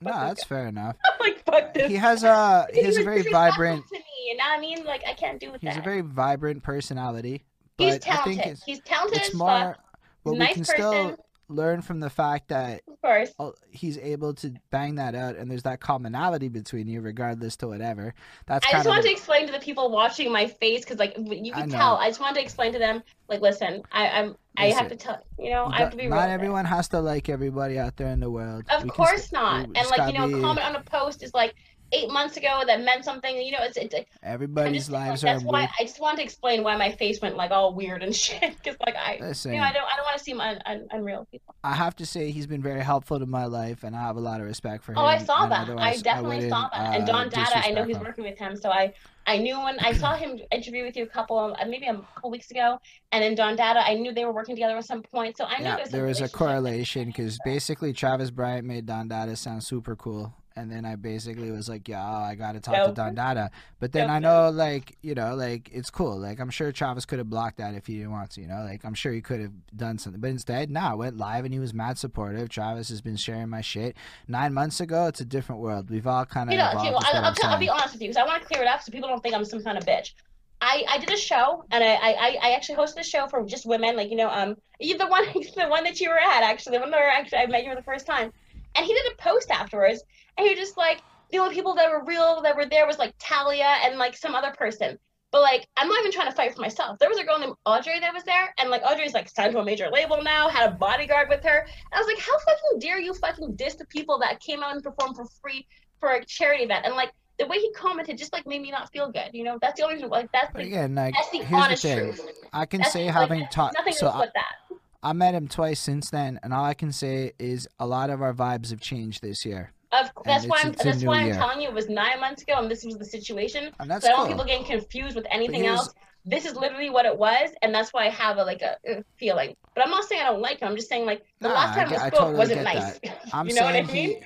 No, 0.00 0.12
this 0.12 0.20
that's 0.20 0.44
fair 0.44 0.66
enough. 0.68 0.96
I'm 1.04 1.18
like 1.20 1.44
fuck 1.44 1.74
this. 1.74 1.88
He 1.88 1.96
has 1.96 2.22
a 2.24 2.66
he 2.72 2.82
has 2.84 2.96
a 2.96 3.02
very 3.02 3.22
vibrant. 3.30 3.86
To 3.88 3.94
me, 3.94 4.04
you 4.26 4.36
know 4.36 4.44
what 4.44 4.58
I 4.58 4.60
mean? 4.60 4.84
Like 4.84 5.02
I 5.06 5.14
can't 5.14 5.40
do 5.40 5.50
with 5.50 5.60
He's 5.60 5.74
that. 5.74 5.80
a 5.80 5.82
very 5.82 6.02
vibrant 6.02 6.62
personality. 6.62 7.44
But 7.76 7.84
He's 7.84 7.94
I 7.94 7.98
talented. 7.98 8.58
He's 8.66 8.80
talented 8.80 9.20
it's 9.22 9.34
more. 9.34 9.76
But 10.24 10.32
we 10.32 10.46
can 10.48 10.64
person. 10.64 10.64
still 10.64 11.16
learn 11.48 11.80
from 11.80 12.00
the 12.00 12.10
fact 12.10 12.48
that 12.48 12.82
Of 12.86 13.00
course. 13.00 13.32
he's 13.70 13.98
able 13.98 14.34
to 14.34 14.52
bang 14.70 14.96
that 14.96 15.14
out, 15.14 15.36
and 15.36 15.50
there's 15.50 15.62
that 15.62 15.80
commonality 15.80 16.48
between 16.48 16.86
you, 16.86 17.00
regardless 17.00 17.56
to 17.56 17.68
whatever. 17.68 18.14
That's 18.46 18.66
I 18.66 18.70
kind 18.72 18.84
just 18.84 18.88
wanted 18.88 19.02
to 19.04 19.10
explain 19.10 19.46
to 19.46 19.52
the 19.52 19.58
people 19.58 19.90
watching 19.90 20.30
my 20.30 20.46
face 20.46 20.80
because, 20.80 20.98
like, 20.98 21.16
you 21.16 21.52
can 21.52 21.68
know. 21.68 21.76
tell. 21.76 21.96
I 21.96 22.08
just 22.08 22.20
wanted 22.20 22.36
to 22.36 22.42
explain 22.42 22.72
to 22.72 22.78
them, 22.78 23.02
like, 23.28 23.40
listen, 23.40 23.82
I, 23.92 24.08
I'm, 24.08 24.36
I 24.58 24.66
have 24.66 24.88
to 24.88 24.96
tell, 24.96 25.24
you 25.38 25.50
know, 25.50 25.66
I 25.66 25.78
have 25.78 25.90
to 25.90 25.96
be 25.96 26.06
not 26.08 26.28
everyone 26.30 26.64
has 26.64 26.88
to 26.88 27.00
like 27.00 27.28
everybody 27.28 27.78
out 27.78 27.96
there 27.96 28.08
in 28.08 28.20
the 28.20 28.30
world. 28.30 28.64
Of 28.70 28.82
We 28.84 28.90
course 28.90 29.22
st- 29.28 29.32
not. 29.32 29.68
we 29.68 29.74
And 29.76 29.88
like, 29.90 30.12
you 30.12 30.18
know, 30.18 30.24
a 30.24 30.28
be- 30.28 30.40
comment 30.40 30.66
on 30.66 30.76
a 30.76 30.80
post 30.82 31.22
is 31.22 31.32
like, 31.34 31.54
eight 31.92 32.10
months 32.10 32.36
ago 32.36 32.62
that 32.66 32.82
meant 32.82 33.04
something. 33.04 33.36
You 33.36 33.52
know, 33.52 33.58
it's 33.62 33.76
it's. 33.76 33.94
Everybody's 34.22 34.82
just 34.82 34.90
lives 34.90 35.22
that's 35.22 35.42
are 35.42 35.46
why 35.46 35.60
weird. 35.60 35.70
I 35.78 35.82
just 35.84 36.00
wanted 36.00 36.18
to 36.18 36.22
explain 36.24 36.62
why 36.62 36.76
my 36.76 36.92
face 36.92 37.20
went 37.20 37.36
like 37.36 37.50
all 37.50 37.74
weird 37.74 38.02
and 38.02 38.14
shit. 38.24 38.56
Because 38.56 38.76
like 38.84 38.96
I, 38.96 39.18
Listen, 39.20 39.54
you 39.54 39.58
know, 39.58 39.64
I 39.64 39.72
don't 39.72 39.84
I 39.84 39.96
don't 39.96 40.04
want 40.04 40.18
to 40.18 40.24
seem 40.24 40.40
un, 40.40 40.58
un, 40.66 40.86
unreal 40.90 41.26
people. 41.30 41.54
I 41.64 41.74
have 41.74 41.96
to 41.96 42.06
say 42.06 42.30
he's 42.30 42.46
been 42.46 42.62
very 42.62 42.82
helpful 42.82 43.18
to 43.18 43.26
my 43.26 43.46
life, 43.46 43.84
and 43.84 43.94
I 43.96 44.00
have 44.00 44.16
a 44.16 44.20
lot 44.20 44.40
of 44.40 44.46
respect 44.46 44.84
for 44.84 44.92
him. 44.92 44.98
Oh, 44.98 45.04
I 45.04 45.18
saw 45.18 45.46
that. 45.46 45.68
I 45.78 45.96
definitely 45.96 46.48
saw 46.48 46.68
that. 46.72 46.94
And 46.94 47.04
uh, 47.04 47.06
Don 47.06 47.28
Dada, 47.28 47.66
I 47.66 47.70
know 47.70 47.84
he's 47.84 47.96
him. 47.96 48.04
working 48.04 48.24
with 48.24 48.38
him, 48.38 48.56
so 48.56 48.70
I 48.70 48.92
I 49.28 49.36
knew 49.36 49.60
when 49.60 49.78
I 49.80 49.92
saw 49.92 50.16
him 50.16 50.38
interview 50.50 50.84
with 50.84 50.96
you 50.96 51.04
a 51.04 51.06
couple 51.06 51.38
of 51.38 51.52
uh, 51.52 51.66
maybe 51.66 51.86
a 51.86 51.94
couple 52.14 52.30
weeks 52.30 52.50
ago, 52.50 52.80
and 53.12 53.22
then 53.22 53.34
Don 53.34 53.56
Dada, 53.56 53.80
I 53.86 53.94
knew 53.94 54.12
they 54.14 54.24
were 54.24 54.32
working 54.32 54.56
together 54.56 54.76
at 54.76 54.86
some 54.86 55.02
point, 55.02 55.36
so 55.36 55.44
I 55.44 55.58
knew 55.58 55.64
Yeah, 55.64 55.74
there 55.74 55.82
was, 55.82 55.90
there 55.90 56.04
was 56.06 56.20
a 56.22 56.28
correlation 56.30 57.08
because 57.08 57.38
basically 57.44 57.92
Travis 57.92 58.30
Bryant 58.30 58.66
made 58.66 58.86
Don 58.86 59.06
Dada 59.08 59.36
sound 59.36 59.62
super 59.62 59.94
cool, 59.96 60.34
and 60.58 60.70
then 60.70 60.84
I 60.84 60.96
basically 60.96 61.50
was 61.50 61.68
like, 61.68 61.88
"Yo, 61.88 61.98
I 61.98 62.34
gotta 62.34 62.60
talk 62.60 62.74
to 62.74 62.86
Dope. 62.86 62.96
Don 62.96 63.14
Dada." 63.14 63.50
But 63.80 63.92
then 63.92 64.10
I 64.10 64.18
know, 64.18 64.50
like, 64.50 64.96
you 65.02 65.14
know, 65.14 65.34
like 65.34 65.70
it's 65.72 65.90
cool. 65.90 66.18
Like 66.18 66.40
I'm 66.40 66.50
sure 66.50 66.72
Travis 66.72 67.04
could 67.04 67.18
have 67.18 67.30
blocked 67.30 67.58
that 67.58 67.74
if 67.74 67.86
he 67.86 67.96
didn't 67.96 68.12
want 68.12 68.30
to. 68.32 68.40
You 68.40 68.48
know, 68.48 68.64
like 68.64 68.84
I'm 68.84 68.94
sure 68.94 69.12
he 69.12 69.20
could 69.20 69.40
have 69.40 69.52
done 69.76 69.98
something, 69.98 70.20
but 70.20 70.30
instead, 70.30 70.70
nah, 70.70 70.92
I 70.92 70.94
went 70.94 71.16
live 71.16 71.44
and 71.44 71.54
he 71.54 71.60
was 71.60 71.72
mad 71.72 71.98
supportive. 71.98 72.48
Travis 72.48 72.88
has 72.88 73.00
been 73.00 73.16
sharing 73.16 73.48
my 73.48 73.60
shit. 73.60 73.96
Nine 74.26 74.52
months 74.52 74.80
ago, 74.80 75.06
it's 75.06 75.20
a 75.20 75.24
different 75.24 75.60
world. 75.60 75.90
We've 75.90 76.06
all 76.06 76.26
kind 76.26 76.48
of 76.48 76.52
You 76.52 76.58
know, 76.58 76.70
okay, 76.74 76.90
well, 76.90 77.00
I'll, 77.04 77.24
I'm 77.24 77.34
I'll, 77.42 77.50
I'll 77.50 77.58
be 77.58 77.68
honest 77.68 77.94
with 77.94 78.02
you 78.02 78.08
because 78.08 78.20
I 78.20 78.26
want 78.26 78.42
to 78.42 78.48
clear 78.48 78.62
it 78.62 78.68
up 78.68 78.82
so 78.82 78.92
people 78.92 79.08
don't 79.08 79.22
think 79.22 79.34
I'm 79.34 79.44
some 79.44 79.62
kind 79.62 79.78
of 79.78 79.84
bitch. 79.84 80.12
I, 80.60 80.84
I 80.88 80.98
did 80.98 81.10
a 81.10 81.16
show 81.16 81.64
and 81.70 81.84
I, 81.84 81.94
I, 81.94 82.36
I 82.42 82.50
actually 82.52 82.76
hosted 82.76 82.98
a 82.98 83.04
show 83.04 83.28
for 83.28 83.44
just 83.44 83.64
women, 83.64 83.96
like 83.96 84.10
you 84.10 84.16
know, 84.16 84.28
um, 84.28 84.56
you 84.80 84.98
the 84.98 85.06
one 85.06 85.24
the 85.56 85.68
one 85.68 85.84
that 85.84 86.00
you 86.00 86.10
were 86.10 86.18
at 86.18 86.42
actually, 86.42 86.76
the 86.78 86.80
one 86.80 86.90
where 86.90 87.08
actually 87.08 87.38
I 87.38 87.46
met 87.46 87.64
you 87.64 87.70
for 87.70 87.76
the 87.76 87.82
first 87.82 88.06
time, 88.06 88.32
and 88.78 88.86
he 88.86 88.94
did 88.94 89.04
a 89.12 89.22
post 89.22 89.50
afterwards, 89.50 90.02
and 90.38 90.46
he 90.46 90.50
was 90.54 90.58
just 90.58 90.78
like 90.78 91.02
the 91.30 91.38
only 91.38 91.54
people 91.54 91.74
that 91.74 91.90
were 91.90 92.04
real 92.04 92.40
that 92.42 92.56
were 92.56 92.64
there 92.64 92.86
was 92.86 92.98
like 92.98 93.14
Talia 93.18 93.76
and 93.84 93.98
like 93.98 94.16
some 94.16 94.34
other 94.34 94.52
person. 94.52 94.98
But 95.30 95.42
like, 95.42 95.68
I'm 95.76 95.88
not 95.88 95.98
even 96.00 96.10
trying 96.12 96.30
to 96.30 96.34
fight 96.34 96.54
for 96.54 96.62
myself. 96.62 96.98
There 96.98 97.08
was 97.10 97.18
a 97.18 97.24
girl 97.24 97.38
named 97.38 97.52
Audrey 97.66 98.00
that 98.00 98.14
was 98.14 98.24
there, 98.24 98.54
and 98.58 98.70
like 98.70 98.80
Audrey's 98.82 99.12
like 99.12 99.28
signed 99.28 99.52
to 99.52 99.58
a 99.58 99.64
major 99.64 99.90
label 99.92 100.22
now, 100.22 100.48
had 100.48 100.70
a 100.70 100.74
bodyguard 100.74 101.28
with 101.28 101.42
her. 101.44 101.58
And 101.58 101.68
I 101.92 101.98
was 101.98 102.06
like, 102.06 102.18
how 102.18 102.38
fucking 102.38 102.78
dare 102.78 102.98
you 102.98 103.12
fucking 103.12 103.56
diss 103.56 103.74
the 103.74 103.84
people 103.86 104.18
that 104.20 104.40
came 104.40 104.62
out 104.62 104.72
and 104.74 104.82
performed 104.82 105.16
for 105.16 105.26
free 105.42 105.66
for 106.00 106.12
a 106.12 106.24
charity 106.24 106.64
event? 106.64 106.86
And 106.86 106.94
like 106.94 107.12
the 107.38 107.46
way 107.46 107.58
he 107.58 107.70
commented 107.72 108.16
just 108.16 108.32
like 108.32 108.46
made 108.46 108.62
me 108.62 108.70
not 108.70 108.90
feel 108.90 109.10
good. 109.12 109.30
You 109.34 109.44
know, 109.44 109.58
that's 109.60 109.78
the 109.78 109.84
only 109.84 109.96
reason. 109.96 110.08
Like 110.08 110.32
that's 110.32 110.52
the 110.54 110.60
again, 110.60 110.94
like 110.94 111.14
that's 111.14 111.30
the 111.30 111.40
the 111.40 111.54
honest 111.54 111.82
thing. 111.82 111.98
truth. 111.98 112.20
I 112.52 112.64
can 112.64 112.80
That's 112.80 112.92
say 112.94 113.04
like, 113.04 113.14
having 113.14 113.46
taught. 113.52 113.74
nothing 113.76 113.92
So 113.92 114.08
I, 114.08 114.26
that. 114.34 114.54
I 115.02 115.12
met 115.12 115.34
him 115.34 115.46
twice 115.48 115.78
since 115.80 116.10
then, 116.10 116.40
and 116.42 116.52
all 116.52 116.64
I 116.64 116.74
can 116.74 116.90
say 116.92 117.32
is 117.38 117.68
a 117.78 117.86
lot 117.86 118.10
of 118.10 118.20
our 118.20 118.34
vibes 118.34 118.70
have 118.70 118.80
changed 118.80 119.22
this 119.22 119.44
year, 119.44 119.72
Of, 119.92 120.10
that's 120.24 120.46
why 120.46 120.60
I'm 120.64 120.72
that's 120.72 121.04
why 121.04 121.20
I'm 121.20 121.26
year. 121.26 121.34
telling 121.36 121.60
you 121.60 121.68
it 121.68 121.74
was 121.74 121.88
nine 121.88 122.20
months 122.20 122.42
ago, 122.42 122.54
and 122.58 122.70
this 122.70 122.84
was 122.84 122.96
the 122.98 123.04
situation. 123.04 123.72
so 123.78 123.84
I 123.84 123.86
don't 123.86 124.00
cool. 124.02 124.16
want 124.16 124.28
people 124.30 124.44
getting 124.44 124.66
confused 124.66 125.14
with 125.16 125.26
anything 125.30 125.66
else. 125.66 125.90
This 126.24 126.44
is 126.44 126.56
literally 126.56 126.90
what 126.90 127.06
it 127.06 127.16
was, 127.16 127.50
and 127.62 127.74
that's 127.74 127.92
why 127.92 128.06
I 128.06 128.10
have 128.10 128.36
a 128.38 128.44
like 128.44 128.60
a, 128.60 128.76
a 128.86 129.04
feeling. 129.16 129.54
But 129.74 129.84
I'm 129.84 129.90
not 129.90 130.04
saying 130.04 130.20
I 130.20 130.24
don't 130.24 130.42
like 130.42 130.60
him. 130.60 130.68
I'm 130.68 130.76
just 130.76 130.88
saying 130.88 131.06
like 131.06 131.22
the 131.40 131.48
Nah, 131.48 131.54
last 131.54 131.76
I 131.78 131.80
time 131.84 131.90
we 131.90 131.96
I 131.96 132.08
spoke 132.08 132.18
totally 132.18 132.36
wasn't 132.36 132.62
nice. 132.64 133.00
I'm 133.32 133.48
you 133.48 133.54
know 133.54 133.62
what 133.62 133.76
I 133.76 133.82
mean? 133.82 134.20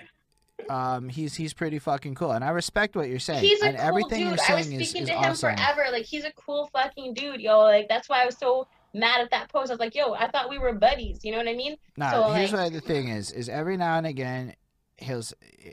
he, 0.59 0.67
um, 0.69 1.09
he's 1.09 1.35
he's 1.35 1.53
pretty 1.53 1.79
fucking 1.79 2.15
cool, 2.15 2.33
and 2.33 2.43
I 2.43 2.49
respect 2.51 2.97
what 2.97 3.09
you're 3.09 3.19
saying. 3.19 3.41
He's 3.45 3.63
a 3.63 3.67
and 3.67 3.77
cool 3.77 3.87
everything 3.87 4.11
dude. 4.11 4.21
you're 4.21 4.29
I 4.49 4.55
was 4.57 4.67
saying 4.67 4.81
is, 4.81 4.89
speaking 4.89 5.03
is 5.03 5.09
to 5.11 5.15
him 5.17 5.31
awesome. 5.33 5.55
forever. 5.57 5.85
Like 5.93 6.05
he's 6.07 6.25
a 6.25 6.33
cool 6.33 6.69
fucking 6.73 7.15
dude, 7.15 7.41
yo. 7.41 7.61
Like 7.61 7.89
that's 7.89 8.09
why 8.09 8.23
I 8.23 8.27
was 8.27 8.39
so 8.39 8.67
mad 8.95 9.21
at 9.21 9.31
that 9.31 9.49
post. 9.51 9.71
I 9.71 9.75
was 9.75 9.81
like, 9.81 9.95
yo, 9.95 10.13
I 10.15 10.29
thought 10.31 10.51
we 10.51 10.59
were 10.59 10.73
buddies. 10.73 11.21
You 11.25 11.33
know 11.33 11.39
what 11.39 11.49
I 11.49 11.55
mean? 11.55 11.77
Nah, 11.97 12.11
So, 12.11 12.33
here's 12.33 12.53
like- 12.53 12.65
what 12.65 12.73
the 12.73 12.81
thing 12.81 13.09
is: 13.09 13.31
is 13.33 13.49
every 13.49 13.77
now 13.77 13.97
and 13.99 14.07
again, 14.07 14.55
he'll 14.99 15.23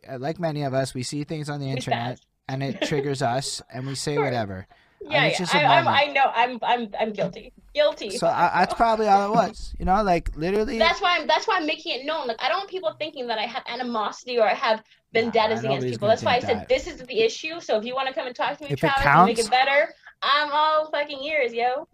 uh, 0.09 0.17
like 0.19 0.39
many 0.39 0.63
of 0.63 0.73
us, 0.73 0.93
we 0.93 1.03
see 1.03 1.23
things 1.23 1.49
on 1.49 1.59
the 1.59 1.69
internet, 1.69 2.19
and 2.47 2.63
it 2.63 2.81
triggers 2.87 3.21
us, 3.21 3.61
and 3.73 3.85
we 3.87 3.95
say 3.95 4.15
Sure. 4.15 4.23
whatever. 4.23 4.67
Yeah, 5.01 5.27
yeah. 5.27 5.45
I, 5.53 5.63
I'm. 5.77 5.87
I 5.87 6.05
know. 6.11 6.25
I'm, 6.35 6.59
I'm, 6.61 6.89
I'm 6.99 7.13
guilty. 7.13 7.53
Guilty. 7.73 8.17
So 8.17 8.27
I, 8.27 8.51
that's 8.53 8.73
probably 8.73 9.07
all 9.07 9.31
it 9.31 9.33
was. 9.33 9.73
You 9.79 9.85
know, 9.85 10.03
like 10.03 10.35
literally. 10.35 10.77
That's 10.77 11.01
why 11.01 11.17
I'm. 11.19 11.25
That's 11.27 11.47
why 11.47 11.55
I'm 11.57 11.65
making 11.65 12.01
it 12.01 12.05
known. 12.05 12.27
Like 12.27 12.35
I 12.43 12.49
don't 12.49 12.57
want 12.57 12.69
people 12.69 12.93
thinking 12.99 13.27
that 13.27 13.39
I 13.39 13.43
have 13.43 13.63
animosity 13.67 14.37
or 14.39 14.43
I 14.49 14.53
have 14.55 14.83
vendettas 15.13 15.63
against 15.63 15.87
people. 15.87 16.07
That's 16.07 16.21
why 16.23 16.35
I 16.35 16.39
said 16.39 16.57
that. 16.57 16.69
this 16.69 16.85
is 16.85 16.97
the 16.97 17.21
issue. 17.21 17.59
So 17.61 17.77
if 17.77 17.85
you 17.85 17.95
want 17.95 18.09
to 18.09 18.13
come 18.13 18.27
and 18.27 18.35
talk 18.35 18.57
to 18.57 18.63
me, 18.65 18.71
If 18.71 18.73
it 18.73 18.79
Travis, 18.79 19.05
and 19.05 19.25
make 19.25 19.39
it 19.39 19.49
better, 19.49 19.93
I'm 20.21 20.49
all 20.51 20.89
fucking 20.91 21.23
ears, 21.23 21.53
yo. 21.53 21.87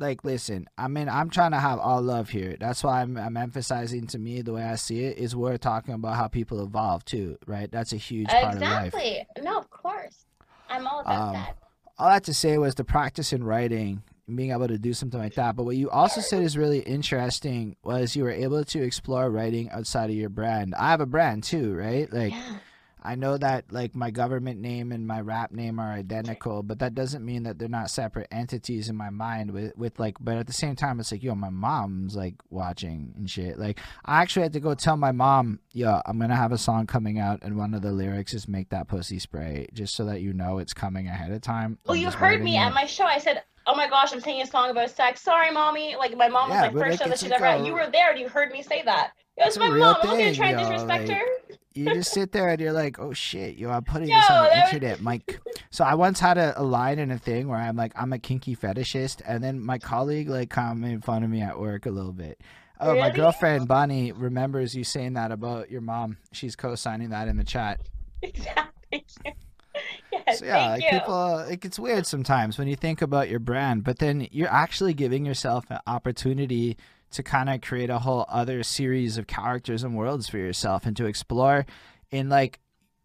like 0.00 0.24
listen 0.24 0.66
i 0.78 0.88
mean 0.88 1.08
i'm 1.10 1.28
trying 1.28 1.50
to 1.50 1.58
have 1.58 1.78
all 1.78 2.00
love 2.00 2.30
here 2.30 2.56
that's 2.58 2.82
why 2.82 3.02
I'm, 3.02 3.18
I'm 3.18 3.36
emphasizing 3.36 4.06
to 4.08 4.18
me 4.18 4.40
the 4.40 4.52
way 4.54 4.62
i 4.62 4.76
see 4.76 5.04
it 5.04 5.18
is 5.18 5.36
we're 5.36 5.58
talking 5.58 5.92
about 5.92 6.16
how 6.16 6.26
people 6.26 6.62
evolve 6.64 7.04
too 7.04 7.36
right 7.46 7.70
that's 7.70 7.92
a 7.92 7.96
huge 7.98 8.28
part 8.28 8.54
of 8.54 8.60
life 8.62 8.94
Exactly. 8.94 9.26
No, 9.42 9.58
of 9.58 9.68
course. 9.70 10.24
I'm 10.70 10.86
all 10.86 11.00
about 11.00 11.28
Um, 11.28 11.32
that. 11.34 11.56
all 11.98 12.08
that 12.08 12.24
to 12.24 12.34
say 12.34 12.56
was 12.56 12.74
the 12.76 12.84
practice 12.84 13.32
in 13.34 13.44
writing 13.44 14.02
being 14.34 14.52
able 14.52 14.68
to 14.68 14.78
do 14.78 14.94
something 14.94 15.20
like 15.20 15.34
that 15.34 15.54
but 15.54 15.64
what 15.64 15.76
you 15.76 15.90
also 15.90 16.20
said 16.22 16.42
is 16.42 16.56
really 16.56 16.80
interesting 16.80 17.76
was 17.84 18.16
you 18.16 18.24
were 18.24 18.30
able 18.30 18.64
to 18.64 18.82
explore 18.82 19.30
writing 19.30 19.70
outside 19.70 20.08
of 20.10 20.16
your 20.16 20.28
brand 20.30 20.74
i 20.76 20.90
have 20.90 21.00
a 21.02 21.06
brand 21.06 21.42
too 21.44 21.74
right 21.74 22.10
like 22.12 22.32
Yeah. 22.32 22.56
I 23.08 23.14
know 23.14 23.38
that 23.38 23.72
like 23.72 23.96
my 23.96 24.10
government 24.10 24.60
name 24.60 24.92
and 24.92 25.06
my 25.06 25.22
rap 25.22 25.50
name 25.50 25.80
are 25.80 25.90
identical, 25.90 26.62
but 26.62 26.80
that 26.80 26.94
doesn't 26.94 27.24
mean 27.24 27.44
that 27.44 27.58
they're 27.58 27.66
not 27.66 27.88
separate 27.88 28.28
entities 28.30 28.90
in 28.90 28.96
my 28.96 29.08
mind 29.08 29.50
with 29.52 29.74
with 29.78 29.98
like 29.98 30.18
but 30.20 30.36
at 30.36 30.46
the 30.46 30.52
same 30.52 30.76
time 30.76 31.00
it's 31.00 31.10
like, 31.10 31.22
yo, 31.22 31.34
my 31.34 31.48
mom's 31.48 32.14
like 32.14 32.34
watching 32.50 33.14
and 33.16 33.30
shit. 33.30 33.58
Like 33.58 33.80
I 34.04 34.20
actually 34.20 34.42
had 34.42 34.52
to 34.52 34.60
go 34.60 34.74
tell 34.74 34.98
my 34.98 35.12
mom, 35.12 35.60
yo, 35.72 36.02
I'm 36.04 36.18
gonna 36.18 36.36
have 36.36 36.52
a 36.52 36.58
song 36.58 36.86
coming 36.86 37.18
out 37.18 37.38
and 37.40 37.56
one 37.56 37.72
of 37.72 37.80
the 37.80 37.92
lyrics 37.92 38.34
is 38.34 38.46
make 38.46 38.68
that 38.68 38.88
pussy 38.88 39.18
spray, 39.18 39.68
just 39.72 39.94
so 39.94 40.04
that 40.04 40.20
you 40.20 40.34
know 40.34 40.58
it's 40.58 40.74
coming 40.74 41.06
ahead 41.06 41.32
of 41.32 41.40
time. 41.40 41.78
Well, 41.86 41.96
I'm 41.96 42.02
you 42.02 42.10
heard 42.10 42.42
me 42.42 42.56
it. 42.56 42.60
at 42.60 42.74
my 42.74 42.84
show. 42.84 43.06
I 43.06 43.20
said, 43.20 43.42
"Oh 43.68 43.76
my 43.76 43.88
gosh, 43.88 44.12
I'm 44.12 44.20
singing 44.20 44.42
a 44.42 44.46
song 44.46 44.70
about 44.70 44.90
sex." 44.90 45.20
Sorry, 45.20 45.52
mommy. 45.52 45.94
Like 45.96 46.16
my 46.16 46.28
mom 46.28 46.48
was 46.50 46.56
Yeah, 46.56 46.62
like 46.62 46.72
first 46.72 46.98
show 47.02 47.08
that 47.08 47.18
she's 47.18 47.30
ever 47.30 47.44
at. 47.44 47.64
You 47.64 47.74
were 47.74 47.88
there, 47.92 48.10
and 48.10 48.18
you 48.18 48.28
heard 48.28 48.50
me 48.50 48.62
say 48.62 48.82
that. 48.84 49.10
It 49.36 49.44
was 49.46 49.58
my 49.58 49.68
mom. 49.68 49.74
I'm 49.74 49.78
not 49.80 50.02
gonna 50.02 50.16
thing, 50.16 50.34
try 50.34 50.48
and 50.48 50.58
disrespect 50.58 51.08
like- 51.08 51.16
her. 51.18 51.24
you 51.74 51.84
just 51.94 52.12
sit 52.12 52.32
there 52.32 52.48
and 52.48 52.60
you're 52.60 52.72
like, 52.72 52.98
oh 52.98 53.12
shit, 53.12 53.56
yo, 53.56 53.70
I'm 53.70 53.84
putting 53.84 54.08
Yo, 54.08 54.16
this 54.16 54.30
on 54.30 54.42
the 54.44 54.50
was- 54.50 54.72
internet, 54.74 55.00
Mike. 55.00 55.40
So 55.70 55.84
I 55.84 55.94
once 55.94 56.18
had 56.18 56.38
a, 56.38 56.60
a 56.60 56.64
line 56.64 56.98
in 56.98 57.12
a 57.12 57.18
thing 57.18 57.46
where 57.46 57.58
I'm 57.58 57.76
like, 57.76 57.92
I'm 57.94 58.12
a 58.12 58.18
kinky 58.18 58.56
fetishist, 58.56 59.22
and 59.24 59.44
then 59.44 59.60
my 59.60 59.78
colleague 59.78 60.28
like 60.28 60.50
kind 60.50 60.72
of 60.72 60.78
made 60.78 61.04
fun 61.04 61.22
of 61.22 61.30
me 61.30 61.40
at 61.40 61.60
work 61.60 61.86
a 61.86 61.90
little 61.90 62.12
bit. 62.12 62.40
Oh, 62.80 62.96
my 62.96 63.10
girlfriend 63.10 63.66
Bonnie 63.66 64.12
remembers 64.12 64.74
you 64.74 64.84
saying 64.84 65.14
that 65.14 65.32
about 65.32 65.68
your 65.70 65.80
mom. 65.80 66.16
She's 66.32 66.54
co-signing 66.54 67.10
that 67.10 67.26
in 67.28 67.36
the 67.36 67.44
chat. 67.44 67.80
Exactly. 68.22 69.04
yes, 70.12 70.40
So 70.40 70.46
yeah, 70.46 70.70
like 70.70 70.90
people, 70.90 71.44
like 71.48 71.64
it's 71.64 71.78
weird 71.78 72.06
sometimes 72.06 72.58
when 72.58 72.68
you 72.68 72.76
think 72.76 73.02
about 73.02 73.28
your 73.28 73.40
brand, 73.40 73.84
but 73.84 73.98
then 73.98 74.28
you're 74.30 74.52
actually 74.52 74.94
giving 74.94 75.24
yourself 75.24 75.64
an 75.70 75.78
opportunity 75.86 76.76
to 77.10 77.22
kind 77.22 77.48
of 77.48 77.60
create 77.60 77.90
a 77.90 78.00
whole 78.00 78.26
other 78.28 78.62
series 78.62 79.16
of 79.16 79.26
characters 79.26 79.82
and 79.82 79.96
worlds 79.96 80.28
for 80.28 80.38
yourself 80.38 80.84
and 80.84 80.96
to 80.96 81.06
explore 81.06 81.64
in 82.10 82.28
like 82.28 82.60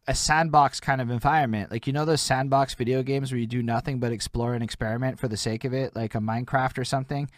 a 0.08 0.16
sandbox 0.16 0.80
kind 0.80 1.00
of 1.00 1.10
environment. 1.10 1.72
Like 1.72 1.88
you 1.88 1.94
know 1.94 2.06
those 2.06 2.22
sandbox 2.22 2.74
video 2.76 3.04
games 3.04 3.32
where 3.32 3.40
you 3.40 3.48
do 3.48 3.64
nothing 3.64 4.00
but 4.00 4.12
explore 4.12 4.54
and 4.54 4.64
experiment 4.64 5.20
for 5.20 5.28
the 5.28 5.38
sake 5.38 5.64
of 5.64 5.74
it, 5.74 5.96
like 5.96 6.16
a 6.16 6.20
Minecraft 6.20 6.78
or 6.78 6.86
something. 6.86 7.30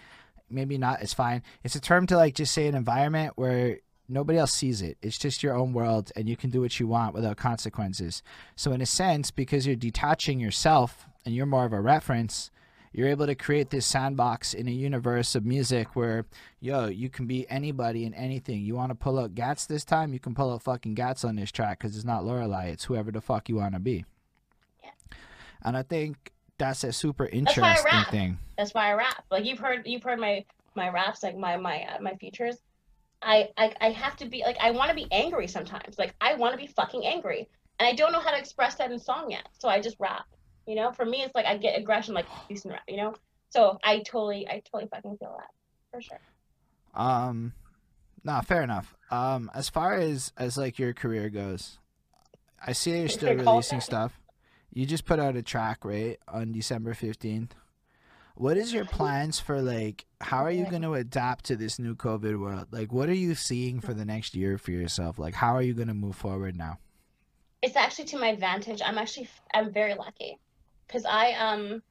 Maybe 0.49 0.77
not, 0.77 1.01
it's 1.01 1.13
fine. 1.13 1.43
It's 1.63 1.75
a 1.75 1.81
term 1.81 2.07
to 2.07 2.17
like 2.17 2.35
just 2.35 2.53
say 2.53 2.67
an 2.67 2.75
environment 2.75 3.33
where 3.35 3.79
nobody 4.07 4.37
else 4.37 4.53
sees 4.53 4.81
it. 4.81 4.97
It's 5.01 5.17
just 5.17 5.43
your 5.43 5.55
own 5.55 5.73
world 5.73 6.11
and 6.15 6.29
you 6.29 6.37
can 6.37 6.49
do 6.49 6.61
what 6.61 6.79
you 6.79 6.87
want 6.87 7.13
without 7.13 7.37
consequences. 7.37 8.21
So 8.55 8.71
in 8.71 8.81
a 8.81 8.85
sense, 8.85 9.31
because 9.31 9.65
you're 9.65 9.75
detaching 9.75 10.39
yourself 10.39 11.07
and 11.25 11.33
you're 11.33 11.45
more 11.45 11.65
of 11.65 11.73
a 11.73 11.81
reference, 11.81 12.51
you're 12.93 13.09
able 13.09 13.25
to 13.25 13.35
create 13.35 13.71
this 13.71 13.85
sandbox 13.85 14.53
in 14.53 14.69
a 14.69 14.71
universe 14.71 15.35
of 15.35 15.45
music 15.45 15.97
where, 15.97 16.25
yo, 16.61 16.87
you 16.87 17.09
can 17.09 17.27
be 17.27 17.45
anybody 17.49 18.05
and 18.05 18.15
anything. 18.15 18.61
You 18.61 18.75
want 18.75 18.91
to 18.91 18.95
pull 18.95 19.19
out 19.19 19.35
Gats 19.35 19.65
this 19.65 19.83
time? 19.83 20.13
You 20.13 20.19
can 20.19 20.33
pull 20.33 20.53
out 20.53 20.63
fucking 20.63 20.93
Gats 20.93 21.25
on 21.25 21.35
this 21.35 21.51
track 21.51 21.79
because 21.79 21.97
it's 21.97 22.05
not 22.05 22.23
Lorelai. 22.23 22.67
It's 22.71 22.85
whoever 22.85 23.11
the 23.11 23.19
fuck 23.19 23.49
you 23.49 23.57
want 23.57 23.73
to 23.73 23.79
be. 23.79 24.05
Yeah. 24.81 24.91
And 25.63 25.75
I 25.75 25.83
think 25.83 26.31
that's 26.57 26.85
a 26.85 26.93
super 26.93 27.25
why 27.25 27.31
I 27.33 27.37
interesting 27.37 27.85
rap. 27.91 28.11
thing. 28.11 28.37
That's 28.57 28.73
why 28.73 28.91
I 28.91 28.93
rap. 28.93 29.25
Like 29.29 29.43
you've 29.43 29.59
heard, 29.59 29.85
you've 29.85 30.03
heard 30.03 30.19
my 30.19 30.45
my 30.75 30.89
raps, 30.89 31.23
like 31.23 31.37
my 31.37 31.57
my 31.57 31.83
uh, 31.83 32.01
my 32.01 32.15
features. 32.15 32.57
I, 33.25 33.49
I 33.57 33.73
I 33.81 33.89
have 33.89 34.15
to 34.17 34.25
be 34.25 34.43
like 34.45 34.57
I 34.61 34.71
want 34.71 34.89
to 34.89 34.95
be 34.95 35.07
angry 35.11 35.47
sometimes. 35.47 35.97
Like 35.97 36.15
I 36.21 36.35
want 36.35 36.53
to 36.53 36.57
be 36.57 36.67
fucking 36.67 37.05
angry, 37.05 37.49
and 37.79 37.87
I 37.87 37.93
don't 37.93 38.11
know 38.11 38.19
how 38.19 38.31
to 38.31 38.37
express 38.37 38.75
that 38.75 38.91
in 38.91 38.99
song 38.99 39.31
yet. 39.31 39.47
So 39.57 39.67
I 39.67 39.81
just 39.81 39.97
rap. 39.99 40.25
You 40.67 40.75
know, 40.75 40.91
for 40.91 41.05
me, 41.05 41.23
it's 41.23 41.33
like 41.35 41.45
I 41.45 41.57
get 41.57 41.77
aggression 41.77 42.13
like 42.13 42.27
Houston 42.47 42.71
rap. 42.71 42.83
You 42.87 42.97
know, 42.97 43.15
so 43.49 43.79
I 43.83 43.99
totally 43.99 44.47
I 44.47 44.61
totally 44.71 44.87
fucking 44.89 45.17
feel 45.17 45.35
that 45.37 45.49
for 45.91 46.01
sure. 46.01 46.19
Um, 46.93 47.53
no, 48.23 48.39
fair 48.41 48.61
enough. 48.61 48.95
Um, 49.11 49.49
as 49.53 49.69
far 49.69 49.95
as 49.95 50.31
as 50.37 50.57
like 50.57 50.77
your 50.77 50.93
career 50.93 51.29
goes, 51.29 51.79
I 52.65 52.73
see 52.73 52.91
that 52.91 52.99
you're 52.99 53.09
still 53.09 53.35
releasing 53.35 53.81
stuff. 53.81 54.19
You 54.71 54.85
just 54.85 55.05
put 55.05 55.19
out 55.19 55.35
a 55.35 55.41
track 55.41 55.83
right 55.83 56.19
on 56.27 56.51
December 56.51 56.93
fifteenth. 56.93 57.55
What 58.35 58.57
is 58.57 58.73
your 58.73 58.85
plans 58.85 59.39
for 59.39 59.61
like? 59.61 60.05
How 60.21 60.43
are 60.43 60.51
you 60.51 60.65
going 60.65 60.81
to 60.81 60.93
adapt 60.93 61.45
to 61.45 61.55
this 61.55 61.79
new 61.79 61.95
COVID 61.95 62.39
world? 62.39 62.67
Like, 62.71 62.91
what 62.91 63.09
are 63.09 63.13
you 63.13 63.33
seeing 63.33 63.79
for 63.79 63.93
the 63.93 64.05
next 64.05 64.35
year 64.35 64.57
for 64.57 64.71
yourself? 64.71 65.17
Like, 65.17 65.35
how 65.35 65.55
are 65.55 65.61
you 65.61 65.73
going 65.73 65.87
to 65.87 65.93
move 65.93 66.15
forward 66.15 66.57
now? 66.57 66.79
it's 67.65 67.75
actually 67.75 68.05
to 68.05 68.19
my 68.19 68.27
advantage. 68.27 68.81
I'm 68.85 68.99
actually 68.99 69.27
I'm 69.53 69.73
very 69.73 69.95
lucky 69.95 70.37
because 70.87 71.03
I 71.03 71.31
um 71.33 71.81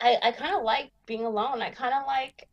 I 0.00 0.16
I 0.22 0.32
kind 0.32 0.56
of 0.56 0.62
like 0.62 0.90
being 1.04 1.24
alone. 1.26 1.60
I 1.60 1.70
kind 1.70 1.94
of 1.94 2.06
like 2.06 2.48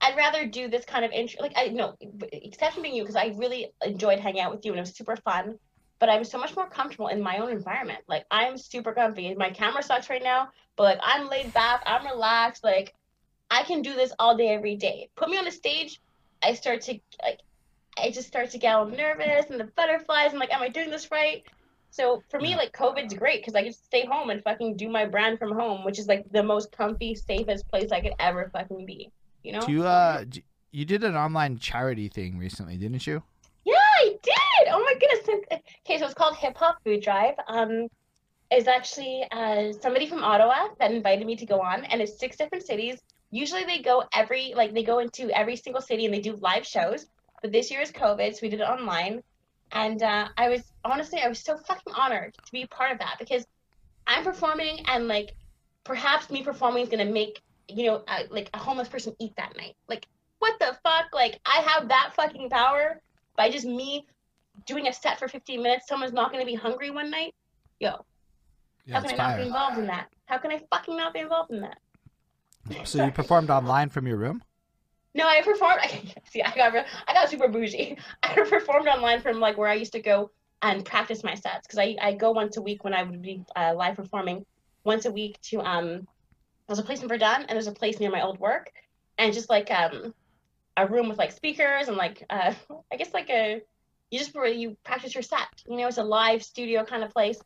I'd 0.00 0.16
rather 0.16 0.46
do 0.46 0.68
this 0.68 0.86
kind 0.86 1.04
of 1.04 1.12
intro. 1.12 1.42
Like 1.42 1.52
I 1.56 1.66
know, 1.66 1.94
except 2.32 2.74
for 2.74 2.80
being 2.80 2.94
you, 2.94 3.02
because 3.02 3.16
I 3.16 3.34
really 3.36 3.68
enjoyed 3.84 4.18
hanging 4.18 4.40
out 4.40 4.50
with 4.50 4.64
you 4.64 4.72
and 4.72 4.78
it 4.78 4.82
was 4.82 4.96
super 4.96 5.16
fun. 5.16 5.58
But 6.02 6.10
I'm 6.10 6.24
so 6.24 6.36
much 6.36 6.56
more 6.56 6.68
comfortable 6.68 7.06
in 7.06 7.22
my 7.22 7.38
own 7.38 7.48
environment. 7.52 8.00
Like 8.08 8.24
I'm 8.28 8.58
super 8.58 8.92
comfy. 8.92 9.32
My 9.36 9.50
camera 9.50 9.84
sucks 9.84 10.10
right 10.10 10.20
now, 10.20 10.48
but 10.74 10.82
like 10.82 10.98
I'm 11.00 11.28
laid 11.28 11.54
back. 11.54 11.84
I'm 11.86 12.04
relaxed. 12.04 12.64
Like 12.64 12.92
I 13.52 13.62
can 13.62 13.82
do 13.82 13.94
this 13.94 14.12
all 14.18 14.36
day, 14.36 14.48
every 14.48 14.74
day. 14.74 15.10
Put 15.14 15.30
me 15.30 15.38
on 15.38 15.46
a 15.46 15.52
stage, 15.52 16.00
I 16.42 16.54
start 16.54 16.80
to 16.80 16.98
like, 17.22 17.38
I 17.96 18.10
just 18.10 18.26
start 18.26 18.50
to 18.50 18.58
get 18.58 18.74
all 18.74 18.86
nervous 18.86 19.46
and 19.48 19.60
the 19.60 19.70
butterflies. 19.76 20.32
I'm 20.32 20.40
like, 20.40 20.52
am 20.52 20.60
I 20.60 20.70
doing 20.70 20.90
this 20.90 21.08
right? 21.12 21.44
So 21.92 22.24
for 22.30 22.40
me, 22.40 22.56
like 22.56 22.72
COVID's 22.72 23.14
great 23.14 23.40
because 23.40 23.54
I 23.54 23.62
can 23.62 23.72
stay 23.72 24.04
home 24.04 24.30
and 24.30 24.42
fucking 24.42 24.78
do 24.78 24.88
my 24.88 25.04
brand 25.04 25.38
from 25.38 25.52
home, 25.52 25.84
which 25.84 26.00
is 26.00 26.08
like 26.08 26.24
the 26.32 26.42
most 26.42 26.72
comfy, 26.72 27.14
safest 27.14 27.68
place 27.68 27.92
I 27.92 28.00
could 28.00 28.14
ever 28.18 28.50
fucking 28.52 28.86
be. 28.86 29.12
You 29.44 29.52
know? 29.52 29.60
Do 29.60 29.70
you 29.70 29.84
uh, 29.84 30.24
you 30.72 30.84
did 30.84 31.04
an 31.04 31.14
online 31.14 31.58
charity 31.58 32.08
thing 32.08 32.38
recently, 32.38 32.76
didn't 32.76 33.06
you? 33.06 33.22
Oh 34.72 34.80
my 34.80 34.94
goodness. 34.94 35.62
Okay, 35.86 35.98
so 35.98 36.06
it's 36.06 36.14
called 36.14 36.36
Hip 36.36 36.56
Hop 36.56 36.78
Food 36.84 37.02
Drive. 37.02 37.34
Um, 37.46 37.88
is 38.50 38.68
actually 38.68 39.24
uh, 39.30 39.72
somebody 39.80 40.06
from 40.06 40.22
Ottawa 40.22 40.68
that 40.78 40.92
invited 40.92 41.26
me 41.26 41.36
to 41.36 41.46
go 41.46 41.60
on, 41.60 41.84
and 41.84 42.00
it's 42.00 42.18
six 42.18 42.36
different 42.36 42.64
cities. 42.64 42.98
Usually 43.30 43.64
they 43.64 43.80
go 43.80 44.04
every 44.14 44.52
like 44.54 44.74
they 44.74 44.82
go 44.82 44.98
into 44.98 45.30
every 45.30 45.56
single 45.56 45.80
city 45.80 46.04
and 46.04 46.14
they 46.14 46.20
do 46.20 46.36
live 46.36 46.66
shows. 46.66 47.06
But 47.40 47.52
this 47.52 47.70
year 47.70 47.80
is 47.80 47.90
COVID, 47.90 48.34
so 48.34 48.40
we 48.42 48.50
did 48.50 48.60
it 48.60 48.68
online. 48.68 49.22
And 49.72 50.02
uh, 50.02 50.28
I 50.36 50.48
was 50.48 50.62
honestly, 50.84 51.20
I 51.20 51.28
was 51.28 51.40
so 51.40 51.56
fucking 51.56 51.94
honored 51.94 52.34
to 52.34 52.52
be 52.52 52.66
part 52.66 52.92
of 52.92 52.98
that 52.98 53.16
because 53.18 53.46
I'm 54.06 54.24
performing 54.24 54.84
and 54.86 55.08
like 55.08 55.34
perhaps 55.84 56.30
me 56.30 56.42
performing 56.42 56.84
is 56.84 56.88
gonna 56.88 57.06
make 57.06 57.40
you 57.68 57.86
know 57.86 58.04
uh, 58.06 58.24
like 58.30 58.50
a 58.54 58.58
homeless 58.58 58.88
person 58.88 59.14
eat 59.18 59.34
that 59.36 59.56
night. 59.56 59.76
Like 59.88 60.06
what 60.38 60.58
the 60.58 60.76
fuck? 60.82 61.06
Like 61.14 61.40
I 61.46 61.60
have 61.66 61.88
that 61.88 62.12
fucking 62.16 62.50
power 62.50 63.00
by 63.36 63.50
just 63.50 63.64
me 63.64 64.06
doing 64.66 64.88
a 64.88 64.92
set 64.92 65.18
for 65.18 65.28
15 65.28 65.62
minutes. 65.62 65.86
Someone's 65.88 66.12
not 66.12 66.32
gonna 66.32 66.44
be 66.44 66.54
hungry 66.54 66.90
one 66.90 67.10
night. 67.10 67.34
Yo, 67.80 68.04
Yeah, 68.84 68.94
how 68.96 69.02
can 69.02 69.20
I 69.20 69.28
not 69.28 69.36
be 69.36 69.42
involved 69.44 69.78
in 69.78 69.86
that? 69.86 70.08
How 70.26 70.38
can 70.38 70.50
I 70.52 70.60
fucking 70.70 70.96
not 70.96 71.14
be 71.14 71.20
involved 71.20 71.50
in 71.50 71.60
that? 71.60 71.78
So 72.84 73.04
you 73.04 73.10
performed 73.10 73.50
online 73.50 73.88
from 73.88 74.06
your 74.06 74.16
room? 74.16 74.42
No, 75.14 75.26
I 75.26 75.42
performed. 75.42 75.80
see, 76.30 76.42
I 76.42 76.54
got, 76.54 76.74
I 77.08 77.12
got 77.12 77.28
super 77.28 77.48
bougie. 77.48 77.98
I 78.22 78.34
performed 78.34 78.88
online 78.88 79.20
from 79.20 79.40
like 79.40 79.58
where 79.58 79.68
I 79.68 79.74
used 79.74 79.92
to 79.92 80.00
go 80.00 80.30
and 80.62 80.84
practice 80.84 81.24
my 81.24 81.34
sets 81.34 81.66
because 81.66 81.78
I, 81.78 81.96
I 82.00 82.14
go 82.14 82.30
once 82.30 82.56
a 82.56 82.62
week 82.62 82.84
when 82.84 82.94
I 82.94 83.02
would 83.02 83.20
be 83.20 83.44
uh, 83.56 83.74
live 83.76 83.96
performing 83.96 84.46
once 84.84 85.04
a 85.06 85.10
week 85.10 85.40
to 85.42 85.60
um. 85.60 86.06
There's 86.68 86.78
a 86.78 86.84
place 86.84 87.02
in 87.02 87.08
Verdun 87.08 87.42
and 87.42 87.50
there's 87.50 87.66
a 87.66 87.72
place 87.72 87.98
near 87.98 88.10
my 88.10 88.22
old 88.22 88.38
work, 88.38 88.70
and 89.18 89.34
just 89.34 89.50
like 89.50 89.70
um, 89.70 90.14
a 90.76 90.86
room 90.86 91.08
with 91.08 91.18
like 91.18 91.32
speakers 91.32 91.88
and 91.88 91.96
like 91.96 92.24
uh, 92.30 92.54
I 92.92 92.96
guess 92.96 93.12
like 93.12 93.28
a 93.28 93.60
you 94.12 94.20
just 94.20 94.32
you 94.34 94.76
practice 94.84 95.14
your 95.14 95.22
set. 95.22 95.48
You 95.66 95.78
know, 95.78 95.88
it's 95.88 95.98
a 95.98 96.04
live 96.04 96.44
studio 96.44 96.84
kind 96.84 97.02
of 97.02 97.10
place, 97.10 97.40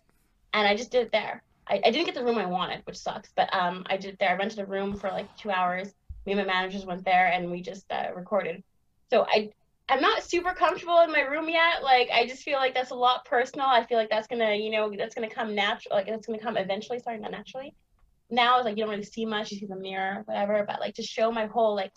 and 0.52 0.68
I 0.68 0.76
just 0.76 0.90
did 0.90 1.06
it 1.06 1.12
there. 1.12 1.43
I, 1.66 1.80
I 1.82 1.90
didn't 1.90 2.05
get 2.05 2.14
the 2.14 2.24
room 2.24 2.36
I 2.36 2.47
wanted, 2.47 2.82
which 2.84 2.98
sucks, 2.98 3.30
but 3.34 3.52
um, 3.55 3.84
I 3.88 3.97
did 3.97 4.12
it 4.14 4.18
there. 4.20 4.30
I 4.30 4.34
rented 4.34 4.59
a 4.59 4.66
room 4.66 4.94
for 4.94 5.09
like 5.09 5.34
two 5.38 5.51
hours 5.51 5.94
me 6.26 6.32
and 6.32 6.40
my 6.40 6.52
managers 6.52 6.84
went 6.84 7.05
there 7.05 7.28
and 7.28 7.51
we 7.51 7.62
just 7.62 7.90
uh, 7.90 8.09
recorded. 8.14 8.62
So 9.10 9.24
I 9.28 9.51
I'm 9.88 10.01
not 10.01 10.24
super 10.24 10.52
comfortable 10.52 10.98
in 11.02 11.12
my 11.12 11.20
room 11.20 11.48
yet. 11.48 11.82
Like 11.82 12.10
I 12.12 12.26
just 12.26 12.43
feel 12.43 12.59
like 12.59 12.74
that's 12.74 12.90
a 12.90 12.97
lot 12.97 13.24
personal. 13.24 13.68
I 13.68 13.86
feel 13.86 13.98
like 13.98 14.10
that's 14.10 14.26
gonna 14.26 14.55
you 14.55 14.70
know 14.70 14.93
that's 14.98 15.14
gonna 15.14 15.30
come 15.30 15.55
natural. 15.55 15.94
Like 15.94 16.06
that's 16.06 16.26
gonna 16.26 16.40
come 16.40 16.56
eventually. 16.56 16.98
Sorry, 16.98 17.18
not 17.18 17.30
naturally. 17.30 17.74
Now 18.28 18.59
it's 18.59 18.64
like 18.64 18.76
you 18.76 18.82
don't 18.82 18.90
really 18.90 19.05
see 19.05 19.24
much. 19.24 19.52
You 19.52 19.59
see 19.59 19.66
the 19.66 19.76
mirror, 19.76 20.22
whatever. 20.26 20.64
But 20.66 20.80
like 20.80 20.94
to 20.94 21.02
show 21.02 21.30
my 21.30 21.47
whole 21.47 21.76
like 21.76 21.93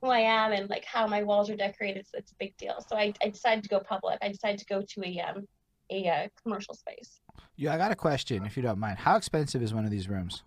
who 0.00 0.08
I 0.10 0.20
am 0.20 0.52
and 0.52 0.68
like 0.70 0.84
how 0.84 1.06
my 1.06 1.22
walls 1.22 1.50
are 1.50 1.56
decorated, 1.56 2.00
it's, 2.00 2.10
it's 2.14 2.32
a 2.32 2.34
big 2.36 2.56
deal. 2.56 2.84
So 2.88 2.96
I, 2.96 3.12
I 3.22 3.28
decided 3.28 3.62
to 3.64 3.70
go 3.70 3.80
public. 3.80 4.18
I 4.22 4.28
decided 4.28 4.58
to 4.60 4.66
go 4.66 4.82
to 4.82 5.04
a 5.04 5.20
um 5.20 5.46
a 5.90 6.08
uh, 6.08 6.28
commercial 6.42 6.74
space. 6.74 7.20
Yeah, 7.56 7.74
I 7.74 7.76
got 7.76 7.90
a 7.90 7.96
question, 7.96 8.46
if 8.46 8.56
you 8.56 8.62
don't 8.62 8.78
mind. 8.78 8.98
How 8.98 9.16
expensive 9.16 9.62
is 9.62 9.74
one 9.74 9.84
of 9.84 9.90
these 9.90 10.08
rooms? 10.08 10.44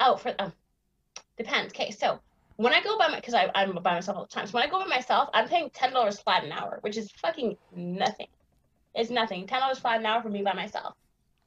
Oh, 0.00 0.16
for 0.16 0.34
um, 0.38 0.52
depends. 1.36 1.72
Okay, 1.72 1.90
so 1.92 2.18
when 2.56 2.72
I 2.72 2.82
go 2.82 2.98
by 2.98 3.08
my, 3.08 3.16
because 3.16 3.34
I'm 3.34 3.72
by 3.74 3.94
myself 3.94 4.16
all 4.18 4.24
the 4.24 4.30
time. 4.30 4.46
So 4.46 4.54
when 4.54 4.64
I 4.64 4.70
go 4.70 4.80
by 4.80 4.86
myself, 4.86 5.28
I'm 5.32 5.48
paying 5.48 5.70
ten 5.70 5.92
dollars 5.92 6.18
flat 6.20 6.44
an 6.44 6.52
hour, 6.52 6.78
which 6.82 6.96
is 6.96 7.10
fucking 7.12 7.56
nothing. 7.74 8.26
It's 8.94 9.10
nothing. 9.10 9.46
Ten 9.46 9.60
dollars 9.60 9.78
flat 9.78 10.00
an 10.00 10.06
hour 10.06 10.20
for 10.20 10.28
me 10.30 10.42
by 10.42 10.52
myself. 10.52 10.94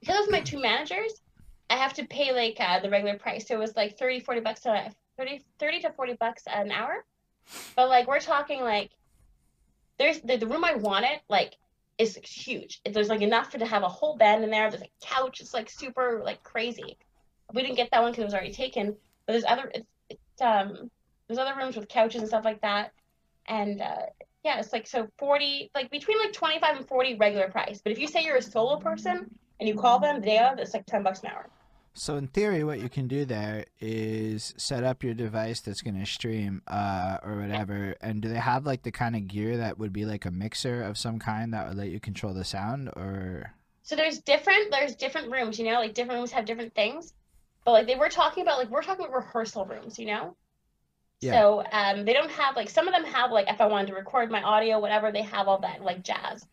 Because 0.00 0.26
of 0.26 0.32
my 0.32 0.40
two 0.40 0.60
managers, 0.60 1.20
I 1.70 1.76
have 1.76 1.94
to 1.94 2.06
pay 2.06 2.32
like 2.32 2.56
uh, 2.58 2.80
the 2.80 2.90
regular 2.90 3.18
price. 3.18 3.46
So 3.46 3.54
it 3.54 3.58
was 3.58 3.76
like 3.76 3.98
30, 3.98 4.20
40 4.20 4.40
bucks 4.40 4.66
30, 5.18 5.42
30 5.58 5.80
to 5.80 5.92
forty 5.92 6.14
bucks 6.14 6.42
an 6.46 6.70
hour. 6.70 7.04
But 7.74 7.88
like 7.88 8.06
we're 8.06 8.20
talking 8.20 8.60
like, 8.62 8.90
there's 9.98 10.20
the, 10.20 10.36
the 10.36 10.46
room 10.46 10.64
I 10.64 10.74
wanted 10.74 11.20
like 11.28 11.54
is 11.98 12.18
huge. 12.22 12.80
There's 12.84 13.08
like 13.08 13.22
enough 13.22 13.52
for 13.52 13.58
to 13.58 13.66
have 13.66 13.82
a 13.82 13.88
whole 13.88 14.16
bed 14.16 14.42
in 14.42 14.50
there. 14.50 14.70
There's 14.70 14.82
a 14.82 15.06
couch. 15.06 15.40
It's 15.40 15.54
like 15.54 15.70
super 15.70 16.22
like 16.24 16.42
crazy. 16.42 16.98
We 17.54 17.62
didn't 17.62 17.76
get 17.76 17.90
that 17.92 18.02
one 18.02 18.12
because 18.12 18.22
it 18.22 18.26
was 18.26 18.34
already 18.34 18.52
taken. 18.52 18.96
But 19.26 19.32
there's 19.32 19.44
other 19.44 19.70
it's, 19.74 19.86
it's 20.10 20.40
um 20.40 20.90
there's 21.28 21.38
other 21.38 21.54
rooms 21.56 21.76
with 21.76 21.88
couches 21.88 22.20
and 22.20 22.28
stuff 22.28 22.44
like 22.44 22.60
that. 22.62 22.92
And 23.46 23.80
uh 23.80 24.06
yeah, 24.44 24.58
it's 24.58 24.72
like 24.72 24.86
so 24.86 25.08
40 25.18 25.70
like 25.74 25.90
between 25.90 26.18
like 26.18 26.32
25 26.32 26.76
and 26.76 26.88
40 26.88 27.16
regular 27.16 27.48
price. 27.48 27.80
But 27.82 27.92
if 27.92 27.98
you 27.98 28.08
say 28.08 28.22
you're 28.22 28.36
a 28.36 28.42
solo 28.42 28.78
person 28.78 29.30
and 29.58 29.68
you 29.68 29.74
call 29.74 29.98
them 29.98 30.20
the 30.20 30.26
day 30.26 30.38
of, 30.38 30.58
it's 30.58 30.74
like 30.74 30.86
10 30.86 31.02
bucks 31.02 31.20
an 31.20 31.30
hour. 31.30 31.48
So 31.98 32.16
in 32.16 32.28
theory, 32.28 32.62
what 32.62 32.80
you 32.80 32.90
can 32.90 33.08
do 33.08 33.24
there 33.24 33.64
is 33.80 34.52
set 34.58 34.84
up 34.84 35.02
your 35.02 35.14
device 35.14 35.60
that's 35.60 35.80
going 35.80 35.98
to 35.98 36.04
stream 36.04 36.60
uh, 36.68 37.16
or 37.22 37.36
whatever. 37.36 37.96
And 38.02 38.20
do 38.20 38.28
they 38.28 38.38
have 38.38 38.66
like 38.66 38.82
the 38.82 38.92
kind 38.92 39.16
of 39.16 39.26
gear 39.26 39.56
that 39.56 39.78
would 39.78 39.94
be 39.94 40.04
like 40.04 40.26
a 40.26 40.30
mixer 40.30 40.82
of 40.82 40.98
some 40.98 41.18
kind 41.18 41.54
that 41.54 41.68
would 41.68 41.78
let 41.78 41.88
you 41.88 41.98
control 41.98 42.34
the 42.34 42.44
sound? 42.44 42.90
Or 42.90 43.54
So 43.82 43.96
there's 43.96 44.18
different 44.18 44.70
there's 44.70 44.94
different 44.94 45.32
rooms, 45.32 45.58
you 45.58 45.64
know, 45.64 45.80
like 45.80 45.94
different 45.94 46.18
rooms 46.18 46.32
have 46.32 46.44
different 46.44 46.74
things. 46.74 47.14
But 47.64 47.72
like 47.72 47.86
they 47.86 47.96
were 47.96 48.10
talking 48.10 48.42
about 48.42 48.58
like 48.58 48.68
we're 48.68 48.82
talking 48.82 49.06
about 49.06 49.16
rehearsal 49.16 49.64
rooms, 49.64 49.98
you 49.98 50.06
know? 50.06 50.36
Yeah. 51.22 51.32
So 51.32 51.64
um 51.72 52.04
they 52.04 52.12
don't 52.12 52.30
have 52.30 52.56
like 52.56 52.68
some 52.68 52.86
of 52.86 52.92
them 52.92 53.04
have 53.04 53.32
like 53.32 53.50
if 53.50 53.62
I 53.62 53.66
wanted 53.66 53.86
to 53.88 53.94
record 53.94 54.30
my 54.30 54.42
audio, 54.42 54.78
whatever, 54.80 55.12
they 55.12 55.22
have 55.22 55.48
all 55.48 55.60
that 55.60 55.80
like 55.82 56.02
jazz. 56.02 56.44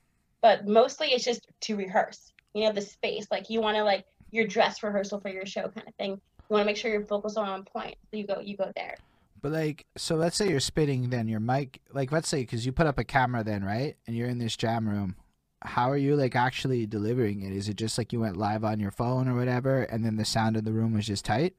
But 0.41 0.65
mostly 0.65 1.07
it's 1.07 1.26
just 1.26 1.45
to 1.61 1.76
rehearse. 1.76 2.32
You 2.53 2.65
know, 2.65 2.72
the 2.72 2.82
space. 2.82 3.28
Like 3.30 3.49
you 3.49 3.60
wanna 3.60 3.84
like 3.84 4.06
your 4.34 4.47
dress 4.47 4.84
rehearsal 4.84 5.19
for 5.22 5.30
your 5.30 5.45
show 5.45 5.69
kind 5.69 5.88
of 5.88 5.95
thing. 5.95 6.11
You 6.11 6.19
wanna 6.49 6.65
make 6.65 6.77
sure 6.77 6.91
your 6.91 7.05
vocals 7.05 7.38
are 7.38 7.45
on 7.45 7.64
point. 7.64 7.95
So 8.11 8.18
you 8.18 8.27
go 8.27 8.39
you 8.41 8.57
go 8.57 8.72
there. 8.76 8.95
but 9.41 9.51
like 9.51 9.85
so 9.97 10.15
let's 10.15 10.35
say 10.35 10.49
you're 10.49 10.60
spitting 10.60 11.10
then 11.10 11.27
your 11.27 11.39
mic 11.39 11.80
like 11.93 12.11
let's 12.11 12.27
say 12.27 12.41
because 12.41 12.65
you 12.65 12.72
put 12.72 12.88
up 12.88 12.97
a 12.99 13.03
camera 13.03 13.43
then 13.43 13.64
right 13.64 13.95
and 14.07 14.15
you're 14.15 14.27
in 14.30 14.39
this 14.39 14.55
jam 14.57 14.88
room 14.89 15.15
how 15.61 15.89
are 15.91 15.97
you 15.97 16.15
like 16.15 16.35
actually 16.35 16.85
delivering 16.85 17.41
it 17.41 17.51
is 17.53 17.68
it 17.69 17.76
just 17.76 17.97
like 17.97 18.11
you 18.14 18.19
went 18.22 18.38
live 18.38 18.64
on 18.65 18.80
your 18.80 18.91
phone 18.91 19.27
or 19.30 19.35
whatever 19.35 19.84
and 19.84 20.03
then 20.05 20.15
the 20.18 20.26
sound 20.26 20.55
of 20.57 20.64
the 20.65 20.72
room 20.73 20.93
was 20.93 21.05
just 21.07 21.26
tight 21.26 21.53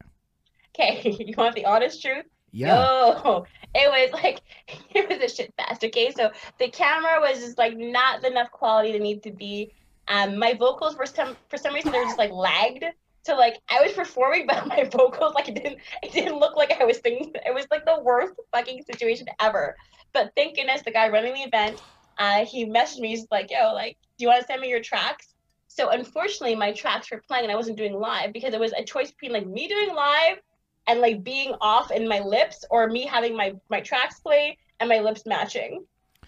Okay, 0.77 1.15
you 1.25 1.33
want 1.37 1.55
the 1.55 1.65
honest 1.65 2.01
truth? 2.01 2.25
yeah 2.51 2.75
Oh, 2.77 3.45
it 3.75 3.89
was 3.89 4.11
like 4.23 4.41
it 4.93 5.07
was 5.09 5.19
a 5.31 5.33
shit 5.35 5.53
fest. 5.57 5.83
Okay, 5.83 6.11
so 6.11 6.31
the 6.59 6.69
camera 6.69 7.19
was 7.21 7.39
just 7.39 7.57
like 7.57 7.77
not 7.77 8.23
enough 8.25 8.51
quality 8.51 8.91
to 8.93 8.99
need 8.99 9.23
to 9.23 9.31
be. 9.31 9.71
Um, 10.07 10.37
my 10.37 10.53
vocals 10.53 10.95
were 10.97 11.05
some 11.05 11.35
for 11.49 11.57
some 11.57 11.73
reason 11.73 11.91
they 11.91 11.99
were 11.99 12.05
just 12.05 12.17
like 12.17 12.31
lagged. 12.31 12.83
So 13.25 13.35
like 13.35 13.57
I 13.69 13.81
was 13.81 13.93
performing, 13.93 14.45
but 14.47 14.67
my 14.75 14.83
vocals 14.83 15.33
like 15.33 15.49
it 15.49 15.55
didn't 15.55 15.79
it 16.03 16.11
didn't 16.11 16.39
look 16.39 16.55
like 16.55 16.71
I 16.79 16.85
was 16.85 16.99
singing. 16.99 17.31
It 17.45 17.53
was 17.53 17.67
like 17.71 17.85
the 17.85 18.01
worst 18.01 18.33
fucking 18.53 18.83
situation 18.83 19.27
ever. 19.39 19.75
But 20.13 20.31
thank 20.35 20.55
goodness 20.55 20.81
the 20.83 20.91
guy 20.91 21.09
running 21.09 21.33
the 21.33 21.41
event, 21.41 21.81
uh, 22.17 22.45
he 22.45 22.65
messaged 22.65 22.99
me. 22.99 23.09
He's 23.09 23.27
like, 23.31 23.51
"Yo, 23.51 23.73
like, 23.73 23.97
do 24.17 24.23
you 24.23 24.29
want 24.29 24.41
to 24.41 24.47
send 24.47 24.61
me 24.61 24.69
your 24.69 24.81
tracks?" 24.81 25.33
So 25.67 25.89
unfortunately, 25.89 26.55
my 26.55 26.71
tracks 26.71 27.11
were 27.11 27.21
playing 27.27 27.43
and 27.43 27.51
I 27.51 27.55
wasn't 27.55 27.77
doing 27.77 27.99
live 27.99 28.31
because 28.31 28.53
it 28.53 28.59
was 28.59 28.71
a 28.73 28.83
choice 28.83 29.11
between 29.11 29.33
like 29.33 29.45
me 29.45 29.67
doing 29.67 29.93
live 29.93 30.37
and 30.87 31.01
like 31.01 31.23
being 31.23 31.53
off 31.59 31.91
in 31.91 32.07
my 32.07 32.19
lips 32.19 32.63
or 32.69 32.87
me 32.87 33.05
having 33.05 33.35
my 33.35 33.55
my 33.69 33.81
tracks 33.81 34.19
play 34.19 34.57
and 34.79 34.87
my 34.87 34.99
lips 34.99 35.25
matching. 35.25 35.85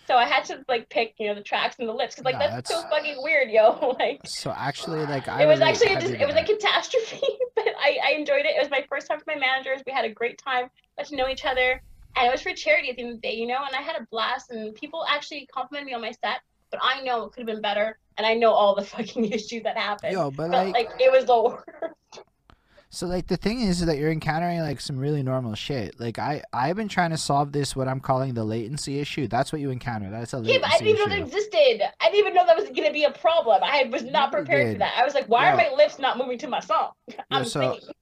So 0.07 0.15
I 0.15 0.25
had 0.25 0.45
to 0.45 0.63
like 0.69 0.89
pick, 0.89 1.15
you 1.19 1.27
know, 1.27 1.35
the 1.35 1.41
tracks 1.41 1.75
and 1.79 1.87
the 1.87 1.93
lips 1.93 2.15
because 2.15 2.25
like 2.25 2.35
Nah, 2.35 2.39
that's, 2.55 2.69
that's- 2.69 2.83
so 2.83 2.89
fucking 2.89 3.21
weird, 3.21 3.49
yo. 3.51 3.95
like 3.99 4.21
so 4.25 4.51
actually 4.55 5.05
like 5.05 5.27
i 5.27 5.43
it 5.43 5.45
was 5.45 5.59
actually 5.59 5.87
a, 5.87 5.89
heavy 5.95 6.07
dis- 6.07 6.15
to 6.15 6.21
it 6.21 6.25
was 6.27 6.35
a 6.35 6.43
catastrophe, 6.43 7.21
but 7.55 7.65
I 7.79 7.97
I 8.05 8.11
enjoyed 8.13 8.45
it. 8.45 8.55
It 8.55 8.59
was 8.61 8.69
my 8.71 8.85
first 8.89 9.07
time 9.07 9.17
with 9.17 9.27
my 9.27 9.35
managers. 9.35 9.81
We 9.85 9.91
had 9.91 10.05
a 10.05 10.09
great 10.09 10.37
time, 10.37 10.69
got 10.97 11.07
to 11.07 11.15
know 11.15 11.27
each 11.27 11.43
other, 11.45 11.81
and 12.15 12.25
it 12.27 12.31
was 12.31 12.41
for 12.41 12.53
charity 12.53 12.89
at 12.89 12.95
the 12.95 13.01
end 13.03 13.11
of 13.15 13.21
the 13.21 13.27
day, 13.27 13.35
you 13.35 13.47
know. 13.47 13.59
And 13.65 13.75
I 13.75 13.81
had 13.81 13.97
a 14.01 14.07
blast, 14.09 14.49
and 14.49 14.73
people 14.75 15.05
actually 15.09 15.45
complimented 15.53 15.87
me 15.87 15.93
on 15.93 16.01
my 16.01 16.11
set. 16.11 16.39
But 16.71 16.79
I 16.83 17.01
know 17.01 17.25
it 17.25 17.31
could 17.33 17.41
have 17.41 17.47
been 17.47 17.61
better, 17.61 17.97
and 18.17 18.25
I 18.25 18.33
know 18.33 18.51
all 18.53 18.75
the 18.75 18.83
fucking 18.95 19.25
issues 19.25 19.63
that 19.63 19.77
happened. 19.77 20.13
yo 20.13 20.31
but 20.31 20.51
But 20.51 20.67
like 20.67 20.73
like 20.73 20.89
it 21.01 21.11
was 21.11 21.25
the 21.25 21.41
worst. 21.41 22.23
So 22.89 23.05
like 23.05 23.27
the 23.27 23.37
thing 23.37 23.61
is 23.61 23.85
that 23.85 23.97
you're 23.97 24.11
encountering 24.11 24.59
like 24.59 24.79
some 24.79 24.97
really 24.97 25.21
normal 25.21 25.55
shit. 25.55 25.99
Like 25.99 26.19
I 26.19 26.41
I've 26.53 26.75
been 26.75 26.87
trying 26.87 27.09
to 27.11 27.17
solve 27.17 27.51
this 27.51 27.75
what 27.75 27.87
I'm 27.87 27.99
calling 27.99 28.33
the 28.33 28.45
latency 28.45 28.99
issue. 28.99 29.27
That's 29.27 29.51
what 29.51 29.61
you 29.61 29.69
encounter. 29.71 30.09
That's 30.09 30.33
a 30.33 30.37
latency 30.37 30.59
Yeah, 30.61 30.67
I 30.67 30.77
didn't 30.77 30.87
even 30.87 31.09
know 31.09 31.15
that 31.15 31.21
existed. 31.25 31.81
I 31.99 32.05
didn't 32.05 32.19
even 32.19 32.33
know 32.33 32.45
that 32.45 32.57
was 32.57 32.69
gonna 32.69 32.93
be 32.93 33.03
a 33.03 33.11
problem. 33.11 33.61
I 33.63 33.89
was 33.91 34.03
not 34.03 34.31
prepared 34.31 34.73
for 34.73 34.79
that. 34.79 34.95
I 34.97 35.03
was 35.03 35.13
like, 35.13 35.27
why 35.27 35.51
are 35.51 35.57
my 35.57 35.69
lips 35.75 35.99
not 35.99 36.17
moving 36.17 36.37
to 36.39 36.47
my 36.47 36.59
song? 36.59 36.91
I'm 37.31 37.45
so- 37.45 37.73
singing. 37.73 37.93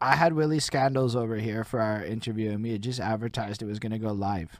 I 0.00 0.16
had 0.16 0.34
Willie 0.34 0.60
Scandals 0.60 1.16
over 1.16 1.36
here 1.36 1.64
for 1.64 1.80
our 1.80 2.04
interview, 2.04 2.50
and 2.50 2.62
we 2.62 2.72
had 2.72 2.82
just 2.82 3.00
advertised 3.00 3.62
it 3.62 3.66
was 3.66 3.78
going 3.78 3.92
to 3.92 3.98
go 3.98 4.12
live, 4.12 4.50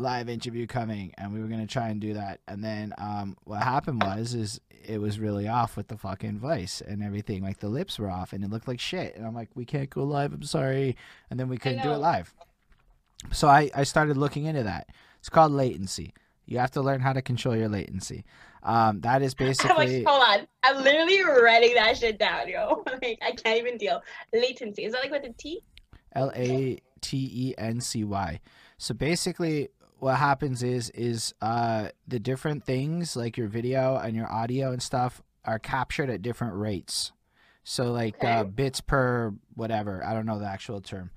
live 0.00 0.28
interview 0.28 0.66
coming, 0.66 1.12
and 1.18 1.32
we 1.32 1.40
were 1.40 1.46
going 1.46 1.60
to 1.60 1.72
try 1.72 1.88
and 1.88 2.00
do 2.00 2.14
that. 2.14 2.40
And 2.48 2.64
then 2.64 2.94
um, 2.98 3.36
what 3.44 3.62
happened 3.62 4.02
was, 4.02 4.34
is 4.34 4.60
it 4.84 5.00
was 5.00 5.18
really 5.18 5.48
off 5.48 5.76
with 5.76 5.88
the 5.88 5.96
fucking 5.96 6.38
voice 6.38 6.82
and 6.86 7.02
everything. 7.02 7.42
Like 7.42 7.58
the 7.58 7.68
lips 7.68 7.98
were 7.98 8.10
off, 8.10 8.32
and 8.32 8.42
it 8.42 8.50
looked 8.50 8.68
like 8.68 8.80
shit. 8.80 9.16
And 9.16 9.26
I'm 9.26 9.34
like, 9.34 9.50
we 9.54 9.64
can't 9.64 9.90
go 9.90 10.04
live. 10.04 10.32
I'm 10.32 10.42
sorry. 10.42 10.96
And 11.30 11.38
then 11.38 11.48
we 11.48 11.58
couldn't 11.58 11.82
do 11.82 11.90
it 11.90 11.98
live. 11.98 12.34
So 13.32 13.48
I 13.48 13.70
I 13.74 13.84
started 13.84 14.16
looking 14.16 14.46
into 14.46 14.62
that. 14.62 14.88
It's 15.18 15.28
called 15.28 15.52
latency. 15.52 16.14
You 16.46 16.58
have 16.58 16.70
to 16.72 16.80
learn 16.80 17.00
how 17.00 17.12
to 17.12 17.22
control 17.22 17.54
your 17.54 17.68
latency. 17.68 18.24
Um, 18.62 19.00
that 19.02 19.22
is 19.22 19.34
basically 19.46 20.02
like, 20.02 20.06
hold 20.06 20.22
on. 20.26 20.46
I'm 20.62 20.82
literally 20.82 21.22
writing 21.22 21.74
that 21.74 21.96
shit 21.96 22.18
down, 22.18 22.48
yo. 22.48 22.84
Like, 23.02 23.18
I 23.22 23.32
can't 23.32 23.58
even 23.58 23.78
deal. 23.78 24.02
Latency. 24.32 24.84
Is 24.84 24.92
that 24.92 25.02
like 25.02 25.10
with 25.10 25.24
a 25.24 25.32
T? 25.32 25.62
L 26.14 26.32
A 26.34 26.78
T 27.00 27.30
E 27.32 27.54
N 27.56 27.80
C 27.80 28.04
Y. 28.04 28.40
So 28.78 28.94
basically, 28.94 29.68
what 30.00 30.16
happens 30.16 30.62
is 30.62 30.90
is 30.90 31.34
uh, 31.40 31.88
the 32.06 32.18
different 32.18 32.64
things 32.64 33.16
like 33.16 33.36
your 33.36 33.48
video 33.48 33.96
and 33.96 34.16
your 34.16 34.30
audio 34.30 34.72
and 34.72 34.82
stuff 34.82 35.22
are 35.44 35.58
captured 35.58 36.10
at 36.10 36.22
different 36.22 36.54
rates. 36.54 37.12
So 37.62 37.92
like 37.92 38.22
uh, 38.24 38.44
bits 38.44 38.80
per 38.80 39.32
whatever. 39.54 40.04
I 40.04 40.14
don't 40.14 40.26
know 40.26 40.38
the 40.38 40.46
actual 40.46 40.80
term. 40.80 41.10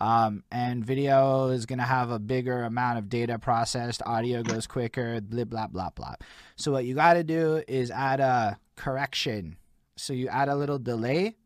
Um, 0.00 0.44
and 0.50 0.84
video 0.84 1.48
is 1.48 1.66
gonna 1.66 1.84
have 1.84 2.10
a 2.10 2.18
bigger 2.18 2.64
amount 2.64 2.98
of 2.98 3.08
data 3.08 3.38
processed. 3.38 4.02
Audio 4.06 4.42
goes 4.42 4.66
quicker. 4.66 5.20
Blah 5.20 5.44
blah 5.44 5.66
blah 5.66 5.90
blah. 5.90 6.14
So 6.56 6.72
what 6.72 6.84
you 6.84 6.94
got 6.94 7.14
to 7.14 7.24
do 7.24 7.62
is 7.68 7.90
add 7.90 8.20
a 8.20 8.58
correction. 8.76 9.56
So 9.96 10.12
you 10.14 10.28
add 10.28 10.48
a 10.48 10.56
little 10.56 10.78
delay 10.78 11.36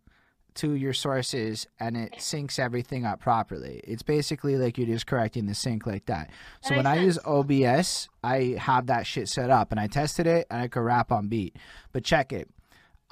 to 0.54 0.72
your 0.72 0.92
sources 0.92 1.66
and 1.80 1.96
it 1.96 2.14
syncs 2.18 2.58
everything 2.58 3.04
up 3.04 3.20
properly. 3.20 3.80
It's 3.84 4.02
basically 4.02 4.56
like 4.56 4.78
you're 4.78 4.86
just 4.86 5.06
correcting 5.06 5.46
the 5.46 5.54
sync 5.54 5.86
like 5.86 6.06
that. 6.06 6.30
So 6.62 6.70
That 6.70 6.76
when 6.76 6.86
I 6.86 6.96
use 7.02 7.18
OBS, 7.24 8.08
I 8.22 8.56
have 8.58 8.86
that 8.86 9.06
shit 9.06 9.28
set 9.28 9.50
up 9.50 9.72
and 9.72 9.80
I 9.80 9.86
tested 9.86 10.26
it 10.26 10.46
and 10.50 10.62
I 10.62 10.68
could 10.68 10.82
rap 10.82 11.10
on 11.10 11.28
beat. 11.28 11.56
But 11.92 12.04
check 12.04 12.32
it. 12.32 12.48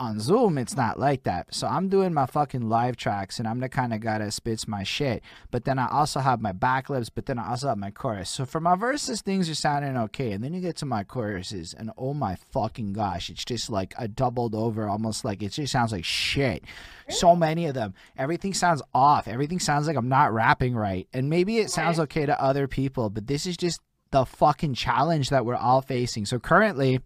On 0.03 0.19
Zoom, 0.19 0.59
it's 0.59 0.77
not 0.77 0.99
like 0.99 1.23
that. 1.23 1.55
So 1.55 1.69
I'm 1.69 1.89
doing 1.89 2.13
my 2.13 2.27
fucking 2.27 2.69
live 2.69 2.97
tracks 2.97 3.39
and 3.39 3.47
I'm 3.47 3.61
the 3.61 3.69
kind 3.69 3.95
of 3.95 4.01
guy 4.01 4.19
that 4.19 4.33
spits 4.33 4.67
my 4.67 4.83
shit. 4.83 5.23
But 5.53 5.65
then 5.65 5.79
I 5.79 5.87
also 5.89 6.19
have 6.19 6.41
my 6.41 6.51
back 6.51 6.91
lips, 6.91 7.09
but 7.09 7.27
then 7.27 7.39
I 7.39 7.51
also 7.51 7.69
have 7.69 7.79
my 7.79 7.93
chorus. 7.93 8.29
So 8.29 8.45
for 8.45 8.59
my 8.59 8.75
verses, 8.75 9.23
things 9.23 9.49
are 9.49 9.55
sounding 9.55 9.97
okay. 9.97 10.33
And 10.33 10.43
then 10.43 10.55
you 10.55 10.61
get 10.61 10.75
to 10.79 10.87
my 10.87 11.05
choruses 11.05 11.73
and 11.73 11.93
oh 11.97 12.15
my 12.15 12.37
fucking 12.51 12.95
gosh, 12.95 13.31
it's 13.31 13.45
just 13.45 13.71
like 13.71 13.95
a 13.97 14.09
doubled 14.09 14.57
over, 14.57 14.89
almost 14.89 15.25
like 15.25 15.41
it 15.41 15.53
just 15.53 15.73
sounds 15.73 15.93
like 15.93 16.05
shit. 16.05 16.65
So 17.09 17.37
many 17.37 17.67
of 17.67 17.75
them. 17.75 17.95
Everything 18.19 18.55
sounds 18.55 18.83
off. 18.93 19.29
Everything 19.29 19.61
sounds 19.61 19.87
like 19.87 19.97
I'm 19.97 20.09
not 20.09 20.35
rapping 20.35 20.75
right. 20.75 21.07
And 21.13 21.31
maybe 21.31 21.59
it 21.59 21.71
sounds 21.71 22.01
okay 22.01 22.27
to 22.27 22.43
other 22.43 22.67
people, 22.67 23.09
but 23.09 23.29
this 23.29 23.47
is 23.47 23.57
just 23.57 23.81
the 24.11 24.25
fucking 24.25 24.75
challenge 24.75 25.31
that 25.31 25.47
we're 25.47 25.55
all 25.55 25.81
facing. 25.81 26.27
So 26.27 26.41
currently, 26.41 26.99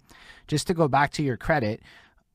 just 0.48 0.66
to 0.68 0.74
go 0.74 0.88
back 0.88 1.10
to 1.12 1.22
your 1.22 1.36
credit, 1.36 1.82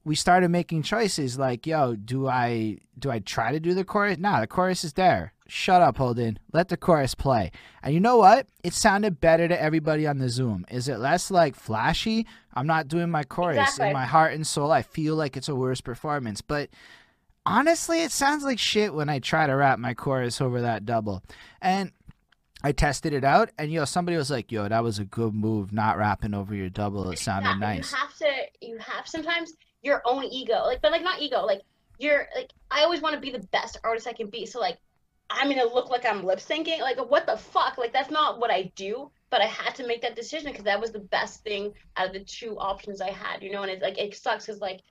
we 0.04 0.16
started 0.16 0.50
making 0.50 0.84
choices 0.84 1.38
like, 1.38 1.68
yo, 1.68 1.96
do 1.96 2.28
I 2.28 2.80
do 2.98 3.12
I 3.12 3.20
try 3.20 3.52
to 3.52 3.60
do 3.60 3.74
the 3.74 3.84
chorus? 3.84 4.18
Nah, 4.18 4.42
the 4.42 4.48
chorus 4.48 4.84
is 4.84 4.94
there. 4.94 5.34
Shut 5.48 5.82
up, 5.82 5.98
Holden. 5.98 6.40
Let 6.54 6.70
the 6.70 6.78
chorus 6.78 7.14
play. 7.14 7.52
And 7.84 7.94
you 7.94 8.00
know 8.00 8.18
what? 8.18 8.48
It 8.64 8.74
sounded 8.74 9.20
better 9.20 9.48
to 9.48 9.62
everybody 9.62 10.08
on 10.08 10.18
the 10.18 10.30
Zoom. 10.30 10.66
Is 10.72 10.88
it 10.88 10.98
less 10.98 11.30
like 11.30 11.56
flashy? 11.56 12.26
I'm 12.54 12.68
not 12.68 12.88
doing 12.88 13.10
my 13.12 13.24
chorus. 13.24 13.58
Exactly. 13.58 13.88
In 13.88 13.94
my 13.94 14.06
heart 14.06 14.34
and 14.34 14.48
soul, 14.48 14.72
I 14.72 14.82
feel 14.82 15.16
like 15.16 15.36
it's 15.36 15.50
a 15.50 15.56
worse 15.56 15.82
performance. 15.82 16.42
But 16.42 16.70
honestly, 17.46 18.02
it 18.02 18.12
sounds 18.12 18.44
like 18.44 18.60
shit 18.60 18.94
when 18.94 19.10
I 19.10 19.20
try 19.20 19.46
to 19.46 19.56
rap 19.56 19.78
my 19.78 19.94
chorus 19.94 20.40
over 20.42 20.62
that 20.62 20.86
double. 20.86 21.22
And 21.62 21.92
I 22.64 22.72
tested 22.72 23.12
it 23.14 23.24
out, 23.24 23.50
and 23.58 23.72
yo, 23.72 23.86
somebody 23.86 24.18
was 24.18 24.30
like, 24.30 24.52
"Yo, 24.52 24.68
that 24.70 24.84
was 24.84 25.00
a 25.00 25.06
good 25.06 25.34
move, 25.34 25.74
not 25.74 25.98
rapping 25.98 26.36
over 26.36 26.54
your 26.54 26.70
double. 26.70 27.10
It 27.10 27.18
sounded 27.18 27.50
Yeah, 27.50 27.56
nice." 27.56 27.92
You 27.92 27.98
have 27.98 28.18
to. 28.18 28.32
You 28.62 28.78
have 28.78 29.08
sometimes 29.08 29.54
your 29.82 30.02
own 30.06 30.26
ego, 30.26 30.64
like, 30.66 30.82
but 30.82 30.92
like 30.92 31.04
not 31.04 31.22
ego. 31.22 31.46
Like 31.46 31.62
you're 32.00 32.28
like 32.36 32.52
I 32.70 32.84
always 32.84 33.02
want 33.02 33.16
to 33.16 33.22
be 33.22 33.32
the 33.32 33.46
best 33.48 33.80
artist 33.84 34.08
I 34.08 34.14
can 34.14 34.30
be. 34.30 34.46
So 34.46 34.60
like 34.60 34.78
I'm 35.30 35.50
gonna 35.50 35.66
look 35.66 35.90
like 35.90 36.06
I'm 36.06 36.24
lip 36.24 36.40
syncing. 36.40 36.80
Like 36.82 36.98
what 37.10 37.26
the 37.26 37.38
fuck? 37.38 37.78
Like 37.78 37.94
that's 37.94 38.12
not 38.12 38.40
what 38.40 38.52
I 38.52 38.72
do. 38.76 39.12
But 39.30 39.42
I 39.42 39.46
had 39.46 39.76
to 39.76 39.88
make 39.88 40.02
that 40.02 40.16
decision 40.16 40.52
because 40.52 40.66
that 40.66 40.82
was 40.82 40.92
the 40.92 41.00
best 41.00 41.44
thing 41.44 41.74
out 41.96 42.08
of 42.08 42.14
the 42.14 42.20
two 42.20 42.58
options 42.58 43.02
I 43.02 43.12
had. 43.12 43.42
You 43.42 43.52
know, 43.52 43.62
and 43.64 43.72
it's 43.72 43.82
like 43.82 43.98
it 43.98 44.16
sucks 44.16 44.46
because 44.46 44.62
like. 44.62 44.82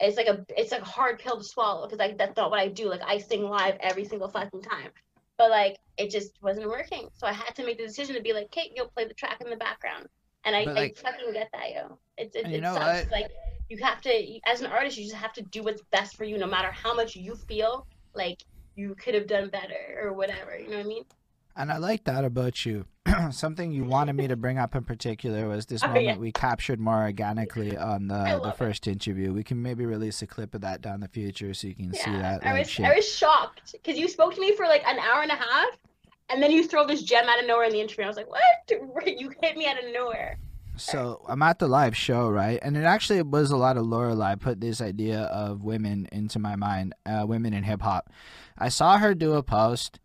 It's 0.00 0.16
like 0.16 0.28
a 0.28 0.46
it's 0.56 0.70
like 0.70 0.82
a 0.82 0.84
hard 0.84 1.18
pill 1.18 1.38
to 1.38 1.42
swallow 1.42 1.84
because 1.84 1.98
like 1.98 2.16
that's 2.18 2.36
not 2.36 2.52
what 2.52 2.60
I 2.60 2.68
do. 2.68 2.88
Like 2.88 3.00
I 3.04 3.18
sing 3.18 3.42
live 3.42 3.74
every 3.80 4.04
single 4.04 4.28
fucking 4.28 4.62
time, 4.62 4.90
but 5.36 5.50
like 5.50 5.78
it 5.96 6.10
just 6.10 6.40
wasn't 6.40 6.68
working. 6.68 7.08
So 7.14 7.26
I 7.26 7.32
had 7.32 7.56
to 7.56 7.66
make 7.66 7.78
the 7.78 7.86
decision 7.86 8.14
to 8.14 8.22
be 8.22 8.32
like, 8.32 8.48
Kate, 8.52 8.70
you'll 8.76 8.86
play 8.86 9.08
the 9.08 9.14
track 9.14 9.40
in 9.40 9.50
the 9.50 9.56
background. 9.56 10.06
And 10.44 10.54
I, 10.54 10.64
But, 10.64 10.78
I 10.78 10.92
fucking 10.92 11.32
get 11.32 11.48
that, 11.52 11.72
yo. 11.74 11.98
It's 12.16 12.36
it, 12.36 12.44
And 12.44 12.52
you 12.54 12.60
know 12.60 12.74
sucks. 12.74 13.10
Like 13.10 13.32
you 13.68 13.78
have 13.82 14.00
to, 14.02 14.38
as 14.46 14.60
an 14.60 14.66
artist, 14.66 14.96
you 14.98 15.04
just 15.04 15.16
have 15.16 15.32
to 15.34 15.42
do 15.42 15.62
what's 15.62 15.82
best 15.90 16.16
for 16.16 16.24
you, 16.24 16.38
no 16.38 16.46
matter 16.46 16.70
how 16.70 16.94
much 16.94 17.16
you 17.16 17.34
feel 17.34 17.86
like 18.14 18.42
you 18.76 18.94
could 18.94 19.14
have 19.14 19.26
done 19.26 19.48
better 19.50 20.00
or 20.02 20.12
whatever. 20.12 20.58
You 20.58 20.70
know 20.70 20.76
what 20.78 20.86
I 20.86 20.88
mean? 20.88 21.04
And 21.56 21.72
I 21.72 21.78
like 21.78 22.04
that 22.04 22.24
about 22.24 22.64
you. 22.64 22.86
Something 23.30 23.72
you 23.72 23.82
wanted 23.84 24.12
me 24.14 24.28
to 24.28 24.36
bring 24.36 24.58
up 24.58 24.76
in 24.76 24.84
particular 24.84 25.48
was 25.48 25.66
this 25.66 25.82
Oh, 25.84 25.88
moment 25.88 26.04
yeah. 26.04 26.16
we 26.16 26.30
captured 26.30 26.78
more 26.78 27.02
organically 27.02 27.76
on 27.92 28.06
the 28.06 28.14
the 28.24 28.38
love 28.38 28.54
it. 28.54 28.58
first 28.58 28.86
interview. 28.86 29.32
We 29.32 29.42
can 29.42 29.60
maybe 29.60 29.84
release 29.84 30.22
a 30.22 30.26
clip 30.26 30.54
of 30.54 30.60
that 30.60 30.80
down 30.82 31.00
the 31.00 31.08
future 31.08 31.52
so 31.54 31.66
you 31.66 31.74
can 31.74 31.92
see 31.92 32.12
that. 32.12 32.46
I 32.46 32.52
like, 32.52 32.60
was 32.60 32.70
shit. 32.70 32.86
I 32.86 32.94
was 32.94 33.08
shocked 33.12 33.72
because 33.72 33.98
you 33.98 34.08
spoke 34.08 34.34
to 34.36 34.40
me 34.40 34.54
for 34.56 34.66
like 34.66 34.84
an 34.86 34.98
hour 35.00 35.22
and 35.22 35.32
a 35.32 35.36
half, 35.36 35.70
and 36.30 36.40
then 36.42 36.52
you 36.52 36.62
throw 36.66 36.86
this 36.86 37.02
gem 37.02 37.28
out 37.28 37.40
of 37.40 37.46
nowhere 37.46 37.64
in 37.64 37.72
the 37.72 37.80
interview. 37.80 38.04
I 38.04 38.08
was 38.08 38.16
like, 38.16 38.30
what? 38.30 38.42
You 39.06 39.32
hit 39.42 39.56
me 39.56 39.66
out 39.66 39.82
of 39.82 39.92
nowhere. 39.92 40.38
So 40.78 41.24
I'm 41.28 41.42
at 41.42 41.58
the 41.58 41.68
live 41.68 41.96
show, 41.96 42.28
right? 42.28 42.58
And 42.62 42.76
it 42.76 42.84
actually 42.84 43.22
was 43.22 43.50
a 43.50 43.56
lot 43.56 43.76
of 43.76 43.84
Lorelai 43.84 44.38
put 44.40 44.60
this 44.60 44.80
idea 44.80 45.22
of 45.22 45.62
women 45.62 46.08
into 46.12 46.38
my 46.38 46.56
mind, 46.56 46.94
uh, 47.04 47.24
women 47.26 47.52
in 47.52 47.64
hip 47.64 47.82
hop. 47.82 48.10
I 48.56 48.68
saw 48.68 48.98
her 48.98 49.14
do 49.14 49.34
a 49.34 49.42
post 49.42 50.00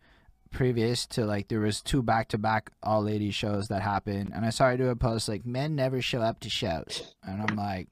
previous 0.52 1.06
to 1.08 1.26
like 1.26 1.48
there 1.48 1.60
was 1.60 1.82
two 1.82 2.04
back 2.04 2.30
to 2.30 2.38
back 2.38 2.72
all 2.84 3.04
ladies 3.04 3.36
shows 3.36 3.68
that 3.68 3.82
happened, 3.82 4.32
and 4.34 4.46
I 4.46 4.50
saw 4.50 4.70
her 4.70 4.78
do 4.78 4.90
a 4.90 4.96
post 4.96 5.28
like 5.28 5.46
men 5.46 5.76
never 5.76 6.02
show 6.02 6.22
up 6.22 6.40
to 6.42 6.50
shows, 6.50 7.16
and 7.24 7.42
I'm 7.42 7.56
like, 7.56 7.88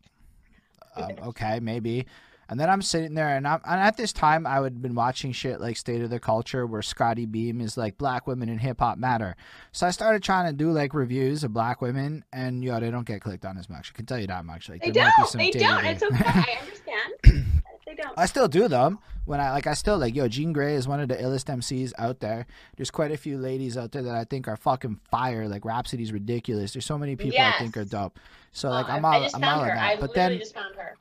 um, 0.95 1.11
okay, 1.27 1.59
maybe. 1.59 2.05
And 2.51 2.59
then 2.59 2.69
I'm 2.69 2.81
sitting 2.81 3.13
there, 3.13 3.29
and 3.37 3.47
I'm 3.47 3.61
and 3.65 3.79
at 3.79 3.95
this 3.95 4.11
time 4.11 4.45
I 4.45 4.59
would 4.59 4.73
have 4.73 4.81
been 4.81 4.93
watching 4.93 5.31
shit 5.31 5.61
like 5.61 5.77
State 5.77 6.01
of 6.01 6.09
the 6.09 6.19
Culture, 6.19 6.67
where 6.67 6.81
Scottie 6.81 7.25
Beam 7.25 7.61
is 7.61 7.77
like 7.77 7.97
Black 7.97 8.27
women 8.27 8.49
in 8.49 8.57
hip 8.59 8.79
hop 8.81 8.97
matter. 8.97 9.37
So 9.71 9.87
I 9.87 9.91
started 9.91 10.21
trying 10.21 10.47
to 10.51 10.53
do 10.53 10.69
like 10.71 10.93
reviews 10.93 11.45
of 11.45 11.53
Black 11.53 11.81
women, 11.81 12.25
and 12.33 12.61
yo, 12.61 12.77
they 12.81 12.91
don't 12.91 13.07
get 13.07 13.21
clicked 13.21 13.45
on 13.45 13.57
as 13.57 13.69
much. 13.69 13.93
I 13.93 13.97
can 13.97 14.05
tell 14.05 14.19
you 14.19 14.27
that 14.27 14.43
much. 14.45 14.67
Like 14.67 14.83
They 14.83 14.91
there 14.91 15.05
might 15.05 15.13
be 15.33 15.51
don't. 15.51 15.53
They 15.53 15.59
don't. 15.59 15.85
It's 15.85 16.03
okay. 16.03 16.23
I 16.25 16.57
understand. 16.61 17.45
they 17.87 17.95
don't. 17.95 18.19
I 18.19 18.25
still 18.25 18.49
do 18.49 18.67
them 18.67 18.99
when 19.23 19.39
I 19.39 19.51
like. 19.51 19.65
I 19.65 19.73
still 19.73 19.97
like 19.97 20.13
yo. 20.13 20.27
Jean 20.27 20.53
Grae 20.53 20.75
is 20.75 20.89
one 20.89 20.99
of 20.99 21.07
the 21.07 21.15
illest 21.15 21.45
MCs 21.45 21.93
out 21.97 22.19
there. 22.19 22.47
There's 22.75 22.91
quite 22.91 23.11
a 23.11 23.17
few 23.17 23.37
ladies 23.37 23.77
out 23.77 23.93
there 23.93 24.03
that 24.03 24.15
I 24.15 24.25
think 24.25 24.49
are 24.49 24.57
fucking 24.57 24.99
fire. 25.09 25.47
Like 25.47 25.63
Rapsody's 25.63 26.11
ridiculous. 26.11 26.73
There's 26.73 26.85
so 26.85 26.97
many 26.97 27.15
people 27.15 27.39
I 27.39 27.53
think 27.59 27.77
are 27.77 27.85
dope. 27.85 28.19
So 28.51 28.67
Uh, 28.67 28.71
like 28.73 28.89
I'm 28.89 29.05
I 29.05 29.15
all 29.15 29.23
just 29.23 29.35
I'm 29.35 29.41
found 29.41 29.59
all 29.61 29.65
her. 29.67 29.71
of 29.71 29.77
I 29.77 29.95
that. 29.95 30.01
But 30.01 30.09
literally 30.09 30.29
then 30.35 30.39
just 30.39 30.53
found 30.53 30.75
her. 30.75 30.97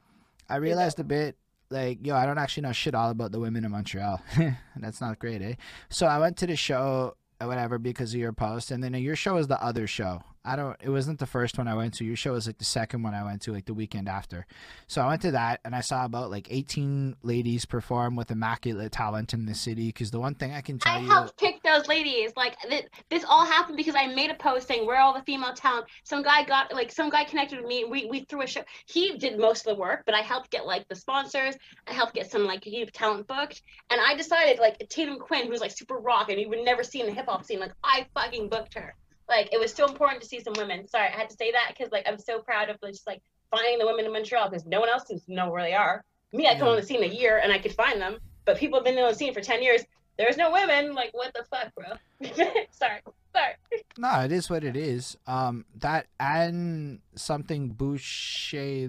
I 0.51 0.57
realized 0.57 0.99
a 0.99 1.05
bit 1.05 1.37
like 1.71 2.05
yo, 2.05 2.17
I 2.17 2.27
don't 2.27 2.39
actually 2.39 2.65
know 2.65 2.73
shit 2.73 2.95
all 2.95 3.11
about 3.11 3.33
the 3.33 3.41
women 3.41 3.65
in 3.65 3.71
Montreal. 3.71 4.21
That's 4.77 5.01
not 5.01 5.19
great, 5.19 5.41
eh? 5.41 5.55
So 5.89 6.07
I 6.07 6.19
went 6.19 6.37
to 6.39 6.47
the 6.47 6.57
show 6.57 7.15
or 7.41 7.47
whatever 7.47 7.79
because 7.79 8.13
of 8.13 8.21
your 8.21 8.33
post, 8.33 8.71
and 8.71 8.83
then 8.83 8.93
your 8.95 9.17
show 9.17 9.37
is 9.37 9.47
the 9.47 9.63
other 9.63 9.87
show. 9.87 10.23
I 10.45 10.57
don't. 10.57 10.77
It 10.83 10.89
wasn't 10.89 11.19
the 11.19 11.27
first 11.27 11.59
one 11.59 11.69
I 11.69 11.75
went 11.75 11.95
to. 11.95 12.05
Your 12.05 12.17
show 12.17 12.33
was 12.33 12.47
like 12.47 12.57
the 12.57 12.65
second 12.65 13.03
one 13.03 13.15
I 13.15 13.23
went 13.23 13.43
to, 13.43 13.53
like 13.53 13.67
the 13.67 13.75
weekend 13.75 14.09
after. 14.09 14.47
So 14.87 15.03
I 15.03 15.09
went 15.09 15.23
to 15.23 15.33
that, 15.33 15.61
and 15.65 15.75
I 15.75 15.83
saw 15.83 16.07
about 16.07 16.31
like 16.31 16.47
18 16.51 17.17
ladies 17.23 17.67
perform 17.67 18.17
with 18.17 18.31
immaculate 18.31 18.91
talent 18.91 19.35
in 19.35 19.45
the 19.45 19.55
city. 19.55 19.89
Because 19.89 20.11
the 20.11 20.19
one 20.19 20.35
thing 20.35 20.53
I 20.53 20.63
can 20.63 20.79
tell 20.79 20.93
I 20.93 21.01
you, 21.01 21.11
I 21.11 21.13
helped 21.13 21.39
pick 21.39 21.63
those 21.63 21.87
ladies. 21.89 22.33
Like 22.37 22.57
th- 22.61 22.87
this 23.11 23.25
all 23.29 23.45
happened 23.45 23.77
because 23.77 23.95
I 23.95 24.07
made 24.07 24.31
a 24.31 24.35
post 24.35 24.67
saying 24.67 24.87
where 24.87 24.97
are 24.97 25.03
all 25.03 25.13
the 25.13 25.23
female 25.23 25.53
talent. 25.53 25.87
Some 26.05 26.23
guy 26.23 26.43
got 26.45 26.73
like 26.73 26.91
some 26.91 27.11
guy 27.11 27.25
connected 27.25 27.59
with 27.59 27.67
me. 27.67 27.85
We 27.85 28.07
we 28.07 28.21
threw 28.21 28.41
a 28.43 28.47
show. 28.47 28.63
He 28.87 29.19
did 29.19 29.39
most 29.39 29.67
of 29.67 29.77
the 29.77 29.81
work, 29.81 30.05
but 30.07 30.15
I 30.15 30.21
helped 30.21 30.51
get 30.51 30.65
like 30.65 30.89
the 30.89 30.97
sponsors. 30.97 31.57
I 31.87 31.93
helped 31.93 32.15
get 32.15 32.31
some 32.31 32.47
like 32.47 32.65
youth 32.65 32.93
talent 32.93 33.27
booked. 33.27 33.61
And 33.91 34.01
I 34.01 34.15
decided 34.15 34.59
like 34.59 34.79
Tatum 34.89 35.19
Quinn, 35.19 35.49
who's 35.49 35.61
like 35.61 35.77
super 35.77 35.99
rock 35.99 36.31
and 36.31 36.41
you 36.41 36.49
would 36.49 36.65
never 36.65 36.83
see 36.83 37.01
in 37.01 37.07
the 37.07 37.13
hip 37.13 37.27
hop 37.27 37.45
scene, 37.45 37.61
like 37.61 37.73
I 37.85 38.07
fucking 38.15 38.49
booked 38.49 38.73
her. 38.75 38.95
Like 39.31 39.49
it 39.53 39.59
was 39.61 39.73
so 39.73 39.87
important 39.87 40.21
to 40.23 40.29
see 40.29 40.41
some 40.41 40.53
women. 40.59 40.87
Sorry, 40.89 41.07
I 41.09 41.17
had 41.17 41.31
to 41.31 41.37
say 41.37 41.53
that 41.53 41.69
because 41.75 41.91
like 41.93 42.07
I'm 42.07 42.19
so 42.19 42.41
proud 42.41 42.69
of 42.69 42.77
just 42.85 43.07
like 43.07 43.23
finding 43.51 43.79
the 43.79 43.87
women 43.87 44.05
in 44.05 44.13
Montreal 44.13 44.51
because 44.51 44.67
no 44.67 44.81
one 44.81 44.89
else 44.91 45.07
seems 45.07 45.25
to 45.25 45.33
know 45.33 45.51
where 45.51 45.63
they 45.63 45.73
are. 45.75 46.05
Me, 46.33 46.47
I 46.49 46.55
come 46.59 46.67
Yeah. 46.67 46.71
on 46.75 46.77
the 46.77 46.83
scene 46.83 47.03
a 47.03 47.07
year 47.07 47.39
and 47.43 47.53
I 47.53 47.59
could 47.59 47.73
find 47.73 48.01
them. 48.01 48.19
but 48.45 48.59
people 48.59 48.79
have 48.79 48.85
been 48.85 48.99
in 48.99 49.07
the 49.07 49.15
scene 49.15 49.33
for 49.33 49.41
ten 49.41 49.63
years. 49.63 49.83
There's 50.19 50.37
no 50.37 50.51
women. 50.51 50.95
Like, 50.95 51.11
what 51.13 51.33
the 51.33 51.45
fuck, 51.45 51.73
bro? 51.75 51.91
Sorry. 52.73 53.01
Sorry. 53.35 53.55
No, 53.99 54.21
it 54.21 54.33
is 54.33 54.51
what 54.51 54.65
it 54.65 54.77
is. 54.77 55.17
Um, 55.27 55.65
that 55.77 56.07
and 56.19 57.01
something 57.15 57.69
Boucher, 57.69 58.89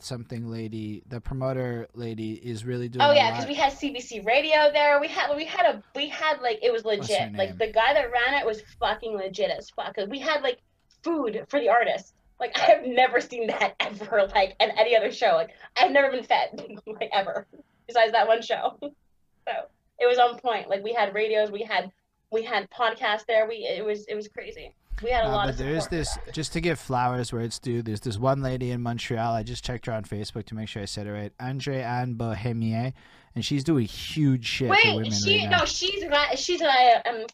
something 0.00 0.48
lady, 0.48 1.02
the 1.08 1.20
promoter 1.20 1.88
lady 1.94 2.34
is 2.34 2.64
really 2.64 2.88
doing. 2.88 3.02
Oh 3.04 3.12
yeah, 3.12 3.30
because 3.32 3.46
we 3.48 3.54
had 3.54 3.72
CBC 3.72 4.24
Radio 4.24 4.70
there. 4.72 5.00
We 5.00 5.08
had 5.08 5.34
we 5.36 5.44
had 5.44 5.66
a 5.66 5.82
we 5.96 6.08
had 6.08 6.40
like 6.40 6.58
it 6.62 6.72
was 6.72 6.84
legit. 6.84 7.32
Like 7.36 7.58
the 7.58 7.66
guy 7.72 7.94
that 7.94 8.10
ran 8.12 8.40
it 8.40 8.46
was 8.46 8.62
fucking 8.78 9.16
legit 9.16 9.50
as 9.50 9.70
fuck. 9.70 9.94
'Cause 9.94 10.08
we 10.08 10.18
had 10.20 10.42
like 10.42 10.58
food 11.02 11.44
for 11.48 11.58
the 11.60 11.68
artists. 11.68 12.12
Like 12.38 12.56
I 12.58 12.62
have 12.72 12.84
never 12.84 13.20
seen 13.20 13.48
that 13.48 13.74
ever. 13.80 14.28
Like 14.34 14.54
at 14.60 14.70
any 14.78 14.96
other 14.96 15.10
show. 15.10 15.32
Like 15.34 15.50
I've 15.76 15.90
never 15.90 16.10
been 16.10 16.24
fed 16.24 16.78
like 16.86 17.10
ever. 17.12 17.46
Besides 17.86 18.12
that 18.12 18.28
one 18.28 18.42
show. 18.42 18.78
so 18.82 19.52
it 19.98 20.06
was 20.06 20.18
on 20.18 20.38
point. 20.38 20.68
Like 20.68 20.82
we 20.84 20.92
had 20.92 21.14
radios. 21.14 21.50
We 21.50 21.62
had 21.62 21.90
we 22.32 22.42
had 22.42 22.68
podcasts 22.70 23.26
there. 23.26 23.46
We 23.48 23.56
it 23.56 23.84
was 23.84 24.04
it 24.06 24.14
was 24.14 24.28
crazy. 24.28 24.74
We 25.02 25.10
had 25.10 25.24
a 25.24 25.28
Uh, 25.28 25.32
lot 25.32 25.46
but 25.46 25.50
of. 25.52 25.58
there 25.58 25.74
is 25.74 25.86
this 25.88 26.18
just 26.32 26.52
to 26.52 26.60
give 26.60 26.78
flowers 26.78 27.32
where 27.32 27.42
it's 27.42 27.58
due. 27.58 27.80
There's 27.82 28.00
this 28.00 28.18
one 28.18 28.42
lady 28.42 28.70
in 28.70 28.82
Montreal. 28.82 29.32
I 29.34 29.42
just 29.42 29.64
checked 29.64 29.86
her 29.86 29.92
on 29.92 30.04
Facebook 30.04 30.44
to 30.46 30.54
make 30.54 30.68
sure 30.68 30.82
I 30.82 30.84
said 30.86 31.06
it 31.06 31.12
right. 31.12 31.32
Andre 31.40 31.80
Anne 31.80 32.14
Bohemier, 32.14 32.92
and 33.34 33.44
she's 33.44 33.64
doing 33.64 33.86
huge 33.86 34.44
shit 34.46 34.68
Wait, 34.68 34.94
women 34.94 35.10
she 35.10 35.40
right 35.46 35.50
no, 35.50 35.64
she's 35.64 36.04
she's 36.36 36.60
a 36.60 37.08
um, 37.08 37.24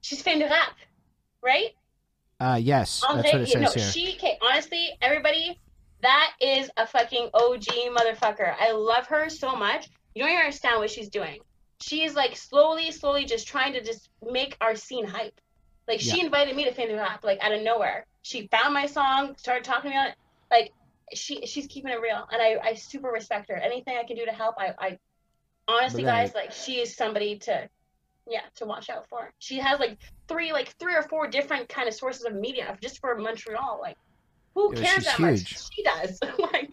she's 0.00 0.22
fan 0.22 0.40
de 0.40 0.46
rap, 0.46 0.72
right? 1.42 1.70
Uh, 2.40 2.58
yes, 2.60 3.02
Andre, 3.08 3.22
that's 3.22 3.32
what 3.54 3.62
it 3.62 3.70
says 3.70 3.74
here. 3.74 3.92
she 3.92 4.16
okay, 4.16 4.36
honestly, 4.42 4.88
everybody, 5.00 5.58
that 6.02 6.32
is 6.40 6.68
a 6.76 6.86
fucking 6.86 7.30
OG 7.32 7.64
motherfucker. 7.96 8.54
I 8.58 8.72
love 8.72 9.06
her 9.06 9.28
so 9.30 9.54
much. 9.54 9.88
You 10.16 10.22
don't 10.22 10.30
even 10.32 10.40
understand 10.44 10.80
what 10.80 10.90
she's 10.90 11.08
doing. 11.08 11.38
She's 11.86 12.14
like 12.14 12.34
slowly, 12.34 12.90
slowly 12.92 13.26
just 13.26 13.46
trying 13.46 13.74
to 13.74 13.82
just 13.82 14.08
make 14.22 14.56
our 14.62 14.74
scene 14.74 15.06
hype. 15.06 15.38
Like 15.86 16.00
she 16.00 16.18
invited 16.18 16.56
me 16.56 16.64
to 16.64 16.72
Fan 16.72 16.90
Rap, 16.96 17.22
like 17.22 17.38
out 17.42 17.52
of 17.52 17.60
nowhere. 17.60 18.06
She 18.22 18.46
found 18.46 18.72
my 18.72 18.86
song, 18.86 19.34
started 19.36 19.64
talking 19.64 19.92
on 19.92 20.06
it. 20.06 20.14
Like 20.50 20.72
she 21.12 21.44
she's 21.44 21.66
keeping 21.66 21.92
it 21.92 22.00
real, 22.00 22.26
and 22.32 22.40
I 22.40 22.56
I 22.70 22.72
super 22.72 23.10
respect 23.10 23.50
her. 23.50 23.56
Anything 23.56 23.98
I 23.98 24.04
can 24.04 24.16
do 24.16 24.24
to 24.24 24.32
help, 24.32 24.54
I 24.58 24.72
I 24.78 24.98
honestly 25.68 26.04
But, 26.04 26.10
guys 26.12 26.34
like 26.34 26.52
she 26.52 26.80
is 26.80 26.96
somebody 26.96 27.38
to 27.40 27.68
yeah 28.30 28.44
to 28.54 28.64
watch 28.64 28.88
out 28.88 29.06
for. 29.10 29.30
She 29.38 29.58
has 29.58 29.78
like 29.78 29.98
three 30.26 30.54
like 30.54 30.74
three 30.78 30.94
or 30.94 31.02
four 31.02 31.26
different 31.26 31.68
kind 31.68 31.86
of 31.86 31.92
sources 31.92 32.24
of 32.24 32.34
media 32.34 32.78
just 32.80 32.98
for 32.98 33.14
Montreal. 33.18 33.78
Like 33.82 33.98
who 34.54 34.72
cares 34.72 35.04
that 35.04 35.16
huge. 35.16 35.20
much? 35.20 35.70
She 35.74 35.82
does. 35.82 36.18
like. 36.38 36.70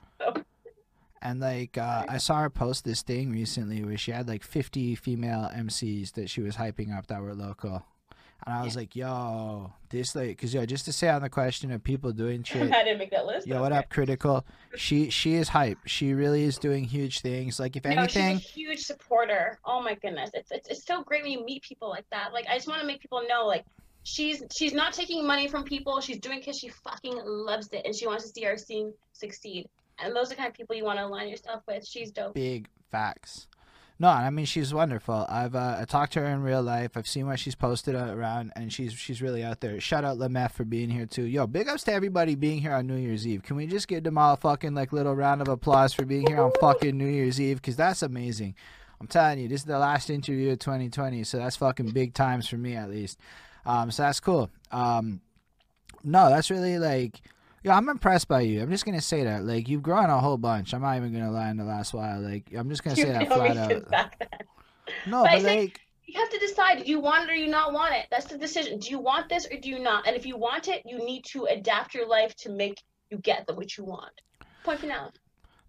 And 1.22 1.40
like 1.40 1.78
uh, 1.78 2.06
I 2.10 2.18
saw 2.18 2.40
her 2.40 2.50
post 2.50 2.84
this 2.84 3.02
thing 3.04 3.32
recently 3.32 3.84
where 3.84 3.98
she 3.98 4.12
had 4.12 4.28
like 4.28 4.44
50 4.44 4.96
female 4.96 5.52
MCs 5.54 6.14
that 6.14 6.30
she 6.30 6.42
was 6.42 6.56
hyping 6.56 6.98
up 6.98 7.08
that 7.08 7.22
were 7.22 7.36
local. 7.36 7.86
And 8.44 8.56
I 8.56 8.64
was 8.64 8.76
like, 8.76 8.96
yo, 8.96 9.72
this 9.90 10.16
like, 10.16 10.40
cause 10.40 10.52
yo, 10.52 10.66
just 10.66 10.86
to 10.86 10.92
say 10.92 11.10
on 11.10 11.22
the 11.22 11.30
question 11.30 11.72
of 11.72 11.84
people 11.84 12.12
doing 12.12 12.42
shit, 12.44 12.72
I 12.72 12.84
didn't 12.84 12.98
make 12.98 13.12
that 13.12 13.28
list. 13.28 13.46
yo, 13.46 13.56
but 13.56 13.62
what 13.62 13.72
up, 13.72 13.90
critical? 13.90 14.44
She 14.76 15.12
she 15.12 15.36
is 15.36 15.50
hype. 15.50 15.78
She 15.86 16.14
really 16.14 16.44
is 16.44 16.58
doing 16.58 16.84
huge 16.86 17.22
things. 17.22 17.60
Like 17.60 17.76
if 17.76 17.86
No, 17.86 17.92
anything, 17.92 18.40
she's 18.40 18.46
a 18.46 18.52
huge 18.52 18.80
supporter. 18.80 19.60
Oh 19.64 19.80
my 19.80 19.94
goodness, 19.94 20.32
it's, 20.34 20.52
it's 20.52 20.70
it's 20.70 20.86
so 20.88 21.04
great 21.04 21.22
when 21.22 21.32
you 21.32 21.46
meet 21.46 21.62
people 21.62 21.90
like 21.90 22.06
that. 22.12 22.34
Like 22.34 22.48
I 22.50 22.56
just 22.56 22.68
want 22.68 22.82
to 22.82 22.88
make 22.88 23.00
people 23.00 23.22
know, 23.30 23.46
like 23.46 23.64
she's 24.04 24.42
she's 24.52 24.74
not 24.74 24.94
taking 24.94 25.26
money 25.26 25.48
from 25.48 25.64
people. 25.64 26.02
She's 26.02 26.18
doing 26.18 26.40
because 26.40 26.58
she 26.58 26.70
fucking 26.70 27.22
loves 27.24 27.70
it 27.74 27.84
and 27.86 27.96
she 27.96 28.08
wants 28.08 28.24
to 28.24 28.30
see 28.32 28.48
our 28.48 28.58
scene 28.58 28.92
succeed. 29.14 29.70
And 30.04 30.16
those 30.16 30.28
are 30.28 30.30
the 30.30 30.36
kind 30.36 30.50
of 30.50 30.54
people 30.56 30.76
you 30.76 30.84
want 30.86 31.00
to 31.00 31.06
align 31.06 31.30
yourself 31.30 31.64
with. 31.68 31.86
She's 31.86 32.12
dope. 32.12 32.34
big 32.34 32.68
facts. 32.90 33.48
No, 34.02 34.08
I 34.08 34.32
mean 34.32 34.46
she's 34.46 34.74
wonderful. 34.74 35.28
I've 35.30 35.54
uh, 35.54 35.78
I 35.80 35.86
talked 35.86 36.14
to 36.14 36.22
her 36.22 36.26
in 36.26 36.42
real 36.42 36.64
life. 36.64 36.98
I've 36.98 37.08
seen 37.08 37.28
what 37.28 37.40
she's 37.40 37.54
posted 37.54 37.94
around, 37.94 38.52
and 38.56 38.74
she's 38.74 38.94
she's 38.94 39.22
really 39.22 39.44
out 39.44 39.62
there. 39.62 39.80
Shout 39.80 40.04
out 40.04 40.18
Lemeth 40.18 40.54
for 40.54 40.66
being 40.66 40.90
here 40.90 41.06
too. 41.06 41.26
Yo, 41.26 41.46
big 41.46 41.68
ups 41.68 41.84
to 41.84 41.94
everybody 41.94 42.34
being 42.34 42.62
here 42.62 42.74
on 42.74 42.88
New 42.88 42.96
Year's 42.96 43.28
Eve. 43.28 43.44
Can 43.44 43.58
we 43.58 43.68
just 43.68 43.88
give 43.88 44.04
them 44.04 44.18
all 44.18 44.34
a 44.34 44.38
fucking 44.38 44.74
like 44.74 44.92
little 44.92 45.16
round 45.16 45.40
of 45.42 45.50
applause 45.50 45.94
for 45.94 46.04
being 46.04 46.26
here 46.26 46.42
on 46.42 46.52
fucking 46.60 46.98
New 46.98 47.06
Year's 47.06 47.40
Eve? 47.40 47.58
Because 47.58 47.76
that's 47.76 48.02
amazing. 48.02 48.56
I'm 49.00 49.06
telling 49.06 49.38
you, 49.38 49.48
this 49.48 49.62
is 49.62 49.66
the 49.66 49.78
last 49.78 50.10
interview 50.10 50.52
of 50.52 50.58
2020, 50.58 51.24
so 51.24 51.38
that's 51.38 51.58
fucking 51.58 51.92
big 51.92 52.16
times 52.16 52.48
for 52.48 52.58
me 52.58 52.76
at 52.76 52.90
least. 52.90 53.20
Um, 53.68 53.92
so 53.92 54.02
that's 54.02 54.20
cool. 54.20 54.50
Um, 54.72 55.22
no, 56.04 56.30
that's 56.30 56.50
really 56.50 56.80
like. 56.80 57.22
Yeah, 57.64 57.78
I'm 57.78 57.90
impressed 57.90 58.28
by 58.28 58.42
you. 58.42 58.62
I'm 58.62 58.72
just 58.72 58.86
gonna 58.86 59.02
say 59.02 59.24
that. 59.24 59.44
Like, 59.44 59.70
you've 59.70 59.84
grown 59.84 60.10
a 60.10 60.20
whole 60.20 60.38
bunch. 60.38 60.74
I'm 60.74 60.82
not 60.82 60.98
even 60.98 61.14
gonna 61.14 61.32
lie 61.32 61.50
in 61.50 61.58
the 61.58 61.64
last 61.64 61.94
while. 61.94 62.20
Like, 62.20 62.52
I'm 62.56 62.70
just 62.70 62.84
gonna 62.84 62.96
You 62.96 63.04
say 63.04 63.12
that 63.12 63.28
flat 63.28 63.58
out. 63.58 64.14
No, 65.08 65.24
But 65.24 65.34
but 65.34 65.44
like, 65.44 65.80
You 66.06 66.20
have 66.20 66.30
to 66.30 66.40
decide: 66.40 66.84
do 66.84 66.90
you 66.90 67.00
want 67.00 67.30
it 67.30 67.32
or 67.32 67.36
you 67.36 67.48
not 67.48 67.72
want 67.72 67.94
it? 67.94 68.08
That's 68.12 68.26
the 68.26 68.38
decision. 68.38 68.80
Do 68.80 68.90
you 68.90 69.00
want 69.00 69.30
this 69.30 69.46
or 69.46 69.58
do 69.58 69.70
you 69.70 69.80
not? 69.80 70.08
And 70.08 70.16
if 70.16 70.26
you 70.26 70.38
want 70.38 70.68
it, 70.68 70.82
you 70.86 70.98
need 70.98 71.24
to 71.26 71.46
adapt 71.46 71.94
your 71.94 72.08
life 72.08 72.36
to 72.38 72.50
make 72.50 72.82
you 73.10 73.18
get 73.20 73.46
the 73.48 73.54
what 73.54 73.78
you 73.78 73.86
want. 73.86 74.12
Point 74.64 74.80
final. 74.80 75.12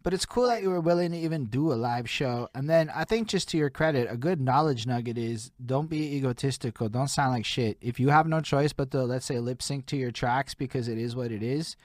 But 0.02 0.12
it's 0.14 0.26
cool 0.26 0.46
that 0.48 0.62
you 0.62 0.70
were 0.70 0.80
willing 0.80 1.12
to 1.12 1.18
even 1.18 1.46
do 1.46 1.72
a 1.72 1.74
live 1.74 2.08
show. 2.08 2.48
And 2.54 2.68
then 2.68 2.90
I 2.90 3.04
think, 3.04 3.28
just 3.28 3.48
to 3.50 3.56
your 3.58 3.70
credit, 3.70 4.08
a 4.10 4.16
good 4.16 4.40
knowledge 4.40 4.86
nugget 4.86 5.16
is 5.18 5.50
don't 5.64 5.88
be 5.88 6.16
egotistical. 6.16 6.88
Don't 6.88 7.08
sound 7.08 7.32
like 7.32 7.44
shit. 7.44 7.78
If 7.80 8.00
you 8.00 8.08
have 8.10 8.26
no 8.26 8.40
choice 8.40 8.72
but 8.72 8.90
to, 8.92 9.04
let's 9.04 9.26
say, 9.26 9.38
lip 9.38 9.62
sync 9.62 9.86
to 9.86 9.96
your 9.96 10.10
tracks 10.10 10.54
because 10.54 10.88
it 10.88 10.98
is 10.98 11.14
what 11.14 11.30
it 11.32 11.42
is. 11.42 11.76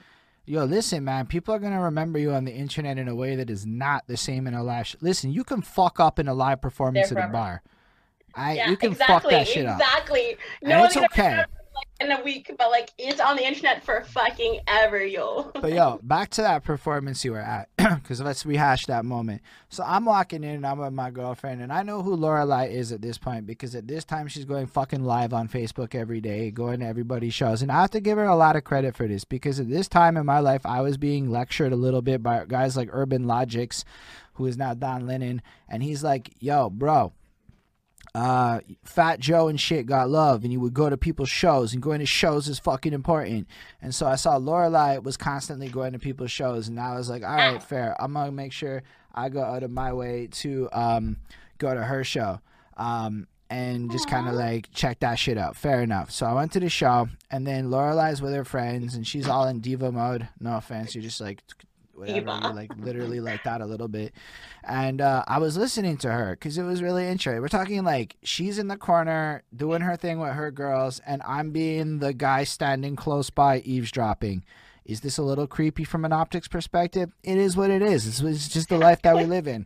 Yo, 0.46 0.64
listen, 0.64 1.04
man. 1.04 1.26
People 1.26 1.54
are 1.54 1.60
gonna 1.60 1.82
remember 1.82 2.18
you 2.20 2.32
on 2.32 2.46
the 2.46 2.54
internet 2.54 2.98
in 2.98 3.08
a 3.10 3.16
way 3.16 3.36
that 3.36 3.50
is 3.50 3.66
not 3.66 4.08
the 4.08 4.16
same 4.16 4.48
in 4.48 4.54
a 4.54 4.64
live. 4.64 4.88
Sh- 4.88 4.96
listen, 5.02 5.32
you 5.32 5.44
can 5.44 5.62
fuck 5.62 6.00
up 6.00 6.20
in 6.20 6.28
a 6.28 6.34
live 6.34 6.62
performance 6.62 7.12
at 7.12 7.18
a 7.18 7.28
bar. 7.28 7.62
I, 8.34 8.54
yeah, 8.54 8.70
you 8.70 8.78
can 8.78 8.92
exactly, 8.92 9.14
fuck 9.14 9.30
that 9.32 9.48
shit 9.48 9.66
up. 9.66 9.80
exactly. 9.80 10.38
And 10.62 10.70
No 10.70 10.86
it's 10.86 10.96
one's 10.96 10.96
gonna 10.96 11.06
okay. 11.08 11.30
remember, 11.32 11.57
in 12.00 12.12
a 12.12 12.22
week, 12.24 12.52
but 12.58 12.70
like 12.70 12.92
it's 12.98 13.20
on 13.20 13.36
the 13.36 13.46
internet 13.46 13.84
for 13.84 14.04
fucking 14.04 14.60
ever, 14.68 15.04
yo. 15.04 15.52
But 15.62 15.74
yo, 15.74 16.00
back 16.04 16.30
to 16.32 16.42
that 16.42 16.64
performance 16.64 17.26
you 17.26 17.32
were 17.32 17.40
at, 17.40 17.70
because 17.78 18.22
let's 18.22 18.46
rehash 18.46 18.86
that 18.86 19.06
moment. 19.06 19.42
So 19.70 19.84
I'm 19.86 20.06
walking 20.06 20.44
in, 20.44 20.56
and 20.56 20.68
I'm 20.68 20.80
with 20.80 20.94
my 20.94 21.10
girlfriend, 21.10 21.62
and 21.62 21.74
I 21.74 21.84
know 21.84 22.02
who 22.02 22.16
Lorelai 22.16 22.72
is 22.72 22.92
at 22.92 23.02
this 23.02 23.18
point 23.18 23.48
because 23.48 23.76
at 23.76 23.88
this 23.88 24.06
time 24.06 24.28
she's 24.28 24.46
going 24.46 24.68
fucking 24.68 25.04
live 25.04 25.34
on 25.34 25.48
Facebook 25.48 25.96
every 25.96 26.22
day, 26.22 26.52
going 26.52 26.82
to 26.82 26.86
everybody's 26.86 27.34
shows, 27.34 27.62
and 27.62 27.72
I 27.72 27.82
have 27.82 27.92
to 27.92 28.00
give 28.00 28.18
her 28.18 28.26
a 28.26 28.36
lot 28.36 28.56
of 28.56 28.64
credit 28.64 28.96
for 28.96 29.08
this 29.08 29.26
because 29.26 29.60
at 29.60 29.70
this 29.70 29.88
time 29.88 30.18
in 30.18 30.26
my 30.26 30.40
life 30.40 30.66
I 30.66 30.82
was 30.82 30.98
being 30.98 31.30
lectured 31.32 31.74
a 31.74 31.78
little 31.78 32.02
bit 32.02 32.22
by 32.22 32.46
guys 32.46 32.78
like 32.78 32.90
Urban 32.92 33.26
Logics, 33.26 33.84
who 34.34 34.46
is 34.46 34.58
now 34.58 34.74
Don 34.74 35.08
Lennon, 35.08 35.42
and 35.68 35.82
he's 35.82 36.04
like, 36.04 36.32
"Yo, 36.40 36.70
bro." 36.70 37.14
Uh, 38.16 38.62
Fat 38.84 39.20
Joe 39.20 39.48
and 39.48 39.60
shit 39.60 39.86
got 39.86 40.10
love, 40.10 40.44
and 40.44 40.52
you 40.52 40.60
would 40.60 40.74
go 40.74 40.90
to 40.90 40.98
people's 40.98 41.30
shows, 41.30 41.74
and 41.74 41.82
going 41.82 42.00
to 42.00 42.06
shows 42.06 42.48
is 42.48 42.60
fucking 42.60 42.94
important. 42.94 43.48
And 43.82 43.94
so 43.94 44.08
I 44.08 44.16
saw 44.16 44.40
Lorelai 44.40 45.04
was 45.04 45.18
constantly 45.18 45.70
going 45.70 45.94
to 45.94 46.00
people's 46.00 46.32
shows, 46.32 46.68
and 46.68 46.80
I 46.80 46.96
was 46.96 47.10
like, 47.10 47.24
all 47.24 47.36
right, 47.36 47.62
fair. 47.62 47.96
I'm 48.00 48.14
gonna 48.14 48.32
make 48.32 48.54
sure 48.54 48.84
I 49.14 49.30
go 49.30 49.42
out 49.42 49.64
of 49.64 49.72
my 49.72 49.94
way 49.94 50.28
to 50.32 50.70
um, 50.72 51.18
go 51.58 51.74
to 51.74 51.84
her 51.84 52.04
show. 52.04 52.40
Um, 52.76 53.28
and 53.50 53.90
just 53.92 54.10
kind 54.10 54.28
of 54.28 54.34
like 54.34 54.70
check 54.74 55.00
that 55.00 55.16
shit 55.16 55.38
out. 55.38 55.56
Fair 55.56 55.82
enough. 55.82 56.12
So 56.12 56.26
I 56.26 56.34
went 56.34 56.52
to 56.54 56.60
the 56.60 56.70
show, 56.70 57.08
and 57.32 57.48
then 57.48 57.70
Lorelai's 57.70 58.22
with 58.22 58.34
her 58.34 58.44
friends, 58.44 58.96
and 58.96 59.08
she's 59.08 59.28
all 59.28 59.48
in 59.48 59.60
diva 59.60 59.92
mode. 59.92 60.28
No 60.40 60.58
offense, 60.58 60.94
you're 60.94 61.02
just 61.02 61.22
like 61.22 61.42
whatever. 61.98 62.54
Like 62.54 62.72
literally 62.78 63.20
like 63.20 63.44
that 63.44 63.62
a 63.62 63.66
little 63.66 63.88
bit. 63.88 64.14
And 64.64 65.02
uh, 65.02 65.24
I 65.28 65.40
was 65.40 65.58
listening 65.58 65.98
to 65.98 66.12
her 66.12 66.32
because 66.32 66.58
it 66.58 66.64
was 66.64 66.82
really 66.82 67.08
interesting. 67.08 67.42
We're 67.42 67.48
talking 67.48 67.84
like 67.84 68.18
she's 68.24 68.60
in 68.60 68.68
the 68.68 68.78
corner 68.78 69.44
doing 69.56 69.82
her 69.82 69.96
thing 69.96 70.20
with 70.20 70.34
her 70.34 70.52
girls, 70.52 71.02
and 71.06 71.22
I'm 71.26 71.52
being 71.52 72.00
the 72.00 72.14
guy 72.14 72.44
standing 72.44 72.96
close 72.96 73.30
by 73.30 73.60
eavesdropping. 73.60 74.44
Is 74.86 75.02
this 75.02 75.18
a 75.18 75.24
little 75.24 75.48
creepy 75.48 75.84
from 75.84 76.06
an 76.06 76.14
optics 76.14 76.48
perspective? 76.48 77.12
It 77.22 77.38
is 77.38 77.58
what 77.58 77.70
it 77.70 77.82
is. 77.82 78.22
It's, 78.24 78.48
just 78.48 78.70
the 78.70 78.78
life 78.78 79.02
that 79.02 79.18
we 79.18 79.26
live 79.26 79.46
in. 79.46 79.66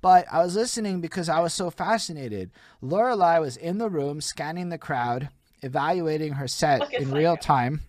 But 0.00 0.26
I 0.30 0.42
was 0.44 0.54
listening 0.54 1.00
because 1.00 1.28
I 1.28 1.40
was 1.40 1.52
so 1.52 1.70
fascinated. 1.70 2.52
Lorelai 2.82 3.40
was 3.40 3.56
in 3.56 3.78
the 3.78 3.90
room 3.90 4.20
scanning 4.20 4.68
the 4.68 4.78
crowd, 4.78 5.28
evaluating 5.60 6.34
her 6.34 6.46
set 6.46 6.92
in 6.94 7.10
real 7.10 7.36
time, 7.36 7.82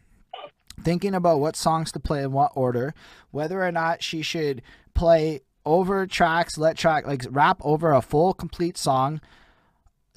thinking 0.83 1.13
about 1.13 1.39
what 1.39 1.55
songs 1.55 1.91
to 1.93 1.99
play 1.99 2.23
in 2.23 2.31
what 2.31 2.51
order, 2.55 2.93
whether 3.31 3.63
or 3.63 3.71
not 3.71 4.03
she 4.03 4.21
should 4.21 4.61
play 4.93 5.41
over 5.65 6.07
tracks, 6.07 6.57
let 6.57 6.77
track 6.77 7.05
like 7.05 7.25
rap 7.29 7.59
over 7.61 7.91
a 7.91 8.01
full 8.01 8.33
complete 8.33 8.77
song, 8.77 9.21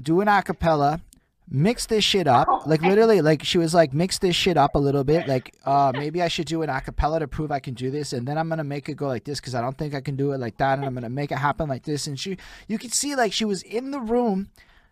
do 0.03 0.21
an 0.21 0.29
acapella, 0.29 1.01
mix 1.49 1.87
this 1.87 2.05
shit 2.05 2.27
up. 2.27 2.67
Like 2.67 2.83
literally, 2.83 3.21
like 3.21 3.45
she 3.45 3.59
was 3.59 3.75
like 3.75 3.93
mix 3.93 4.19
this 4.19 4.35
shit 4.35 4.57
up 4.57 4.75
a 4.75 4.79
little 4.79 5.05
bit. 5.05 5.29
Like 5.29 5.55
uh 5.65 5.93
maybe 5.95 6.23
I 6.23 6.29
should 6.29 6.47
do 6.47 6.63
an 6.63 6.71
acapella 6.71 7.19
to 7.19 7.29
prove 7.29 7.53
I 7.53 7.61
can 7.61 7.75
do 7.75 7.91
this, 7.91 8.13
and 8.13 8.27
then 8.27 8.39
I'm 8.39 8.49
gonna 8.49 8.65
make 8.65 8.89
it 8.89 8.95
go 8.95 9.07
like 9.07 9.25
this 9.25 9.41
because 9.41 9.55
I 9.55 9.61
don't 9.61 9.77
think 9.77 9.95
I 9.95 10.01
can 10.01 10.17
do 10.17 10.33
it 10.33 10.39
like 10.39 10.57
that, 10.59 10.79
and 10.79 10.87
I'm 10.87 10.95
gonna 10.95 11.11
make 11.11 11.33
it 11.33 11.39
happen 11.39 11.69
like 11.69 11.85
this. 11.85 12.07
And 12.07 12.19
she, 12.19 12.39
you 12.69 12.79
could 12.79 12.93
see 12.95 13.15
like 13.15 13.33
she 13.33 13.45
was 13.45 13.63
in 13.63 13.91
the 13.91 14.01
room, 14.01 14.51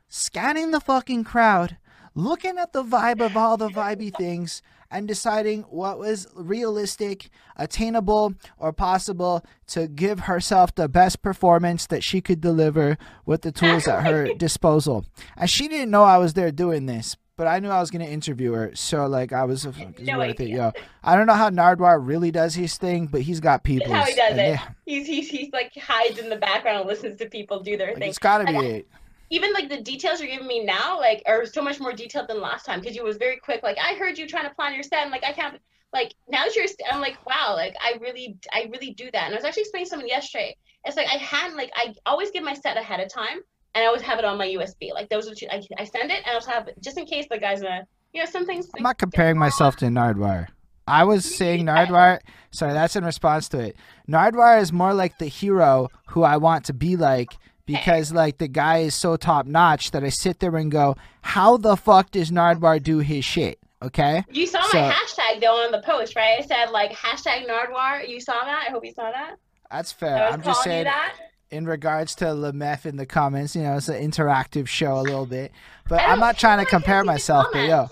scanning 0.09 0.71
the 0.71 0.81
fucking 0.81 1.25
crowd, 1.25 1.79
looking 2.15 2.59
at 2.59 2.73
the 2.73 2.85
vibe 2.85 3.25
of 3.25 3.37
all 3.37 3.57
the 3.57 3.69
vibey 3.69 4.15
things. 4.15 4.63
And 4.93 5.09
deciding 5.09 5.63
what 5.63 5.99
was 5.99 6.27
realistic, 6.35 7.31
attainable, 7.57 8.35
or 8.59 8.73
possible 8.73 9.45
to 9.69 9.89
give 9.89 10.21
herself 10.21 10.75
the 10.75 10.89
best 10.89 11.23
performance 11.23 11.87
that 11.87 12.05
she 12.05 12.21
could 12.21 12.41
deliver 12.41 12.99
with 13.25 13.41
the 13.43 13.53
tools 13.53 13.89
at 13.89 14.05
her 14.05 14.35
disposal. 14.39 15.07
And 15.37 15.49
she 15.49 15.67
didn't 15.69 15.91
know 15.91 16.05
I 16.05 16.19
was 16.19 16.35
there 16.35 16.53
doing 16.53 16.85
this, 16.87 17.17
but 17.37 17.47
I 17.47 17.59
knew 17.59 17.71
I 17.71 17.81
was 17.81 17.91
going 17.91 18.05
to 18.05 18.11
interview 18.13 18.53
her. 18.53 18.73
So, 18.75 19.07
like, 19.07 19.33
I 19.33 19.45
was, 19.45 19.67
No 19.99 20.19
worth 20.19 20.39
it, 20.41 20.51
yo. 20.51 20.73
I 21.03 21.17
don't 21.17 21.27
know 21.27 21.33
how 21.33 21.49
Nardwuar 21.49 22.07
really 22.07 22.31
does 22.31 22.55
his 22.55 22.77
thing, 22.77 23.07
but 23.07 23.23
he's 23.23 23.41
got 23.41 23.65
people. 23.65 23.91
That's 23.93 24.11
how 24.11 24.29
he 24.29 24.35
does 24.37 24.39
it. 24.39 24.61
He's, 24.85 25.07
he's 25.07 25.31
he's 25.31 25.53
like 25.53 25.73
hides 25.75 26.19
in 26.19 26.29
the 26.29 26.37
background 26.37 26.81
and 26.81 26.89
listens 26.89 27.19
to 27.19 27.27
people 27.31 27.61
do 27.61 27.79
their 27.79 27.95
thing. 27.95 28.11
it's 28.11 28.19
got 28.19 28.39
to 28.39 28.45
be 28.45 28.53
Like, 28.53 28.65
it. 28.67 28.89
Even 29.33 29.53
like 29.55 29.71
the 29.71 29.81
details 29.81 30.21
you're 30.21 30.31
giving 30.31 30.47
me 30.47 30.63
now 30.63 30.99
like 30.99 31.23
are 31.27 31.47
so 31.47 31.63
much 31.63 31.81
more 31.81 31.93
detailed 31.93 32.29
than 32.29 32.41
last 32.41 32.67
time 32.67 32.81
because 32.81 32.95
you 32.95 33.03
was 33.03 33.17
very 33.17 33.39
quick 33.39 33.63
like 33.63 33.79
i 33.83 33.95
heard 33.95 34.19
you 34.19 34.27
trying 34.27 34.47
to 34.49 34.55
plan 34.55 34.75
your 34.75 34.83
set 34.83 35.01
and 35.03 35.11
like 35.11 35.25
i 35.25 35.33
can't 35.33 35.59
like 35.95 36.15
now 36.29 36.45
that 36.45 36.55
you're 36.55 36.67
st- 36.67 36.87
i'm 36.93 37.01
like 37.01 37.17
wow 37.27 37.55
like 37.55 37.75
i 37.81 37.97
really 38.01 38.37
i 38.53 38.69
really 38.71 38.93
do 38.93 39.11
that 39.13 39.25
and 39.25 39.35
i 39.35 39.37
was 39.37 39.45
actually 39.45 39.63
explaining 39.63 39.87
to 39.87 39.91
someone 39.91 40.07
yesterday 40.07 40.55
it's 40.85 40.99
like 40.99 41.07
i 41.07 41.17
hadn't 41.17 41.57
like 41.57 41.71
i 41.75 41.95
always 42.05 42.31
give 42.31 42.45
my 42.45 42.53
set 42.53 42.77
ahead 42.77 43.01
of 43.01 43.09
time 43.11 43.39
and 43.75 43.83
i 43.83 43.87
always 43.87 44.03
have 44.03 44.19
it 44.19 44.25
on 44.27 44.37
my 44.37 44.49
usb 44.49 44.93
like 44.93 45.09
those 45.09 45.27
are 45.31 45.35
two, 45.35 45.47
I, 45.51 45.63
I 45.79 45.85
send 45.85 46.11
it 46.11 46.19
and 46.19 46.27
i 46.27 46.35
also 46.35 46.51
have 46.51 46.69
it 46.69 46.77
just 46.83 46.99
in 46.99 47.07
case 47.07 47.27
the 47.31 47.39
guys 47.39 47.63
uh 47.63 47.81
you 48.13 48.21
know 48.21 48.27
some 48.27 48.45
things 48.45 48.69
I'm 48.77 48.83
not 48.83 48.99
comparing 48.99 49.39
myself 49.39 49.77
to 49.77 49.87
Nardwuar. 49.87 50.49
I 50.87 51.05
was 51.05 51.25
saying 51.25 51.65
Nardwuar. 51.65 52.19
Sorry, 52.51 52.73
that's 52.73 52.97
in 52.97 53.05
response 53.05 53.49
to 53.51 53.59
it. 53.61 53.77
Nardwuar 54.09 54.61
is 54.61 54.73
more 54.73 54.93
like 54.93 55.19
the 55.19 55.27
hero 55.27 55.89
who 56.09 56.23
I 56.23 56.37
want 56.37 56.67
to 56.67 56.75
be 56.75 56.97
like 56.97 57.29
because 57.73 58.13
like 58.13 58.39
the 58.39 58.49
guy 58.49 58.79
is 58.79 58.95
so 58.95 59.17
top 59.17 59.47
notch 59.47 59.91
that 59.93 60.05
I 60.05 60.09
sit 60.09 60.41
there 60.41 60.57
and 60.57 60.71
go, 60.71 60.97
how 61.23 61.57
the 61.57 61.77
fuck 61.77 62.11
does 62.11 62.31
Nardwuar 62.31 62.83
do 62.83 62.99
his 62.99 63.25
shit? 63.25 63.59
Okay. 63.83 64.25
you 64.31 64.47
saw 64.47 64.61
my 64.73 64.93
hashtag 64.95 65.41
though 65.41 65.57
on 65.65 65.73
the 65.73 65.83
post 65.85 66.15
right 66.15 66.39
i 66.39 66.47
said 66.47 66.71
like 66.71 66.93
hashtag 66.93 67.49
nardwuar 67.49 68.09
you 68.09 68.21
saw 68.21 68.45
that 68.45 68.67
i 68.69 68.71
hope 68.71 68.85
you 68.85 68.93
saw 68.93 69.11
that 69.11 69.35
That's 69.73 69.91
fair. 69.91 70.29
I'm 70.29 70.41
just 70.41 70.63
saying 70.63 70.85
that 70.85 71.15
in 71.51 71.67
regards 71.67 72.15
to 72.17 72.27
Lemeth 72.27 72.87
in 72.87 72.97
the 72.97 73.07
comments, 73.07 73.57
you 73.57 73.63
know, 73.63 73.77
it's 73.77 73.89
an 73.89 74.01
interactive 74.09 74.69
show 74.69 74.95
a 74.99 75.03
little 75.03 75.27
bit. 75.27 75.51
But 75.89 76.01
I'm 76.01 76.21
don't 76.21 76.39
trying 76.39 76.59
to 76.59 76.65
feel 76.65 76.65
like 76.65 76.67
I 76.69 76.71
compare 76.71 77.05
myself, 77.05 77.49
but 77.53 77.69
yo, 77.69 77.89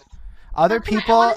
other 0.55 0.79
Come 0.79 0.95
on, 0.97 1.01
I 1.01 1.03
people 1.03 1.35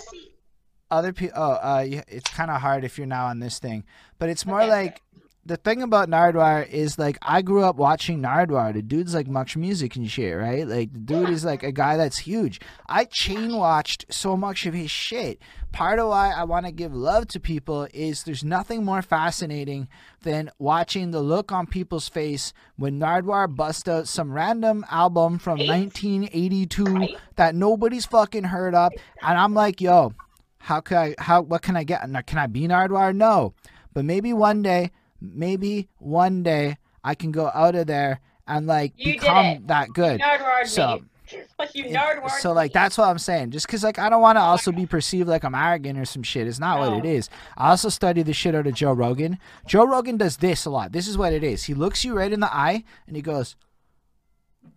other 0.91 1.13
people 1.13 1.33
oh 1.41 1.53
uh 1.53 1.83
it's 2.07 2.29
kind 2.29 2.51
of 2.51 2.61
hard 2.61 2.83
if 2.83 2.99
you're 2.99 3.07
now 3.07 3.25
on 3.25 3.39
this 3.39 3.57
thing 3.57 3.83
but 4.19 4.29
it's 4.29 4.45
more 4.45 4.61
Okay. 4.61 4.69
like 4.69 5.01
the 5.45 5.57
thing 5.57 5.81
about 5.81 6.09
Nardwuar 6.09 6.69
is 6.69 6.97
like 6.97 7.17
I 7.21 7.41
grew 7.41 7.63
up 7.63 7.75
watching 7.75 8.21
Nardwuar. 8.21 8.73
The 8.73 8.81
dude's 8.81 9.13
like 9.13 9.27
MuchMusic 9.27 9.95
and 9.97 10.09
shit, 10.09 10.37
right? 10.37 10.65
Like 10.65 10.93
the 10.93 10.99
dude 10.99 11.29
is 11.29 11.43
like 11.43 11.63
a 11.63 11.71
guy 11.71 11.97
that's 11.97 12.19
huge. 12.19 12.61
I 12.87 13.05
chain 13.05 13.57
watched 13.57 14.05
so 14.09 14.37
much 14.37 14.65
of 14.65 14.73
his 14.73 14.89
shit. 14.89 15.39
Part 15.73 15.99
of 15.99 16.07
why 16.09 16.31
I 16.31 16.43
want 16.45 16.65
to 16.65 16.71
give 16.71 16.93
love 16.95 17.27
to 17.29 17.39
people 17.39 17.87
is 17.93 18.23
there's 18.23 18.43
nothing 18.43 18.85
more 18.85 19.01
fascinating 19.01 19.89
than 20.21 20.49
watching 20.59 21.11
the 21.11 21.19
look 21.19 21.51
on 21.51 21.67
people's 21.67 22.07
face 22.07 22.53
when 22.77 22.99
Nardwuar 22.99 23.53
busts 23.53 23.89
out 23.89 24.07
some 24.07 24.31
random 24.31 24.85
album 24.89 25.39
from 25.39 25.59
Right. 25.59 25.67
1982 25.69 26.85
Right. 26.85 27.17
that 27.35 27.55
nobody's 27.55 28.05
fucking 28.05 28.45
heard 28.45 28.75
of, 28.75 28.91
and 29.21 29.37
I'm 29.37 29.53
like, 29.53 29.81
yo, 29.81 30.13
how 30.59 30.79
can 30.79 30.97
I 30.97 31.15
how 31.17 31.41
what 31.41 31.61
can 31.61 31.75
I 31.75 31.83
get? 31.83 32.01
Can 32.27 32.37
I 32.37 32.47
be 32.47 32.67
Nardwuar? 32.67 33.13
No. 33.13 33.53
But 33.93 34.05
maybe 34.05 34.31
one 34.33 34.61
day, 34.61 34.91
maybe 35.23 35.89
one 35.99 36.43
day 36.43 36.77
I 37.03 37.15
can 37.15 37.31
go 37.31 37.49
out 37.53 37.75
of 37.75 37.87
there 37.87 38.19
and 38.47 38.67
like 38.67 38.93
You 38.97 39.13
become 39.13 39.67
that 39.67 39.89
good. 39.89 40.21
So- 40.65 40.99
me. 40.99 41.03
Like 41.57 41.73
you 41.73 41.85
It- 41.85 42.31
so 42.39 42.51
like 42.51 42.73
that's 42.73 42.95
what 42.97 43.07
I'm 43.07 43.17
saying. 43.17 43.51
Just 43.51 43.67
cause 43.67 43.83
like 43.83 43.97
I 43.97 44.09
don't 44.09 44.21
want 44.21 44.35
to 44.35 44.41
also 44.41 44.71
be 44.71 44.85
perceived 44.85 45.27
like 45.27 45.43
I'm 45.43 45.55
arrogant 45.55 45.97
or 45.97 46.05
some 46.05 46.21
shit. 46.21 46.47
It's 46.47 46.59
not 46.59 46.77
what 46.79 46.93
it 46.93 47.05
is. 47.05 47.29
I 47.57 47.69
also 47.69 47.89
study 47.89 48.21
the 48.21 48.33
shit 48.33 48.53
out 48.53 48.67
of 48.67 48.73
Joe 48.75 48.91
Rogan. 48.91 49.39
Joe 49.65 49.85
Rogan 49.85 50.17
does 50.17 50.37
this 50.37 50.65
a 50.65 50.69
lot. 50.69 50.91
This 50.91 51.07
is 51.07 51.17
what 51.17 51.33
it 51.33 51.43
is. 51.43 51.63
He 51.63 51.73
looks 51.73 52.03
you 52.03 52.13
right 52.13 52.31
in 52.31 52.39
the 52.39 52.53
eye 52.53 52.83
and 53.07 53.15
he 53.15 53.21
goes, 53.21 53.55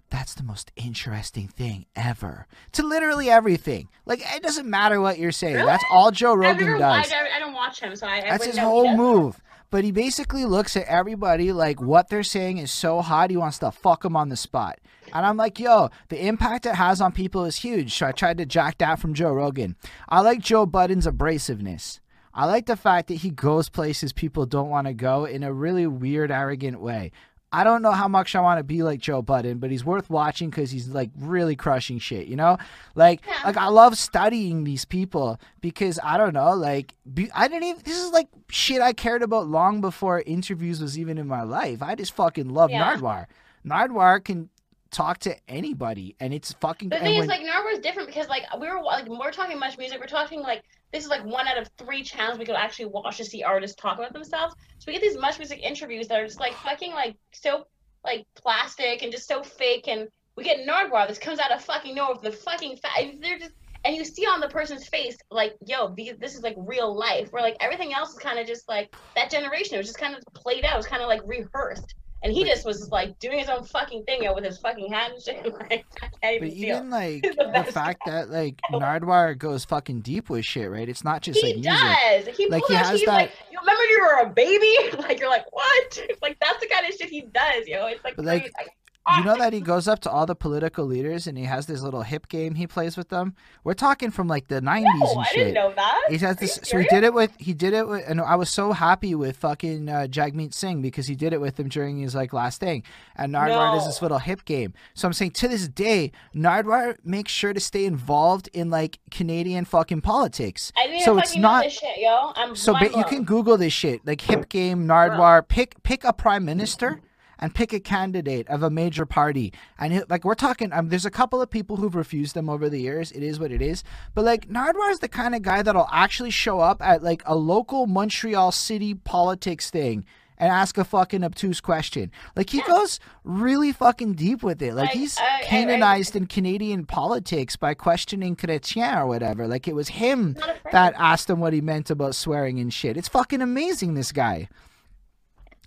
"That's 0.09 0.35
the 0.35 0.45
most 0.45 0.71
interesting 0.77 1.49
thing 1.49 1.87
ever." 1.95 2.47
To 2.73 2.83
literally 2.83 3.29
everything. 3.29 3.89
Like 4.07 4.23
it 4.35 4.43
doesn't 4.43 4.69
matter 4.69 5.01
what 5.01 5.19
you're 5.19 5.33
saying. 5.33 5.57
Really? 5.57 5.67
That's 5.67 5.85
all 5.91 6.11
Joe 6.11 6.35
Rogan 6.35 6.67
never, 6.67 6.79
does. 6.79 7.13
I, 7.13 7.37
I 7.37 7.39
don't 7.41 7.55
watch 7.55 7.81
him, 7.81 7.95
so 7.97 8.07
I. 8.07 8.19
I 8.19 8.31
That's 8.31 8.47
his 8.47 8.59
whole 8.59 8.97
move. 8.97 9.41
But 9.71 9.85
he 9.85 9.91
basically 9.91 10.45
looks 10.45 10.77
at 10.77 10.87
everybody 10.87 11.53
like 11.53 11.81
what 11.81 12.09
they're 12.09 12.23
saying 12.23 12.59
is 12.59 12.71
so 12.71 13.01
hot, 13.01 13.31
he 13.31 13.37
wants 13.37 13.59
to 13.59 13.71
fuck 13.71 14.03
them 14.03 14.17
on 14.17 14.29
the 14.29 14.37
spot. 14.37 14.79
And 15.13 15.27
I'm 15.27 15.37
like, 15.37 15.59
yo, 15.59 15.91
the 16.09 16.27
impact 16.27 16.67
it 16.67 16.75
has 16.75 17.01
on 17.01 17.13
people 17.13 17.45
is 17.45 17.57
huge. 17.57 17.95
So 17.95 18.07
I 18.07 18.13
tried 18.13 18.39
to 18.39 18.47
jack 18.47 18.79
that 18.79 18.99
from 18.99 19.15
Joe 19.15 19.33
Rogan. 19.33 19.77
I 20.09 20.21
like 20.21 20.41
Joe 20.41 20.67
Budden's 20.67 21.07
abrasiveness. 21.07 22.01
I 22.35 22.45
like 22.45 22.67
the 22.67 22.77
fact 22.77 23.09
that 23.09 23.15
he 23.15 23.31
goes 23.31 23.69
places 23.69 24.13
people 24.13 24.45
don't 24.45 24.69
want 24.69 24.87
to 24.87 24.93
go 24.93 25.25
in 25.25 25.43
a 25.43 25.53
really 25.53 25.87
weird, 25.87 26.31
arrogant 26.31 26.81
way. 26.81 27.13
I 27.57 27.65
don't 27.65 27.81
know 27.81 27.93
how 27.93 28.07
much 28.09 28.35
I 28.37 28.41
want 28.41 28.59
to 28.59 28.65
be 28.65 28.83
like 28.83 29.01
Joe 29.01 29.23
Budden, 29.23 29.59
but 29.59 29.71
he's 29.71 29.85
worth 29.85 30.11
watching 30.11 30.51
because 30.51 30.71
he's 30.71 30.89
like 30.89 31.11
really 31.19 31.57
crushing 31.57 31.99
shit, 31.99 32.27
you 32.27 32.37
know? 32.37 32.59
Like, 32.95 33.23
Yeah. 33.27 33.35
like 33.47 33.57
I 33.57 33.69
love 33.69 33.97
studying 33.97 34.65
these 34.65 34.85
people 34.85 35.41
because 35.61 35.99
I 36.05 36.19
don't 36.19 36.35
know, 36.35 36.53
like, 36.55 36.95
be, 37.15 37.31
I 37.35 37.49
didn't 37.49 37.65
even. 37.65 37.83
This 37.85 37.97
is 37.97 38.11
like 38.11 38.29
shit 38.51 38.83
I 38.83 38.93
cared 38.93 39.23
about 39.23 39.49
long 39.49 39.81
before 39.81 40.23
interviews 40.27 40.81
was 40.83 40.99
even 40.99 41.17
in 41.17 41.27
my 41.27 41.43
life. 41.43 41.83
I 41.83 41.95
just 41.95 42.13
fucking 42.13 42.51
love 42.51 42.71
Yeah. 42.71 42.95
Nardwuar. 42.97 43.27
Nardwuar 43.65 44.23
can 44.23 44.51
talk 44.91 45.19
to 45.19 45.35
anybody, 45.49 46.15
and 46.21 46.33
it's 46.33 46.53
fucking. 46.55 46.91
The 46.91 46.99
thing 46.99 47.17
is, 47.17 47.27
like 47.27 47.41
Nardwuar 47.41 47.73
is 47.73 47.81
different 47.81 48.09
because 48.09 48.29
like 48.29 48.45
we 48.61 48.69
were 48.69 48.83
like 48.83 49.09
we're 49.09 49.33
talking 49.33 49.59
much 49.59 49.79
music. 49.79 49.99
We're 50.01 50.07
talking 50.07 50.41
like 50.43 50.63
this 50.93 51.05
is 51.05 51.11
like 51.11 51.25
one 51.25 51.49
out 51.49 51.59
of 51.59 51.69
three 51.79 52.03
channels 52.03 52.39
we 52.39 52.45
could 52.45 52.55
actually 52.55 52.87
watch 52.87 53.17
to 53.19 53.25
see 53.25 53.43
artists 53.43 53.77
talk 53.81 53.99
about 53.99 54.13
themselves. 54.13 54.55
So 54.79 54.85
we 54.87 54.93
get 54.93 55.03
these 55.03 55.17
MuchMusic 55.17 55.61
interviews 55.61 56.09
that 56.09 56.21
are 56.21 56.27
just 56.27 56.41
like 56.41 56.55
fucking 56.55 56.93
like 56.93 57.17
so 57.33 57.67
like 58.05 58.27
plastic 58.35 59.03
and 59.03 59.13
just 59.13 59.29
so 59.29 59.43
fake. 59.43 59.89
And 59.89 60.09
we 60.37 60.45
get 60.45 60.67
Nardwuar. 60.67 61.09
This 61.09 61.19
comes 61.19 61.39
out 61.39 61.53
of 61.53 61.63
fucking 61.65 61.95
nowhere 61.95 62.17
the 62.23 62.33
fucking 62.33 62.79
They're 63.21 63.39
just 63.39 63.53
and 63.85 63.95
you 63.95 64.05
see 64.05 64.27
on 64.27 64.41
the 64.41 64.49
person's 64.49 64.89
face 64.89 65.17
like, 65.31 65.55
yo, 65.65 65.95
this 65.95 66.35
is 66.35 66.43
like 66.43 66.57
real 66.59 66.97
life. 66.97 67.33
Where 67.33 67.43
like 67.43 67.57
everything 67.61 67.93
else 67.93 68.11
is 68.11 68.19
kind 68.19 68.39
of 68.39 68.47
just 68.47 68.69
like 68.69 68.95
that 69.15 69.31
generation. 69.31 69.75
It 69.75 69.79
was 69.79 69.87
just 69.87 69.99
kind 69.99 70.15
of 70.17 70.23
played 70.35 70.65
out. 70.65 70.75
It 70.75 70.77
was 70.77 70.87
kind 70.87 71.03
of 71.03 71.09
like 71.09 71.23
rehearsed. 71.25 71.95
And 72.27 72.35
he 72.35 72.43
just 72.45 72.67
was 72.67 72.91
like 72.91 73.17
doing 73.21 73.39
his 73.39 73.49
own 73.49 73.63
fucking 73.63 74.03
thing 74.03 74.29
with 74.35 74.43
his 74.43 74.59
fucking 74.59 74.93
hat 74.93 75.13
and 75.13 75.23
shit. 75.23 75.55
Like, 75.71 75.85
I 76.25 76.35
even 76.35 76.49
but 76.49 76.57
even 76.57 76.91
like 76.91 77.23
the 77.23 77.63
the 77.65 77.73
fact 77.73 78.03
that 78.07 78.31
like 78.31 78.61
Nardwuar 78.73 79.39
goes 79.39 79.65
fucking 79.65 80.01
deep 80.01 80.29
with 80.29 80.45
shit, 80.45 80.69
right? 80.69 80.89
It's 80.89 81.05
not 81.05 81.23
just 81.23 81.39
he 81.39 81.55
like 81.55 81.63
music. 81.63 82.27
does. 82.27 82.37
He 82.37 82.49
Like, 82.49 82.65
he 82.67 82.75
has 82.75 83.01
that- 83.03 83.07
like, 83.07 83.33
you 83.53 83.59
remember 83.61 83.83
you 83.85 84.01
were 84.03 84.29
a 84.29 84.31
baby? 84.31 84.75
Like 84.99 85.21
you're 85.21 85.29
like, 85.31 85.47
what? 85.53 86.01
Like 86.21 86.37
that's 86.41 86.59
the 86.59 86.67
kind 86.67 86.85
of 86.85 86.95
shit 86.95 87.11
he 87.11 87.21
does, 87.23 87.69
yo. 87.69 87.87
It's 87.87 88.03
like, 88.03 88.17
But, 88.17 88.25
like, 88.25 88.41
crazy. 88.43 88.55
Like, 88.59 88.71
You 89.17 89.25
know 89.25 89.37
that 89.37 89.53
he 89.53 89.61
goes 89.61 89.87
up 89.87 90.01
to 90.01 90.11
all 90.11 90.27
the 90.27 90.35
political 90.35 90.85
leaders 90.85 91.27
and 91.27 91.39
he 91.39 91.45
has 91.45 91.67
this 91.67 91.81
little 91.81 92.03
hip 92.03 92.29
game 92.29 92.57
he 92.57 92.67
plays 92.67 92.97
with 92.97 93.09
them. 93.09 93.35
We're 93.63 93.75
talking 93.75 94.11
from 94.11 94.27
like 94.27 94.49
the 94.49 94.61
'90s 94.61 94.83
no, 94.83 94.91
and 94.91 95.27
shit. 95.27 95.39
I 95.39 95.45
didn't 95.45 95.55
know 95.55 95.73
that. 95.77 96.03
He 96.09 96.19
has 96.19 96.37
this. 96.37 96.59
So 96.65 96.79
he 96.79 96.87
did 96.89 97.05
it 97.05 97.15
with. 97.15 97.33
He 97.39 97.55
did 97.55 97.73
it 97.73 97.87
with, 97.87 98.05
and 98.09 98.21
I 98.21 98.35
was 98.35 98.51
so 98.51 98.73
happy 98.73 99.15
with 99.15 99.37
fucking 99.37 99.89
uh, 99.89 100.07
Jagmeet 100.11 100.55
Singh 100.55 100.83
because 100.83 101.07
he 101.07 101.15
did 101.15 101.33
it 101.33 101.41
with 101.41 101.59
him 101.59 101.69
during 101.69 102.01
his 102.01 102.15
like 102.15 102.33
last 102.33 102.59
thing. 102.61 102.83
And 103.15 103.33
Nardwuar 103.33 103.75
does 103.75 103.87
this 103.87 104.03
little 104.03 104.19
hip 104.19 104.45
game. 104.45 104.75
So 104.95 105.07
I'm 105.07 105.13
saying 105.13 105.33
to 105.33 105.49
this 105.49 105.69
day, 105.69 106.11
Nardwuar 106.35 106.97
makes 107.05 107.31
sure 107.31 107.53
to 107.53 107.61
stay 107.61 107.85
involved 107.85 108.49
in 108.53 108.71
like 108.71 108.99
Canadian 109.11 109.65
fucking 109.65 110.01
politics. 110.01 110.73
I 110.77 110.89
didn't 110.89 111.03
so 111.03 111.19
it's 111.19 111.37
not- 111.37 111.65
this 111.65 111.75
shit, 111.75 111.99
yo. 111.99 112.33
I'm 112.35 112.57
So 112.57 112.73
but 112.73 112.97
you 112.97 113.05
can 113.05 113.25
Google 113.25 113.57
this 113.57 113.73
shit, 113.73 114.07
like 114.07 114.21
hip 114.21 114.49
game, 114.49 114.87
Nardwuar. 114.87 115.47
Pick 115.47 115.83
pick 115.83 116.03
a 116.05 116.13
prime 116.13 116.45
minister 116.45 117.01
and 117.39 117.55
pick 117.55 117.73
a 117.73 117.81
candidate 117.81 118.49
of 118.49 118.63
a 118.63 118.71
major 118.71 119.05
party. 119.07 119.53
And 119.79 119.93
he, 119.93 120.01
like 120.09 120.25
we're 120.25 120.35
talking, 120.35 120.73
um, 120.73 120.89
there's 120.89 121.05
a 121.07 121.11
couple 121.11 121.41
of 121.43 121.51
people 121.51 121.77
who've 121.77 121.95
refused 121.95 122.35
them 122.35 122.49
over 122.49 122.69
the 122.69 122.81
years. 122.81 123.13
It 123.13 123.23
is 123.23 123.39
what 123.39 123.53
it 123.53 123.61
is. 123.63 123.85
But 124.15 124.25
like 124.25 124.49
Nardwuar 124.49 124.91
is 124.91 125.01
the 125.01 125.09
kind 125.09 125.35
of 125.35 125.43
guy 125.43 125.63
that'll 125.63 125.89
actually 125.93 126.31
show 126.31 126.61
up 126.61 126.81
at 126.83 127.03
like 127.03 127.23
a 127.27 127.35
local 127.37 127.87
Montreal 127.87 128.53
city 128.53 128.95
politics 128.95 129.71
thing. 129.71 130.05
And 130.39 130.53
ask 130.53 130.77
a 130.77 130.85
fucking 130.85 131.25
obtuse 131.25 131.63
question. 131.63 132.11
Like 132.37 132.51
he 132.51 132.61
goes 132.61 133.01
really 133.25 133.73
fucking 133.73 134.13
deep 134.17 134.43
with 134.43 134.61
it. 134.61 134.75
Like 134.75 134.89
Like, 134.89 134.95
he's 134.95 135.17
I- 135.17 135.41
canonized 135.45 136.15
in 136.15 136.27
Canadian 136.27 136.85
politics 136.85 137.57
by 137.57 137.73
questioning 137.73 138.37
Chrétien 138.37 138.99
or 139.01 139.07
whatever. 139.07 139.49
Like 139.49 139.67
it 139.67 139.75
was 139.75 139.89
him 139.89 140.37
that 140.73 140.93
asked 140.99 141.31
him 141.31 141.41
what 141.41 141.55
he 141.55 141.63
meant 141.63 141.89
about 141.89 142.15
swearing 142.15 142.61
and 142.61 142.71
shit. 142.71 142.99
It's 142.99 143.09
fucking 143.09 143.41
amazing, 143.41 143.95
this 143.95 144.13
guy. 144.13 144.51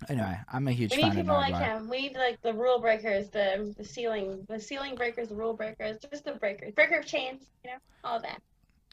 Anyway, 0.08 0.36
I'm 0.52 0.66
a 0.68 0.72
huge 0.72 0.90
We 0.92 0.96
need 0.98 1.02
fan 1.02 1.10
of 1.10 1.16
people 1.24 1.36
like 1.36 1.54
him. 1.56 1.88
We 1.88 2.02
need 2.02 2.16
like 2.16 2.40
the 2.42 2.54
rule 2.54 2.80
breakers, 2.80 3.28
the 3.30 3.74
the 3.76 3.84
ceiling, 3.84 4.44
the 4.48 4.58
ceiling 4.58 4.94
breakers, 4.94 5.28
the 5.28 5.34
rule 5.34 5.54
breakers, 5.54 5.98
just 6.10 6.24
the 6.24 6.32
breakers, 6.32 6.72
breaker 6.74 6.98
of 6.98 7.06
chains, 7.06 7.42
you 7.64 7.70
know, 7.70 7.76
all 8.04 8.16
of 8.16 8.22
that. 8.22 8.40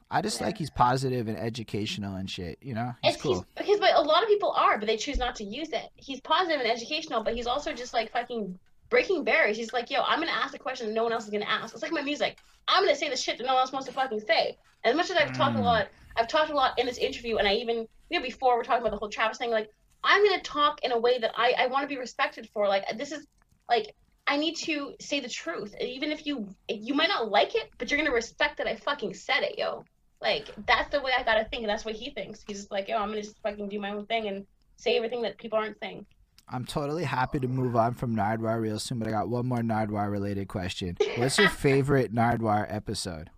I 0.09 0.21
just 0.21 0.39
like 0.41 0.57
he's 0.57 0.69
positive 0.69 1.27
and 1.27 1.37
educational 1.37 2.15
and 2.15 2.29
shit. 2.29 2.57
You 2.61 2.73
know, 2.75 2.93
he's 3.01 3.13
It's 3.15 3.21
cool. 3.23 3.33
he's 3.33 3.43
because 3.57 3.79
but 3.79 3.95
a 3.95 4.01
lot 4.01 4.23
of 4.23 4.29
people 4.29 4.51
are, 4.51 4.77
but 4.77 4.87
they 4.87 4.97
choose 4.97 5.17
not 5.17 5.35
to 5.37 5.43
use 5.43 5.69
it. 5.69 5.89
He's 5.95 6.21
positive 6.21 6.59
and 6.61 6.69
educational, 6.69 7.23
but 7.23 7.33
he's 7.35 7.47
also 7.47 7.73
just 7.73 7.93
like 7.93 8.11
fucking 8.11 8.57
breaking 8.89 9.23
barriers. 9.23 9.57
He's 9.57 9.73
like, 9.73 9.89
yo, 9.89 10.01
I'm 10.01 10.19
gonna 10.19 10.31
ask 10.31 10.55
a 10.55 10.59
question 10.59 10.87
that 10.87 10.93
no 10.93 11.03
one 11.03 11.11
else 11.13 11.25
is 11.25 11.29
gonna 11.29 11.45
ask. 11.45 11.73
It's 11.73 11.83
like 11.83 11.91
my 11.91 12.01
music. 12.01 12.37
I'm 12.67 12.83
gonna 12.83 12.95
say 12.95 13.09
the 13.09 13.17
shit 13.17 13.37
that 13.37 13.45
no 13.45 13.53
one 13.53 13.61
else 13.61 13.71
wants 13.71 13.87
to 13.87 13.93
fucking 13.93 14.21
say. 14.21 14.57
As 14.83 14.95
much 14.95 15.09
as 15.09 15.17
I've 15.17 15.33
talked 15.33 15.55
a 15.55 15.59
Mm. 15.59 15.63
lot 15.63 15.87
I've 16.15 16.27
talked 16.27 16.49
a 16.49 16.55
lot 16.55 16.79
in 16.79 16.85
this 16.87 16.97
interview, 16.97 17.37
and 17.37 17.47
I 17.47 17.53
even 17.55 17.87
you 18.09 18.19
know 18.19 18.21
before 18.25 18.55
we're 18.57 18.63
talking 18.63 18.81
about 18.81 18.91
the 18.91 18.97
whole 18.97 19.09
Travis 19.09 19.37
thing. 19.37 19.51
Like 19.51 19.69
I'm 20.03 20.23
gonna 20.23 20.41
talk 20.41 20.83
in 20.83 20.91
a 20.91 20.99
way 20.99 21.19
that 21.19 21.31
I 21.35 21.53
I 21.57 21.67
want 21.67 21.83
to 21.83 21.87
be 21.87 21.97
respected 21.97 22.49
for. 22.53 22.67
Like 22.67 22.85
this 22.97 23.11
is 23.11 23.25
like 23.69 23.93
I 24.25 24.37
need 24.37 24.55
to 24.57 24.93
say 24.99 25.19
the 25.19 25.29
truth, 25.29 25.73
even 25.79 26.11
if 26.11 26.25
you 26.25 26.47
you 26.69 26.93
might 26.93 27.09
not 27.09 27.29
like 27.29 27.55
it, 27.55 27.69
but 27.77 27.89
you're 27.89 27.97
gonna 27.97 28.11
respect 28.11 28.57
that 28.57 28.67
I 28.67 28.75
fucking 28.75 29.13
said 29.13 29.43
it, 29.43 29.57
yo. 29.57 29.85
Like 30.21 30.47
that's 30.65 30.89
the 30.91 31.01
way 31.01 31.11
I 31.17 31.23
gotta 31.23 31.45
think, 31.45 31.63
and 31.63 31.69
that's 31.69 31.85
what 31.85 31.95
he 31.95 32.11
thinks. 32.11 32.43
He's 32.47 32.57
just 32.57 32.71
like, 32.71 32.87
yo, 32.87 32.97
I'm 32.97 33.09
gonna 33.09 33.21
just 33.21 33.39
fucking 33.41 33.69
do 33.69 33.79
my 33.79 33.91
own 33.91 34.05
thing 34.05 34.27
and 34.27 34.45
say 34.77 34.97
everything 34.97 35.21
that 35.23 35.37
people 35.37 35.57
aren't 35.57 35.79
saying. 35.79 36.05
I'm 36.49 36.65
totally 36.65 37.03
happy 37.03 37.39
to 37.39 37.47
move 37.47 37.75
on 37.75 37.93
from 37.93 38.15
Nardwuar 38.15 38.61
real 38.61 38.79
soon, 38.79 38.99
but 38.99 39.07
I 39.07 39.11
got 39.11 39.27
one 39.27 39.45
more 39.47 39.59
Nardwuar 39.59 40.09
related 40.09 40.47
question. 40.47 40.97
What's 41.17 41.37
your 41.37 41.49
favorite 41.65 42.13
Nardwuar 42.13 42.65
episode? 42.73 43.29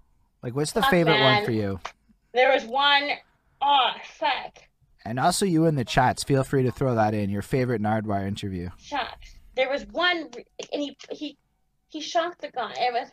Like, 0.44 0.56
what's 0.56 0.73
the 0.73 0.84
favorite 0.84 1.14
man. 1.14 1.38
one 1.38 1.45
for 1.45 1.52
you? 1.52 1.80
There 2.34 2.53
was 2.53 2.65
one 2.65 3.10
oh 3.61 3.91
fuck. 4.18 4.60
And 5.05 5.19
also, 5.19 5.45
you 5.45 5.65
in 5.65 5.76
the 5.76 5.85
chats, 5.85 6.23
feel 6.23 6.43
free 6.43 6.63
to 6.63 6.71
throw 6.71 6.95
that 6.95 7.13
in. 7.13 7.30
Your 7.30 7.41
favorite 7.41 7.81
Nardwuar 7.81 8.27
interview. 8.27 8.69
Shucks. 8.77 9.35
There 9.55 9.69
was 9.69 9.85
one, 9.91 10.30
and 10.71 10.81
he 10.81 10.97
he 11.11 11.38
he 11.88 12.01
shocked 12.01 12.41
the 12.41 12.49
guy. 12.49 12.73
It 12.77 12.93
was. 12.93 13.09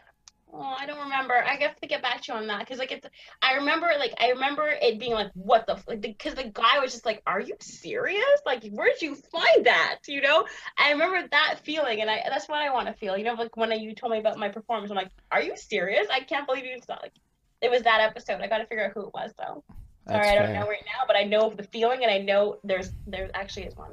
Oh, 0.53 0.61
I 0.79 0.87
don't 0.87 1.01
remember. 1.01 1.35
I 1.35 1.57
have 1.57 1.79
to 1.81 1.89
get 1.89 2.03
back 2.03 2.23
to 2.23 2.33
you 2.33 2.39
on 2.39 2.47
that 2.47 2.61
because 2.61 2.79
like 2.79 2.93
it's. 2.93 3.07
I 3.43 3.55
remember 3.55 3.89
like 3.99 4.15
I 4.19 4.31
remember 4.31 4.69
it 4.69 4.99
being 4.99 5.13
like 5.13 5.31
what 5.35 5.67
the 5.67 5.75
f- 5.75 5.89
like 5.89 6.01
because 6.01 6.35
the, 6.35 6.45
guy 6.45 6.79
was 6.79 6.93
just 6.93 7.05
like, 7.05 7.23
"Are 7.27 7.41
you 7.41 7.57
serious? 7.61 8.41
Like 8.45 8.65
where'd 8.71 9.01
you 9.03 9.15
find 9.15 9.67
that?" 9.67 10.01
You 10.07 10.21
know. 10.21 10.47
I 10.79 10.93
remember 10.93 11.27
that 11.31 11.61
feeling, 11.65 12.01
and 12.01 12.11
I 12.11 12.23
that's 12.29 12.49
what 12.49 12.59
I 12.59 12.73
want 12.73 12.87
to 12.89 12.95
feel. 12.95 13.17
You 13.17 13.25
know, 13.25 13.35
like 13.35 13.57
when 13.57 13.73
you 13.81 13.95
told 13.95 14.13
me 14.13 14.19
about 14.19 14.39
my 14.39 14.49
performance, 14.49 14.91
I'm 14.91 14.97
like, 14.97 15.11
"Are 15.33 15.43
you 15.43 15.57
serious? 15.57 16.07
I 16.13 16.21
can't 16.21 16.47
believe 16.47 16.65
you 16.65 16.79
saw 16.87 16.97
like." 17.03 17.15
It 17.63 17.71
was 17.71 17.83
that 17.83 18.01
episode. 18.01 18.41
I 18.43 18.49
got 18.49 18.59
to 18.59 18.67
figure 18.67 18.85
out 18.85 18.93
who 18.93 19.07
it 19.07 19.15
was 19.15 19.33
though. 19.39 19.65
That's 20.07 20.27
Sorry, 20.27 20.37
I 20.37 20.41
don't 20.41 20.53
fair. 20.53 20.61
know 20.61 20.69
right 20.69 20.85
now, 20.87 21.05
but 21.07 21.17
I 21.17 21.25
know 21.25 21.53
the 21.55 21.65
feeling, 21.65 22.03
and 22.03 22.11
I 22.11 22.19
know 22.19 22.59
there's 22.63 22.93
there 23.07 23.31
actually 23.35 23.67
is 23.67 23.77
one. 23.77 23.91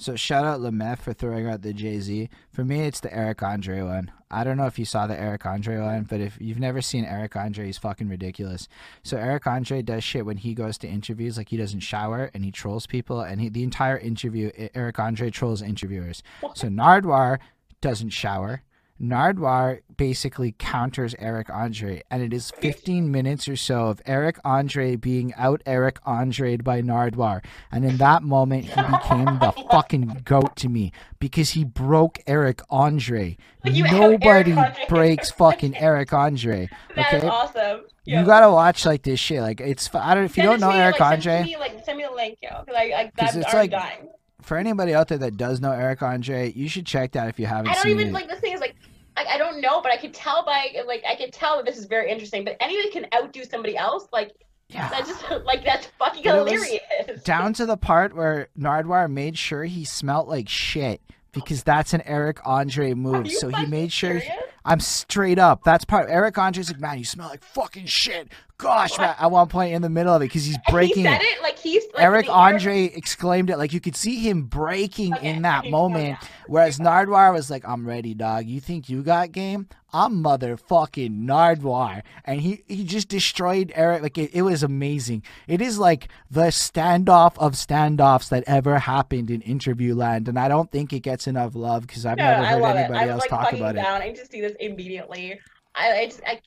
So 0.00 0.14
shout 0.14 0.44
out 0.44 0.60
Lemeth 0.60 1.00
for 1.00 1.12
throwing 1.12 1.48
out 1.48 1.62
the 1.62 1.72
Jay 1.72 1.98
Z. 1.98 2.28
For 2.52 2.64
me, 2.64 2.82
it's 2.82 3.00
the 3.00 3.12
Eric 3.12 3.42
Andre 3.42 3.82
one. 3.82 4.12
I 4.30 4.44
don't 4.44 4.56
know 4.56 4.66
if 4.66 4.78
you 4.78 4.84
saw 4.84 5.08
the 5.08 5.18
Eric 5.18 5.44
Andre 5.44 5.80
one, 5.80 6.04
but 6.04 6.20
if 6.20 6.38
you've 6.40 6.60
never 6.60 6.80
seen 6.80 7.04
Eric 7.04 7.34
Andre, 7.34 7.66
he's 7.66 7.78
fucking 7.78 8.08
ridiculous. 8.08 8.68
So 9.02 9.16
Eric 9.16 9.48
Andre 9.48 9.82
does 9.82 10.04
shit 10.04 10.24
when 10.24 10.36
he 10.36 10.54
goes 10.54 10.78
to 10.78 10.88
interviews, 10.88 11.36
like 11.36 11.48
he 11.48 11.56
doesn't 11.56 11.80
shower 11.80 12.30
and 12.32 12.44
he 12.44 12.52
trolls 12.52 12.86
people, 12.86 13.20
and 13.22 13.40
he, 13.40 13.48
the 13.48 13.64
entire 13.64 13.98
interview, 13.98 14.52
Eric 14.72 15.00
Andre 15.00 15.30
trolls 15.30 15.62
interviewers. 15.62 16.22
So 16.54 16.68
Nardwuar 16.68 17.40
doesn't 17.80 18.10
shower. 18.10 18.62
Nardwuar 19.00 19.80
basically 19.96 20.54
counters 20.58 21.14
Eric 21.18 21.50
Andre, 21.50 22.02
and 22.10 22.22
it 22.22 22.32
is 22.32 22.50
15 22.52 23.10
minutes 23.10 23.48
or 23.48 23.56
so 23.56 23.86
of 23.86 24.00
Eric 24.06 24.38
Andre 24.44 24.96
being 24.96 25.32
out 25.34 25.62
Eric 25.66 25.98
Andre'd 26.04 26.64
by 26.64 26.82
Nardwuar. 26.82 27.44
And 27.72 27.84
in 27.84 27.96
that 27.98 28.22
moment, 28.22 28.64
he 28.64 28.80
became 28.82 29.38
the 29.38 29.52
fucking 29.70 30.22
goat 30.24 30.56
to 30.56 30.68
me 30.68 30.92
because 31.18 31.50
he 31.50 31.64
broke 31.64 32.18
Eric 32.26 32.60
Andre. 32.70 33.36
You 33.64 33.84
Nobody 33.84 34.52
Eric 34.52 34.56
Andre. 34.56 34.84
breaks 34.88 35.30
fucking 35.30 35.76
Eric 35.76 36.12
Andre. 36.12 36.68
Okay, 36.96 37.26
awesome. 37.28 37.82
you 38.04 38.24
gotta 38.24 38.50
watch 38.50 38.86
like 38.86 39.02
this 39.02 39.20
shit. 39.20 39.42
Like 39.42 39.60
it's 39.60 39.92
I 39.94 40.14
don't 40.14 40.24
if 40.24 40.36
you 40.36 40.42
don't 40.42 40.60
know 40.60 40.70
Eric 40.70 40.98
like, 41.00 41.12
Andre. 41.12 41.32
Send 41.38 41.46
me, 41.46 41.56
like, 41.58 41.84
send 41.84 41.98
me 41.98 42.04
the 42.08 42.14
link, 42.14 42.38
yo, 42.42 42.48
because 42.64 42.74
I, 42.76 42.82
I, 42.84 43.12
'Cause 43.16 43.34
I'm 43.36 43.42
it's 43.42 43.52
like- 43.54 43.70
dying. 43.70 44.08
For 44.42 44.56
anybody 44.56 44.94
out 44.94 45.08
there 45.08 45.18
that 45.18 45.36
does 45.36 45.60
know 45.60 45.72
Eric 45.72 46.00
Andre, 46.00 46.52
you 46.52 46.68
should 46.68 46.86
check 46.86 47.12
that 47.12 47.28
if 47.28 47.38
you 47.38 47.44
haven't 47.46 47.68
I 47.72 47.74
don't 47.74 47.88
even 47.88 48.08
it. 48.08 48.12
like 48.14 48.28
the 48.28 48.36
thing 48.36 48.54
is 48.54 48.60
like 48.60 48.76
I, 49.18 49.34
I 49.34 49.38
don't 49.38 49.60
know, 49.60 49.80
but 49.80 49.90
I 49.90 49.96
could 49.96 50.14
tell 50.14 50.44
by 50.44 50.68
like 50.86 51.02
I 51.08 51.16
could 51.16 51.32
tell 51.32 51.56
that 51.56 51.64
this 51.64 51.76
is 51.76 51.86
very 51.86 52.10
interesting. 52.10 52.44
But 52.44 52.56
anybody 52.60 52.90
can 52.90 53.06
outdo 53.14 53.44
somebody 53.44 53.76
else. 53.76 54.08
Like 54.12 54.32
yeah. 54.68 54.88
that's 54.88 55.08
just 55.08 55.24
like 55.44 55.64
that's 55.64 55.86
fucking 55.98 56.22
hilarious. 56.22 57.22
down 57.24 57.52
to 57.54 57.66
the 57.66 57.76
part 57.76 58.14
where 58.14 58.48
Nardwuar 58.58 59.10
made 59.10 59.36
sure 59.36 59.64
he 59.64 59.84
smelt 59.84 60.28
like 60.28 60.48
shit 60.48 61.00
because 61.32 61.62
that's 61.62 61.92
an 61.94 62.02
Eric 62.02 62.38
Andre 62.44 62.94
move. 62.94 63.30
So 63.30 63.48
he 63.48 63.66
made 63.66 63.92
sure 63.92 64.20
serious? 64.20 64.36
I'm 64.64 64.80
straight 64.80 65.38
up. 65.38 65.64
That's 65.64 65.84
part. 65.84 66.08
Eric 66.10 66.36
Andre's 66.36 66.70
like, 66.70 66.80
man, 66.80 66.98
you 66.98 67.04
smell 67.04 67.28
like 67.28 67.42
fucking 67.42 67.86
shit. 67.86 68.28
Gosh, 68.58 68.98
man. 68.98 69.14
At 69.18 69.30
one 69.30 69.48
point 69.48 69.72
in 69.72 69.82
the 69.82 69.88
middle 69.88 70.12
of 70.14 70.20
it, 70.20 70.26
because 70.26 70.44
he's 70.44 70.58
breaking 70.68 70.96
he 71.04 71.10
said 71.10 71.22
it. 71.22 71.42
like 71.42 71.58
he's 71.58 71.84
like, 71.94 72.02
Eric 72.02 72.28
Andre 72.28 72.84
exclaimed 72.84 73.50
it 73.50 73.56
like 73.56 73.72
you 73.72 73.80
could 73.80 73.96
see 73.96 74.18
him 74.18 74.42
breaking 74.42 75.14
Okay, 75.14 75.30
in 75.30 75.42
that 75.42 75.66
moment. 75.70 76.18
Whereas 76.48 76.78
Nardwuar 76.78 77.32
was 77.32 77.50
like, 77.50 77.66
"I'm 77.66 77.86
ready, 77.86 78.14
dog. 78.14 78.46
You 78.46 78.60
think 78.60 78.88
you 78.88 79.02
got 79.02 79.32
game? 79.32 79.68
I'm 79.92 80.22
motherfucking 80.22 81.24
Nardwuar," 81.24 82.02
and 82.24 82.40
he 82.40 82.62
he 82.66 82.84
just 82.84 83.08
destroyed 83.08 83.72
Eric. 83.74 84.02
Like 84.02 84.18
it, 84.18 84.30
it 84.34 84.42
was 84.42 84.62
amazing. 84.62 85.22
It 85.46 85.60
is 85.62 85.78
like 85.78 86.08
the 86.30 86.48
standoff 86.48 87.38
of 87.38 87.52
standoffs 87.54 88.28
that 88.28 88.44
ever 88.46 88.78
happened 88.78 89.30
in 89.30 89.40
interview 89.42 89.94
land, 89.94 90.28
and 90.28 90.38
I 90.38 90.48
don't 90.48 90.70
think 90.70 90.92
it 90.92 91.00
gets 91.00 91.26
enough 91.26 91.54
love 91.54 91.86
because 91.86 92.04
I've 92.04 92.18
No, 92.18 92.24
never 92.24 92.44
heard 92.44 92.76
it. 92.76 92.78
anybody 92.80 93.10
else 93.10 93.20
like 93.22 93.30
talk 93.30 93.52
about 93.52 93.76
it. 93.76 93.82
down. 93.82 94.02
I 94.02 94.12
just 94.12 94.30
see 94.30 94.40
this 94.40 94.56
immediately. 94.60 95.38
I, 95.74 96.00
I 96.00 96.06
just 96.06 96.20
I, 96.26 96.40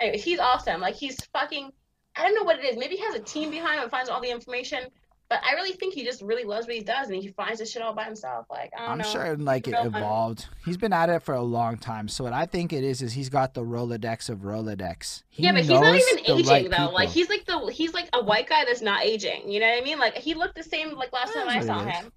anyways, 0.00 0.22
he's 0.22 0.38
awesome. 0.38 0.80
Like 0.80 0.94
he's 0.94 1.18
fucking. 1.32 1.70
I 2.16 2.22
don't 2.22 2.36
know 2.36 2.44
what 2.44 2.58
it 2.60 2.64
is. 2.64 2.76
Maybe 2.76 2.94
he 2.94 3.02
has 3.02 3.16
a 3.16 3.20
team 3.20 3.50
behind 3.50 3.76
him 3.78 3.82
and 3.82 3.90
finds 3.90 4.08
all 4.08 4.20
the 4.20 4.30
information. 4.30 4.84
But 5.28 5.40
I 5.42 5.54
really 5.54 5.72
think 5.72 5.94
he 5.94 6.04
just 6.04 6.20
really 6.20 6.44
loves 6.44 6.66
what 6.66 6.76
he 6.76 6.82
does, 6.82 7.08
and 7.08 7.20
he 7.20 7.28
finds 7.28 7.58
this 7.58 7.72
shit 7.72 7.82
all 7.82 7.94
by 7.94 8.04
himself. 8.04 8.46
Like 8.50 8.72
I 8.76 8.82
don't 8.82 8.90
I'm 8.90 8.98
know. 8.98 9.04
sure 9.04 9.36
like 9.36 9.66
it 9.66 9.74
evolved. 9.78 10.48
He's 10.64 10.76
been 10.76 10.92
at 10.92 11.08
it 11.08 11.22
for 11.22 11.34
a 11.34 11.42
long 11.42 11.78
time. 11.78 12.08
So 12.08 12.24
what 12.24 12.34
I 12.34 12.46
think 12.46 12.72
it 12.72 12.84
is 12.84 13.00
is 13.00 13.14
he's 13.14 13.30
got 13.30 13.54
the 13.54 13.62
Rolodex 13.62 14.28
of 14.28 14.40
Rolodex. 14.40 15.22
He 15.30 15.44
yeah, 15.44 15.52
but 15.52 15.62
he's 15.62 15.70
not 15.70 15.96
even 15.96 16.38
aging 16.38 16.46
right 16.46 16.70
though. 16.70 16.90
Like 16.90 17.08
he's 17.08 17.30
like 17.30 17.46
the 17.46 17.58
he's 17.72 17.94
like 17.94 18.08
a 18.12 18.22
white 18.22 18.48
guy 18.48 18.64
that's 18.66 18.82
not 18.82 19.02
aging. 19.02 19.50
You 19.50 19.60
know 19.60 19.68
what 19.68 19.82
I 19.82 19.84
mean? 19.84 19.98
Like 19.98 20.14
he 20.14 20.34
looked 20.34 20.56
the 20.56 20.62
same 20.62 20.94
like 20.94 21.12
last 21.12 21.32
time 21.32 21.48
I 21.48 21.60
saw 21.60 21.84
him. 21.84 22.12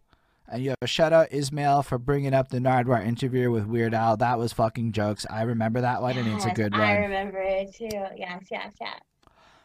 And 0.50 0.64
yo, 0.64 0.76
shout 0.86 1.12
out 1.12 1.34
Ismail 1.34 1.84
for 1.84 1.98
bringing 1.98 2.34
up 2.34 2.50
the 2.50 2.60
Nardwuar 2.60 3.06
interview 3.06 3.52
with 3.52 3.66
Weird 3.66 3.94
Al. 3.94 4.16
That 4.18 4.38
was 4.38 4.54
fucking 4.54 4.94
jokes. 4.94 5.26
I 5.30 5.42
remember 5.42 5.82
that 5.82 6.02
one, 6.02 6.18
and 6.18 6.28
it's 6.30 6.46
a 6.46 6.52
good 6.52 6.72
one. 6.72 6.82
I 6.82 6.96
remember 7.00 7.40
it 7.40 7.76
too. 7.76 7.90
Yes, 7.92 8.44
yes, 8.50 8.74
yes. 8.80 9.00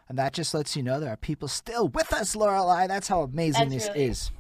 And 0.09 0.19
that 0.19 0.33
just 0.33 0.53
lets 0.55 0.77
you 0.77 0.83
know 0.83 1.01
there 1.01 1.11
are 1.13 1.17
people 1.17 1.49
still 1.49 1.89
with 1.89 2.13
us, 2.13 2.37
Lorelai. 2.37 2.87
That's 2.89 3.09
how 3.09 3.23
amazing 3.23 3.71
That's 3.71 3.87
this 3.87 3.95
really- 3.95 4.09
is. 4.11 4.31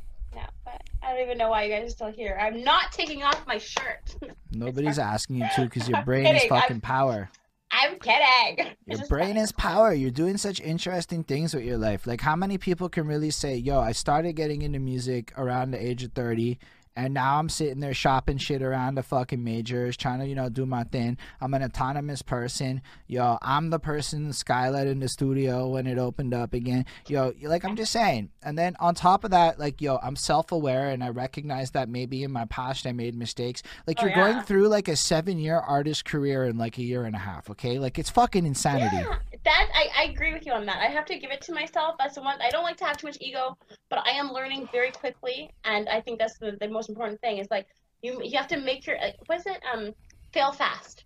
But 0.65 0.83
I 1.03 1.13
don't 1.13 1.23
even 1.23 1.39
know 1.39 1.51
why 1.51 1.65
you 1.65 1.71
guys 1.75 1.89
are 1.89 1.91
still 1.91 2.13
here. 2.13 2.39
I'm 2.41 2.63
not 2.63 2.93
taking 2.93 3.23
off 3.23 3.47
my 3.47 3.59
shirt. 3.59 4.17
Nobody's 4.53 4.99
asking 4.99 5.37
you 5.37 5.47
to 5.57 5.63
because 5.63 5.89
your 5.89 5.99
I'm 5.99 6.05
brain 6.05 6.27
is 6.27 6.43
kidding. 6.43 6.53
I'm- 6.53 6.61
fucking 6.63 6.81
power. 6.81 7.31
I'm 7.75 7.99
kidding. 8.01 8.75
Your 8.87 9.07
brain 9.07 9.39
is 9.39 9.51
power. 9.51 9.95
You're 9.95 10.11
doing 10.11 10.37
such 10.37 10.61
interesting 10.61 11.25
things 11.25 11.55
with 11.55 11.65
your 11.65 11.79
life. 11.79 12.07
Like, 12.07 12.21
how 12.21 12.37
many 12.37 12.59
people 12.59 12.91
can 12.91 13.07
really 13.07 13.31
say, 13.31 13.57
yo, 13.57 13.81
I 13.81 13.93
started 13.93 14.35
getting 14.35 14.61
into 14.61 14.79
music 14.79 15.33
around 15.39 15.71
the 15.71 15.83
age 15.83 16.03
of 16.05 16.13
30, 16.13 16.59
and 16.97 17.15
now 17.15 17.39
I'm 17.39 17.49
sitting 17.49 17.81
there 17.81 17.95
shopping 17.95 18.37
shit 18.39 18.63
around 18.63 18.97
the 18.97 19.03
fucking 19.03 19.43
majors, 19.43 19.97
trying 19.97 20.21
to, 20.21 20.27
you 20.27 20.35
know, 20.35 20.49
do 20.49 20.67
my 20.67 20.85
thing. 20.85 21.17
I'm 21.41 21.55
an 21.55 21.63
autonomous 21.63 22.23
person. 22.23 22.83
Yo, 23.07 23.39
I'm 23.41 23.71
the 23.71 23.79
person 23.79 24.33
skylight 24.33 24.87
in 24.87 25.01
the 25.01 25.09
studio 25.09 25.69
when 25.69 25.87
it 25.87 25.99
opened 25.99 26.35
up 26.35 26.53
again. 26.53 26.85
Yo, 27.09 27.33
like, 27.43 27.65
I'm 27.65 27.77
just 27.77 27.93
saying. 27.93 28.31
And 28.43 28.59
then 28.59 28.77
on 28.79 28.95
top 28.95 29.25
of 29.25 29.31
that, 29.31 29.59
like, 29.59 29.81
yo, 29.81 29.97
I'm 30.03 30.17
self 30.17 30.53
aware 30.53 30.91
and 30.91 31.03
I 31.03 31.09
recognize 31.09 31.71
that 31.73 31.89
maybe 31.89 32.23
in 32.23 32.33
my 32.33 32.45
past 32.47 32.87
I 32.87 32.93
made 32.93 33.15
mistakes. 33.15 33.63
Like, 33.87 33.99
Oh, 34.01 34.07
you're 34.07 34.15
going 34.15 34.41
through 34.43 34.69
like 34.69 34.89
a 34.89 34.97
seven 34.97 35.39
year 35.39 35.59
artist 35.59 36.05
career 36.05 36.45
in 36.45 36.59
like 36.59 36.79
a 36.79 36.83
year 36.83 37.05
and 37.05 37.15
a 37.15 37.21
half, 37.21 37.49
okay? 37.51 37.79
Like, 37.79 37.99
it's 37.99 38.11
fucking 38.11 38.45
insanity. 38.47 38.97
Yeah, 38.97 39.17
that 39.45 39.69
I, 39.75 39.89
I 40.03 40.05
agree 40.11 40.33
with 40.33 40.47
you 40.47 40.53
on 40.53 40.67
that. 40.67 40.79
I 40.79 40.87
have 40.87 41.05
to 41.07 41.19
give 41.19 41.31
it 41.31 41.41
to 41.43 41.53
myself. 41.53 41.97
That's 41.99 42.15
the 42.17 42.23
one 42.23 42.41
I 42.41 42.51
don't 42.51 42.65
like 42.65 42.77
to 42.79 42.85
have 42.85 42.97
too 42.97 43.07
much 43.07 43.19
ego, 43.21 43.57
but 43.89 44.01
I 44.07 44.11
am 44.11 44.33
learning 44.33 44.69
very 44.73 44.91
quickly, 44.91 45.51
and 45.65 45.89
I 45.89 46.01
think 46.01 46.19
that's 46.19 46.39
the, 46.39 46.57
the 46.61 46.69
most 46.69 46.82
important 46.89 47.21
thing. 47.21 47.39
Is 47.39 47.49
like 47.51 47.67
you 48.03 48.21
you 48.23 48.37
have 48.39 48.49
to 48.49 48.59
make 48.59 48.87
your 48.87 48.99
like, 48.99 49.17
what 49.27 49.39
is 49.39 49.47
it 49.47 49.61
um 49.73 49.93
fail 50.33 50.53
fast. 50.53 51.05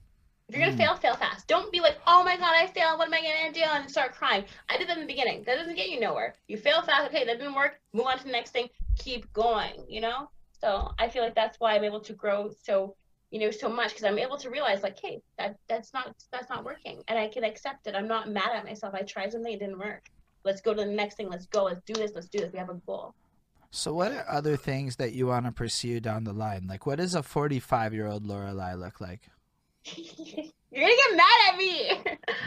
If 0.48 0.54
you're 0.54 0.64
gonna 0.64 0.76
Mm. 0.76 0.78
fail, 0.78 0.96
fail 0.96 1.16
fast. 1.16 1.48
Don't 1.48 1.72
be 1.72 1.80
like, 1.80 1.96
oh 2.06 2.22
my 2.22 2.36
god, 2.36 2.54
I 2.54 2.68
failed. 2.68 2.98
What 2.98 3.08
am 3.08 3.14
I 3.14 3.20
gonna 3.20 3.52
do? 3.52 3.62
And 3.62 3.90
start 3.90 4.14
crying. 4.14 4.44
I 4.68 4.76
did 4.78 4.88
that 4.88 4.96
in 4.96 5.02
the 5.02 5.12
beginning. 5.12 5.42
That 5.44 5.56
doesn't 5.56 5.74
get 5.74 5.90
you 5.90 5.98
nowhere. 6.00 6.34
You 6.48 6.56
fail 6.56 6.82
fast. 6.82 7.08
Okay, 7.08 7.24
that 7.24 7.38
didn't 7.38 7.54
work. 7.54 7.80
Move 7.92 8.06
on 8.06 8.18
to 8.18 8.24
the 8.24 8.30
next 8.30 8.50
thing. 8.50 8.68
Keep 8.98 9.32
going. 9.32 9.84
You 9.88 10.00
know. 10.02 10.28
So 10.52 10.92
I 10.98 11.08
feel 11.08 11.22
like 11.22 11.34
that's 11.34 11.58
why 11.60 11.74
I'm 11.74 11.84
able 11.84 12.00
to 12.00 12.12
grow 12.14 12.50
so 12.62 12.96
you 13.30 13.40
know 13.40 13.50
so 13.50 13.68
much 13.68 13.90
because 13.90 14.04
I'm 14.04 14.18
able 14.18 14.38
to 14.38 14.50
realize 14.50 14.82
like, 14.82 14.98
hey, 15.00 15.20
that 15.38 15.56
that's 15.68 15.92
not 15.92 16.14
that's 16.32 16.48
not 16.48 16.64
working, 16.64 17.02
and 17.08 17.18
I 17.18 17.28
can 17.28 17.44
accept 17.44 17.86
it. 17.88 17.94
I'm 17.96 18.08
not 18.08 18.30
mad 18.30 18.50
at 18.54 18.64
myself. 18.64 18.94
I 18.94 19.02
tried 19.02 19.32
something, 19.32 19.52
it 19.52 19.58
didn't 19.60 19.78
work. 19.78 20.02
Let's 20.44 20.60
go 20.60 20.72
to 20.74 20.84
the 20.84 20.90
next 20.90 21.16
thing. 21.16 21.28
Let's 21.28 21.46
go. 21.46 21.64
Let's 21.64 21.82
do 21.86 21.94
this. 21.94 22.12
Let's 22.14 22.28
do 22.28 22.38
this. 22.38 22.52
We 22.52 22.58
have 22.60 22.70
a 22.70 22.80
goal. 22.86 23.14
So, 23.70 23.94
what 23.94 24.12
are 24.12 24.24
other 24.28 24.56
things 24.56 24.96
that 24.96 25.12
you 25.12 25.26
want 25.26 25.46
to 25.46 25.52
pursue 25.52 26.00
down 26.00 26.24
the 26.24 26.32
line? 26.32 26.66
Like, 26.66 26.86
what 26.86 26.98
does 26.98 27.14
a 27.14 27.22
45 27.22 27.94
year 27.94 28.06
old 28.06 28.26
Lorelai 28.26 28.78
look 28.78 29.00
like? 29.00 29.28
You're 30.72 30.82
gonna 30.82 30.96
get 30.96 31.16
mad 31.16 31.52
at 31.52 31.56
me. 31.56 31.90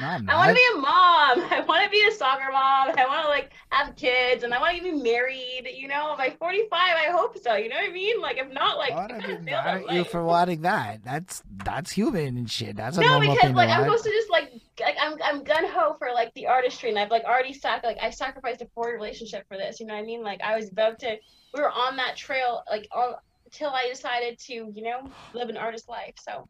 No, 0.01 0.07
I'm 0.07 0.25
want 0.37 0.49
to 0.49 0.53
be 0.53 0.61
a 0.73 0.77
mom. 0.77 0.85
I 1.51 1.63
want 1.65 1.85
to 1.85 1.89
be 1.89 2.05
a 2.05 2.11
soccer 2.11 2.51
mom. 2.51 2.93
I 2.97 3.05
want 3.07 3.23
to 3.23 3.29
like 3.29 3.51
have 3.69 3.95
kids, 3.95 4.43
and 4.43 4.53
I 4.53 4.59
want 4.59 4.77
to 4.77 4.83
be 4.83 4.91
married. 4.91 5.69
You 5.73 5.87
know, 5.87 6.15
by 6.17 6.35
45, 6.37 6.69
I 6.71 7.11
hope 7.11 7.37
so. 7.37 7.55
You 7.55 7.69
know 7.69 7.77
what 7.77 7.89
I 7.89 7.93
mean? 7.93 8.19
Like, 8.19 8.37
if 8.37 8.51
not, 8.51 8.77
like, 8.77 8.91
I 8.91 8.95
want 8.95 9.21
to 9.21 9.27
be 9.27 9.37
mad 9.45 9.83
at 9.87 9.93
you 9.93 10.03
for 10.03 10.23
wanting 10.23 10.61
that. 10.61 11.03
That's 11.03 11.43
that's 11.63 11.91
human 11.91 12.37
and 12.37 12.51
shit. 12.51 12.75
That's 12.75 12.97
a 12.97 13.01
no, 13.01 13.07
normal 13.07 13.33
because 13.33 13.47
thing 13.47 13.55
like 13.55 13.69
I'm 13.69 13.83
supposed 13.83 14.03
to 14.03 14.09
just 14.09 14.29
like 14.29 14.51
like 14.81 14.97
I'm 14.99 15.17
I'm 15.23 15.43
gun 15.43 15.65
ho 15.65 15.95
for 15.97 16.09
like 16.13 16.33
the 16.33 16.47
artistry, 16.47 16.89
and 16.89 16.99
I've 16.99 17.11
like 17.11 17.23
already 17.23 17.53
sac 17.53 17.85
like 17.85 17.97
I 18.01 18.09
sacrificed 18.09 18.61
a 18.61 18.67
four 18.75 18.91
relationship 18.91 19.47
for 19.47 19.55
this. 19.55 19.79
You 19.79 19.85
know 19.85 19.93
what 19.93 20.03
I 20.03 20.05
mean? 20.05 20.23
Like 20.23 20.41
I 20.41 20.57
was 20.57 20.69
about 20.69 20.99
to. 20.99 21.15
We 21.53 21.61
were 21.61 21.71
on 21.71 21.95
that 21.95 22.17
trail 22.17 22.63
like 22.69 22.87
all 22.91 23.21
until 23.45 23.69
I 23.69 23.87
decided 23.89 24.37
to 24.39 24.53
you 24.53 24.83
know 24.83 25.09
live 25.33 25.47
an 25.47 25.57
artist 25.57 25.87
life. 25.87 26.15
So 26.19 26.47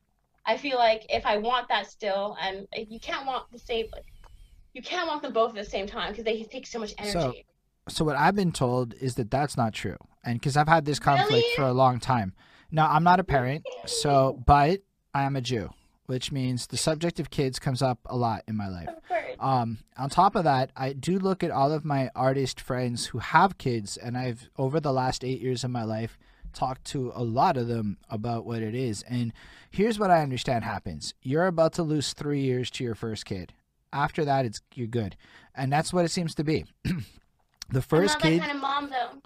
I 0.50 0.58
feel 0.58 0.78
like 0.80 1.06
if 1.10 1.28
I 1.28 1.38
want 1.38 1.68
that 1.68 1.86
still, 1.86 2.36
and 2.42 2.68
you 2.76 3.00
can't 3.00 3.28
want 3.28 3.52
the 3.52 3.60
same 3.60 3.86
like 3.94 4.06
you 4.74 4.82
can't 4.82 5.08
want 5.08 5.22
them 5.22 5.32
both 5.32 5.52
at 5.52 5.64
the 5.64 5.70
same 5.70 5.86
time 5.86 6.12
because 6.12 6.26
they 6.26 6.42
take 6.44 6.66
so 6.66 6.80
much 6.80 6.94
energy. 6.98 7.46
So, 7.88 7.94
so 7.94 8.06
what 8.06 8.16
I've 8.16 8.36
been 8.36 8.52
told 8.52 8.96
is 8.96 9.14
that 9.16 9.30
that's 9.30 9.56
not 9.56 9.74
true, 9.74 9.98
and 10.24 10.40
because 10.40 10.58
I've 10.58 10.68
had 10.68 10.86
this 10.86 10.98
conflict 10.98 11.32
Really? 11.32 11.56
for 11.56 11.64
a 11.64 11.72
long 11.74 12.00
time. 12.00 12.34
Now 12.72 12.90
I'm 12.90 13.04
not 13.04 13.20
a 13.20 13.24
parent, 13.24 13.64
so 13.86 14.42
but 14.48 14.82
I 15.14 15.24
am 15.24 15.36
a 15.36 15.42
Jew, 15.42 15.70
which 16.08 16.32
means 16.32 16.66
the 16.66 16.78
subject 16.78 17.20
of 17.20 17.30
kids 17.30 17.60
comes 17.60 17.84
up 17.84 18.00
a 18.08 18.18
lot 18.18 18.42
in 18.48 18.56
my 18.56 18.70
life. 18.70 18.90
Um, 19.40 19.78
on 19.98 20.10
top 20.10 20.36
of 20.36 20.46
that, 20.46 20.72
I 20.76 20.94
do 20.94 21.20
look 21.20 21.44
at 21.44 21.52
all 21.52 21.72
of 21.72 21.86
my 21.86 22.10
artist 22.16 22.60
friends 22.60 23.06
who 23.08 23.20
have 23.20 23.60
kids, 23.60 23.98
and 23.98 24.18
I've 24.18 24.50
over 24.58 24.80
the 24.80 24.92
last 24.92 25.24
eight 25.24 25.42
years 25.42 25.64
of 25.64 25.70
my 25.70 25.84
life 25.84 26.18
talked 26.54 26.86
to 26.86 27.12
a 27.16 27.24
lot 27.24 27.58
of 27.58 27.68
them 27.68 27.98
about 28.10 28.46
what 28.46 28.62
it 28.62 28.76
is. 28.76 29.04
And 29.04 29.34
here's 29.70 30.00
what 30.00 30.12
I 30.12 30.22
understand 30.22 30.64
happens: 30.64 31.14
you're 31.22 31.48
about 31.48 31.74
to 31.74 31.84
lose 31.84 32.14
three 32.14 32.42
years 32.42 32.70
to 32.72 32.84
your 32.84 32.96
first 32.96 33.26
kid. 33.26 33.54
After 33.92 34.24
that, 34.26 34.46
it's 34.46 34.62
you're 34.74 34.88
good, 34.88 35.16
and 35.56 35.72
that's 35.72 35.92
what 35.92 36.06
it 36.06 36.12
seems 36.12 36.36
to 36.36 36.44
be. 36.44 36.66
the 36.84 36.94
I'm 37.72 37.82
first 37.82 38.16
not 38.16 38.22
kid. 38.22 38.42
that 38.42 38.48
kind 38.48 38.56
of 38.56 38.62
mom 38.62 38.90
though. 38.90 39.22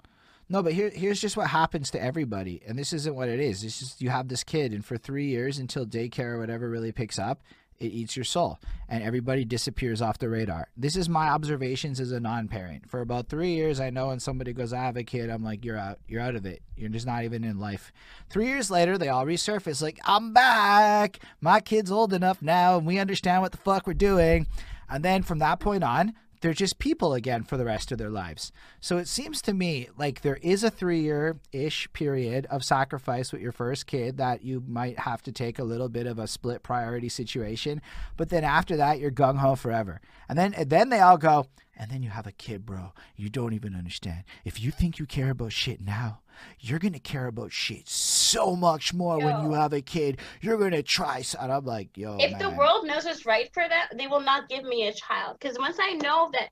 No, 0.48 0.62
but 0.62 0.74
here, 0.74 0.90
here's 0.90 1.20
just 1.20 1.36
what 1.38 1.48
happens 1.48 1.90
to 1.92 2.02
everybody, 2.02 2.62
and 2.66 2.78
this 2.78 2.92
isn't 2.92 3.14
what 3.14 3.28
it 3.30 3.40
is. 3.40 3.64
It's 3.64 3.78
just 3.78 4.02
you 4.02 4.10
have 4.10 4.28
this 4.28 4.44
kid, 4.44 4.72
and 4.72 4.84
for 4.84 4.98
three 4.98 5.26
years 5.26 5.58
until 5.58 5.86
daycare 5.86 6.34
or 6.34 6.38
whatever 6.38 6.68
really 6.68 6.92
picks 6.92 7.18
up, 7.18 7.42
it 7.80 7.86
eats 7.86 8.16
your 8.16 8.24
soul, 8.24 8.58
and 8.88 9.02
everybody 9.02 9.44
disappears 9.44 10.00
off 10.00 10.18
the 10.18 10.28
radar. 10.28 10.68
This 10.76 10.96
is 10.96 11.08
my 11.08 11.28
observations 11.28 12.00
as 12.00 12.12
a 12.12 12.20
non-parent. 12.20 12.88
For 12.88 13.00
about 13.00 13.28
three 13.28 13.54
years, 13.54 13.80
I 13.80 13.90
know 13.90 14.08
when 14.08 14.20
somebody 14.20 14.52
goes, 14.52 14.72
"I 14.72 14.82
have 14.82 14.96
a 14.96 15.04
kid," 15.04 15.30
I'm 15.30 15.44
like, 15.44 15.64
"You're 15.64 15.78
out. 15.78 15.98
You're 16.08 16.20
out 16.20 16.36
of 16.36 16.46
it. 16.46 16.62
You're 16.76 16.88
just 16.88 17.06
not 17.06 17.24
even 17.24 17.44
in 17.44 17.58
life." 17.58 17.92
Three 18.30 18.46
years 18.46 18.70
later, 18.70 18.96
they 18.96 19.08
all 19.08 19.26
resurface, 19.26 19.82
like, 19.82 19.98
"I'm 20.04 20.32
back. 20.32 21.18
My 21.40 21.60
kid's 21.60 21.90
old 21.90 22.12
enough 22.12 22.40
now, 22.40 22.78
and 22.78 22.86
we 22.86 22.98
understand 22.98 23.42
what 23.42 23.52
the 23.52 23.58
fuck 23.58 23.86
we're 23.86 23.94
doing." 23.94 24.46
And 24.88 25.04
then 25.04 25.22
from 25.22 25.38
that 25.38 25.60
point 25.60 25.82
on, 25.82 26.14
they're 26.44 26.52
just 26.52 26.78
people 26.78 27.14
again 27.14 27.42
for 27.42 27.56
the 27.56 27.64
rest 27.64 27.90
of 27.90 27.96
their 27.96 28.10
lives. 28.10 28.52
So 28.78 28.98
it 28.98 29.08
seems 29.08 29.40
to 29.40 29.54
me 29.54 29.88
like 29.96 30.20
there 30.20 30.38
is 30.42 30.62
a 30.62 30.70
three 30.70 31.00
year 31.00 31.38
ish 31.52 31.90
period 31.94 32.44
of 32.50 32.62
sacrifice 32.62 33.32
with 33.32 33.40
your 33.40 33.50
first 33.50 33.86
kid 33.86 34.18
that 34.18 34.44
you 34.44 34.62
might 34.68 34.98
have 34.98 35.22
to 35.22 35.32
take 35.32 35.58
a 35.58 35.64
little 35.64 35.88
bit 35.88 36.06
of 36.06 36.18
a 36.18 36.26
split 36.26 36.62
priority 36.62 37.08
situation. 37.08 37.80
But 38.18 38.28
then 38.28 38.44
after 38.44 38.76
that, 38.76 39.00
you're 39.00 39.10
gung 39.10 39.38
ho 39.38 39.54
forever. 39.54 40.02
And 40.28 40.38
then, 40.38 40.52
and 40.52 40.68
then 40.68 40.90
they 40.90 41.00
all 41.00 41.16
go, 41.16 41.46
and 41.76 41.90
then 41.90 42.02
you 42.02 42.10
have 42.10 42.26
a 42.26 42.32
kid, 42.32 42.64
bro. 42.64 42.92
You 43.16 43.28
don't 43.28 43.52
even 43.52 43.74
understand. 43.74 44.24
If 44.44 44.60
you 44.60 44.70
think 44.70 44.98
you 44.98 45.06
care 45.06 45.30
about 45.30 45.52
shit 45.52 45.80
now, 45.80 46.20
you're 46.60 46.78
going 46.78 46.92
to 46.92 47.00
care 47.00 47.26
about 47.26 47.52
shit 47.52 47.88
so 47.88 48.56
much 48.56 48.92
more 48.92 49.18
when 49.18 49.42
you 49.42 49.52
have 49.52 49.72
a 49.72 49.80
kid. 49.80 50.18
You're 50.40 50.58
going 50.58 50.72
to 50.72 50.82
try. 50.82 51.22
So, 51.22 51.38
and 51.40 51.52
I'm 51.52 51.64
like, 51.64 51.96
yo. 51.96 52.16
if 52.18 52.38
the 52.38 52.50
world 52.50 52.86
knows 52.86 53.04
what's 53.04 53.26
right 53.26 53.52
for 53.52 53.68
them, 53.68 53.98
they 53.98 54.06
will 54.06 54.20
not 54.20 54.48
give 54.48 54.64
me 54.64 54.88
a 54.88 54.92
child. 54.92 55.38
Because 55.40 55.58
once 55.58 55.76
I 55.80 55.94
know 55.94 56.30
that 56.32 56.50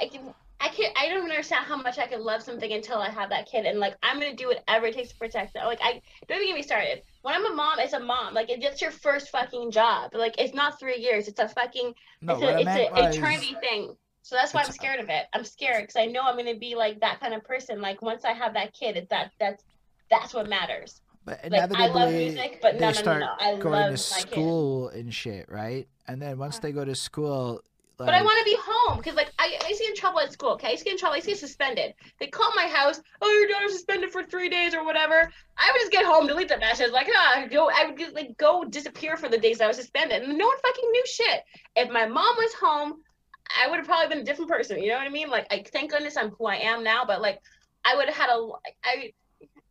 I 0.00 0.06
can, 0.06 0.20
I 0.60 0.68
can, 0.68 0.92
I 0.96 1.08
don't 1.08 1.22
understand 1.22 1.64
how 1.66 1.76
much 1.76 1.98
I 1.98 2.06
can 2.06 2.22
love 2.22 2.42
something 2.42 2.72
until 2.72 2.98
I 2.98 3.10
have 3.10 3.30
that 3.30 3.46
kid, 3.50 3.66
and 3.66 3.80
like 3.80 3.96
I'm 4.02 4.20
gonna 4.20 4.36
do 4.36 4.46
whatever 4.46 4.86
it 4.86 4.94
takes 4.94 5.08
to 5.08 5.16
protect 5.16 5.54
them. 5.54 5.66
Like 5.66 5.80
I 5.82 6.00
don't 6.28 6.38
even 6.38 6.48
get 6.48 6.54
me 6.54 6.62
started. 6.62 7.02
When 7.22 7.34
I'm 7.34 7.44
a 7.44 7.54
mom, 7.54 7.80
it's 7.80 7.94
a 7.94 8.00
mom. 8.00 8.32
Like 8.32 8.46
it's 8.48 8.80
your 8.80 8.92
first 8.92 9.30
fucking 9.30 9.72
job. 9.72 10.14
Like 10.14 10.36
it's 10.38 10.54
not 10.54 10.78
three 10.78 10.98
years. 10.98 11.26
It's 11.26 11.40
a 11.40 11.48
fucking. 11.48 11.94
No, 12.20 12.34
it's 12.34 12.42
a, 12.42 12.58
it's 12.60 12.98
an 12.98 13.04
eternity 13.06 13.56
thing. 13.60 13.96
So 14.22 14.36
that's 14.36 14.54
why 14.54 14.62
I'm 14.62 14.72
scared 14.72 15.00
of 15.00 15.08
it. 15.08 15.24
I'm 15.32 15.44
scared 15.44 15.82
because 15.82 15.96
I 15.96 16.06
know 16.06 16.22
I'm 16.22 16.36
gonna 16.36 16.56
be 16.56 16.74
like 16.74 17.00
that 17.00 17.20
kind 17.20 17.34
of 17.34 17.44
person. 17.44 17.80
Like 17.80 18.02
once 18.02 18.24
I 18.24 18.32
have 18.32 18.54
that 18.54 18.72
kid, 18.72 19.06
that 19.10 19.32
that's 19.38 19.64
that's 20.10 20.32
what 20.32 20.48
matters. 20.48 21.00
But 21.24 21.40
Like 21.44 21.52
I 21.52 21.64
inevitably, 21.64 21.88
love 21.88 22.12
music, 22.12 22.58
but 22.62 22.74
they 22.74 22.80
no, 22.80 22.86
no, 22.86 22.92
no, 22.92 23.00
start 23.00 23.20
no. 23.20 23.32
I 23.38 23.56
going 23.58 23.72
love 23.72 23.96
to 23.96 24.10
my 24.10 24.20
kid. 24.22 24.30
school 24.30 24.88
and 24.88 25.14
shit, 25.14 25.48
right? 25.48 25.88
And 26.08 26.20
then 26.20 26.38
once 26.38 26.58
they 26.58 26.72
go 26.72 26.84
to 26.84 26.94
school, 26.96 27.62
like, 27.98 28.06
But 28.08 28.14
I 28.14 28.22
want 28.22 28.38
to 28.38 28.44
be 28.44 28.56
home 28.60 28.96
because, 28.96 29.14
like, 29.14 29.30
I, 29.38 29.56
I 29.62 29.68
used 29.68 29.78
to 29.78 29.84
get 29.84 29.90
in 29.90 29.96
trouble 29.96 30.18
at 30.20 30.32
school. 30.32 30.50
Okay, 30.52 30.68
I 30.68 30.70
used 30.72 30.80
to 30.80 30.84
get 30.86 30.92
in 30.94 30.98
trouble. 30.98 31.12
I 31.12 31.16
used 31.18 31.26
to 31.26 31.32
get 31.32 31.38
suspended. 31.38 31.94
They 32.18 32.26
call 32.26 32.50
my 32.56 32.66
house. 32.66 33.00
Oh, 33.20 33.30
your 33.30 33.46
daughter's 33.48 33.74
suspended 33.74 34.10
for 34.10 34.24
three 34.24 34.48
days 34.48 34.74
or 34.74 34.84
whatever. 34.84 35.30
I 35.56 35.70
would 35.72 35.78
just 35.78 35.92
get 35.92 36.04
home, 36.04 36.26
delete 36.26 36.48
the 36.48 36.58
message. 36.58 36.90
Like, 36.90 37.08
ah, 37.14 37.44
go. 37.48 37.70
I 37.70 37.86
would 37.86 37.98
just, 37.98 38.14
like 38.14 38.36
go 38.38 38.64
disappear 38.64 39.16
for 39.16 39.28
the 39.28 39.38
days 39.38 39.60
I 39.60 39.68
was 39.68 39.76
suspended, 39.76 40.22
and 40.22 40.36
no 40.36 40.46
one 40.46 40.56
fucking 40.62 40.90
knew 40.90 41.04
shit. 41.06 41.42
If 41.76 41.90
my 41.90 42.06
mom 42.06 42.34
was 42.36 42.52
home, 42.54 43.02
I 43.50 43.68
would 43.68 43.78
have 43.78 43.86
probably 43.86 44.08
been 44.08 44.22
a 44.22 44.24
different 44.24 44.50
person. 44.50 44.82
You 44.82 44.90
know 44.90 44.98
what 44.98 45.06
I 45.06 45.10
mean? 45.10 45.30
Like, 45.30 45.46
I 45.50 45.64
thank 45.72 45.90
goodness 45.90 46.16
I'm 46.16 46.30
who 46.30 46.46
I 46.46 46.56
am 46.56 46.84
now. 46.84 47.04
But 47.04 47.20
like, 47.20 47.40
I 47.84 47.96
would 47.96 48.06
have 48.06 48.16
had 48.16 48.30
a. 48.30 48.48
I. 48.84 49.12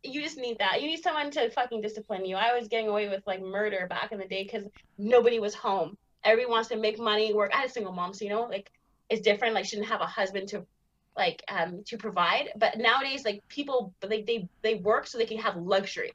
You 0.04 0.20
just 0.20 0.36
need 0.36 0.58
that. 0.58 0.82
You 0.82 0.88
need 0.88 1.02
someone 1.02 1.30
to 1.30 1.48
fucking 1.50 1.80
discipline 1.80 2.24
you. 2.24 2.34
I 2.34 2.58
was 2.58 2.66
getting 2.66 2.88
away 2.88 3.08
with 3.08 3.22
like 3.24 3.40
murder 3.40 3.86
back 3.88 4.10
in 4.10 4.18
the 4.18 4.26
day 4.26 4.42
because 4.42 4.64
nobody 4.98 5.38
was 5.38 5.54
home 5.54 5.96
everyone 6.24 6.52
wants 6.52 6.68
to 6.70 6.76
make 6.76 6.98
money, 6.98 7.32
work. 7.32 7.50
I 7.54 7.58
had 7.58 7.68
a 7.68 7.72
single 7.72 7.92
mom, 7.92 8.14
so 8.14 8.24
you 8.24 8.30
know, 8.30 8.42
like 8.42 8.70
it's 9.08 9.22
different. 9.22 9.54
Like, 9.54 9.64
she 9.64 9.76
didn't 9.76 9.88
have 9.88 10.00
a 10.00 10.06
husband 10.06 10.48
to, 10.48 10.64
like, 11.16 11.42
um, 11.48 11.82
to 11.86 11.98
provide. 11.98 12.50
But 12.56 12.78
nowadays, 12.78 13.24
like 13.24 13.46
people, 13.48 13.94
like 14.02 14.26
they 14.26 14.48
they 14.62 14.76
work 14.76 15.06
so 15.06 15.18
they 15.18 15.26
can 15.26 15.38
have 15.38 15.56
luxury. 15.56 16.12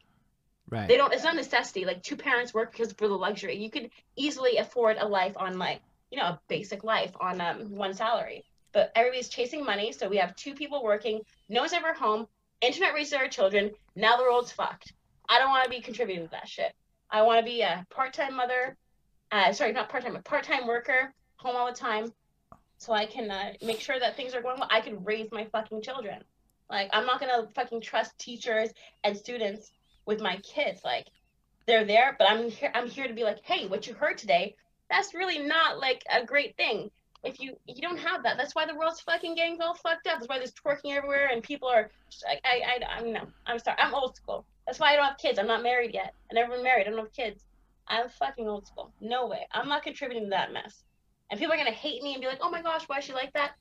right. 0.69 0.87
They 0.87 0.97
don't. 0.97 1.13
It's 1.13 1.23
not 1.23 1.33
a 1.33 1.37
necessity. 1.37 1.85
Like 1.85 2.03
two 2.03 2.17
parents 2.17 2.53
work 2.53 2.71
because 2.71 2.93
for 2.93 3.07
the 3.07 3.15
luxury. 3.15 3.57
You 3.57 3.69
could 3.69 3.89
easily 4.15 4.57
afford 4.57 4.97
a 4.97 5.07
life 5.07 5.33
on 5.37 5.57
like 5.57 5.81
you 6.11 6.17
know 6.17 6.25
a 6.25 6.39
basic 6.47 6.83
life 6.83 7.11
on 7.19 7.41
um 7.41 7.75
one 7.75 7.93
salary. 7.93 8.43
But 8.73 8.91
everybody's 8.95 9.29
chasing 9.29 9.63
money, 9.63 9.91
so 9.91 10.07
we 10.07 10.17
have 10.17 10.35
two 10.35 10.53
people 10.53 10.83
working. 10.83 11.21
No 11.49 11.61
one's 11.61 11.73
ever 11.73 11.93
home. 11.93 12.27
Internet 12.61 12.93
raises 12.93 13.13
our 13.13 13.27
children. 13.27 13.71
Now 13.95 14.17
the 14.17 14.23
world's 14.23 14.51
fucked. 14.51 14.93
I 15.29 15.39
don't 15.39 15.49
want 15.49 15.63
to 15.63 15.69
be 15.69 15.81
contributing 15.81 16.25
to 16.25 16.31
that 16.31 16.47
shit. 16.47 16.73
I 17.09 17.21
want 17.21 17.39
to 17.39 17.45
be 17.45 17.61
a 17.61 17.85
part-time 17.89 18.35
mother. 18.35 18.77
Uh, 19.31 19.51
sorry, 19.53 19.71
not 19.71 19.89
part-time, 19.89 20.15
a 20.15 20.21
part-time 20.21 20.67
worker, 20.67 21.13
home 21.37 21.55
all 21.55 21.67
the 21.67 21.77
time, 21.77 22.11
so 22.77 22.93
I 22.93 23.05
can 23.05 23.29
uh, 23.31 23.53
make 23.61 23.79
sure 23.79 23.99
that 23.99 24.15
things 24.15 24.33
are 24.33 24.41
going 24.41 24.59
well. 24.59 24.69
I 24.71 24.81
can 24.81 25.03
raise 25.03 25.31
my 25.31 25.45
fucking 25.45 25.81
children. 25.81 26.23
Like 26.69 26.89
I'm 26.93 27.05
not 27.05 27.19
gonna 27.19 27.47
fucking 27.55 27.81
trust 27.81 28.17
teachers 28.19 28.69
and 29.03 29.15
students 29.17 29.71
with 30.05 30.21
my 30.21 30.37
kids. 30.37 30.81
Like 30.83 31.07
they're 31.65 31.85
there, 31.85 32.15
but 32.17 32.29
I'm 32.29 32.49
here. 32.49 32.71
I'm 32.73 32.87
here 32.87 33.07
to 33.07 33.13
be 33.13 33.23
like, 33.23 33.39
hey, 33.43 33.67
what 33.67 33.87
you 33.87 33.93
heard 33.93 34.17
today, 34.17 34.55
that's 34.89 35.13
really 35.13 35.39
not 35.39 35.79
like 35.79 36.03
a 36.11 36.25
great 36.25 36.55
thing. 36.57 36.89
If 37.23 37.39
you 37.39 37.57
you 37.65 37.81
don't 37.81 37.97
have 37.97 38.23
that, 38.23 38.37
that's 38.37 38.55
why 38.55 38.65
the 38.65 38.75
world's 38.75 39.01
fucking 39.01 39.35
getting 39.35 39.61
all 39.61 39.73
fucked 39.73 40.07
up. 40.07 40.19
That's 40.19 40.27
why 40.27 40.37
there's 40.37 40.53
twerking 40.53 40.95
everywhere 40.95 41.29
and 41.31 41.41
people 41.43 41.67
are. 41.67 41.89
I 42.27 42.39
I, 42.45 42.61
I 42.65 42.97
I'm 42.97 43.13
no. 43.13 43.21
I'm 43.45 43.59
sorry. 43.59 43.77
I'm 43.79 43.93
old 43.93 44.15
school. 44.15 44.45
That's 44.65 44.79
why 44.79 44.93
I 44.93 44.95
don't 44.95 45.05
have 45.05 45.17
kids. 45.17 45.39
I'm 45.39 45.47
not 45.47 45.63
married 45.63 45.93
yet. 45.93 46.13
I 46.29 46.35
never 46.35 46.53
been 46.53 46.63
married. 46.63 46.87
I 46.87 46.89
don't 46.91 46.99
have 46.99 47.13
kids. 47.13 47.43
I'm 47.87 48.09
fucking 48.09 48.47
old 48.47 48.67
school. 48.67 48.91
No 49.01 49.27
way. 49.27 49.47
I'm 49.51 49.67
not 49.67 49.83
contributing 49.83 50.25
to 50.25 50.29
that 50.31 50.53
mess. 50.53 50.83
And 51.29 51.39
people 51.39 51.53
are 51.53 51.57
gonna 51.57 51.71
hate 51.71 52.03
me 52.03 52.13
and 52.13 52.21
be 52.21 52.27
like, 52.27 52.39
oh 52.41 52.49
my 52.49 52.61
gosh, 52.61 52.83
why 52.87 52.99
is 52.99 53.05
she 53.05 53.13
like 53.13 53.33
that? 53.33 53.53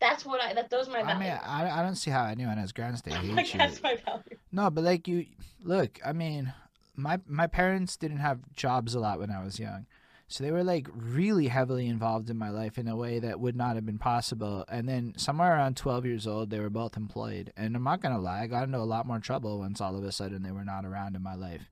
That's 0.00 0.24
what 0.24 0.40
I. 0.40 0.54
That 0.54 0.70
those 0.70 0.88
are 0.88 0.92
my 0.92 1.02
I 1.02 1.18
mean. 1.18 1.30
I, 1.30 1.80
I 1.80 1.82
don't 1.82 1.96
see 1.96 2.10
how 2.10 2.26
anyone 2.26 2.56
has 2.58 2.72
grounds 2.72 3.02
to 3.02 3.10
like 3.10 3.52
you. 3.52 3.58
that's 3.58 3.82
my 3.82 3.96
value. 3.96 4.22
No, 4.52 4.70
but 4.70 4.84
like 4.84 5.08
you, 5.08 5.26
look. 5.62 5.98
I 6.04 6.12
mean, 6.12 6.52
my 6.94 7.20
my 7.26 7.46
parents 7.46 7.96
didn't 7.96 8.18
have 8.18 8.40
jobs 8.54 8.94
a 8.94 9.00
lot 9.00 9.18
when 9.18 9.30
I 9.30 9.42
was 9.42 9.58
young, 9.58 9.86
so 10.28 10.44
they 10.44 10.50
were 10.52 10.62
like 10.62 10.86
really 10.94 11.48
heavily 11.48 11.86
involved 11.88 12.28
in 12.30 12.36
my 12.36 12.50
life 12.50 12.78
in 12.78 12.86
a 12.86 12.94
way 12.96 13.18
that 13.18 13.40
would 13.40 13.56
not 13.56 13.74
have 13.74 13.86
been 13.86 13.98
possible. 13.98 14.64
And 14.68 14.88
then 14.88 15.14
somewhere 15.16 15.52
around 15.54 15.76
twelve 15.76 16.04
years 16.06 16.26
old, 16.26 16.50
they 16.50 16.60
were 16.60 16.70
both 16.70 16.96
employed. 16.96 17.52
And 17.56 17.74
I'm 17.74 17.82
not 17.82 18.00
gonna 18.02 18.20
lie, 18.20 18.42
I 18.42 18.46
got 18.46 18.64
into 18.64 18.78
a 18.78 18.80
lot 18.80 19.06
more 19.06 19.18
trouble 19.18 19.58
once 19.58 19.80
all 19.80 19.96
of 19.96 20.04
a 20.04 20.12
sudden 20.12 20.42
they 20.42 20.52
were 20.52 20.64
not 20.64 20.84
around 20.84 21.16
in 21.16 21.22
my 21.22 21.34
life. 21.34 21.70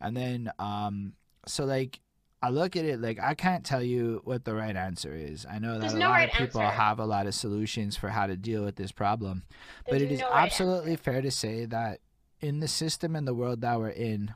And 0.00 0.16
then, 0.16 0.52
um, 0.58 1.14
so 1.46 1.64
like. 1.64 2.00
I 2.42 2.50
look 2.50 2.76
at 2.76 2.84
it 2.84 3.00
like 3.00 3.18
I 3.18 3.32
can't 3.32 3.64
tell 3.64 3.82
you 3.82 4.20
what 4.24 4.44
the 4.44 4.54
right 4.54 4.76
answer 4.76 5.14
is. 5.14 5.46
I 5.50 5.58
know 5.58 5.74
that 5.74 5.80
There's 5.80 5.94
a 5.94 5.98
no 5.98 6.08
lot 6.10 6.12
right 6.16 6.30
of 6.30 6.36
people 6.36 6.60
answer. 6.60 6.76
have 6.76 6.98
a 6.98 7.06
lot 7.06 7.26
of 7.26 7.34
solutions 7.34 7.96
for 7.96 8.10
how 8.10 8.26
to 8.26 8.36
deal 8.36 8.62
with 8.62 8.76
this 8.76 8.92
problem 8.92 9.44
but 9.86 9.92
There's 9.92 10.02
it 10.02 10.12
is 10.12 10.20
no 10.20 10.28
right 10.28 10.44
absolutely 10.44 10.96
fair 10.96 11.22
to 11.22 11.30
say 11.30 11.64
that 11.64 12.00
in 12.42 12.60
the 12.60 12.68
system 12.68 13.16
and 13.16 13.26
the 13.26 13.32
world 13.32 13.62
that 13.62 13.78
we're 13.78 13.88
in, 13.88 14.34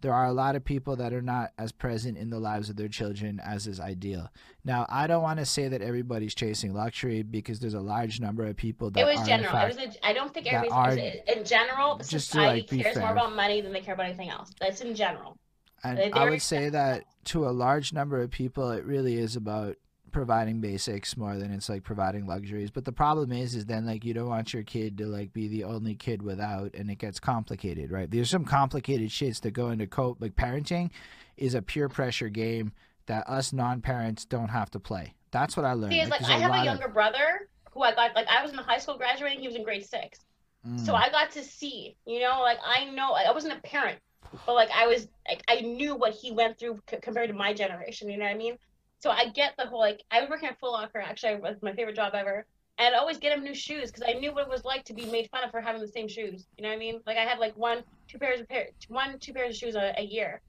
there 0.00 0.12
are 0.14 0.26
a 0.26 0.32
lot 0.32 0.56
of 0.56 0.64
people 0.64 0.96
that 0.96 1.12
are 1.12 1.22
not 1.22 1.52
as 1.58 1.72
present 1.72 2.16
in 2.16 2.30
the 2.30 2.38
lives 2.38 2.70
of 2.70 2.76
their 2.76 2.88
children 2.88 3.40
as 3.40 3.66
is 3.66 3.80
ideal. 3.80 4.30
Now, 4.64 4.86
I 4.88 5.06
don't 5.06 5.22
want 5.22 5.38
to 5.38 5.46
say 5.46 5.68
that 5.68 5.82
everybody's 5.82 6.34
chasing 6.34 6.72
luxury 6.74 7.22
because 7.22 7.60
there's 7.60 7.74
a 7.74 7.80
large 7.80 8.20
number 8.20 8.46
of 8.46 8.56
people 8.56 8.90
that 8.90 9.00
It 9.00 9.04
was 9.04 9.26
general. 9.26 9.52
fact, 9.52 9.74
it 9.74 9.86
was 9.86 9.96
a, 9.96 10.06
I 10.06 10.12
don't 10.12 10.32
think 10.32 10.52
everybody's 10.52 11.20
in 11.26 11.44
general. 11.44 11.96
just 11.98 12.28
society 12.30 12.66
like, 12.76 12.82
cares 12.84 12.96
more 12.98 13.12
about 13.12 13.34
money 13.34 13.60
than 13.60 13.72
they 13.72 13.80
care 13.80 13.94
about 13.94 14.06
anything 14.06 14.30
else. 14.30 14.50
That's 14.60 14.80
in 14.80 14.94
general. 14.94 15.36
And 15.84 15.98
They- 15.98 16.12
I 16.12 16.28
would 16.28 16.42
say 16.42 16.68
that 16.68 17.04
to 17.26 17.46
a 17.48 17.50
large 17.50 17.92
number 17.92 18.20
of 18.20 18.30
people, 18.30 18.70
it 18.70 18.84
really 18.84 19.16
is 19.16 19.36
about 19.36 19.76
providing 20.12 20.60
basics 20.60 21.16
more 21.16 21.36
than 21.36 21.50
it's 21.52 21.68
like 21.68 21.82
providing 21.82 22.26
luxuries. 22.26 22.70
But 22.70 22.84
the 22.84 22.92
problem 22.92 23.32
is, 23.32 23.54
is 23.54 23.66
then 23.66 23.86
like 23.86 24.04
you 24.04 24.14
don't 24.14 24.28
want 24.28 24.52
your 24.52 24.62
kid 24.62 24.98
to 24.98 25.06
like 25.06 25.32
be 25.32 25.48
the 25.48 25.64
only 25.64 25.94
kid 25.94 26.22
without, 26.22 26.74
and 26.74 26.90
it 26.90 26.96
gets 26.98 27.20
complicated, 27.20 27.90
right? 27.90 28.10
There's 28.10 28.30
some 28.30 28.44
complicated 28.44 29.10
shits 29.10 29.40
that 29.42 29.52
go 29.52 29.70
into 29.70 29.86
co 29.86 30.16
like 30.20 30.36
parenting 30.36 30.90
is 31.36 31.54
a 31.54 31.62
peer 31.62 31.88
pressure 31.88 32.28
game 32.28 32.72
that 33.06 33.28
us 33.28 33.52
non-parents 33.52 34.24
don't 34.24 34.48
have 34.48 34.70
to 34.70 34.80
play. 34.80 35.14
That's 35.30 35.56
what 35.56 35.64
I 35.64 35.72
learned. 35.72 35.94
See, 35.94 36.00
like, 36.06 36.20
there's 36.20 36.30
I 36.30 36.38
have 36.38 36.54
a 36.54 36.64
younger 36.64 36.88
brother 36.88 37.48
who 37.72 37.82
I 37.82 37.94
got 37.94 38.14
like 38.14 38.26
I 38.28 38.42
was 38.42 38.52
in 38.52 38.58
high 38.58 38.78
school 38.78 38.96
graduating, 38.98 39.40
he 39.40 39.46
was 39.46 39.56
in 39.56 39.64
grade 39.64 39.84
six. 39.86 40.18
of, 40.64 40.78
So 40.78 40.92
Mm. 40.92 40.96
I 41.02 41.08
got 41.10 41.30
to 41.32 41.42
see, 41.42 41.96
you 42.06 42.20
know, 42.20 42.40
like 42.42 42.58
I 42.64 42.84
know 42.90 43.12
I 43.12 43.30
wasn't 43.32 43.54
a 43.58 43.60
parent, 43.62 43.98
but 44.44 44.54
like 44.54 44.70
I 44.74 44.86
was 44.86 45.08
like 45.28 45.42
I 45.48 45.60
knew 45.60 45.94
what 45.94 46.12
he 46.12 46.32
went 46.32 46.58
through 46.58 46.80
c- 46.88 46.98
compared 47.00 47.28
to 47.28 47.34
my 47.34 47.54
generation. 47.54 48.10
You 48.10 48.18
know 48.18 48.24
what 48.26 48.34
I 48.34 48.36
mean? 48.36 48.58
So 49.00 49.10
I 49.10 49.28
get 49.28 49.54
the 49.58 49.66
whole 49.66 49.80
like 49.80 50.02
I 50.10 50.20
was 50.20 50.30
working 50.30 50.48
at 50.48 50.58
Foot 50.60 50.72
Locker 50.72 51.00
actually 51.00 51.32
it 51.32 51.42
was 51.42 51.56
my 51.62 51.72
favorite 51.74 51.96
job 51.96 52.14
ever, 52.14 52.46
and 52.78 52.94
I'd 52.94 52.98
always 52.98 53.18
get 53.18 53.36
him 53.36 53.42
new 53.42 53.54
shoes 53.54 53.90
because 53.90 54.04
I 54.08 54.18
knew 54.18 54.32
what 54.32 54.46
it 54.46 54.50
was 54.50 54.64
like 54.64 54.84
to 54.84 54.94
be 54.94 55.06
made 55.06 55.28
fun 55.30 55.42
of 55.44 55.50
for 55.50 55.60
having 55.60 55.80
the 55.80 55.88
same 55.88 56.08
shoes. 56.08 56.46
You 56.56 56.62
know 56.62 56.68
what 56.68 56.76
I 56.76 56.78
mean? 56.78 57.00
Like 57.06 57.16
I 57.16 57.24
had 57.24 57.38
like 57.38 57.56
one, 57.56 57.82
two 58.08 58.18
pairs 58.18 58.40
of 58.40 58.48
pair, 58.48 58.68
one, 58.88 59.18
two 59.18 59.32
pairs 59.32 59.54
of 59.54 59.58
shoes 59.58 59.74
a, 59.74 59.94
a 59.98 60.02
year. 60.02 60.40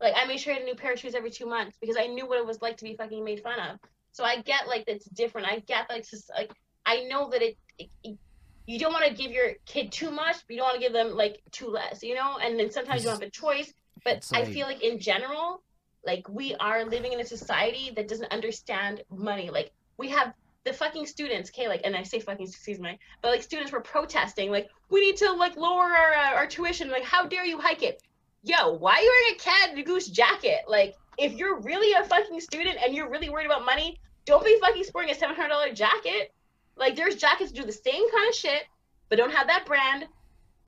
Like 0.00 0.14
I 0.16 0.26
made 0.26 0.40
sure 0.40 0.52
I 0.52 0.56
had 0.56 0.62
a 0.62 0.66
new 0.66 0.74
pair 0.74 0.92
of 0.92 0.98
shoes 0.98 1.14
every 1.14 1.30
two 1.30 1.46
months 1.46 1.76
because 1.80 1.96
I 1.96 2.06
knew 2.06 2.26
what 2.26 2.38
it 2.38 2.46
was 2.46 2.60
like 2.60 2.76
to 2.78 2.84
be 2.84 2.96
fucking 2.96 3.24
made 3.24 3.42
fun 3.42 3.58
of. 3.60 3.78
So 4.12 4.24
I 4.24 4.40
get 4.42 4.66
like 4.66 4.84
it's 4.86 5.06
different. 5.06 5.46
I 5.46 5.60
get 5.60 5.88
like 5.88 6.08
just, 6.08 6.30
like 6.36 6.52
I 6.86 7.04
know 7.04 7.30
that 7.30 7.42
it, 7.42 7.56
it, 7.78 7.88
it 8.02 8.18
you 8.66 8.78
don't 8.78 8.92
want 8.92 9.04
to 9.06 9.14
give 9.14 9.32
your 9.32 9.52
kid 9.66 9.90
too 9.92 10.10
much, 10.10 10.36
but 10.46 10.50
you 10.50 10.56
don't 10.56 10.66
want 10.66 10.76
to 10.76 10.80
give 10.80 10.92
them 10.92 11.16
like 11.16 11.42
too 11.50 11.68
less, 11.68 12.02
you 12.02 12.14
know. 12.14 12.38
And 12.42 12.58
then 12.58 12.70
sometimes 12.70 13.02
you 13.02 13.10
don't 13.10 13.20
have 13.20 13.28
a 13.28 13.30
choice. 13.30 13.72
But 14.04 14.18
It's 14.18 14.32
I 14.32 14.44
feel 14.44 14.66
like 14.66 14.82
in 14.82 14.98
general, 14.98 15.62
like 16.04 16.28
we 16.28 16.54
are 16.56 16.84
living 16.84 17.12
in 17.12 17.20
a 17.20 17.24
society 17.24 17.92
that 17.96 18.08
doesn't 18.08 18.32
understand 18.32 19.02
money. 19.10 19.50
Like 19.50 19.72
we 19.98 20.08
have 20.08 20.32
the 20.64 20.72
fucking 20.72 21.06
students, 21.06 21.50
okay, 21.50 21.68
like, 21.68 21.82
and 21.84 21.96
I 21.96 22.02
say 22.02 22.20
fucking, 22.20 22.46
excuse 22.46 22.78
me, 22.78 22.98
but 23.22 23.30
like 23.30 23.42
students 23.42 23.72
were 23.72 23.80
protesting, 23.80 24.50
like 24.50 24.68
we 24.90 25.00
need 25.00 25.16
to 25.18 25.32
like 25.32 25.56
lower 25.56 25.84
our 25.84 26.12
uh, 26.12 26.34
our 26.34 26.46
tuition. 26.46 26.90
Like 26.90 27.04
how 27.04 27.26
dare 27.26 27.44
you 27.44 27.58
hike 27.58 27.82
it? 27.82 28.02
Yo, 28.42 28.72
why 28.72 28.94
are 28.94 29.00
you 29.00 29.10
wearing 29.10 29.36
a 29.36 29.76
cat 29.76 29.86
goose 29.86 30.08
jacket? 30.08 30.60
Like 30.66 30.94
if 31.18 31.34
you're 31.34 31.60
really 31.60 31.92
a 31.92 32.04
fucking 32.06 32.40
student 32.40 32.78
and 32.82 32.94
you're 32.94 33.10
really 33.10 33.30
worried 33.30 33.46
about 33.46 33.64
money, 33.64 34.00
don't 34.24 34.44
be 34.44 34.58
fucking 34.60 34.84
sporting 34.84 35.10
a 35.10 35.14
seven 35.14 35.36
hundred 35.36 35.48
dollar 35.48 35.72
jacket. 35.72 36.32
Like 36.76 36.96
there's 36.96 37.16
jackets 37.16 37.52
do 37.52 37.64
the 37.64 37.72
same 37.72 38.10
kind 38.10 38.28
of 38.28 38.34
shit, 38.34 38.62
but 39.08 39.16
don't 39.16 39.32
have 39.32 39.48
that 39.48 39.66
brand. 39.66 40.06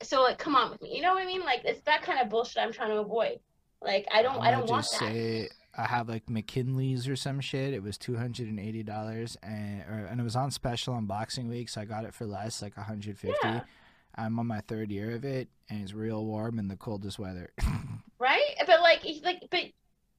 So 0.02 0.22
like, 0.22 0.38
come 0.38 0.56
on 0.56 0.70
with 0.70 0.82
me. 0.82 0.94
You 0.94 1.02
know 1.02 1.14
what 1.14 1.22
I 1.22 1.26
mean? 1.26 1.40
Like 1.40 1.62
it's 1.64 1.80
that 1.82 2.02
kind 2.02 2.20
of 2.20 2.28
bullshit 2.28 2.62
I'm 2.62 2.72
trying 2.72 2.90
to 2.90 2.98
avoid. 2.98 3.38
Like 3.84 4.06
I 4.12 4.22
don't, 4.22 4.36
I 4.36 4.48
I'ma 4.48 4.60
don't 4.60 4.70
want 4.70 4.84
just 4.84 5.00
that. 5.00 5.12
say 5.12 5.48
I 5.76 5.84
have 5.86 6.08
like 6.08 6.28
McKinley's 6.28 7.08
or 7.08 7.16
some 7.16 7.40
shit. 7.40 7.74
It 7.74 7.82
was 7.82 7.96
two 7.98 8.16
hundred 8.16 8.48
and 8.48 8.60
eighty 8.60 8.82
dollars, 8.82 9.36
and 9.42 9.82
or, 9.88 10.06
and 10.10 10.20
it 10.20 10.24
was 10.24 10.36
on 10.36 10.50
special 10.50 10.94
on 10.94 11.06
Boxing 11.06 11.48
Week, 11.48 11.68
so 11.68 11.80
I 11.80 11.84
got 11.84 12.04
it 12.04 12.14
for 12.14 12.26
less, 12.26 12.62
like 12.62 12.76
one 12.76 12.86
hundred 12.86 13.18
fifty. 13.18 13.38
Yeah. 13.48 13.60
I'm 14.14 14.38
on 14.38 14.46
my 14.46 14.60
third 14.60 14.90
year 14.90 15.12
of 15.14 15.24
it, 15.24 15.48
and 15.70 15.82
it's 15.82 15.94
real 15.94 16.24
warm 16.26 16.58
in 16.58 16.68
the 16.68 16.76
coldest 16.76 17.18
weather. 17.18 17.50
right? 18.18 18.42
But 18.66 18.82
like, 18.82 19.02
like, 19.24 19.42
but 19.50 19.60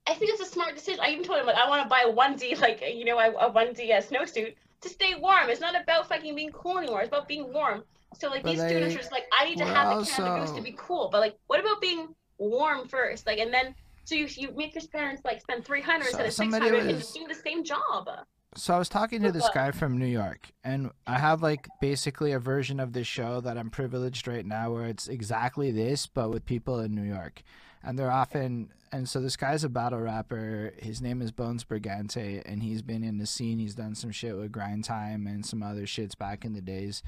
I 0.07 0.13
think 0.15 0.31
it's 0.33 0.41
a 0.41 0.45
smart 0.51 0.75
decision. 0.75 0.99
I 1.03 1.09
even 1.11 1.23
told 1.23 1.39
him 1.39 1.45
like 1.45 1.55
I 1.57 1.69
want 1.69 1.83
to 1.83 1.89
buy 1.89 2.03
a 2.07 2.11
onesie, 2.11 2.59
like 2.61 2.81
you 2.93 3.05
know, 3.05 3.19
a, 3.19 3.29
a 3.31 3.51
onesie 3.51 3.91
uh, 3.91 4.01
snowsuit 4.01 4.55
to 4.81 4.89
stay 4.89 5.13
warm. 5.15 5.49
It's 5.49 5.61
not 5.61 5.79
about 5.79 6.09
fucking 6.09 6.35
being 6.35 6.51
cool 6.51 6.79
anymore. 6.79 7.01
It's 7.01 7.09
about 7.09 7.27
being 7.27 7.53
warm. 7.53 7.83
So 8.19 8.29
like 8.29 8.43
But 8.43 8.51
these 8.51 8.61
they- 8.61 8.67
students 8.69 8.95
are 8.95 8.99
just 8.99 9.11
like, 9.11 9.23
I 9.31 9.45
need 9.45 9.57
to 9.59 9.65
have 9.65 9.99
the 9.99 10.05
Canada 10.05 10.39
Goose 10.39 10.49
also- 10.49 10.55
to 10.57 10.61
be 10.63 10.75
cool. 10.77 11.09
But 11.11 11.21
like, 11.21 11.37
what 11.47 11.59
about 11.59 11.79
being 11.79 12.13
warm 12.37 12.87
first? 12.87 13.25
Like, 13.27 13.39
and 13.39 13.53
then 13.53 13.75
so 14.05 14.15
you 14.15 14.27
you 14.35 14.51
make 14.55 14.75
your 14.75 14.83
parents 14.87 15.21
like 15.25 15.41
spend 15.41 15.65
three 15.65 15.81
hundred 15.81 16.05
So 16.11 16.19
instead 16.19 16.25
of 16.27 16.33
six 16.33 16.53
hundred 16.53 16.73
and 16.85 16.95
was- 16.97 17.11
do 17.11 17.27
the 17.27 17.35
same 17.35 17.63
job. 17.63 18.09
so 18.55 18.73
I 18.73 18.77
was 18.77 18.89
talking 18.89 19.21
to 19.23 19.31
this 19.31 19.49
guy 19.53 19.71
from 19.71 19.97
New 19.97 20.05
York, 20.05 20.51
and 20.63 20.91
I 21.07 21.17
have 21.19 21.41
like 21.41 21.67
basically 21.81 22.31
a 22.33 22.39
version 22.39 22.79
of 22.79 22.93
this 22.93 23.07
show 23.07 23.41
that 23.41 23.57
I'm 23.57 23.69
privileged 23.69 24.27
right 24.27 24.45
now, 24.45 24.71
where 24.71 24.85
it's 24.85 25.07
exactly 25.07 25.71
this, 25.71 26.05
but 26.07 26.29
with 26.29 26.45
people 26.45 26.79
in 26.79 26.93
New 26.93 27.03
York, 27.03 27.41
and 27.83 27.97
they're 27.97 28.11
often. 28.11 28.69
And 28.91 29.09
so 29.09 29.19
this 29.19 29.35
guy's 29.35 29.63
a 29.63 29.69
battle 29.69 30.01
rapper. 30.01 30.71
His 30.77 31.01
name 31.01 31.23
is 31.23 31.31
Bones 31.31 31.63
Brigante, 31.63 32.43
and 32.45 32.61
he's 32.61 32.83
been 32.83 33.03
in 33.03 33.17
the 33.17 33.25
scene. 33.25 33.57
He's 33.57 33.73
done 33.73 33.95
some 33.95 34.11
shit 34.11 34.37
with 34.37 34.51
Grind 34.51 34.83
Time 34.83 35.25
and 35.25 35.43
some 35.43 35.63
other 35.63 35.87
shits 35.87 36.15
back 36.15 36.45
in 36.45 36.53
the 36.53 36.61
days. 36.61 37.01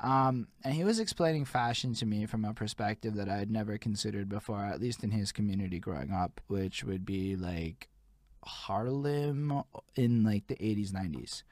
Um, 0.00 0.48
and 0.62 0.74
he 0.74 0.84
was 0.84 1.00
explaining 1.00 1.44
fashion 1.44 1.94
to 1.94 2.06
me 2.06 2.26
from 2.26 2.44
a 2.44 2.54
perspective 2.54 3.14
that 3.16 3.28
I 3.28 3.36
had 3.36 3.50
never 3.50 3.78
considered 3.78 4.28
before, 4.28 4.64
at 4.64 4.80
least 4.80 5.02
in 5.02 5.10
his 5.10 5.32
community 5.32 5.78
growing 5.80 6.12
up, 6.12 6.40
which 6.46 6.84
would 6.84 7.04
be 7.04 7.34
like 7.36 7.88
Harlem 8.44 9.64
in 9.96 10.22
like 10.24 10.46
the 10.46 10.54
80s, 10.56 10.92
90s. 10.92 11.42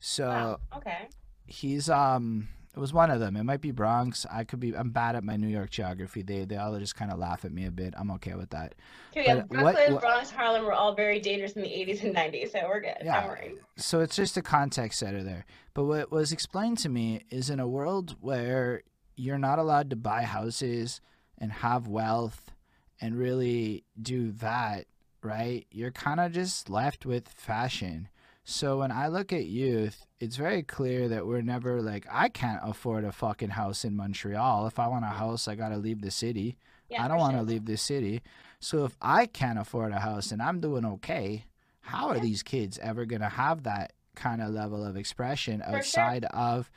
So 0.00 0.28
Wow. 0.28 0.60
Okay. 0.76 1.08
he's 1.46 1.90
um 1.90 2.48
it 2.76 2.80
was 2.80 2.92
one 2.92 3.10
of 3.10 3.18
them. 3.20 3.36
It 3.36 3.44
might 3.44 3.60
be 3.60 3.70
Bronx. 3.70 4.24
I 4.30 4.44
could 4.44 4.60
be. 4.60 4.74
I'm 4.76 4.90
bad 4.90 5.16
at 5.16 5.24
my 5.24 5.36
New 5.36 5.48
York 5.48 5.70
geography. 5.70 6.22
They 6.22 6.44
they 6.44 6.56
all 6.56 6.78
just 6.78 6.94
kind 6.94 7.10
of 7.10 7.18
laugh 7.18 7.44
at 7.44 7.52
me 7.52 7.64
a 7.66 7.70
bit. 7.70 7.94
I'm 7.96 8.10
okay 8.12 8.34
with 8.34 8.50
that. 8.50 8.74
Okay, 9.12 9.24
yeah, 9.26 9.34
But 9.36 9.48
what- 9.48 9.74
Brooklyn, 9.74 9.92
what- 9.94 10.02
Bronx, 10.02 10.30
Harlem 10.30 10.64
were 10.64 10.72
all 10.74 10.94
very 10.94 11.18
dangerous 11.20 11.52
in 11.52 11.62
the 11.62 11.68
80s 11.68 12.02
and 12.04 12.14
90s, 12.14 12.52
so 12.52 12.60
we're 12.68 12.80
good. 12.80 12.96
Yeah. 13.02 13.36
So 13.76 14.00
it's 14.00 14.16
just 14.16 14.36
a 14.36 14.42
context 14.42 14.98
setter 15.00 15.22
there. 15.22 15.44
But 15.74 15.84
what 15.84 16.10
was 16.12 16.30
explained 16.32 16.78
to 16.78 16.88
me 16.88 17.22
is 17.30 17.50
in 17.50 17.58
a 17.60 17.66
world 17.68 18.16
where 18.20 18.82
you're 19.16 19.38
not 19.38 19.58
allowed 19.58 19.90
to 19.90 19.96
buy 19.96 20.22
houses 20.22 21.00
and 21.38 21.50
have 21.52 21.86
wealth 21.88 22.52
and 23.00 23.16
really 23.16 23.84
do 24.00 24.30
that, 24.32 24.86
right? 25.22 25.66
You're 25.70 25.90
kind 25.92 26.20
of 26.20 26.32
just 26.32 26.68
left 26.68 27.06
with 27.06 27.28
fashion. 27.28 28.08
So 28.50 28.78
when 28.78 28.90
I 28.90 29.08
look 29.08 29.30
at 29.34 29.44
youth, 29.44 30.06
it's 30.20 30.36
very 30.36 30.62
clear 30.62 31.06
that 31.08 31.26
we're 31.26 31.42
never 31.42 31.82
like 31.82 32.06
I 32.10 32.30
can't 32.30 32.60
afford 32.62 33.04
a 33.04 33.12
fucking 33.12 33.50
house 33.50 33.84
in 33.84 33.94
Montreal. 33.94 34.66
If 34.66 34.78
I 34.78 34.88
want 34.88 35.04
a 35.04 35.08
house, 35.08 35.48
I 35.48 35.54
got 35.54 35.68
to 35.68 35.76
leave 35.76 36.00
the 36.00 36.10
city. 36.10 36.56
Yeah, 36.88 37.04
I 37.04 37.08
don't 37.08 37.18
want 37.18 37.34
to 37.34 37.40
sure. 37.40 37.44
leave 37.46 37.66
the 37.66 37.76
city. 37.76 38.22
So 38.58 38.86
if 38.86 38.96
I 39.02 39.26
can't 39.26 39.58
afford 39.58 39.92
a 39.92 39.98
house 39.98 40.32
and 40.32 40.40
I'm 40.40 40.60
doing 40.60 40.86
okay, 40.86 41.44
how 41.82 42.08
are 42.08 42.16
Yeah. 42.16 42.22
these 42.22 42.42
kids 42.42 42.78
ever 42.78 43.04
going 43.04 43.20
to 43.20 43.28
have 43.28 43.64
that 43.64 43.92
kind 44.14 44.40
of 44.40 44.48
level 44.48 44.82
of 44.82 44.96
expression 44.96 45.60
sure. 45.60 45.76
outside 45.76 46.24
of 46.30 46.70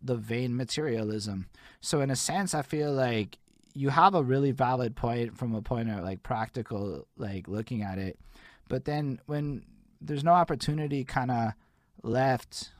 the 0.00 0.14
vain 0.14 0.56
materialism? 0.56 1.48
So 1.80 2.02
in 2.02 2.10
a 2.12 2.16
sense, 2.16 2.54
I 2.54 2.62
feel 2.62 2.92
like 2.92 3.38
you 3.74 3.88
have 3.88 4.14
a 4.14 4.22
really 4.22 4.52
valid 4.52 4.94
point 4.94 5.36
from 5.36 5.56
a 5.56 5.60
point 5.60 5.90
of 5.90 6.04
like 6.04 6.22
practical 6.22 7.08
like 7.16 7.48
looking 7.48 7.82
at 7.82 7.98
it. 7.98 8.16
But 8.68 8.84
then 8.84 9.20
when 9.26 9.64
there's 10.00 10.24
no 10.24 10.32
opportunity 10.32 11.04
kind 11.04 11.30
of 11.30 11.52
left, 12.02 12.72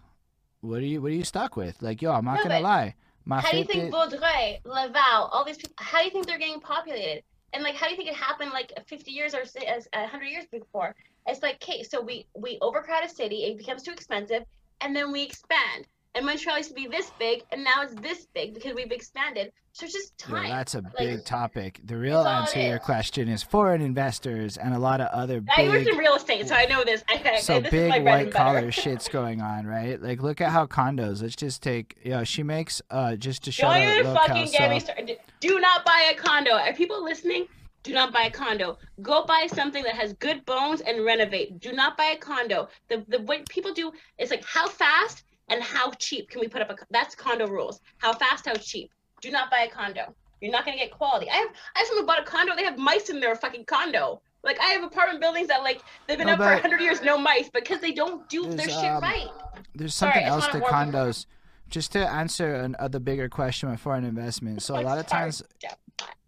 what 0.61 0.79
are 0.81 0.87
you 0.87 1.01
what 1.01 1.13
are 1.13 1.15
you 1.15 1.25
stuck 1.25 1.57
with? 1.57 1.81
Like, 1.83 2.03
yo, 2.03 2.13
I'm 2.13 2.25
not 2.25 2.45
No, 2.45 2.51
to 2.51 2.61
lie. 2.61 2.95
My 3.25 3.41
How 3.41 3.51
do 3.51 3.59
you 3.59 3.65
think 3.65 3.93
Vaudreuil, 3.93 4.61
Laval, 4.65 5.29
all 5.33 5.45
these 5.45 5.57
people, 5.57 5.75
how 5.79 5.99
do 5.99 6.05
you 6.05 6.11
think 6.13 6.27
they're 6.27 6.39
getting 6.39 6.61
populated? 6.61 7.25
And 7.53 7.63
like, 7.63 7.75
how 7.75 7.87
do 7.87 7.93
you 7.93 7.97
think 7.97 8.09
it 8.09 8.15
happened 8.15 8.53
like 8.53 8.73
50 8.87 9.11
years 9.11 9.35
or 9.35 9.41
as 9.41 9.89
100 9.93 10.25
years 10.27 10.45
before? 10.51 10.95
It's 11.27 11.43
like, 11.43 11.57
okay, 11.57 11.83
so 11.83 12.01
we 12.01 12.27
we 12.35 12.59
overcrowd 12.61 13.05
a 13.05 13.09
city, 13.09 13.45
it 13.45 13.59
becomes 13.59 13.83
too 13.83 13.91
expensive, 13.91 14.45
and 14.81 14.95
then 14.95 15.11
we 15.11 15.23
expand. 15.23 15.87
And 16.17 16.25
Montreal 16.25 16.57
used 16.57 16.71
to 16.71 16.75
be 16.75 16.87
this 16.87 17.11
big, 17.19 17.43
and 17.53 17.63
now 17.63 17.83
it's 17.83 17.95
this 17.97 18.27
big 18.35 18.55
because 18.55 18.75
we've 18.75 18.91
expanded. 18.91 19.53
So 19.73 19.85
it's 19.85 19.93
just 19.93 20.15
Yeah, 20.27 20.35
time. 20.35 20.49
that's 20.49 20.75
a 20.75 20.81
Like, 20.81 20.97
big 20.97 21.25
topic. 21.27 21.81
The 21.85 21.99
real 21.99 22.27
answer 22.27 22.55
to 22.55 22.67
your 22.67 22.79
question 22.79 23.29
is 23.29 23.43
foreign 23.43 23.83
investors 23.83 24.57
and 24.57 24.73
a 24.73 24.79
lot 24.79 25.03
of 25.03 25.09
other 25.09 25.43
I 25.55 25.69
worked 25.69 25.87
in 25.87 25.99
real 25.99 26.15
estate, 26.15 26.49
so 26.49 26.55
I 26.55 26.65
know 26.65 26.83
this. 26.85 27.05
I, 27.11 27.21
I, 27.23 27.37
so 27.41 27.61
this 27.61 27.71
is 27.71 27.91
my 27.91 27.99
big 27.99 28.07
white 28.07 28.33
collar 28.33 28.73
shit's 28.73 29.09
going 29.09 29.43
on, 29.43 29.67
right? 29.67 30.01
Like, 30.01 30.23
look 30.23 30.41
at 30.41 30.51
how 30.51 30.65
condos. 30.67 31.21
Let's 31.21 31.37
just 31.37 31.63
take, 31.63 31.99
you 32.03 32.13
know, 32.13 32.25
she 32.25 32.43
makes 32.43 32.81
uh 32.91 33.17
just 33.17 33.45
to 33.45 33.53
show 33.53 33.69
Don't 33.69 33.83
even 33.83 34.15
fucking 34.15 34.51
get 34.53 34.71
me 34.71 34.81
started. 34.81 35.19
Do 35.41 35.61
not 35.61 35.85
buy 35.85 36.11
a 36.15 36.17
condo. 36.19 36.53
Are 36.53 36.73
people 36.73 37.05
listening? 37.05 37.47
Do 37.83 37.93
not 37.93 38.13
buy 38.13 38.23
a 38.23 38.31
condo. 38.31 38.79
Go 39.03 39.25
buy 39.27 39.47
something 39.53 39.83
that 39.85 39.95
has 39.95 40.15
good 40.15 40.47
bones 40.47 40.81
and 40.81 41.05
renovate. 41.05 41.61
Do 41.61 41.73
not 41.73 41.99
buy 41.99 42.07
a 42.07 42.17
condo. 42.17 42.69
The 42.89 43.05
the 43.09 43.21
what 43.21 43.47
people 43.51 43.75
do 43.75 43.93
is 44.17 44.31
like 44.31 44.45
how 44.45 44.67
fast 44.67 45.25
and 45.49 45.63
how 45.63 45.91
cheap 45.93 46.29
can 46.29 46.41
we 46.41 46.49
put 46.49 46.63
up 46.63 46.71
a 46.71 46.77
that's 46.91 47.15
condo 47.15 47.47
rules. 47.47 47.81
How 47.99 48.13
fast, 48.13 48.47
how 48.47 48.55
cheap. 48.55 48.91
Do 49.21 49.31
not 49.31 49.51
buy 49.51 49.61
a 49.61 49.71
condo. 49.71 50.15
You're 50.41 50.53
not 50.53 50.65
gonna 50.65 50.77
get 50.77 50.91
quality. 50.91 51.29
I 51.31 51.37
have 51.37 51.49
I 51.75 51.79
have 51.81 51.89
someone 51.89 52.07
bought 52.07 52.21
a 52.21 52.25
condo. 52.25 52.55
They 52.55 52.65
have 52.65 52.79
mice 52.79 53.09
in 53.09 53.21
their 53.21 53.35
fucking 53.37 53.65
condo. 53.65 54.21
Like 54.45 54.61
I 54.61 54.67
have 54.67 54.85
apartment 54.85 55.21
buildings 55.21 55.49
that 55.49 55.63
like 55.63 55.83
they've 56.07 56.19
been 56.19 56.27
No, 56.27 56.35
up 56.35 56.39
for 56.39 56.57
hundred 56.57 56.81
years, 56.81 57.03
no 57.03 57.19
mice 57.19 57.49
because 57.53 57.81
they 57.81 57.93
don't 57.93 58.29
do 58.29 58.47
their 58.47 58.69
shit 58.69 58.77
um, 58.77 59.03
right. 59.03 59.29
there's 59.75 59.95
something 59.95 60.25
just 60.25 60.33
else 60.33 60.47
to 60.49 60.61
condos. 60.61 61.27
Just 61.69 61.91
to 61.93 62.09
answer 62.09 62.55
an, 62.55 62.77
uh, 62.79 62.87
the 62.87 63.01
bigger 63.01 63.29
question 63.29 63.69
with 63.69 63.81
foreign 63.81 64.05
investment. 64.05 64.63
So 64.63 64.79
a 64.79 64.83
lot 64.83 64.99
of 64.99 65.07
times 65.07 65.43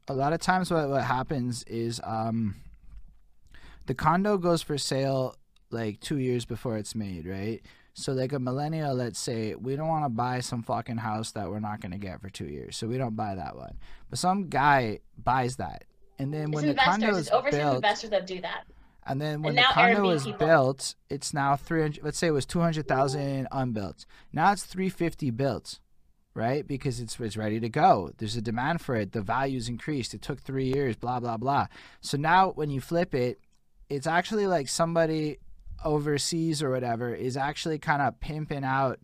a 0.08 0.14
lot 0.14 0.32
of 0.32 0.40
times 0.40 0.70
what, 0.70 0.88
what 0.88 1.04
happens 1.04 1.62
is 1.64 2.00
um 2.02 2.56
the 3.86 3.94
condo 3.94 4.36
goes 4.36 4.62
for 4.62 4.78
sale 4.78 5.36
like 5.70 6.00
two 6.00 6.18
years 6.18 6.44
before 6.44 6.76
it's 6.76 6.94
made 6.94 7.26
right 7.26 7.62
so 7.98 8.12
like 8.12 8.32
a 8.32 8.38
millennial 8.38 8.94
let's 8.94 9.18
say 9.18 9.54
we 9.56 9.74
don't 9.76 9.88
want 9.88 10.04
to 10.04 10.08
buy 10.08 10.38
some 10.40 10.62
fucking 10.62 10.98
house 10.98 11.32
that 11.32 11.50
we're 11.50 11.58
not 11.58 11.80
going 11.80 11.90
to 11.92 11.98
get 11.98 12.20
for 12.20 12.30
two 12.30 12.46
years 12.46 12.76
so 12.76 12.86
we 12.86 12.96
don't 12.98 13.16
buy 13.16 13.34
that 13.34 13.56
one. 13.56 13.76
But 14.08 14.18
some 14.18 14.48
guy 14.48 15.00
buys 15.22 15.56
that 15.56 15.84
and 16.18 16.32
then 16.32 16.44
It's 16.48 16.54
when 16.54 16.66
the 16.68 16.74
condo 16.74 17.06
investors. 17.08 17.26
is 17.26 17.30
overseas 17.32 17.60
built 17.60 17.74
investors 17.76 18.10
that 18.10 18.26
do 18.26 18.40
that. 18.42 18.64
and 19.06 19.20
then 19.20 19.42
when 19.42 19.50
And 19.50 19.58
the 19.58 19.62
condo 19.72 20.04
Airbnb 20.04 20.14
is 20.14 20.24
people. 20.24 20.46
built 20.46 20.94
it's 21.10 21.34
now 21.34 21.56
300 21.56 22.04
let's 22.04 22.18
say 22.18 22.28
it 22.28 22.32
was 22.32 22.46
200000 22.46 23.48
unbuilt. 23.50 24.06
Now 24.32 24.52
it's 24.52 24.64
350 24.64 25.30
built 25.30 25.80
right? 26.34 26.68
Because 26.68 27.00
it's 27.00 27.18
it's 27.18 27.36
ready 27.36 27.58
to 27.58 27.68
go. 27.68 28.12
There's 28.18 28.36
a 28.36 28.40
demand 28.40 28.80
for 28.80 28.94
it. 28.94 29.10
The 29.10 29.22
value's 29.22 29.68
increased. 29.68 30.14
It 30.14 30.22
took 30.22 30.40
three 30.40 30.72
years 30.72 30.94
blah 30.94 31.18
blah 31.18 31.36
blah. 31.36 31.66
So 32.00 32.16
now 32.16 32.50
when 32.52 32.70
you 32.70 32.80
flip 32.80 33.12
it 33.14 33.40
it's 33.90 34.06
actually 34.06 34.46
like 34.46 34.68
somebody 34.68 35.38
overseas 35.84 36.62
or 36.62 36.70
whatever 36.70 37.14
is 37.14 37.36
actually 37.36 37.78
kind 37.78 38.02
of 38.02 38.18
pimping 38.20 38.64
out 38.64 38.98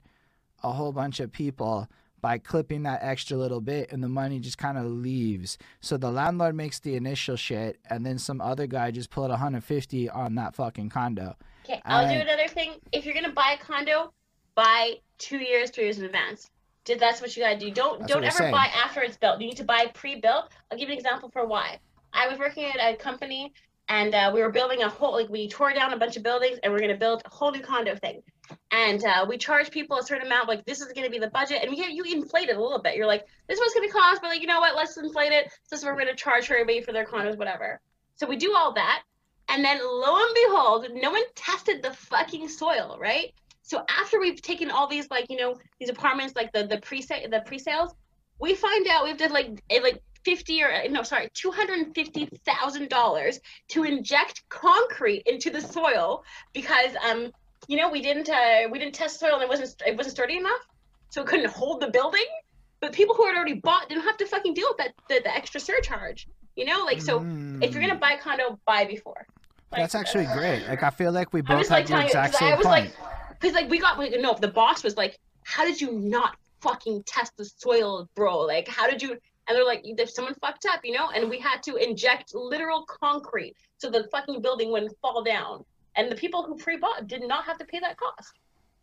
a 0.63 0.73
whole 0.73 0.93
bunch 0.93 1.21
of 1.21 1.31
people 1.31 1.89
by 2.21 2.39
clipping 2.39 2.85
that 2.85 3.01
extra 3.03 3.37
little 3.37 3.61
bit 3.61 3.93
and 3.93 4.03
the 4.03 4.09
money 4.09 4.41
just 4.41 4.57
kind 4.57 4.79
of 4.79 4.87
leaves. 4.87 5.59
So 5.81 5.99
the 5.99 6.11
landlord 6.11 6.55
makes 6.55 6.81
the 6.81 6.97
initial 6.97 7.37
shit 7.37 7.79
and 7.91 8.05
then 8.05 8.19
some 8.19 8.41
other 8.41 8.67
guy 8.67 8.91
just 8.91 9.11
pulled 9.11 9.29
150 9.31 10.09
on 10.09 10.35
that 10.37 10.55
fucking 10.55 10.89
condo. 10.89 11.37
Okay, 11.65 11.83
I'll 11.85 12.09
do 12.09 12.19
another 12.19 12.49
thing. 12.49 12.77
If 12.93 13.05
you're 13.05 13.15
gonna 13.15 13.33
buy 13.33 13.57
a 13.61 13.63
condo, 13.63 14.13
buy 14.55 14.95
two 15.19 15.39
years, 15.39 15.71
three 15.71 15.85
years 15.85 15.99
in 15.99 16.07
advance. 16.07 16.51
Did 16.85 16.99
that's 16.99 17.21
what 17.21 17.37
you 17.37 17.43
gotta 17.43 17.59
do. 17.59 17.71
Don't 17.71 18.01
That's 18.01 18.13
don't 18.13 18.25
ever 18.25 18.37
saying. 18.37 18.53
buy 18.53 18.69
after 18.75 19.03
it's 19.03 19.17
built. 19.17 19.41
You 19.41 19.49
need 19.49 19.57
to 19.57 19.65
buy 19.65 19.87
pre-built. 19.95 20.51
I'll 20.71 20.79
give 20.79 20.89
you 20.89 20.95
an 20.95 20.99
example 20.99 21.31
for 21.31 21.47
why. 21.47 21.79
I 22.13 22.29
was 22.29 22.39
working 22.39 22.65
at 22.65 22.77
a 22.77 22.97
company 22.97 23.53
and 23.89 24.15
uh, 24.15 24.31
we 24.33 24.41
were 24.41 24.51
building 24.51 24.83
a 24.83 24.89
whole 24.89 25.13
like 25.13 25.29
we 25.29 25.49
tore 25.49 25.73
down 25.73 25.93
a 25.93 25.99
bunch 25.99 26.17
of 26.17 26.23
buildings 26.23 26.59
and 26.63 26.73
we're 26.73 26.81
gonna 26.81 26.97
build 26.97 27.23
a 27.25 27.29
whole 27.29 27.53
new 27.53 27.61
condo 27.61 27.95
thing. 27.97 28.23
And 28.71 29.03
uh, 29.05 29.27
we 29.29 29.39
charge 29.39 29.71
people 29.71 29.99
a 29.99 30.03
certain 30.03 30.27
amount, 30.27 30.49
like 30.49 30.65
this 30.65 30.81
is 30.81 30.93
gonna 30.93 31.11
be 31.11 31.19
the 31.19 31.31
budget, 31.31 31.63
and 31.63 31.77
you 31.77 31.85
you 31.85 32.05
inflate 32.05 32.49
it 32.49 32.57
a 32.57 32.63
little 32.63 32.81
bit. 32.81 32.97
You're 32.97 33.07
like, 33.07 33.27
this 33.49 33.59
is 33.59 33.61
what's 33.61 33.75
gonna 33.75 33.91
cost, 33.91 34.23
but 34.23 34.29
like 34.29 34.41
you 34.41 34.47
know 34.47 34.61
what, 34.61 34.75
let's 34.75 34.97
inflate 34.97 35.33
it. 35.33 35.53
What 35.71 35.83
we're 35.85 35.99
gonna 35.99 36.15
charge 36.15 36.47
for 36.47 36.55
everybody 36.55 36.81
for 36.81 36.93
their 36.93 37.05
condos, 37.05 37.37
whatever. 37.37 37.81
So 38.17 38.27
we 38.27 38.37
do 38.37 38.55
all 38.57 38.73
that, 38.75 39.03
and 39.49 39.65
then 39.65 39.81
lo 39.83 40.17
and 40.17 40.35
behold, 40.35 40.87
no 40.95 41.11
one 41.11 41.23
tested 41.35 41.83
the 41.83 41.93
fucking 41.93 42.49
soil, 42.49 42.97
right? 43.01 43.33
So 43.63 43.83
after 43.89 44.21
we've 44.21 44.41
taken 44.41 44.71
all 44.71 44.87
these 44.87 45.11
like 45.11 45.27
you 45.29 45.37
know 45.37 45.57
these 45.79 45.91
apartments 45.91 46.35
like 46.37 46.53
the 46.53 46.67
the 46.67 46.79
pre 46.79 47.03
the 47.03 47.43
pre-sales, 47.45 47.95
we 48.41 48.55
find 48.55 48.87
out 48.89 49.05
we 49.05 49.11
have 49.11 49.19
to 49.19 49.29
like 49.29 49.63
eh, 49.71 49.81
like 49.83 50.03
fifty 50.25 50.63
or 50.63 50.71
no 50.91 51.03
sorry 51.03 51.29
two 51.35 51.51
hundred 51.51 51.79
and 51.79 51.95
fifty 51.95 52.29
thousand 52.47 52.89
dollars 52.89 53.41
to 53.69 53.85
inject 53.85 54.43
concrete 54.49 55.23
into 55.27 55.51
the 55.51 55.61
soil 55.61 56.23
because 56.53 56.91
um 57.07 57.31
you 57.69 57.77
know 57.77 57.91
we 57.91 58.01
didn't 58.03 58.29
uh, 58.29 58.69
we 58.71 58.79
didn't 58.79 58.95
test 58.95 59.21
soil 59.21 59.35
and 59.35 59.43
it 59.43 59.49
wasn't 59.49 59.75
it 59.87 59.97
wasn't 59.97 60.15
sturdy 60.17 60.37
enough, 60.37 60.61
so 61.11 61.23
it 61.23 61.27
couldn't 61.27 61.51
hold 61.51 61.81
the 61.81 61.91
building. 61.91 62.27
But 62.81 62.93
people 62.93 63.15
who 63.15 63.27
had 63.27 63.35
already 63.37 63.55
bought 63.55 63.89
didn't 63.89 64.05
have 64.05 64.17
to 64.19 64.27
fucking 64.27 64.55
deal 64.55 64.67
with 64.69 64.79
that 64.79 64.95
the, 65.09 65.21
the 65.23 65.35
extra 65.35 65.61
surcharge. 65.61 66.27
You 66.57 66.67
know, 66.67 66.85
like 66.85 67.01
so 67.01 67.27
if 67.61 67.73
you're 67.75 67.83
gonna 67.83 67.97
Mm. 67.97 68.01
buy 68.01 68.13
a 68.13 68.19
condo, 68.19 68.59
buy 68.67 68.85
before. 68.85 69.27
Like, 69.73 69.83
That's 69.83 69.95
actually 69.95 70.27
great. 70.27 70.67
Like 70.69 70.83
I 70.83 70.91
feel 70.91 71.11
like 71.13 71.33
we 71.33 71.41
both 71.41 71.69
had 71.69 71.77
like 71.77 71.87
the 71.87 71.91
telling 71.91 72.05
you 72.05 72.09
exact 72.09 72.35
I 72.35 72.39
same 72.39 72.57
was 72.57 72.67
point. 72.67 72.85
like, 72.85 73.41
because 73.41 73.55
like 73.55 73.71
we 73.71 73.79
got 73.81 73.99
like, 73.99 74.13
no, 74.21 74.35
the 74.35 74.49
boss 74.49 74.85
was 74.85 74.97
like, 74.97 75.19
how 75.45 75.65
did 75.65 75.81
you 75.81 75.93
not 75.93 76.37
fucking 76.63 77.03
test 77.07 77.33
the 77.39 77.45
soil, 77.45 78.09
bro? 78.15 78.41
Like, 78.41 78.69
how 78.69 78.89
did 78.89 79.03
you? 79.03 79.19
And 79.47 79.57
they're 79.57 79.65
like, 79.65 79.83
if 79.85 80.11
someone 80.11 80.35
fucked 80.41 80.67
up, 80.67 80.81
you 80.85 80.93
know, 80.93 81.11
and 81.11 81.29
we 81.29 81.39
had 81.39 81.63
to 81.65 81.77
inject 81.77 82.35
literal 82.35 82.85
concrete 82.87 83.55
so 83.79 83.91
the 83.91 84.09
fucking 84.11 84.41
building 84.41 84.71
wouldn't 84.73 84.97
fall 85.03 85.23
down. 85.23 85.65
And 85.97 86.11
the 86.11 86.17
people 86.17 86.43
who 86.45 86.57
pre-bought 86.57 87.07
did 87.07 87.23
not 87.27 87.45
have 87.45 87.59
to 87.59 87.65
pay 87.67 87.79
that 87.81 87.97
cost. 87.99 88.33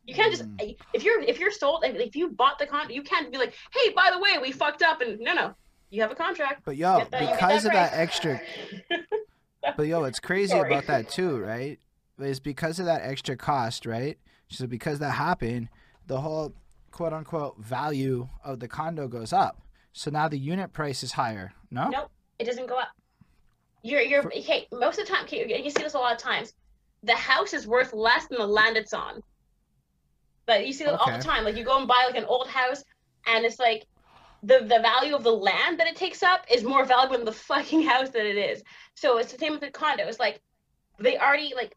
You 0.05 0.15
can't 0.15 0.31
just 0.31 0.45
Mm. 0.45 0.75
if 0.93 1.03
you're 1.03 1.21
if 1.21 1.39
you're 1.39 1.51
sold 1.51 1.83
if, 1.85 1.95
if 1.95 2.15
you 2.15 2.29
bought 2.29 2.57
the 2.57 2.65
con 2.65 2.89
you 2.89 3.03
can't 3.03 3.31
be 3.31 3.37
like, 3.37 3.53
hey, 3.73 3.91
by 3.91 4.09
the 4.11 4.19
way, 4.19 4.37
we 4.41 4.51
fucked 4.51 4.81
up 4.81 4.99
and 5.01 5.19
no 5.19 5.33
no, 5.33 5.53
you 5.91 6.01
have 6.01 6.11
a 6.11 6.15
contract. 6.15 6.63
But 6.65 6.75
yo, 6.77 7.05
that- 7.11 7.11
because 7.11 7.63
that 7.63 7.69
of 7.69 7.73
that 7.73 7.93
extra 7.93 8.41
But 9.77 9.87
yo, 9.87 10.03
it's 10.05 10.19
crazy 10.19 10.51
Sorry. 10.51 10.71
about 10.71 10.87
that 10.87 11.09
too, 11.09 11.37
right? 11.37 11.79
Is 12.19 12.39
because 12.39 12.79
of 12.79 12.85
that 12.85 13.01
extra 13.03 13.35
cost, 13.37 13.85
right? 13.85 14.17
So 14.49 14.65
because 14.67 14.99
that 14.99 15.11
happened, 15.11 15.69
the 16.07 16.19
whole 16.21 16.53
quote 16.91 17.13
unquote 17.13 17.57
value 17.59 18.27
of 18.43 18.59
the 18.59 18.67
condo 18.67 19.07
goes 19.07 19.31
up. 19.33 19.61
So 19.93 20.11
now 20.11 20.27
the 20.27 20.37
unit 20.37 20.73
price 20.73 21.03
is 21.03 21.11
higher. 21.11 21.53
No? 21.69 21.89
Nope, 21.89 22.11
it 22.39 22.45
doesn't 22.45 22.67
go 22.67 22.77
up. 22.77 22.89
You're 23.83 24.01
you're 24.01 24.23
For- 24.23 24.33
okay. 24.33 24.67
Most 24.71 24.99
of 24.99 25.07
the 25.07 25.13
time, 25.13 25.25
okay, 25.25 25.61
you 25.63 25.69
see 25.69 25.83
this 25.83 25.93
a 25.93 25.97
lot 25.97 26.13
of 26.13 26.19
times. 26.19 26.53
The 27.03 27.15
house 27.15 27.53
is 27.53 27.67
worth 27.67 27.93
less 27.93 28.27
than 28.27 28.37
the 28.37 28.47
land 28.47 28.77
it's 28.77 28.93
on. 28.93 29.23
But 30.45 30.67
you 30.67 30.73
see 30.73 30.83
that 30.83 30.99
all 30.99 31.11
the 31.11 31.23
time. 31.23 31.43
Like 31.43 31.55
you 31.55 31.63
go 31.63 31.77
and 31.77 31.87
buy 31.87 32.03
like 32.07 32.17
an 32.17 32.25
old 32.25 32.47
house, 32.47 32.83
and 33.25 33.45
it's 33.45 33.59
like 33.59 33.85
the 34.43 34.59
the 34.59 34.79
value 34.81 35.15
of 35.15 35.23
the 35.23 35.31
land 35.31 35.79
that 35.79 35.87
it 35.87 35.95
takes 35.95 36.23
up 36.23 36.45
is 36.51 36.63
more 36.63 36.85
valuable 36.85 37.15
than 37.17 37.25
the 37.25 37.31
fucking 37.31 37.83
house 37.83 38.09
that 38.09 38.25
it 38.25 38.37
is. 38.37 38.63
So 38.95 39.17
it's 39.17 39.31
the 39.31 39.37
same 39.37 39.53
with 39.53 39.61
the 39.61 39.71
condo. 39.71 40.07
It's 40.07 40.19
like 40.19 40.41
they 40.99 41.17
already 41.17 41.53
like 41.55 41.75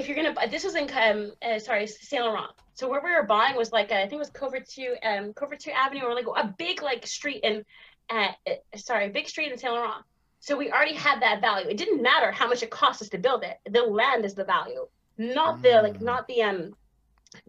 if 0.00 0.08
you're 0.08 0.16
gonna 0.16 0.32
buy 0.32 0.46
this 0.46 0.64
was 0.64 0.74
in 0.74 0.88
um 0.96 1.32
uh, 1.42 1.58
sorry 1.58 1.86
Saint 1.86 2.24
Laurent. 2.24 2.50
So 2.74 2.88
where 2.88 3.02
we 3.04 3.12
were 3.12 3.24
buying 3.24 3.56
was 3.56 3.72
like 3.72 3.92
uh, 3.92 3.96
I 3.96 4.00
think 4.02 4.14
it 4.14 4.18
was 4.18 4.30
Côte-Vertu 4.30 4.86
um 5.02 5.32
Côte-Vertu 5.34 5.70
Avenue 5.72 6.04
or 6.04 6.14
like 6.14 6.26
a 6.26 6.54
big 6.58 6.82
like 6.82 7.06
street 7.06 7.40
in 7.44 7.64
uh, 8.10 8.28
uh 8.46 8.54
sorry 8.76 9.08
big 9.10 9.28
street 9.28 9.52
in 9.52 9.58
Saint 9.58 9.74
Laurent. 9.74 10.04
So 10.40 10.56
we 10.56 10.72
already 10.72 10.94
had 10.94 11.20
that 11.20 11.42
value. 11.42 11.68
It 11.68 11.76
didn't 11.76 12.02
matter 12.02 12.32
how 12.32 12.48
much 12.48 12.62
it 12.62 12.70
cost 12.70 13.02
us 13.02 13.10
to 13.10 13.18
build 13.18 13.44
it. 13.44 13.58
The 13.70 13.82
land 13.82 14.24
is 14.24 14.34
the 14.34 14.44
value, 14.44 14.86
not 15.18 15.62
the 15.62 15.80
like 15.82 15.98
Mm. 15.98 16.02
not 16.02 16.26
the 16.26 16.42
um 16.42 16.74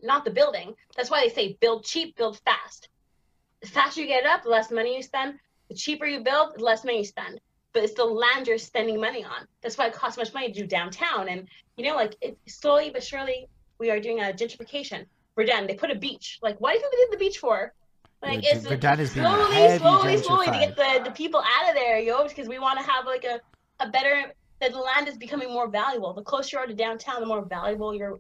not 0.02 0.26
the 0.26 0.32
building. 0.32 0.76
That's 0.96 1.10
why 1.10 1.22
they 1.22 1.34
say 1.34 1.58
build 1.62 1.86
cheap, 1.86 2.18
build 2.18 2.40
fast. 2.40 2.90
The 3.62 3.68
faster 3.68 4.02
you 4.02 4.08
get 4.08 4.24
it 4.26 4.30
up, 4.30 4.44
the 4.44 4.50
less 4.50 4.72
money 4.72 4.96
you 4.98 5.04
spend. 5.04 5.40
The 5.70 5.76
cheaper 5.76 6.06
you 6.06 6.20
build, 6.22 6.56
the 6.58 6.64
less 6.64 6.84
money 6.84 7.00
you 7.00 7.06
spend. 7.06 7.40
But 7.74 7.84
it's 7.84 7.94
the 7.94 8.04
land 8.06 8.48
you're 8.48 8.58
spending 8.58 9.00
money 9.00 9.24
on. 9.24 9.46
That's 9.62 9.78
why 9.78 9.88
it 9.88 9.94
costs 9.94 10.16
so 10.16 10.22
much 10.22 10.34
money 10.34 10.52
to 10.52 10.62
do 10.62 10.68
downtown. 10.68 11.30
And 11.30 11.48
you 11.78 11.86
know, 11.86 11.96
like 11.96 12.16
it, 12.22 12.38
slowly 12.48 12.90
but 12.90 13.04
surely, 13.04 13.48
we 13.80 13.90
are 13.90 14.00
doing 14.00 14.20
a 14.20 14.34
gentrification. 14.34 15.06
Verdun, 15.38 15.68
they 15.68 15.76
put 15.76 15.90
a 15.90 15.96
beach. 15.96 16.40
Like, 16.42 16.60
why 16.60 16.74
do 16.74 16.80
you 16.80 16.82
think 16.82 16.94
they 16.94 16.98
did 16.98 17.12
the 17.20 17.26
beach 17.26 17.38
for? 17.38 17.74
Like, 18.22 18.44
Yeah, 18.44 18.56
it's 18.56 18.68
Verdun 18.68 19.00
is 19.00 19.14
being 19.14 19.26
slowly, 19.26 19.78
slowly, 19.80 20.18
slowly 20.18 20.46
to 20.48 20.52
get 20.52 20.76
the, 20.76 21.02
the 21.06 21.12
people 21.12 21.40
out 21.40 21.70
of 21.70 21.76
there, 21.76 21.98
yo, 22.00 22.28
because 22.28 22.48
we 22.48 22.60
want 22.60 22.80
to 22.80 22.86
have 22.86 23.06
like 23.06 23.24
a, 23.24 23.40
a 23.80 23.90
better 23.90 24.32
that 24.60 24.72
the 24.74 24.78
land 24.80 25.08
is 25.08 25.18
becoming 25.18 25.50
more 25.50 25.68
valuable. 25.70 26.14
The 26.14 26.22
closer 26.22 26.58
you 26.58 26.64
are 26.64 26.68
to 26.68 26.74
downtown, 26.74 27.20
the 27.20 27.26
more 27.26 27.46
valuable 27.46 27.96
your 27.96 28.20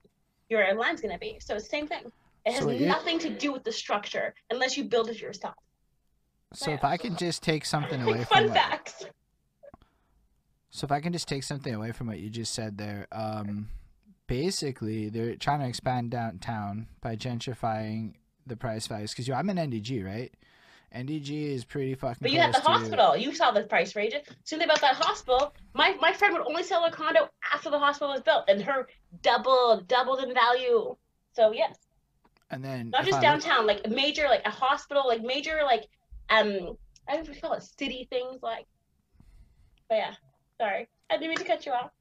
your 0.49 0.73
land's 0.75 1.01
gonna 1.01 1.19
be. 1.19 1.37
So 1.39 1.55
it's 1.55 1.65
the 1.65 1.69
same 1.69 1.87
thing. 1.87 2.11
It 2.45 2.53
has 2.53 2.63
So 2.63 2.69
it- 2.69 2.81
nothing 2.81 3.19
to 3.19 3.29
do 3.29 3.53
with 3.53 3.63
the 3.63 3.71
structure 3.71 4.33
unless 4.49 4.75
you 4.75 4.85
build 4.85 5.09
it 5.09 5.21
yourself. 5.21 5.53
So 6.53 6.71
if 6.71 6.83
I 6.83 6.97
can 6.97 7.15
just 7.15 7.43
take 7.43 7.65
something 7.65 8.01
away 8.07 8.23
from 8.25 8.25
fun 8.25 8.47
what, 8.47 8.57
facts. 8.57 9.05
So 10.71 10.85
if 10.85 10.91
I 10.91 11.01
can 11.01 11.11
just 11.13 11.27
take 11.27 11.43
something 11.43 11.73
away 11.73 11.91
from 11.91 12.07
what 12.07 12.19
you 12.19 12.29
just 12.29 12.53
said 12.53 12.77
there, 12.77 13.07
um, 13.11 13.69
basically 14.27 15.09
they're 15.09 15.35
trying 15.35 15.59
to 15.59 15.67
expand 15.67 16.11
downtown 16.11 16.87
by 17.01 17.17
gentrifying 17.17 18.13
the 18.47 18.55
price 18.55 18.87
values. 18.87 19.11
Because 19.11 19.29
I'm 19.29 19.49
in 19.49 19.57
NDG, 19.57 20.03
right? 20.05 20.33
NDG 20.95 21.53
is 21.53 21.65
pretty 21.65 21.95
fucking. 21.95 22.17
But 22.21 22.31
you 22.31 22.39
had 22.39 22.53
the 22.53 22.59
to- 22.59 22.65
hospital. 22.65 23.15
You 23.17 23.33
saw 23.33 23.51
the 23.51 23.63
price 23.63 23.95
range. 23.95 24.13
Soon 24.45 24.61
about 24.61 24.81
that 24.81 24.95
hospital. 24.95 25.53
My 25.73 25.95
my 25.99 26.13
friend 26.13 26.33
would 26.33 26.45
only 26.47 26.63
sell 26.63 26.83
a 26.85 26.91
condo 26.91 27.29
after 27.53 27.69
the 27.69 27.79
hospital 27.79 28.13
was 28.13 28.21
built, 28.21 28.45
and 28.49 28.61
her 28.61 28.87
doubled 29.21 29.87
doubled 29.87 30.23
in 30.23 30.33
value. 30.33 30.95
So 31.33 31.51
yes, 31.53 31.77
And 32.49 32.63
then 32.63 32.89
not 32.89 33.05
just 33.05 33.19
I 33.19 33.21
downtown, 33.21 33.65
like 33.67 33.81
a 33.85 33.89
major, 33.89 34.23
like 34.23 34.41
a 34.45 34.49
hospital, 34.49 35.03
like 35.07 35.21
major, 35.21 35.61
like 35.63 35.87
um, 36.29 36.77
I 37.07 37.15
don't 37.15 37.23
know 37.23 37.29
what 37.29 37.35
you 37.35 37.41
call 37.41 37.53
it, 37.53 37.63
city 37.63 38.07
things, 38.09 38.41
like. 38.41 38.65
But 39.87 39.95
yeah, 39.95 40.13
sorry, 40.61 40.87
I 41.09 41.15
didn't 41.17 41.29
mean 41.29 41.37
to 41.39 41.43
cut 41.43 41.65
you 41.65 41.71
off. 41.71 41.91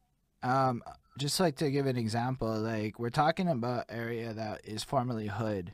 Um, 0.42 0.82
just 1.18 1.40
like 1.40 1.56
to 1.56 1.70
give 1.70 1.86
an 1.86 1.96
example, 1.96 2.54
like 2.60 2.98
we're 2.98 3.10
talking 3.10 3.48
about 3.48 3.86
area 3.88 4.32
that 4.34 4.60
is 4.64 4.82
formerly 4.84 5.26
hood, 5.28 5.72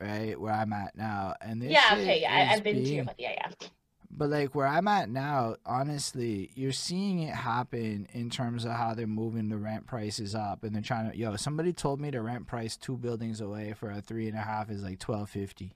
right? 0.00 0.38
Where 0.40 0.52
I'm 0.52 0.72
at 0.72 0.96
now, 0.96 1.34
and 1.40 1.60
this 1.62 1.70
yeah, 1.72 1.88
okay, 1.92 2.20
yeah, 2.20 2.34
I, 2.50 2.54
i've 2.54 2.62
been 2.64 2.76
to 2.76 2.82
being- 2.82 3.04
but 3.04 3.14
yeah, 3.18 3.32
yeah. 3.36 3.50
But 4.18 4.30
like 4.30 4.54
where 4.54 4.66
I'm 4.66 4.88
at 4.88 5.10
now, 5.10 5.56
honestly, 5.66 6.50
you're 6.54 6.72
seeing 6.72 7.18
it 7.20 7.34
happen 7.34 8.06
in 8.14 8.30
terms 8.30 8.64
of 8.64 8.70
how 8.72 8.94
they're 8.94 9.06
moving 9.06 9.50
the 9.50 9.58
rent 9.58 9.86
prices 9.86 10.34
up, 10.34 10.62
and 10.64 10.74
they're 10.74 10.80
trying 10.82 11.10
to. 11.10 11.16
Yo, 11.16 11.36
somebody 11.36 11.72
told 11.74 12.00
me 12.00 12.10
the 12.10 12.22
rent 12.22 12.46
price 12.46 12.76
two 12.78 12.96
buildings 12.96 13.40
away 13.42 13.74
for 13.78 13.90
a 13.90 14.00
three 14.00 14.28
and 14.28 14.36
a 14.38 14.40
half 14.40 14.70
is 14.70 14.82
like 14.82 14.98
twelve 15.00 15.28
fifty. 15.28 15.74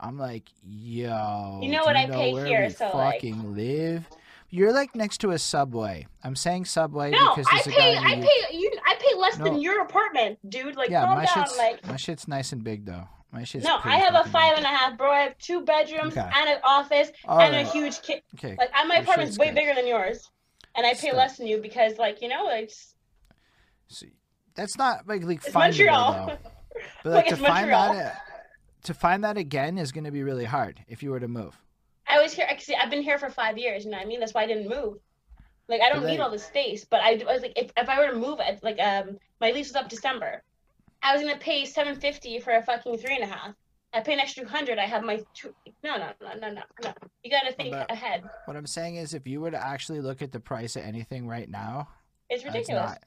I'm 0.00 0.18
like, 0.18 0.48
yo. 0.64 1.60
You 1.62 1.70
know 1.70 1.84
what 1.84 1.94
I 1.94 2.06
pay 2.06 2.32
here, 2.44 2.70
so, 2.70 2.90
like- 2.96 3.16
fucking 3.16 3.54
live. 3.54 4.08
You're 4.50 4.72
like 4.72 4.94
next 4.96 5.18
to 5.18 5.30
a 5.30 5.38
subway. 5.38 6.06
I'm 6.24 6.34
saying 6.34 6.64
subway 6.64 7.10
No, 7.10 7.34
because 7.34 7.46
I 7.50 7.54
there's 7.62 7.66
a 7.68 7.70
pay, 7.70 7.94
guy. 7.94 8.08
I 8.08 8.12
in 8.14 8.20
the- 8.20 8.26
pay, 8.26 8.56
you, 8.56 8.72
I 8.86 8.94
pay 8.96 9.16
less 9.16 9.38
No. 9.38 9.44
than 9.44 9.60
your 9.60 9.82
apartment, 9.82 10.38
dude. 10.48 10.76
Like, 10.76 10.90
yeah, 10.90 11.04
calm 11.04 11.18
my 11.18 11.24
down, 11.24 11.34
shit's 11.44 11.56
like. 11.58 11.86
my 11.86 11.96
shit's 11.96 12.26
nice 12.28 12.52
and 12.52 12.64
big 12.64 12.84
though. 12.84 13.06
My 13.32 13.44
shit's 13.44 13.64
No, 13.64 13.78
I 13.84 13.96
have 13.98 14.14
a 14.14 14.28
five 14.30 14.56
and 14.56 14.64
a 14.64 14.68
half, 14.68 14.98
bro. 14.98 15.12
I 15.12 15.20
have 15.20 15.38
two 15.38 15.60
bedrooms 15.64 16.16
Okay. 16.16 16.28
and 16.34 16.48
an 16.50 16.58
office 16.64 17.12
All 17.26 17.38
and 17.40 17.54
right. 17.54 17.64
a 17.64 17.70
huge 17.70 18.02
kit. 18.02 18.24
Okay. 18.34 18.56
Like, 18.58 18.70
my 18.88 18.94
Your 18.96 19.02
apartment's 19.04 19.38
way 19.38 19.46
good. 19.46 19.54
bigger 19.54 19.74
than 19.74 19.86
yours, 19.86 20.28
and 20.74 20.84
I 20.84 20.94
pay 20.94 21.12
less 21.14 21.36
than 21.36 21.46
you 21.46 21.58
because, 21.58 21.96
like, 21.96 22.20
you 22.20 22.28
know, 22.28 22.48
it's 22.50 22.94
See, 23.86 24.10
that's 24.56 24.76
not 24.76 25.06
like 25.06 25.22
like 25.24 25.44
it's 25.44 25.54
Montreal. 25.54 26.26
though. 26.26 26.38
But 27.04 27.12
Like, 27.12 27.26
like 27.26 27.28
to 27.28 27.36
find 27.36 27.70
Montreal. 27.70 27.92
that 27.94 28.20
to 28.84 28.94
find 28.94 29.22
that 29.24 29.36
again 29.36 29.76
is 29.78 29.92
going 29.92 30.04
to 30.04 30.10
be 30.10 30.22
really 30.22 30.44
hard 30.46 30.80
if 30.88 31.02
you 31.02 31.10
were 31.10 31.20
to 31.20 31.28
move. 31.28 31.56
I 32.10 32.20
was 32.22 32.32
here. 32.32 32.46
Actually, 32.48 32.76
I've 32.76 32.90
been 32.90 33.02
here 33.02 33.18
for 33.18 33.30
five 33.30 33.56
years. 33.58 33.84
You 33.84 33.90
know 33.90 33.98
what 33.98 34.06
I 34.06 34.08
mean? 34.08 34.20
That's 34.20 34.34
why 34.34 34.42
I 34.42 34.46
didn't 34.46 34.68
move. 34.68 34.98
Like, 35.68 35.80
I 35.82 35.88
don't 35.88 36.00
But 36.02 36.08
need 36.10 36.20
all 36.20 36.30
the 36.30 36.38
space, 36.38 36.84
but 36.84 37.00
I, 37.00 37.22
I 37.28 37.32
was 37.32 37.42
like, 37.42 37.52
if, 37.56 37.70
if 37.76 37.88
I 37.88 38.00
were 38.00 38.10
to 38.12 38.18
move, 38.18 38.40
I'd- 38.40 38.58
like, 38.62 38.80
um, 38.80 39.18
my 39.40 39.52
lease 39.52 39.68
was 39.68 39.76
up 39.76 39.88
December. 39.88 40.42
I 41.02 41.14
was 41.14 41.22
gonna 41.22 41.38
pay 41.38 41.64
seven 41.64 41.94
fifty 41.94 42.40
for 42.40 42.50
a 42.52 42.62
fucking 42.62 42.98
three 42.98 43.14
and 43.14 43.24
a 43.24 43.26
half. 43.26 43.54
I 43.94 44.00
pay 44.00 44.12
an 44.12 44.20
extra 44.20 44.46
hundred. 44.46 44.78
I 44.78 44.84
have 44.86 45.02
my 45.02 45.22
two. 45.32 45.54
No, 45.82 45.96
no, 45.96 46.10
no, 46.20 46.34
no, 46.38 46.50
no, 46.50 46.62
no. 46.84 46.92
You 47.24 47.30
gotta 47.30 47.52
think 47.52 47.70
But- 47.72 47.90
ahead. 47.90 48.24
What 48.44 48.56
I'm 48.56 48.66
saying 48.66 48.96
is 48.96 49.14
if 49.14 49.26
you 49.26 49.40
were 49.40 49.50
to 49.50 49.64
actually 49.64 50.00
look 50.00 50.20
at 50.22 50.32
the 50.32 50.40
price 50.40 50.76
of 50.76 50.82
anything 50.82 51.26
right 51.26 51.48
now, 51.48 51.88
It's 52.28 52.44
ridiculous. 52.44 52.90
not- 52.90 53.02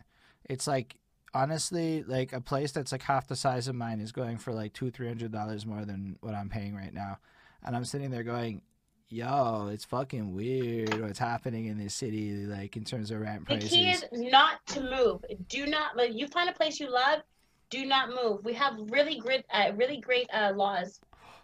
it's 0.46 0.66
like 0.68 0.96
honestly, 1.36 2.04
like 2.04 2.32
a 2.34 2.42
place 2.42 2.72
that's 2.72 2.92
like 2.92 3.02
half 3.02 3.28
the 3.28 3.36
size 3.36 3.68
of 3.68 3.76
mine 3.76 4.00
is 4.00 4.12
going 4.12 4.38
for 4.38 4.54
like 4.54 4.72
two, 4.74 4.90
three 4.90 5.08
hundred 5.08 5.32
dollars 5.32 5.66
more 5.66 5.84
than 5.86 6.18
what 6.22 6.34
I'm 6.34 6.50
paying 6.50 6.74
right 6.76 6.94
now, 6.94 7.18
and 7.64 7.76
I'm 7.76 7.86
sitting 7.86 8.10
there 8.10 8.24
going, 8.24 8.62
"Yo, 9.14 9.70
it's 9.72 9.86
fucking 9.86 10.34
weird 10.34 11.00
what's 11.00 11.20
happening 11.20 11.68
in 11.68 11.78
this 11.78 11.94
city, 11.94 12.46
like 12.46 12.76
in 12.76 12.84
terms 12.84 13.12
of 13.12 13.22
rent 13.22 13.46
prices. 13.46 13.70
The 13.70 13.76
key 13.76 13.90
is 13.92 14.04
not 14.12 14.66
to 14.68 14.82
move. 14.82 15.24
Do 15.50 15.68
not 15.68 15.96
like 15.96 16.14
you 16.14 16.28
find 16.28 16.50
a 16.50 16.54
place 16.54 16.80
you 16.80 16.92
love. 16.92 17.20
Do 17.70 17.86
not 17.86 18.10
move. 18.10 18.44
We 18.44 18.54
have 18.54 18.74
really 18.90 19.20
great, 19.20 19.46
uh, 19.52 19.72
really 19.76 19.98
great 19.98 20.28
uh, 20.34 20.54
laws 20.56 21.00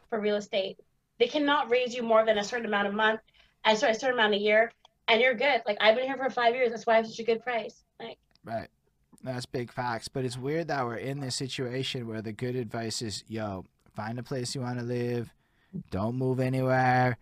for 0.09 0.19
real 0.19 0.37
estate. 0.37 0.79
They 1.19 1.27
cannot 1.27 1.69
raise 1.69 1.93
you 1.93 2.01
more 2.01 2.25
than 2.25 2.39
a 2.39 2.43
certain 2.43 2.65
amount 2.65 2.87
of 2.87 2.93
month, 2.93 3.19
and 3.63 3.77
sorry, 3.77 3.91
a 3.91 3.95
certain 3.95 4.17
amount 4.17 4.33
a 4.33 4.39
year, 4.39 4.71
and 5.07 5.21
you're 5.21 5.35
good. 5.35 5.61
Like 5.67 5.77
I've 5.79 5.95
been 5.95 6.05
here 6.05 6.17
for 6.17 6.29
five 6.29 6.55
years. 6.55 6.71
That's 6.71 6.87
why 6.87 6.93
I 6.93 6.97
have 6.97 7.07
such 7.07 7.19
a 7.19 7.23
good 7.23 7.43
price. 7.43 7.83
Like 7.99 8.17
Right. 8.43 8.67
That's 9.23 9.45
big 9.45 9.71
facts. 9.71 10.07
But 10.07 10.25
it's 10.25 10.37
weird 10.37 10.69
that 10.69 10.85
we're 10.85 10.95
in 10.95 11.19
this 11.19 11.35
situation 11.35 12.07
where 12.07 12.21
the 12.21 12.31
good 12.31 12.55
advice 12.55 13.01
is, 13.01 13.23
yo, 13.27 13.65
find 13.95 14.17
a 14.17 14.23
place 14.23 14.55
you 14.55 14.61
want 14.61 14.79
to 14.79 14.85
live. 14.85 15.31
Don't 15.91 16.15
move 16.15 16.39
anywhere. 16.39 17.17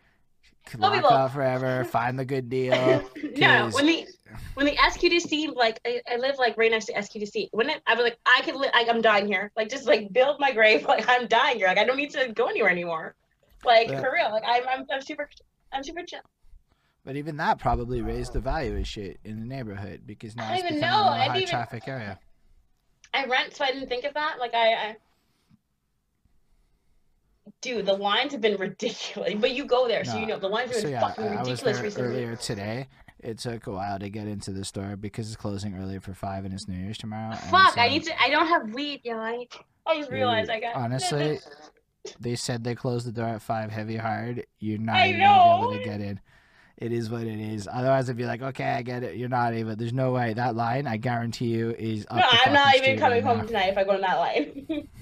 Lock 0.78 1.04
up 1.04 1.34
forever. 1.34 1.84
Find 1.86 2.18
the 2.18 2.26
good 2.26 2.50
deal. 2.58 3.04
no, 3.38 3.70
when 3.72 3.86
the 3.86 4.06
when 4.56 4.66
the 4.66 4.76
SQDC 4.76 5.56
like 5.56 5.80
I, 5.86 6.02
I 6.12 6.18
live 6.18 6.36
like 6.38 6.58
right 6.58 6.70
next 6.72 6.86
to 6.86 6.94
SQDC. 6.94 7.50
When 7.52 7.70
it, 7.70 7.82
I 7.88 7.94
was 7.96 8.04
like 8.04 8.18
I 8.26 8.42
could 8.42 8.56
li- 8.56 8.70
like 8.74 8.90
I'm 8.90 9.02
dying 9.02 9.28
here. 9.28 9.52
Like 9.56 9.70
just 9.70 9.86
like 9.86 10.12
build 10.14 10.40
my 10.40 10.52
grave. 10.52 10.86
Like 10.88 11.08
I'm 11.08 11.28
dying 11.28 11.58
here. 11.58 11.68
Like 11.68 11.78
I 11.78 11.86
don't 11.86 11.98
need 11.98 12.12
to 12.12 12.32
go 12.34 12.48
anywhere 12.48 12.70
anymore. 12.70 13.16
Like 13.66 13.90
Yeah. 13.90 14.02
for 14.02 14.12
real. 14.12 14.30
Like 14.32 14.44
I'm 14.46 14.68
I'm, 14.68 14.86
I'm 14.92 15.02
super 15.02 15.30
I'm 15.72 15.84
super 15.84 16.04
chill. 16.04 16.22
But 17.06 17.16
even 17.16 17.38
that 17.38 17.58
probably 17.60 18.02
raised 18.02 18.34
the 18.34 18.40
value 18.42 18.76
of 18.78 18.86
shit 18.88 19.20
in 19.24 19.40
the 19.40 19.46
neighborhood 19.46 20.02
because 20.06 20.36
now 20.36 20.50
I 20.50 20.54
it's 20.56 20.64
don't 20.64 20.72
even 20.74 20.82
know. 20.82 20.88
a 21.08 21.18
high 21.18 21.38
even- 21.38 21.48
traffic 21.50 21.88
area. 21.88 22.20
I 23.14 23.26
rent, 23.26 23.56
so 23.56 23.64
I 23.64 23.72
didn't 23.72 23.88
think 23.88 24.04
of 24.04 24.14
that. 24.16 24.36
Like 24.40 24.54
I, 24.54 24.74
I, 24.74 24.96
dude, 27.62 27.86
the 27.86 27.94
lines 27.94 28.32
have 28.34 28.42
been 28.42 28.58
ridiculous. 28.58 29.34
But 29.40 29.52
you 29.54 29.66
go 29.66 29.88
there, 29.88 30.04
so 30.06 30.18
you 30.18 30.26
know 30.26 30.38
the 30.40 30.48
lines 30.48 30.70
have 30.72 30.78
So 30.78 30.84
been 30.84 30.92
yeah, 30.92 31.02
fucking 31.02 31.24
I, 31.26 31.28
I 31.28 31.40
was 31.40 31.50
ridiculous 31.50 31.76
there 31.78 31.84
recently. 31.84 32.08
earlier 32.24 32.36
today. 32.36 32.88
It 33.20 33.40
took 33.40 33.66
a 33.68 33.72
while 33.72 33.98
to 34.00 34.10
get 34.10 34.28
into 34.28 34.52
the 34.52 34.64
store 34.64 34.96
because 34.96 35.28
it's 35.28 35.36
closing 35.36 35.76
early 35.76 35.98
for 36.00 36.14
five 36.14 36.46
and 36.46 36.54
it's 36.54 36.68
New 36.68 36.78
Year's 36.78 36.98
tomorrow. 37.00 37.36
Fuck, 37.50 37.78
I 37.78 37.90
need 37.90 38.04
to. 38.04 38.22
I 38.22 38.30
don't 38.30 38.48
have 38.48 38.74
weed, 38.74 39.02
yo. 39.04 39.18
I, 39.18 39.48
I 39.88 39.98
just 39.98 40.12
realized 40.12 40.52
I 40.52 40.60
got. 40.60 40.76
honestly, 40.76 41.40
They 42.20 42.36
said 42.36 42.64
they 42.64 42.76
closed 42.76 43.08
the 43.08 43.12
door 43.12 43.26
at 43.26 43.42
five 43.42 43.72
heavy 43.72 43.98
hard. 43.98 44.46
You're 44.60 44.78
not 44.78 44.98
I 44.98 45.10
even 45.10 45.22
able 45.22 45.74
to 45.74 45.84
get 45.84 46.00
in. 46.00 46.20
It 46.78 46.92
is 46.92 47.10
what 47.10 47.24
it 47.24 47.40
is. 47.40 47.68
Otherwise, 47.72 48.08
I'd 48.08 48.18
be 48.18 48.26
like, 48.26 48.44
okay, 48.44 48.66
I 48.66 48.84
get 48.84 49.02
it. 49.02 49.16
You're 49.16 49.30
not 49.30 49.56
able. 49.56 49.76
There's 49.76 49.94
no 49.94 50.12
way 50.12 50.34
that 50.34 50.56
line. 50.56 50.86
I 50.86 50.98
guarantee 50.98 51.48
you 51.48 51.72
is 51.72 52.06
up. 52.12 52.18
no, 52.18 52.24
I'm 52.30 52.54
not 52.54 52.76
even 52.76 53.00
coming 53.00 53.18
right 53.18 53.24
home 53.24 53.40
now. 53.40 53.46
tonight 53.46 53.70
if 53.70 53.78
I 53.80 53.84
go 53.84 53.94
to 53.96 54.02
that 54.02 54.16
line. 54.16 54.88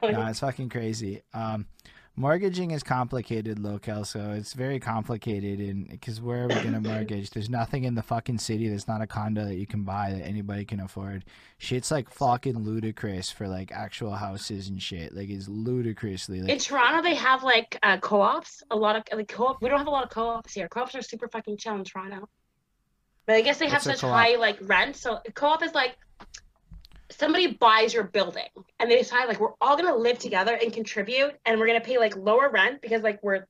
No, 0.00 0.26
it's 0.26 0.38
fucking 0.38 0.68
crazy. 0.68 1.22
Um, 1.34 1.66
mortgaging 2.16 2.70
is 2.72 2.82
complicated, 2.82 3.58
local. 3.58 4.04
So 4.04 4.32
it's 4.32 4.52
very 4.52 4.78
complicated, 4.78 5.60
and 5.60 5.88
because 5.88 6.20
where 6.20 6.44
are 6.44 6.48
we 6.48 6.54
gonna 6.54 6.80
mortgage? 6.80 7.30
There's 7.30 7.50
nothing 7.50 7.84
in 7.84 7.94
the 7.94 8.02
fucking 8.02 8.38
city 8.38 8.68
that's 8.68 8.88
not 8.88 9.00
a 9.00 9.06
condo 9.06 9.44
that 9.44 9.56
you 9.56 9.66
can 9.66 9.82
buy 9.82 10.10
that 10.12 10.22
anybody 10.22 10.64
can 10.64 10.80
afford. 10.80 11.24
Shit's 11.58 11.90
like 11.90 12.10
fucking 12.10 12.58
ludicrous 12.58 13.30
for 13.30 13.48
like 13.48 13.72
actual 13.72 14.12
houses 14.12 14.68
and 14.68 14.80
shit. 14.80 15.14
Like 15.14 15.30
it's 15.30 15.48
ludicrously 15.48 16.42
like 16.42 16.50
In 16.50 16.58
Toronto, 16.58 17.02
they 17.02 17.14
have 17.14 17.42
like 17.42 17.78
uh, 17.82 17.98
co-ops. 17.98 18.62
A 18.70 18.76
lot 18.76 18.96
of 18.96 19.04
like 19.16 19.28
co-op. 19.28 19.62
We 19.62 19.68
don't 19.68 19.78
have 19.78 19.88
a 19.88 19.90
lot 19.90 20.04
of 20.04 20.10
co-ops 20.10 20.52
here. 20.52 20.68
Co-ops 20.68 20.94
are 20.94 21.02
super 21.02 21.28
fucking 21.28 21.56
chill 21.56 21.74
in 21.76 21.84
Toronto. 21.84 22.28
But 23.26 23.36
I 23.36 23.40
guess 23.42 23.58
they 23.58 23.68
have 23.68 23.82
such 23.82 24.00
high 24.00 24.36
like 24.36 24.58
rent. 24.62 24.96
So 24.96 25.20
co-op 25.34 25.62
is 25.62 25.74
like 25.74 25.96
somebody 27.18 27.48
buys 27.48 27.94
your 27.94 28.04
building 28.04 28.48
and 28.78 28.90
they 28.90 28.96
decide 28.96 29.26
like 29.26 29.40
we're 29.40 29.54
all 29.60 29.76
gonna 29.76 29.94
live 29.94 30.18
together 30.18 30.58
and 30.60 30.72
contribute 30.72 31.34
and 31.46 31.58
we're 31.58 31.66
gonna 31.66 31.80
pay 31.80 31.98
like 31.98 32.16
lower 32.16 32.50
rent 32.50 32.80
because 32.80 33.02
like 33.02 33.22
we're 33.22 33.46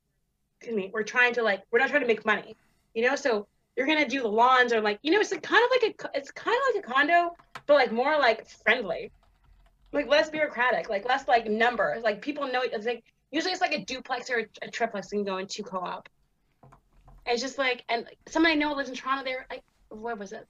excuse 0.58 0.76
me, 0.76 0.90
we're 0.92 1.02
trying 1.02 1.34
to 1.34 1.42
like 1.42 1.62
we're 1.70 1.78
not 1.78 1.88
trying 1.88 2.02
to 2.02 2.06
make 2.06 2.24
money. 2.24 2.56
You 2.94 3.08
know, 3.08 3.16
so 3.16 3.46
you're 3.76 3.86
gonna 3.86 4.08
do 4.08 4.22
the 4.22 4.28
lawns 4.28 4.72
or 4.72 4.80
like 4.80 4.98
you 5.02 5.12
know, 5.12 5.20
it's 5.20 5.32
like 5.32 5.42
kind 5.42 5.64
of 5.64 5.70
like 5.70 5.94
a 6.14 6.18
it's 6.18 6.30
kind 6.30 6.56
of 6.56 6.74
like 6.74 6.84
a 6.84 6.92
condo, 6.92 7.36
but 7.66 7.74
like 7.74 7.92
more 7.92 8.18
like 8.18 8.48
friendly 8.48 9.10
like 9.92 10.08
less 10.08 10.30
bureaucratic, 10.30 10.88
like 10.88 11.06
less 11.06 11.28
like 11.28 11.46
numbers. 11.46 12.02
Like 12.02 12.22
people 12.22 12.46
know 12.46 12.62
it's 12.62 12.86
like 12.86 13.04
usually 13.30 13.52
it's 13.52 13.60
like 13.60 13.72
a 13.72 13.84
duplex 13.84 14.30
or 14.30 14.46
a, 14.62 14.70
triplex 14.70 15.12
and 15.12 15.24
go 15.24 15.38
into 15.38 15.62
co-op. 15.62 16.08
It's 17.26 17.42
just 17.42 17.58
like 17.58 17.84
and 17.88 18.06
somebody 18.28 18.54
I 18.54 18.56
know 18.56 18.72
lives 18.72 18.88
in 18.88 18.96
Toronto. 18.96 19.24
They're 19.24 19.46
like, 19.50 19.62
what 19.90 20.18
was 20.18 20.32
it? 20.32 20.46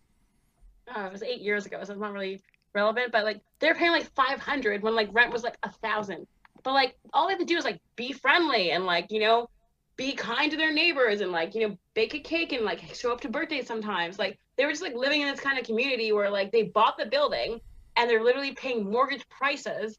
Oh, 0.95 1.07
it 1.07 1.13
was 1.13 1.23
eight 1.23 1.41
years 1.41 1.67
ago, 1.67 1.79
so 1.85 1.93
it's 1.93 2.01
not 2.01 2.13
really 2.13 2.41
relevant. 2.75 3.13
But 3.13 3.25
like 3.25 3.41
they're 3.59 3.75
paying 3.75 3.93
like 3.93 4.13
five 4.15 4.39
hundred 4.39 4.83
when 4.83 4.95
like 4.95 5.09
rent 5.13 5.33
was 5.33 5.43
like 5.43 5.57
a 5.63 5.71
thousand. 5.71 6.27
But 6.63 6.73
like 6.75 6.97
all 7.13 7.27
they 7.27 7.33
have 7.33 7.41
to 7.41 7.45
do 7.45 7.57
is 7.57 7.65
like 7.65 7.81
be 7.97 8.13
friendly 8.13 8.71
and 8.71 8.87
like 8.87 9.11
you 9.11 9.21
know 9.21 9.49
be 9.97 10.13
kind 10.15 10.51
to 10.51 10.57
their 10.57 10.73
neighbors 10.73 11.21
and 11.21 11.33
like 11.33 11.55
you 11.55 11.69
know 11.69 11.77
bake 11.95 12.15
a 12.15 12.19
cake 12.19 12.53
and 12.53 12.65
like 12.65 12.81
show 12.95 13.13
up 13.13 13.21
to 13.21 13.29
birthdays 13.29 13.67
sometimes. 13.67 14.19
Like 14.19 14.39
they 14.57 14.65
were 14.65 14.71
just 14.73 14.83
like 14.83 14.95
living 14.95 15.21
in 15.21 15.29
this 15.29 15.41
kind 15.41 15.59
of 15.59 15.65
community 15.65 16.13
where 16.13 16.31
like 16.31 16.53
they 16.53 16.65
bought 16.65 16.97
the 16.99 17.07
building 17.07 17.61
and 17.97 18.09
they're 18.09 18.23
literally 18.23 18.53
paying 18.53 18.91
mortgage 18.91 19.29
prices, 19.29 19.99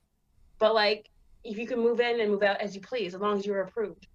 but 0.60 0.74
like 0.74 1.10
if 1.44 1.58
you 1.58 1.68
can 1.68 1.80
move 1.80 2.00
in 2.00 2.20
and 2.22 2.32
move 2.32 2.44
out 2.44 2.60
as 2.62 2.74
you 2.74 2.82
please, 2.82 3.14
as 3.14 3.22
long 3.22 3.38
as 3.38 3.46
you're 3.46 3.62
approved. 3.62 4.08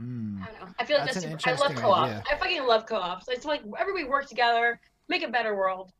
mm. 0.00 0.40
I 0.40 0.46
don't 0.46 0.60
know. 0.60 0.74
I 0.78 0.84
feel 0.84 0.96
like 0.98 1.06
That's 1.12 1.24
that's, 1.24 1.44
super, 1.44 1.56
I 1.56 1.68
love 1.68 1.74
co-ops. 1.76 2.10
idea. 2.10 2.22
I 2.30 2.38
fucking 2.38 2.66
love 2.66 2.86
co-ops. 2.86 3.28
It's 3.28 3.44
like 3.44 3.62
everybody 3.78 4.04
work 4.04 4.26
together, 4.26 4.80
make 5.08 5.22
a 5.22 5.28
better 5.28 5.54
world. 5.56 5.92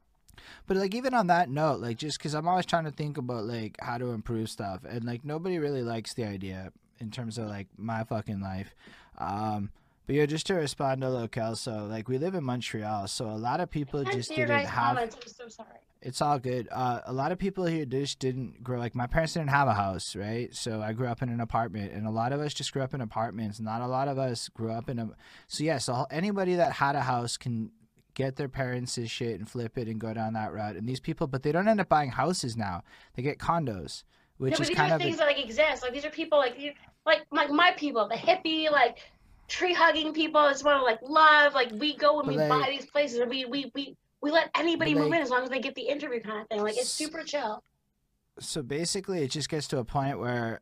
But 0.66 0.76
like 0.76 0.94
even 0.94 1.14
on 1.14 1.26
that 1.28 1.48
note, 1.50 1.80
like 1.80 1.96
just 1.96 2.18
because 2.18 2.34
I'm 2.34 2.48
always 2.48 2.66
trying 2.66 2.84
to 2.84 2.90
think 2.90 3.18
about 3.18 3.44
like 3.44 3.76
how 3.80 3.98
to 3.98 4.10
improve 4.10 4.48
stuff, 4.48 4.80
and 4.88 5.04
like 5.04 5.24
nobody 5.24 5.58
really 5.58 5.82
likes 5.82 6.14
the 6.14 6.24
idea 6.24 6.72
in 6.98 7.10
terms 7.10 7.38
of 7.38 7.48
like 7.48 7.68
my 7.76 8.04
fucking 8.04 8.40
life. 8.40 8.74
Um, 9.18 9.70
but 10.06 10.16
yeah, 10.16 10.26
just 10.26 10.46
to 10.46 10.54
respond 10.54 11.02
to 11.02 11.08
locale, 11.08 11.54
so 11.54 11.86
like 11.86 12.08
we 12.08 12.18
live 12.18 12.34
in 12.34 12.42
Montreal, 12.42 13.06
so 13.06 13.26
a 13.26 13.38
lot 13.38 13.60
of 13.60 13.70
people 13.70 14.02
Can't 14.02 14.16
just 14.16 14.30
didn't 14.30 14.50
have. 14.50 14.96
comments. 14.96 15.16
I'm 15.20 15.28
so 15.28 15.48
sorry. 15.48 15.78
It's 16.02 16.22
all 16.22 16.38
good. 16.38 16.66
Uh, 16.72 17.00
a 17.04 17.12
lot 17.12 17.30
of 17.30 17.38
people 17.38 17.66
here 17.66 17.84
just 17.84 18.18
didn't 18.18 18.64
grow 18.64 18.78
like 18.78 18.94
my 18.94 19.06
parents 19.06 19.34
didn't 19.34 19.50
have 19.50 19.68
a 19.68 19.74
house, 19.74 20.16
right? 20.16 20.52
So 20.54 20.80
I 20.80 20.94
grew 20.94 21.06
up 21.06 21.20
in 21.22 21.28
an 21.28 21.40
apartment, 21.40 21.92
and 21.92 22.06
a 22.06 22.10
lot 22.10 22.32
of 22.32 22.40
us 22.40 22.54
just 22.54 22.72
grew 22.72 22.82
up 22.82 22.94
in 22.94 23.00
apartments. 23.02 23.60
Not 23.60 23.82
a 23.82 23.86
lot 23.86 24.08
of 24.08 24.18
us 24.18 24.48
grew 24.48 24.72
up 24.72 24.88
in 24.88 24.98
a. 24.98 25.10
So 25.46 25.62
yeah, 25.62 25.78
so 25.78 26.06
anybody 26.10 26.54
that 26.56 26.72
had 26.72 26.96
a 26.96 27.02
house 27.02 27.36
can 27.36 27.70
get 28.14 28.36
their 28.36 28.48
parents' 28.48 28.98
shit 29.08 29.38
and 29.38 29.48
flip 29.48 29.76
it 29.78 29.88
and 29.88 30.00
go 30.00 30.12
down 30.14 30.32
that 30.34 30.52
route. 30.52 30.76
And 30.76 30.88
these 30.88 31.00
people, 31.00 31.26
but 31.26 31.42
they 31.42 31.52
don't 31.52 31.68
end 31.68 31.80
up 31.80 31.88
buying 31.88 32.10
houses 32.10 32.56
now. 32.56 32.82
They 33.14 33.22
get 33.22 33.38
condos, 33.38 34.04
which 34.38 34.52
no, 34.52 34.56
but 34.58 34.60
is 34.62 34.68
these 34.68 34.76
kind 34.76 34.92
are 34.92 34.96
of 34.96 35.02
things 35.02 35.18
that 35.18 35.26
like 35.26 35.44
exist. 35.44 35.82
Like 35.82 35.92
these 35.92 36.04
are 36.04 36.10
people 36.10 36.38
like 36.38 36.56
like 37.06 37.22
like 37.32 37.50
my 37.50 37.72
people, 37.76 38.08
the 38.08 38.14
hippie, 38.16 38.70
like 38.70 38.98
tree 39.48 39.72
hugging 39.74 40.12
people. 40.12 40.40
Want 40.42 40.58
to 40.58 40.82
like 40.82 41.00
love. 41.02 41.54
Like 41.54 41.70
we 41.72 41.96
go 41.96 42.18
and 42.20 42.26
But 42.26 42.34
we 42.34 42.38
they- 42.42 42.48
buy 42.48 42.68
these 42.70 42.86
places, 42.86 43.18
and 43.20 43.30
we 43.30 43.44
we 43.44 43.70
we 43.74 43.96
we 44.20 44.30
let 44.30 44.50
anybody 44.54 44.94
move 44.94 45.10
they- 45.10 45.16
in 45.16 45.22
as 45.22 45.30
long 45.30 45.42
as 45.42 45.50
they 45.50 45.60
get 45.60 45.74
the 45.74 45.82
interview 45.88 46.20
kind 46.20 46.40
of 46.42 46.48
thing. 46.48 46.62
Like 46.62 46.76
it's 46.76 46.88
super 46.88 47.22
chill. 47.22 47.62
so 48.38 48.62
basically 48.62 49.22
it 49.22 49.30
just 49.30 49.48
gets 49.48 49.68
to 49.68 49.78
a 49.78 49.84
point 49.84 50.18
where 50.18 50.60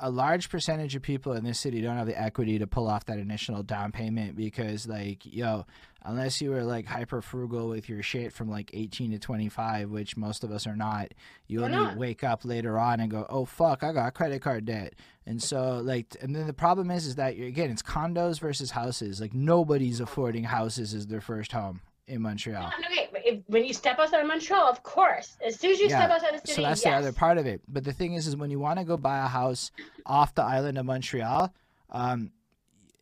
a 0.00 0.10
large 0.10 0.48
percentage 0.48 0.96
of 0.96 1.02
people 1.02 1.32
in 1.32 1.44
this 1.44 1.58
city 1.60 1.80
don't 1.80 1.96
have 1.96 2.06
the 2.06 2.20
equity 2.20 2.58
to 2.58 2.66
pull 2.66 2.88
off 2.88 3.04
that 3.06 3.18
initial 3.18 3.62
down 3.62 3.92
payment 3.92 4.36
because 4.36 4.86
like 4.86 5.24
yo 5.24 5.64
unless 6.04 6.40
you 6.40 6.50
were 6.50 6.64
like 6.64 6.86
hyper 6.86 7.20
frugal 7.20 7.68
with 7.68 7.88
your 7.88 8.02
shit 8.02 8.32
from 8.32 8.48
like 8.48 8.70
18 8.72 9.12
to 9.12 9.18
25 9.18 9.90
which 9.90 10.16
most 10.16 10.42
of 10.42 10.50
us 10.50 10.66
are 10.66 10.76
not 10.76 11.12
you 11.46 11.64
only 11.64 11.96
wake 11.96 12.24
up 12.24 12.44
later 12.44 12.78
on 12.78 13.00
and 13.00 13.10
go 13.10 13.26
oh 13.28 13.44
fuck 13.44 13.82
i 13.82 13.92
got 13.92 14.14
credit 14.14 14.42
card 14.42 14.64
debt. 14.64 14.94
And 15.24 15.42
so 15.42 15.80
like 15.82 16.16
and 16.20 16.34
then 16.34 16.46
the 16.46 16.52
problem 16.52 16.90
is 16.90 17.06
is 17.06 17.14
that 17.16 17.36
you're, 17.36 17.48
again 17.48 17.70
it's 17.70 17.82
condos 17.82 18.40
versus 18.40 18.72
houses. 18.72 19.20
Like 19.20 19.34
nobody's 19.34 20.00
affording 20.00 20.44
houses 20.44 20.94
as 20.94 21.06
their 21.06 21.20
first 21.20 21.52
home 21.52 21.80
in 22.06 22.20
montreal 22.20 22.72
No, 22.80 22.88
okay, 22.88 23.08
if, 23.24 23.40
when 23.46 23.64
you 23.64 23.72
step 23.72 23.98
outside 23.98 24.20
of 24.20 24.26
Montreal, 24.26 24.68
of 24.68 24.82
course, 24.82 25.36
as 25.46 25.58
soon 25.58 25.72
as 25.72 25.80
you 25.80 25.88
step 25.88 26.08
Yeah, 26.08 26.14
outside 26.14 26.34
the 26.34 26.38
city, 26.38 26.52
so 26.54 26.62
that's 26.62 26.84
yes. 26.84 26.92
the 26.92 26.96
other 26.96 27.12
part 27.12 27.38
of 27.38 27.46
it. 27.46 27.60
But 27.68 27.84
the 27.84 27.92
thing 27.92 28.14
is, 28.14 28.26
is 28.26 28.36
when 28.36 28.50
you 28.50 28.58
want 28.58 28.78
to 28.78 28.84
go 28.84 28.96
buy 28.96 29.24
a 29.24 29.28
house 29.28 29.70
off 30.06 30.34
the 30.34 30.42
island 30.42 30.78
of 30.78 30.86
Montreal, 30.86 31.52
um, 31.90 32.32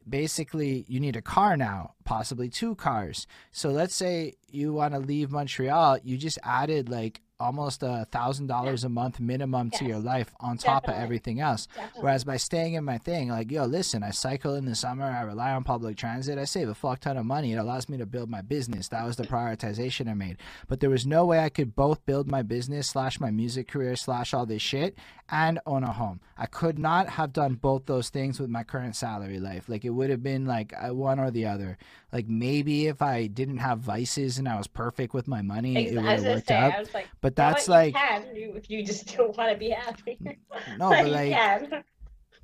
basically 0.08 0.84
you 0.88 1.00
need 1.00 1.16
a 1.16 1.22
car 1.22 1.56
now, 1.56 1.94
possibly 2.04 2.48
two 2.48 2.74
cars. 2.74 3.26
So 3.52 3.70
let's 3.70 3.94
say 3.94 4.34
you 4.48 4.72
want 4.72 4.94
to 4.94 5.00
leave 5.00 5.30
Montreal, 5.30 5.98
you 6.02 6.16
just 6.16 6.38
added 6.42 6.88
like 6.88 7.20
almost 7.40 7.82
a 7.82 8.06
thousand 8.10 8.46
dollars 8.46 8.84
a 8.84 8.88
month 8.88 9.18
minimum 9.18 9.70
to 9.70 9.84
your 9.84 9.98
life 9.98 10.32
on 10.40 10.58
top 10.58 10.86
of 10.88 10.94
everything 10.94 11.40
else. 11.40 11.66
Definitely. 11.66 12.02
Whereas 12.02 12.24
by 12.24 12.36
staying 12.36 12.74
in 12.74 12.84
my 12.84 12.98
thing, 12.98 13.28
like, 13.28 13.50
yo, 13.50 13.64
listen, 13.64 14.02
I 14.02 14.10
cycle 14.10 14.54
in 14.54 14.66
the 14.66 14.74
summer, 14.74 15.04
I 15.04 15.22
rely 15.22 15.52
on 15.52 15.64
public 15.64 15.96
transit, 15.96 16.38
I 16.38 16.44
save 16.44 16.68
a 16.68 16.74
fuck 16.74 17.00
ton 17.00 17.16
of 17.16 17.26
money. 17.26 17.52
It 17.52 17.56
allows 17.56 17.88
me 17.88 17.98
to 17.98 18.06
build 18.06 18.30
my 18.30 18.42
business. 18.42 18.88
That 18.88 19.04
was 19.04 19.16
the 19.16 19.24
prioritization 19.24 20.08
I 20.08 20.14
made. 20.14 20.36
But 20.68 20.80
there 20.80 20.90
was 20.90 21.06
no 21.06 21.24
way 21.24 21.40
I 21.40 21.48
could 21.48 21.74
both 21.74 22.04
build 22.06 22.28
my 22.28 22.42
business 22.42 22.88
slash 22.88 23.18
my 23.18 23.30
music 23.30 23.68
career 23.68 23.96
slash 23.96 24.34
all 24.34 24.46
this 24.46 24.62
shit 24.62 24.96
and 25.30 25.60
own 25.66 25.84
a 25.84 25.92
home. 25.92 26.20
I 26.36 26.46
could 26.46 26.78
not 26.78 27.08
have 27.10 27.32
done 27.32 27.54
both 27.54 27.86
those 27.86 28.08
things 28.08 28.40
with 28.40 28.50
my 28.50 28.64
current 28.64 28.96
salary 28.96 29.38
life. 29.38 29.68
Like 29.68 29.84
it 29.84 29.90
would 29.90 30.10
have 30.10 30.22
been 30.22 30.46
like 30.46 30.72
uh, 30.76 30.94
one 30.94 31.20
or 31.20 31.30
the 31.30 31.46
other. 31.46 31.78
Like 32.12 32.28
maybe 32.28 32.86
if 32.86 33.00
I 33.02 33.26
didn't 33.26 33.58
have 33.58 33.78
vices 33.78 34.38
and 34.38 34.48
I 34.48 34.56
was 34.56 34.66
perfect 34.66 35.14
with 35.14 35.28
my 35.28 35.42
money, 35.42 35.76
Ex- 35.76 35.92
it 35.92 35.96
would 35.96 36.04
have 36.04 36.24
worked 36.24 36.48
say, 36.48 36.54
out. 36.56 36.94
Like, 36.94 37.08
But 37.20 37.36
that's 37.36 37.68
what, 37.68 37.74
like 37.74 37.94
you 37.94 38.00
can 38.00 38.56
if 38.56 38.70
you 38.70 38.84
just 38.84 39.16
don't 39.16 39.36
want 39.36 39.52
to 39.52 39.58
be 39.58 39.70
happy. 39.70 40.18
no, 40.78 40.90
but 40.90 41.08
like 41.08 41.84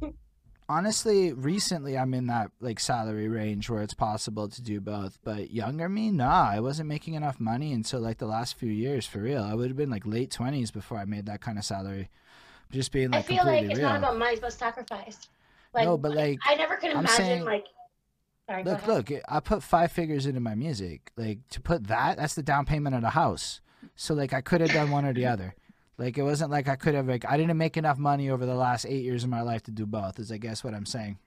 honestly 0.68 1.32
recently 1.32 1.96
i'm 1.96 2.12
in 2.12 2.26
that 2.26 2.50
like 2.60 2.80
salary 2.80 3.28
range 3.28 3.70
where 3.70 3.82
it's 3.82 3.94
possible 3.94 4.48
to 4.48 4.60
do 4.60 4.80
both 4.80 5.16
but 5.22 5.52
younger 5.52 5.88
me 5.88 6.10
nah 6.10 6.50
i 6.50 6.58
wasn't 6.58 6.88
making 6.88 7.14
enough 7.14 7.38
money 7.38 7.72
until 7.72 8.00
like 8.00 8.18
the 8.18 8.26
last 8.26 8.56
few 8.56 8.70
years 8.70 9.06
for 9.06 9.20
real 9.20 9.44
i 9.44 9.54
would 9.54 9.68
have 9.68 9.76
been 9.76 9.90
like 9.90 10.04
late 10.04 10.28
20s 10.28 10.72
before 10.72 10.98
i 10.98 11.04
made 11.04 11.26
that 11.26 11.40
kind 11.40 11.56
of 11.56 11.64
salary 11.64 12.08
just 12.70 12.92
being 12.92 13.10
like 13.10 13.20
I 13.20 13.22
feel 13.22 13.44
like 13.44 13.64
it's 13.64 13.78
real. 13.78 13.88
not 13.88 13.98
about 13.98 14.18
money, 14.18 14.32
it's 14.32 14.40
about 14.40 14.52
sacrifice. 14.52 15.28
Like, 15.74 15.84
no 15.84 15.96
but 15.98 16.14
like 16.14 16.38
I 16.44 16.54
never 16.54 16.76
could 16.76 16.90
I'm 16.90 16.98
imagine 17.00 17.16
saying- 17.16 17.44
like. 17.44 17.66
Sorry, 18.48 18.62
look 18.62 18.86
look 18.86 19.10
i 19.28 19.40
put 19.40 19.60
five 19.60 19.90
figures 19.90 20.24
into 20.24 20.38
my 20.38 20.54
music. 20.54 21.10
Like 21.16 21.40
to 21.50 21.60
put 21.60 21.88
that 21.88 22.16
that's 22.16 22.34
the 22.34 22.44
down 22.44 22.64
payment 22.64 22.94
of 22.94 23.02
a 23.02 23.10
house. 23.10 23.60
So 23.96 24.14
like 24.14 24.32
i 24.32 24.40
could 24.40 24.60
have 24.60 24.70
done 24.70 24.90
one 24.92 25.04
or 25.04 25.12
the 25.12 25.26
other. 25.26 25.54
Like 25.98 26.16
it 26.16 26.22
wasn't 26.22 26.52
like 26.52 26.68
i 26.68 26.76
could 26.76 26.94
have 26.94 27.08
like 27.08 27.24
i 27.28 27.36
didn't 27.36 27.56
make 27.56 27.76
enough 27.76 27.98
money 27.98 28.30
over 28.30 28.46
the 28.46 28.54
last 28.54 28.86
eight 28.86 29.02
years 29.02 29.24
of 29.24 29.30
my 29.30 29.40
life 29.42 29.64
to 29.64 29.72
do 29.72 29.84
both 29.84 30.20
is 30.20 30.30
i 30.30 30.36
guess 30.36 30.62
what 30.62 30.74
i'm 30.74 30.86
saying. 30.86 31.18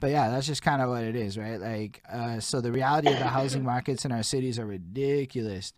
But 0.00 0.10
yeah 0.10 0.30
that's 0.30 0.48
just 0.48 0.62
kind 0.62 0.82
of 0.82 0.88
what 0.88 1.04
it 1.04 1.14
is 1.14 1.38
right? 1.38 1.60
Like 1.60 2.02
uh, 2.12 2.40
so 2.40 2.60
the 2.60 2.72
reality 2.72 3.08
of 3.12 3.18
the 3.20 3.28
housing 3.28 3.62
markets 3.62 4.04
in 4.04 4.10
our 4.10 4.24
cities 4.24 4.58
are 4.58 4.66
ridiculous 4.66 5.72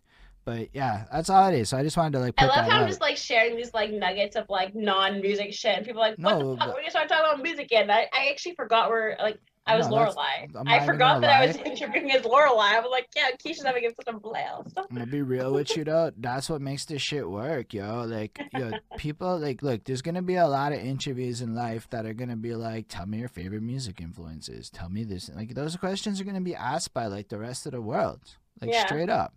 but 0.49 0.69
yeah 0.73 1.05
that's 1.11 1.29
all 1.29 1.47
it 1.47 1.55
is 1.59 1.69
so 1.69 1.77
i 1.77 1.83
just 1.83 1.97
wanted 1.97 2.13
to 2.13 2.19
like 2.19 2.33
I 2.37 2.45
love 2.45 2.65
how 2.69 2.81
I'm 2.81 2.87
just 2.87 3.01
like 3.01 3.17
sharing 3.17 3.55
these 3.55 3.73
like 3.73 3.91
nuggets 3.91 4.35
of 4.35 4.45
like 4.49 4.73
non-music 4.75 5.53
shit, 5.53 5.77
and 5.77 5.85
people 5.85 6.01
are 6.01 6.09
like, 6.09 6.17
"What 6.19 6.39
No, 6.39 6.51
the 6.51 6.57
fuck? 6.57 6.67
but- 6.67 6.75
When 6.75 6.83
you 6.85 6.89
start 6.89 7.09
talking 7.09 7.25
about 7.25 7.43
music 7.43 7.65
again?" 7.65 7.89
I, 7.91 8.07
I 8.13 8.29
actually 8.31 8.55
forgot 8.55 8.89
where 8.89 9.15
like 9.19 9.37
I 9.67 9.75
was 9.77 9.87
No, 9.87 9.97
Lorelai. 9.97 10.49
I 10.65 10.83
forgot 10.85 11.15
gonna 11.21 11.27
that 11.27 11.41
I 11.41 11.45
was 11.47 11.55
interviewing 11.71 12.11
as 12.11 12.23
Lorelai. 12.23 12.71
I 12.77 12.79
was 12.79 12.89
like, 12.91 13.07
"Yeah, 13.15 13.29
Keisha's 13.37 13.63
having 13.63 13.83
such 13.95 14.07
a 14.15 14.17
blast." 14.17 14.73
I'm 14.77 14.85
gonna 14.95 15.05
be 15.05 15.21
real 15.21 15.53
with 15.53 15.75
you 15.77 15.83
though. 15.83 16.11
That's 16.17 16.49
what 16.49 16.61
makes 16.61 16.85
this 16.85 17.01
shit 17.01 17.29
work, 17.29 17.73
yo. 17.73 18.05
Like, 18.05 18.39
yo, 18.53 18.71
people 18.97 19.37
like 19.37 19.61
look. 19.61 19.83
There's 19.83 20.01
gonna 20.01 20.23
be 20.23 20.35
a 20.35 20.47
lot 20.47 20.71
of 20.73 20.79
interviews 20.79 21.41
in 21.41 21.53
life 21.53 21.87
that 21.91 22.05
are 22.07 22.13
gonna 22.15 22.35
be 22.37 22.55
like, 22.55 22.85
"Tell 22.89 23.05
me 23.05 23.19
your 23.19 23.29
favorite 23.29 23.61
music 23.63 24.01
influences. 24.01 24.69
Tell 24.71 24.89
me 24.89 25.03
this." 25.03 25.29
Like, 25.35 25.53
those 25.53 25.75
questions 25.75 26.19
are 26.19 26.23
gonna 26.23 26.41
be 26.41 26.55
asked 26.55 26.93
by 26.93 27.05
like 27.07 27.27
the 27.29 27.37
rest 27.37 27.65
of 27.67 27.73
the 27.73 27.81
world, 27.81 28.21
like 28.61 28.71
Yeah. 28.71 28.85
straight 28.87 29.09
up. 29.09 29.33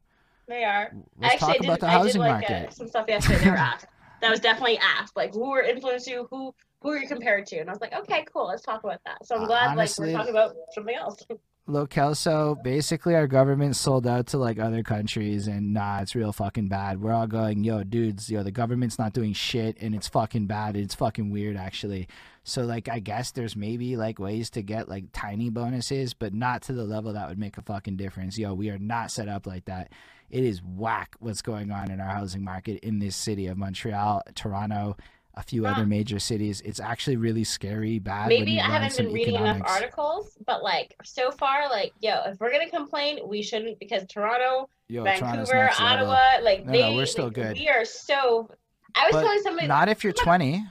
They 0.48 0.64
are. 0.64 0.90
Let's 1.20 1.34
actually, 1.34 1.54
talk 1.54 1.62
I 1.62 1.64
about 1.64 1.72
did, 1.74 1.80
the 1.80 1.86
I 1.86 1.90
did 1.90 1.98
housing 1.98 2.20
like 2.20 2.30
market. 2.30 2.68
Uh, 2.68 2.70
some 2.70 2.88
stuff 2.88 3.04
yesterday. 3.08 3.44
They 3.44 3.50
were 3.50 3.56
asked. 3.72 3.86
That 4.20 4.30
was 4.30 4.40
definitely 4.40 4.78
asked. 4.78 5.16
Like, 5.16 5.32
who 5.34 5.50
were 5.50 5.62
influenced 5.62 6.06
you? 6.06 6.26
Who 6.30 6.54
who 6.80 6.90
are 6.90 6.98
you 6.98 7.06
compared 7.08 7.46
to? 7.46 7.58
And 7.58 7.68
I 7.70 7.72
was 7.72 7.80
like, 7.80 7.92
okay, 7.94 8.24
cool. 8.32 8.48
Let's 8.48 8.62
talk 8.62 8.82
about 8.82 9.00
that. 9.06 9.24
So 9.24 9.36
I'm 9.36 9.42
Uh, 9.42 9.46
glad 9.46 9.70
honestly- 9.70 10.06
like 10.12 10.14
we're 10.14 10.18
talking 10.18 10.34
about 10.34 10.56
something 10.74 10.94
else. 10.94 11.18
Look, 11.68 11.90
Kelso, 11.90 12.56
basically 12.64 13.14
our 13.14 13.28
government 13.28 13.76
sold 13.76 14.04
out 14.04 14.26
to 14.28 14.36
like 14.36 14.58
other 14.58 14.82
countries 14.82 15.46
and 15.46 15.72
nah, 15.72 16.00
it's 16.00 16.16
real 16.16 16.32
fucking 16.32 16.66
bad. 16.66 17.00
We're 17.00 17.12
all 17.12 17.28
going, 17.28 17.62
yo, 17.62 17.84
dudes, 17.84 18.28
yo, 18.28 18.42
the 18.42 18.50
government's 18.50 18.98
not 18.98 19.12
doing 19.12 19.32
shit 19.32 19.76
and 19.80 19.94
it's 19.94 20.08
fucking 20.08 20.46
bad. 20.48 20.76
It's 20.76 20.96
fucking 20.96 21.30
weird 21.30 21.56
actually. 21.56 22.08
So 22.42 22.62
like 22.62 22.88
I 22.88 22.98
guess 22.98 23.30
there's 23.30 23.54
maybe 23.54 23.96
like 23.96 24.18
ways 24.18 24.50
to 24.50 24.62
get 24.62 24.88
like 24.88 25.04
tiny 25.12 25.50
bonuses, 25.50 26.14
but 26.14 26.34
not 26.34 26.62
to 26.62 26.72
the 26.72 26.82
level 26.82 27.12
that 27.12 27.28
would 27.28 27.38
make 27.38 27.56
a 27.56 27.62
fucking 27.62 27.96
difference. 27.96 28.36
Yo, 28.36 28.54
we 28.54 28.68
are 28.70 28.78
not 28.78 29.12
set 29.12 29.28
up 29.28 29.46
like 29.46 29.66
that. 29.66 29.92
It 30.32 30.44
is 30.44 30.62
whack 30.62 31.14
what's 31.20 31.42
going 31.42 31.70
on 31.70 31.90
in 31.90 32.00
our 32.00 32.08
housing 32.08 32.42
market 32.42 32.80
in 32.82 32.98
this 32.98 33.14
city 33.14 33.48
of 33.48 33.58
Montreal, 33.58 34.22
Toronto, 34.34 34.96
a 35.34 35.42
few 35.42 35.66
other 35.66 35.84
major 35.86 36.18
cities. 36.18 36.62
It's 36.62 36.80
actually 36.80 37.16
really 37.16 37.44
scary 37.44 37.98
bad. 37.98 38.28
Maybe 38.28 38.58
I 38.58 38.64
haven't 38.64 38.96
been 38.96 39.12
reading 39.12 39.36
enough 39.36 39.60
articles, 39.66 40.38
but 40.46 40.62
like 40.62 40.96
so 41.04 41.30
far, 41.30 41.68
like 41.68 41.92
yo, 42.00 42.22
if 42.26 42.40
we're 42.40 42.50
gonna 42.50 42.70
complain, 42.70 43.18
we 43.26 43.42
shouldn't 43.42 43.78
because 43.78 44.06
Toronto, 44.06 44.70
Yo, 44.88 45.04
Vancouver. 45.04 45.70
Ottawa, 45.78 46.18
like 46.42 46.64
No, 46.64 46.72
no, 46.72 46.78
they, 46.90 46.96
we're 46.96 47.06
still 47.06 47.26
like, 47.26 47.34
good. 47.34 47.58
We 47.58 47.68
are 47.68 47.84
so. 47.84 48.48
I 48.94 49.06
was 49.06 49.12
But 49.12 49.22
telling 49.22 49.42
somebody, 49.42 49.66
Not 49.68 49.88
if 49.90 50.02
you're 50.02 50.12
20. 50.14 50.64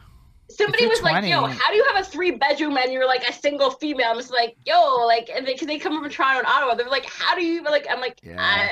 Somebody 0.56 0.88
was 0.88 1.02
like, 1.02 1.26
"Yo, 1.26 1.46
how 1.46 1.72
do 1.72 1.76
you 1.76 1.86
have 1.94 2.02
a 2.02 2.06
three 2.06 2.32
bedroom 2.32 2.78
and 2.78 2.92
you're 2.92 3.08
like 3.08 3.28
a 3.28 3.34
single 3.34 3.72
female?" 3.72 4.08
I'm 4.10 4.18
just 4.18 4.32
like, 4.32 4.56
"Yo, 4.66 5.06
like," 5.06 5.30
and 5.34 5.46
they, 5.46 5.54
because 5.54 5.68
they, 5.68 5.80
come 5.80 6.02
from 6.02 6.10
Toronto 6.10 6.40
and 6.40 6.48
Ottawa, 6.48 6.76
they're 6.76 6.90
like, 6.90 7.06
"How 7.06 7.36
do 7.36 7.44
you?" 7.44 7.54
even 7.60 7.72
Like, 7.72 7.88
I'm 7.90 8.00
like, 8.00 8.20
Yeah. 8.24 8.38
I, 8.40 8.70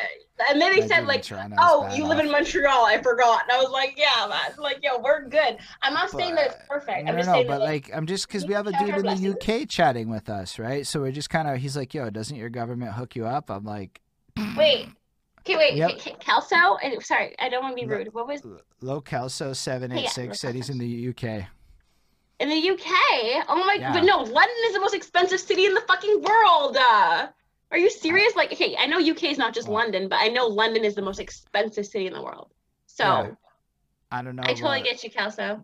and 0.50 0.62
then 0.62 0.74
they 0.74 0.88
said 0.88 1.06
like, 1.06 1.26
"Oh, 1.58 1.94
you 1.96 2.06
live 2.06 2.20
off. 2.20 2.26
in 2.26 2.32
Montreal." 2.32 2.86
I 2.86 3.02
forgot, 3.02 3.44
and 3.44 3.52
I 3.52 3.62
was 3.62 3.72
like, 3.72 3.96
"Yeah, 3.98 4.28
man." 4.28 4.58
Like, 4.58 4.80
yo, 4.82 5.00
we're 5.00 5.28
good. 5.28 5.58
I'm 5.82 5.94
not 5.94 6.10
saying 6.10 6.36
that 6.36 6.48
it's 6.48 6.68
perfect. 6.68 7.06
No, 7.06 7.12
I'm 7.12 7.18
just 7.18 7.28
no, 7.28 7.34
saying 7.34 7.48
but 7.48 7.60
that 7.60 7.66
like, 7.66 7.90
I'm 7.94 8.06
just 8.06 8.28
because 8.28 8.46
we 8.46 8.54
have 8.54 8.68
a 8.68 8.72
dude 8.72 8.96
in 8.96 9.06
the. 9.06 9.30
UK 9.32 9.68
chatting 9.68 10.10
with 10.10 10.30
us, 10.30 10.58
right? 10.58 10.88
So 10.88 11.02
we're 11.02 11.12
just 11.12 11.30
kind 11.30 11.48
of, 11.48 11.58
he's 11.58 11.76
like, 11.76 11.94
yo, 11.94 12.10
doesn't 12.10 12.36
your 12.36 12.50
government 12.50 12.94
hook 12.94 13.16
you 13.16 13.26
up? 13.26 13.50
I'm 13.50 13.66
like, 13.66 14.02
Wait. 14.56 14.90
Okay, 15.40 15.56
wait. 15.56 15.76
Yep. 15.76 15.90
K- 15.92 16.12
K- 16.12 16.16
Kelso? 16.20 16.78
And 16.84 17.02
sorry, 17.04 17.36
I 17.40 17.50
don't 17.50 17.64
want 17.64 17.78
to 17.78 17.82
be 17.82 17.90
rude. 17.90 18.14
What 18.14 18.28
was 18.28 18.42
Low 18.82 19.02
Kelso 19.02 19.54
786 19.54 20.40
said 20.40 20.56
he's 20.56 20.70
in 20.70 20.78
the 20.78 21.10
UK. 21.10 21.48
In 22.40 22.50
the 22.50 22.70
UK? 22.70 23.46
Oh 23.48 23.64
my! 23.66 23.78
Yeah. 23.80 23.94
But 23.94 24.04
no, 24.04 24.18
London 24.20 24.56
is 24.66 24.74
the 24.74 24.80
most 24.80 24.94
expensive 24.94 25.40
city 25.40 25.66
in 25.66 25.74
the 25.74 25.82
fucking 25.82 26.22
world. 26.22 26.78
Uh, 26.78 27.28
are 27.72 27.78
you 27.78 27.90
serious? 27.90 28.36
Like, 28.36 28.52
hey, 28.54 28.76
I 28.80 28.86
know 28.88 29.00
UK 29.00 29.26
is 29.26 29.38
not 29.38 29.54
just 29.54 29.68
London, 29.68 30.08
but 30.08 30.18
I 30.20 30.28
know 30.30 30.48
London 30.48 30.84
is 30.84 30.96
the 30.96 31.02
most 31.02 31.20
expensive 31.20 31.86
city 31.86 32.08
in 32.08 32.14
the 32.14 32.22
world. 32.22 32.52
So 32.88 33.04
Yeah. 33.04 33.32
I 34.12 34.22
don't 34.24 34.36
know. 34.36 34.44
I 34.46 34.54
totally 34.54 34.82
get 34.82 35.04
you, 35.04 35.12
Kelso. 35.12 35.62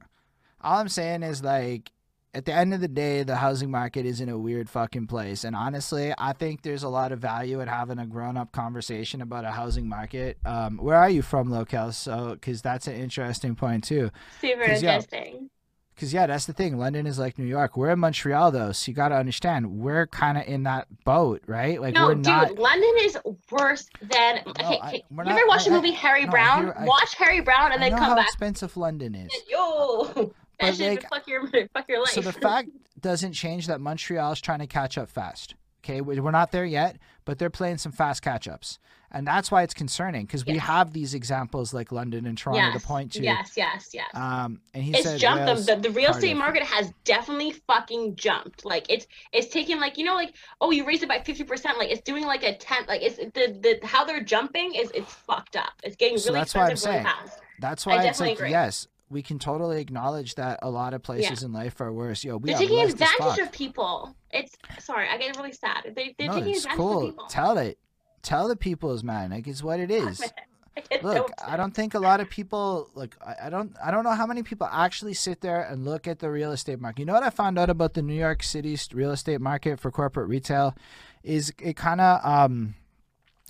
all 0.62 0.78
I'm 0.80 0.88
saying 0.90 1.24
is 1.24 1.44
like, 1.44 1.92
at 2.36 2.45
the 2.45 2.54
end 2.54 2.74
of 2.74 2.82
the 2.82 2.88
day, 2.88 3.24
the 3.24 3.38
housing 3.38 3.72
market 3.72 4.06
is 4.06 4.22
in 4.22 4.30
a 4.30 4.38
weird 4.38 4.70
fucking 4.70 5.08
place. 5.08 5.45
And 5.45 5.56
honestly, 5.56 6.14
I 6.18 6.34
think 6.34 6.62
there's 6.62 6.84
a 6.84 6.90
lot 6.90 7.12
of 7.12 7.20
value 7.20 7.62
in 7.62 7.68
having 7.68 7.98
a 7.98 8.06
grown 8.06 8.36
up 8.38 8.52
conversation 8.52 9.22
about 9.22 9.45
a 9.45 9.52
housing 9.52 9.88
market. 9.88 10.38
Um, 10.45 10.78
where 10.78 10.98
are 10.98 11.10
you 11.10 11.22
from, 11.22 11.50
Locale? 11.50 11.94
So, 11.94 12.32
because 12.34 12.62
that's 12.62 12.88
an 12.88 12.95
interesting 12.95 13.56
point 13.56 13.86
too. 13.86 14.12
Super 14.42 14.64
interesting. 14.64 15.50
Because 15.95 16.11
yeah, 16.14 16.27
that's 16.27 16.45
the 16.45 16.51
thing. 16.53 16.77
London 16.77 17.07
is 17.07 17.17
like 17.17 17.38
New 17.40 17.45
York. 17.45 17.77
We're 17.77 17.90
in 17.91 17.99
Montreal 17.99 18.51
though, 18.51 18.74
so 18.74 18.90
you 18.91 18.93
got 18.95 19.07
to 19.09 19.15
understand 19.15 19.80
we're 19.80 20.07
kind 20.07 20.38
of 20.38 20.45
in 20.45 20.64
that 20.64 20.88
boat, 21.06 21.41
right? 21.48 21.80
Like 21.80 21.93
No, 21.93 22.07
we're 22.07 22.15
dude, 22.15 22.25
not. 22.25 22.56
London 22.59 22.93
is 22.99 23.17
worse 23.49 23.88
than. 24.01 24.41
Okay, 24.45 24.65
I- 24.82 24.88
okay. 24.90 25.03
we're 25.09 25.24
you 25.24 25.30
not- 25.30 25.40
ever 25.40 25.48
watch 25.48 25.61
I- 25.61 25.64
the 25.65 25.69
I- 25.72 25.74
movie 25.75 25.91
Harry 25.91 26.25
no, 26.25 26.32
Brown? 26.32 26.64
hear- 26.65 26.75
I- 26.77 26.85
Watch 26.85 27.15
Harry 27.15 27.40
Brown 27.40 27.72
and 27.72 27.82
I 27.83 27.90
then 27.90 27.98
come 27.98 28.09
how 28.09 28.15
back. 28.15 28.25
expensive 28.27 28.75
London 28.75 29.15
is. 29.15 29.32
Yo, 29.49 30.11
But, 30.14 30.32
that 30.59 30.75
shit 30.75 30.90
like, 31.01 31.09
fuck 31.09 31.27
your 31.27 31.48
fuck 31.74 31.88
your 31.88 31.99
life. 32.01 32.09
So 32.09 32.22
the 32.22 32.33
fact 32.33 32.69
doesn't 32.99 33.33
change 33.33 33.67
that 33.67 33.80
Montreal 33.80 34.33
is 34.33 34.41
trying 34.41 34.59
to 34.59 34.67
catch 34.67 34.98
up 34.98 35.09
fast. 35.09 35.56
Okay, 35.83 36.01
we're 36.01 36.32
not 36.32 36.51
there 36.51 36.65
yet, 36.65 36.98
but 37.26 37.40
they're 37.40 37.50
playing 37.50 37.78
some 37.78 37.92
fast 37.92 38.22
catch 38.22 38.48
ups, 38.48 38.80
and 39.12 39.26
that's 39.28 39.52
why 39.52 39.64
it's 39.64 39.74
concerning 39.74 40.26
because 40.26 40.45
we 40.45 40.58
have 40.58 40.94
these 40.94 41.14
examples 41.14 41.74
like 41.74 41.92
London 41.92 42.26
and 42.26 42.38
Toronto 42.38 42.62
yes, 42.62 42.82
to 42.82 42.88
point 42.88 43.12
to. 43.14 43.24
yes, 43.24 43.54
yes, 43.58 43.90
yes. 43.94 44.10
Um, 44.14 44.62
and 44.74 44.84
he 44.84 44.94
it's 44.94 45.04
said 45.04 45.20
jumped. 45.20 45.45
Wales, 45.45 45.66
the, 45.66 45.76
the, 45.76 45.90
real 45.90 46.12
estate 46.12 46.36
market 46.38 46.64
has 46.64 46.92
definitely 47.04 47.52
fucking 47.52 48.16
jumped. 48.16 48.64
Like 48.64 48.86
it's 48.90 49.08
it's 49.34 49.48
taking 49.48 49.80
like 49.80 49.98
you 49.98 50.06
know 50.06 50.16
like 50.16 50.36
oh 50.62 50.72
you 50.72 50.86
raised 50.86 51.04
it 51.04 51.10
by 51.10 51.20
fifty 51.20 51.44
percent. 51.44 51.78
Like 51.78 51.90
it's 51.90 52.02
doing 52.02 52.26
like 52.26 52.44
a 52.44 52.56
tenth. 52.58 52.88
Like 52.88 53.02
it's 53.02 53.18
the 53.18 53.58
the 53.62 53.80
how 53.86 54.06
they're 54.06 54.24
jumping 54.24 54.76
is 54.76 54.92
it's 54.92 55.14
fucked 55.14 55.56
up. 55.56 55.74
It's 55.84 55.95
getting 55.95 56.18
So 56.18 56.30
really 56.30 56.42
that's 56.42 56.54
what 56.56 56.64
I'm 56.64 56.72
expensive 56.72 57.04
really 57.04 57.04
saying. 57.04 57.28
fast. 57.28 57.42
That's 57.60 57.88
I 57.88 57.90
why 57.90 57.95
it's 57.98 58.06
definitely 58.06 58.28
like 58.30 58.38
agree. 58.40 58.50
yes, 58.52 58.88
we 59.09 59.22
can 59.22 59.40
totally 59.40 59.80
acknowledge 59.80 60.35
that 60.35 60.59
a 60.61 60.69
lot 60.69 60.93
of 60.93 61.03
places 61.03 61.43
in 61.43 61.53
life 61.53 61.80
are 61.80 61.93
worse. 61.93 62.24
Yo, 62.24 62.38
we 62.38 62.48
They're 62.48 62.58
are 62.58 62.59
taking 62.59 62.80
advantage 62.80 63.40
of 63.40 63.51
people. 63.51 64.16
It's 64.32 64.56
sorry, 64.80 65.08
I 65.08 65.17
get 65.17 65.38
really 65.38 65.51
sad. 65.51 65.93
They 65.95 66.16
they're 66.17 66.27
no, 66.27 66.34
taking 66.35 66.51
it's 66.51 66.66
advantage 66.66 66.77
cool. 66.77 67.00
of 67.00 67.09
people. 67.11 67.25
Tell 67.27 67.58
it. 67.58 67.77
Tell 68.22 68.48
the 68.48 68.56
people's 68.56 69.03
man. 69.03 69.32
Like 69.32 69.48
it's 69.48 69.64
what 69.64 69.80
it 69.80 69.92
is. 69.92 70.22
I 70.22 71.00
Look. 71.01 71.32
I 71.45 71.56
don't 71.56 71.74
think 71.74 71.93
a 71.93 72.00
lot 72.00 72.19
of 72.19 72.30
people 72.30 72.90
like 72.95 73.16
I, 73.25 73.48
I 73.48 73.50
don't 73.50 73.75
I 73.84 73.92
don't 73.92 74.03
know 74.03 74.11
how 74.11 74.25
many 74.25 74.43
people 74.43 74.67
actually 74.69 75.14
sit 75.14 75.42
there 75.42 75.61
and 75.61 75.85
look 75.85 76.08
at 76.08 76.19
the 76.19 76.30
real 76.30 76.51
estate 76.51 76.82
market. 76.82 77.00
You 77.00 77.06
know 77.06 77.14
what 77.14 77.24
I 77.24 77.30
found 77.30 77.58
out 77.58 77.69
about 77.69 77.93
the 77.93 78.01
New 78.01 78.16
York 78.16 78.43
City 78.43 78.77
real 78.93 79.11
estate 79.11 79.40
market 79.40 79.80
for 79.80 79.92
corporate 79.92 80.27
retail 80.27 80.75
is 81.24 81.53
it 81.61 81.75
kind 81.75 82.01
of 82.01 82.25
um 82.25 82.75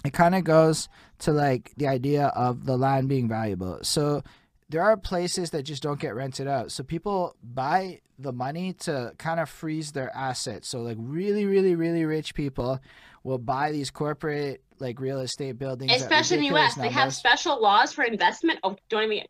it 0.05 0.13
kind 0.13 0.35
of 0.35 0.43
goes 0.43 0.87
to 1.19 1.31
like 1.31 1.71
the 1.77 1.87
idea 1.87 2.27
of 2.27 2.65
the 2.65 2.77
land 2.77 3.09
being 3.09 3.27
valuable. 3.27 3.79
So 3.81 4.21
there 4.69 4.81
are 4.81 4.97
places 4.97 5.51
that 5.51 5.63
just 5.63 5.83
don't 5.83 5.99
get 5.99 6.15
rented 6.15 6.47
out. 6.47 6.71
So 6.71 6.83
people 6.83 7.35
buy 7.43 8.01
the 8.17 8.31
money 8.33 8.73
to 8.73 9.13
kind 9.17 9.39
of 9.39 9.49
freeze 9.49 9.91
their 9.91 10.15
assets. 10.15 10.67
So 10.67 10.81
like 10.81 10.97
really, 10.99 11.45
really, 11.45 11.75
really 11.75 12.05
rich 12.05 12.33
people 12.33 12.79
will 13.23 13.37
buy 13.37 13.71
these 13.71 13.91
corporate 13.91 14.63
like 14.79 14.99
real 14.99 15.19
estate 15.19 15.57
buildings. 15.59 15.91
Especially 15.93 16.37
in 16.37 16.43
the 16.53 16.57
US, 16.57 16.75
they 16.75 16.89
have 16.89 17.13
special 17.13 17.61
laws 17.61 17.93
for 17.93 18.03
investment. 18.03 18.59
Oh, 18.63 18.75
don't 18.89 19.03
even. 19.11 19.25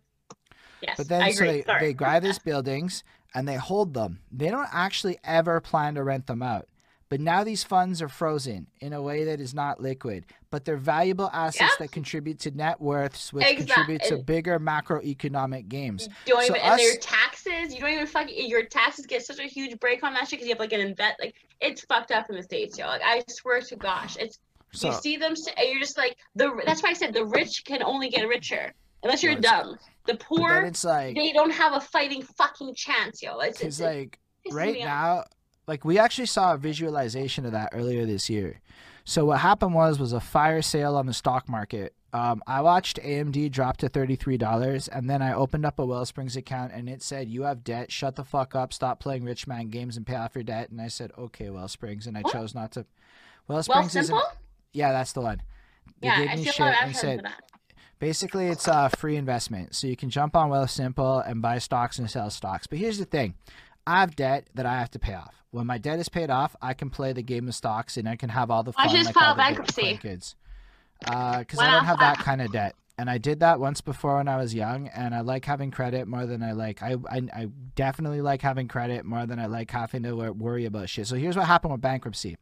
Yes, 0.82 0.98
But 0.98 1.08
then 1.08 1.22
I 1.22 1.32
so 1.32 1.44
agree. 1.44 1.58
they, 1.58 1.64
Sorry. 1.64 1.80
they 1.88 1.94
buy 1.94 2.20
these 2.20 2.40
buildings 2.40 3.04
and 3.34 3.48
they 3.48 3.56
hold 3.56 3.94
them. 3.94 4.20
They 4.32 4.50
don't 4.50 4.68
actually 4.72 5.18
ever 5.24 5.60
plan 5.60 5.96
to 5.96 6.04
rent 6.04 6.28
them 6.28 6.42
out. 6.42 6.68
But 7.16 7.22
now 7.22 7.46
these 7.46 7.64
funds 7.64 8.02
are 8.02 8.10
frozen 8.10 8.68
in 8.82 8.92
a 8.92 9.02
way 9.02 9.24
that 9.24 9.40
is 9.40 9.54
not 9.54 9.80
liquid. 9.82 10.26
But 10.52 10.66
they're 10.66 10.76
valuable 10.76 11.30
assets 11.32 11.72
Yep. 11.72 11.80
that 11.80 11.92
contribute 11.94 12.40
to 12.40 12.52
net 12.52 12.82
worths, 12.82 13.32
which 13.32 13.46
Exact- 13.46 13.72
contribute 13.72 14.04
to 14.10 14.18
bigger 14.18 14.60
macroeconomic 14.60 15.70
games. 15.70 16.10
don't 16.26 16.42
So 16.46 16.58
even 16.58 16.62
and 16.62 16.78
their 16.78 16.98
taxes. 16.98 17.74
You 17.74 17.80
don't 17.80 17.92
even 17.92 18.06
fucking 18.06 18.50
your 18.50 18.66
taxes 18.66 19.06
get 19.06 19.26
such 19.26 19.40
a 19.40 19.44
huge 19.44 19.80
break 19.80 20.04
on 20.04 20.14
that 20.14 20.24
shit 20.28 20.32
because 20.32 20.48
you 20.48 20.54
have 20.56 20.60
like 20.60 20.74
an 20.74 20.82
invest. 20.82 21.16
Like 21.22 21.36
it's 21.62 21.86
fucked 21.86 22.12
up 22.12 22.30
in 22.30 22.36
the 22.36 22.44
states, 22.44 22.78
yo. 22.78 22.86
Like 22.88 23.02
I 23.02 23.24
swear 23.30 23.62
to 23.62 23.76
gosh, 23.78 24.18
it's 24.18 24.40
So 24.74 24.90
you 24.90 24.94
see 24.96 25.16
them 25.16 25.36
you're 25.58 25.80
just 25.80 25.98
like 25.98 26.18
the. 26.36 26.52
That's 26.66 26.84
why 26.84 26.90
I 26.90 26.94
said 26.96 27.14
the 27.14 27.24
rich 27.24 27.64
can 27.64 27.82
only 27.82 28.10
get 28.10 28.28
richer 28.28 28.74
unless 29.04 29.24
you're 29.24 29.36
dumb. 29.36 29.78
The 30.06 30.16
poor 30.16 30.64
it's 30.64 30.84
like 30.84 31.16
they 31.16 31.32
don't 31.32 31.52
have 31.52 31.76
a 31.76 31.80
fighting 31.80 32.24
fucking 32.24 32.76
chance, 32.76 33.24
yo. 33.24 33.40
It's, 33.40 33.62
it's 33.62 33.80
like 33.80 34.20
right 34.52 34.80
now, 34.80 35.24
like 35.68 35.84
we 35.86 35.98
actually 35.98 36.28
saw 36.28 36.54
a 36.54 36.58
visualization 36.58 37.46
of 37.46 37.52
that 37.52 37.70
earlier 37.74 38.06
this 38.06 38.30
year. 38.30 38.62
So 39.04 39.26
what 39.26 39.40
happened 39.40 39.74
was 39.74 40.00
was 40.00 40.14
a 40.14 40.20
fire 40.20 40.62
sale 40.62 40.96
on 40.96 41.06
the 41.06 41.14
stock 41.14 41.48
market. 41.48 41.94
Um, 42.12 42.42
I 42.48 42.62
watched 42.62 42.98
AMD 43.04 43.52
drop 43.52 43.78
to 43.78 43.90
thirty 43.90 44.16
three 44.16 44.38
dollars, 44.38 44.88
and 44.88 45.10
then 45.10 45.22
I 45.22 45.34
opened 45.34 45.66
up 45.66 45.80
a 45.80 45.86
Wellsprings 45.86 46.38
account, 46.38 46.72
and 46.74 46.90
it 46.90 47.04
said, 47.04 47.28
"You 47.28 47.44
have 47.44 47.64
debt. 47.64 47.92
Shut 47.92 48.16
the 48.16 48.24
fuck 48.24 48.56
up. 48.56 48.72
Stop 48.74 49.00
playing 49.00 49.26
rich 49.26 49.48
man 49.48 49.68
games 49.70 49.98
and 49.98 50.08
pay 50.08 50.16
off 50.16 50.34
your 50.34 50.44
debt." 50.44 50.70
And 50.70 50.82
I 50.82 50.88
said, 50.88 51.12
"Okay, 51.18 51.50
Wellsprings," 51.50 52.08
and 52.08 52.18
I 52.18 52.22
What? 52.22 52.32
chose 52.34 52.56
not 52.56 52.72
to. 52.74 52.86
well, 53.48 53.58
Wellsprings 53.58 53.96
isn't. 53.96 54.18
Yeah, 54.72 54.92
that's 54.92 55.12
the 55.14 55.22
one. 55.22 55.42
They 56.02 56.08
Yeah, 56.08 56.20
gave 56.22 56.30
I 56.30 56.36
me 56.38 56.44
shit 56.46 56.60
of 56.60 56.74
and 56.82 56.96
said. 56.96 57.22
Basically, 58.00 58.48
it's 58.48 58.68
a 58.68 58.90
free 58.98 59.16
investment. 59.16 59.74
So 59.76 59.88
you 59.88 59.96
can 59.96 60.10
jump 60.10 60.36
on 60.36 60.50
Wealthsimple 60.50 61.30
and 61.30 61.42
buy 61.42 61.60
stocks 61.60 61.98
and 61.98 62.10
sell 62.10 62.30
stocks. 62.30 62.68
But 62.68 62.78
here's 62.80 62.98
the 62.98 63.06
thing 63.06 63.36
I 63.88 64.00
have 64.02 64.16
debt 64.16 64.48
that 64.56 64.66
I 64.66 64.80
have 64.80 64.92
to 64.92 65.00
pay 65.00 65.14
off. 65.14 65.44
When 65.52 65.68
my 65.68 65.78
debt 65.78 66.00
is 66.00 66.10
paid 66.10 66.30
off, 66.30 66.56
I 66.62 66.74
can 66.74 66.90
play 66.90 67.14
the 67.14 67.22
game 67.22 67.48
of 67.48 67.56
stocks 67.56 67.98
and 67.98 68.10
I 68.10 68.16
can 68.16 68.30
have 68.30 68.52
all 68.52 68.64
the 68.64 68.74
fun 68.74 68.88
don't 68.88 68.96
just 68.96 69.08
like 69.08 69.16
file 69.16 69.36
bankruptcy? 69.36 69.98
kids. 70.02 70.36
Uh, 71.08 71.40
because 71.40 71.58
Why 71.58 71.68
I 71.68 71.72
don't 71.72 71.86
have 71.86 72.00
that 72.00 72.18
kind 72.18 72.42
of 72.42 72.52
debt. 72.52 72.76
And 72.98 73.10
I 73.10 73.18
did 73.18 73.42
that 73.42 73.60
once 73.60 73.82
before 73.82 74.18
when 74.18 74.30
I 74.30 74.38
was 74.38 74.56
young, 74.56 74.88
and 74.88 75.14
I 75.14 75.20
like 75.20 75.44
having 75.44 75.70
credit 75.70 76.08
more 76.08 76.26
than 76.26 76.42
I 76.42 76.54
like. 76.54 76.82
I, 76.82 76.96
I, 77.10 77.22
I 77.34 77.48
definitely 77.76 78.22
like 78.22 78.42
having 78.42 78.70
credit 78.70 79.04
more 79.04 79.26
than 79.26 79.38
I 79.38 79.48
like 79.48 79.70
having 79.70 80.04
to 80.04 80.14
worry 80.32 80.64
about 80.64 80.88
shit. 80.88 81.06
So 81.06 81.18
here's 81.18 81.36
what 81.36 81.46
happened 81.46 81.74
with 81.74 81.82
bankruptcy 81.82 82.38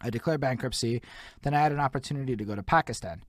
I 0.00 0.10
declared 0.10 0.40
bankruptcy, 0.40 1.02
then 1.42 1.54
I 1.54 1.60
had 1.60 1.72
an 1.72 1.80
opportunity 1.80 2.36
to 2.36 2.44
go 2.44 2.54
to 2.54 2.62
Pakistan. 2.62 3.22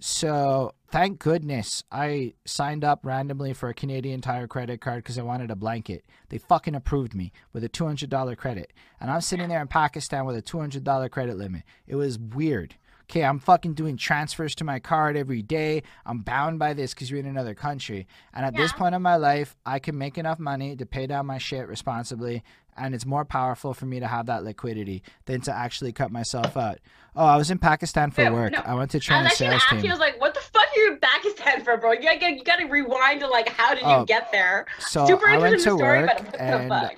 So 0.00 0.74
thank 0.90 1.18
goodness 1.18 1.82
I 1.90 2.34
signed 2.44 2.84
up 2.84 3.00
randomly 3.04 3.52
for 3.54 3.68
a 3.68 3.74
Canadian 3.74 4.20
Tire 4.20 4.46
credit 4.46 4.80
card 4.80 4.98
because 4.98 5.18
I 5.18 5.22
wanted 5.22 5.50
a 5.50 5.56
blanket. 5.56 6.04
They 6.28 6.38
fucking 6.38 6.74
approved 6.74 7.14
me 7.14 7.32
with 7.52 7.64
a 7.64 7.68
two 7.68 7.86
hundred 7.86 8.10
dollar 8.10 8.36
credit, 8.36 8.72
and 9.00 9.10
I'm 9.10 9.20
sitting 9.20 9.48
there 9.48 9.62
in 9.62 9.68
Pakistan 9.68 10.26
with 10.26 10.36
a 10.36 10.42
two 10.42 10.58
hundred 10.58 10.84
dollar 10.84 11.08
credit 11.08 11.36
limit. 11.38 11.62
It 11.86 11.94
was 11.94 12.18
weird. 12.18 12.74
Okay, 13.10 13.22
I'm 13.22 13.38
fucking 13.38 13.74
doing 13.74 13.98
transfers 13.98 14.54
to 14.56 14.64
my 14.64 14.78
card 14.78 15.14
every 15.14 15.42
day. 15.42 15.82
I'm 16.06 16.20
bound 16.20 16.58
by 16.58 16.72
this 16.72 16.94
because 16.94 17.10
you're 17.10 17.20
in 17.20 17.26
another 17.26 17.54
country. 17.54 18.06
And 18.32 18.46
at 18.46 18.56
this 18.56 18.72
point 18.72 18.94
in 18.94 19.02
my 19.02 19.16
life, 19.16 19.56
I 19.66 19.78
can 19.78 19.98
make 19.98 20.16
enough 20.16 20.38
money 20.38 20.74
to 20.74 20.86
pay 20.86 21.06
down 21.06 21.26
my 21.26 21.36
shit 21.36 21.68
responsibly. 21.68 22.42
And 22.76 22.94
it's 22.94 23.06
more 23.06 23.24
powerful 23.24 23.74
for 23.74 23.86
me 23.86 24.00
to 24.00 24.06
have 24.06 24.26
that 24.26 24.44
liquidity 24.44 25.02
than 25.26 25.40
to 25.42 25.52
actually 25.54 25.92
cut 25.92 26.10
myself 26.10 26.56
out. 26.56 26.78
Oh, 27.16 27.24
I 27.24 27.36
was 27.36 27.50
in 27.50 27.58
Pakistan 27.58 28.10
for 28.10 28.22
Yeah, 28.22 28.32
work. 28.32 28.52
no. 28.52 28.58
I 28.64 28.74
went 28.74 28.90
to 28.92 28.98
I 28.98 29.00
train 29.00 29.22
was 29.24 29.32
a 29.32 29.36
sales 29.36 29.62
you, 29.70 29.88
I 29.88 29.92
was 29.92 30.00
like, 30.00 30.20
what 30.20 30.34
the 30.34 30.40
fuck 30.40 30.66
are 30.74 30.80
you 30.80 30.92
in 30.92 30.98
Pakistan 30.98 31.62
for, 31.64 31.76
bro? 31.76 31.92
You 31.92 32.02
gotta, 32.02 32.32
you 32.32 32.42
gotta 32.44 32.66
rewind 32.66 33.20
to 33.20 33.28
like, 33.28 33.48
how 33.48 33.74
did 33.74 33.82
you 33.82 33.86
Oh, 33.88 34.04
get 34.04 34.32
there? 34.32 34.66
So 34.80 35.06
Super 35.06 35.28
I 35.28 35.38
went 35.38 35.54
to 35.54 35.60
story, 35.60 36.00
work 36.00 36.10
but 36.16 36.24
what 36.24 36.40
and 36.40 36.70
the 36.70 36.88
fuck? 36.88 36.94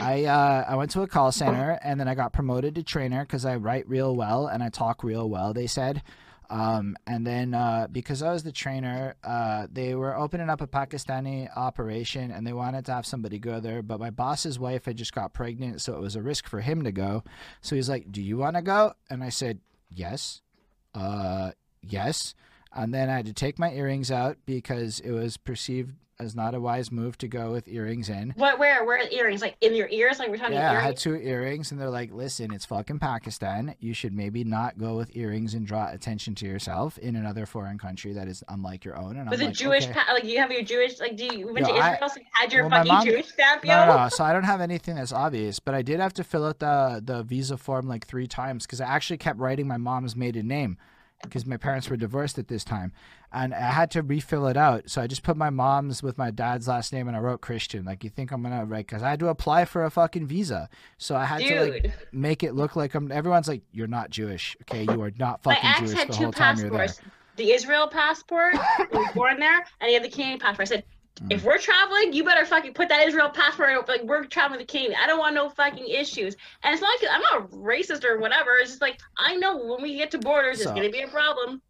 I 0.00 0.24
uh, 0.26 0.64
I 0.68 0.76
went 0.76 0.90
to 0.92 1.02
a 1.02 1.08
call 1.08 1.32
center 1.32 1.78
and 1.82 1.98
then 1.98 2.06
I 2.06 2.14
got 2.14 2.32
promoted 2.32 2.76
to 2.76 2.82
trainer 2.84 3.22
because 3.24 3.44
I 3.44 3.56
write 3.56 3.88
real 3.88 4.14
well 4.14 4.46
and 4.46 4.62
I 4.62 4.68
talk 4.68 5.02
real 5.02 5.28
well. 5.28 5.52
They 5.52 5.66
said, 5.66 6.02
um, 6.50 6.96
and 7.06 7.26
then 7.26 7.52
uh, 7.52 7.88
because 7.90 8.22
I 8.22 8.32
was 8.32 8.42
the 8.42 8.52
trainer, 8.52 9.16
uh, 9.22 9.66
they 9.70 9.94
were 9.94 10.16
opening 10.16 10.48
up 10.48 10.60
a 10.60 10.66
Pakistani 10.66 11.48
operation 11.54 12.30
and 12.30 12.46
they 12.46 12.52
wanted 12.52 12.86
to 12.86 12.92
have 12.92 13.04
somebody 13.04 13.38
go 13.38 13.60
there. 13.60 13.82
But 13.82 14.00
my 14.00 14.10
boss's 14.10 14.58
wife 14.58 14.86
had 14.86 14.96
just 14.96 15.14
got 15.14 15.34
pregnant, 15.34 15.82
so 15.82 15.94
it 15.94 16.00
was 16.00 16.16
a 16.16 16.22
risk 16.22 16.48
for 16.48 16.60
him 16.60 16.84
to 16.84 16.92
go. 16.92 17.22
So 17.60 17.76
he's 17.76 17.88
like, 17.88 18.10
"Do 18.10 18.22
you 18.22 18.38
want 18.38 18.56
to 18.56 18.62
go?" 18.62 18.94
And 19.10 19.22
I 19.22 19.28
said, 19.28 19.60
"Yes." 19.90 20.40
Uh, 20.94 21.52
yes. 21.82 22.34
And 22.72 22.92
then 22.92 23.08
I 23.08 23.16
had 23.16 23.26
to 23.26 23.32
take 23.32 23.58
my 23.58 23.72
earrings 23.72 24.10
out 24.10 24.38
because 24.46 25.00
it 25.00 25.12
was 25.12 25.36
perceived 25.36 25.94
as 26.20 26.34
not 26.34 26.52
a 26.54 26.60
wise 26.60 26.90
move 26.90 27.16
to 27.18 27.28
go 27.28 27.52
with 27.52 27.68
earrings 27.68 28.08
in. 28.08 28.30
What? 28.36 28.58
Where? 28.58 28.84
Where 28.84 28.98
are 28.98 29.08
earrings? 29.08 29.40
Like 29.40 29.56
in 29.60 29.74
your 29.74 29.88
ears? 29.88 30.18
Like 30.18 30.28
we're 30.30 30.36
talking 30.36 30.54
Yeah, 30.54 30.72
I 30.72 30.80
had 30.80 30.96
two 30.96 31.14
earrings, 31.14 31.70
and 31.70 31.80
they're 31.80 31.90
like, 31.90 32.12
"Listen, 32.12 32.52
it's 32.52 32.64
fucking 32.64 32.98
Pakistan. 32.98 33.76
You 33.78 33.94
should 33.94 34.12
maybe 34.12 34.42
not 34.42 34.78
go 34.78 34.96
with 34.96 35.16
earrings 35.16 35.54
and 35.54 35.64
draw 35.64 35.88
attention 35.90 36.34
to 36.36 36.46
yourself 36.46 36.98
in 36.98 37.14
another 37.14 37.46
foreign 37.46 37.78
country 37.78 38.12
that 38.14 38.26
is 38.26 38.42
unlike 38.48 38.84
your 38.84 38.96
own." 38.98 39.16
And 39.16 39.30
With 39.30 39.38
I'm 39.40 39.46
a 39.46 39.48
like, 39.50 39.56
Jewish, 39.56 39.84
okay. 39.84 39.92
pa- 39.92 40.12
like 40.12 40.24
you 40.24 40.38
have 40.38 40.50
your 40.50 40.62
Jewish, 40.62 40.98
like 40.98 41.16
do 41.16 41.24
you 41.24 41.52
went 41.52 41.68
Yo, 41.68 41.74
to 41.74 41.80
I- 41.80 41.92
Israel? 41.94 42.08
so 42.08 42.20
you 42.20 42.26
had 42.32 42.52
your 42.52 42.62
well, 42.62 42.70
fucking 42.70 42.92
mom- 42.92 43.04
Jewish 43.06 43.26
stamp, 43.28 43.64
yo? 43.64 43.74
No, 43.76 43.86
no, 43.86 44.02
no. 44.04 44.08
So 44.08 44.24
I 44.24 44.32
don't 44.32 44.42
have 44.44 44.60
anything 44.60 44.96
that's 44.96 45.12
obvious, 45.12 45.60
but 45.60 45.74
I 45.76 45.82
did 45.82 46.00
have 46.00 46.14
to 46.14 46.24
fill 46.24 46.44
out 46.46 46.58
the 46.58 47.00
the 47.04 47.22
visa 47.22 47.56
form 47.56 47.86
like 47.86 48.06
three 48.06 48.26
times 48.26 48.66
because 48.66 48.80
I 48.80 48.86
actually 48.86 49.18
kept 49.18 49.38
writing 49.38 49.68
my 49.68 49.76
mom's 49.76 50.16
maiden 50.16 50.48
name 50.48 50.78
because 51.22 51.46
my 51.46 51.56
parents 51.56 51.88
were 51.90 51.96
divorced 51.96 52.38
at 52.38 52.48
this 52.48 52.64
time, 52.64 52.92
and 53.32 53.54
I 53.54 53.70
had 53.70 53.90
to 53.92 54.02
refill 54.02 54.46
it 54.46 54.56
out. 54.56 54.88
So 54.88 55.02
I 55.02 55.06
just 55.06 55.22
put 55.22 55.36
my 55.36 55.50
mom's 55.50 56.02
with 56.02 56.16
my 56.16 56.30
dad's 56.30 56.68
last 56.68 56.92
name, 56.92 57.08
and 57.08 57.16
I 57.16 57.20
wrote 57.20 57.40
Christian. 57.40 57.84
Like 57.84 58.04
you 58.04 58.10
think 58.10 58.30
I'm 58.30 58.42
gonna 58.42 58.64
write 58.64 58.86
because 58.86 59.02
I 59.02 59.10
had 59.10 59.20
to 59.20 59.28
apply 59.28 59.64
for 59.64 59.84
a 59.84 59.90
fucking 59.90 60.26
visa, 60.26 60.68
so 60.96 61.16
I 61.16 61.24
had 61.24 61.40
to 61.40 61.60
like 61.60 61.92
make 62.12 62.42
it 62.42 62.54
look 62.54 62.76
like 62.76 62.94
I'm. 62.94 63.10
Everyone's 63.10 63.48
like, 63.48 63.62
"You're 63.72 63.86
not 63.86 64.10
Jewish, 64.10 64.56
okay? 64.62 64.84
You 64.84 65.00
are 65.02 65.12
not 65.18 65.44
my 65.44 65.54
fucking 65.54 65.70
ex 65.70 65.80
Jewish 65.80 65.92
had 65.98 66.08
the 66.08 66.12
two 66.12 66.22
whole 66.24 66.32
time 66.32 66.58
you're 66.58 66.70
there." 66.70 66.78
passports. 66.86 67.08
The 67.36 67.52
Israel 67.52 67.86
passport, 67.86 68.54
was 68.92 69.12
born 69.14 69.38
there, 69.38 69.64
and 69.80 69.88
he 69.88 69.94
had 69.94 70.02
the 70.02 70.08
Canadian 70.08 70.40
passport. 70.40 70.68
I 70.68 70.74
said, 70.74 70.84
Mm. 71.20 71.32
if 71.32 71.44
we're 71.44 71.58
traveling, 71.58 72.12
you 72.12 72.22
better 72.24 72.44
fucking 72.46 72.74
put 72.74 72.88
that 72.90 73.06
Israel 73.08 73.28
passport. 73.30 73.88
Like 73.88 74.02
we're 74.04 74.24
traveling 74.24 74.60
to 74.60 74.66
Canada. 74.66 74.96
I 75.02 75.06
don't 75.06 75.18
want 75.18 75.34
no 75.34 75.48
fucking 75.50 75.86
issues. 75.88 76.36
And 76.62 76.72
it's 76.72 76.80
not 76.82 76.90
like 77.02 77.10
I'm 77.12 77.20
not 77.20 77.50
racist 77.50 78.04
or 78.04 78.18
whatever. 78.18 78.50
It's 78.60 78.70
just 78.70 78.82
like 78.82 79.00
I 79.16 79.36
know 79.36 79.56
when 79.56 79.82
we 79.82 79.96
get 79.96 80.10
to 80.12 80.18
borders, 80.18 80.58
So- 80.62 80.70
it's 80.70 80.76
gonna 80.76 80.90
be 80.90 81.00
a 81.02 81.08
problem. 81.08 81.60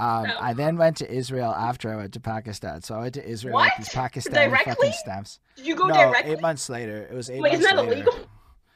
Um, 0.00 0.22
No. 0.28 0.36
I 0.40 0.54
then 0.54 0.78
went 0.78 0.96
to 0.98 1.10
Israel 1.12 1.50
after 1.52 1.92
I 1.92 1.96
went 1.96 2.14
to 2.14 2.20
Pakistan. 2.20 2.80
So 2.80 2.94
I 2.94 3.00
went 3.00 3.14
to 3.14 3.24
Israel 3.28 3.54
What? 3.54 3.72
with 3.78 3.86
these 3.86 3.94
Pakistani 3.94 4.48
Directly? 4.48 4.72
fucking 4.74 4.92
stamps. 4.92 5.40
Did 5.56 5.66
you 5.66 5.76
go 5.76 5.88
no, 5.88 5.94
directly? 5.94 6.32
eight 6.32 6.40
months 6.40 6.70
later. 6.70 7.06
It 7.10 7.14
was 7.14 7.28
eight 7.28 7.40
Wait, 7.42 7.52
months 7.52 7.66
isn't 7.66 7.76
that 7.76 7.82
later. 7.84 7.92
illegal? 8.02 8.26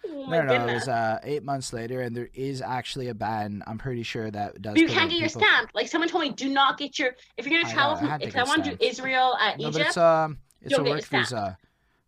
Oh 0.07 0.27
No, 0.27 0.43
no, 0.43 0.57
no, 0.59 0.67
it 0.69 0.75
was 0.75 0.89
uh, 0.89 1.19
eight 1.23 1.43
months 1.43 1.73
later, 1.73 2.01
and 2.01 2.17
there 2.17 2.29
is 2.35 2.61
actually 2.63 3.09
a 3.09 3.15
ban. 3.15 3.63
I'm 3.67 3.79
pretty 3.79 4.03
sure 4.03 4.31
that 4.31 4.61
does. 4.61 4.75
But 4.75 4.81
you 4.81 4.89
can't 4.89 5.11
get 5.11 5.21
your 5.21 5.29
people- 5.29 5.43
stamp. 5.43 5.71
Like 5.75 5.89
someone 5.89 6.09
told 6.09 6.25
me, 6.25 6.31
do 6.31 6.49
not 6.49 6.79
get 6.79 6.99
your. 6.99 7.11
If 7.37 7.47
you're 7.47 7.61
gonna 7.61 7.71
I 7.71 7.75
travel 7.75 8.03
know, 8.03 8.13
I 8.15 8.19
from, 8.19 8.29
if 8.29 8.37
I 8.37 8.45
want 8.45 8.65
to 8.65 8.77
do. 8.77 8.85
Israel 8.85 9.37
at 9.41 9.59
No, 9.59 9.69
Egypt, 9.69 9.87
it's 9.89 9.97
um, 9.97 10.39
it's 10.63 10.77
a 10.77 10.83
work 10.83 11.05
visa. 11.05 11.59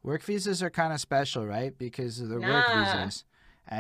Work 0.03 0.23
visas 0.23 0.63
are 0.63 0.71
kind 0.71 0.93
of 0.93 1.01
special, 1.01 1.47
right? 1.47 1.77
Because 1.77 2.21
of 2.21 2.29
the 2.29 2.41
work 2.41 2.67
visas. 2.69 3.25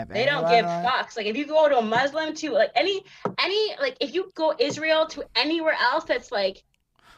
They 0.09 0.27
don't 0.27 0.51
give 0.51 0.67
on- 0.67 0.85
fucks. 0.85 1.17
Like 1.17 1.27
if 1.27 1.37
you 1.37 1.47
go 1.47 1.69
to 1.69 1.79
a 1.79 1.83
Muslim 1.83 2.35
to 2.35 2.51
like 2.51 2.73
any 2.75 3.05
any 3.39 3.77
like 3.81 3.97
if 4.01 4.15
you 4.15 4.33
go 4.35 4.55
Israel 4.59 5.07
to 5.09 5.25
anywhere 5.37 5.77
else 5.81 6.05
that's 6.05 6.33
like 6.33 6.65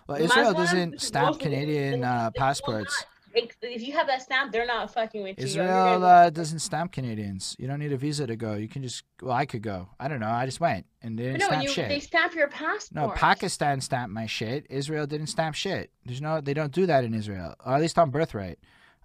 Well, 0.06 0.18
Israel 0.20 0.52
Muslim, 0.52 0.90
doesn't 0.90 1.00
stamp 1.00 1.40
Canadian 1.40 2.04
uh, 2.04 2.30
passports. 2.36 3.04
If 3.34 3.82
you 3.82 3.92
have 3.92 4.06
that 4.06 4.22
stamp, 4.22 4.52
they're 4.52 4.66
not 4.66 4.92
fucking 4.92 5.22
with 5.22 5.38
you. 5.38 5.46
You're 5.46 5.64
Israel 5.64 6.04
uh, 6.04 6.30
doesn't 6.30 6.60
stamp 6.60 6.92
Canadians. 6.92 7.54
You 7.58 7.68
don't 7.68 7.78
need 7.78 7.92
a 7.92 7.96
visa 7.96 8.26
to 8.26 8.36
go. 8.36 8.54
You 8.54 8.68
can 8.68 8.82
just. 8.82 9.04
Well, 9.22 9.34
I 9.34 9.46
could 9.46 9.62
go. 9.62 9.88
I 10.00 10.08
don't 10.08 10.20
know. 10.20 10.28
I 10.30 10.46
just 10.46 10.60
went 10.60 10.86
and 11.02 11.18
they 11.18 11.24
didn't 11.24 11.40
no, 11.40 11.46
stamp 11.46 11.62
you, 11.62 11.68
shit. 11.68 11.88
they 11.88 12.00
stamp 12.00 12.34
your 12.34 12.48
passport. 12.48 12.92
No, 12.92 13.10
Pakistan 13.14 13.80
stamped 13.80 14.12
my 14.12 14.26
shit. 14.26 14.66
Israel 14.68 15.06
didn't 15.06 15.28
stamp 15.28 15.54
shit. 15.54 15.90
There's 16.04 16.20
no, 16.20 16.40
they 16.40 16.54
don't 16.54 16.72
do 16.72 16.86
that 16.86 17.04
in 17.04 17.14
Israel, 17.14 17.54
or 17.64 17.74
at 17.74 17.80
least 17.80 17.98
on 17.98 18.10
birthright. 18.10 18.58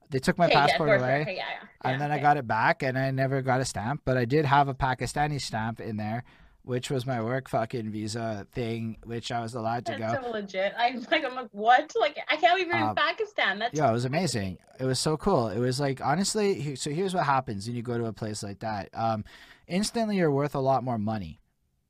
They 0.10 0.20
took 0.20 0.38
my 0.38 0.46
Okay, 0.46 0.54
passport 0.54 0.90
birthright. 0.90 1.10
away, 1.10 1.22
Okay, 1.22 1.36
yeah, 1.38 1.46
yeah, 1.50 1.68
and 1.82 1.94
yeah, 1.94 1.98
then 1.98 2.12
I 2.12 2.20
got 2.20 2.38
it 2.38 2.48
back, 2.48 2.84
and 2.84 2.98
I 2.98 3.10
never 3.12 3.42
got 3.42 3.62
a 3.62 3.66
stamp. 3.66 4.02
But 4.06 4.18
I 4.18 4.26
did 4.26 4.46
have 4.46 4.68
a 4.68 4.74
Pakistani 4.74 5.42
stamp 5.42 5.80
in 5.80 5.98
there, 5.98 6.24
which 6.64 6.90
was 6.90 7.06
my 7.06 7.22
work 7.22 7.50
fucking 7.50 7.92
visa 7.92 8.48
thing, 8.54 8.98
which 9.04 9.32
I 9.32 9.42
was 9.42 9.54
allowed 9.54 9.86
to 9.88 9.96
That's 9.98 10.16
go. 10.16 10.24
so 10.24 10.32
legit. 10.32 10.74
I'm 10.78 11.06
like, 11.12 11.26
I'm 11.26 11.36
like, 11.36 11.50
what? 11.52 11.94
Like, 12.00 12.18
I 12.30 12.36
can't 12.38 12.54
believe 12.54 12.68
you're 12.68 12.78
in 12.78 12.84
Um, 12.84 12.96
Pakistan. 12.96 13.60
That's 13.60 13.78
Yeah, 13.78 13.90
it 13.90 13.94
was 13.94 14.06
amazing. 14.06 14.58
It 14.80 14.86
was 14.86 15.00
so 15.00 15.18
cool. 15.18 15.50
It 15.50 15.60
was 15.60 15.80
like 15.80 16.02
honestly. 16.02 16.76
So 16.76 16.90
here's 16.90 17.14
what 17.14 17.26
happens 17.26 17.68
when 17.68 17.76
you 17.76 17.82
go 17.82 17.98
to 17.98 18.06
a 18.06 18.14
place 18.14 18.42
like 18.44 18.60
that. 18.60 18.90
Um, 18.94 19.24
instantly, 19.68 20.18
you're 20.18 20.32
worth 20.32 20.56
a 20.56 20.60
lot 20.60 20.84
more 20.84 20.98
money, 20.98 21.40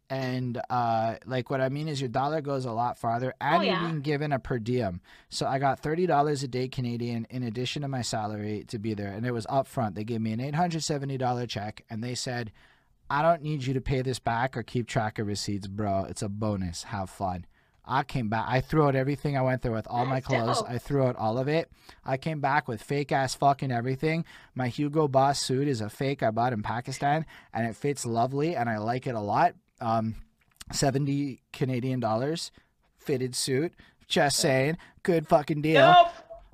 and 0.10 0.62
uh, 0.70 1.16
like 1.26 1.50
what 1.50 1.62
I 1.62 1.70
mean 1.70 1.88
is 1.88 2.02
your 2.02 2.10
dollar 2.10 2.42
goes 2.42 2.66
a 2.66 2.72
lot 2.72 2.98
farther, 2.98 3.34
and 3.40 3.58
Oh, 3.58 3.62
you're 3.62 3.80
being 3.80 4.02
given 4.02 4.32
a 4.32 4.40
per 4.40 4.60
diem. 4.60 5.02
So 5.30 5.46
I 5.48 5.60
got 5.60 5.80
thirty 5.80 6.06
dollars 6.06 6.44
a 6.44 6.48
day 6.48 6.68
Canadian 6.68 7.26
in 7.30 7.44
addition 7.44 7.82
to 7.84 7.88
my 7.88 8.02
salary 8.02 8.66
to 8.68 8.78
be 8.80 8.94
there, 8.94 9.12
and 9.12 9.26
it 9.26 9.32
was 9.32 9.46
upfront. 9.48 9.96
They 9.96 10.04
gave 10.04 10.22
me 10.22 10.34
an 10.34 10.40
eight 10.40 10.56
hundred 10.56 10.84
seventy 10.84 11.18
dollar 11.18 11.46
check, 11.48 11.84
and 11.90 12.04
they 12.04 12.16
said, 12.16 12.52
"I 13.14 13.22
don't 13.22 13.44
need 13.44 13.64
you 13.66 13.74
to 13.74 13.82
pay 13.82 14.02
this 14.02 14.20
back 14.20 14.58
or 14.58 14.64
keep 14.64 14.88
track 14.88 15.20
of 15.20 15.28
receipts, 15.28 15.68
bro. 15.68 16.06
It's 16.10 16.22
a 16.22 16.30
bonus. 16.30 16.84
Have 16.84 17.10
fun." 17.10 17.46
I 17.86 18.04
came 18.04 18.30
back. 18.30 18.46
I 18.48 18.62
threw 18.62 18.88
out 18.88 18.96
everything 18.96 19.38
I 19.38 19.42
went 19.42 19.62
there 19.62 19.72
with 19.72 19.88
all 19.88 20.06
my 20.06 20.22
clothes. 20.22 20.64
I 20.66 20.78
threw 20.78 21.04
out 21.06 21.18
all 21.18 21.38
of 21.38 21.50
it. 21.50 21.70
I 22.06 22.16
came 22.16 22.40
back 22.40 22.68
with 22.70 22.82
fake 22.82 23.12
ass 23.12 23.36
fucking 23.36 23.74
everything. 23.74 24.24
My 24.56 24.70
Hugo 24.70 25.10
Boss 25.10 25.42
suit 25.42 25.68
is 25.68 25.82
a 25.82 25.90
fake 25.90 26.24
I 26.24 26.32
bought 26.32 26.54
in 26.54 26.64
Pakistan, 26.64 27.26
and 27.54 27.68
it 27.68 27.76
fits 27.76 28.06
lovely, 28.06 28.56
and 28.56 28.70
I 28.70 28.78
like 28.78 29.06
it 29.06 29.16
a 29.16 29.20
lot. 29.20 29.56
Um, 29.82 30.16
seventy 30.72 31.42
Canadian 31.52 32.00
dollars, 32.00 32.52
fitted 32.98 33.36
suit. 33.36 33.74
Just 34.08 34.38
saying, 34.38 34.78
good 35.04 35.28
fucking 35.28 35.62
deal. 35.62 35.82
Nope. 35.82 36.08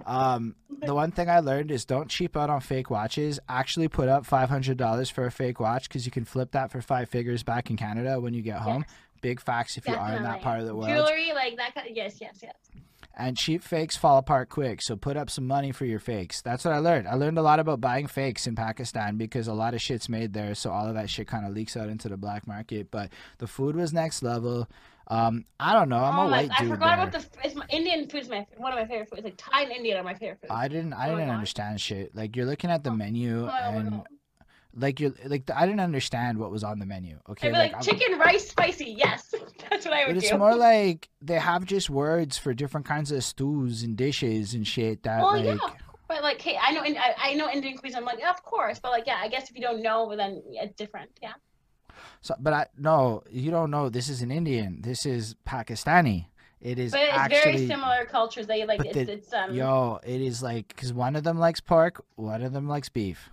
Um, 0.05 0.55
the 0.81 0.95
one 0.95 1.11
thing 1.11 1.29
I 1.29 1.39
learned 1.39 1.71
is 1.71 1.85
don't 1.85 2.09
cheap 2.09 2.37
out 2.37 2.49
on 2.49 2.61
fake 2.61 2.89
watches. 2.89 3.39
Actually, 3.47 3.87
put 3.87 4.09
up 4.09 4.25
five 4.25 4.49
hundred 4.49 4.77
dollars 4.77 5.09
for 5.09 5.25
a 5.25 5.31
fake 5.31 5.59
watch 5.59 5.87
because 5.89 6.05
you 6.05 6.11
can 6.11 6.25
flip 6.25 6.51
that 6.51 6.71
for 6.71 6.81
five 6.81 7.09
figures 7.09 7.43
back 7.43 7.69
in 7.69 7.77
Canada 7.77 8.19
when 8.19 8.33
you 8.33 8.41
get 8.41 8.59
home. 8.59 8.85
Big 9.21 9.41
facts 9.41 9.77
if 9.77 9.87
you 9.87 9.95
are 9.95 10.15
in 10.15 10.23
that 10.23 10.41
part 10.41 10.61
of 10.61 10.65
the 10.65 10.75
world. 10.75 10.89
Jewelry, 10.89 11.33
like 11.33 11.57
that 11.57 11.75
kind 11.75 11.89
of, 11.89 11.95
yes, 11.95 12.17
yes, 12.21 12.39
yes. 12.41 12.55
And 13.17 13.35
cheap 13.35 13.63
fakes 13.63 13.97
fall 13.97 14.17
apart 14.17 14.47
quick, 14.47 14.81
so 14.81 14.95
put 14.95 15.17
up 15.17 15.29
some 15.29 15.45
money 15.45 15.73
for 15.73 15.83
your 15.83 15.99
fakes. 15.99 16.41
That's 16.41 16.63
what 16.63 16.73
I 16.73 16.77
learned. 16.77 17.05
I 17.05 17.15
learned 17.15 17.37
a 17.37 17.41
lot 17.41 17.59
about 17.59 17.81
buying 17.81 18.07
fakes 18.07 18.47
in 18.47 18.55
Pakistan 18.55 19.17
because 19.17 19.49
a 19.49 19.53
lot 19.53 19.73
of 19.73 19.81
shit's 19.81 20.07
made 20.07 20.31
there, 20.31 20.55
so 20.55 20.71
all 20.71 20.87
of 20.87 20.93
that 20.93 21.09
shit 21.09 21.27
kind 21.27 21.45
of 21.45 21.53
leaks 21.53 21.75
out 21.75 21.89
into 21.89 22.07
the 22.07 22.15
black 22.15 22.47
market. 22.47 22.91
But 22.91 23.09
the 23.39 23.47
food 23.47 23.75
was 23.75 23.91
next 23.91 24.23
level. 24.23 24.69
Um, 25.11 25.45
I 25.59 25.73
don't 25.73 25.89
know. 25.89 25.97
I'm 25.97 26.19
oh 26.19 26.21
a 26.21 26.25
my, 26.25 26.31
white 26.43 26.51
I 26.55 26.61
dude. 26.61 26.69
forgot 26.71 26.97
there. 26.97 27.07
about 27.07 27.11
the. 27.33 27.39
It's 27.43 27.55
my, 27.55 27.65
Indian 27.69 28.07
food 28.07 28.21
is 28.21 28.29
my 28.29 28.45
one 28.57 28.71
of 28.73 28.77
my 28.79 28.85
favorite 28.85 29.09
foods. 29.09 29.23
Like 29.23 29.35
Thai 29.38 29.63
and 29.63 29.71
Indian 29.71 29.97
are 29.97 30.03
my 30.03 30.13
favorite 30.13 30.39
foods. 30.41 30.51
I 30.51 30.67
didn't. 30.67 30.93
I 30.93 31.09
Oh 31.09 31.15
didn't 31.15 31.31
understand 31.31 31.81
shit. 31.81 32.15
Like 32.15 32.35
you're 32.35 32.45
looking 32.45 32.69
at 32.69 32.83
the 32.83 32.91
menu 32.91 33.43
Oh 33.43 33.45
my 33.47 33.61
oh 33.65 33.77
and 33.79 34.01
like 34.75 34.99
you're 34.99 35.13
like 35.25 35.49
I 35.55 35.65
didn't 35.65 35.79
understand 35.79 36.38
what 36.38 36.51
was 36.51 36.63
on 36.63 36.77
the 36.77 36.85
menu. 36.85 37.17
Okay, 37.27 37.51
like, 37.51 37.73
I'm- 37.73 37.81
chicken 37.81 38.19
rice 38.19 38.49
spicy. 38.49 38.93
Yes, 38.97 39.33
that's 39.69 39.85
what 39.85 39.95
I 39.95 40.01
But 40.05 40.07
would 40.09 40.17
it's 40.17 40.29
do. 40.29 40.38
more 40.38 40.55
like 40.71 41.09
they 41.23 41.39
have 41.39 41.65
just 41.65 41.89
words 41.89 42.38
for 42.38 42.53
different 42.53 42.85
kinds 42.85 43.11
of 43.11 43.23
stews 43.23 43.81
and 43.81 43.97
dishes 43.97 44.53
and 44.53 44.67
shit 44.67 45.01
that 45.03 45.23
well, 45.23 45.35
like. 45.43 45.45
yeah, 45.59 45.69
but 46.07 46.21
like, 46.21 46.39
hey, 46.41 46.57
I 46.61 46.71
know, 46.71 46.81
I, 46.83 47.15
I 47.17 47.33
know 47.33 47.49
Indian 47.51 47.77
cuisine. 47.77 47.97
I'm 47.97 48.05
like, 48.05 48.19
yeah, 48.19 48.29
of 48.29 48.43
course, 48.43 48.79
but 48.79 48.91
like, 48.91 49.05
yeah, 49.07 49.17
I 49.19 49.27
guess 49.27 49.49
if 49.49 49.55
you 49.55 49.61
don't 49.61 49.81
know, 49.81 50.15
then 50.15 50.41
it's 50.53 50.75
different. 50.75 51.09
Yeah. 51.21 51.33
So, 52.22 52.35
but 52.39 52.53
I 52.53 52.67
no, 52.77 53.23
you 53.30 53.51
don't 53.51 53.72
know. 53.72 53.89
This 53.89 54.09
is 54.09 54.22
an 54.22 54.31
Indian. 54.31 54.81
This 54.81 55.06
is 55.06 55.35
Pakistani. 55.48 56.25
It 56.61 56.77
is 56.77 56.91
But 56.91 57.01
it's 57.01 57.14
actually 57.14 57.51
very 57.53 57.67
similar 57.67 58.06
cultures. 58.06 58.48
They 58.48 58.65
like 58.65 58.83
it's, 58.83 58.93
the- 58.93 59.11
it's 59.14 59.33
um. 59.33 59.53
yo. 59.53 59.99
It 60.03 60.22
is 60.22 60.43
like 60.43 60.67
because 60.67 60.91
one 60.91 61.15
of 61.15 61.23
them 61.23 61.39
likes 61.39 61.61
pork, 61.61 62.03
one 62.15 62.41
of 62.41 62.51
them 62.51 62.67
likes 62.67 62.89
beef. 62.89 63.30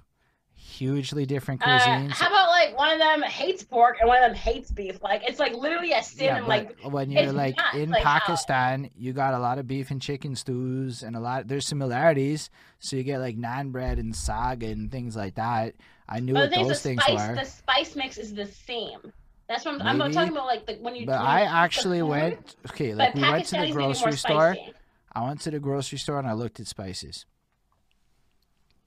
Hugely 0.55 1.27
different 1.27 1.63
uh, 1.63 1.67
cuisines. 1.67 2.11
how 2.13 2.29
about 2.29 2.49
like 2.49 2.77
one 2.77 2.93
of 2.93 2.99
them 2.99 3.23
hates 3.23 3.63
pork 3.65 3.97
and 4.01 4.09
one 4.09 4.23
of 4.23 4.29
them 4.29 4.37
hates 4.37 4.71
beef? 4.71 5.03
Like 5.03 5.29
it's 5.29 5.41
like 5.41 5.55
literally 5.55 5.93
a 5.93 6.03
sin 6.03 6.27
yeah, 6.27 6.41
like 6.41 6.77
when 6.83 7.11
you're 7.11 7.33
like 7.33 7.57
nuts, 7.57 7.77
in 7.77 7.91
like, 7.91 8.03
Pakistan, 8.03 8.91
you 8.97 9.13
got 9.13 9.35
a 9.35 9.39
lot 9.39 9.59
of 9.59 9.67
beef 9.67 9.91
and 9.91 10.01
chicken 10.01 10.37
stews 10.37 11.03
and 11.03 11.17
a 11.17 11.21
lot. 11.21 11.49
There's 11.49 11.67
similarities, 11.67 12.51
so 12.79 12.97
you 12.97 13.03
get 13.03 13.19
like 13.19 13.37
naan 13.37 13.73
bread 13.73 13.99
and 13.99 14.15
sag 14.15 14.63
and 14.63 14.91
things 14.91 15.17
like 15.17 15.35
that. 15.35 15.75
I 16.09 16.21
knew 16.21 16.35
But 16.35 16.51
what 16.51 16.59
those 16.61 16.69
the 16.69 16.75
things 16.75 17.03
spice, 17.03 17.29
were. 17.29 17.35
the 17.35 17.45
spice 17.45 17.97
mix 17.97 18.17
is 18.19 18.35
the 18.35 18.47
same. 18.47 19.13
That's 19.49 19.65
what 19.65 19.81
I'm, 19.81 20.03
I'm 20.03 20.13
talking 20.13 20.33
about. 20.33 20.47
Like 20.47 20.67
the, 20.67 20.75
when 20.75 20.95
you. 20.97 21.07
But 21.07 21.19
when 21.19 21.27
I 21.29 21.43
you 21.43 21.49
actually 21.49 22.01
food, 22.01 22.09
went. 22.09 22.57
Okay, 22.71 22.95
like 22.95 23.15
we 23.15 23.23
went 23.23 23.45
to 23.47 23.51
the 23.53 23.57
Pakistanis 23.57 23.61
may 23.61 23.67
be 23.67 23.73
more 23.73 23.83
grocery 23.87 24.13
store. 24.17 24.55
spicy. 24.55 24.73
I 25.13 25.25
went 25.27 25.41
to 25.43 25.51
the 25.51 25.59
grocery 25.61 25.99
store 25.99 26.19
and 26.19 26.29
I 26.29 26.33
looked 26.33 26.61
at 26.61 26.67
spices. 26.67 27.27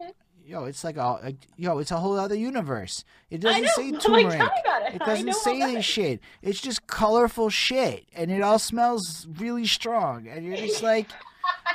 Okay. 0.02 0.12
Yo, 0.46 0.66
it's 0.66 0.84
like 0.84 0.98
a 0.98 1.20
like, 1.24 1.38
yo, 1.58 1.78
it's 1.80 1.92
a 1.92 1.98
whole 1.98 2.20
other 2.20 2.36
universe. 2.36 3.04
It 3.30 3.40
doesn't 3.42 3.68
say 3.70 3.92
turmeric. 4.00 4.42
it. 4.42 4.96
It 4.96 5.00
doesn't 5.00 5.34
say 5.36 5.60
this 5.60 5.76
it. 5.78 5.82
shit. 5.84 6.20
It's 6.42 6.60
just 6.62 6.88
colorful 6.88 7.50
shit, 7.50 8.06
and 8.14 8.30
it 8.32 8.42
all 8.42 8.60
smells 8.60 9.28
really 9.38 9.66
strong. 9.66 10.28
And 10.28 10.46
you're 10.46 10.58
just 10.58 10.84
like, 10.84 11.08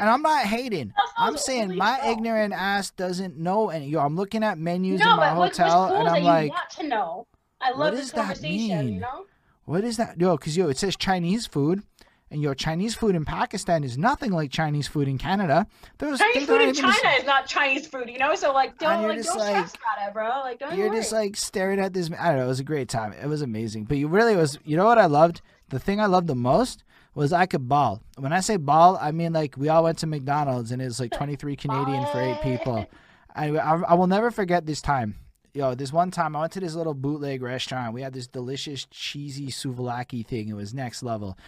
and 0.01 0.09
I'm 0.09 0.23
not 0.23 0.45
hating. 0.47 0.93
I'm 1.17 1.37
saying 1.49 1.77
my 1.77 2.01
ignorant 2.07 2.53
ass 2.53 2.91
doesn't 2.91 3.37
know 3.37 3.71
any. 3.71 3.89
Yo, 3.89 4.01
I'm 4.01 4.17
looking 4.17 4.43
at 4.43 4.59
menus 4.59 5.01
No, 5.01 5.13
in 5.13 5.17
my 5.17 5.31
hotel, 5.31 5.89
cool 5.89 5.97
and 5.97 6.09
I'm 6.09 6.25
like, 6.25 6.51
want 6.51 6.71
to 6.79 6.87
know. 6.89 7.27
I 7.61 7.73
what 7.73 7.91
does 7.91 8.11
this 8.11 8.13
that 8.13 8.43
mean? 8.43 8.89
You 8.95 9.01
know. 9.01 9.27
what 9.65 9.85
is 9.85 9.97
that? 9.97 10.21
Yo, 10.21 10.37
because 10.37 10.57
yo, 10.57 10.69
it 10.69 10.79
says 10.79 10.97
Chinese 10.97 11.47
food. 11.47 11.83
And 12.31 12.43
your 12.43 12.55
Chinese 12.57 12.97
food 12.97 13.15
in 13.15 13.25
Pakistan 13.25 13.85
is 13.85 13.97
nothing 13.97 14.33
like 14.33 14.51
Chinese 14.51 14.89
food 14.89 15.07
in 15.07 15.19
Canada. 15.19 15.69
There's 15.99 16.19
Chinese 16.19 16.49
food 16.49 16.63
in 16.63 16.75
China 16.75 17.11
is 17.17 17.25
not 17.25 17.47
Chinese 17.47 17.87
food, 17.87 18.09
you 18.09 18.19
know. 18.19 18.35
So 18.35 18.53
like, 18.53 18.77
don't 18.79 19.07
like 19.07 19.23
don't 19.23 19.39
like- 19.39 19.69
stress 19.69 19.75
about 19.75 20.09
it, 20.09 20.13
bro. 20.13 20.29
Like, 20.41 20.59
don't 20.59 20.77
you're 20.77 20.89
worry. 20.89 20.99
just 20.99 21.13
like 21.13 21.37
staring 21.37 21.79
at 21.79 21.93
this. 21.93 22.11
I 22.19 22.31
don't 22.31 22.39
know. 22.39 22.45
It 22.47 22.49
was 22.49 22.59
a 22.59 22.65
great 22.65 22.89
time. 22.89 23.13
It 23.13 23.29
was 23.29 23.43
amazing. 23.43 23.85
But 23.85 23.99
you 23.99 24.09
really 24.09 24.35
was. 24.35 24.59
You 24.65 24.77
know 24.77 24.87
what 24.87 24.99
I 24.99 25.07
loved? 25.07 25.43
The 25.69 25.79
thing 25.79 26.01
I 26.01 26.07
loved 26.07 26.27
the 26.27 26.35
most 26.35 26.83
was 27.15 27.33
I 27.33 27.47
could 27.47 27.68
ball. 27.68 28.02
When 28.18 28.33
I 28.33 28.41
say 28.41 28.57
ball, 28.57 28.99
I 29.01 29.12
mean 29.12 29.33
like 29.33 29.57
we 29.57 29.68
all 29.68 29.84
went 29.84 29.99
to 29.99 30.07
McDonald's 30.07 30.73
and 30.73 30.81
it 30.83 30.86
was 30.86 31.01
like 31.01 31.12
23 31.17 31.57
Canadian 31.57 32.07
for 32.07 32.20
eight 32.20 32.41
people. 32.43 32.86
I, 33.34 33.51
I 33.51 33.81
I 33.83 33.94
will 33.94 34.07
never 34.07 34.31
forget 34.31 34.67
this 34.67 34.81
time. 34.81 35.17
Yo, 35.52 35.75
this 35.75 35.93
one 35.93 36.10
time 36.10 36.34
I 36.34 36.41
went 36.41 36.52
to 36.52 36.60
this 36.60 36.75
little 36.75 36.94
bootleg 36.94 37.41
restaurant. 37.41 37.94
We 37.94 38.02
had 38.02 38.12
this 38.12 38.26
delicious 38.26 38.86
cheesy 38.91 39.49
souvlaki 39.49 40.26
thing. 40.26 40.49
It 40.49 40.57
was 40.57 40.75
next 40.75 41.02
level. 41.05 41.39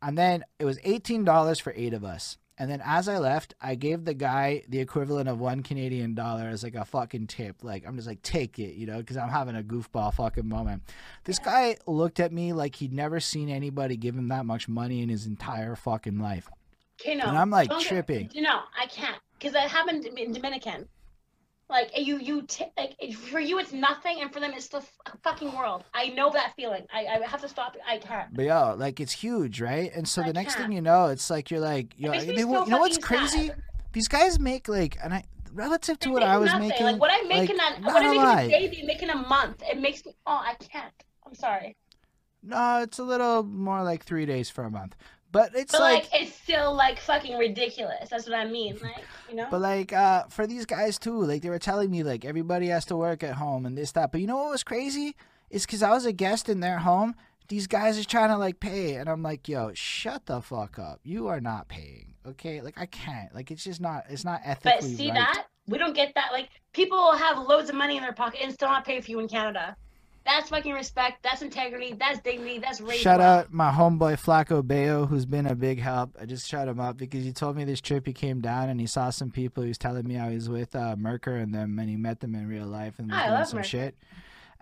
And 0.00 0.16
then 0.16 0.44
it 0.60 0.64
was 0.64 0.78
$18 0.80 1.60
for 1.60 1.72
eight 1.74 1.92
of 1.92 2.04
us. 2.04 2.38
And 2.58 2.70
then 2.70 2.80
as 2.84 3.08
I 3.08 3.18
left, 3.18 3.54
I 3.60 3.74
gave 3.74 4.04
the 4.04 4.14
guy 4.14 4.62
the 4.68 4.80
equivalent 4.80 5.28
of 5.28 5.38
one 5.38 5.62
Canadian 5.62 6.14
dollar 6.14 6.48
as 6.48 6.62
like 6.62 6.74
a 6.74 6.84
fucking 6.84 7.26
tip. 7.26 7.62
Like 7.62 7.86
I'm 7.86 7.96
just 7.96 8.08
like, 8.08 8.22
take 8.22 8.58
it, 8.58 8.74
you 8.74 8.86
know, 8.86 8.98
because 8.98 9.16
I'm 9.16 9.28
having 9.28 9.56
a 9.56 9.62
goofball 9.62 10.14
fucking 10.14 10.48
moment. 10.48 10.82
This 11.24 11.38
guy 11.38 11.76
looked 11.86 12.18
at 12.18 12.32
me 12.32 12.52
like 12.52 12.76
he'd 12.76 12.92
never 12.92 13.20
seen 13.20 13.50
anybody 13.50 13.96
give 13.96 14.14
him 14.14 14.28
that 14.28 14.46
much 14.46 14.68
money 14.68 15.02
in 15.02 15.08
his 15.08 15.26
entire 15.26 15.76
fucking 15.76 16.18
life. 16.18 16.48
Okay, 17.00 17.14
no. 17.14 17.26
And 17.26 17.36
I'm, 17.36 17.50
like, 17.50 17.68
don't 17.68 17.82
tripping. 17.82 18.30
You 18.32 18.40
know, 18.42 18.60
I 18.80 18.86
can't 18.86 19.18
because 19.38 19.52
that 19.52 19.68
happened 19.70 20.06
in 20.06 20.32
Dominican. 20.32 20.88
Like 21.68 21.90
you, 21.98 22.18
you 22.18 22.42
t- 22.42 22.66
like 22.78 22.94
for 23.14 23.40
you 23.40 23.58
it's 23.58 23.72
nothing, 23.72 24.20
and 24.20 24.32
for 24.32 24.38
them 24.38 24.52
it's 24.54 24.68
the 24.68 24.78
f- 24.78 24.92
fucking 25.24 25.52
world. 25.56 25.82
I 25.94 26.08
know 26.10 26.30
that 26.30 26.52
feeling. 26.54 26.86
I, 26.94 27.06
I 27.06 27.26
have 27.26 27.40
to 27.40 27.48
stop. 27.48 27.76
I 27.86 27.98
can't. 27.98 28.32
But 28.34 28.44
yo, 28.44 28.74
like 28.76 29.00
it's 29.00 29.12
huge, 29.12 29.60
right? 29.60 29.92
And 29.94 30.06
so 30.06 30.22
I 30.22 30.26
the 30.26 30.32
next 30.32 30.54
can't. 30.54 30.66
thing 30.68 30.76
you 30.76 30.82
know, 30.82 31.06
it's 31.06 31.28
like 31.28 31.50
you're 31.50 31.60
like, 31.60 31.94
yo, 31.98 32.12
they, 32.12 32.42
so 32.42 32.64
you 32.64 32.70
know 32.70 32.78
what's 32.78 32.98
crazy? 32.98 33.48
sad. 33.48 33.62
These 33.92 34.08
guys 34.08 34.38
make 34.38 34.68
like, 34.68 34.96
and 35.02 35.12
I 35.12 35.24
relative 35.52 35.98
to 36.00 36.08
They 36.08 36.12
what 36.12 36.22
I 36.22 36.38
was 36.38 36.52
nothing. 36.52 36.68
making, 36.68 36.86
like 36.86 37.00
what 37.00 37.10
I'm 37.12 37.26
making 37.28 37.56
like, 37.56 37.76
on 37.76 37.82
not 37.82 37.94
what 37.94 38.02
I'm 38.04 38.12
a 38.18 38.36
making 38.36 38.56
a 38.56 38.68
day, 38.68 38.68
they 38.68 38.82
make 38.86 39.02
in 39.02 39.10
a 39.10 39.16
month. 39.16 39.62
It 39.68 39.80
makes 39.80 40.04
me. 40.06 40.12
Oh, 40.26 40.40
I 40.44 40.54
can't. 40.54 40.92
I'm 41.26 41.34
sorry, 41.34 41.76
No, 42.42 42.80
it's 42.82 43.00
a 43.00 43.02
little 43.02 43.42
more 43.42 43.82
like 43.82 44.04
three 44.04 44.26
days 44.26 44.48
for 44.50 44.62
a 44.62 44.70
month. 44.70 44.94
But 45.36 45.54
it's 45.54 45.72
but 45.72 45.82
like, 45.82 46.10
like, 46.12 46.22
it's 46.22 46.34
still 46.34 46.74
like 46.74 46.98
fucking 46.98 47.36
ridiculous. 47.36 48.08
That's 48.08 48.26
what 48.26 48.38
I 48.38 48.46
mean. 48.46 48.78
Like 48.82 49.04
you 49.28 49.36
know. 49.36 49.48
but 49.50 49.60
like 49.60 49.92
uh 49.92 50.24
for 50.28 50.46
these 50.46 50.64
guys 50.64 50.98
too, 50.98 51.22
like 51.22 51.42
they 51.42 51.50
were 51.50 51.58
telling 51.58 51.90
me 51.90 52.02
like 52.02 52.24
everybody 52.24 52.68
has 52.68 52.86
to 52.86 52.96
work 52.96 53.22
at 53.22 53.34
home 53.34 53.66
and 53.66 53.76
this 53.76 53.92
that. 53.92 54.12
But 54.12 54.22
you 54.22 54.26
know 54.26 54.38
what 54.38 54.52
was 54.52 54.64
crazy? 54.64 55.14
It's 55.50 55.66
because 55.66 55.82
I 55.82 55.90
was 55.90 56.06
a 56.06 56.12
guest 56.12 56.48
in 56.48 56.60
their 56.60 56.78
home. 56.78 57.14
These 57.48 57.66
guys 57.66 57.98
are 57.98 58.04
trying 58.04 58.30
to 58.30 58.38
like 58.38 58.60
pay, 58.60 58.94
and 58.94 59.10
I'm 59.10 59.22
like, 59.22 59.46
yo, 59.46 59.72
shut 59.74 60.24
the 60.24 60.40
fuck 60.40 60.78
up. 60.78 61.00
You 61.04 61.26
are 61.28 61.40
not 61.40 61.68
paying, 61.68 62.14
okay? 62.26 62.62
Like 62.62 62.78
I 62.78 62.86
can't. 62.86 63.34
Like 63.34 63.50
it's 63.50 63.62
just 63.62 63.80
not. 63.80 64.04
It's 64.08 64.24
not 64.24 64.40
But 64.42 64.76
ethically 64.76 64.94
see 64.94 65.08
right. 65.10 65.16
that 65.16 65.46
we 65.68 65.76
don't 65.76 65.94
get 65.94 66.14
that. 66.14 66.30
Like 66.32 66.48
people 66.72 66.96
will 66.96 67.16
have 67.16 67.38
loads 67.38 67.68
of 67.68 67.76
money 67.76 67.96
in 67.96 68.02
their 68.02 68.14
pocket 68.14 68.40
and 68.42 68.52
still 68.52 68.68
not 68.68 68.86
pay 68.86 69.02
for 69.02 69.10
you 69.10 69.20
in 69.20 69.28
Canada. 69.28 69.76
That's 70.26 70.50
fucking 70.50 70.72
respect. 70.72 71.22
That's 71.22 71.40
integrity. 71.40 71.94
That's 71.98 72.18
dignity. 72.18 72.58
That's 72.58 72.80
race. 72.80 72.98
Shout 73.00 73.20
out 73.20 73.52
my 73.52 73.70
homeboy 73.70 74.14
Flaco 74.20 74.66
Bayo, 74.66 75.06
who's 75.06 75.24
been 75.24 75.46
a 75.46 75.54
big 75.54 75.80
help. 75.80 76.16
I 76.20 76.26
just 76.26 76.48
shut 76.48 76.66
him 76.66 76.80
up 76.80 76.96
because 76.96 77.24
he 77.24 77.32
told 77.32 77.56
me 77.56 77.64
this 77.64 77.80
trip 77.80 78.04
he 78.06 78.12
came 78.12 78.40
down 78.40 78.68
and 78.68 78.80
he 78.80 78.86
saw 78.86 79.10
some 79.10 79.30
people. 79.30 79.62
He 79.62 79.68
was 79.68 79.78
telling 79.78 80.06
me 80.06 80.14
how 80.14 80.28
he 80.28 80.34
was 80.34 80.48
with 80.48 80.74
uh, 80.74 80.96
Merker 80.96 81.36
and 81.36 81.54
them, 81.54 81.78
and 81.78 81.88
he 81.88 81.96
met 81.96 82.20
them 82.20 82.34
in 82.34 82.48
real 82.48 82.66
life 82.66 82.98
and 82.98 83.08
was 83.10 83.18
I 83.18 83.28
doing 83.28 83.44
some 83.44 83.56
Merker. 83.58 83.68
shit. 83.68 83.96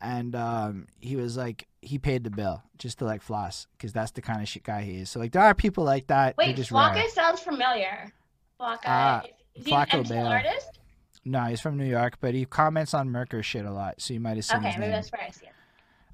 And 0.00 0.34
um, 0.36 0.86
he 1.00 1.16
was 1.16 1.36
like, 1.36 1.66
he 1.80 1.98
paid 1.98 2.24
the 2.24 2.30
bill 2.30 2.62
just 2.76 2.98
to 2.98 3.06
like 3.06 3.22
floss 3.22 3.66
because 3.72 3.94
that's 3.94 4.10
the 4.10 4.20
kind 4.20 4.42
of 4.42 4.48
shit 4.48 4.64
guy 4.64 4.82
he 4.82 4.98
is. 4.98 5.08
So 5.08 5.18
like, 5.18 5.32
there 5.32 5.40
are 5.42 5.54
people 5.54 5.82
like 5.84 6.08
that. 6.08 6.36
Wait, 6.36 6.56
just 6.56 6.70
Flocka 6.70 6.96
rare. 6.96 7.08
sounds 7.08 7.40
familiar. 7.40 8.12
Flocka. 8.60 8.80
Ah, 8.84 9.22
is 9.54 9.64
he 9.64 9.72
an 9.72 10.02
Bayo. 10.02 10.26
artist? 10.26 10.78
No, 11.24 11.44
he's 11.44 11.60
from 11.62 11.78
New 11.78 11.86
York, 11.86 12.18
but 12.20 12.34
he 12.34 12.44
comments 12.44 12.92
on 12.92 13.08
Merker 13.08 13.42
shit 13.42 13.64
a 13.64 13.70
lot, 13.70 13.94
so 14.02 14.12
you 14.12 14.20
might 14.20 14.36
have 14.36 14.44
seen 14.44 14.58
him. 14.58 14.64
Okay, 14.64 14.70
his 14.72 14.78
maybe 14.78 14.90
name. 14.90 14.96
that's 15.00 15.10
where 15.10 15.22
I 15.22 15.30
see 15.30 15.46
it. 15.46 15.52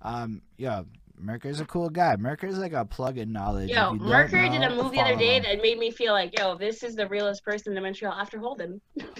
Um, 0.02 0.42
yeah, 0.56 0.82
Merker's 1.20 1.60
a 1.60 1.64
cool 1.64 1.90
guy. 1.90 2.16
Merker's 2.16 2.58
like 2.58 2.72
a 2.72 2.84
plug 2.84 3.18
in 3.18 3.32
knowledge. 3.32 3.70
Yo, 3.70 3.92
you 3.92 3.98
don't 3.98 4.08
Merker 4.08 4.48
did 4.48 4.62
a 4.62 4.68
know, 4.68 4.82
movie 4.82 4.96
the 4.96 5.02
other 5.02 5.16
day 5.16 5.36
him. 5.36 5.42
that 5.44 5.62
made 5.62 5.78
me 5.78 5.90
feel 5.90 6.12
like, 6.12 6.38
yo, 6.38 6.56
this 6.56 6.82
is 6.82 6.94
the 6.94 7.06
realest 7.08 7.44
person 7.44 7.76
in 7.76 7.82
Montreal 7.82 8.12
after 8.12 8.38
Holden. 8.38 8.80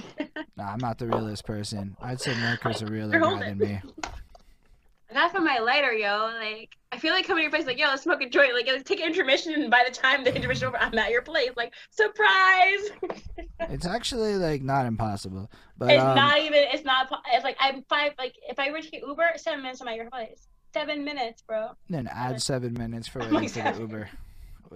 Nah, 0.57 0.73
I'm 0.73 0.78
not 0.78 0.99
the 0.99 1.07
realest 1.07 1.47
person. 1.47 1.97
I'd 2.02 2.20
say 2.20 2.34
Merker's 2.34 2.83
a 2.83 2.86
realer 2.86 3.18
Hold 3.18 3.41
guy 3.41 3.47
it. 3.47 3.59
than 3.59 3.68
me. 3.68 3.81
I 5.10 5.15
got 5.15 5.33
from 5.33 5.44
my 5.44 5.59
lighter, 5.59 5.92
yo. 5.92 6.31
Like, 6.39 6.76
I 6.92 6.99
feel 6.99 7.12
like 7.15 7.26
coming 7.26 7.41
to 7.41 7.42
your 7.44 7.50
place, 7.50 7.67
like, 7.67 7.78
yo, 7.78 7.86
let's 7.86 8.02
smoke 8.02 8.23
a 8.23 8.28
joint. 8.28 8.52
Like, 8.55 8.67
let's 8.67 8.84
take 8.84 9.00
an 9.00 9.07
intermission, 9.07 9.55
and 9.55 9.70
by 9.70 9.84
the 9.89 9.92
time 9.92 10.23
the 10.23 10.34
intermission 10.34 10.68
over, 10.68 10.76
I'm 10.76 10.97
at 10.99 11.10
your 11.10 11.23
place. 11.23 11.50
Like, 11.57 11.73
surprise! 11.91 12.91
it's 13.60 13.86
actually 13.86 14.34
like 14.36 14.62
not 14.62 14.86
impossible, 14.86 15.50
but 15.78 15.91
it's 15.91 16.02
um, 16.02 16.15
not 16.15 16.39
even. 16.39 16.65
It's 16.73 16.84
not. 16.84 17.10
It's 17.33 17.44
like 17.44 17.57
I'm 17.59 17.83
five. 17.89 18.12
Like, 18.18 18.34
if 18.49 18.59
I 18.59 18.70
were 18.70 18.83
to 18.83 18.91
get 18.91 19.02
Uber, 19.07 19.33
seven 19.36 19.62
minutes, 19.62 19.81
I'm 19.81 19.89
at 19.89 19.97
your 19.97 20.10
place. 20.10 20.47
Seven 20.73 21.05
minutes, 21.05 21.42
bro. 21.42 21.70
then 21.89 22.08
add 22.12 22.40
seven 22.42 22.74
minutes 22.74 23.08
for 23.08 23.20
Oh 23.23 23.24
waiting 23.34 23.40
my 23.65 23.73
for 23.73 23.73
the 23.73 23.81
Uber, 23.81 24.10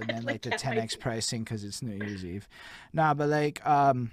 and 0.01 0.09
then 0.11 0.23
Like 0.27 0.43
the 0.43 0.51
10x 0.51 0.61
pricing. 0.63 1.01
pricing 1.01 1.45
because 1.45 1.65
it's 1.65 1.83
New 1.83 1.95
Year's 2.05 2.25
Eve. 2.25 2.49
Nah, 2.93 3.15
but 3.15 3.29
like 3.29 3.65
um, 3.67 4.11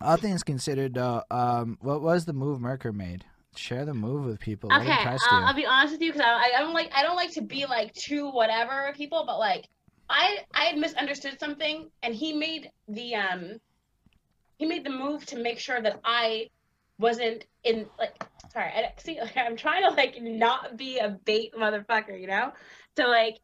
all 0.00 0.16
things 0.16 0.42
considered, 0.42 0.94
though, 0.94 1.22
um, 1.30 1.78
what 1.80 2.02
was 2.02 2.24
the 2.26 2.32
move 2.32 2.60
Merker 2.60 2.92
made? 2.92 3.24
Share 3.56 3.84
the 3.84 3.94
move 3.94 4.24
with 4.26 4.38
people. 4.38 4.72
Okay, 4.72 4.90
uh, 4.92 5.18
I'll. 5.30 5.44
I'll 5.46 5.54
be 5.54 5.66
honest 5.66 5.92
with 5.94 6.02
you 6.02 6.12
because 6.12 6.24
I, 6.26 6.52
I 6.56 6.60
don't 6.60 6.74
like 6.74 6.90
I 6.94 7.02
don't 7.02 7.16
like 7.16 7.32
to 7.32 7.42
be 7.42 7.64
like 7.66 7.92
too 7.94 8.30
whatever 8.30 8.86
with 8.86 8.96
people, 8.96 9.24
but 9.26 9.38
like 9.38 9.66
I 10.10 10.40
I 10.54 10.66
had 10.66 10.76
misunderstood 10.78 11.40
something, 11.40 11.90
and 12.02 12.14
he 12.14 12.34
made 12.34 12.70
the 12.86 13.14
um 13.16 13.58
he 14.58 14.66
made 14.66 14.84
the 14.84 14.90
move 14.90 15.24
to 15.26 15.38
make 15.38 15.58
sure 15.58 15.80
that 15.80 15.98
I 16.04 16.50
wasn't 16.98 17.46
in 17.64 17.86
like 17.98 18.22
I, 18.60 18.92
see, 18.98 19.20
like, 19.20 19.36
I'm 19.36 19.56
trying 19.56 19.82
to 19.84 19.90
like 19.90 20.20
not 20.22 20.76
be 20.76 20.98
a 20.98 21.10
bait 21.24 21.52
motherfucker, 21.54 22.18
you 22.20 22.26
know. 22.26 22.52
So 22.96 23.08
like 23.08 23.38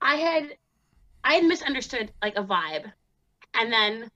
I 0.00 0.16
had 0.16 0.56
I 1.24 1.34
had 1.36 1.44
misunderstood 1.44 2.12
like 2.22 2.36
a 2.36 2.44
vibe, 2.44 2.92
and 3.54 3.72
then 3.72 4.10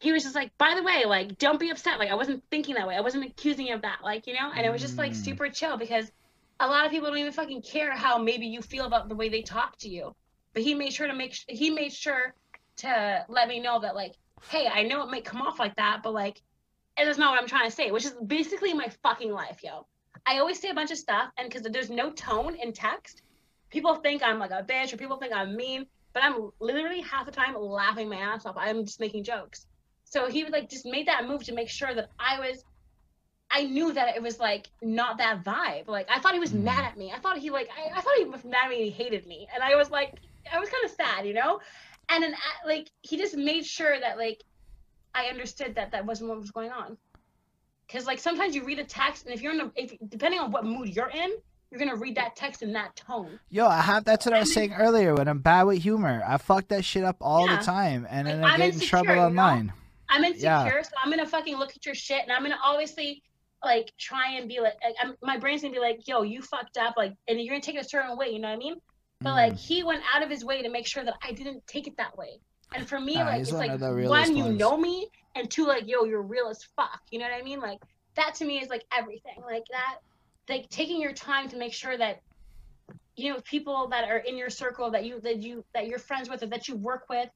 he 0.00 0.12
was 0.12 0.22
just 0.22 0.34
like, 0.34 0.56
by 0.58 0.74
the 0.74 0.82
way, 0.82 1.04
like, 1.06 1.38
don't 1.38 1.58
be 1.58 1.70
upset. 1.70 1.98
Like, 1.98 2.10
I 2.10 2.14
wasn't 2.14 2.44
thinking 2.50 2.74
that 2.74 2.86
way. 2.86 2.96
I 2.96 3.00
wasn't 3.00 3.24
accusing 3.24 3.66
you 3.66 3.74
of 3.74 3.82
that. 3.82 4.00
Like, 4.04 4.26
you 4.26 4.34
know? 4.34 4.52
And 4.54 4.66
it 4.66 4.70
was 4.70 4.80
just 4.82 4.98
like 4.98 5.12
Mm. 5.12 5.16
super 5.16 5.48
chill 5.48 5.78
because 5.78 6.10
a 6.60 6.66
lot 6.66 6.84
of 6.84 6.90
people 6.92 7.08
don't 7.08 7.18
even 7.18 7.32
fucking 7.32 7.62
care 7.62 7.92
how 7.96 8.18
maybe 8.18 8.46
you 8.46 8.60
feel 8.62 8.84
about 8.86 9.08
the 9.08 9.14
way 9.16 9.28
they 9.30 9.42
talk 9.42 9.76
to 9.78 9.88
you. 9.88 10.14
But 10.54 10.62
he 10.64 10.74
made 10.74 10.92
sure 10.92 11.06
to 11.06 11.14
make, 11.14 11.34
he 11.48 11.70
made 11.70 11.92
sure 11.92 12.34
to 12.78 13.24
let 13.28 13.48
me 13.48 13.60
know 13.60 13.80
that, 13.80 13.94
like, 13.94 14.12
hey, 14.50 14.68
I 14.68 14.82
know 14.82 15.02
it 15.02 15.10
might 15.10 15.24
come 15.24 15.40
off 15.42 15.58
like 15.58 15.76
that, 15.76 16.02
but 16.02 16.12
like, 16.12 16.40
it 16.98 17.08
is 17.08 17.18
not 17.18 17.32
what 17.32 17.40
I'm 17.40 17.48
trying 17.48 17.68
to 17.68 17.74
say, 17.76 17.90
which 17.90 18.04
is 18.04 18.14
basically 18.26 18.72
my 18.74 18.88
fucking 19.02 19.32
life, 19.32 19.60
yo. 19.62 19.86
I 20.26 20.38
always 20.38 20.60
say 20.60 20.70
a 20.70 20.74
bunch 20.74 20.90
of 20.90 20.98
stuff, 20.98 21.30
and 21.38 21.48
because 21.48 21.62
there's 21.62 21.90
no 21.90 22.10
tone 22.10 22.56
in 22.56 22.72
text, 22.72 23.22
people 23.70 23.96
think 23.96 24.22
I'm 24.22 24.38
like 24.38 24.50
a 24.50 24.64
bitch 24.64 24.92
or 24.92 24.96
people 24.96 25.18
think 25.18 25.32
I'm 25.34 25.56
mean, 25.56 25.86
but 26.14 26.24
I'm 26.24 26.50
literally 26.60 27.02
half 27.02 27.26
the 27.26 27.32
time 27.32 27.54
laughing 27.58 28.08
my 28.08 28.16
ass 28.16 28.46
off. 28.46 28.56
I'm 28.58 28.84
just 28.86 29.00
making 29.00 29.24
jokes. 29.24 29.66
So 30.04 30.30
he 30.30 30.44
would 30.44 30.52
like 30.52 30.70
just 30.70 30.86
made 30.86 31.08
that 31.08 31.26
move 31.26 31.44
to 31.44 31.54
make 31.54 31.68
sure 31.68 31.94
that 31.94 32.08
I 32.18 32.40
was 32.40 32.64
I 33.50 33.64
knew 33.64 33.92
that 33.92 34.16
it 34.16 34.22
was 34.22 34.38
like 34.40 34.68
not 34.82 35.18
that 35.18 35.44
vibe. 35.44 35.88
Like 35.88 36.08
I 36.10 36.20
thought 36.20 36.34
he 36.34 36.40
was 36.40 36.52
Mm. 36.52 36.64
mad 36.64 36.84
at 36.84 36.96
me. 36.96 37.12
I 37.14 37.18
thought 37.20 37.38
he 37.38 37.50
like 37.50 37.68
I, 37.76 37.98
I 37.98 38.02
thought 38.02 38.14
he 38.18 38.24
was 38.24 38.44
mad 38.44 38.64
at 38.64 38.70
me 38.70 38.76
and 38.76 38.84
he 38.86 38.90
hated 38.90 39.26
me. 39.26 39.48
And 39.54 39.62
I 39.62 39.76
was 39.76 39.90
like 39.90 40.12
I 40.52 40.58
was 40.58 40.68
kind 40.70 40.84
of 40.84 40.90
sad, 40.90 41.26
you 41.26 41.34
know? 41.34 41.60
And 42.10 42.22
then 42.22 42.34
uh, 42.34 42.66
like 42.66 42.90
he 43.02 43.16
just 43.16 43.36
made 43.36 43.64
sure 43.66 43.98
that 43.98 44.18
like 44.18 44.42
I 45.16 45.26
understood 45.26 45.74
that 45.76 45.90
that 45.92 46.04
wasn't 46.04 46.28
what 46.30 46.38
was 46.38 46.50
going 46.50 46.70
on. 46.70 46.96
Cuz 47.90 48.06
like 48.06 48.18
sometimes 48.18 48.54
you 48.54 48.64
read 48.64 48.78
a 48.78 48.84
text 48.84 49.24
and 49.24 49.34
if 49.34 49.40
you're 49.42 49.52
in 49.52 49.60
a 49.60 49.72
if 49.74 49.94
depending 50.08 50.40
on 50.40 50.50
what 50.52 50.64
mood 50.64 50.94
you're 50.94 51.10
in, 51.10 51.30
you're 51.70 51.80
to 51.88 51.96
read 51.96 52.16
that 52.16 52.36
text 52.36 52.62
in 52.62 52.72
that 52.74 52.94
tone. 52.96 53.38
Yo, 53.50 53.66
I 53.66 53.80
have. 53.80 54.04
That's 54.04 54.26
what 54.26 54.34
I 54.34 54.40
was 54.40 54.52
saying 54.52 54.72
earlier. 54.74 55.14
When 55.14 55.28
I'm 55.28 55.40
bad 55.40 55.64
with 55.64 55.82
humor, 55.82 56.22
I 56.26 56.36
fuck 56.36 56.68
that 56.68 56.84
shit 56.84 57.04
up 57.04 57.16
all 57.20 57.46
Yeah. 57.46 57.56
the 57.56 57.64
time, 57.64 58.06
and 58.08 58.26
then 58.26 58.40
Like, 58.42 58.50
I 58.50 58.54
I'm 58.54 58.58
get 58.60 58.64
in 58.68 58.74
insecure, 58.74 58.88
trouble 58.88 59.10
you 59.10 59.16
know? 59.16 59.26
online. 59.26 59.72
I'm 60.08 60.22
insecure, 60.24 60.46
Yeah. 60.46 60.82
so 60.82 60.90
I'm 61.02 61.10
gonna 61.10 61.26
fucking 61.26 61.56
look 61.56 61.70
at 61.76 61.84
your 61.84 61.94
shit, 61.94 62.22
and 62.22 62.30
I'm 62.32 62.42
gonna 62.42 62.58
obviously 62.62 63.22
like 63.64 63.90
try 63.98 64.32
and 64.34 64.48
be 64.48 64.60
like, 64.60 64.74
like 64.84 64.94
I'm, 65.02 65.16
my 65.22 65.36
brain's 65.38 65.62
gonna 65.62 65.74
be 65.74 65.80
like, 65.80 66.06
yo, 66.06 66.22
you 66.22 66.40
fucked 66.42 66.76
up, 66.76 66.94
like, 66.96 67.14
and 67.26 67.40
you're 67.40 67.52
gonna 67.54 67.60
take 67.62 67.74
it 67.74 67.84
a 67.84 67.88
certain 67.88 68.16
way, 68.16 68.28
you 68.28 68.38
know 68.38 68.48
what 68.48 68.54
I 68.54 68.58
mean? 68.58 68.76
But 69.22 69.34
like 69.34 69.54
Mm. 69.54 69.58
he 69.58 69.82
went 69.82 70.02
out 70.14 70.22
of 70.22 70.30
his 70.30 70.44
way 70.44 70.62
to 70.62 70.68
make 70.68 70.86
sure 70.86 71.02
that 71.04 71.14
I 71.22 71.32
didn't 71.32 71.66
take 71.66 71.86
it 71.88 71.96
that 71.96 72.16
way. 72.16 72.38
And 72.74 72.88
for 72.88 73.00
me, 73.00 73.14
Nah, 73.14 73.26
like 73.26 73.40
it's 73.40 73.52
like 73.52 73.80
realest 73.80 74.32
one, 74.32 74.36
you 74.36 74.52
know 74.52 74.76
me, 74.76 75.08
and 75.34 75.50
two, 75.50 75.66
like, 75.66 75.86
yo, 75.86 76.04
you're 76.04 76.22
real 76.22 76.48
as 76.48 76.64
fuck. 76.76 77.00
You 77.10 77.18
know 77.18 77.26
what 77.26 77.34
I 77.34 77.42
mean? 77.42 77.60
Like 77.60 77.80
that 78.16 78.34
to 78.36 78.44
me 78.44 78.58
is 78.58 78.68
like 78.68 78.84
everything. 78.96 79.42
Like 79.44 79.64
that, 79.70 79.98
like 80.48 80.68
taking 80.68 81.00
your 81.00 81.12
time 81.12 81.48
to 81.48 81.56
make 81.56 81.72
sure 81.72 81.96
that 81.96 82.20
you 83.16 83.32
know 83.32 83.40
people 83.44 83.88
that 83.88 84.08
are 84.08 84.18
in 84.18 84.36
your 84.36 84.50
circle 84.50 84.90
that 84.90 85.04
you 85.04 85.20
that 85.20 85.38
you 85.38 85.64
that 85.74 85.86
you're 85.86 85.98
friends 85.98 86.28
with 86.28 86.42
or 86.42 86.46
that 86.46 86.68
you 86.68 86.76
work 86.76 87.06
with 87.08 87.30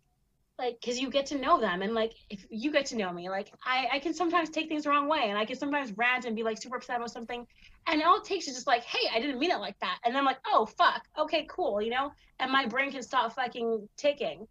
like 0.58 0.78
because 0.80 1.00
you 1.00 1.10
get 1.10 1.26
to 1.26 1.38
know 1.38 1.58
them 1.58 1.80
and 1.82 1.94
like 1.94 2.12
if 2.28 2.46
you 2.50 2.70
get 2.70 2.84
to 2.86 2.96
know 2.96 3.10
me 3.12 3.30
like 3.30 3.50
I, 3.64 3.88
I 3.94 3.98
can 3.98 4.12
sometimes 4.12 4.50
take 4.50 4.68
things 4.68 4.84
the 4.84 4.90
wrong 4.90 5.08
way 5.08 5.30
and 5.30 5.38
i 5.38 5.44
can 5.46 5.56
sometimes 5.56 5.96
rant 5.96 6.26
and 6.26 6.36
be 6.36 6.42
like 6.42 6.60
super 6.60 6.76
upset 6.76 6.96
about 6.96 7.10
something 7.10 7.46
and 7.86 8.02
all 8.02 8.18
it 8.18 8.24
takes 8.24 8.46
is 8.46 8.54
just 8.54 8.66
like 8.66 8.84
hey 8.84 9.08
i 9.12 9.18
didn't 9.18 9.38
mean 9.38 9.50
it 9.50 9.58
like 9.58 9.78
that 9.80 9.98
and 10.04 10.14
then 10.14 10.20
i'm 10.20 10.26
like 10.26 10.38
oh 10.46 10.66
fuck 10.66 11.02
okay 11.18 11.46
cool 11.48 11.80
you 11.80 11.90
know 11.90 12.12
and 12.38 12.52
my 12.52 12.66
brain 12.66 12.92
can 12.92 13.02
stop 13.02 13.34
fucking 13.34 13.88
ticking 13.96 14.46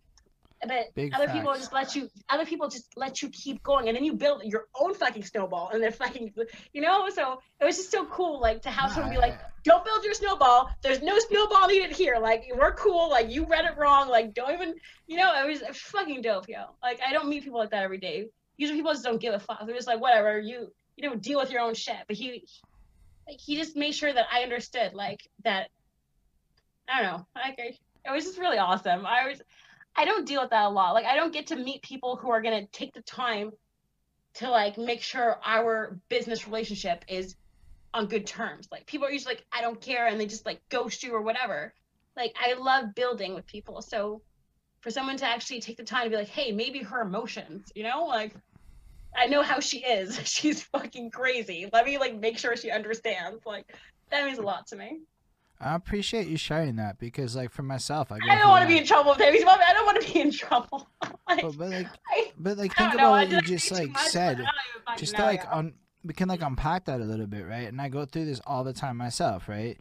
but 0.68 0.94
Big 0.96 1.14
other 1.14 1.28
people 1.30 1.54
just 1.54 1.72
let 1.72 1.96
you 1.96 2.10
other 2.30 2.46
people 2.46 2.68
just 2.68 2.98
let 2.98 3.22
you 3.22 3.30
keep 3.30 3.64
going 3.64 3.88
and 3.88 3.96
then 3.96 4.04
you 4.04 4.14
build 4.14 4.44
your 4.44 4.66
own 4.80 4.94
fucking 4.94 5.24
snowball 5.24 5.70
and 5.70 5.82
they're 5.82 5.92
fucking 5.92 6.34
you 6.74 6.82
know 6.82 7.08
so 7.10 7.40
it 7.62 7.66
was 7.66 7.78
just 7.78 7.92
so 7.92 8.06
cool 8.06 8.42
like 8.42 8.62
to 8.62 8.70
have 8.70 8.92
someone 8.92 9.12
be 9.12 9.18
like 9.18 9.40
don't 9.64 9.84
build 9.84 10.04
your 10.04 10.14
snowball. 10.14 10.70
There's 10.82 11.02
no 11.02 11.18
snowball 11.20 11.68
needed 11.68 11.92
here. 11.92 12.18
Like 12.20 12.46
we're 12.56 12.74
cool. 12.74 13.10
Like 13.10 13.30
you 13.30 13.46
read 13.46 13.66
it 13.66 13.78
wrong. 13.78 14.10
Like 14.10 14.34
don't 14.34 14.54
even, 14.54 14.76
you 15.08 15.18
know, 15.18 15.34
it 15.44 15.48
was 15.48 15.62
fucking 15.78 16.22
dope, 16.22 16.48
yo. 16.48 16.66
Like 16.82 17.00
I 17.06 17.14
don't 17.14 17.28
meet 17.28 17.44
people 17.44 17.60
like 17.60 17.72
that 17.72 17.84
every 17.84 17.98
day. 17.98 18.28
Usually 18.58 18.78
people 18.78 18.92
just 18.92 19.04
don't 19.04 19.22
give 19.22 19.34
a 19.34 19.40
fuck. 19.40 19.66
They're 19.66 19.76
just 19.76 19.88
like 19.88 20.02
whatever. 20.02 20.40
You 20.40 20.72
you 20.98 21.10
know 21.10 21.16
deal 21.16 21.40
with 21.40 21.52
your 21.52 21.62
own 21.62 21.74
shit. 21.74 21.98
But 22.08 22.16
he, 22.16 22.46
like 23.28 23.40
he 23.40 23.56
just 23.56 23.76
made 23.76 23.94
sure 23.94 24.12
that 24.12 24.26
I 24.32 24.44
understood 24.44 24.94
like 24.94 25.22
that. 25.44 25.70
I 26.88 27.02
don't 27.02 27.12
know. 27.12 27.28
Like 27.36 27.60
I, 27.60 27.78
it 28.10 28.14
was 28.14 28.26
just 28.26 28.40
really 28.40 28.58
awesome. 28.58 29.06
I 29.06 29.28
was, 29.28 29.42
I 30.00 30.06
don't 30.06 30.26
deal 30.26 30.40
with 30.40 30.52
that 30.52 30.68
a 30.68 30.69
lot. 30.69 30.94
Like 30.94 31.06
I 31.06 31.18
don't 31.18 31.34
get 31.34 31.48
to 31.48 31.58
meet 31.58 31.82
people 31.82 32.16
who 32.16 32.30
are 32.32 32.42
gonna 32.42 32.66
take 32.68 32.94
the 32.94 33.02
time 33.02 33.52
to 34.36 34.50
like 34.50 34.78
make 34.78 35.02
sure 35.02 35.38
our 35.44 36.00
business 36.08 36.48
relationship 36.48 37.03
is 37.10 37.36
on 37.94 38.06
good 38.06 38.26
terms. 38.26 38.69
Like 38.72 38.86
people 38.86 39.08
are 39.08 39.11
usually 39.11 39.36
like, 39.36 39.45
I 39.52 39.60
don't 39.60 39.82
care, 39.82 40.08
and 40.08 40.18
they 40.18 40.26
just 40.26 40.45
like 40.45 40.61
ghost 40.69 41.03
you 41.03 41.14
or 41.14 41.22
whatever. 41.22 41.74
Like 42.16 42.34
I 42.40 42.53
love 42.53 42.95
building 42.95 43.36
with 43.36 43.45
people. 43.45 43.82
So 43.82 44.22
for 44.80 44.90
someone 44.90 45.18
to 45.18 45.26
actually 45.26 45.60
take 45.60 45.76
the 45.76 45.84
time 45.84 46.06
to 46.06 46.10
be 46.10 46.16
like, 46.16 46.30
hey, 46.30 46.53
maybe 46.53 46.80
her 46.80 47.02
emotions, 47.02 47.69
you 47.76 47.84
know, 47.84 48.06
like 48.06 48.34
I 49.14 49.26
know 49.26 49.42
how 49.42 49.60
she 49.60 49.80
is. 49.80 50.18
She's 50.24 50.64
fucking 50.64 51.11
crazy. 51.11 51.68
Let 51.74 51.84
me 51.84 51.98
like 51.98 52.18
make 52.18 52.38
sure 52.38 52.56
she 52.56 52.72
understands. 52.72 53.45
Like 53.45 53.66
that 54.11 54.26
means 54.26 54.40
a 54.40 54.44
lot 54.44 54.68
to 54.68 54.78
me. 54.78 55.02
I 55.62 55.76
appreciate 55.76 56.28
you 56.28 56.38
sharing 56.38 56.78
that 56.78 57.00
because, 57.00 57.36
like, 57.36 57.52
for 57.52 57.64
myself, 57.64 58.12
I, 58.12 58.18
I 58.30 58.38
don't 58.40 58.48
want 58.50 58.62
to 58.62 58.68
be 58.68 58.78
in 58.78 58.86
trouble 58.86 59.12
with. 59.18 59.34
He's 59.34 59.44
I 59.44 59.74
don't 59.74 59.86
want 59.86 60.02
to 60.02 60.14
be 60.14 60.22
in 60.22 60.32
trouble. 60.32 60.88
like, 61.28 61.42
But, 61.42 61.58
but 61.58 61.70
like, 61.70 61.88
I, 62.08 62.32
but 62.38 62.58
like, 62.58 62.76
think 62.76 62.94
about 62.94 63.02
know. 63.04 63.12
What 63.12 63.30
you 63.30 63.42
just 63.42 63.70
like 63.72 63.98
said. 63.98 64.36
I 64.36 64.36
don't 64.36 64.40
even 64.40 64.82
fucking 64.86 65.00
just 65.00 65.16
to 65.18 65.22
like 65.24 65.44
yo. 65.44 65.50
un- 65.52 65.74
we 66.04 66.14
can 66.14 66.30
like 66.30 66.42
unpack 66.42 66.86
that 66.86 67.02
a 67.02 67.04
little 67.04 67.28
bit 67.28 67.46
right 67.46 67.68
and 67.68 67.82
i 67.82 67.90
go 67.90 68.06
through 68.06 68.26
this 68.26 68.40
all 68.48 68.64
the 68.64 68.74
time 68.74 68.98
myself 68.98 69.50
right 69.50 69.78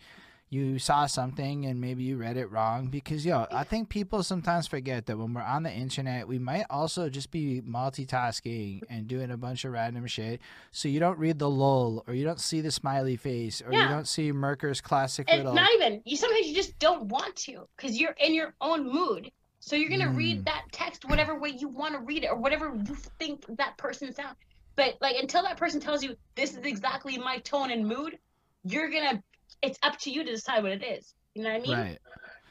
you 0.51 0.79
saw 0.79 1.07
something 1.07 1.67
and 1.67 1.81
maybe 1.81 2.03
you 2.03 2.17
read 2.17 2.37
it 2.37 2.51
wrong. 2.51 2.87
Because 2.87 3.25
yo 3.27 3.47
i 3.53 3.65
think 3.65 3.89
people 3.89 4.23
sometimes 4.23 4.67
forget 4.67 5.07
that 5.07 5.19
when 5.19 5.35
we're 5.35 5.43
on 5.43 5.63
the 5.63 5.73
internet 5.73 6.27
we 6.27 6.39
might 6.39 6.65
also 6.71 7.09
just 7.09 7.31
be 7.31 7.61
multitasking 7.63 8.83
and 8.89 9.07
doing 9.07 9.31
a 9.31 9.37
bunch 9.37 9.65
of 9.65 9.73
random 9.73 10.07
shit. 10.07 10.41
So 10.71 10.89
you 10.89 11.01
don't 11.01 11.19
read 11.19 11.39
the 11.39 11.51
lol 11.51 12.05
or 12.07 12.15
you 12.15 12.25
don't 12.25 12.41
see 12.41 12.61
the 12.61 12.71
smiley 12.71 13.17
face 13.17 13.63
or 13.63 13.73
you 13.73 13.89
don't 13.89 14.09
see 14.09 14.33
merker's 14.33 14.81
classic 14.81 15.27
and 15.29 15.39
little 15.39 15.55
not 15.55 15.71
even 15.75 16.03
you 16.05 16.17
sometimes 16.17 16.47
you 16.47 16.55
just 16.55 16.79
don't 16.79 17.05
want 17.05 17.37
to 17.37 17.69
because 17.77 18.01
you're 18.01 18.17
in 18.19 18.35
your 18.35 18.55
own 18.61 18.91
mood. 18.91 19.31
So 19.61 19.77
you're 19.77 19.91
gonna 19.91 20.11
Mm. 20.11 20.17
read 20.17 20.45
that 20.47 20.63
text 20.73 21.05
whatever 21.05 21.39
way 21.39 21.51
you 21.51 21.69
want 21.69 21.93
to 21.95 22.01
read 22.01 22.25
it 22.25 22.29
or 22.29 22.37
whatever 22.37 22.75
you 22.87 22.95
think 23.19 23.45
that 23.57 23.77
person 23.77 24.15
sounds 24.15 24.37
but 24.77 24.97
like 25.01 25.17
until 25.17 25.43
that 25.43 25.57
person 25.57 25.81
tells 25.81 26.03
you 26.03 26.17
this 26.37 26.53
is 26.57 26.65
exactly 26.65 27.19
my 27.19 27.39
tone 27.39 27.71
and 27.71 27.87
mood 27.87 28.19
you're 28.65 28.89
gonna 28.89 29.23
it's 29.63 29.79
up 29.83 29.99
to 30.01 30.11
you 30.11 30.25
to 30.25 30.31
decide 30.31 30.63
what 30.63 30.73
it 30.73 30.85
is. 30.85 31.15
You 31.35 31.43
know 31.43 31.51
what 31.51 31.59
i 31.59 31.63
mean? 31.63 31.73
Right. 31.73 31.99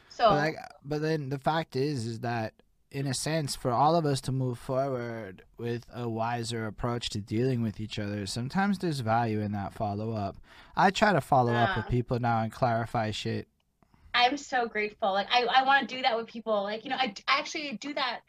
So 0.09 0.30
but 0.30 0.35
like 0.35 0.56
but 0.84 1.01
then 1.01 1.30
the 1.30 1.40
fact 1.40 1.76
is 1.76 2.06
is 2.06 2.19
that 2.22 2.53
in 2.90 3.06
a 3.06 3.14
sense 3.14 3.56
for 3.56 3.72
all 3.72 3.95
of 3.95 4.06
us 4.06 4.22
to 4.22 4.32
move 4.32 4.58
forward 4.58 5.43
with 5.58 5.85
a 5.93 6.08
wiser 6.08 6.66
approach 6.66 7.09
to 7.09 7.19
dealing 7.19 7.61
with 7.61 7.82
each 7.82 8.00
other 8.00 8.26
sometimes 8.26 8.80
there's 8.80 9.01
value 9.01 9.42
in 9.42 9.51
that 9.51 9.74
follow 9.74 10.14
up 10.14 10.38
i 10.77 10.90
try 10.90 11.11
to 11.11 11.19
follow 11.19 11.53
up 11.53 11.76
with 11.76 11.85
people 11.90 12.17
now 12.17 12.42
and 12.42 12.51
clarify 12.51 13.11
shit. 13.11 13.48
I'm 14.14 14.38
so 14.38 14.67
grateful. 14.67 15.11
Like 15.14 15.27
i, 15.32 15.43
I 15.43 15.64
want 15.64 15.88
to 15.88 15.95
do 15.95 16.01
that 16.01 16.17
with 16.17 16.27
people. 16.27 16.64
Like 16.64 16.84
you 16.84 16.90
know 16.90 16.98
I, 16.98 17.14
I 17.27 17.40
actually 17.40 17.77
do 17.80 17.93
that 17.93 18.22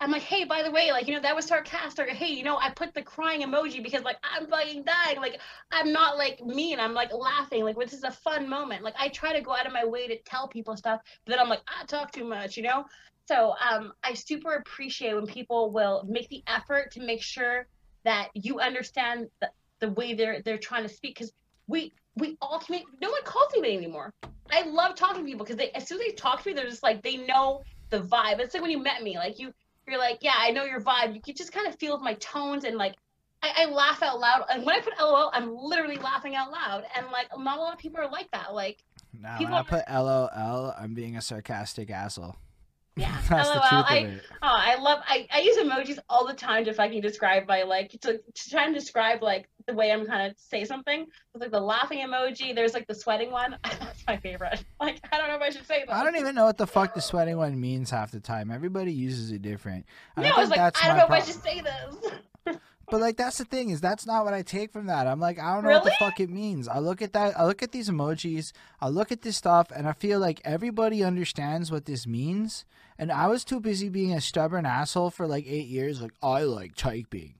I'm 0.00 0.10
like, 0.10 0.22
hey, 0.22 0.44
by 0.44 0.62
the 0.62 0.70
way, 0.70 0.92
like, 0.92 1.06
you 1.06 1.14
know, 1.14 1.20
that 1.20 1.36
was 1.36 1.44
sarcastic. 1.44 2.08
Or, 2.08 2.10
hey, 2.10 2.32
you 2.32 2.42
know, 2.42 2.56
I 2.56 2.70
put 2.70 2.94
the 2.94 3.02
crying 3.02 3.42
emoji 3.42 3.82
because, 3.82 4.02
like, 4.02 4.16
I'm 4.22 4.46
fucking 4.46 4.84
dying. 4.84 5.18
Like, 5.18 5.40
I'm 5.70 5.92
not, 5.92 6.16
like, 6.16 6.42
mean. 6.42 6.80
I'm, 6.80 6.94
like, 6.94 7.12
laughing. 7.12 7.64
Like, 7.64 7.76
this 7.76 7.92
is 7.92 8.04
a 8.04 8.10
fun 8.10 8.48
moment. 8.48 8.82
Like, 8.82 8.94
I 8.98 9.08
try 9.08 9.34
to 9.34 9.42
go 9.42 9.52
out 9.52 9.66
of 9.66 9.72
my 9.72 9.84
way 9.84 10.08
to 10.08 10.18
tell 10.22 10.48
people 10.48 10.76
stuff, 10.76 11.00
but 11.24 11.32
then 11.32 11.38
I'm 11.38 11.50
like, 11.50 11.60
I 11.68 11.84
talk 11.84 12.12
too 12.12 12.24
much, 12.24 12.56
you 12.56 12.62
know? 12.62 12.86
So 13.30 13.54
um, 13.70 13.92
I 14.02 14.14
super 14.14 14.54
appreciate 14.54 15.14
when 15.14 15.26
people 15.26 15.70
will 15.70 16.04
make 16.08 16.28
the 16.30 16.42
effort 16.48 16.90
to 16.92 17.00
make 17.00 17.22
sure 17.22 17.68
that 18.04 18.28
you 18.34 18.58
understand 18.58 19.28
the, 19.40 19.50
the 19.78 19.90
way 19.90 20.14
they're 20.14 20.42
they're 20.42 20.58
trying 20.58 20.82
to 20.82 20.88
speak. 20.88 21.14
Because 21.14 21.32
we, 21.68 21.92
we 22.16 22.36
all 22.40 22.58
communicate. 22.58 23.00
No 23.00 23.10
one 23.10 23.22
calls 23.22 23.52
me 23.56 23.76
anymore. 23.76 24.12
I 24.50 24.62
love 24.62 24.96
talking 24.96 25.22
to 25.22 25.30
people 25.30 25.44
because 25.44 25.58
they 25.58 25.70
as 25.72 25.86
soon 25.86 26.00
as 26.00 26.06
they 26.08 26.12
talk 26.14 26.42
to 26.42 26.48
me, 26.48 26.54
they're 26.54 26.68
just 26.68 26.82
like 26.82 27.02
they 27.04 27.18
know 27.18 27.62
the 27.90 28.00
vibe. 28.00 28.40
It's 28.40 28.52
like 28.52 28.62
when 28.62 28.72
you 28.72 28.82
met 28.82 29.02
me, 29.02 29.16
like 29.16 29.38
you 29.38 29.52
you're 29.90 29.98
like, 29.98 30.18
yeah, 30.22 30.34
I 30.36 30.50
know 30.50 30.64
your 30.64 30.80
vibe. 30.80 31.14
You 31.14 31.20
can 31.20 31.34
just 31.34 31.52
kind 31.52 31.66
of 31.66 31.76
feel 31.76 31.98
my 31.98 32.14
tones 32.14 32.64
and 32.64 32.76
like 32.76 32.94
I, 33.42 33.64
I 33.64 33.64
laugh 33.66 34.02
out 34.02 34.20
loud. 34.20 34.44
And 34.50 34.64
when 34.64 34.76
I 34.76 34.80
put 34.80 34.92
LOL, 34.98 35.30
I'm 35.32 35.56
literally 35.56 35.96
laughing 35.96 36.34
out 36.34 36.50
loud. 36.50 36.84
And 36.96 37.06
like 37.10 37.28
not 37.38 37.58
a 37.58 37.60
lot 37.60 37.72
of 37.72 37.78
people 37.78 38.00
are 38.00 38.10
like 38.10 38.30
that. 38.32 38.54
Like 38.54 38.84
Now, 39.18 39.38
when 39.38 39.52
I 39.52 39.62
put 39.62 39.84
LOL, 39.90 40.74
I'm 40.78 40.94
being 40.94 41.16
a 41.16 41.22
sarcastic 41.22 41.90
asshole. 41.90 42.36
yeah, 42.96 43.16
That's 43.28 43.48
the 43.48 43.54
LOL. 43.54 43.68
truth 43.68 43.84
I, 43.88 43.96
of 43.98 44.10
it. 44.10 44.22
Oh, 44.42 44.48
I 44.48 44.74
love 44.76 45.00
I, 45.06 45.26
I 45.32 45.40
use 45.40 45.56
emojis 45.56 45.98
all 46.08 46.26
the 46.26 46.34
time 46.34 46.64
to 46.66 46.72
fucking 46.74 47.00
describe 47.00 47.46
my 47.48 47.62
like 47.62 47.92
to, 48.02 48.18
to 48.18 48.50
try 48.50 48.64
and 48.64 48.74
describe 48.74 49.22
like 49.22 49.48
the 49.70 49.76
way 49.76 49.92
I'm 49.92 50.06
kind 50.06 50.30
of 50.30 50.38
say 50.38 50.64
something. 50.64 51.06
With 51.32 51.42
like 51.42 51.50
the 51.50 51.60
laughing 51.60 52.00
emoji, 52.00 52.54
there's 52.54 52.74
like 52.74 52.86
the 52.86 52.94
sweating 52.94 53.30
one. 53.30 53.56
That's 53.64 54.04
my 54.06 54.16
favorite. 54.16 54.64
Like 54.80 55.00
I 55.12 55.18
don't 55.18 55.28
know 55.28 55.36
if 55.36 55.42
I 55.42 55.50
should 55.50 55.66
say 55.66 55.84
that. 55.86 55.94
I 55.94 56.04
don't 56.04 56.16
even 56.16 56.34
know 56.34 56.44
what 56.44 56.58
the 56.58 56.66
fuck 56.66 56.94
the 56.94 57.00
sweating 57.00 57.36
one 57.36 57.60
means 57.60 57.90
half 57.90 58.10
the 58.10 58.20
time. 58.20 58.50
Everybody 58.50 58.92
uses 58.92 59.30
it 59.30 59.42
different. 59.42 59.86
And 60.16 60.24
No, 60.24 60.30
I 60.30 60.34
think 60.34 60.38
was 60.38 60.50
like, 60.50 60.58
that's 60.58 60.84
I 60.84 60.88
don't 60.88 60.96
know 60.96 61.04
if 61.04 61.10
I 61.10 61.20
should 61.20 61.42
say 61.42 61.60
this. 61.60 62.12
But 62.90 63.00
like 63.00 63.16
that's 63.16 63.38
the 63.38 63.44
thing 63.44 63.70
is 63.70 63.80
that's 63.80 64.04
not 64.04 64.24
what 64.24 64.34
I 64.34 64.42
take 64.42 64.72
from 64.72 64.86
that. 64.86 65.06
I'm 65.06 65.20
like 65.20 65.38
I 65.38 65.54
don't 65.54 65.62
know 65.62 65.70
what 65.70 65.84
the 65.84 65.94
fuck 65.98 66.18
it 66.18 66.28
means. 66.28 66.66
I 66.66 66.80
look 66.80 67.00
at 67.00 67.12
that. 67.12 67.38
I 67.38 67.46
look 67.46 67.62
at 67.62 67.70
these 67.70 67.88
emojis. 67.88 68.50
I 68.80 68.88
look 68.88 69.12
at 69.12 69.22
this 69.22 69.36
stuff, 69.36 69.70
and 69.70 69.86
I 69.86 69.92
feel 69.92 70.18
like 70.18 70.40
everybody 70.44 71.04
understands 71.04 71.70
what 71.70 71.84
this 71.84 72.04
means. 72.06 72.64
And 72.98 73.12
I 73.12 73.28
was 73.28 73.44
too 73.44 73.60
busy 73.60 73.88
being 73.88 74.12
a 74.12 74.20
stubborn 74.20 74.66
asshole 74.66 75.10
for 75.10 75.28
like 75.28 75.46
eight 75.46 75.68
years. 75.68 76.02
Like 76.02 76.14
I 76.20 76.42
like 76.42 76.74
typing, 76.74 77.34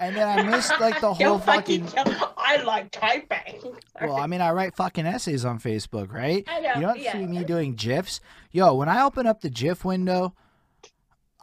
and 0.00 0.16
then 0.16 0.26
I 0.28 0.42
missed 0.42 0.72
like 0.80 1.00
the 1.00 1.12
whole 1.14 1.38
fucking. 1.38 1.86
I 2.36 2.62
like 2.64 2.90
typing. 2.90 3.74
Well, 4.00 4.16
I 4.16 4.26
mean, 4.26 4.40
I 4.40 4.50
write 4.50 4.74
fucking 4.74 5.06
essays 5.06 5.44
on 5.44 5.58
Facebook, 5.60 6.12
right? 6.12 6.44
I 6.48 6.60
know, 6.60 6.74
You 6.74 6.80
don't 6.80 6.98
yeah. 6.98 7.12
see 7.12 7.26
me 7.26 7.44
doing 7.44 7.74
GIFs. 7.74 8.20
Yo, 8.50 8.74
when 8.74 8.88
I 8.88 9.02
open 9.04 9.26
up 9.26 9.40
the 9.42 9.50
GIF 9.50 9.84
window, 9.84 10.34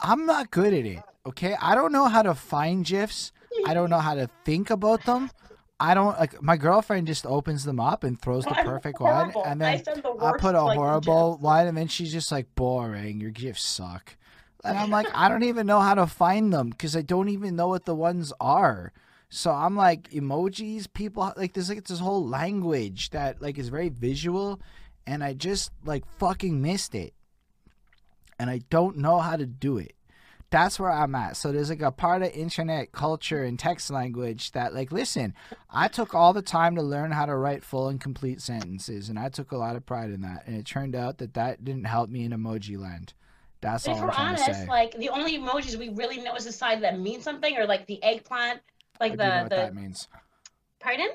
I'm 0.00 0.26
not 0.26 0.50
good 0.50 0.74
at 0.74 0.84
it. 0.84 0.98
Okay, 1.26 1.56
I 1.60 1.74
don't 1.74 1.92
know 1.92 2.06
how 2.06 2.22
to 2.22 2.34
find 2.34 2.84
GIFs. 2.84 3.32
I 3.66 3.74
don't 3.74 3.90
know 3.90 3.98
how 3.98 4.14
to 4.14 4.28
think 4.44 4.70
about 4.70 5.04
them. 5.04 5.30
I 5.80 5.94
don't 5.94 6.18
like. 6.18 6.42
My 6.42 6.56
girlfriend 6.56 7.06
just 7.06 7.24
opens 7.26 7.64
them 7.64 7.78
up 7.78 8.02
and 8.02 8.20
throws 8.20 8.44
the 8.44 8.56
I'm 8.56 8.64
perfect 8.66 9.00
one, 9.00 9.30
horrible. 9.30 9.44
and 9.44 9.62
I 9.64 9.76
then 9.76 9.84
send 9.84 10.02
the 10.02 10.10
I 10.20 10.32
put 10.36 10.54
a 10.56 10.62
like, 10.62 10.76
horrible 10.76 11.38
one, 11.40 11.66
and 11.68 11.76
then 11.76 11.86
she's 11.86 12.12
just 12.12 12.32
like 12.32 12.52
boring. 12.56 13.20
Your 13.20 13.30
GIFs 13.30 13.64
suck, 13.64 14.16
and 14.64 14.76
I'm 14.76 14.90
like, 14.90 15.06
I 15.14 15.28
don't 15.28 15.44
even 15.44 15.66
know 15.66 15.80
how 15.80 15.94
to 15.94 16.06
find 16.06 16.52
them 16.52 16.70
because 16.70 16.96
I 16.96 17.02
don't 17.02 17.28
even 17.28 17.56
know 17.56 17.68
what 17.68 17.84
the 17.84 17.94
ones 17.94 18.32
are. 18.40 18.92
So 19.30 19.52
I'm 19.52 19.76
like 19.76 20.10
emojis. 20.10 20.92
People 20.92 21.32
like 21.36 21.52
there's 21.52 21.68
like 21.68 21.84
this 21.84 22.00
whole 22.00 22.26
language 22.26 23.10
that 23.10 23.42
like 23.42 23.58
is 23.58 23.68
very 23.68 23.90
visual, 23.90 24.60
and 25.06 25.22
I 25.22 25.34
just 25.34 25.70
like 25.84 26.04
fucking 26.18 26.60
missed 26.62 26.94
it, 26.94 27.14
and 28.38 28.48
I 28.48 28.60
don't 28.70 28.96
know 28.98 29.18
how 29.18 29.36
to 29.36 29.46
do 29.46 29.78
it. 29.78 29.94
That's 30.50 30.80
where 30.80 30.90
I'm 30.90 31.14
at. 31.14 31.36
So 31.36 31.52
there's 31.52 31.68
like 31.68 31.82
a 31.82 31.92
part 31.92 32.22
of 32.22 32.32
internet 32.32 32.90
culture 32.90 33.44
and 33.44 33.58
text 33.58 33.90
language 33.90 34.52
that 34.52 34.72
like 34.72 34.90
listen, 34.90 35.34
I 35.70 35.88
took 35.88 36.14
all 36.14 36.32
the 36.32 36.40
time 36.40 36.74
to 36.76 36.82
learn 36.82 37.10
how 37.10 37.26
to 37.26 37.36
write 37.36 37.62
full 37.64 37.88
and 37.88 38.00
complete 38.00 38.40
sentences, 38.40 39.10
and 39.10 39.18
I 39.18 39.28
took 39.28 39.52
a 39.52 39.58
lot 39.58 39.76
of 39.76 39.84
pride 39.84 40.10
in 40.10 40.22
that. 40.22 40.44
And 40.46 40.56
it 40.56 40.64
turned 40.64 40.96
out 40.96 41.18
that 41.18 41.34
that 41.34 41.64
didn't 41.64 41.84
help 41.84 42.08
me 42.08 42.24
in 42.24 42.32
emoji 42.32 42.78
land. 42.78 43.12
That's 43.60 43.86
If 43.86 43.94
all 43.94 44.02
we're 44.02 44.10
to 44.10 44.20
honest, 44.20 44.68
like 44.68 44.92
the 44.96 45.08
only 45.08 45.38
emojis 45.38 45.76
we 45.76 45.88
really 45.88 46.20
know 46.20 46.34
is 46.36 46.44
the 46.44 46.52
side 46.52 46.82
that 46.82 46.98
means 46.98 47.24
something, 47.24 47.56
or 47.56 47.66
like 47.66 47.86
the 47.86 48.02
eggplant, 48.02 48.60
like 49.00 49.12
I 49.12 49.16
do 49.16 49.22
know 49.22 49.30
the 49.30 49.40
what 49.42 49.50
the 49.50 49.56
that 49.56 49.74
means. 49.74 50.08
pardon. 50.80 51.08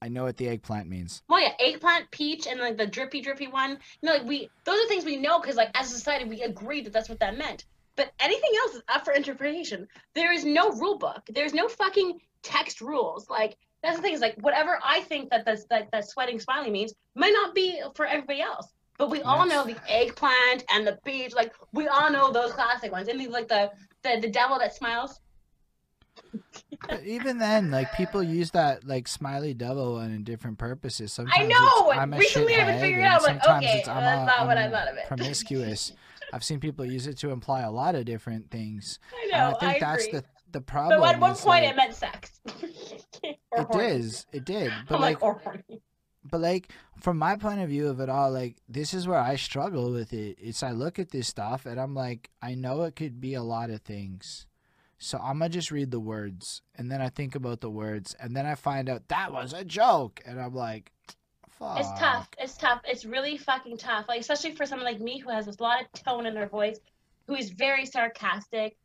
I 0.00 0.08
know 0.08 0.24
what 0.24 0.36
the 0.36 0.48
eggplant 0.48 0.88
means. 0.88 1.22
Well, 1.28 1.40
yeah, 1.40 1.54
eggplant, 1.58 2.10
peach, 2.12 2.46
and 2.46 2.60
like 2.60 2.76
the 2.76 2.86
drippy, 2.86 3.20
drippy 3.20 3.48
one. 3.48 3.78
You 4.00 4.06
know, 4.08 4.12
like 4.12 4.26
we 4.26 4.48
those 4.64 4.80
are 4.80 4.86
things 4.86 5.04
we 5.04 5.16
know 5.16 5.40
because 5.40 5.56
like 5.56 5.70
as 5.74 5.90
a 5.90 5.94
society 5.94 6.24
we 6.24 6.42
agreed 6.42 6.86
that 6.86 6.92
that's 6.92 7.08
what 7.08 7.18
that 7.20 7.36
meant. 7.36 7.64
But 7.96 8.12
anything 8.20 8.50
else 8.62 8.76
is 8.76 8.82
up 8.88 9.04
for 9.04 9.12
interpretation. 9.12 9.88
There 10.14 10.32
is 10.32 10.44
no 10.44 10.70
rule 10.70 10.98
book. 10.98 11.22
There's 11.28 11.52
no 11.52 11.66
fucking 11.66 12.20
text 12.44 12.80
rules. 12.80 13.28
Like 13.28 13.56
that's 13.82 13.96
the 13.96 14.02
thing 14.02 14.14
is 14.14 14.20
like 14.20 14.36
whatever 14.40 14.78
I 14.84 15.00
think 15.00 15.30
that 15.30 15.44
that's, 15.44 15.64
that 15.64 15.90
that 15.90 16.08
sweating 16.08 16.38
smiley 16.38 16.70
means 16.70 16.94
might 17.16 17.32
not 17.32 17.56
be 17.56 17.80
for 17.96 18.06
everybody 18.06 18.40
else. 18.40 18.68
But 18.98 19.10
we 19.10 19.22
all 19.22 19.46
know 19.46 19.64
the 19.64 19.76
eggplant 19.88 20.64
and 20.72 20.86
the 20.86 20.98
beach. 21.04 21.32
Like 21.34 21.54
we 21.72 21.86
all 21.88 22.10
know 22.10 22.32
those 22.32 22.52
classic 22.52 22.90
ones. 22.92 23.08
And 23.08 23.18
these 23.20 23.28
like 23.28 23.48
the 23.48 23.70
the 24.02 24.18
the 24.20 24.28
devil 24.28 24.58
that 24.58 24.74
smiles. 24.74 25.20
Even 27.04 27.38
then, 27.38 27.70
like 27.70 27.92
people 27.94 28.22
use 28.22 28.50
that 28.52 28.84
like 28.86 29.08
smiley 29.08 29.54
devil 29.54 29.94
one 29.94 30.10
in 30.10 30.24
different 30.24 30.58
purposes. 30.58 31.12
Sometimes 31.12 31.44
I 31.44 31.46
know. 31.46 31.92
I'm 31.92 32.12
a 32.12 32.18
Recently, 32.18 32.56
I've 32.56 32.66
been 32.66 32.80
figuring 32.80 33.04
out. 33.04 33.22
Like, 33.22 33.36
okay, 33.46 33.82
that's 33.84 33.88
a- 33.88 34.24
not 34.26 34.46
what 34.46 34.58
I 34.58 34.64
I'm 34.64 34.70
thought 34.70 34.88
of 34.88 34.96
it. 34.96 35.06
Promiscuous. 35.06 35.92
I've 36.32 36.44
seen 36.44 36.60
people 36.60 36.84
use 36.84 37.06
it 37.06 37.16
to 37.18 37.30
imply 37.30 37.60
a 37.62 37.70
lot 37.70 37.94
of 37.94 38.04
different 38.04 38.50
things. 38.50 38.98
I 39.14 39.22
And 39.22 39.30
know. 39.32 39.56
I 39.56 39.60
think 39.72 39.80
that's 39.80 40.06
agree. 40.06 40.20
the 40.20 40.24
the 40.52 40.60
problem. 40.60 41.00
But 41.00 41.14
at 41.14 41.20
one 41.20 41.34
point, 41.34 41.46
like, 41.46 41.64
it 41.64 41.76
meant 41.76 41.94
sex. 41.94 42.40
It 43.22 43.38
horny. 43.52 43.84
is. 43.86 44.26
It 44.32 44.44
did. 44.44 44.72
But 44.88 44.96
I'm 44.96 45.00
like, 45.00 45.20
like, 45.20 45.22
or 45.24 45.40
horny. 45.42 45.82
But 46.30 46.40
like 46.40 46.70
from 47.00 47.18
my 47.18 47.36
point 47.36 47.60
of 47.60 47.68
view 47.68 47.88
of 47.88 48.00
it 48.00 48.08
all, 48.08 48.30
like 48.30 48.56
this 48.68 48.94
is 48.94 49.06
where 49.06 49.18
I 49.18 49.36
struggle 49.36 49.92
with 49.92 50.12
it. 50.12 50.36
It's 50.40 50.62
I 50.62 50.72
look 50.72 50.98
at 50.98 51.10
this 51.10 51.28
stuff 51.28 51.66
and 51.66 51.80
I'm 51.80 51.94
like, 51.94 52.30
I 52.42 52.54
know 52.54 52.82
it 52.82 52.96
could 52.96 53.20
be 53.20 53.34
a 53.34 53.42
lot 53.42 53.70
of 53.70 53.82
things. 53.82 54.46
So 54.98 55.18
I'm 55.18 55.38
gonna 55.38 55.48
just 55.48 55.70
read 55.70 55.90
the 55.90 56.00
words 56.00 56.62
and 56.74 56.90
then 56.90 57.00
I 57.00 57.08
think 57.08 57.34
about 57.34 57.60
the 57.60 57.70
words 57.70 58.14
and 58.18 58.36
then 58.36 58.46
I 58.46 58.54
find 58.54 58.88
out 58.88 59.08
that 59.08 59.32
was 59.32 59.52
a 59.52 59.64
joke 59.64 60.20
and 60.26 60.40
I'm 60.40 60.54
like, 60.54 60.92
fuck. 61.50 61.78
It's 61.78 61.90
tough. 61.98 62.28
It's 62.38 62.56
tough. 62.56 62.80
It's 62.84 63.04
really 63.04 63.36
fucking 63.36 63.78
tough. 63.78 64.06
Like 64.08 64.20
especially 64.20 64.54
for 64.54 64.66
someone 64.66 64.86
like 64.86 65.00
me 65.00 65.18
who 65.18 65.30
has 65.30 65.46
a 65.46 65.62
lot 65.62 65.82
of 65.82 65.92
tone 66.02 66.26
in 66.26 66.34
their 66.34 66.48
voice, 66.48 66.78
who 67.26 67.34
is 67.34 67.50
very 67.50 67.86
sarcastic. 67.86 68.76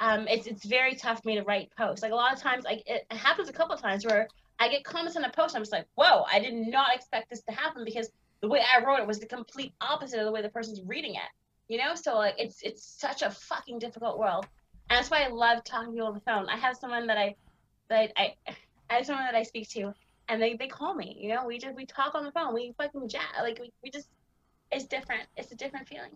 Um, 0.00 0.26
it's 0.28 0.46
it's 0.46 0.64
very 0.64 0.94
tough 0.94 1.22
for 1.22 1.28
me 1.28 1.36
to 1.36 1.42
write 1.42 1.70
posts. 1.76 2.02
Like 2.02 2.12
a 2.12 2.16
lot 2.16 2.32
of 2.32 2.40
times, 2.40 2.64
like 2.64 2.82
it 2.86 3.04
happens 3.10 3.48
a 3.48 3.52
couple 3.52 3.74
of 3.74 3.82
times 3.82 4.04
where 4.04 4.28
I 4.60 4.68
get 4.68 4.84
comments 4.84 5.16
on 5.16 5.24
a 5.24 5.30
post. 5.30 5.56
I'm 5.56 5.62
just 5.62 5.72
like, 5.72 5.86
whoa, 5.94 6.24
I 6.30 6.38
did 6.38 6.54
not 6.54 6.94
expect 6.94 7.30
this 7.30 7.42
to 7.42 7.52
happen 7.52 7.82
because 7.84 8.10
the 8.42 8.48
way 8.48 8.60
I 8.60 8.84
wrote 8.84 9.00
it 9.00 9.06
was 9.06 9.18
the 9.18 9.26
complete 9.26 9.72
opposite 9.80 10.18
of 10.18 10.26
the 10.26 10.32
way 10.32 10.42
the 10.42 10.50
person's 10.50 10.82
reading 10.82 11.14
it. 11.14 11.30
You 11.68 11.78
know, 11.78 11.94
so 11.94 12.16
like 12.16 12.34
it's 12.36 12.62
it's 12.62 12.84
such 12.84 13.22
a 13.22 13.30
fucking 13.30 13.78
difficult 13.78 14.18
world, 14.18 14.46
and 14.88 14.98
that's 14.98 15.10
why 15.10 15.22
I 15.22 15.28
love 15.28 15.64
talking 15.64 15.90
to 15.90 15.92
people 15.92 16.08
on 16.08 16.14
the 16.14 16.20
phone. 16.20 16.48
I 16.48 16.56
have 16.56 16.76
someone 16.76 17.06
that 17.06 17.16
I 17.16 17.36
that 17.88 18.12
I 18.16 18.34
I 18.90 18.94
have 18.94 19.06
someone 19.06 19.24
that 19.24 19.36
I 19.36 19.44
speak 19.44 19.68
to, 19.70 19.94
and 20.28 20.42
they, 20.42 20.54
they 20.56 20.66
call 20.66 20.94
me. 20.94 21.16
You 21.18 21.34
know, 21.34 21.46
we 21.46 21.58
just 21.58 21.76
we 21.76 21.86
talk 21.86 22.14
on 22.14 22.24
the 22.24 22.32
phone. 22.32 22.54
We 22.54 22.74
fucking 22.76 23.08
chat. 23.08 23.22
Like 23.40 23.60
we, 23.60 23.72
we 23.84 23.90
just 23.90 24.08
it's 24.72 24.84
different. 24.84 25.22
It's 25.36 25.52
a 25.52 25.56
different 25.56 25.88
feeling. 25.88 26.10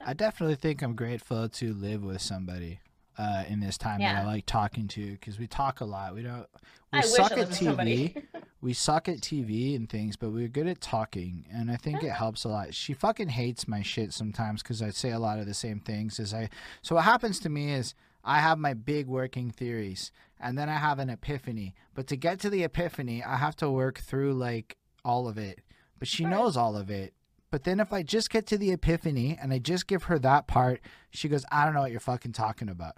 I 0.00 0.14
definitely 0.14 0.56
think 0.56 0.80
I'm 0.80 0.94
grateful 0.94 1.48
to 1.48 1.74
live 1.74 2.04
with 2.04 2.22
somebody 2.22 2.78
uh, 3.20 3.44
in 3.48 3.60
this 3.60 3.76
time 3.76 4.00
that 4.00 4.22
I 4.22 4.26
like 4.26 4.46
talking 4.46 4.88
to 4.88 5.12
because 5.12 5.38
we 5.38 5.46
talk 5.46 5.80
a 5.80 5.84
lot. 5.84 6.14
We 6.14 6.22
don't. 6.22 6.46
We 6.92 6.98
I 7.00 7.02
suck 7.02 7.32
at 7.32 7.48
TV. 7.48 8.16
we 8.62 8.72
suck 8.72 9.08
at 9.08 9.18
TV 9.20 9.76
and 9.76 9.88
things, 9.88 10.16
but 10.16 10.30
we're 10.30 10.48
good 10.48 10.66
at 10.66 10.80
talking, 10.80 11.44
and 11.52 11.70
I 11.70 11.76
think 11.76 12.02
it 12.02 12.12
helps 12.12 12.44
a 12.44 12.48
lot. 12.48 12.74
She 12.74 12.94
fucking 12.94 13.28
hates 13.28 13.68
my 13.68 13.82
shit 13.82 14.12
sometimes 14.12 14.62
because 14.62 14.80
I 14.80 14.90
say 14.90 15.10
a 15.10 15.18
lot 15.18 15.38
of 15.38 15.46
the 15.46 15.54
same 15.54 15.80
things 15.80 16.18
as 16.18 16.32
I. 16.32 16.48
So 16.82 16.94
what 16.94 17.04
happens 17.04 17.38
to 17.40 17.48
me 17.50 17.72
is 17.72 17.94
I 18.24 18.40
have 18.40 18.58
my 18.58 18.74
big 18.74 19.06
working 19.06 19.50
theories, 19.50 20.12
and 20.40 20.56
then 20.56 20.68
I 20.68 20.76
have 20.76 20.98
an 20.98 21.10
epiphany. 21.10 21.74
But 21.94 22.06
to 22.08 22.16
get 22.16 22.40
to 22.40 22.50
the 22.50 22.64
epiphany, 22.64 23.22
I 23.22 23.36
have 23.36 23.56
to 23.56 23.70
work 23.70 23.98
through 24.00 24.32
like 24.34 24.78
all 25.04 25.28
of 25.28 25.36
it. 25.38 25.60
But 25.98 26.08
she 26.08 26.24
Right. 26.24 26.30
knows 26.30 26.56
all 26.56 26.76
of 26.76 26.90
it. 26.90 27.12
But 27.50 27.64
then 27.64 27.80
if 27.80 27.92
I 27.92 28.02
just 28.02 28.30
get 28.30 28.46
to 28.48 28.58
the 28.58 28.70
epiphany 28.70 29.36
and 29.40 29.52
I 29.52 29.58
just 29.58 29.86
give 29.86 30.04
her 30.04 30.18
that 30.20 30.46
part, 30.46 30.80
she 31.10 31.28
goes, 31.28 31.44
I 31.50 31.64
don't 31.64 31.74
know 31.74 31.80
what 31.80 31.90
you're 31.90 32.00
fucking 32.00 32.32
talking 32.32 32.68
about. 32.68 32.96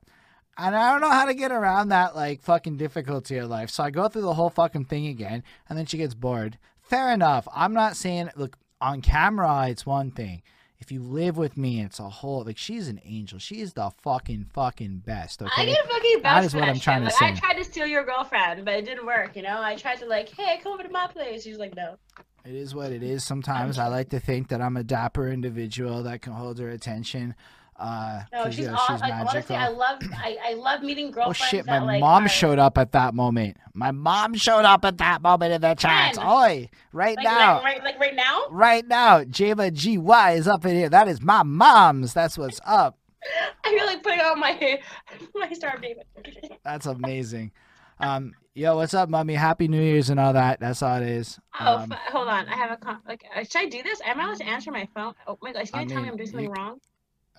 And 0.59 0.77
I 0.77 0.93
don't 0.93 1.01
know 1.01 1.11
how 1.11 1.25
to 1.25 1.35
get 1.35 1.51
around 1.51 1.89
that 1.89 2.15
like 2.15 2.43
fucking 2.43 2.77
difficulty 2.77 3.39
of 3.39 3.49
life. 3.49 3.71
So 3.71 3.83
I 3.83 3.91
go 3.91 4.09
through 4.09 4.23
the 4.23 4.35
whole 4.35 4.51
fucking 4.51 4.85
thing 4.85 5.07
again 5.07 5.43
and 5.69 5.79
then 5.79 5.87
she 5.87 5.97
gets 5.97 6.15
bored. 6.15 6.59
Fair 6.83 7.11
enough. 7.13 7.49
I'm 7.55 7.73
not 7.73 7.97
saying 7.97 8.29
look 8.37 8.59
on 8.81 9.01
camera 9.01 9.69
it's 9.69 9.87
one 9.87 10.11
thing. 10.11 10.43
If 10.79 10.91
you 10.91 11.01
live 11.01 11.37
with 11.39 11.57
me, 11.57 11.81
it's 11.81 12.01
a 12.01 12.09
whole 12.09 12.43
like 12.45 12.59
she's 12.59 12.89
an 12.89 13.01
angel. 13.05 13.39
She 13.39 13.61
is 13.61 13.73
the 13.73 13.91
fucking 14.03 14.51
fucking 14.53 14.99
best. 15.07 15.41
I 15.41 15.47
Okay. 15.47 15.67
get 15.73 15.89
fucking 15.89 16.23
That 16.23 16.35
vouch 16.35 16.45
is 16.45 16.55
what 16.55 16.65
I'm 16.65 16.81
trying 16.81 17.01
to. 17.01 17.05
Like, 17.07 17.23
I 17.23 17.35
tried 17.35 17.55
to 17.55 17.65
steal 17.65 17.87
your 17.87 18.05
girlfriend, 18.05 18.65
but 18.67 18.75
it 18.75 18.85
didn't 18.85 19.07
work. 19.07 19.37
You 19.37 19.43
know, 19.43 19.63
I 19.63 19.77
tried 19.77 20.01
to 20.01 20.07
like, 20.07 20.29
hey, 20.29 20.59
come 20.63 20.73
over 20.75 20.83
to 20.83 20.89
my 20.91 21.07
place. 21.07 21.45
She's 21.45 21.57
like, 21.57 21.75
no. 21.77 21.97
It 22.45 22.55
is 22.55 22.75
what 22.75 22.91
it 22.93 23.03
is. 23.03 23.25
Sometimes 23.25 23.79
I 23.79 23.87
like 23.89 24.09
to 24.11 24.21
think 24.21 24.49
that 24.49 24.61
I'm 24.61 24.77
a 24.77 24.83
dapper 24.83 25.29
individual 25.29 26.03
that 26.05 26.23
can 26.23 26.33
hold 26.33 26.59
her 26.59 26.69
attention. 26.71 27.35
Uh, 27.79 28.23
No, 28.33 28.45
she's 28.51 28.61
you 28.61 28.67
know, 28.69 28.75
awesome. 28.75 28.97
she's 28.97 29.03
magical. 29.03 29.29
honestly, 29.31 29.57
I 29.57 29.69
love, 29.69 29.99
I, 30.17 30.37
I 30.51 30.53
love 30.55 30.83
meeting 30.83 31.11
girlfriends. 31.11 31.41
Oh 31.43 31.47
shit! 31.47 31.67
My 31.67 31.79
that, 31.81 31.85
like, 31.87 32.01
mom 32.01 32.27
are- 32.27 32.29
showed 32.29 32.59
up 32.59 32.79
at 32.79 32.93
that 32.93 33.15
moment. 33.15 33.57
My 33.75 33.91
mom 33.91 34.35
showed 34.35 34.65
up 34.65 34.85
at 34.85 34.99
that 34.99 35.23
moment 35.23 35.53
in 35.53 35.61
the. 35.63 35.75
When? 35.83 36.27
Oi! 36.29 36.69
Right 36.93 37.17
Like, 37.17 37.25
now, 37.25 37.55
like, 37.57 37.65
right, 37.65 37.85
like 37.85 37.99
right 38.01 38.15
now. 38.15 38.43
right 38.51 38.87
now, 38.87 39.25
Java 39.25 39.71
GY 39.71 40.33
is 40.33 40.47
up 40.47 40.65
in 40.67 40.77
here. 40.77 40.91
That 40.91 41.09
is 41.09 41.23
my 41.23 41.43
mom's. 41.43 42.13
That's 42.13 42.37
what's 42.37 42.61
up. 42.67 42.99
I 43.65 43.71
feel 43.77 43.87
like 43.87 44.03
putting 44.03 44.21
on 44.21 44.39
my 44.39 44.81
my 45.35 45.53
Star 45.53 45.77
David. 45.79 46.05
That's 46.65 46.87
amazing. 46.87 47.53
Um, 47.99 48.35
Yo, 48.55 48.77
what's 48.77 48.93
up, 48.93 49.09
mommy? 49.09 49.33
Happy 49.35 49.67
New 49.67 49.81
Year's 49.81 50.11
and 50.11 50.21
all 50.21 50.35
that. 50.35 50.61
That's 50.61 50.83
all 50.83 50.97
it 50.97 51.09
is. 51.09 51.39
Oh, 51.59 51.79
Um, 51.79 51.93
f- 51.93 51.99
hold 52.13 52.29
on. 52.29 52.47
I 52.49 52.55
have 52.57 52.71
a 52.71 52.77
con- 52.77 53.01
like. 53.09 53.25
uh, 53.35 53.45
Should 53.45 53.57
I 53.63 53.67
do 53.67 53.83
this? 53.83 54.01
Am 54.05 54.21
I 54.21 54.25
allowed 54.25 54.39
to 54.39 54.45
answer 54.47 54.71
my 54.71 54.87
phone? 54.95 55.15
Oh 55.27 55.39
my 55.41 55.53
gosh! 55.55 55.71
I 55.73 55.85
gonna 55.85 55.95
tell 55.95 56.03
me 56.03 56.09
I'm 56.09 56.17
doing 56.17 56.29
something 56.29 56.55
c- 56.55 56.61
wrong. 56.61 56.79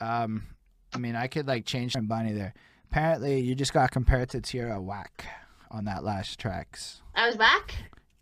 um, 0.02 0.44
I 0.92 0.98
mean, 0.98 1.16
I 1.16 1.28
could 1.28 1.48
like 1.48 1.66
change 1.66 1.94
my 1.96 2.02
bunny 2.02 2.34
there. 2.34 2.56
Apparently, 2.90 3.40
you 3.42 3.54
just 3.54 3.74
got 3.74 3.92
compared 3.92 4.30
to 4.30 4.42
Tierra 4.42 4.82
Whack 4.82 5.26
on 5.70 5.86
that 5.86 6.04
last 6.04 6.40
tracks. 6.40 7.02
I 7.14 7.28
was 7.28 7.36
back. 7.38 7.76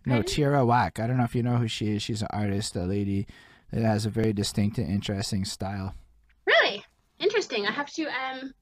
No? 0.05 0.21
Tierra 0.21 0.65
Whack. 0.65 0.99
I 0.99 1.07
don't 1.07 1.17
know 1.17 1.23
if 1.23 1.35
you 1.35 1.43
know 1.43 1.57
who 1.57 1.67
she 1.69 1.95
is. 1.95 2.01
She's 2.03 2.21
an 2.21 2.27
artist, 2.31 2.75
a 2.75 2.83
lady 2.83 3.25
that 3.71 3.83
has 3.83 4.05
a 4.05 4.09
very 4.09 4.33
distinct 4.33 4.77
and 4.79 4.89
interesting 4.89 5.45
style. 5.45 5.95
Really 6.45 6.83
interesting. 7.19 7.65
I 7.67 7.71
have 7.71 7.89
to 7.93 8.03
um. 8.07 8.53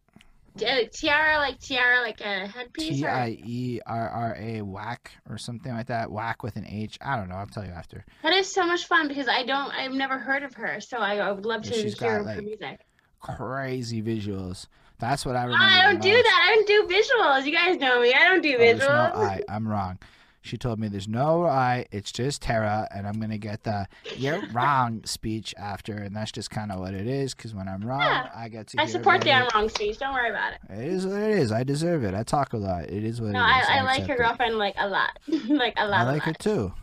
Uh, 0.64 0.88
Tiara, 0.92 1.38
like 1.38 1.60
tiara, 1.60 2.02
like 2.02 2.22
a 2.22 2.48
headpiece. 2.48 2.98
T 2.98 3.06
i 3.06 3.38
e 3.46 3.82
r 3.86 4.10
r 4.10 4.36
a 4.36 4.36
or- 4.36 4.36
I 4.36 4.36
E 4.36 4.36
R 4.36 4.36
R 4.36 4.36
A 4.40 4.62
Whack 4.62 5.12
or 5.30 5.38
something 5.38 5.74
like 5.74 5.88
that. 5.88 6.12
Whack 6.12 6.44
with 6.44 6.56
an 6.56 6.66
H. 6.68 6.98
I 7.02 7.16
don't 7.16 7.30
know. 7.30 7.36
I'll 7.36 7.48
tell 7.48 7.66
you 7.66 7.72
after. 7.72 8.06
That 8.24 8.34
is 8.34 8.52
so 8.52 8.66
much 8.66 8.86
fun 8.86 9.08
because 9.08 9.28
I 9.28 9.44
don't. 9.44 9.72
I've 9.72 9.94
never 9.94 10.18
heard 10.18 10.44
of 10.44 10.54
her, 10.56 10.80
so 10.80 10.98
I, 10.98 11.18
I 11.18 11.32
would 11.32 11.46
love 11.46 11.64
to 11.64 11.74
hear 11.74 11.92
got, 11.92 12.10
her 12.10 12.24
like, 12.24 12.44
music. 12.44 12.86
Crazy 13.20 14.02
visuals. 14.02 14.68
That's 15.00 15.26
what 15.26 15.36
I 15.36 15.44
remember. 15.44 15.64
I 15.64 15.84
don't 15.84 16.02
do 16.02 16.12
most. 16.12 16.24
that. 16.24 16.48
I 16.50 16.56
don't 16.56 16.68
do 16.68 16.94
visuals. 16.94 17.46
You 17.46 17.54
guys 17.54 17.78
know 17.78 18.02
me. 18.02 18.14
I 18.14 18.28
don't 18.28 18.42
do 18.42 18.56
Oh, 18.56 18.58
there's 18.58 18.80
no 18.80 18.86
visuals. 18.86 19.16
I. 19.16 19.42
I'm 19.50 19.68
wrong. 19.68 19.98
She 20.42 20.58
told 20.58 20.80
me 20.80 20.88
there's 20.88 21.08
no 21.08 21.45
I. 21.45 21.85
It's 21.92 22.11
just 22.14 22.42
Tara, 22.42 22.88
and 22.95 23.06
I'm 23.06 23.19
gonna 23.19 23.38
get 23.38 23.64
the 23.64 23.88
"you're 24.16 24.42
wrong" 24.53 25.01
speech 25.03 25.53
after, 25.58 25.93
and 25.98 26.16
that's 26.16 26.32
just 26.32 26.50
kind 26.50 26.72
of 26.72 26.80
what 26.80 26.93
it 26.93 27.08
is. 27.08 27.35
Because 27.35 27.53
when 27.53 27.68
I'm 27.68 27.82
wrong, 27.82 28.00
Yeah. 28.01 28.30
I 28.34 28.48
get 28.48 28.68
to. 28.68 28.82
I 28.82 28.85
support 28.85 29.22
the 29.22 29.32
I'm 29.34 29.48
wrong 29.53 29.68
speech. 29.69 30.00
Don't 30.00 30.14
worry 30.14 30.30
about 30.30 30.53
it. 30.53 30.59
It 30.69 30.88
is 30.88 31.06
what 31.06 31.19
it 31.22 31.32
is. 31.40 31.51
I 31.51 31.64
deserve 31.64 32.03
it. 32.06 32.14
I 32.14 32.24
talk 32.24 32.53
a 32.53 32.58
lot. 32.58 32.85
It 32.85 33.03
is 33.03 33.19
what 33.19 33.32
No, 33.32 33.40
it 33.40 33.43
I, 33.43 33.59
is. 33.61 33.68
I 33.69 33.82
like 33.82 34.08
your 34.08 34.16
girlfriend 34.18 34.58
like 34.58 34.76
a 34.77 34.88
lot, 34.88 35.19
like 35.27 35.74
a 35.77 35.85
lot. 35.88 36.00
I 36.08 36.11
like 36.14 36.24
her 36.24 36.32
lot. 36.32 36.40
too. 36.40 36.74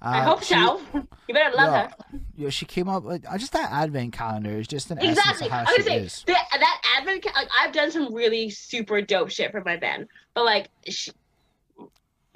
I 0.00 0.20
Uh, 0.20 0.24
hope 0.24 0.42
she, 0.42 0.54
so. 0.54 0.80
You 1.28 1.34
better 1.34 1.54
love 1.56 1.66
Yo, 1.66 1.72
her. 1.72 2.20
Yo, 2.36 2.50
she 2.50 2.66
came 2.66 2.88
up 2.88 3.02
with 3.04 3.24
just 3.38 3.52
that 3.52 3.70
advent 3.72 4.12
calendar 4.12 4.50
is 4.58 4.66
just 4.68 4.90
an 4.90 4.98
Exactly. 4.98 5.50
I 5.50 5.62
was 5.62 5.68
she 5.70 5.76
gonna 5.78 5.84
say 5.84 5.96
is. 6.04 6.24
that, 6.26 6.46
that 6.52 6.82
advent. 6.98 7.26
Like 7.34 7.48
I've 7.60 7.72
done 7.72 7.90
some 7.90 8.12
really 8.14 8.48
super 8.50 9.02
dope 9.02 9.30
shit 9.30 9.50
for 9.52 9.60
my 9.64 9.76
band, 9.76 10.06
but 10.34 10.44
like, 10.44 10.68
she, 10.88 11.10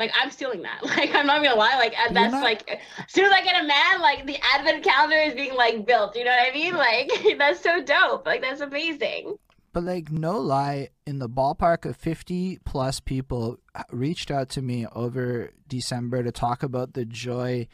like 0.03 0.13
I'm 0.21 0.31
stealing 0.31 0.63
that. 0.63 0.81
Like 0.97 1.15
I'm 1.15 1.27
not 1.27 1.43
gonna 1.43 1.57
lie. 1.57 1.77
Like 1.77 1.95
that's 2.13 2.33
not- 2.33 2.43
like 2.43 2.69
as 2.71 3.13
soon 3.13 3.25
as 3.25 3.33
I 3.33 3.43
get 3.43 3.63
a 3.63 3.67
man, 3.67 4.01
like 4.01 4.27
the 4.27 4.37
advent 4.55 4.85
calendar 4.85 5.17
is 5.17 5.35
being 5.35 5.55
like 5.55 5.87
built. 5.87 6.17
You 6.17 6.25
know 6.25 6.31
what 6.31 6.51
I 6.51 6.55
mean? 6.55 6.75
Like 6.75 7.11
that's 7.39 7.63
so 7.63 7.83
dope. 7.83 8.27
Like 8.27 8.43
that's 8.43 8.61
amazing. 8.61 9.37
But 9.73 9.85
like 9.85 10.11
no 10.11 10.39
lie, 10.39 10.89
in 11.07 11.19
the 11.19 11.29
ballpark 11.29 11.87
of 11.87 11.97
50 11.97 12.59
plus 12.65 13.01
people 13.01 13.59
reached 13.91 14.31
out 14.31 14.51
to 14.51 14.63
me 14.63 14.87
over 14.93 15.51
December 15.69 16.23
to 16.23 16.31
talk 16.33 16.63
about 16.63 16.93
the 16.93 17.05
joy 17.07 17.69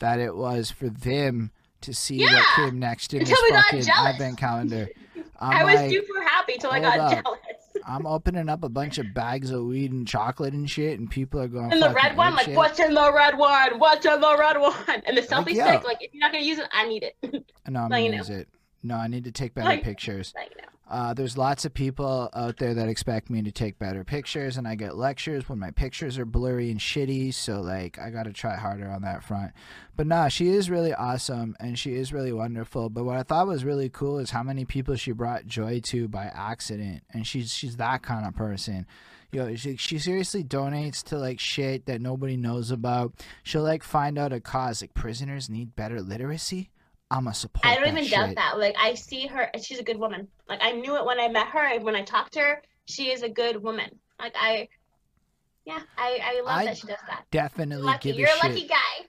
that 0.00 0.20
it 0.20 0.36
was 0.36 0.70
for 0.70 0.88
them 0.90 1.50
to 1.80 1.94
see 1.94 2.22
what 2.22 2.44
came 2.56 2.78
next 2.78 3.14
in 3.14 3.20
until 3.20 3.36
this 3.48 3.86
fucking 3.86 3.88
advent 3.88 4.36
calendar. 4.38 4.88
I'm 5.40 5.52
i 5.58 5.64
was 5.64 5.74
like, 5.76 5.90
super 5.90 6.20
happy 6.22 6.56
till 6.58 6.70
I 6.70 6.80
got 6.80 6.98
up. 6.98 7.22
jealous. 7.22 7.38
I'm 7.88 8.06
opening 8.06 8.48
up 8.48 8.62
a 8.64 8.68
bunch 8.68 8.98
of 8.98 9.14
bags 9.14 9.50
of 9.50 9.64
weed 9.64 9.90
and 9.92 10.06
chocolate 10.06 10.52
and 10.52 10.68
shit, 10.70 10.98
and 10.98 11.10
people 11.10 11.40
are 11.40 11.48
going. 11.48 11.72
And 11.72 11.82
the 11.82 11.90
red 11.90 12.16
one, 12.16 12.34
like 12.34 12.44
shit. 12.46 12.54
what's 12.56 12.78
in 12.78 12.92
the 12.94 13.12
red 13.12 13.38
one? 13.38 13.78
What's 13.78 14.04
in 14.04 14.20
the 14.20 14.36
red 14.38 14.60
one? 14.60 14.74
And 15.06 15.16
the 15.16 15.22
selfie 15.22 15.54
yo. 15.54 15.64
stick, 15.66 15.84
like 15.84 15.98
if 16.02 16.12
you're 16.12 16.20
not 16.20 16.32
gonna 16.32 16.44
use 16.44 16.58
it, 16.58 16.66
I 16.72 16.86
need 16.86 17.02
it. 17.02 17.16
No, 17.66 17.80
I'm 17.80 17.92
you 17.92 17.98
gonna 17.98 18.08
know. 18.10 18.16
use 18.18 18.30
it. 18.30 18.48
No, 18.82 18.94
I 18.96 19.08
need 19.08 19.24
to 19.24 19.32
take 19.32 19.54
better 19.54 19.68
Like- 19.68 19.82
pictures. 19.82 20.32
Like, 20.36 20.50
you 20.50 20.62
know. 20.62 20.68
Uh, 20.88 21.12
there's 21.12 21.36
lots 21.36 21.66
of 21.66 21.74
people 21.74 22.30
out 22.32 22.56
there 22.56 22.72
that 22.72 22.88
expect 22.88 23.28
me 23.28 23.42
to 23.42 23.52
take 23.52 23.78
better 23.78 24.04
pictures, 24.04 24.56
and 24.56 24.66
I 24.66 24.74
get 24.74 24.96
lectures 24.96 25.48
when 25.48 25.58
my 25.58 25.70
pictures 25.70 26.18
are 26.18 26.24
blurry 26.24 26.70
and 26.70 26.80
shitty. 26.80 27.34
So 27.34 27.60
like, 27.60 27.98
I 27.98 28.08
gotta 28.08 28.32
try 28.32 28.56
harder 28.56 28.88
on 28.88 29.02
that 29.02 29.22
front. 29.22 29.52
But 29.96 30.06
nah, 30.06 30.28
she 30.28 30.48
is 30.48 30.70
really 30.70 30.94
awesome 30.94 31.56
and 31.60 31.78
she 31.78 31.94
is 31.94 32.12
really 32.12 32.32
wonderful. 32.32 32.88
But 32.88 33.04
what 33.04 33.16
I 33.16 33.22
thought 33.22 33.48
was 33.48 33.64
really 33.64 33.90
cool 33.90 34.18
is 34.18 34.30
how 34.30 34.42
many 34.42 34.64
people 34.64 34.96
she 34.96 35.12
brought 35.12 35.46
joy 35.46 35.80
to 35.80 36.08
by 36.08 36.24
accident, 36.26 37.02
and 37.12 37.26
she's 37.26 37.52
she's 37.52 37.76
that 37.76 38.02
kind 38.02 38.26
of 38.26 38.34
person. 38.34 38.86
Yo, 39.30 39.54
she, 39.56 39.76
she 39.76 39.98
seriously 39.98 40.42
donates 40.42 41.02
to 41.02 41.18
like 41.18 41.38
shit 41.38 41.84
that 41.84 42.00
nobody 42.00 42.36
knows 42.36 42.70
about. 42.70 43.12
She'll 43.42 43.62
like 43.62 43.82
find 43.82 44.18
out 44.18 44.32
a 44.32 44.40
cause 44.40 44.80
like 44.80 44.94
prisoners 44.94 45.50
need 45.50 45.76
better 45.76 46.00
literacy. 46.00 46.70
I'ma 47.10 47.32
support. 47.32 47.64
I 47.64 47.74
don't 47.76 47.88
even 47.96 48.08
doubt 48.10 48.34
that. 48.34 48.58
Like 48.58 48.76
I 48.78 48.94
see 48.94 49.26
her, 49.26 49.48
she's 49.62 49.78
a 49.78 49.82
good 49.84 49.98
woman. 49.98 50.28
Like 50.48 50.60
I 50.62 50.72
knew 50.72 50.96
it 50.96 51.04
when 51.04 51.18
I 51.18 51.28
met 51.28 51.46
her. 51.48 51.64
and 51.64 51.84
When 51.84 51.96
I 51.96 52.02
talked 52.02 52.34
to 52.34 52.40
her, 52.40 52.62
she 52.84 53.10
is 53.10 53.22
a 53.22 53.28
good 53.28 53.62
woman. 53.62 53.88
Like 54.20 54.34
I, 54.38 54.68
yeah, 55.64 55.80
I 55.96 56.18
I 56.22 56.40
love 56.44 56.58
I 56.58 56.64
that 56.66 56.76
she 56.76 56.86
does 56.86 56.98
that. 57.08 57.24
Definitely 57.30 57.84
Lucky, 57.84 58.10
give 58.10 58.18
you're 58.18 58.28
a 58.28 58.32
a 58.32 58.34
shit. 58.36 58.44
lucky 58.50 58.66
guy. 58.68 59.06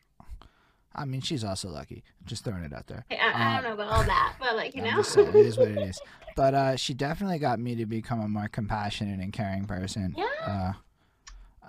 I 0.96 1.06
mean, 1.06 1.22
she's 1.22 1.44
also 1.44 1.70
lucky. 1.70 2.04
Just 2.26 2.44
throwing 2.44 2.64
it 2.64 2.74
out 2.74 2.88
there. 2.88 3.06
I, 3.12 3.16
I 3.36 3.62
don't 3.62 3.64
know 3.64 3.74
about 3.84 3.92
all 3.94 4.04
that, 4.04 4.36
but 4.40 4.56
like 4.56 4.76
you 4.76 4.84
I'm 4.84 4.96
know, 4.98 5.02
saying, 5.02 5.28
it 5.30 5.36
is 5.36 5.58
what 5.58 5.68
it 5.70 5.78
is. 5.90 6.00
But 6.36 6.54
uh, 6.54 6.76
she 6.78 6.94
definitely 6.94 7.40
got 7.40 7.60
me 7.60 7.76
to 7.76 7.86
become 7.86 8.22
a 8.22 8.28
more 8.28 8.48
compassionate 8.48 9.20
and 9.20 9.32
caring 9.34 9.66
person. 9.66 10.16
Yeah. 10.18 10.26
Uh, 10.46 10.74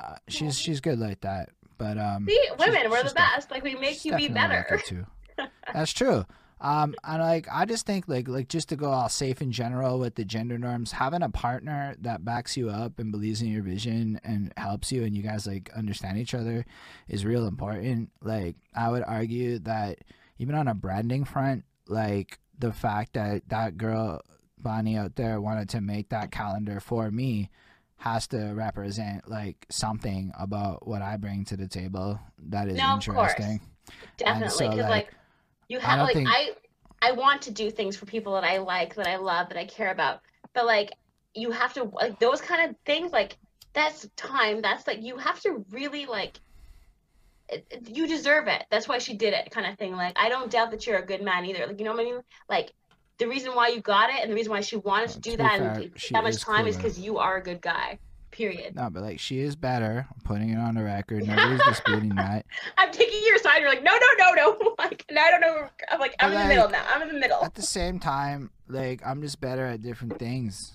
uh, 0.00 0.16
she's 0.28 0.58
she's 0.58 0.80
good 0.80 0.98
like 0.98 1.20
that. 1.22 1.50
But 1.76 1.98
um, 1.98 2.26
see, 2.28 2.48
women, 2.58 2.90
we're 2.90 3.02
the 3.02 3.14
best. 3.14 3.50
Like 3.50 3.62
we 3.64 3.74
make 3.74 4.04
you 4.04 4.16
be 4.16 4.28
better. 4.28 4.66
like 4.70 4.84
too. 4.84 5.06
That's 5.72 5.92
true. 5.92 6.24
Um, 6.60 6.94
and 7.04 7.22
like 7.22 7.46
I 7.50 7.64
just 7.64 7.86
think 7.86 8.06
like 8.06 8.28
like 8.28 8.48
just 8.48 8.68
to 8.68 8.76
go 8.76 8.90
all 8.90 9.08
safe 9.08 9.40
in 9.40 9.50
general 9.50 9.98
with 9.98 10.14
the 10.16 10.26
gender 10.26 10.58
norms, 10.58 10.92
having 10.92 11.22
a 11.22 11.30
partner 11.30 11.96
that 12.00 12.24
backs 12.24 12.56
you 12.56 12.68
up 12.68 12.98
and 12.98 13.10
believes 13.10 13.40
in 13.40 13.48
your 13.48 13.62
vision 13.62 14.20
and 14.24 14.52
helps 14.58 14.92
you, 14.92 15.04
and 15.04 15.16
you 15.16 15.22
guys 15.22 15.46
like 15.46 15.70
understand 15.74 16.18
each 16.18 16.34
other, 16.34 16.66
is 17.08 17.24
real 17.24 17.46
important. 17.46 18.10
Like 18.22 18.56
I 18.74 18.90
would 18.90 19.04
argue 19.04 19.58
that 19.60 20.00
even 20.38 20.54
on 20.54 20.68
a 20.68 20.74
branding 20.74 21.24
front, 21.24 21.64
like 21.88 22.38
the 22.58 22.72
fact 22.72 23.14
that 23.14 23.48
that 23.48 23.78
girl 23.78 24.20
Bonnie 24.58 24.98
out 24.98 25.16
there 25.16 25.40
wanted 25.40 25.70
to 25.70 25.80
make 25.80 26.10
that 26.10 26.30
calendar 26.30 26.78
for 26.78 27.10
me 27.10 27.48
has 27.96 28.26
to 28.28 28.52
represent 28.54 29.28
like 29.30 29.66
something 29.70 30.32
about 30.38 30.86
what 30.86 31.00
I 31.00 31.16
bring 31.16 31.44
to 31.46 31.56
the 31.56 31.68
table 31.68 32.20
that 32.48 32.68
is 32.68 32.76
No, 32.76 32.96
of 32.96 33.06
course. 33.06 33.32
interesting. 33.32 33.60
Definitely, 34.16 34.50
so, 34.50 34.70
because 34.70 34.78
like, 34.78 34.90
like, 34.90 35.14
you 35.70 35.78
I 35.78 35.82
have 35.82 35.96
don't 35.98 36.06
like 36.06 36.14
think- 36.14 36.28
I 36.28 36.50
I 37.02 37.12
want 37.12 37.40
to 37.42 37.50
do 37.50 37.70
things 37.70 37.96
for 37.96 38.04
people 38.04 38.34
that 38.34 38.44
I 38.44 38.58
like, 38.58 38.94
that 38.96 39.06
I 39.06 39.16
love, 39.16 39.48
that 39.48 39.56
I 39.56 39.64
care 39.64 39.90
about. 39.90 40.20
But 40.52 40.66
like 40.66 40.90
you 41.34 41.50
have 41.52 41.72
to 41.74 41.84
like 41.84 42.18
those 42.20 42.40
kind 42.42 42.68
of 42.68 42.76
things 42.84 43.12
like 43.12 43.38
that's 43.72 44.06
time. 44.16 44.60
That's 44.60 44.86
like 44.86 45.00
you 45.02 45.16
have 45.16 45.40
to 45.42 45.64
really 45.70 46.04
like 46.06 46.38
it- 47.48 47.66
it- 47.70 47.96
you 47.96 48.06
deserve 48.06 48.48
it. 48.48 48.64
That's 48.70 48.86
why 48.88 48.98
she 48.98 49.14
did 49.16 49.32
it 49.32 49.50
kind 49.50 49.66
of 49.66 49.78
thing. 49.78 49.92
Like 49.96 50.18
I 50.18 50.28
don't 50.28 50.50
doubt 50.50 50.72
that 50.72 50.86
you're 50.86 50.98
a 50.98 51.06
good 51.06 51.22
man 51.22 51.46
either. 51.46 51.66
Like 51.66 51.78
you 51.78 51.84
know 51.84 51.92
what 51.92 52.00
I 52.00 52.04
mean? 52.04 52.20
Like 52.48 52.72
the 53.18 53.28
reason 53.28 53.54
why 53.54 53.68
you 53.68 53.80
got 53.80 54.10
it 54.10 54.20
and 54.22 54.30
the 54.30 54.34
reason 54.34 54.50
why 54.50 54.60
she 54.60 54.76
wanted 54.76 55.10
to 55.10 55.20
do 55.20 55.36
that 55.36 55.58
fair, 55.58 55.68
and 55.68 55.76
take 55.94 56.10
that 56.12 56.24
much 56.24 56.36
time 56.42 56.66
is 56.66 56.76
because 56.76 56.98
you 56.98 57.18
are 57.18 57.36
a 57.36 57.42
good 57.42 57.60
guy. 57.62 57.98
Period. 58.30 58.74
No, 58.76 58.88
but 58.90 59.02
like 59.02 59.18
she 59.18 59.40
is 59.40 59.56
better. 59.56 60.06
I'm 60.08 60.20
putting 60.22 60.50
it 60.50 60.58
on 60.58 60.74
the 60.76 60.82
record. 60.84 61.26
Nobody's 61.26 61.60
disputing 61.64 62.08
that. 62.16 62.46
I'm 62.78 62.90
taking 62.92 63.20
your 63.26 63.38
side. 63.38 63.58
You're 63.60 63.68
like, 63.70 63.82
no, 63.82 63.92
no, 63.92 64.06
no, 64.18 64.32
no. 64.34 64.74
Like, 64.78 65.04
and 65.08 65.18
I 65.18 65.30
don't 65.30 65.40
know. 65.40 65.68
I'm 65.90 66.00
like, 66.00 66.14
I'm 66.20 66.30
But, 66.32 66.36
in 66.36 66.48
the 66.48 66.54
middle 66.54 66.70
now. 66.70 66.84
I'm 66.88 67.02
in 67.02 67.08
the 67.08 67.18
middle. 67.20 67.44
At 67.44 67.54
the 67.54 67.62
same 67.62 67.98
time, 67.98 68.50
like 68.68 69.02
I'm 69.04 69.20
just 69.22 69.40
better 69.40 69.66
at 69.66 69.82
different 69.82 70.18
things. 70.18 70.72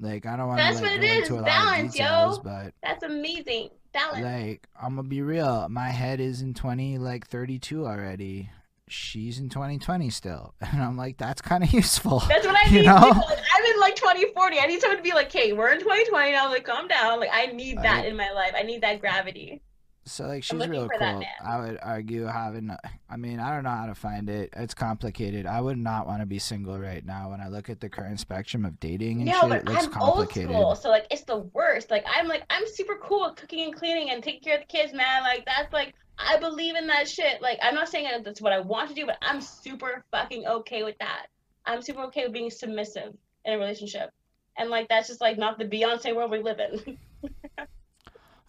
Like 0.00 0.24
I 0.26 0.36
don't 0.36 0.48
want 0.48 0.58
to 0.60 0.64
That's 0.64 0.80
like, 0.80 0.90
what 0.92 1.04
it 1.04 1.04
is, 1.04 1.18
into 1.28 1.34
a 1.34 1.36
lot 1.36 1.44
balance, 1.46 1.92
details, 1.92 2.36
yo. 2.38 2.42
but 2.42 2.74
That's 2.82 3.02
amazing. 3.02 3.70
Balance. 3.92 4.24
like 4.24 4.66
I'm 4.80 4.96
gonna 4.96 5.06
be 5.08 5.22
real. 5.22 5.68
My 5.68 5.88
head 5.90 6.18
is 6.20 6.42
in 6.42 6.52
20 6.54 6.98
like 6.98 7.28
32 7.28 7.86
already. 7.86 8.50
She's 8.88 9.38
in 9.38 9.48
2020 9.48 10.10
still, 10.10 10.54
and 10.60 10.82
I'm 10.82 10.96
like 10.96 11.16
that's 11.16 11.40
kind 11.40 11.64
of 11.64 11.72
useful. 11.72 12.20
That's 12.28 12.46
what 12.46 12.56
I 12.56 12.68
you 12.70 12.80
need. 12.80 12.86
know? 12.86 12.94
Like, 12.94 13.38
I'm 13.56 13.64
in 13.64 13.80
like 13.80 13.96
2040. 13.96 14.58
I 14.58 14.66
need 14.66 14.80
someone 14.80 14.98
to 14.98 15.02
be 15.02 15.12
like, 15.12 15.32
"Hey, 15.32 15.52
we're 15.52 15.70
in 15.70 15.78
2020 15.80 16.32
now. 16.32 16.50
Like, 16.50 16.64
calm 16.64 16.86
down. 16.88 17.18
Like, 17.20 17.30
I 17.32 17.46
need 17.46 17.78
that 17.78 18.00
Right. 18.00 18.06
in 18.06 18.16
my 18.16 18.30
life. 18.30 18.52
I 18.56 18.62
need 18.62 18.82
that 18.82 19.00
gravity." 19.00 19.62
So 20.06 20.26
like 20.26 20.44
she's 20.44 20.68
real 20.68 20.86
cool. 20.86 21.22
I 21.42 21.58
would 21.60 21.78
argue 21.82 22.24
having. 22.26 22.76
I 23.08 23.16
mean, 23.16 23.40
I 23.40 23.54
don't 23.54 23.64
know 23.64 23.70
how 23.70 23.86
to 23.86 23.94
find 23.94 24.28
it. 24.28 24.50
It's 24.54 24.74
complicated. 24.74 25.46
I 25.46 25.62
would 25.62 25.78
not 25.78 26.06
want 26.06 26.20
to 26.20 26.26
be 26.26 26.38
single 26.38 26.78
right 26.78 27.02
now. 27.06 27.30
When 27.30 27.40
I 27.40 27.48
look 27.48 27.70
at 27.70 27.80
the 27.80 27.88
current 27.88 28.20
spectrum 28.20 28.66
of 28.66 28.78
dating 28.80 29.22
and 29.22 29.30
No, 29.30 29.40
shit, 29.40 29.48
but 29.48 29.58
it 29.60 29.64
looks 29.64 29.86
I'm 29.86 30.02
old 30.02 30.14
complicated. 30.16 30.50
school, 30.50 30.74
so 30.76 30.90
like 30.90 31.06
it's 31.10 31.22
the 31.22 31.38
worst. 31.38 31.90
Like 31.90 32.04
I'm 32.06 32.28
like 32.28 32.42
I'm 32.50 32.64
super 32.66 32.96
cool 33.02 33.22
with 33.30 33.36
cooking 33.36 33.64
and 33.64 33.74
cleaning 33.74 34.10
and 34.10 34.22
taking 34.22 34.42
care 34.42 34.56
of 34.56 34.60
the 34.60 34.66
kids, 34.66 34.92
man. 34.92 35.22
Like 35.22 35.46
that's 35.46 35.72
like 35.72 35.94
I 36.18 36.38
believe 36.38 36.76
in 36.76 36.86
that 36.88 37.08
shit. 37.08 37.42
Like 37.42 37.58
I'm 37.62 37.74
not 37.74 37.88
saying 37.88 38.04
that 38.04 38.24
that's 38.24 38.40
what 38.40 38.52
I 38.52 38.60
want 38.60 38.88
to 38.88 38.94
do, 38.94 39.06
but 39.06 39.18
I'm 39.22 39.40
super 39.40 40.04
fucking 40.10 40.46
okay 40.46 40.82
with 40.82 40.96
that. 40.98 41.26
I'm 41.66 41.82
super 41.82 42.02
okay 42.02 42.24
with 42.24 42.32
being 42.32 42.50
submissive 42.50 43.14
in 43.44 43.54
a 43.54 43.58
relationship, 43.58 44.10
and 44.56 44.70
like 44.70 44.88
that's 44.88 45.08
just 45.08 45.20
like 45.20 45.38
not 45.38 45.58
the 45.58 45.64
Beyonce 45.64 46.14
world 46.14 46.30
we 46.30 46.42
live 46.42 46.58
in. 46.60 46.98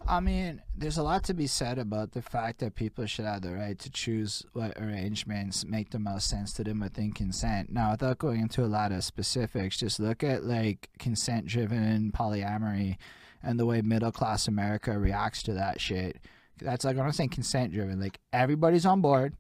I 0.08 0.20
mean, 0.20 0.62
there's 0.76 1.00
a 1.00 1.04
lot 1.04 1.24
to 1.24 1.34
be 1.34 1.48
said 1.48 1.80
about 1.80 2.12
the 2.12 2.22
fact 2.22 2.60
that 2.60 2.76
people 2.76 3.08
should 3.08 3.26
have 3.26 3.42
the 3.42 3.54
right 3.54 3.78
to 3.80 3.90
choose 3.90 4.46
what 4.54 4.78
arrangements 4.78 5.66
make 5.66 5.90
the 5.90 5.98
most 5.98 6.30
sense 6.30 6.54
to 6.54 6.64
them 6.64 6.82
within 6.82 7.12
consent. 7.12 7.72
Now, 7.72 7.92
without 7.92 8.20
going 8.20 8.42
into 8.42 8.64
a 8.64 8.68
lot 8.68 8.92
of 8.92 9.04
specifics, 9.04 9.78
just 9.78 10.00
look 10.00 10.24
at 10.24 10.44
like 10.44 10.90
consent 11.00 11.48
driven 11.48 12.12
polyamory 12.12 12.98
and 13.42 13.60
the 13.60 13.66
way 13.66 13.82
middle 13.82 14.12
class 14.12 14.48
America 14.48 14.98
reacts 14.98 15.42
to 15.44 15.54
that 15.54 15.82
shit. 15.82 16.18
That's 16.60 16.86
like 16.86 16.96
what 16.98 17.06
I'm 17.06 17.12
saying 17.12 17.30
consent 17.30 17.74
driven. 17.74 18.00
Like 18.00 18.20
everybody's 18.34 18.86
on 18.86 19.02
board, 19.02 19.36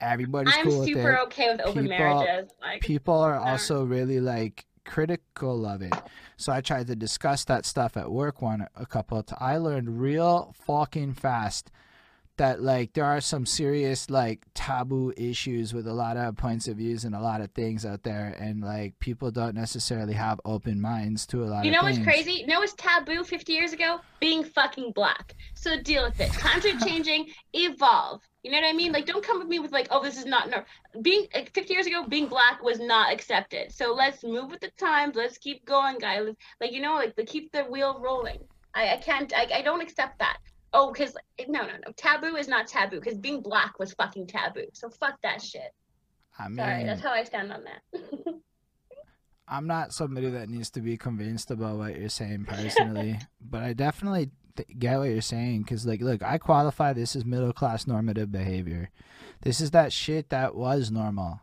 everybody's 0.00 0.54
I'm 0.56 0.64
cool 0.66 0.80
with 0.80 0.88
super 0.88 1.10
it. 1.12 1.20
okay 1.24 1.50
with 1.52 1.60
open 1.62 1.82
People- 1.84 1.98
marriages. 1.98 2.50
Like, 2.60 2.80
People 2.80 3.14
are 3.14 3.32
Whatever. 3.32 3.50
also 3.50 3.84
really 3.84 4.20
like 4.20 4.66
critical 4.84 5.66
of 5.66 5.82
it. 5.82 5.94
So 6.36 6.52
I 6.52 6.60
tried 6.60 6.86
to 6.88 6.96
discuss 6.96 7.44
that 7.46 7.64
stuff 7.64 7.96
at 7.96 8.10
work 8.10 8.42
one 8.42 8.66
a 8.76 8.86
couple 8.86 9.18
of 9.18 9.26
times. 9.26 9.38
I 9.40 9.56
learned 9.56 10.00
real 10.00 10.54
fucking 10.66 11.14
fast 11.14 11.70
that 12.36 12.62
like 12.62 12.92
there 12.92 13.04
are 13.04 13.20
some 13.20 13.46
serious 13.46 14.10
like 14.10 14.44
taboo 14.54 15.12
issues 15.16 15.72
with 15.74 15.86
a 15.86 15.92
lot 15.92 16.16
of 16.16 16.36
points 16.36 16.68
of 16.68 16.76
views 16.76 17.04
and 17.04 17.14
a 17.14 17.20
lot 17.20 17.40
of 17.40 17.50
things 17.52 17.84
out 17.84 18.02
there 18.02 18.36
and 18.38 18.62
like 18.62 18.98
people 19.00 19.30
don't 19.30 19.54
necessarily 19.54 20.14
have 20.14 20.40
open 20.44 20.80
minds 20.80 21.26
to 21.26 21.44
a 21.44 21.46
lot 21.46 21.64
you 21.64 21.70
know 21.70 21.82
what's 21.82 21.98
crazy? 21.98 22.32
You 22.32 22.46
know 22.46 22.60
what's 22.60 22.74
taboo 22.74 23.24
50 23.24 23.52
years 23.52 23.72
ago? 23.72 24.00
Being 24.20 24.44
fucking 24.44 24.92
black. 24.92 25.34
So 25.54 25.80
deal 25.80 26.04
with 26.04 26.20
it. 26.20 26.30
Times 26.32 26.64
are 26.66 26.78
changing. 26.86 27.28
Evolve. 27.52 28.20
You 28.42 28.50
know 28.50 28.60
what 28.60 28.68
I 28.68 28.72
mean? 28.72 28.92
Like, 28.92 29.06
don't 29.06 29.24
come 29.24 29.38
with 29.38 29.48
me 29.48 29.58
with 29.58 29.72
like, 29.72 29.88
oh, 29.90 30.02
this 30.02 30.18
is 30.18 30.26
not 30.26 30.50
no. 30.50 30.62
Being 31.00 31.26
like, 31.34 31.52
50 31.54 31.72
years 31.72 31.86
ago, 31.86 32.04
being 32.06 32.28
black 32.28 32.62
was 32.62 32.78
not 32.78 33.12
accepted. 33.12 33.72
So 33.72 33.94
let's 33.94 34.22
move 34.22 34.50
with 34.50 34.60
the 34.60 34.70
times. 34.78 35.16
Let's 35.16 35.38
keep 35.38 35.64
going, 35.64 35.98
guys. 35.98 36.28
Like, 36.60 36.72
you 36.72 36.82
know, 36.82 36.94
like, 36.94 37.14
keep 37.26 37.50
the 37.52 37.62
wheel 37.64 37.98
rolling. 38.00 38.40
I, 38.74 38.94
I 38.94 38.96
can't. 38.98 39.32
I, 39.34 39.48
I 39.54 39.62
don't 39.62 39.80
accept 39.80 40.18
that. 40.18 40.38
Oh, 40.74 40.92
because 40.92 41.14
no, 41.48 41.60
no, 41.60 41.74
no. 41.86 41.92
Taboo 41.96 42.34
is 42.36 42.48
not 42.48 42.66
taboo. 42.66 42.98
Because 43.00 43.16
being 43.16 43.40
black 43.40 43.78
was 43.78 43.92
fucking 43.94 44.26
taboo. 44.26 44.66
So 44.72 44.90
fuck 44.90 45.14
that 45.22 45.40
shit. 45.40 45.72
I 46.36 46.48
mean, 46.48 46.56
Sorry, 46.56 46.84
that's 46.84 47.00
how 47.00 47.12
I 47.12 47.22
stand 47.22 47.52
on 47.52 47.62
that. 47.64 48.00
I'm 49.48 49.68
not 49.68 49.92
somebody 49.92 50.30
that 50.30 50.48
needs 50.48 50.70
to 50.70 50.80
be 50.80 50.96
convinced 50.96 51.50
about 51.50 51.76
what 51.76 51.96
you're 51.96 52.08
saying 52.08 52.46
personally, 52.46 53.18
but 53.40 53.62
I 53.62 53.72
definitely 53.72 54.30
th- 54.56 54.68
get 54.78 54.98
what 54.98 55.10
you're 55.10 55.20
saying 55.20 55.62
because, 55.62 55.86
like, 55.86 56.00
look, 56.00 56.22
I 56.22 56.38
qualify 56.38 56.92
this 56.92 57.14
as 57.14 57.24
middle 57.24 57.52
class 57.52 57.86
normative 57.86 58.32
behavior. 58.32 58.90
This 59.42 59.60
is 59.60 59.70
that 59.70 59.92
shit 59.92 60.30
that 60.30 60.56
was 60.56 60.90
normal. 60.90 61.40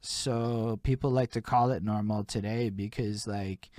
So 0.00 0.80
people 0.82 1.10
like 1.10 1.30
to 1.32 1.42
call 1.42 1.70
it 1.70 1.84
normal 1.84 2.24
today 2.24 2.70
because, 2.70 3.28
like, 3.28 3.70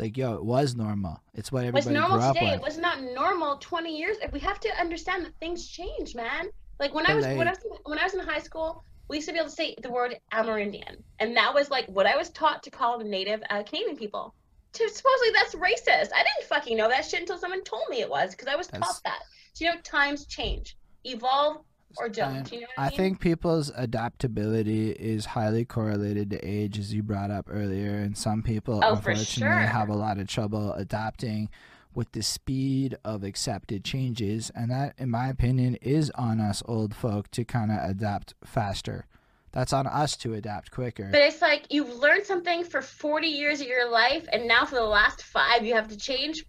like 0.00 0.16
yo, 0.16 0.34
it 0.34 0.44
was 0.44 0.74
normal. 0.74 1.20
It's 1.34 1.52
what 1.52 1.64
What's 1.72 1.86
everybody 1.86 1.94
normal 1.94 2.18
grew 2.18 2.26
up 2.26 2.34
today 2.34 2.52
with. 2.52 2.62
was 2.62 2.78
not 2.78 3.02
normal 3.02 3.58
20 3.58 3.96
years. 3.96 4.16
We 4.32 4.40
have 4.40 4.58
to 4.60 4.80
understand 4.80 5.26
that 5.26 5.34
things 5.38 5.68
change, 5.68 6.14
man. 6.14 6.48
Like 6.78 6.94
when 6.94 7.06
I 7.06 7.14
was 7.14 7.26
when 7.26 7.46
I 7.46 7.50
was 7.50 7.58
when 7.84 7.98
I 7.98 8.04
was 8.04 8.14
in 8.14 8.20
high 8.20 8.38
school, 8.40 8.82
we 9.08 9.16
used 9.16 9.28
to 9.28 9.34
be 9.34 9.38
able 9.38 9.50
to 9.50 9.54
say 9.54 9.76
the 9.82 9.90
word 9.90 10.16
Amerindian, 10.32 11.02
and 11.18 11.36
that 11.36 11.54
was 11.54 11.70
like 11.70 11.86
what 11.88 12.06
I 12.06 12.16
was 12.16 12.30
taught 12.30 12.62
to 12.62 12.70
call 12.70 12.98
the 12.98 13.04
Native 13.04 13.42
uh, 13.50 13.62
Canadian 13.62 13.96
people. 13.96 14.34
To 14.72 14.88
supposedly 14.88 15.32
that's 15.34 15.54
racist. 15.54 16.10
I 16.14 16.22
didn't 16.22 16.48
fucking 16.48 16.76
know 16.76 16.88
that 16.88 17.04
shit 17.04 17.20
until 17.20 17.36
someone 17.36 17.62
told 17.64 17.82
me 17.90 18.00
it 18.00 18.08
was 18.08 18.30
because 18.30 18.48
I 18.48 18.56
was 18.56 18.68
taught 18.68 19.00
that. 19.04 19.20
So 19.52 19.66
you 19.66 19.72
know, 19.72 19.80
times 19.82 20.24
change, 20.26 20.76
evolve 21.04 21.58
or 21.98 22.08
don't. 22.08 22.50
You 22.52 22.60
know 22.62 22.66
I, 22.78 22.86
I 22.86 22.88
mean? 22.90 22.96
think 22.96 23.20
people's 23.20 23.70
adaptability 23.76 24.90
is 24.90 25.26
highly 25.26 25.64
correlated 25.64 26.30
to 26.30 26.38
age, 26.46 26.78
as 26.78 26.92
you 26.92 27.02
brought 27.02 27.30
up 27.30 27.46
earlier. 27.50 27.94
And 27.96 28.16
some 28.16 28.42
people, 28.42 28.80
Oh, 28.82 28.94
unfortunately, 28.94 29.26
sure. 29.42 29.50
have 29.52 29.88
a 29.88 29.94
lot 29.94 30.18
of 30.18 30.28
trouble 30.28 30.72
adapting 30.74 31.48
with 31.94 32.12
the 32.12 32.22
speed 32.22 32.96
of 33.04 33.24
accepted 33.24 33.84
changes. 33.84 34.50
And 34.54 34.70
that, 34.70 34.94
in 34.98 35.10
my 35.10 35.28
opinion, 35.28 35.74
is 35.76 36.10
on 36.10 36.40
us 36.40 36.62
old 36.66 36.94
folk 36.94 37.30
to 37.32 37.44
kind 37.44 37.70
of 37.72 37.78
adapt 37.90 38.34
faster. 38.44 39.06
That's 39.52 39.72
on 39.72 39.88
us 39.88 40.16
to 40.18 40.34
adapt 40.34 40.70
quicker. 40.70 41.08
But 41.10 41.22
it's 41.22 41.42
like 41.42 41.66
you've 41.70 41.92
learned 41.98 42.24
something 42.24 42.62
for 42.62 42.80
40 42.82 43.26
years 43.26 43.60
of 43.60 43.66
your 43.66 43.90
life, 43.90 44.24
and 44.32 44.46
now 44.46 44.64
for 44.64 44.76
the 44.76 44.84
last 44.84 45.24
five, 45.24 45.64
you 45.66 45.74
have 45.74 45.88
to 45.88 45.96
change. 45.96 46.44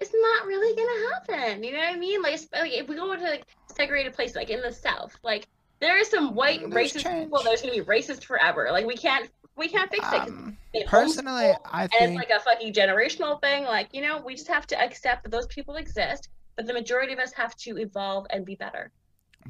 It's 0.00 0.12
not 0.14 0.46
really 0.46 0.76
gonna 0.76 1.40
happen. 1.42 1.64
You 1.64 1.72
know 1.72 1.78
what 1.80 1.88
I 1.92 1.96
mean? 1.96 2.22
Like, 2.22 2.38
like, 2.52 2.72
if 2.72 2.88
we 2.88 2.94
go 2.94 3.10
into 3.12 3.24
like 3.24 3.44
segregated 3.78 4.14
places, 4.14 4.36
like 4.36 4.50
in 4.50 4.60
the 4.60 4.72
South, 4.72 5.16
like 5.22 5.46
there 5.80 6.00
are 6.00 6.04
some 6.04 6.34
white 6.34 6.60
There's 6.68 6.92
racist 6.92 7.02
change. 7.02 7.24
people 7.26 7.42
that 7.42 7.54
are 7.54 7.62
gonna 7.62 7.72
be 7.72 7.84
racist 7.88 8.24
forever. 8.24 8.68
Like 8.72 8.86
we 8.86 8.96
can't, 8.96 9.30
we 9.56 9.68
can't 9.68 9.90
fix 9.90 10.06
it. 10.12 10.20
Um, 10.20 10.56
they 10.74 10.82
personally, 10.84 11.52
I 11.64 11.82
and 11.82 11.90
think 11.90 12.22
it's 12.22 12.30
like 12.30 12.30
a 12.30 12.40
fucking 12.40 12.72
generational 12.72 13.40
thing. 13.40 13.64
Like 13.64 13.88
you 13.92 14.02
know, 14.02 14.20
we 14.24 14.34
just 14.34 14.48
have 14.48 14.66
to 14.68 14.80
accept 14.80 15.22
that 15.22 15.30
those 15.30 15.46
people 15.46 15.76
exist, 15.76 16.28
but 16.56 16.66
the 16.66 16.72
majority 16.72 17.12
of 17.12 17.18
us 17.18 17.32
have 17.32 17.54
to 17.56 17.78
evolve 17.78 18.26
and 18.30 18.44
be 18.44 18.54
better. 18.56 18.90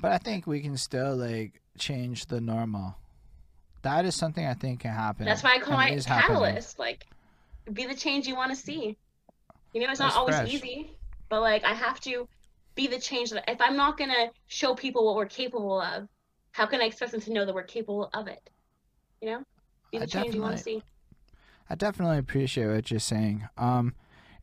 But 0.00 0.12
I 0.12 0.18
think 0.18 0.46
we 0.46 0.60
can 0.60 0.76
still 0.76 1.16
like 1.16 1.60
change 1.78 2.26
the 2.26 2.40
normal. 2.40 2.96
That 3.82 4.04
is 4.04 4.14
something 4.14 4.44
I 4.44 4.54
think 4.54 4.80
can 4.80 4.92
happen. 4.92 5.24
That's 5.24 5.42
why 5.42 5.54
I 5.54 5.58
call 5.60 5.78
and 5.78 5.94
it 5.94 5.98
is 5.98 6.04
happening. 6.04 6.38
catalyst. 6.38 6.78
Like, 6.78 7.06
be 7.72 7.86
the 7.86 7.94
change 7.94 8.26
you 8.26 8.34
want 8.34 8.50
to 8.50 8.56
see. 8.56 8.96
You 9.72 9.80
know, 9.80 9.90
it's 9.90 10.00
not 10.00 10.14
always 10.14 10.34
fresh. 10.36 10.52
easy, 10.52 10.90
but 11.28 11.40
like 11.40 11.64
I 11.64 11.74
have 11.74 12.00
to 12.00 12.28
be 12.78 12.86
the 12.86 12.98
change 12.98 13.30
that 13.30 13.44
if 13.48 13.60
I'm 13.60 13.76
not 13.76 13.98
gonna 13.98 14.30
show 14.46 14.72
people 14.72 15.04
what 15.04 15.16
we're 15.16 15.26
capable 15.26 15.80
of, 15.80 16.08
how 16.52 16.64
can 16.64 16.80
I 16.80 16.84
expect 16.84 17.10
them 17.10 17.20
to 17.22 17.32
know 17.32 17.44
that 17.44 17.52
we're 17.52 17.64
capable 17.64 18.08
of 18.14 18.28
it? 18.28 18.50
You 19.20 19.30
know, 19.30 19.44
be 19.90 19.98
I 19.98 20.02
the 20.02 20.06
change 20.06 20.34
you 20.36 20.40
want 20.40 20.56
to 20.56 20.62
see. 20.62 20.82
I 21.68 21.74
definitely 21.74 22.18
appreciate 22.18 22.68
what 22.68 22.88
you're 22.88 23.00
saying. 23.00 23.48
Um, 23.58 23.94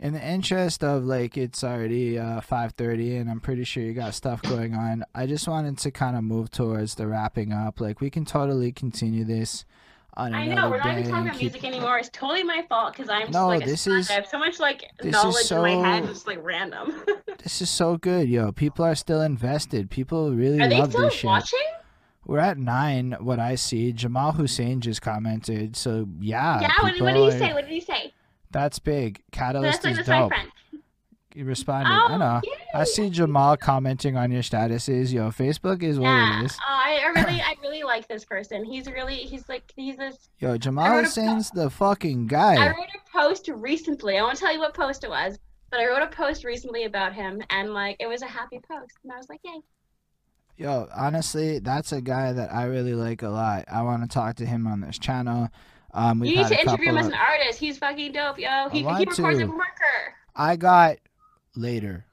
in 0.01 0.11
the 0.11 0.21
interest 0.21 0.83
of 0.83 1.05
like 1.05 1.37
it's 1.37 1.63
already 1.63 2.19
uh 2.19 2.41
5:30 2.41 3.21
and 3.21 3.29
I'm 3.29 3.39
pretty 3.39 3.63
sure 3.63 3.81
you 3.81 3.93
got 3.93 4.13
stuff 4.13 4.41
going 4.41 4.75
on. 4.75 5.05
I 5.15 5.27
just 5.27 5.47
wanted 5.47 5.77
to 5.77 5.91
kind 5.91 6.17
of 6.17 6.25
move 6.25 6.51
towards 6.51 6.95
the 6.95 7.07
wrapping 7.07 7.53
up. 7.53 7.79
Like 7.79 8.01
we 8.01 8.09
can 8.09 8.25
totally 8.25 8.73
continue 8.73 9.23
this 9.23 9.63
I 10.17 10.47
know 10.47 10.69
we're 10.69 10.77
not 10.77 10.97
even 10.97 11.03
talking 11.09 11.27
about 11.27 11.33
keep- 11.39 11.51
music 11.53 11.63
anymore. 11.65 11.97
It's 11.97 12.09
totally 12.09 12.43
my 12.43 12.63
fault 12.69 12.93
because 12.93 13.09
I'm 13.09 13.21
just 13.23 13.33
No, 13.33 13.47
like 13.47 13.65
this 13.65 13.85
is- 13.87 14.09
I 14.09 14.13
have 14.13 14.27
so 14.27 14.39
much 14.39 14.59
like 14.59 14.83
this 14.99 15.07
is 15.07 15.11
knowledge 15.11 15.51
in 15.51 15.61
my 15.61 15.87
head, 15.89 16.05
so- 16.05 16.11
it's 16.11 16.27
like 16.27 16.39
random. 16.43 16.93
This 17.43 17.61
is 17.61 17.69
so 17.69 17.97
good, 17.97 18.27
yo. 18.27 18.51
People 18.51 18.83
are 18.85 18.95
still 18.95 19.21
invested. 19.21 19.91
People 19.91 20.31
really 20.31 20.59
Are 20.61 20.67
they 20.67 20.79
love 20.79 20.89
still 20.91 21.03
this 21.03 21.13
shit. 21.13 21.25
watching? 21.25 21.59
We're 22.25 22.39
at 22.39 22.57
nine. 22.57 23.15
What 23.19 23.39
I 23.39 23.53
see, 23.53 23.91
Jamal 23.93 24.31
Hussein 24.31 24.81
just 24.81 25.03
commented. 25.03 25.75
So 25.75 26.07
yeah, 26.19 26.59
yeah. 26.61 26.71
What, 26.81 26.99
what 27.01 27.13
did 27.13 27.17
he 27.17 27.27
are- 27.27 27.31
say? 27.37 27.53
What 27.53 27.61
did 27.65 27.71
he 27.73 27.81
say? 27.81 28.13
That's 28.49 28.79
big. 28.79 29.21
Catalyst 29.31 29.83
That's 29.83 29.85
like 29.85 29.91
is 29.91 29.97
that's 29.97 30.09
my 30.09 30.19
dope. 30.21 30.29
friend. 30.29 30.49
He 31.35 31.43
responded. 31.43 31.91
Oh, 31.91 32.13
I 32.13 32.17
know. 32.17 32.41
I 32.73 32.85
see 32.85 33.09
Jamal 33.09 33.57
commenting 33.57 34.15
on 34.15 34.31
your 34.31 34.41
statuses. 34.41 35.11
Yo, 35.11 35.31
Facebook 35.31 35.83
is 35.83 35.99
what 35.99 36.07
Yeah, 36.07 36.39
it 36.41 36.45
is. 36.45 36.53
uh, 36.53 36.59
I, 36.65 37.01
I 37.03 37.07
really, 37.19 37.41
I 37.45 37.55
really 37.61 37.83
like 37.83 38.07
this 38.07 38.23
person. 38.23 38.63
He's 38.63 38.87
really, 38.87 39.15
he's 39.17 39.49
like, 39.49 39.63
he's 39.75 39.97
this. 39.97 40.29
Yo, 40.39 40.57
Jamal 40.57 40.85
Hussein's 40.85 41.51
the 41.51 41.69
fucking 41.69 42.27
guy. 42.27 42.55
I 42.55 42.67
wrote 42.69 42.77
a 42.95 43.11
post 43.11 43.49
recently. 43.53 44.17
I 44.17 44.21
won't 44.21 44.37
tell 44.37 44.53
you 44.53 44.59
what 44.59 44.73
post 44.73 45.03
it 45.03 45.09
was, 45.09 45.37
but 45.71 45.81
I 45.81 45.87
wrote 45.87 46.03
a 46.03 46.07
post 46.07 46.45
recently 46.45 46.85
about 46.85 47.13
him, 47.13 47.41
and 47.49 47.73
like, 47.73 47.97
it 47.99 48.07
was 48.07 48.21
a 48.21 48.27
happy 48.27 48.61
post, 48.65 48.93
and 49.03 49.11
I 49.11 49.17
was 49.17 49.27
like, 49.27 49.41
yay. 49.43 49.59
Yo, 50.57 50.87
honestly, 50.95 51.59
that's 51.59 51.91
a 51.91 51.99
guy 51.99 52.31
that 52.31 52.53
I 52.53 52.63
really 52.63 52.93
like 52.93 53.23
a 53.23 53.29
lot. 53.29 53.65
I 53.69 53.81
want 53.81 54.03
to 54.03 54.07
talk 54.07 54.37
to 54.37 54.45
him 54.45 54.67
on 54.67 54.79
this 54.79 54.97
channel. 54.97 55.49
Um, 55.93 56.23
you 56.23 56.37
need 56.37 56.47
to 56.47 56.61
interview 56.61 56.91
him 56.91 56.97
as 56.97 57.07
an 57.07 57.13
artist. 57.13 57.59
He's 57.59 57.77
fucking 57.77 58.13
dope, 58.13 58.39
yo. 58.39 58.69
He, 58.69 58.79
he 58.79 58.85
records 58.85 59.17
to. 59.17 59.25
a 59.25 59.47
marker. 59.47 60.15
I 60.33 60.55
got 60.55 60.97
later, 61.55 62.05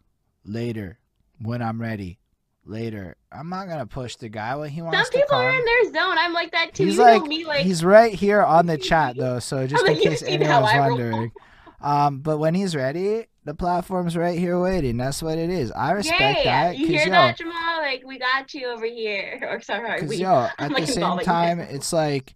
later, 0.44 0.98
when 1.40 1.62
I'm 1.62 1.80
ready, 1.80 2.18
later. 2.64 3.16
I'm 3.30 3.48
not 3.48 3.68
gonna 3.68 3.86
push 3.86 4.16
the 4.16 4.28
guy 4.28 4.56
when 4.56 4.70
he 4.70 4.82
wants 4.82 5.10
to 5.10 5.18
people 5.18 5.36
are 5.36 5.50
in 5.50 5.64
their 5.64 5.84
zone. 5.92 6.16
I'm 6.18 6.32
like 6.32 6.52
that 6.52 6.74
too. 6.74 6.84
He's 6.84 6.96
you 6.96 7.02
like, 7.02 7.22
know 7.22 7.26
me, 7.28 7.44
like 7.44 7.64
he's 7.64 7.84
right 7.84 8.14
here 8.14 8.42
on 8.42 8.66
the 8.66 8.78
chat 8.90 9.16
though, 9.16 9.38
so 9.38 9.66
just 9.66 9.84
I'm 9.84 9.92
in 9.92 9.96
case 9.96 10.04
you've 10.04 10.18
seen 10.18 10.40
how 10.42 10.64
anyone's 10.64 10.90
wondering. 10.90 11.32
Um, 11.82 12.20
but 12.20 12.38
when 12.38 12.54
he's 12.54 12.76
ready, 12.76 13.26
the 13.44 13.54
platform's 13.54 14.16
right 14.16 14.38
here 14.38 14.60
waiting. 14.60 14.96
That's 14.96 15.22
what 15.22 15.36
it 15.36 15.50
is. 15.50 15.72
I 15.72 15.92
respect 15.92 16.38
yay. 16.38 16.44
that. 16.44 16.78
You 16.78 16.86
hear 16.86 17.04
yo, 17.06 17.10
that, 17.10 17.36
Jamal? 17.36 17.78
Like, 17.78 18.04
we 18.06 18.18
got 18.18 18.54
you 18.54 18.68
over 18.68 18.86
here. 18.86 19.40
Or 19.50 19.60
sorry, 19.60 20.02
we. 20.02 20.16
yo, 20.16 20.48
I'm, 20.58 20.66
at 20.66 20.72
like, 20.72 20.86
the 20.86 20.92
same 20.92 21.02
involving 21.02 21.24
time, 21.24 21.60
it's 21.60 21.92
like, 21.92 22.34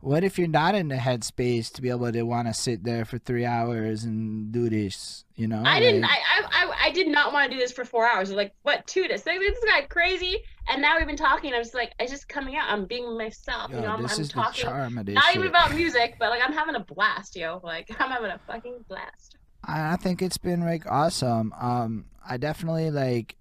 what 0.00 0.22
if 0.22 0.38
you're 0.38 0.46
not 0.48 0.74
in 0.74 0.88
the 0.88 0.94
headspace 0.96 1.72
to 1.72 1.82
be 1.82 1.90
able 1.90 2.10
to 2.12 2.22
want 2.22 2.46
to 2.46 2.54
sit 2.54 2.84
there 2.84 3.04
for 3.04 3.18
three 3.18 3.44
hours 3.44 4.04
and 4.04 4.52
do 4.52 4.68
this? 4.70 5.24
You 5.34 5.48
know, 5.48 5.62
I 5.64 5.80
didn't. 5.80 6.04
I, 6.04 6.08
I 6.08 6.42
I 6.50 6.72
I 6.86 6.90
did 6.92 7.08
not 7.08 7.32
want 7.32 7.50
to 7.50 7.56
do 7.56 7.60
this 7.60 7.72
for 7.72 7.84
four 7.84 8.06
hours. 8.06 8.30
I 8.30 8.34
like, 8.34 8.54
what? 8.62 8.86
Two 8.86 9.08
this? 9.08 9.26
Like, 9.26 9.40
this 9.40 9.58
guy 9.64 9.82
crazy. 9.82 10.38
And 10.70 10.82
now 10.82 10.98
we've 10.98 11.06
been 11.06 11.16
talking. 11.16 11.52
I'm 11.54 11.62
just 11.62 11.74
like, 11.74 11.92
it's 11.98 12.12
just 12.12 12.28
coming 12.28 12.56
out. 12.56 12.68
I'm 12.70 12.84
being 12.86 13.16
myself. 13.16 13.70
yo, 13.70 13.76
you 13.78 13.82
know, 13.82 13.92
I'm, 13.92 14.02
this 14.02 14.16
I'm 14.16 14.20
is 14.22 14.28
the 14.28 14.34
talking. 14.34 14.64
charm 14.64 14.98
of 14.98 15.06
this 15.06 15.14
Not 15.14 15.24
shit. 15.24 15.36
even 15.36 15.48
about 15.48 15.74
music, 15.74 16.16
but 16.18 16.30
like 16.30 16.42
I'm 16.44 16.52
having 16.52 16.74
a 16.74 16.80
blast, 16.80 17.34
yo. 17.36 17.60
Like 17.64 17.88
I'm 18.00 18.10
having 18.10 18.30
a 18.30 18.38
fucking 18.46 18.84
blast. 18.88 19.36
I 19.64 19.94
I 19.94 19.96
think 19.96 20.22
it's 20.22 20.38
been 20.38 20.60
like 20.60 20.86
awesome. 20.86 21.52
Um, 21.58 22.04
I 22.28 22.36
definitely 22.36 22.90
like. 22.90 23.34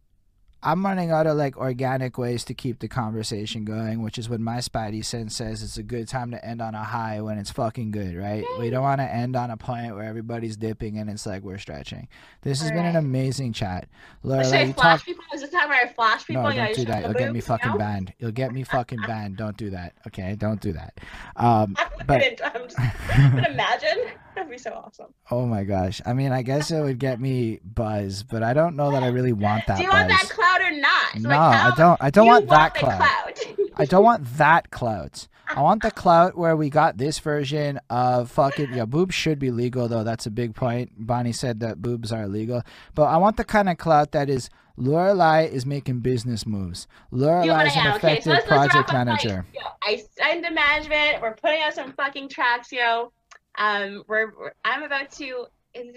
I'm 0.67 0.85
running 0.85 1.11
out 1.11 1.27
of 1.27 1.37
like 1.37 1.55
organic 1.55 2.17
ways 2.17 2.43
to 2.43 2.53
keep 2.53 2.79
the 2.79 2.89
conversation 2.89 3.63
going, 3.63 4.01
which 4.01 4.17
is 4.17 4.27
what 4.27 4.41
my 4.41 4.57
spidey 4.57 5.03
sense 5.05 5.33
says 5.33 5.63
it's 5.63 5.77
a 5.77 5.83
good 5.83 6.09
time 6.09 6.29
to 6.31 6.45
end 6.45 6.61
on 6.61 6.75
a 6.75 6.83
high 6.83 7.21
when 7.21 7.37
it's 7.37 7.49
fucking 7.51 7.91
good, 7.91 8.17
right? 8.17 8.43
We 8.59 8.69
don't 8.69 8.83
want 8.83 8.99
to 8.99 9.05
end 9.09 9.37
on 9.37 9.49
a 9.49 9.55
point 9.55 9.95
where 9.95 10.03
everybody's 10.03 10.57
dipping 10.57 10.97
and 10.97 11.09
it's 11.09 11.25
like 11.25 11.41
we're 11.41 11.57
stretching. 11.57 12.09
This 12.41 12.59
has 12.61 12.69
been 12.71 12.83
an 12.85 12.97
amazing 12.97 13.53
chat. 13.53 13.87
Laura, 14.23 14.43
Should 14.43 14.55
I 14.55 14.73
flash 14.73 14.99
talk. 14.99 15.05
people? 15.05 15.23
Is 15.33 15.39
this 15.39 15.51
time 15.51 15.69
where 15.69 15.85
I 15.85 15.87
flash 15.87 16.27
people? 16.27 16.43
No, 16.43 16.49
Yeah, 16.49 16.65
don't 16.65 16.75
do 16.75 16.85
that. 16.85 17.03
You'll 17.05 17.13
get 17.13 17.31
me 17.31 17.39
fucking 17.39 17.71
know? 17.71 17.77
banned. 17.77 18.13
You'll 18.19 18.31
get 18.31 18.51
me 18.51 18.63
fucking 18.65 18.99
banned. 19.07 19.37
Don't 19.37 19.55
do 19.55 19.69
that. 19.69 19.93
Okay, 20.07 20.35
don't 20.35 20.59
do 20.59 20.73
that. 20.73 20.99
Um, 21.37 21.77
I'm 21.79 22.05
but 22.05 22.21
I'm 22.43 22.63
just, 22.67 22.75
but 23.35 23.49
imagine. 23.49 23.99
That'd 24.37 24.51
be 24.51 24.57
so 24.59 24.71
awesome. 24.71 25.07
Oh 25.31 25.45
my 25.47 25.63
gosh. 25.63 25.99
I 26.05 26.13
mean, 26.13 26.31
I 26.31 26.43
guess 26.43 26.69
it 26.69 26.79
would 26.79 26.99
get 26.99 27.19
me 27.19 27.59
buzz, 27.63 28.21
but 28.21 28.43
I 28.43 28.53
don't 28.53 28.75
know 28.75 28.91
that 28.91 29.01
I 29.01 29.07
really 29.07 29.33
want 29.33 29.65
that 29.67 29.77
Do 29.77 29.83
you 29.83 29.89
buzz. 29.89 29.97
want 29.97 30.09
that 30.09 30.29
cloud 30.29 30.61
or 30.61 30.71
not? 30.79 31.15
no, 31.19 31.29
Like, 31.29 31.39
I 31.39 31.75
don't. 31.75 31.97
I 32.03 32.09
don't 32.11 32.25
you 32.25 32.31
want 32.33 32.49
that 32.49 32.73
the 32.75 32.79
clout. 32.81 32.97
cloud. 32.99 33.67
I 33.77 33.85
don't 33.85 34.03
want 34.03 34.37
that 34.37 34.69
clout. 34.69 35.27
I 35.49 35.61
want 35.61 35.81
the 35.81 35.91
clout 35.91 36.37
where 36.37 36.55
we 36.55 36.69
got 36.69 36.97
this 36.97 37.17
version 37.19 37.79
of 37.89 38.29
fucking 38.29 38.73
yeah, 38.73 38.85
boobs 38.85 39.15
should 39.15 39.39
be 39.39 39.49
legal 39.49 39.87
though. 39.87 40.03
That's 40.03 40.25
a 40.27 40.31
big 40.31 40.53
point. 40.53 40.91
Bonnie 40.97 41.31
said 41.31 41.61
that 41.61 41.81
boobs 41.81 42.11
are 42.11 42.23
illegal, 42.23 42.61
but 42.93 43.05
I 43.05 43.17
want 43.17 43.37
the 43.37 43.43
kind 43.45 43.69
of 43.69 43.77
clout 43.77 44.11
that 44.11 44.29
is 44.29 44.49
Lorelai 44.77 45.49
is 45.49 45.65
making 45.65 46.01
business 46.01 46.45
moves. 46.45 46.87
Lorelai 47.11 47.65
is 47.67 47.75
an 47.75 47.83
yeah, 47.85 47.95
okay, 47.95 48.17
effective 48.17 48.23
so 48.23 48.29
let's, 48.31 48.49
let's 48.49 48.67
project 48.73 48.93
manager. 48.93 49.45
Like, 49.51 49.63
yo, 49.63 49.69
I 49.83 50.03
signed 50.19 50.45
to 50.45 50.51
management. 50.51 51.21
We're 51.21 51.33
putting 51.33 51.61
out 51.61 51.73
some 51.73 51.93
fucking 51.93 52.29
tracks, 52.29 52.71
yo. 52.71 53.11
Um, 53.57 54.03
we're, 54.07 54.31
we're 54.37 54.51
I'm 54.63 54.83
about 54.83 55.11
to. 55.13 55.47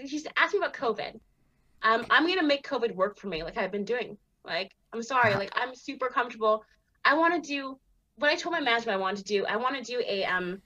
She's 0.05 0.27
asked 0.37 0.53
me 0.53 0.59
about 0.59 0.73
COVID. 0.73 1.19
Um, 1.83 2.05
I'm 2.09 2.27
gonna 2.27 2.43
make 2.43 2.67
COVID 2.67 2.95
work 2.95 3.17
for 3.17 3.27
me, 3.27 3.43
like 3.43 3.57
I've 3.57 3.71
been 3.71 3.85
doing. 3.85 4.17
Like, 4.43 4.71
I'm 4.93 5.03
sorry, 5.03 5.35
like 5.35 5.51
I'm 5.55 5.75
super 5.75 6.09
comfortable. 6.09 6.63
I 7.05 7.15
want 7.15 7.41
to 7.43 7.47
do 7.47 7.79
what 8.15 8.31
I 8.31 8.35
told 8.35 8.53
my 8.53 8.59
management 8.59 8.97
I 8.97 9.01
wanted 9.01 9.17
to 9.17 9.23
do. 9.23 9.45
I 9.45 9.55
want 9.57 9.75
to 9.75 9.83
do 9.83 10.03
a 10.07 10.23
um, 10.25 10.61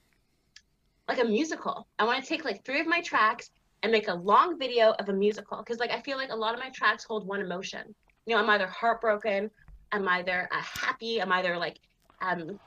like 1.08 1.20
a 1.20 1.24
musical. 1.24 1.86
I 1.98 2.04
want 2.04 2.22
to 2.22 2.28
take 2.28 2.44
like 2.44 2.64
three 2.64 2.80
of 2.80 2.86
my 2.86 3.00
tracks 3.00 3.50
and 3.82 3.92
make 3.92 4.08
a 4.08 4.14
long 4.14 4.58
video 4.58 4.92
of 4.98 5.08
a 5.08 5.12
musical 5.12 5.58
because 5.58 5.78
like 5.78 5.90
I 5.90 6.00
feel 6.00 6.16
like 6.16 6.30
a 6.30 6.36
lot 6.36 6.54
of 6.54 6.60
my 6.60 6.70
tracks 6.70 7.04
hold 7.04 7.26
one 7.26 7.40
emotion. 7.40 7.94
You 8.26 8.34
know, 8.34 8.42
I'm 8.42 8.50
either 8.50 8.66
heartbroken, 8.66 9.50
I'm 9.92 10.08
either 10.08 10.48
uh, 10.50 10.60
happy, 10.60 11.22
I'm 11.22 11.32
either 11.32 11.56
like 11.56 11.78
um 12.20 12.58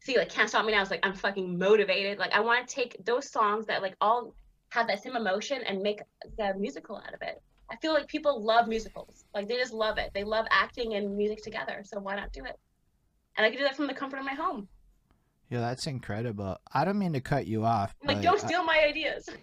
see 0.00 0.16
like 0.16 0.30
can't 0.30 0.48
stop 0.48 0.64
me 0.64 0.72
now. 0.72 0.82
It's 0.82 0.90
like 0.90 1.04
I'm 1.04 1.14
fucking 1.14 1.58
motivated. 1.58 2.18
Like 2.18 2.32
I 2.32 2.40
want 2.40 2.66
to 2.66 2.74
take 2.74 3.04
those 3.04 3.30
songs 3.30 3.66
that 3.66 3.82
like 3.82 3.94
all 4.00 4.34
have 4.70 4.86
that 4.86 5.02
same 5.02 5.16
emotion 5.16 5.62
and 5.66 5.82
make 5.82 6.00
a 6.38 6.54
musical 6.54 6.96
out 6.96 7.14
of 7.14 7.22
it. 7.22 7.42
I 7.70 7.76
feel 7.76 7.92
like 7.92 8.08
people 8.08 8.42
love 8.42 8.66
musicals. 8.66 9.24
Like 9.34 9.48
they 9.48 9.56
just 9.56 9.72
love 9.72 9.98
it. 9.98 10.10
They 10.14 10.24
love 10.24 10.46
acting 10.50 10.94
and 10.94 11.16
music 11.16 11.42
together. 11.42 11.82
So 11.84 12.00
why 12.00 12.16
not 12.16 12.32
do 12.32 12.44
it? 12.44 12.58
And 13.36 13.46
I 13.46 13.50
can 13.50 13.58
do 13.58 13.64
that 13.64 13.76
from 13.76 13.86
the 13.86 13.94
comfort 13.94 14.18
of 14.18 14.24
my 14.24 14.34
home. 14.34 14.68
Yeah, 15.50 15.60
that's 15.60 15.86
incredible. 15.86 16.58
I 16.72 16.84
don't 16.84 16.98
mean 16.98 17.12
to 17.12 17.20
cut 17.20 17.46
you 17.46 17.64
off. 17.64 17.94
Like 18.04 18.22
don't 18.22 18.42
I- 18.42 18.46
steal 18.46 18.64
my 18.64 18.80
ideas. 18.86 19.28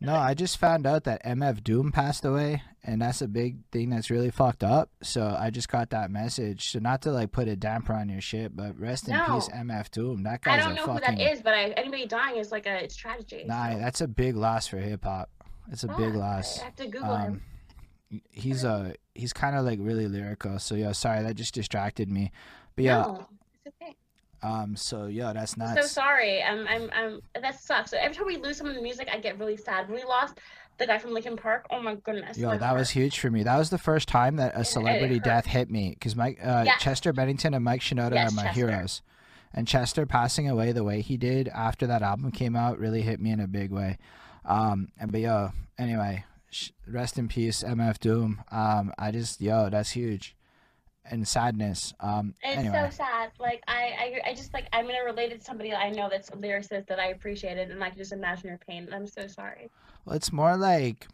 No, 0.00 0.16
I 0.16 0.34
just 0.34 0.58
found 0.58 0.86
out 0.86 1.04
that 1.04 1.24
MF 1.24 1.64
Doom 1.64 1.90
passed 1.90 2.26
away, 2.26 2.62
and 2.82 3.00
that's 3.00 3.22
a 3.22 3.28
big 3.28 3.56
thing 3.72 3.88
that's 3.88 4.10
really 4.10 4.30
fucked 4.30 4.62
up. 4.62 4.90
So 5.02 5.34
I 5.38 5.48
just 5.48 5.70
got 5.70 5.90
that 5.90 6.10
message. 6.10 6.72
So 6.72 6.78
not 6.78 7.00
to 7.02 7.10
like 7.10 7.32
put 7.32 7.48
a 7.48 7.56
damper 7.56 7.94
on 7.94 8.10
your 8.10 8.20
shit, 8.20 8.54
but 8.54 8.78
rest 8.78 9.08
in 9.08 9.14
peace, 9.14 9.48
MF 9.48 9.90
Doom. 9.92 10.24
That 10.24 10.42
guy's 10.42 10.58
a 10.58 10.62
fucking. 10.64 10.72
I 10.72 10.76
don't 10.76 10.86
know 10.86 10.94
fucking. 11.00 11.16
who 11.18 11.24
that 11.24 11.32
is, 11.32 11.40
but 11.40 11.54
I, 11.54 11.70
anybody 11.70 12.04
dying 12.04 12.36
is 12.36 12.52
like 12.52 12.66
a 12.66 12.84
it's 12.84 12.94
tragedy. 12.94 13.44
Nah, 13.46 13.72
so- 13.72 13.78
that's 13.78 14.00
a 14.02 14.08
big 14.08 14.36
loss 14.36 14.66
for 14.66 14.76
hip 14.76 15.04
hop. 15.04 15.30
It's 15.72 15.84
a 15.84 15.88
big 15.88 16.14
loss. 16.14 16.60
I 16.60 16.64
have 16.64 16.76
to 16.76 16.86
Google 16.86 17.16
him. 17.16 17.40
Um, 18.10 18.20
he's 18.30 18.62
a 18.64 18.94
he's 19.14 19.32
kind 19.32 19.56
of 19.56 19.64
like 19.64 19.78
really 19.80 20.06
lyrical. 20.06 20.58
So 20.58 20.74
yeah, 20.74 20.92
sorry 20.92 21.22
that 21.22 21.34
just 21.36 21.54
distracted 21.54 22.10
me. 22.10 22.30
But 22.76 22.84
yeah, 22.84 23.02
No, 23.02 23.26
it's 23.64 23.74
okay. 23.80 23.94
Um, 24.44 24.76
so 24.76 25.06
yeah, 25.06 25.32
that's 25.32 25.54
I'm 25.58 25.74
so 25.76 25.82
sorry. 25.82 26.42
I'm, 26.42 26.66
I'm, 26.68 26.90
I'm. 26.92 27.20
That 27.40 27.58
sucks. 27.60 27.90
So 27.90 27.96
every 27.98 28.14
time 28.16 28.26
we 28.26 28.36
lose 28.36 28.58
someone 28.58 28.74
in 28.76 28.80
the 28.80 28.84
music, 28.84 29.08
I 29.12 29.18
get 29.18 29.38
really 29.38 29.56
sad. 29.56 29.88
When 29.88 29.98
we 29.98 30.04
lost 30.04 30.38
the 30.78 30.86
guy 30.86 30.98
from 30.98 31.12
Linkin 31.12 31.36
Park, 31.36 31.66
oh 31.70 31.80
my 31.80 31.94
goodness. 31.94 32.36
Yo, 32.36 32.48
my 32.48 32.58
that 32.58 32.74
was 32.74 32.90
huge 32.90 33.18
for 33.18 33.30
me. 33.30 33.42
That 33.44 33.56
was 33.56 33.70
the 33.70 33.78
first 33.78 34.08
time 34.08 34.36
that 34.36 34.52
a 34.54 34.64
celebrity 34.64 35.18
death 35.20 35.46
hit 35.46 35.70
me 35.70 35.90
because 35.90 36.14
Mike, 36.16 36.38
uh, 36.44 36.64
Yeah. 36.66 36.76
Chester 36.78 37.12
Bennington 37.12 37.54
and 37.54 37.64
Mike 37.64 37.80
Shinoda 37.80 38.14
Yes, 38.14 38.32
are 38.32 38.34
my 38.36 38.42
Chester. 38.44 38.54
heroes. 38.68 39.02
And 39.56 39.68
Chester 39.68 40.04
passing 40.04 40.48
away 40.50 40.72
the 40.72 40.82
way 40.82 41.00
he 41.00 41.16
did 41.16 41.46
after 41.48 41.86
that 41.86 42.02
album 42.02 42.32
came 42.32 42.56
out 42.56 42.78
really 42.78 43.02
hit 43.02 43.20
me 43.20 43.30
in 43.30 43.38
a 43.38 43.46
big 43.46 43.70
way. 43.70 43.98
Um, 44.44 44.88
and 44.98 45.12
but 45.12 45.20
yo, 45.20 45.52
anyway, 45.78 46.24
sh- 46.50 46.70
rest 46.88 47.18
in 47.18 47.28
peace, 47.28 47.62
MF 47.62 47.98
Doom. 48.00 48.42
Um, 48.50 48.92
I 48.98 49.12
just 49.12 49.40
yo, 49.40 49.70
that's 49.70 49.92
huge, 49.92 50.33
and 51.10 51.26
sadness. 51.26 51.92
Um, 52.00 52.34
It's 52.42 52.58
anyway, 52.58 52.88
so 52.90 52.96
sad. 52.96 53.30
Like 53.38 53.62
I, 53.68 54.20
I, 54.24 54.30
I 54.30 54.34
just 54.34 54.52
like 54.54 54.66
I'm 54.72 54.86
gonna 54.86 55.04
relate 55.04 55.32
it 55.32 55.40
to 55.40 55.44
somebody 55.44 55.72
I 55.72 55.90
know 55.90 56.08
that's 56.10 56.28
a 56.30 56.32
lyricist 56.32 56.86
that 56.86 56.98
I 56.98 57.08
appreciated, 57.08 57.70
and 57.70 57.82
I 57.82 57.90
can 57.90 57.98
just 57.98 58.12
imagine 58.12 58.50
her 58.50 58.58
pain. 58.66 58.88
I'm 58.92 59.06
so 59.06 59.26
sorry. 59.26 59.70
well, 60.04 60.16
it's 60.16 60.32
more 60.32 60.56
like. 60.56 61.06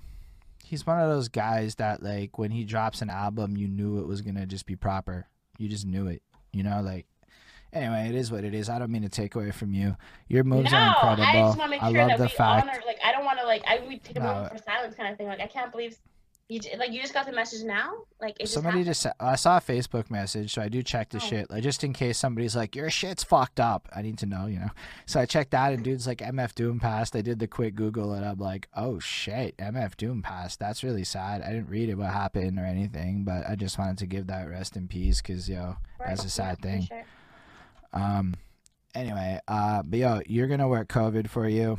He's 0.62 0.86
one 0.86 1.00
of 1.00 1.08
those 1.10 1.26
guys 1.28 1.74
that 1.76 2.00
like 2.00 2.38
when 2.38 2.52
he 2.52 2.62
drops 2.64 3.02
an 3.02 3.10
album, 3.10 3.56
you 3.56 3.66
knew 3.66 3.98
it 3.98 4.06
was 4.06 4.20
gonna 4.22 4.46
just 4.46 4.66
be 4.66 4.76
proper. 4.76 5.26
You 5.58 5.68
just 5.68 5.84
knew 5.84 6.06
it, 6.06 6.22
you 6.52 6.62
know. 6.62 6.80
Like, 6.80 7.06
anyway, 7.72 8.08
it 8.08 8.14
is 8.14 8.30
what 8.30 8.44
it 8.44 8.54
is. 8.54 8.68
I 8.68 8.78
don't 8.78 8.92
mean 8.92 9.02
to 9.02 9.08
take 9.08 9.34
away 9.34 9.50
from 9.50 9.74
you. 9.74 9.96
Your 10.28 10.44
moves 10.44 10.70
no, 10.70 10.78
are 10.78 10.80
I 10.80 10.88
incredible. 11.12 11.48
just 11.48 11.58
want 11.58 11.72
to 11.72 11.76
make 11.76 11.82
I 11.82 11.88
love 11.88 12.08
that 12.10 12.18
the 12.18 12.24
we 12.24 12.28
fact. 12.28 12.68
honor. 12.68 12.80
Like 12.86 12.98
I 13.04 13.10
don't 13.10 13.24
want 13.24 13.40
to 13.40 13.46
like 13.46 13.64
I 13.66 13.80
we 13.88 13.98
take 13.98 14.16
a 14.16 14.20
No. 14.20 14.26
moment 14.26 14.52
for 14.52 14.58
silence 14.62 14.94
kind 14.94 15.10
of 15.10 15.18
thing. 15.18 15.26
Like 15.26 15.40
I 15.40 15.48
can't 15.48 15.72
believe 15.72 15.98
you 16.50 16.60
like 16.78 16.90
you 16.92 17.00
just 17.00 17.14
got 17.14 17.26
the 17.26 17.32
message 17.32 17.62
now. 17.64 17.92
Like 18.20 18.36
just 18.38 18.52
Somebody 18.52 18.78
happened. 18.78 18.86
just 18.86 19.06
I 19.20 19.36
saw 19.36 19.58
a 19.58 19.60
Facebook 19.60 20.10
message, 20.10 20.52
so 20.52 20.60
I 20.60 20.68
do 20.68 20.82
check 20.82 21.08
the 21.10 21.18
Oh. 21.18 21.20
shit, 21.20 21.50
like 21.50 21.62
just 21.62 21.84
in 21.84 21.92
case 21.92 22.18
somebody's 22.18 22.56
like, 22.56 22.74
"Your 22.76 22.90
shit's 22.90 23.22
fucked 23.24 23.60
up." 23.60 23.88
I 23.94 24.02
need 24.02 24.18
to 24.18 24.26
know, 24.26 24.46
you 24.46 24.58
know. 24.58 24.70
So 25.06 25.20
I 25.20 25.26
checked 25.26 25.52
that, 25.52 25.72
and 25.72 25.84
dude's 25.84 26.06
like, 26.06 26.18
"MF 26.20 26.54
Doom 26.54 26.80
passed." 26.80 27.14
I 27.14 27.22
did 27.22 27.38
the 27.38 27.46
quick 27.46 27.74
Google, 27.76 28.12
and 28.12 28.24
I'm 28.26 28.38
like, 28.38 28.68
"Oh 28.74 28.98
shit, 28.98 29.56
MF 29.58 29.96
Doom 29.96 30.22
passed." 30.22 30.58
That's 30.58 30.82
really 30.82 31.04
sad. 31.04 31.40
I 31.42 31.50
didn't 31.50 31.68
read 31.70 31.88
it 31.88 31.94
what 31.94 32.10
happened 32.10 32.58
or 32.58 32.64
anything, 32.64 33.22
but 33.24 33.48
I 33.48 33.54
just 33.54 33.78
wanted 33.78 33.98
to 33.98 34.06
give 34.06 34.26
that 34.26 34.48
rest 34.48 34.76
in 34.76 34.88
peace, 34.88 35.20
cause 35.22 35.48
yo, 35.48 35.76
that's 36.04 36.24
a 36.24 36.30
sad 36.30 36.58
yeah, 36.64 36.70
thing. 36.70 36.82
sure. 36.82 37.04
Um, 37.92 38.34
anyway, 38.94 39.38
uh, 39.48 39.82
but 39.82 39.98
yo, 39.98 40.20
you're 40.26 40.48
gonna 40.48 40.68
work 40.68 40.88
COVID 40.88 41.28
for 41.28 41.48
you. 41.48 41.78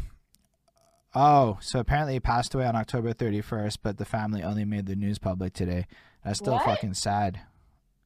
Oh, 1.14 1.58
so 1.62 1.80
apparently 1.80 2.14
he 2.14 2.20
passed 2.20 2.54
away 2.56 2.66
on 2.66 2.76
October 2.76 3.14
31st, 3.14 3.80
but 3.84 3.98
the 3.98 4.06
family 4.06 4.44
only 4.44 4.64
made 4.64 4.86
the 4.86 4.96
news 4.96 5.20
public 5.20 5.54
today. 5.54 5.88
That's 6.24 6.40
still 6.40 6.54
What? 6.54 6.66
fucking 6.66 6.94
sad. 6.94 7.42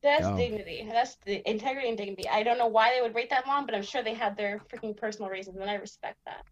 That's 0.01 0.27
dignity. 0.37 0.87
That's 0.89 1.17
the 1.25 1.47
integrity 1.49 1.89
and 1.89 1.97
dignity. 1.97 2.27
I 2.29 2.43
don't 2.43 2.59
know 2.59 2.67
why 2.67 2.93
they 2.93 3.01
would 3.01 3.13
wait 3.15 3.29
that 3.31 3.47
long, 3.47 3.65
but 3.65 3.73
I'm 3.73 3.81
sure 3.81 4.03
they 4.03 4.13
had 4.13 4.37
their 4.37 4.61
freaking 4.71 4.95
personal 4.95 5.29
reasons, 5.31 5.57
and 5.59 5.69
I 5.69 5.75
respect 5.75 6.17
that. 6.25 6.45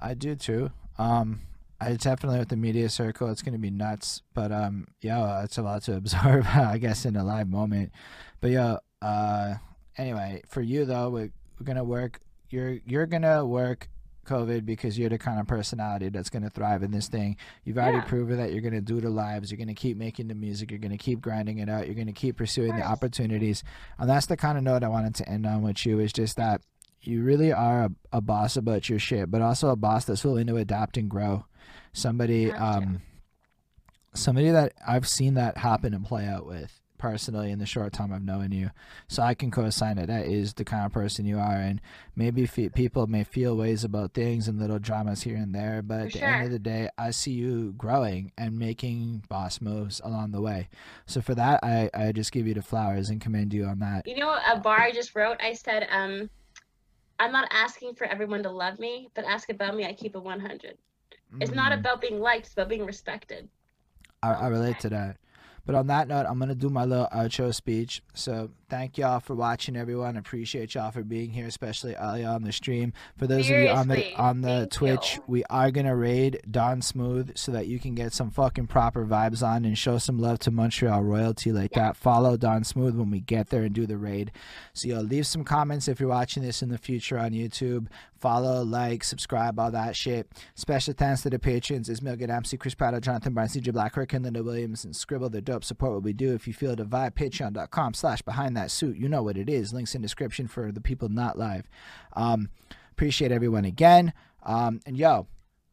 I 0.00 0.14
do 0.14 0.36
too. 0.36 0.70
Um, 0.98 1.40
I 1.80 1.94
definitely 1.94 2.38
with 2.38 2.48
the 2.48 2.56
media 2.56 2.88
circle, 2.88 3.28
it's 3.28 3.42
gonna 3.42 3.58
be 3.58 3.70
nuts. 3.70 4.22
But 4.34 4.52
um, 4.52 4.86
yeah, 5.00 5.42
it's 5.42 5.58
a 5.58 5.62
lot 5.62 5.82
to 5.84 5.96
absorb, 5.96 6.46
I 6.46 6.78
guess, 6.78 7.04
in 7.04 7.16
a 7.16 7.24
live 7.24 7.48
moment. 7.48 7.90
But 8.40 8.52
yeah, 8.52 8.76
uh, 9.00 9.54
anyway, 9.96 10.42
for 10.46 10.62
you 10.62 10.84
though, 10.84 11.10
we're, 11.10 11.32
we're 11.58 11.64
gonna 11.66 11.84
work. 11.84 12.20
You're 12.50 12.78
you're 12.86 13.06
gonna 13.06 13.44
work 13.44 13.88
COVID 14.24 14.64
because 14.64 14.98
you're 14.98 15.08
the 15.10 15.18
kind 15.18 15.38
of 15.40 15.46
personality 15.46 16.08
that's 16.08 16.30
gonna 16.30 16.50
thrive 16.50 16.82
in 16.82 16.90
this 16.90 17.08
thing. 17.08 17.36
You've 17.64 17.78
already 17.78 17.98
Yeah. 17.98 18.04
proven 18.04 18.36
that 18.38 18.52
you're 18.52 18.62
gonna 18.62 18.80
do 18.80 19.00
the 19.00 19.10
lives. 19.10 19.50
You're 19.50 19.58
gonna 19.58 19.74
keep 19.74 19.96
making 19.96 20.28
the 20.28 20.34
music. 20.34 20.70
You're 20.70 20.78
gonna 20.80 20.96
keep 20.98 21.20
grinding 21.20 21.58
it 21.58 21.68
out. 21.68 21.86
You're 21.86 21.94
gonna 21.96 22.12
keep 22.12 22.36
pursuing 22.36 22.76
the 22.76 22.86
opportunities. 22.86 23.62
And 23.98 24.08
that's 24.08 24.26
the 24.26 24.36
kind 24.36 24.56
of 24.58 24.64
note 24.64 24.82
I 24.84 24.88
wanted 24.88 25.14
to 25.16 25.28
end 25.28 25.46
on 25.46 25.62
with 25.62 25.84
you. 25.86 25.98
Is 26.00 26.12
just 26.12 26.36
that 26.36 26.62
you 27.00 27.22
really 27.24 27.52
are 27.52 27.84
a, 27.84 27.90
a 28.12 28.20
boss 28.20 28.56
about 28.56 28.88
your 28.88 28.98
shit, 28.98 29.30
but 29.30 29.42
also 29.42 29.70
a 29.70 29.76
boss 29.76 30.04
that's 30.04 30.24
willing 30.24 30.46
to 30.46 30.56
adapt 30.56 30.96
and 30.96 31.08
grow. 31.10 31.44
Somebody, 31.92 32.52
um, 32.52 33.02
somebody 34.14 34.50
that 34.50 34.72
I've 34.86 35.08
seen 35.08 35.34
that 35.34 35.58
happen 35.58 35.94
and 35.94 36.04
play 36.04 36.26
out 36.26 36.46
with 36.46 36.80
personally 37.02 37.50
in 37.50 37.58
the 37.58 37.66
short 37.66 37.92
time 37.92 38.12
I've 38.12 38.22
known 38.22 38.52
you. 38.52 38.70
So 39.08 39.24
I 39.24 39.34
can 39.34 39.50
co-sign 39.50 39.98
it. 39.98 40.06
That 40.06 40.26
is 40.26 40.54
the 40.54 40.64
kind 40.64 40.86
of 40.86 40.92
person 40.92 41.26
you 41.26 41.36
are, 41.36 41.56
and 41.56 41.80
maybe 42.14 42.46
people 42.46 43.08
may 43.08 43.24
feel 43.24 43.56
ways 43.56 43.82
about 43.82 44.14
things 44.14 44.46
and 44.46 44.60
little 44.60 44.78
dramas 44.78 45.22
here 45.22 45.36
and 45.36 45.52
there, 45.52 45.82
but 45.82 45.98
For 45.98 46.06
at 46.06 46.12
the 46.12 46.22
end 46.22 46.44
of 46.44 46.52
the 46.52 46.60
day, 46.60 46.88
I 46.96 47.10
see 47.10 47.32
you 47.32 47.74
growing 47.76 48.30
and 48.38 48.56
making 48.56 49.24
boss 49.28 49.60
moves 49.60 50.00
along 50.04 50.30
the 50.30 50.40
way. 50.40 50.68
So 51.06 51.20
for 51.20 51.34
that, 51.34 51.58
I 51.64 51.90
I 51.92 52.12
just 52.12 52.30
give 52.30 52.46
you 52.46 52.54
the 52.54 52.62
flowers 52.62 53.10
and 53.10 53.20
commend 53.20 53.52
you 53.52 53.64
on 53.64 53.80
that. 53.80 54.06
You 54.06 54.16
know, 54.16 54.38
a 54.48 54.60
bar 54.60 54.78
I 54.78 54.92
just 54.92 55.16
wrote. 55.16 55.38
I 55.42 55.54
said, 55.54 55.88
um, 55.90 56.30
I'm 57.18 57.32
not 57.32 57.48
asking 57.50 57.96
for 57.96 58.04
everyone 58.04 58.44
to 58.44 58.50
love 58.50 58.78
me, 58.78 59.08
but 59.14 59.24
ask 59.24 59.50
about 59.50 59.74
me. 59.74 59.84
I 59.84 59.92
keep 59.92 60.14
a 60.14 60.20
100. 60.20 60.78
It's 61.40 61.50
not 61.50 61.72
Mm. 61.72 61.80
about 61.80 62.00
being 62.00 62.20
liked; 62.20 62.46
it's 62.46 62.52
about 62.52 62.68
being 62.68 62.86
respected. 62.86 63.48
I, 64.22 64.34
I 64.34 64.46
relate 64.46 64.78
to 64.80 64.88
that. 64.90 65.16
But 65.64 65.74
on 65.74 65.86
that 65.86 66.08
note, 66.08 66.26
I'm 66.28 66.38
gonna 66.38 66.54
do 66.54 66.68
my 66.68 66.84
little 66.84 67.08
uh, 67.12 67.24
outro 67.24 67.54
speech. 67.54 68.02
So 68.14 68.50
thank 68.72 68.96
y'all 68.96 69.20
for 69.20 69.34
watching, 69.34 69.76
everyone. 69.76 70.16
Appreciate 70.16 70.74
y'all 70.74 70.90
for 70.90 71.02
being 71.02 71.30
here, 71.30 71.46
especially 71.46 71.94
Alia 71.94 72.28
on 72.28 72.42
the 72.42 72.52
stream. 72.52 72.94
For 73.18 73.26
those 73.26 73.50
of 73.50 73.56
you 73.58 73.68
on 73.68 73.86
the 73.86 74.14
on 74.16 74.40
the 74.40 74.66
Twitch, 74.70 75.16
you. 75.16 75.24
we 75.26 75.44
are 75.50 75.70
gonna 75.70 75.94
raid 75.94 76.40
Don 76.50 76.80
Smooth 76.80 77.36
so 77.36 77.52
that 77.52 77.66
you 77.66 77.78
can 77.78 77.94
get 77.94 78.14
some 78.14 78.30
fucking 78.30 78.68
proper 78.68 79.04
vibes 79.04 79.46
on 79.46 79.66
and 79.66 79.76
show 79.76 79.98
some 79.98 80.18
love 80.18 80.38
to 80.38 80.50
Montreal 80.50 81.02
royalty 81.02 81.52
like 81.52 81.72
that. 81.72 81.98
Follow 81.98 82.38
Don 82.38 82.64
Smooth 82.64 82.96
when 82.96 83.10
we 83.10 83.20
get 83.20 83.50
there 83.50 83.64
and 83.64 83.74
do 83.74 83.84
the 83.84 83.98
raid. 83.98 84.32
So 84.72 84.88
yo, 84.88 85.00
leave 85.02 85.26
some 85.26 85.44
comments 85.44 85.86
if 85.86 86.00
you're 86.00 86.08
watching 86.08 86.42
this 86.42 86.62
in 86.62 86.70
the 86.70 86.78
future 86.78 87.18
on 87.18 87.32
YouTube. 87.32 87.88
Follow, 88.22 88.62
like, 88.62 89.02
subscribe, 89.02 89.58
all 89.58 89.72
that 89.72 89.96
shit. 89.96 90.30
Special 90.54 90.94
thanks 90.94 91.22
to 91.22 91.30
the 91.30 91.40
patrons 91.40 91.88
Ismail 91.88 92.16
Gadamsi, 92.16 92.56
Chris 92.56 92.72
Prado, 92.72 93.00
Jonathan 93.00 93.34
Barnes, 93.34 93.56
CJ 93.56 93.72
Black, 93.72 93.96
Hurricane, 93.96 94.22
Linda 94.22 94.44
Williams, 94.44 94.84
and 94.84 94.94
Scribble. 94.94 95.28
The 95.28 95.42
dope 95.42 95.64
support 95.64 95.94
what 95.94 96.04
we 96.04 96.12
do. 96.12 96.32
If 96.32 96.46
you 96.46 96.54
feel 96.54 96.76
the 96.76 96.84
vibe, 96.84 97.14
patreon.com 97.16 97.94
slash 97.94 98.22
behind 98.22 98.56
that 98.62 98.70
suit. 98.70 98.96
You 98.96 99.08
know 99.08 99.22
what 99.22 99.36
it 99.36 99.48
is. 99.48 99.72
Links 99.72 99.94
in 99.94 100.02
description 100.02 100.46
for 100.46 100.70
the 100.70 100.80
people 100.80 101.08
not 101.08 101.38
live. 101.38 101.68
Um, 102.14 102.48
appreciate 102.92 103.32
everyone 103.32 103.64
again. 103.64 104.12
Um, 104.44 104.80
and 104.86 104.96
yo, 104.96 105.26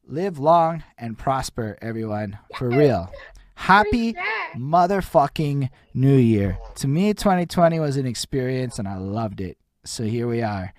live 0.08 0.40
long 0.40 0.84
and 0.98 1.18
prosper, 1.18 1.78
everyone. 1.82 2.40
For 2.56 2.70
real. 2.70 3.12
Happy 3.56 4.16
motherfucking 4.56 5.70
New 5.94 6.16
Year. 6.16 6.58
To 6.76 6.88
me, 6.88 7.14
2020 7.14 7.80
was 7.80 7.98
an 7.98 8.06
experience 8.06 8.80
and 8.80 8.88
I 8.88 8.98
loved 8.98 9.42
it. 9.42 9.58
So 9.86 10.04
here 10.06 10.28
we 10.28 10.42
are. 10.42 10.74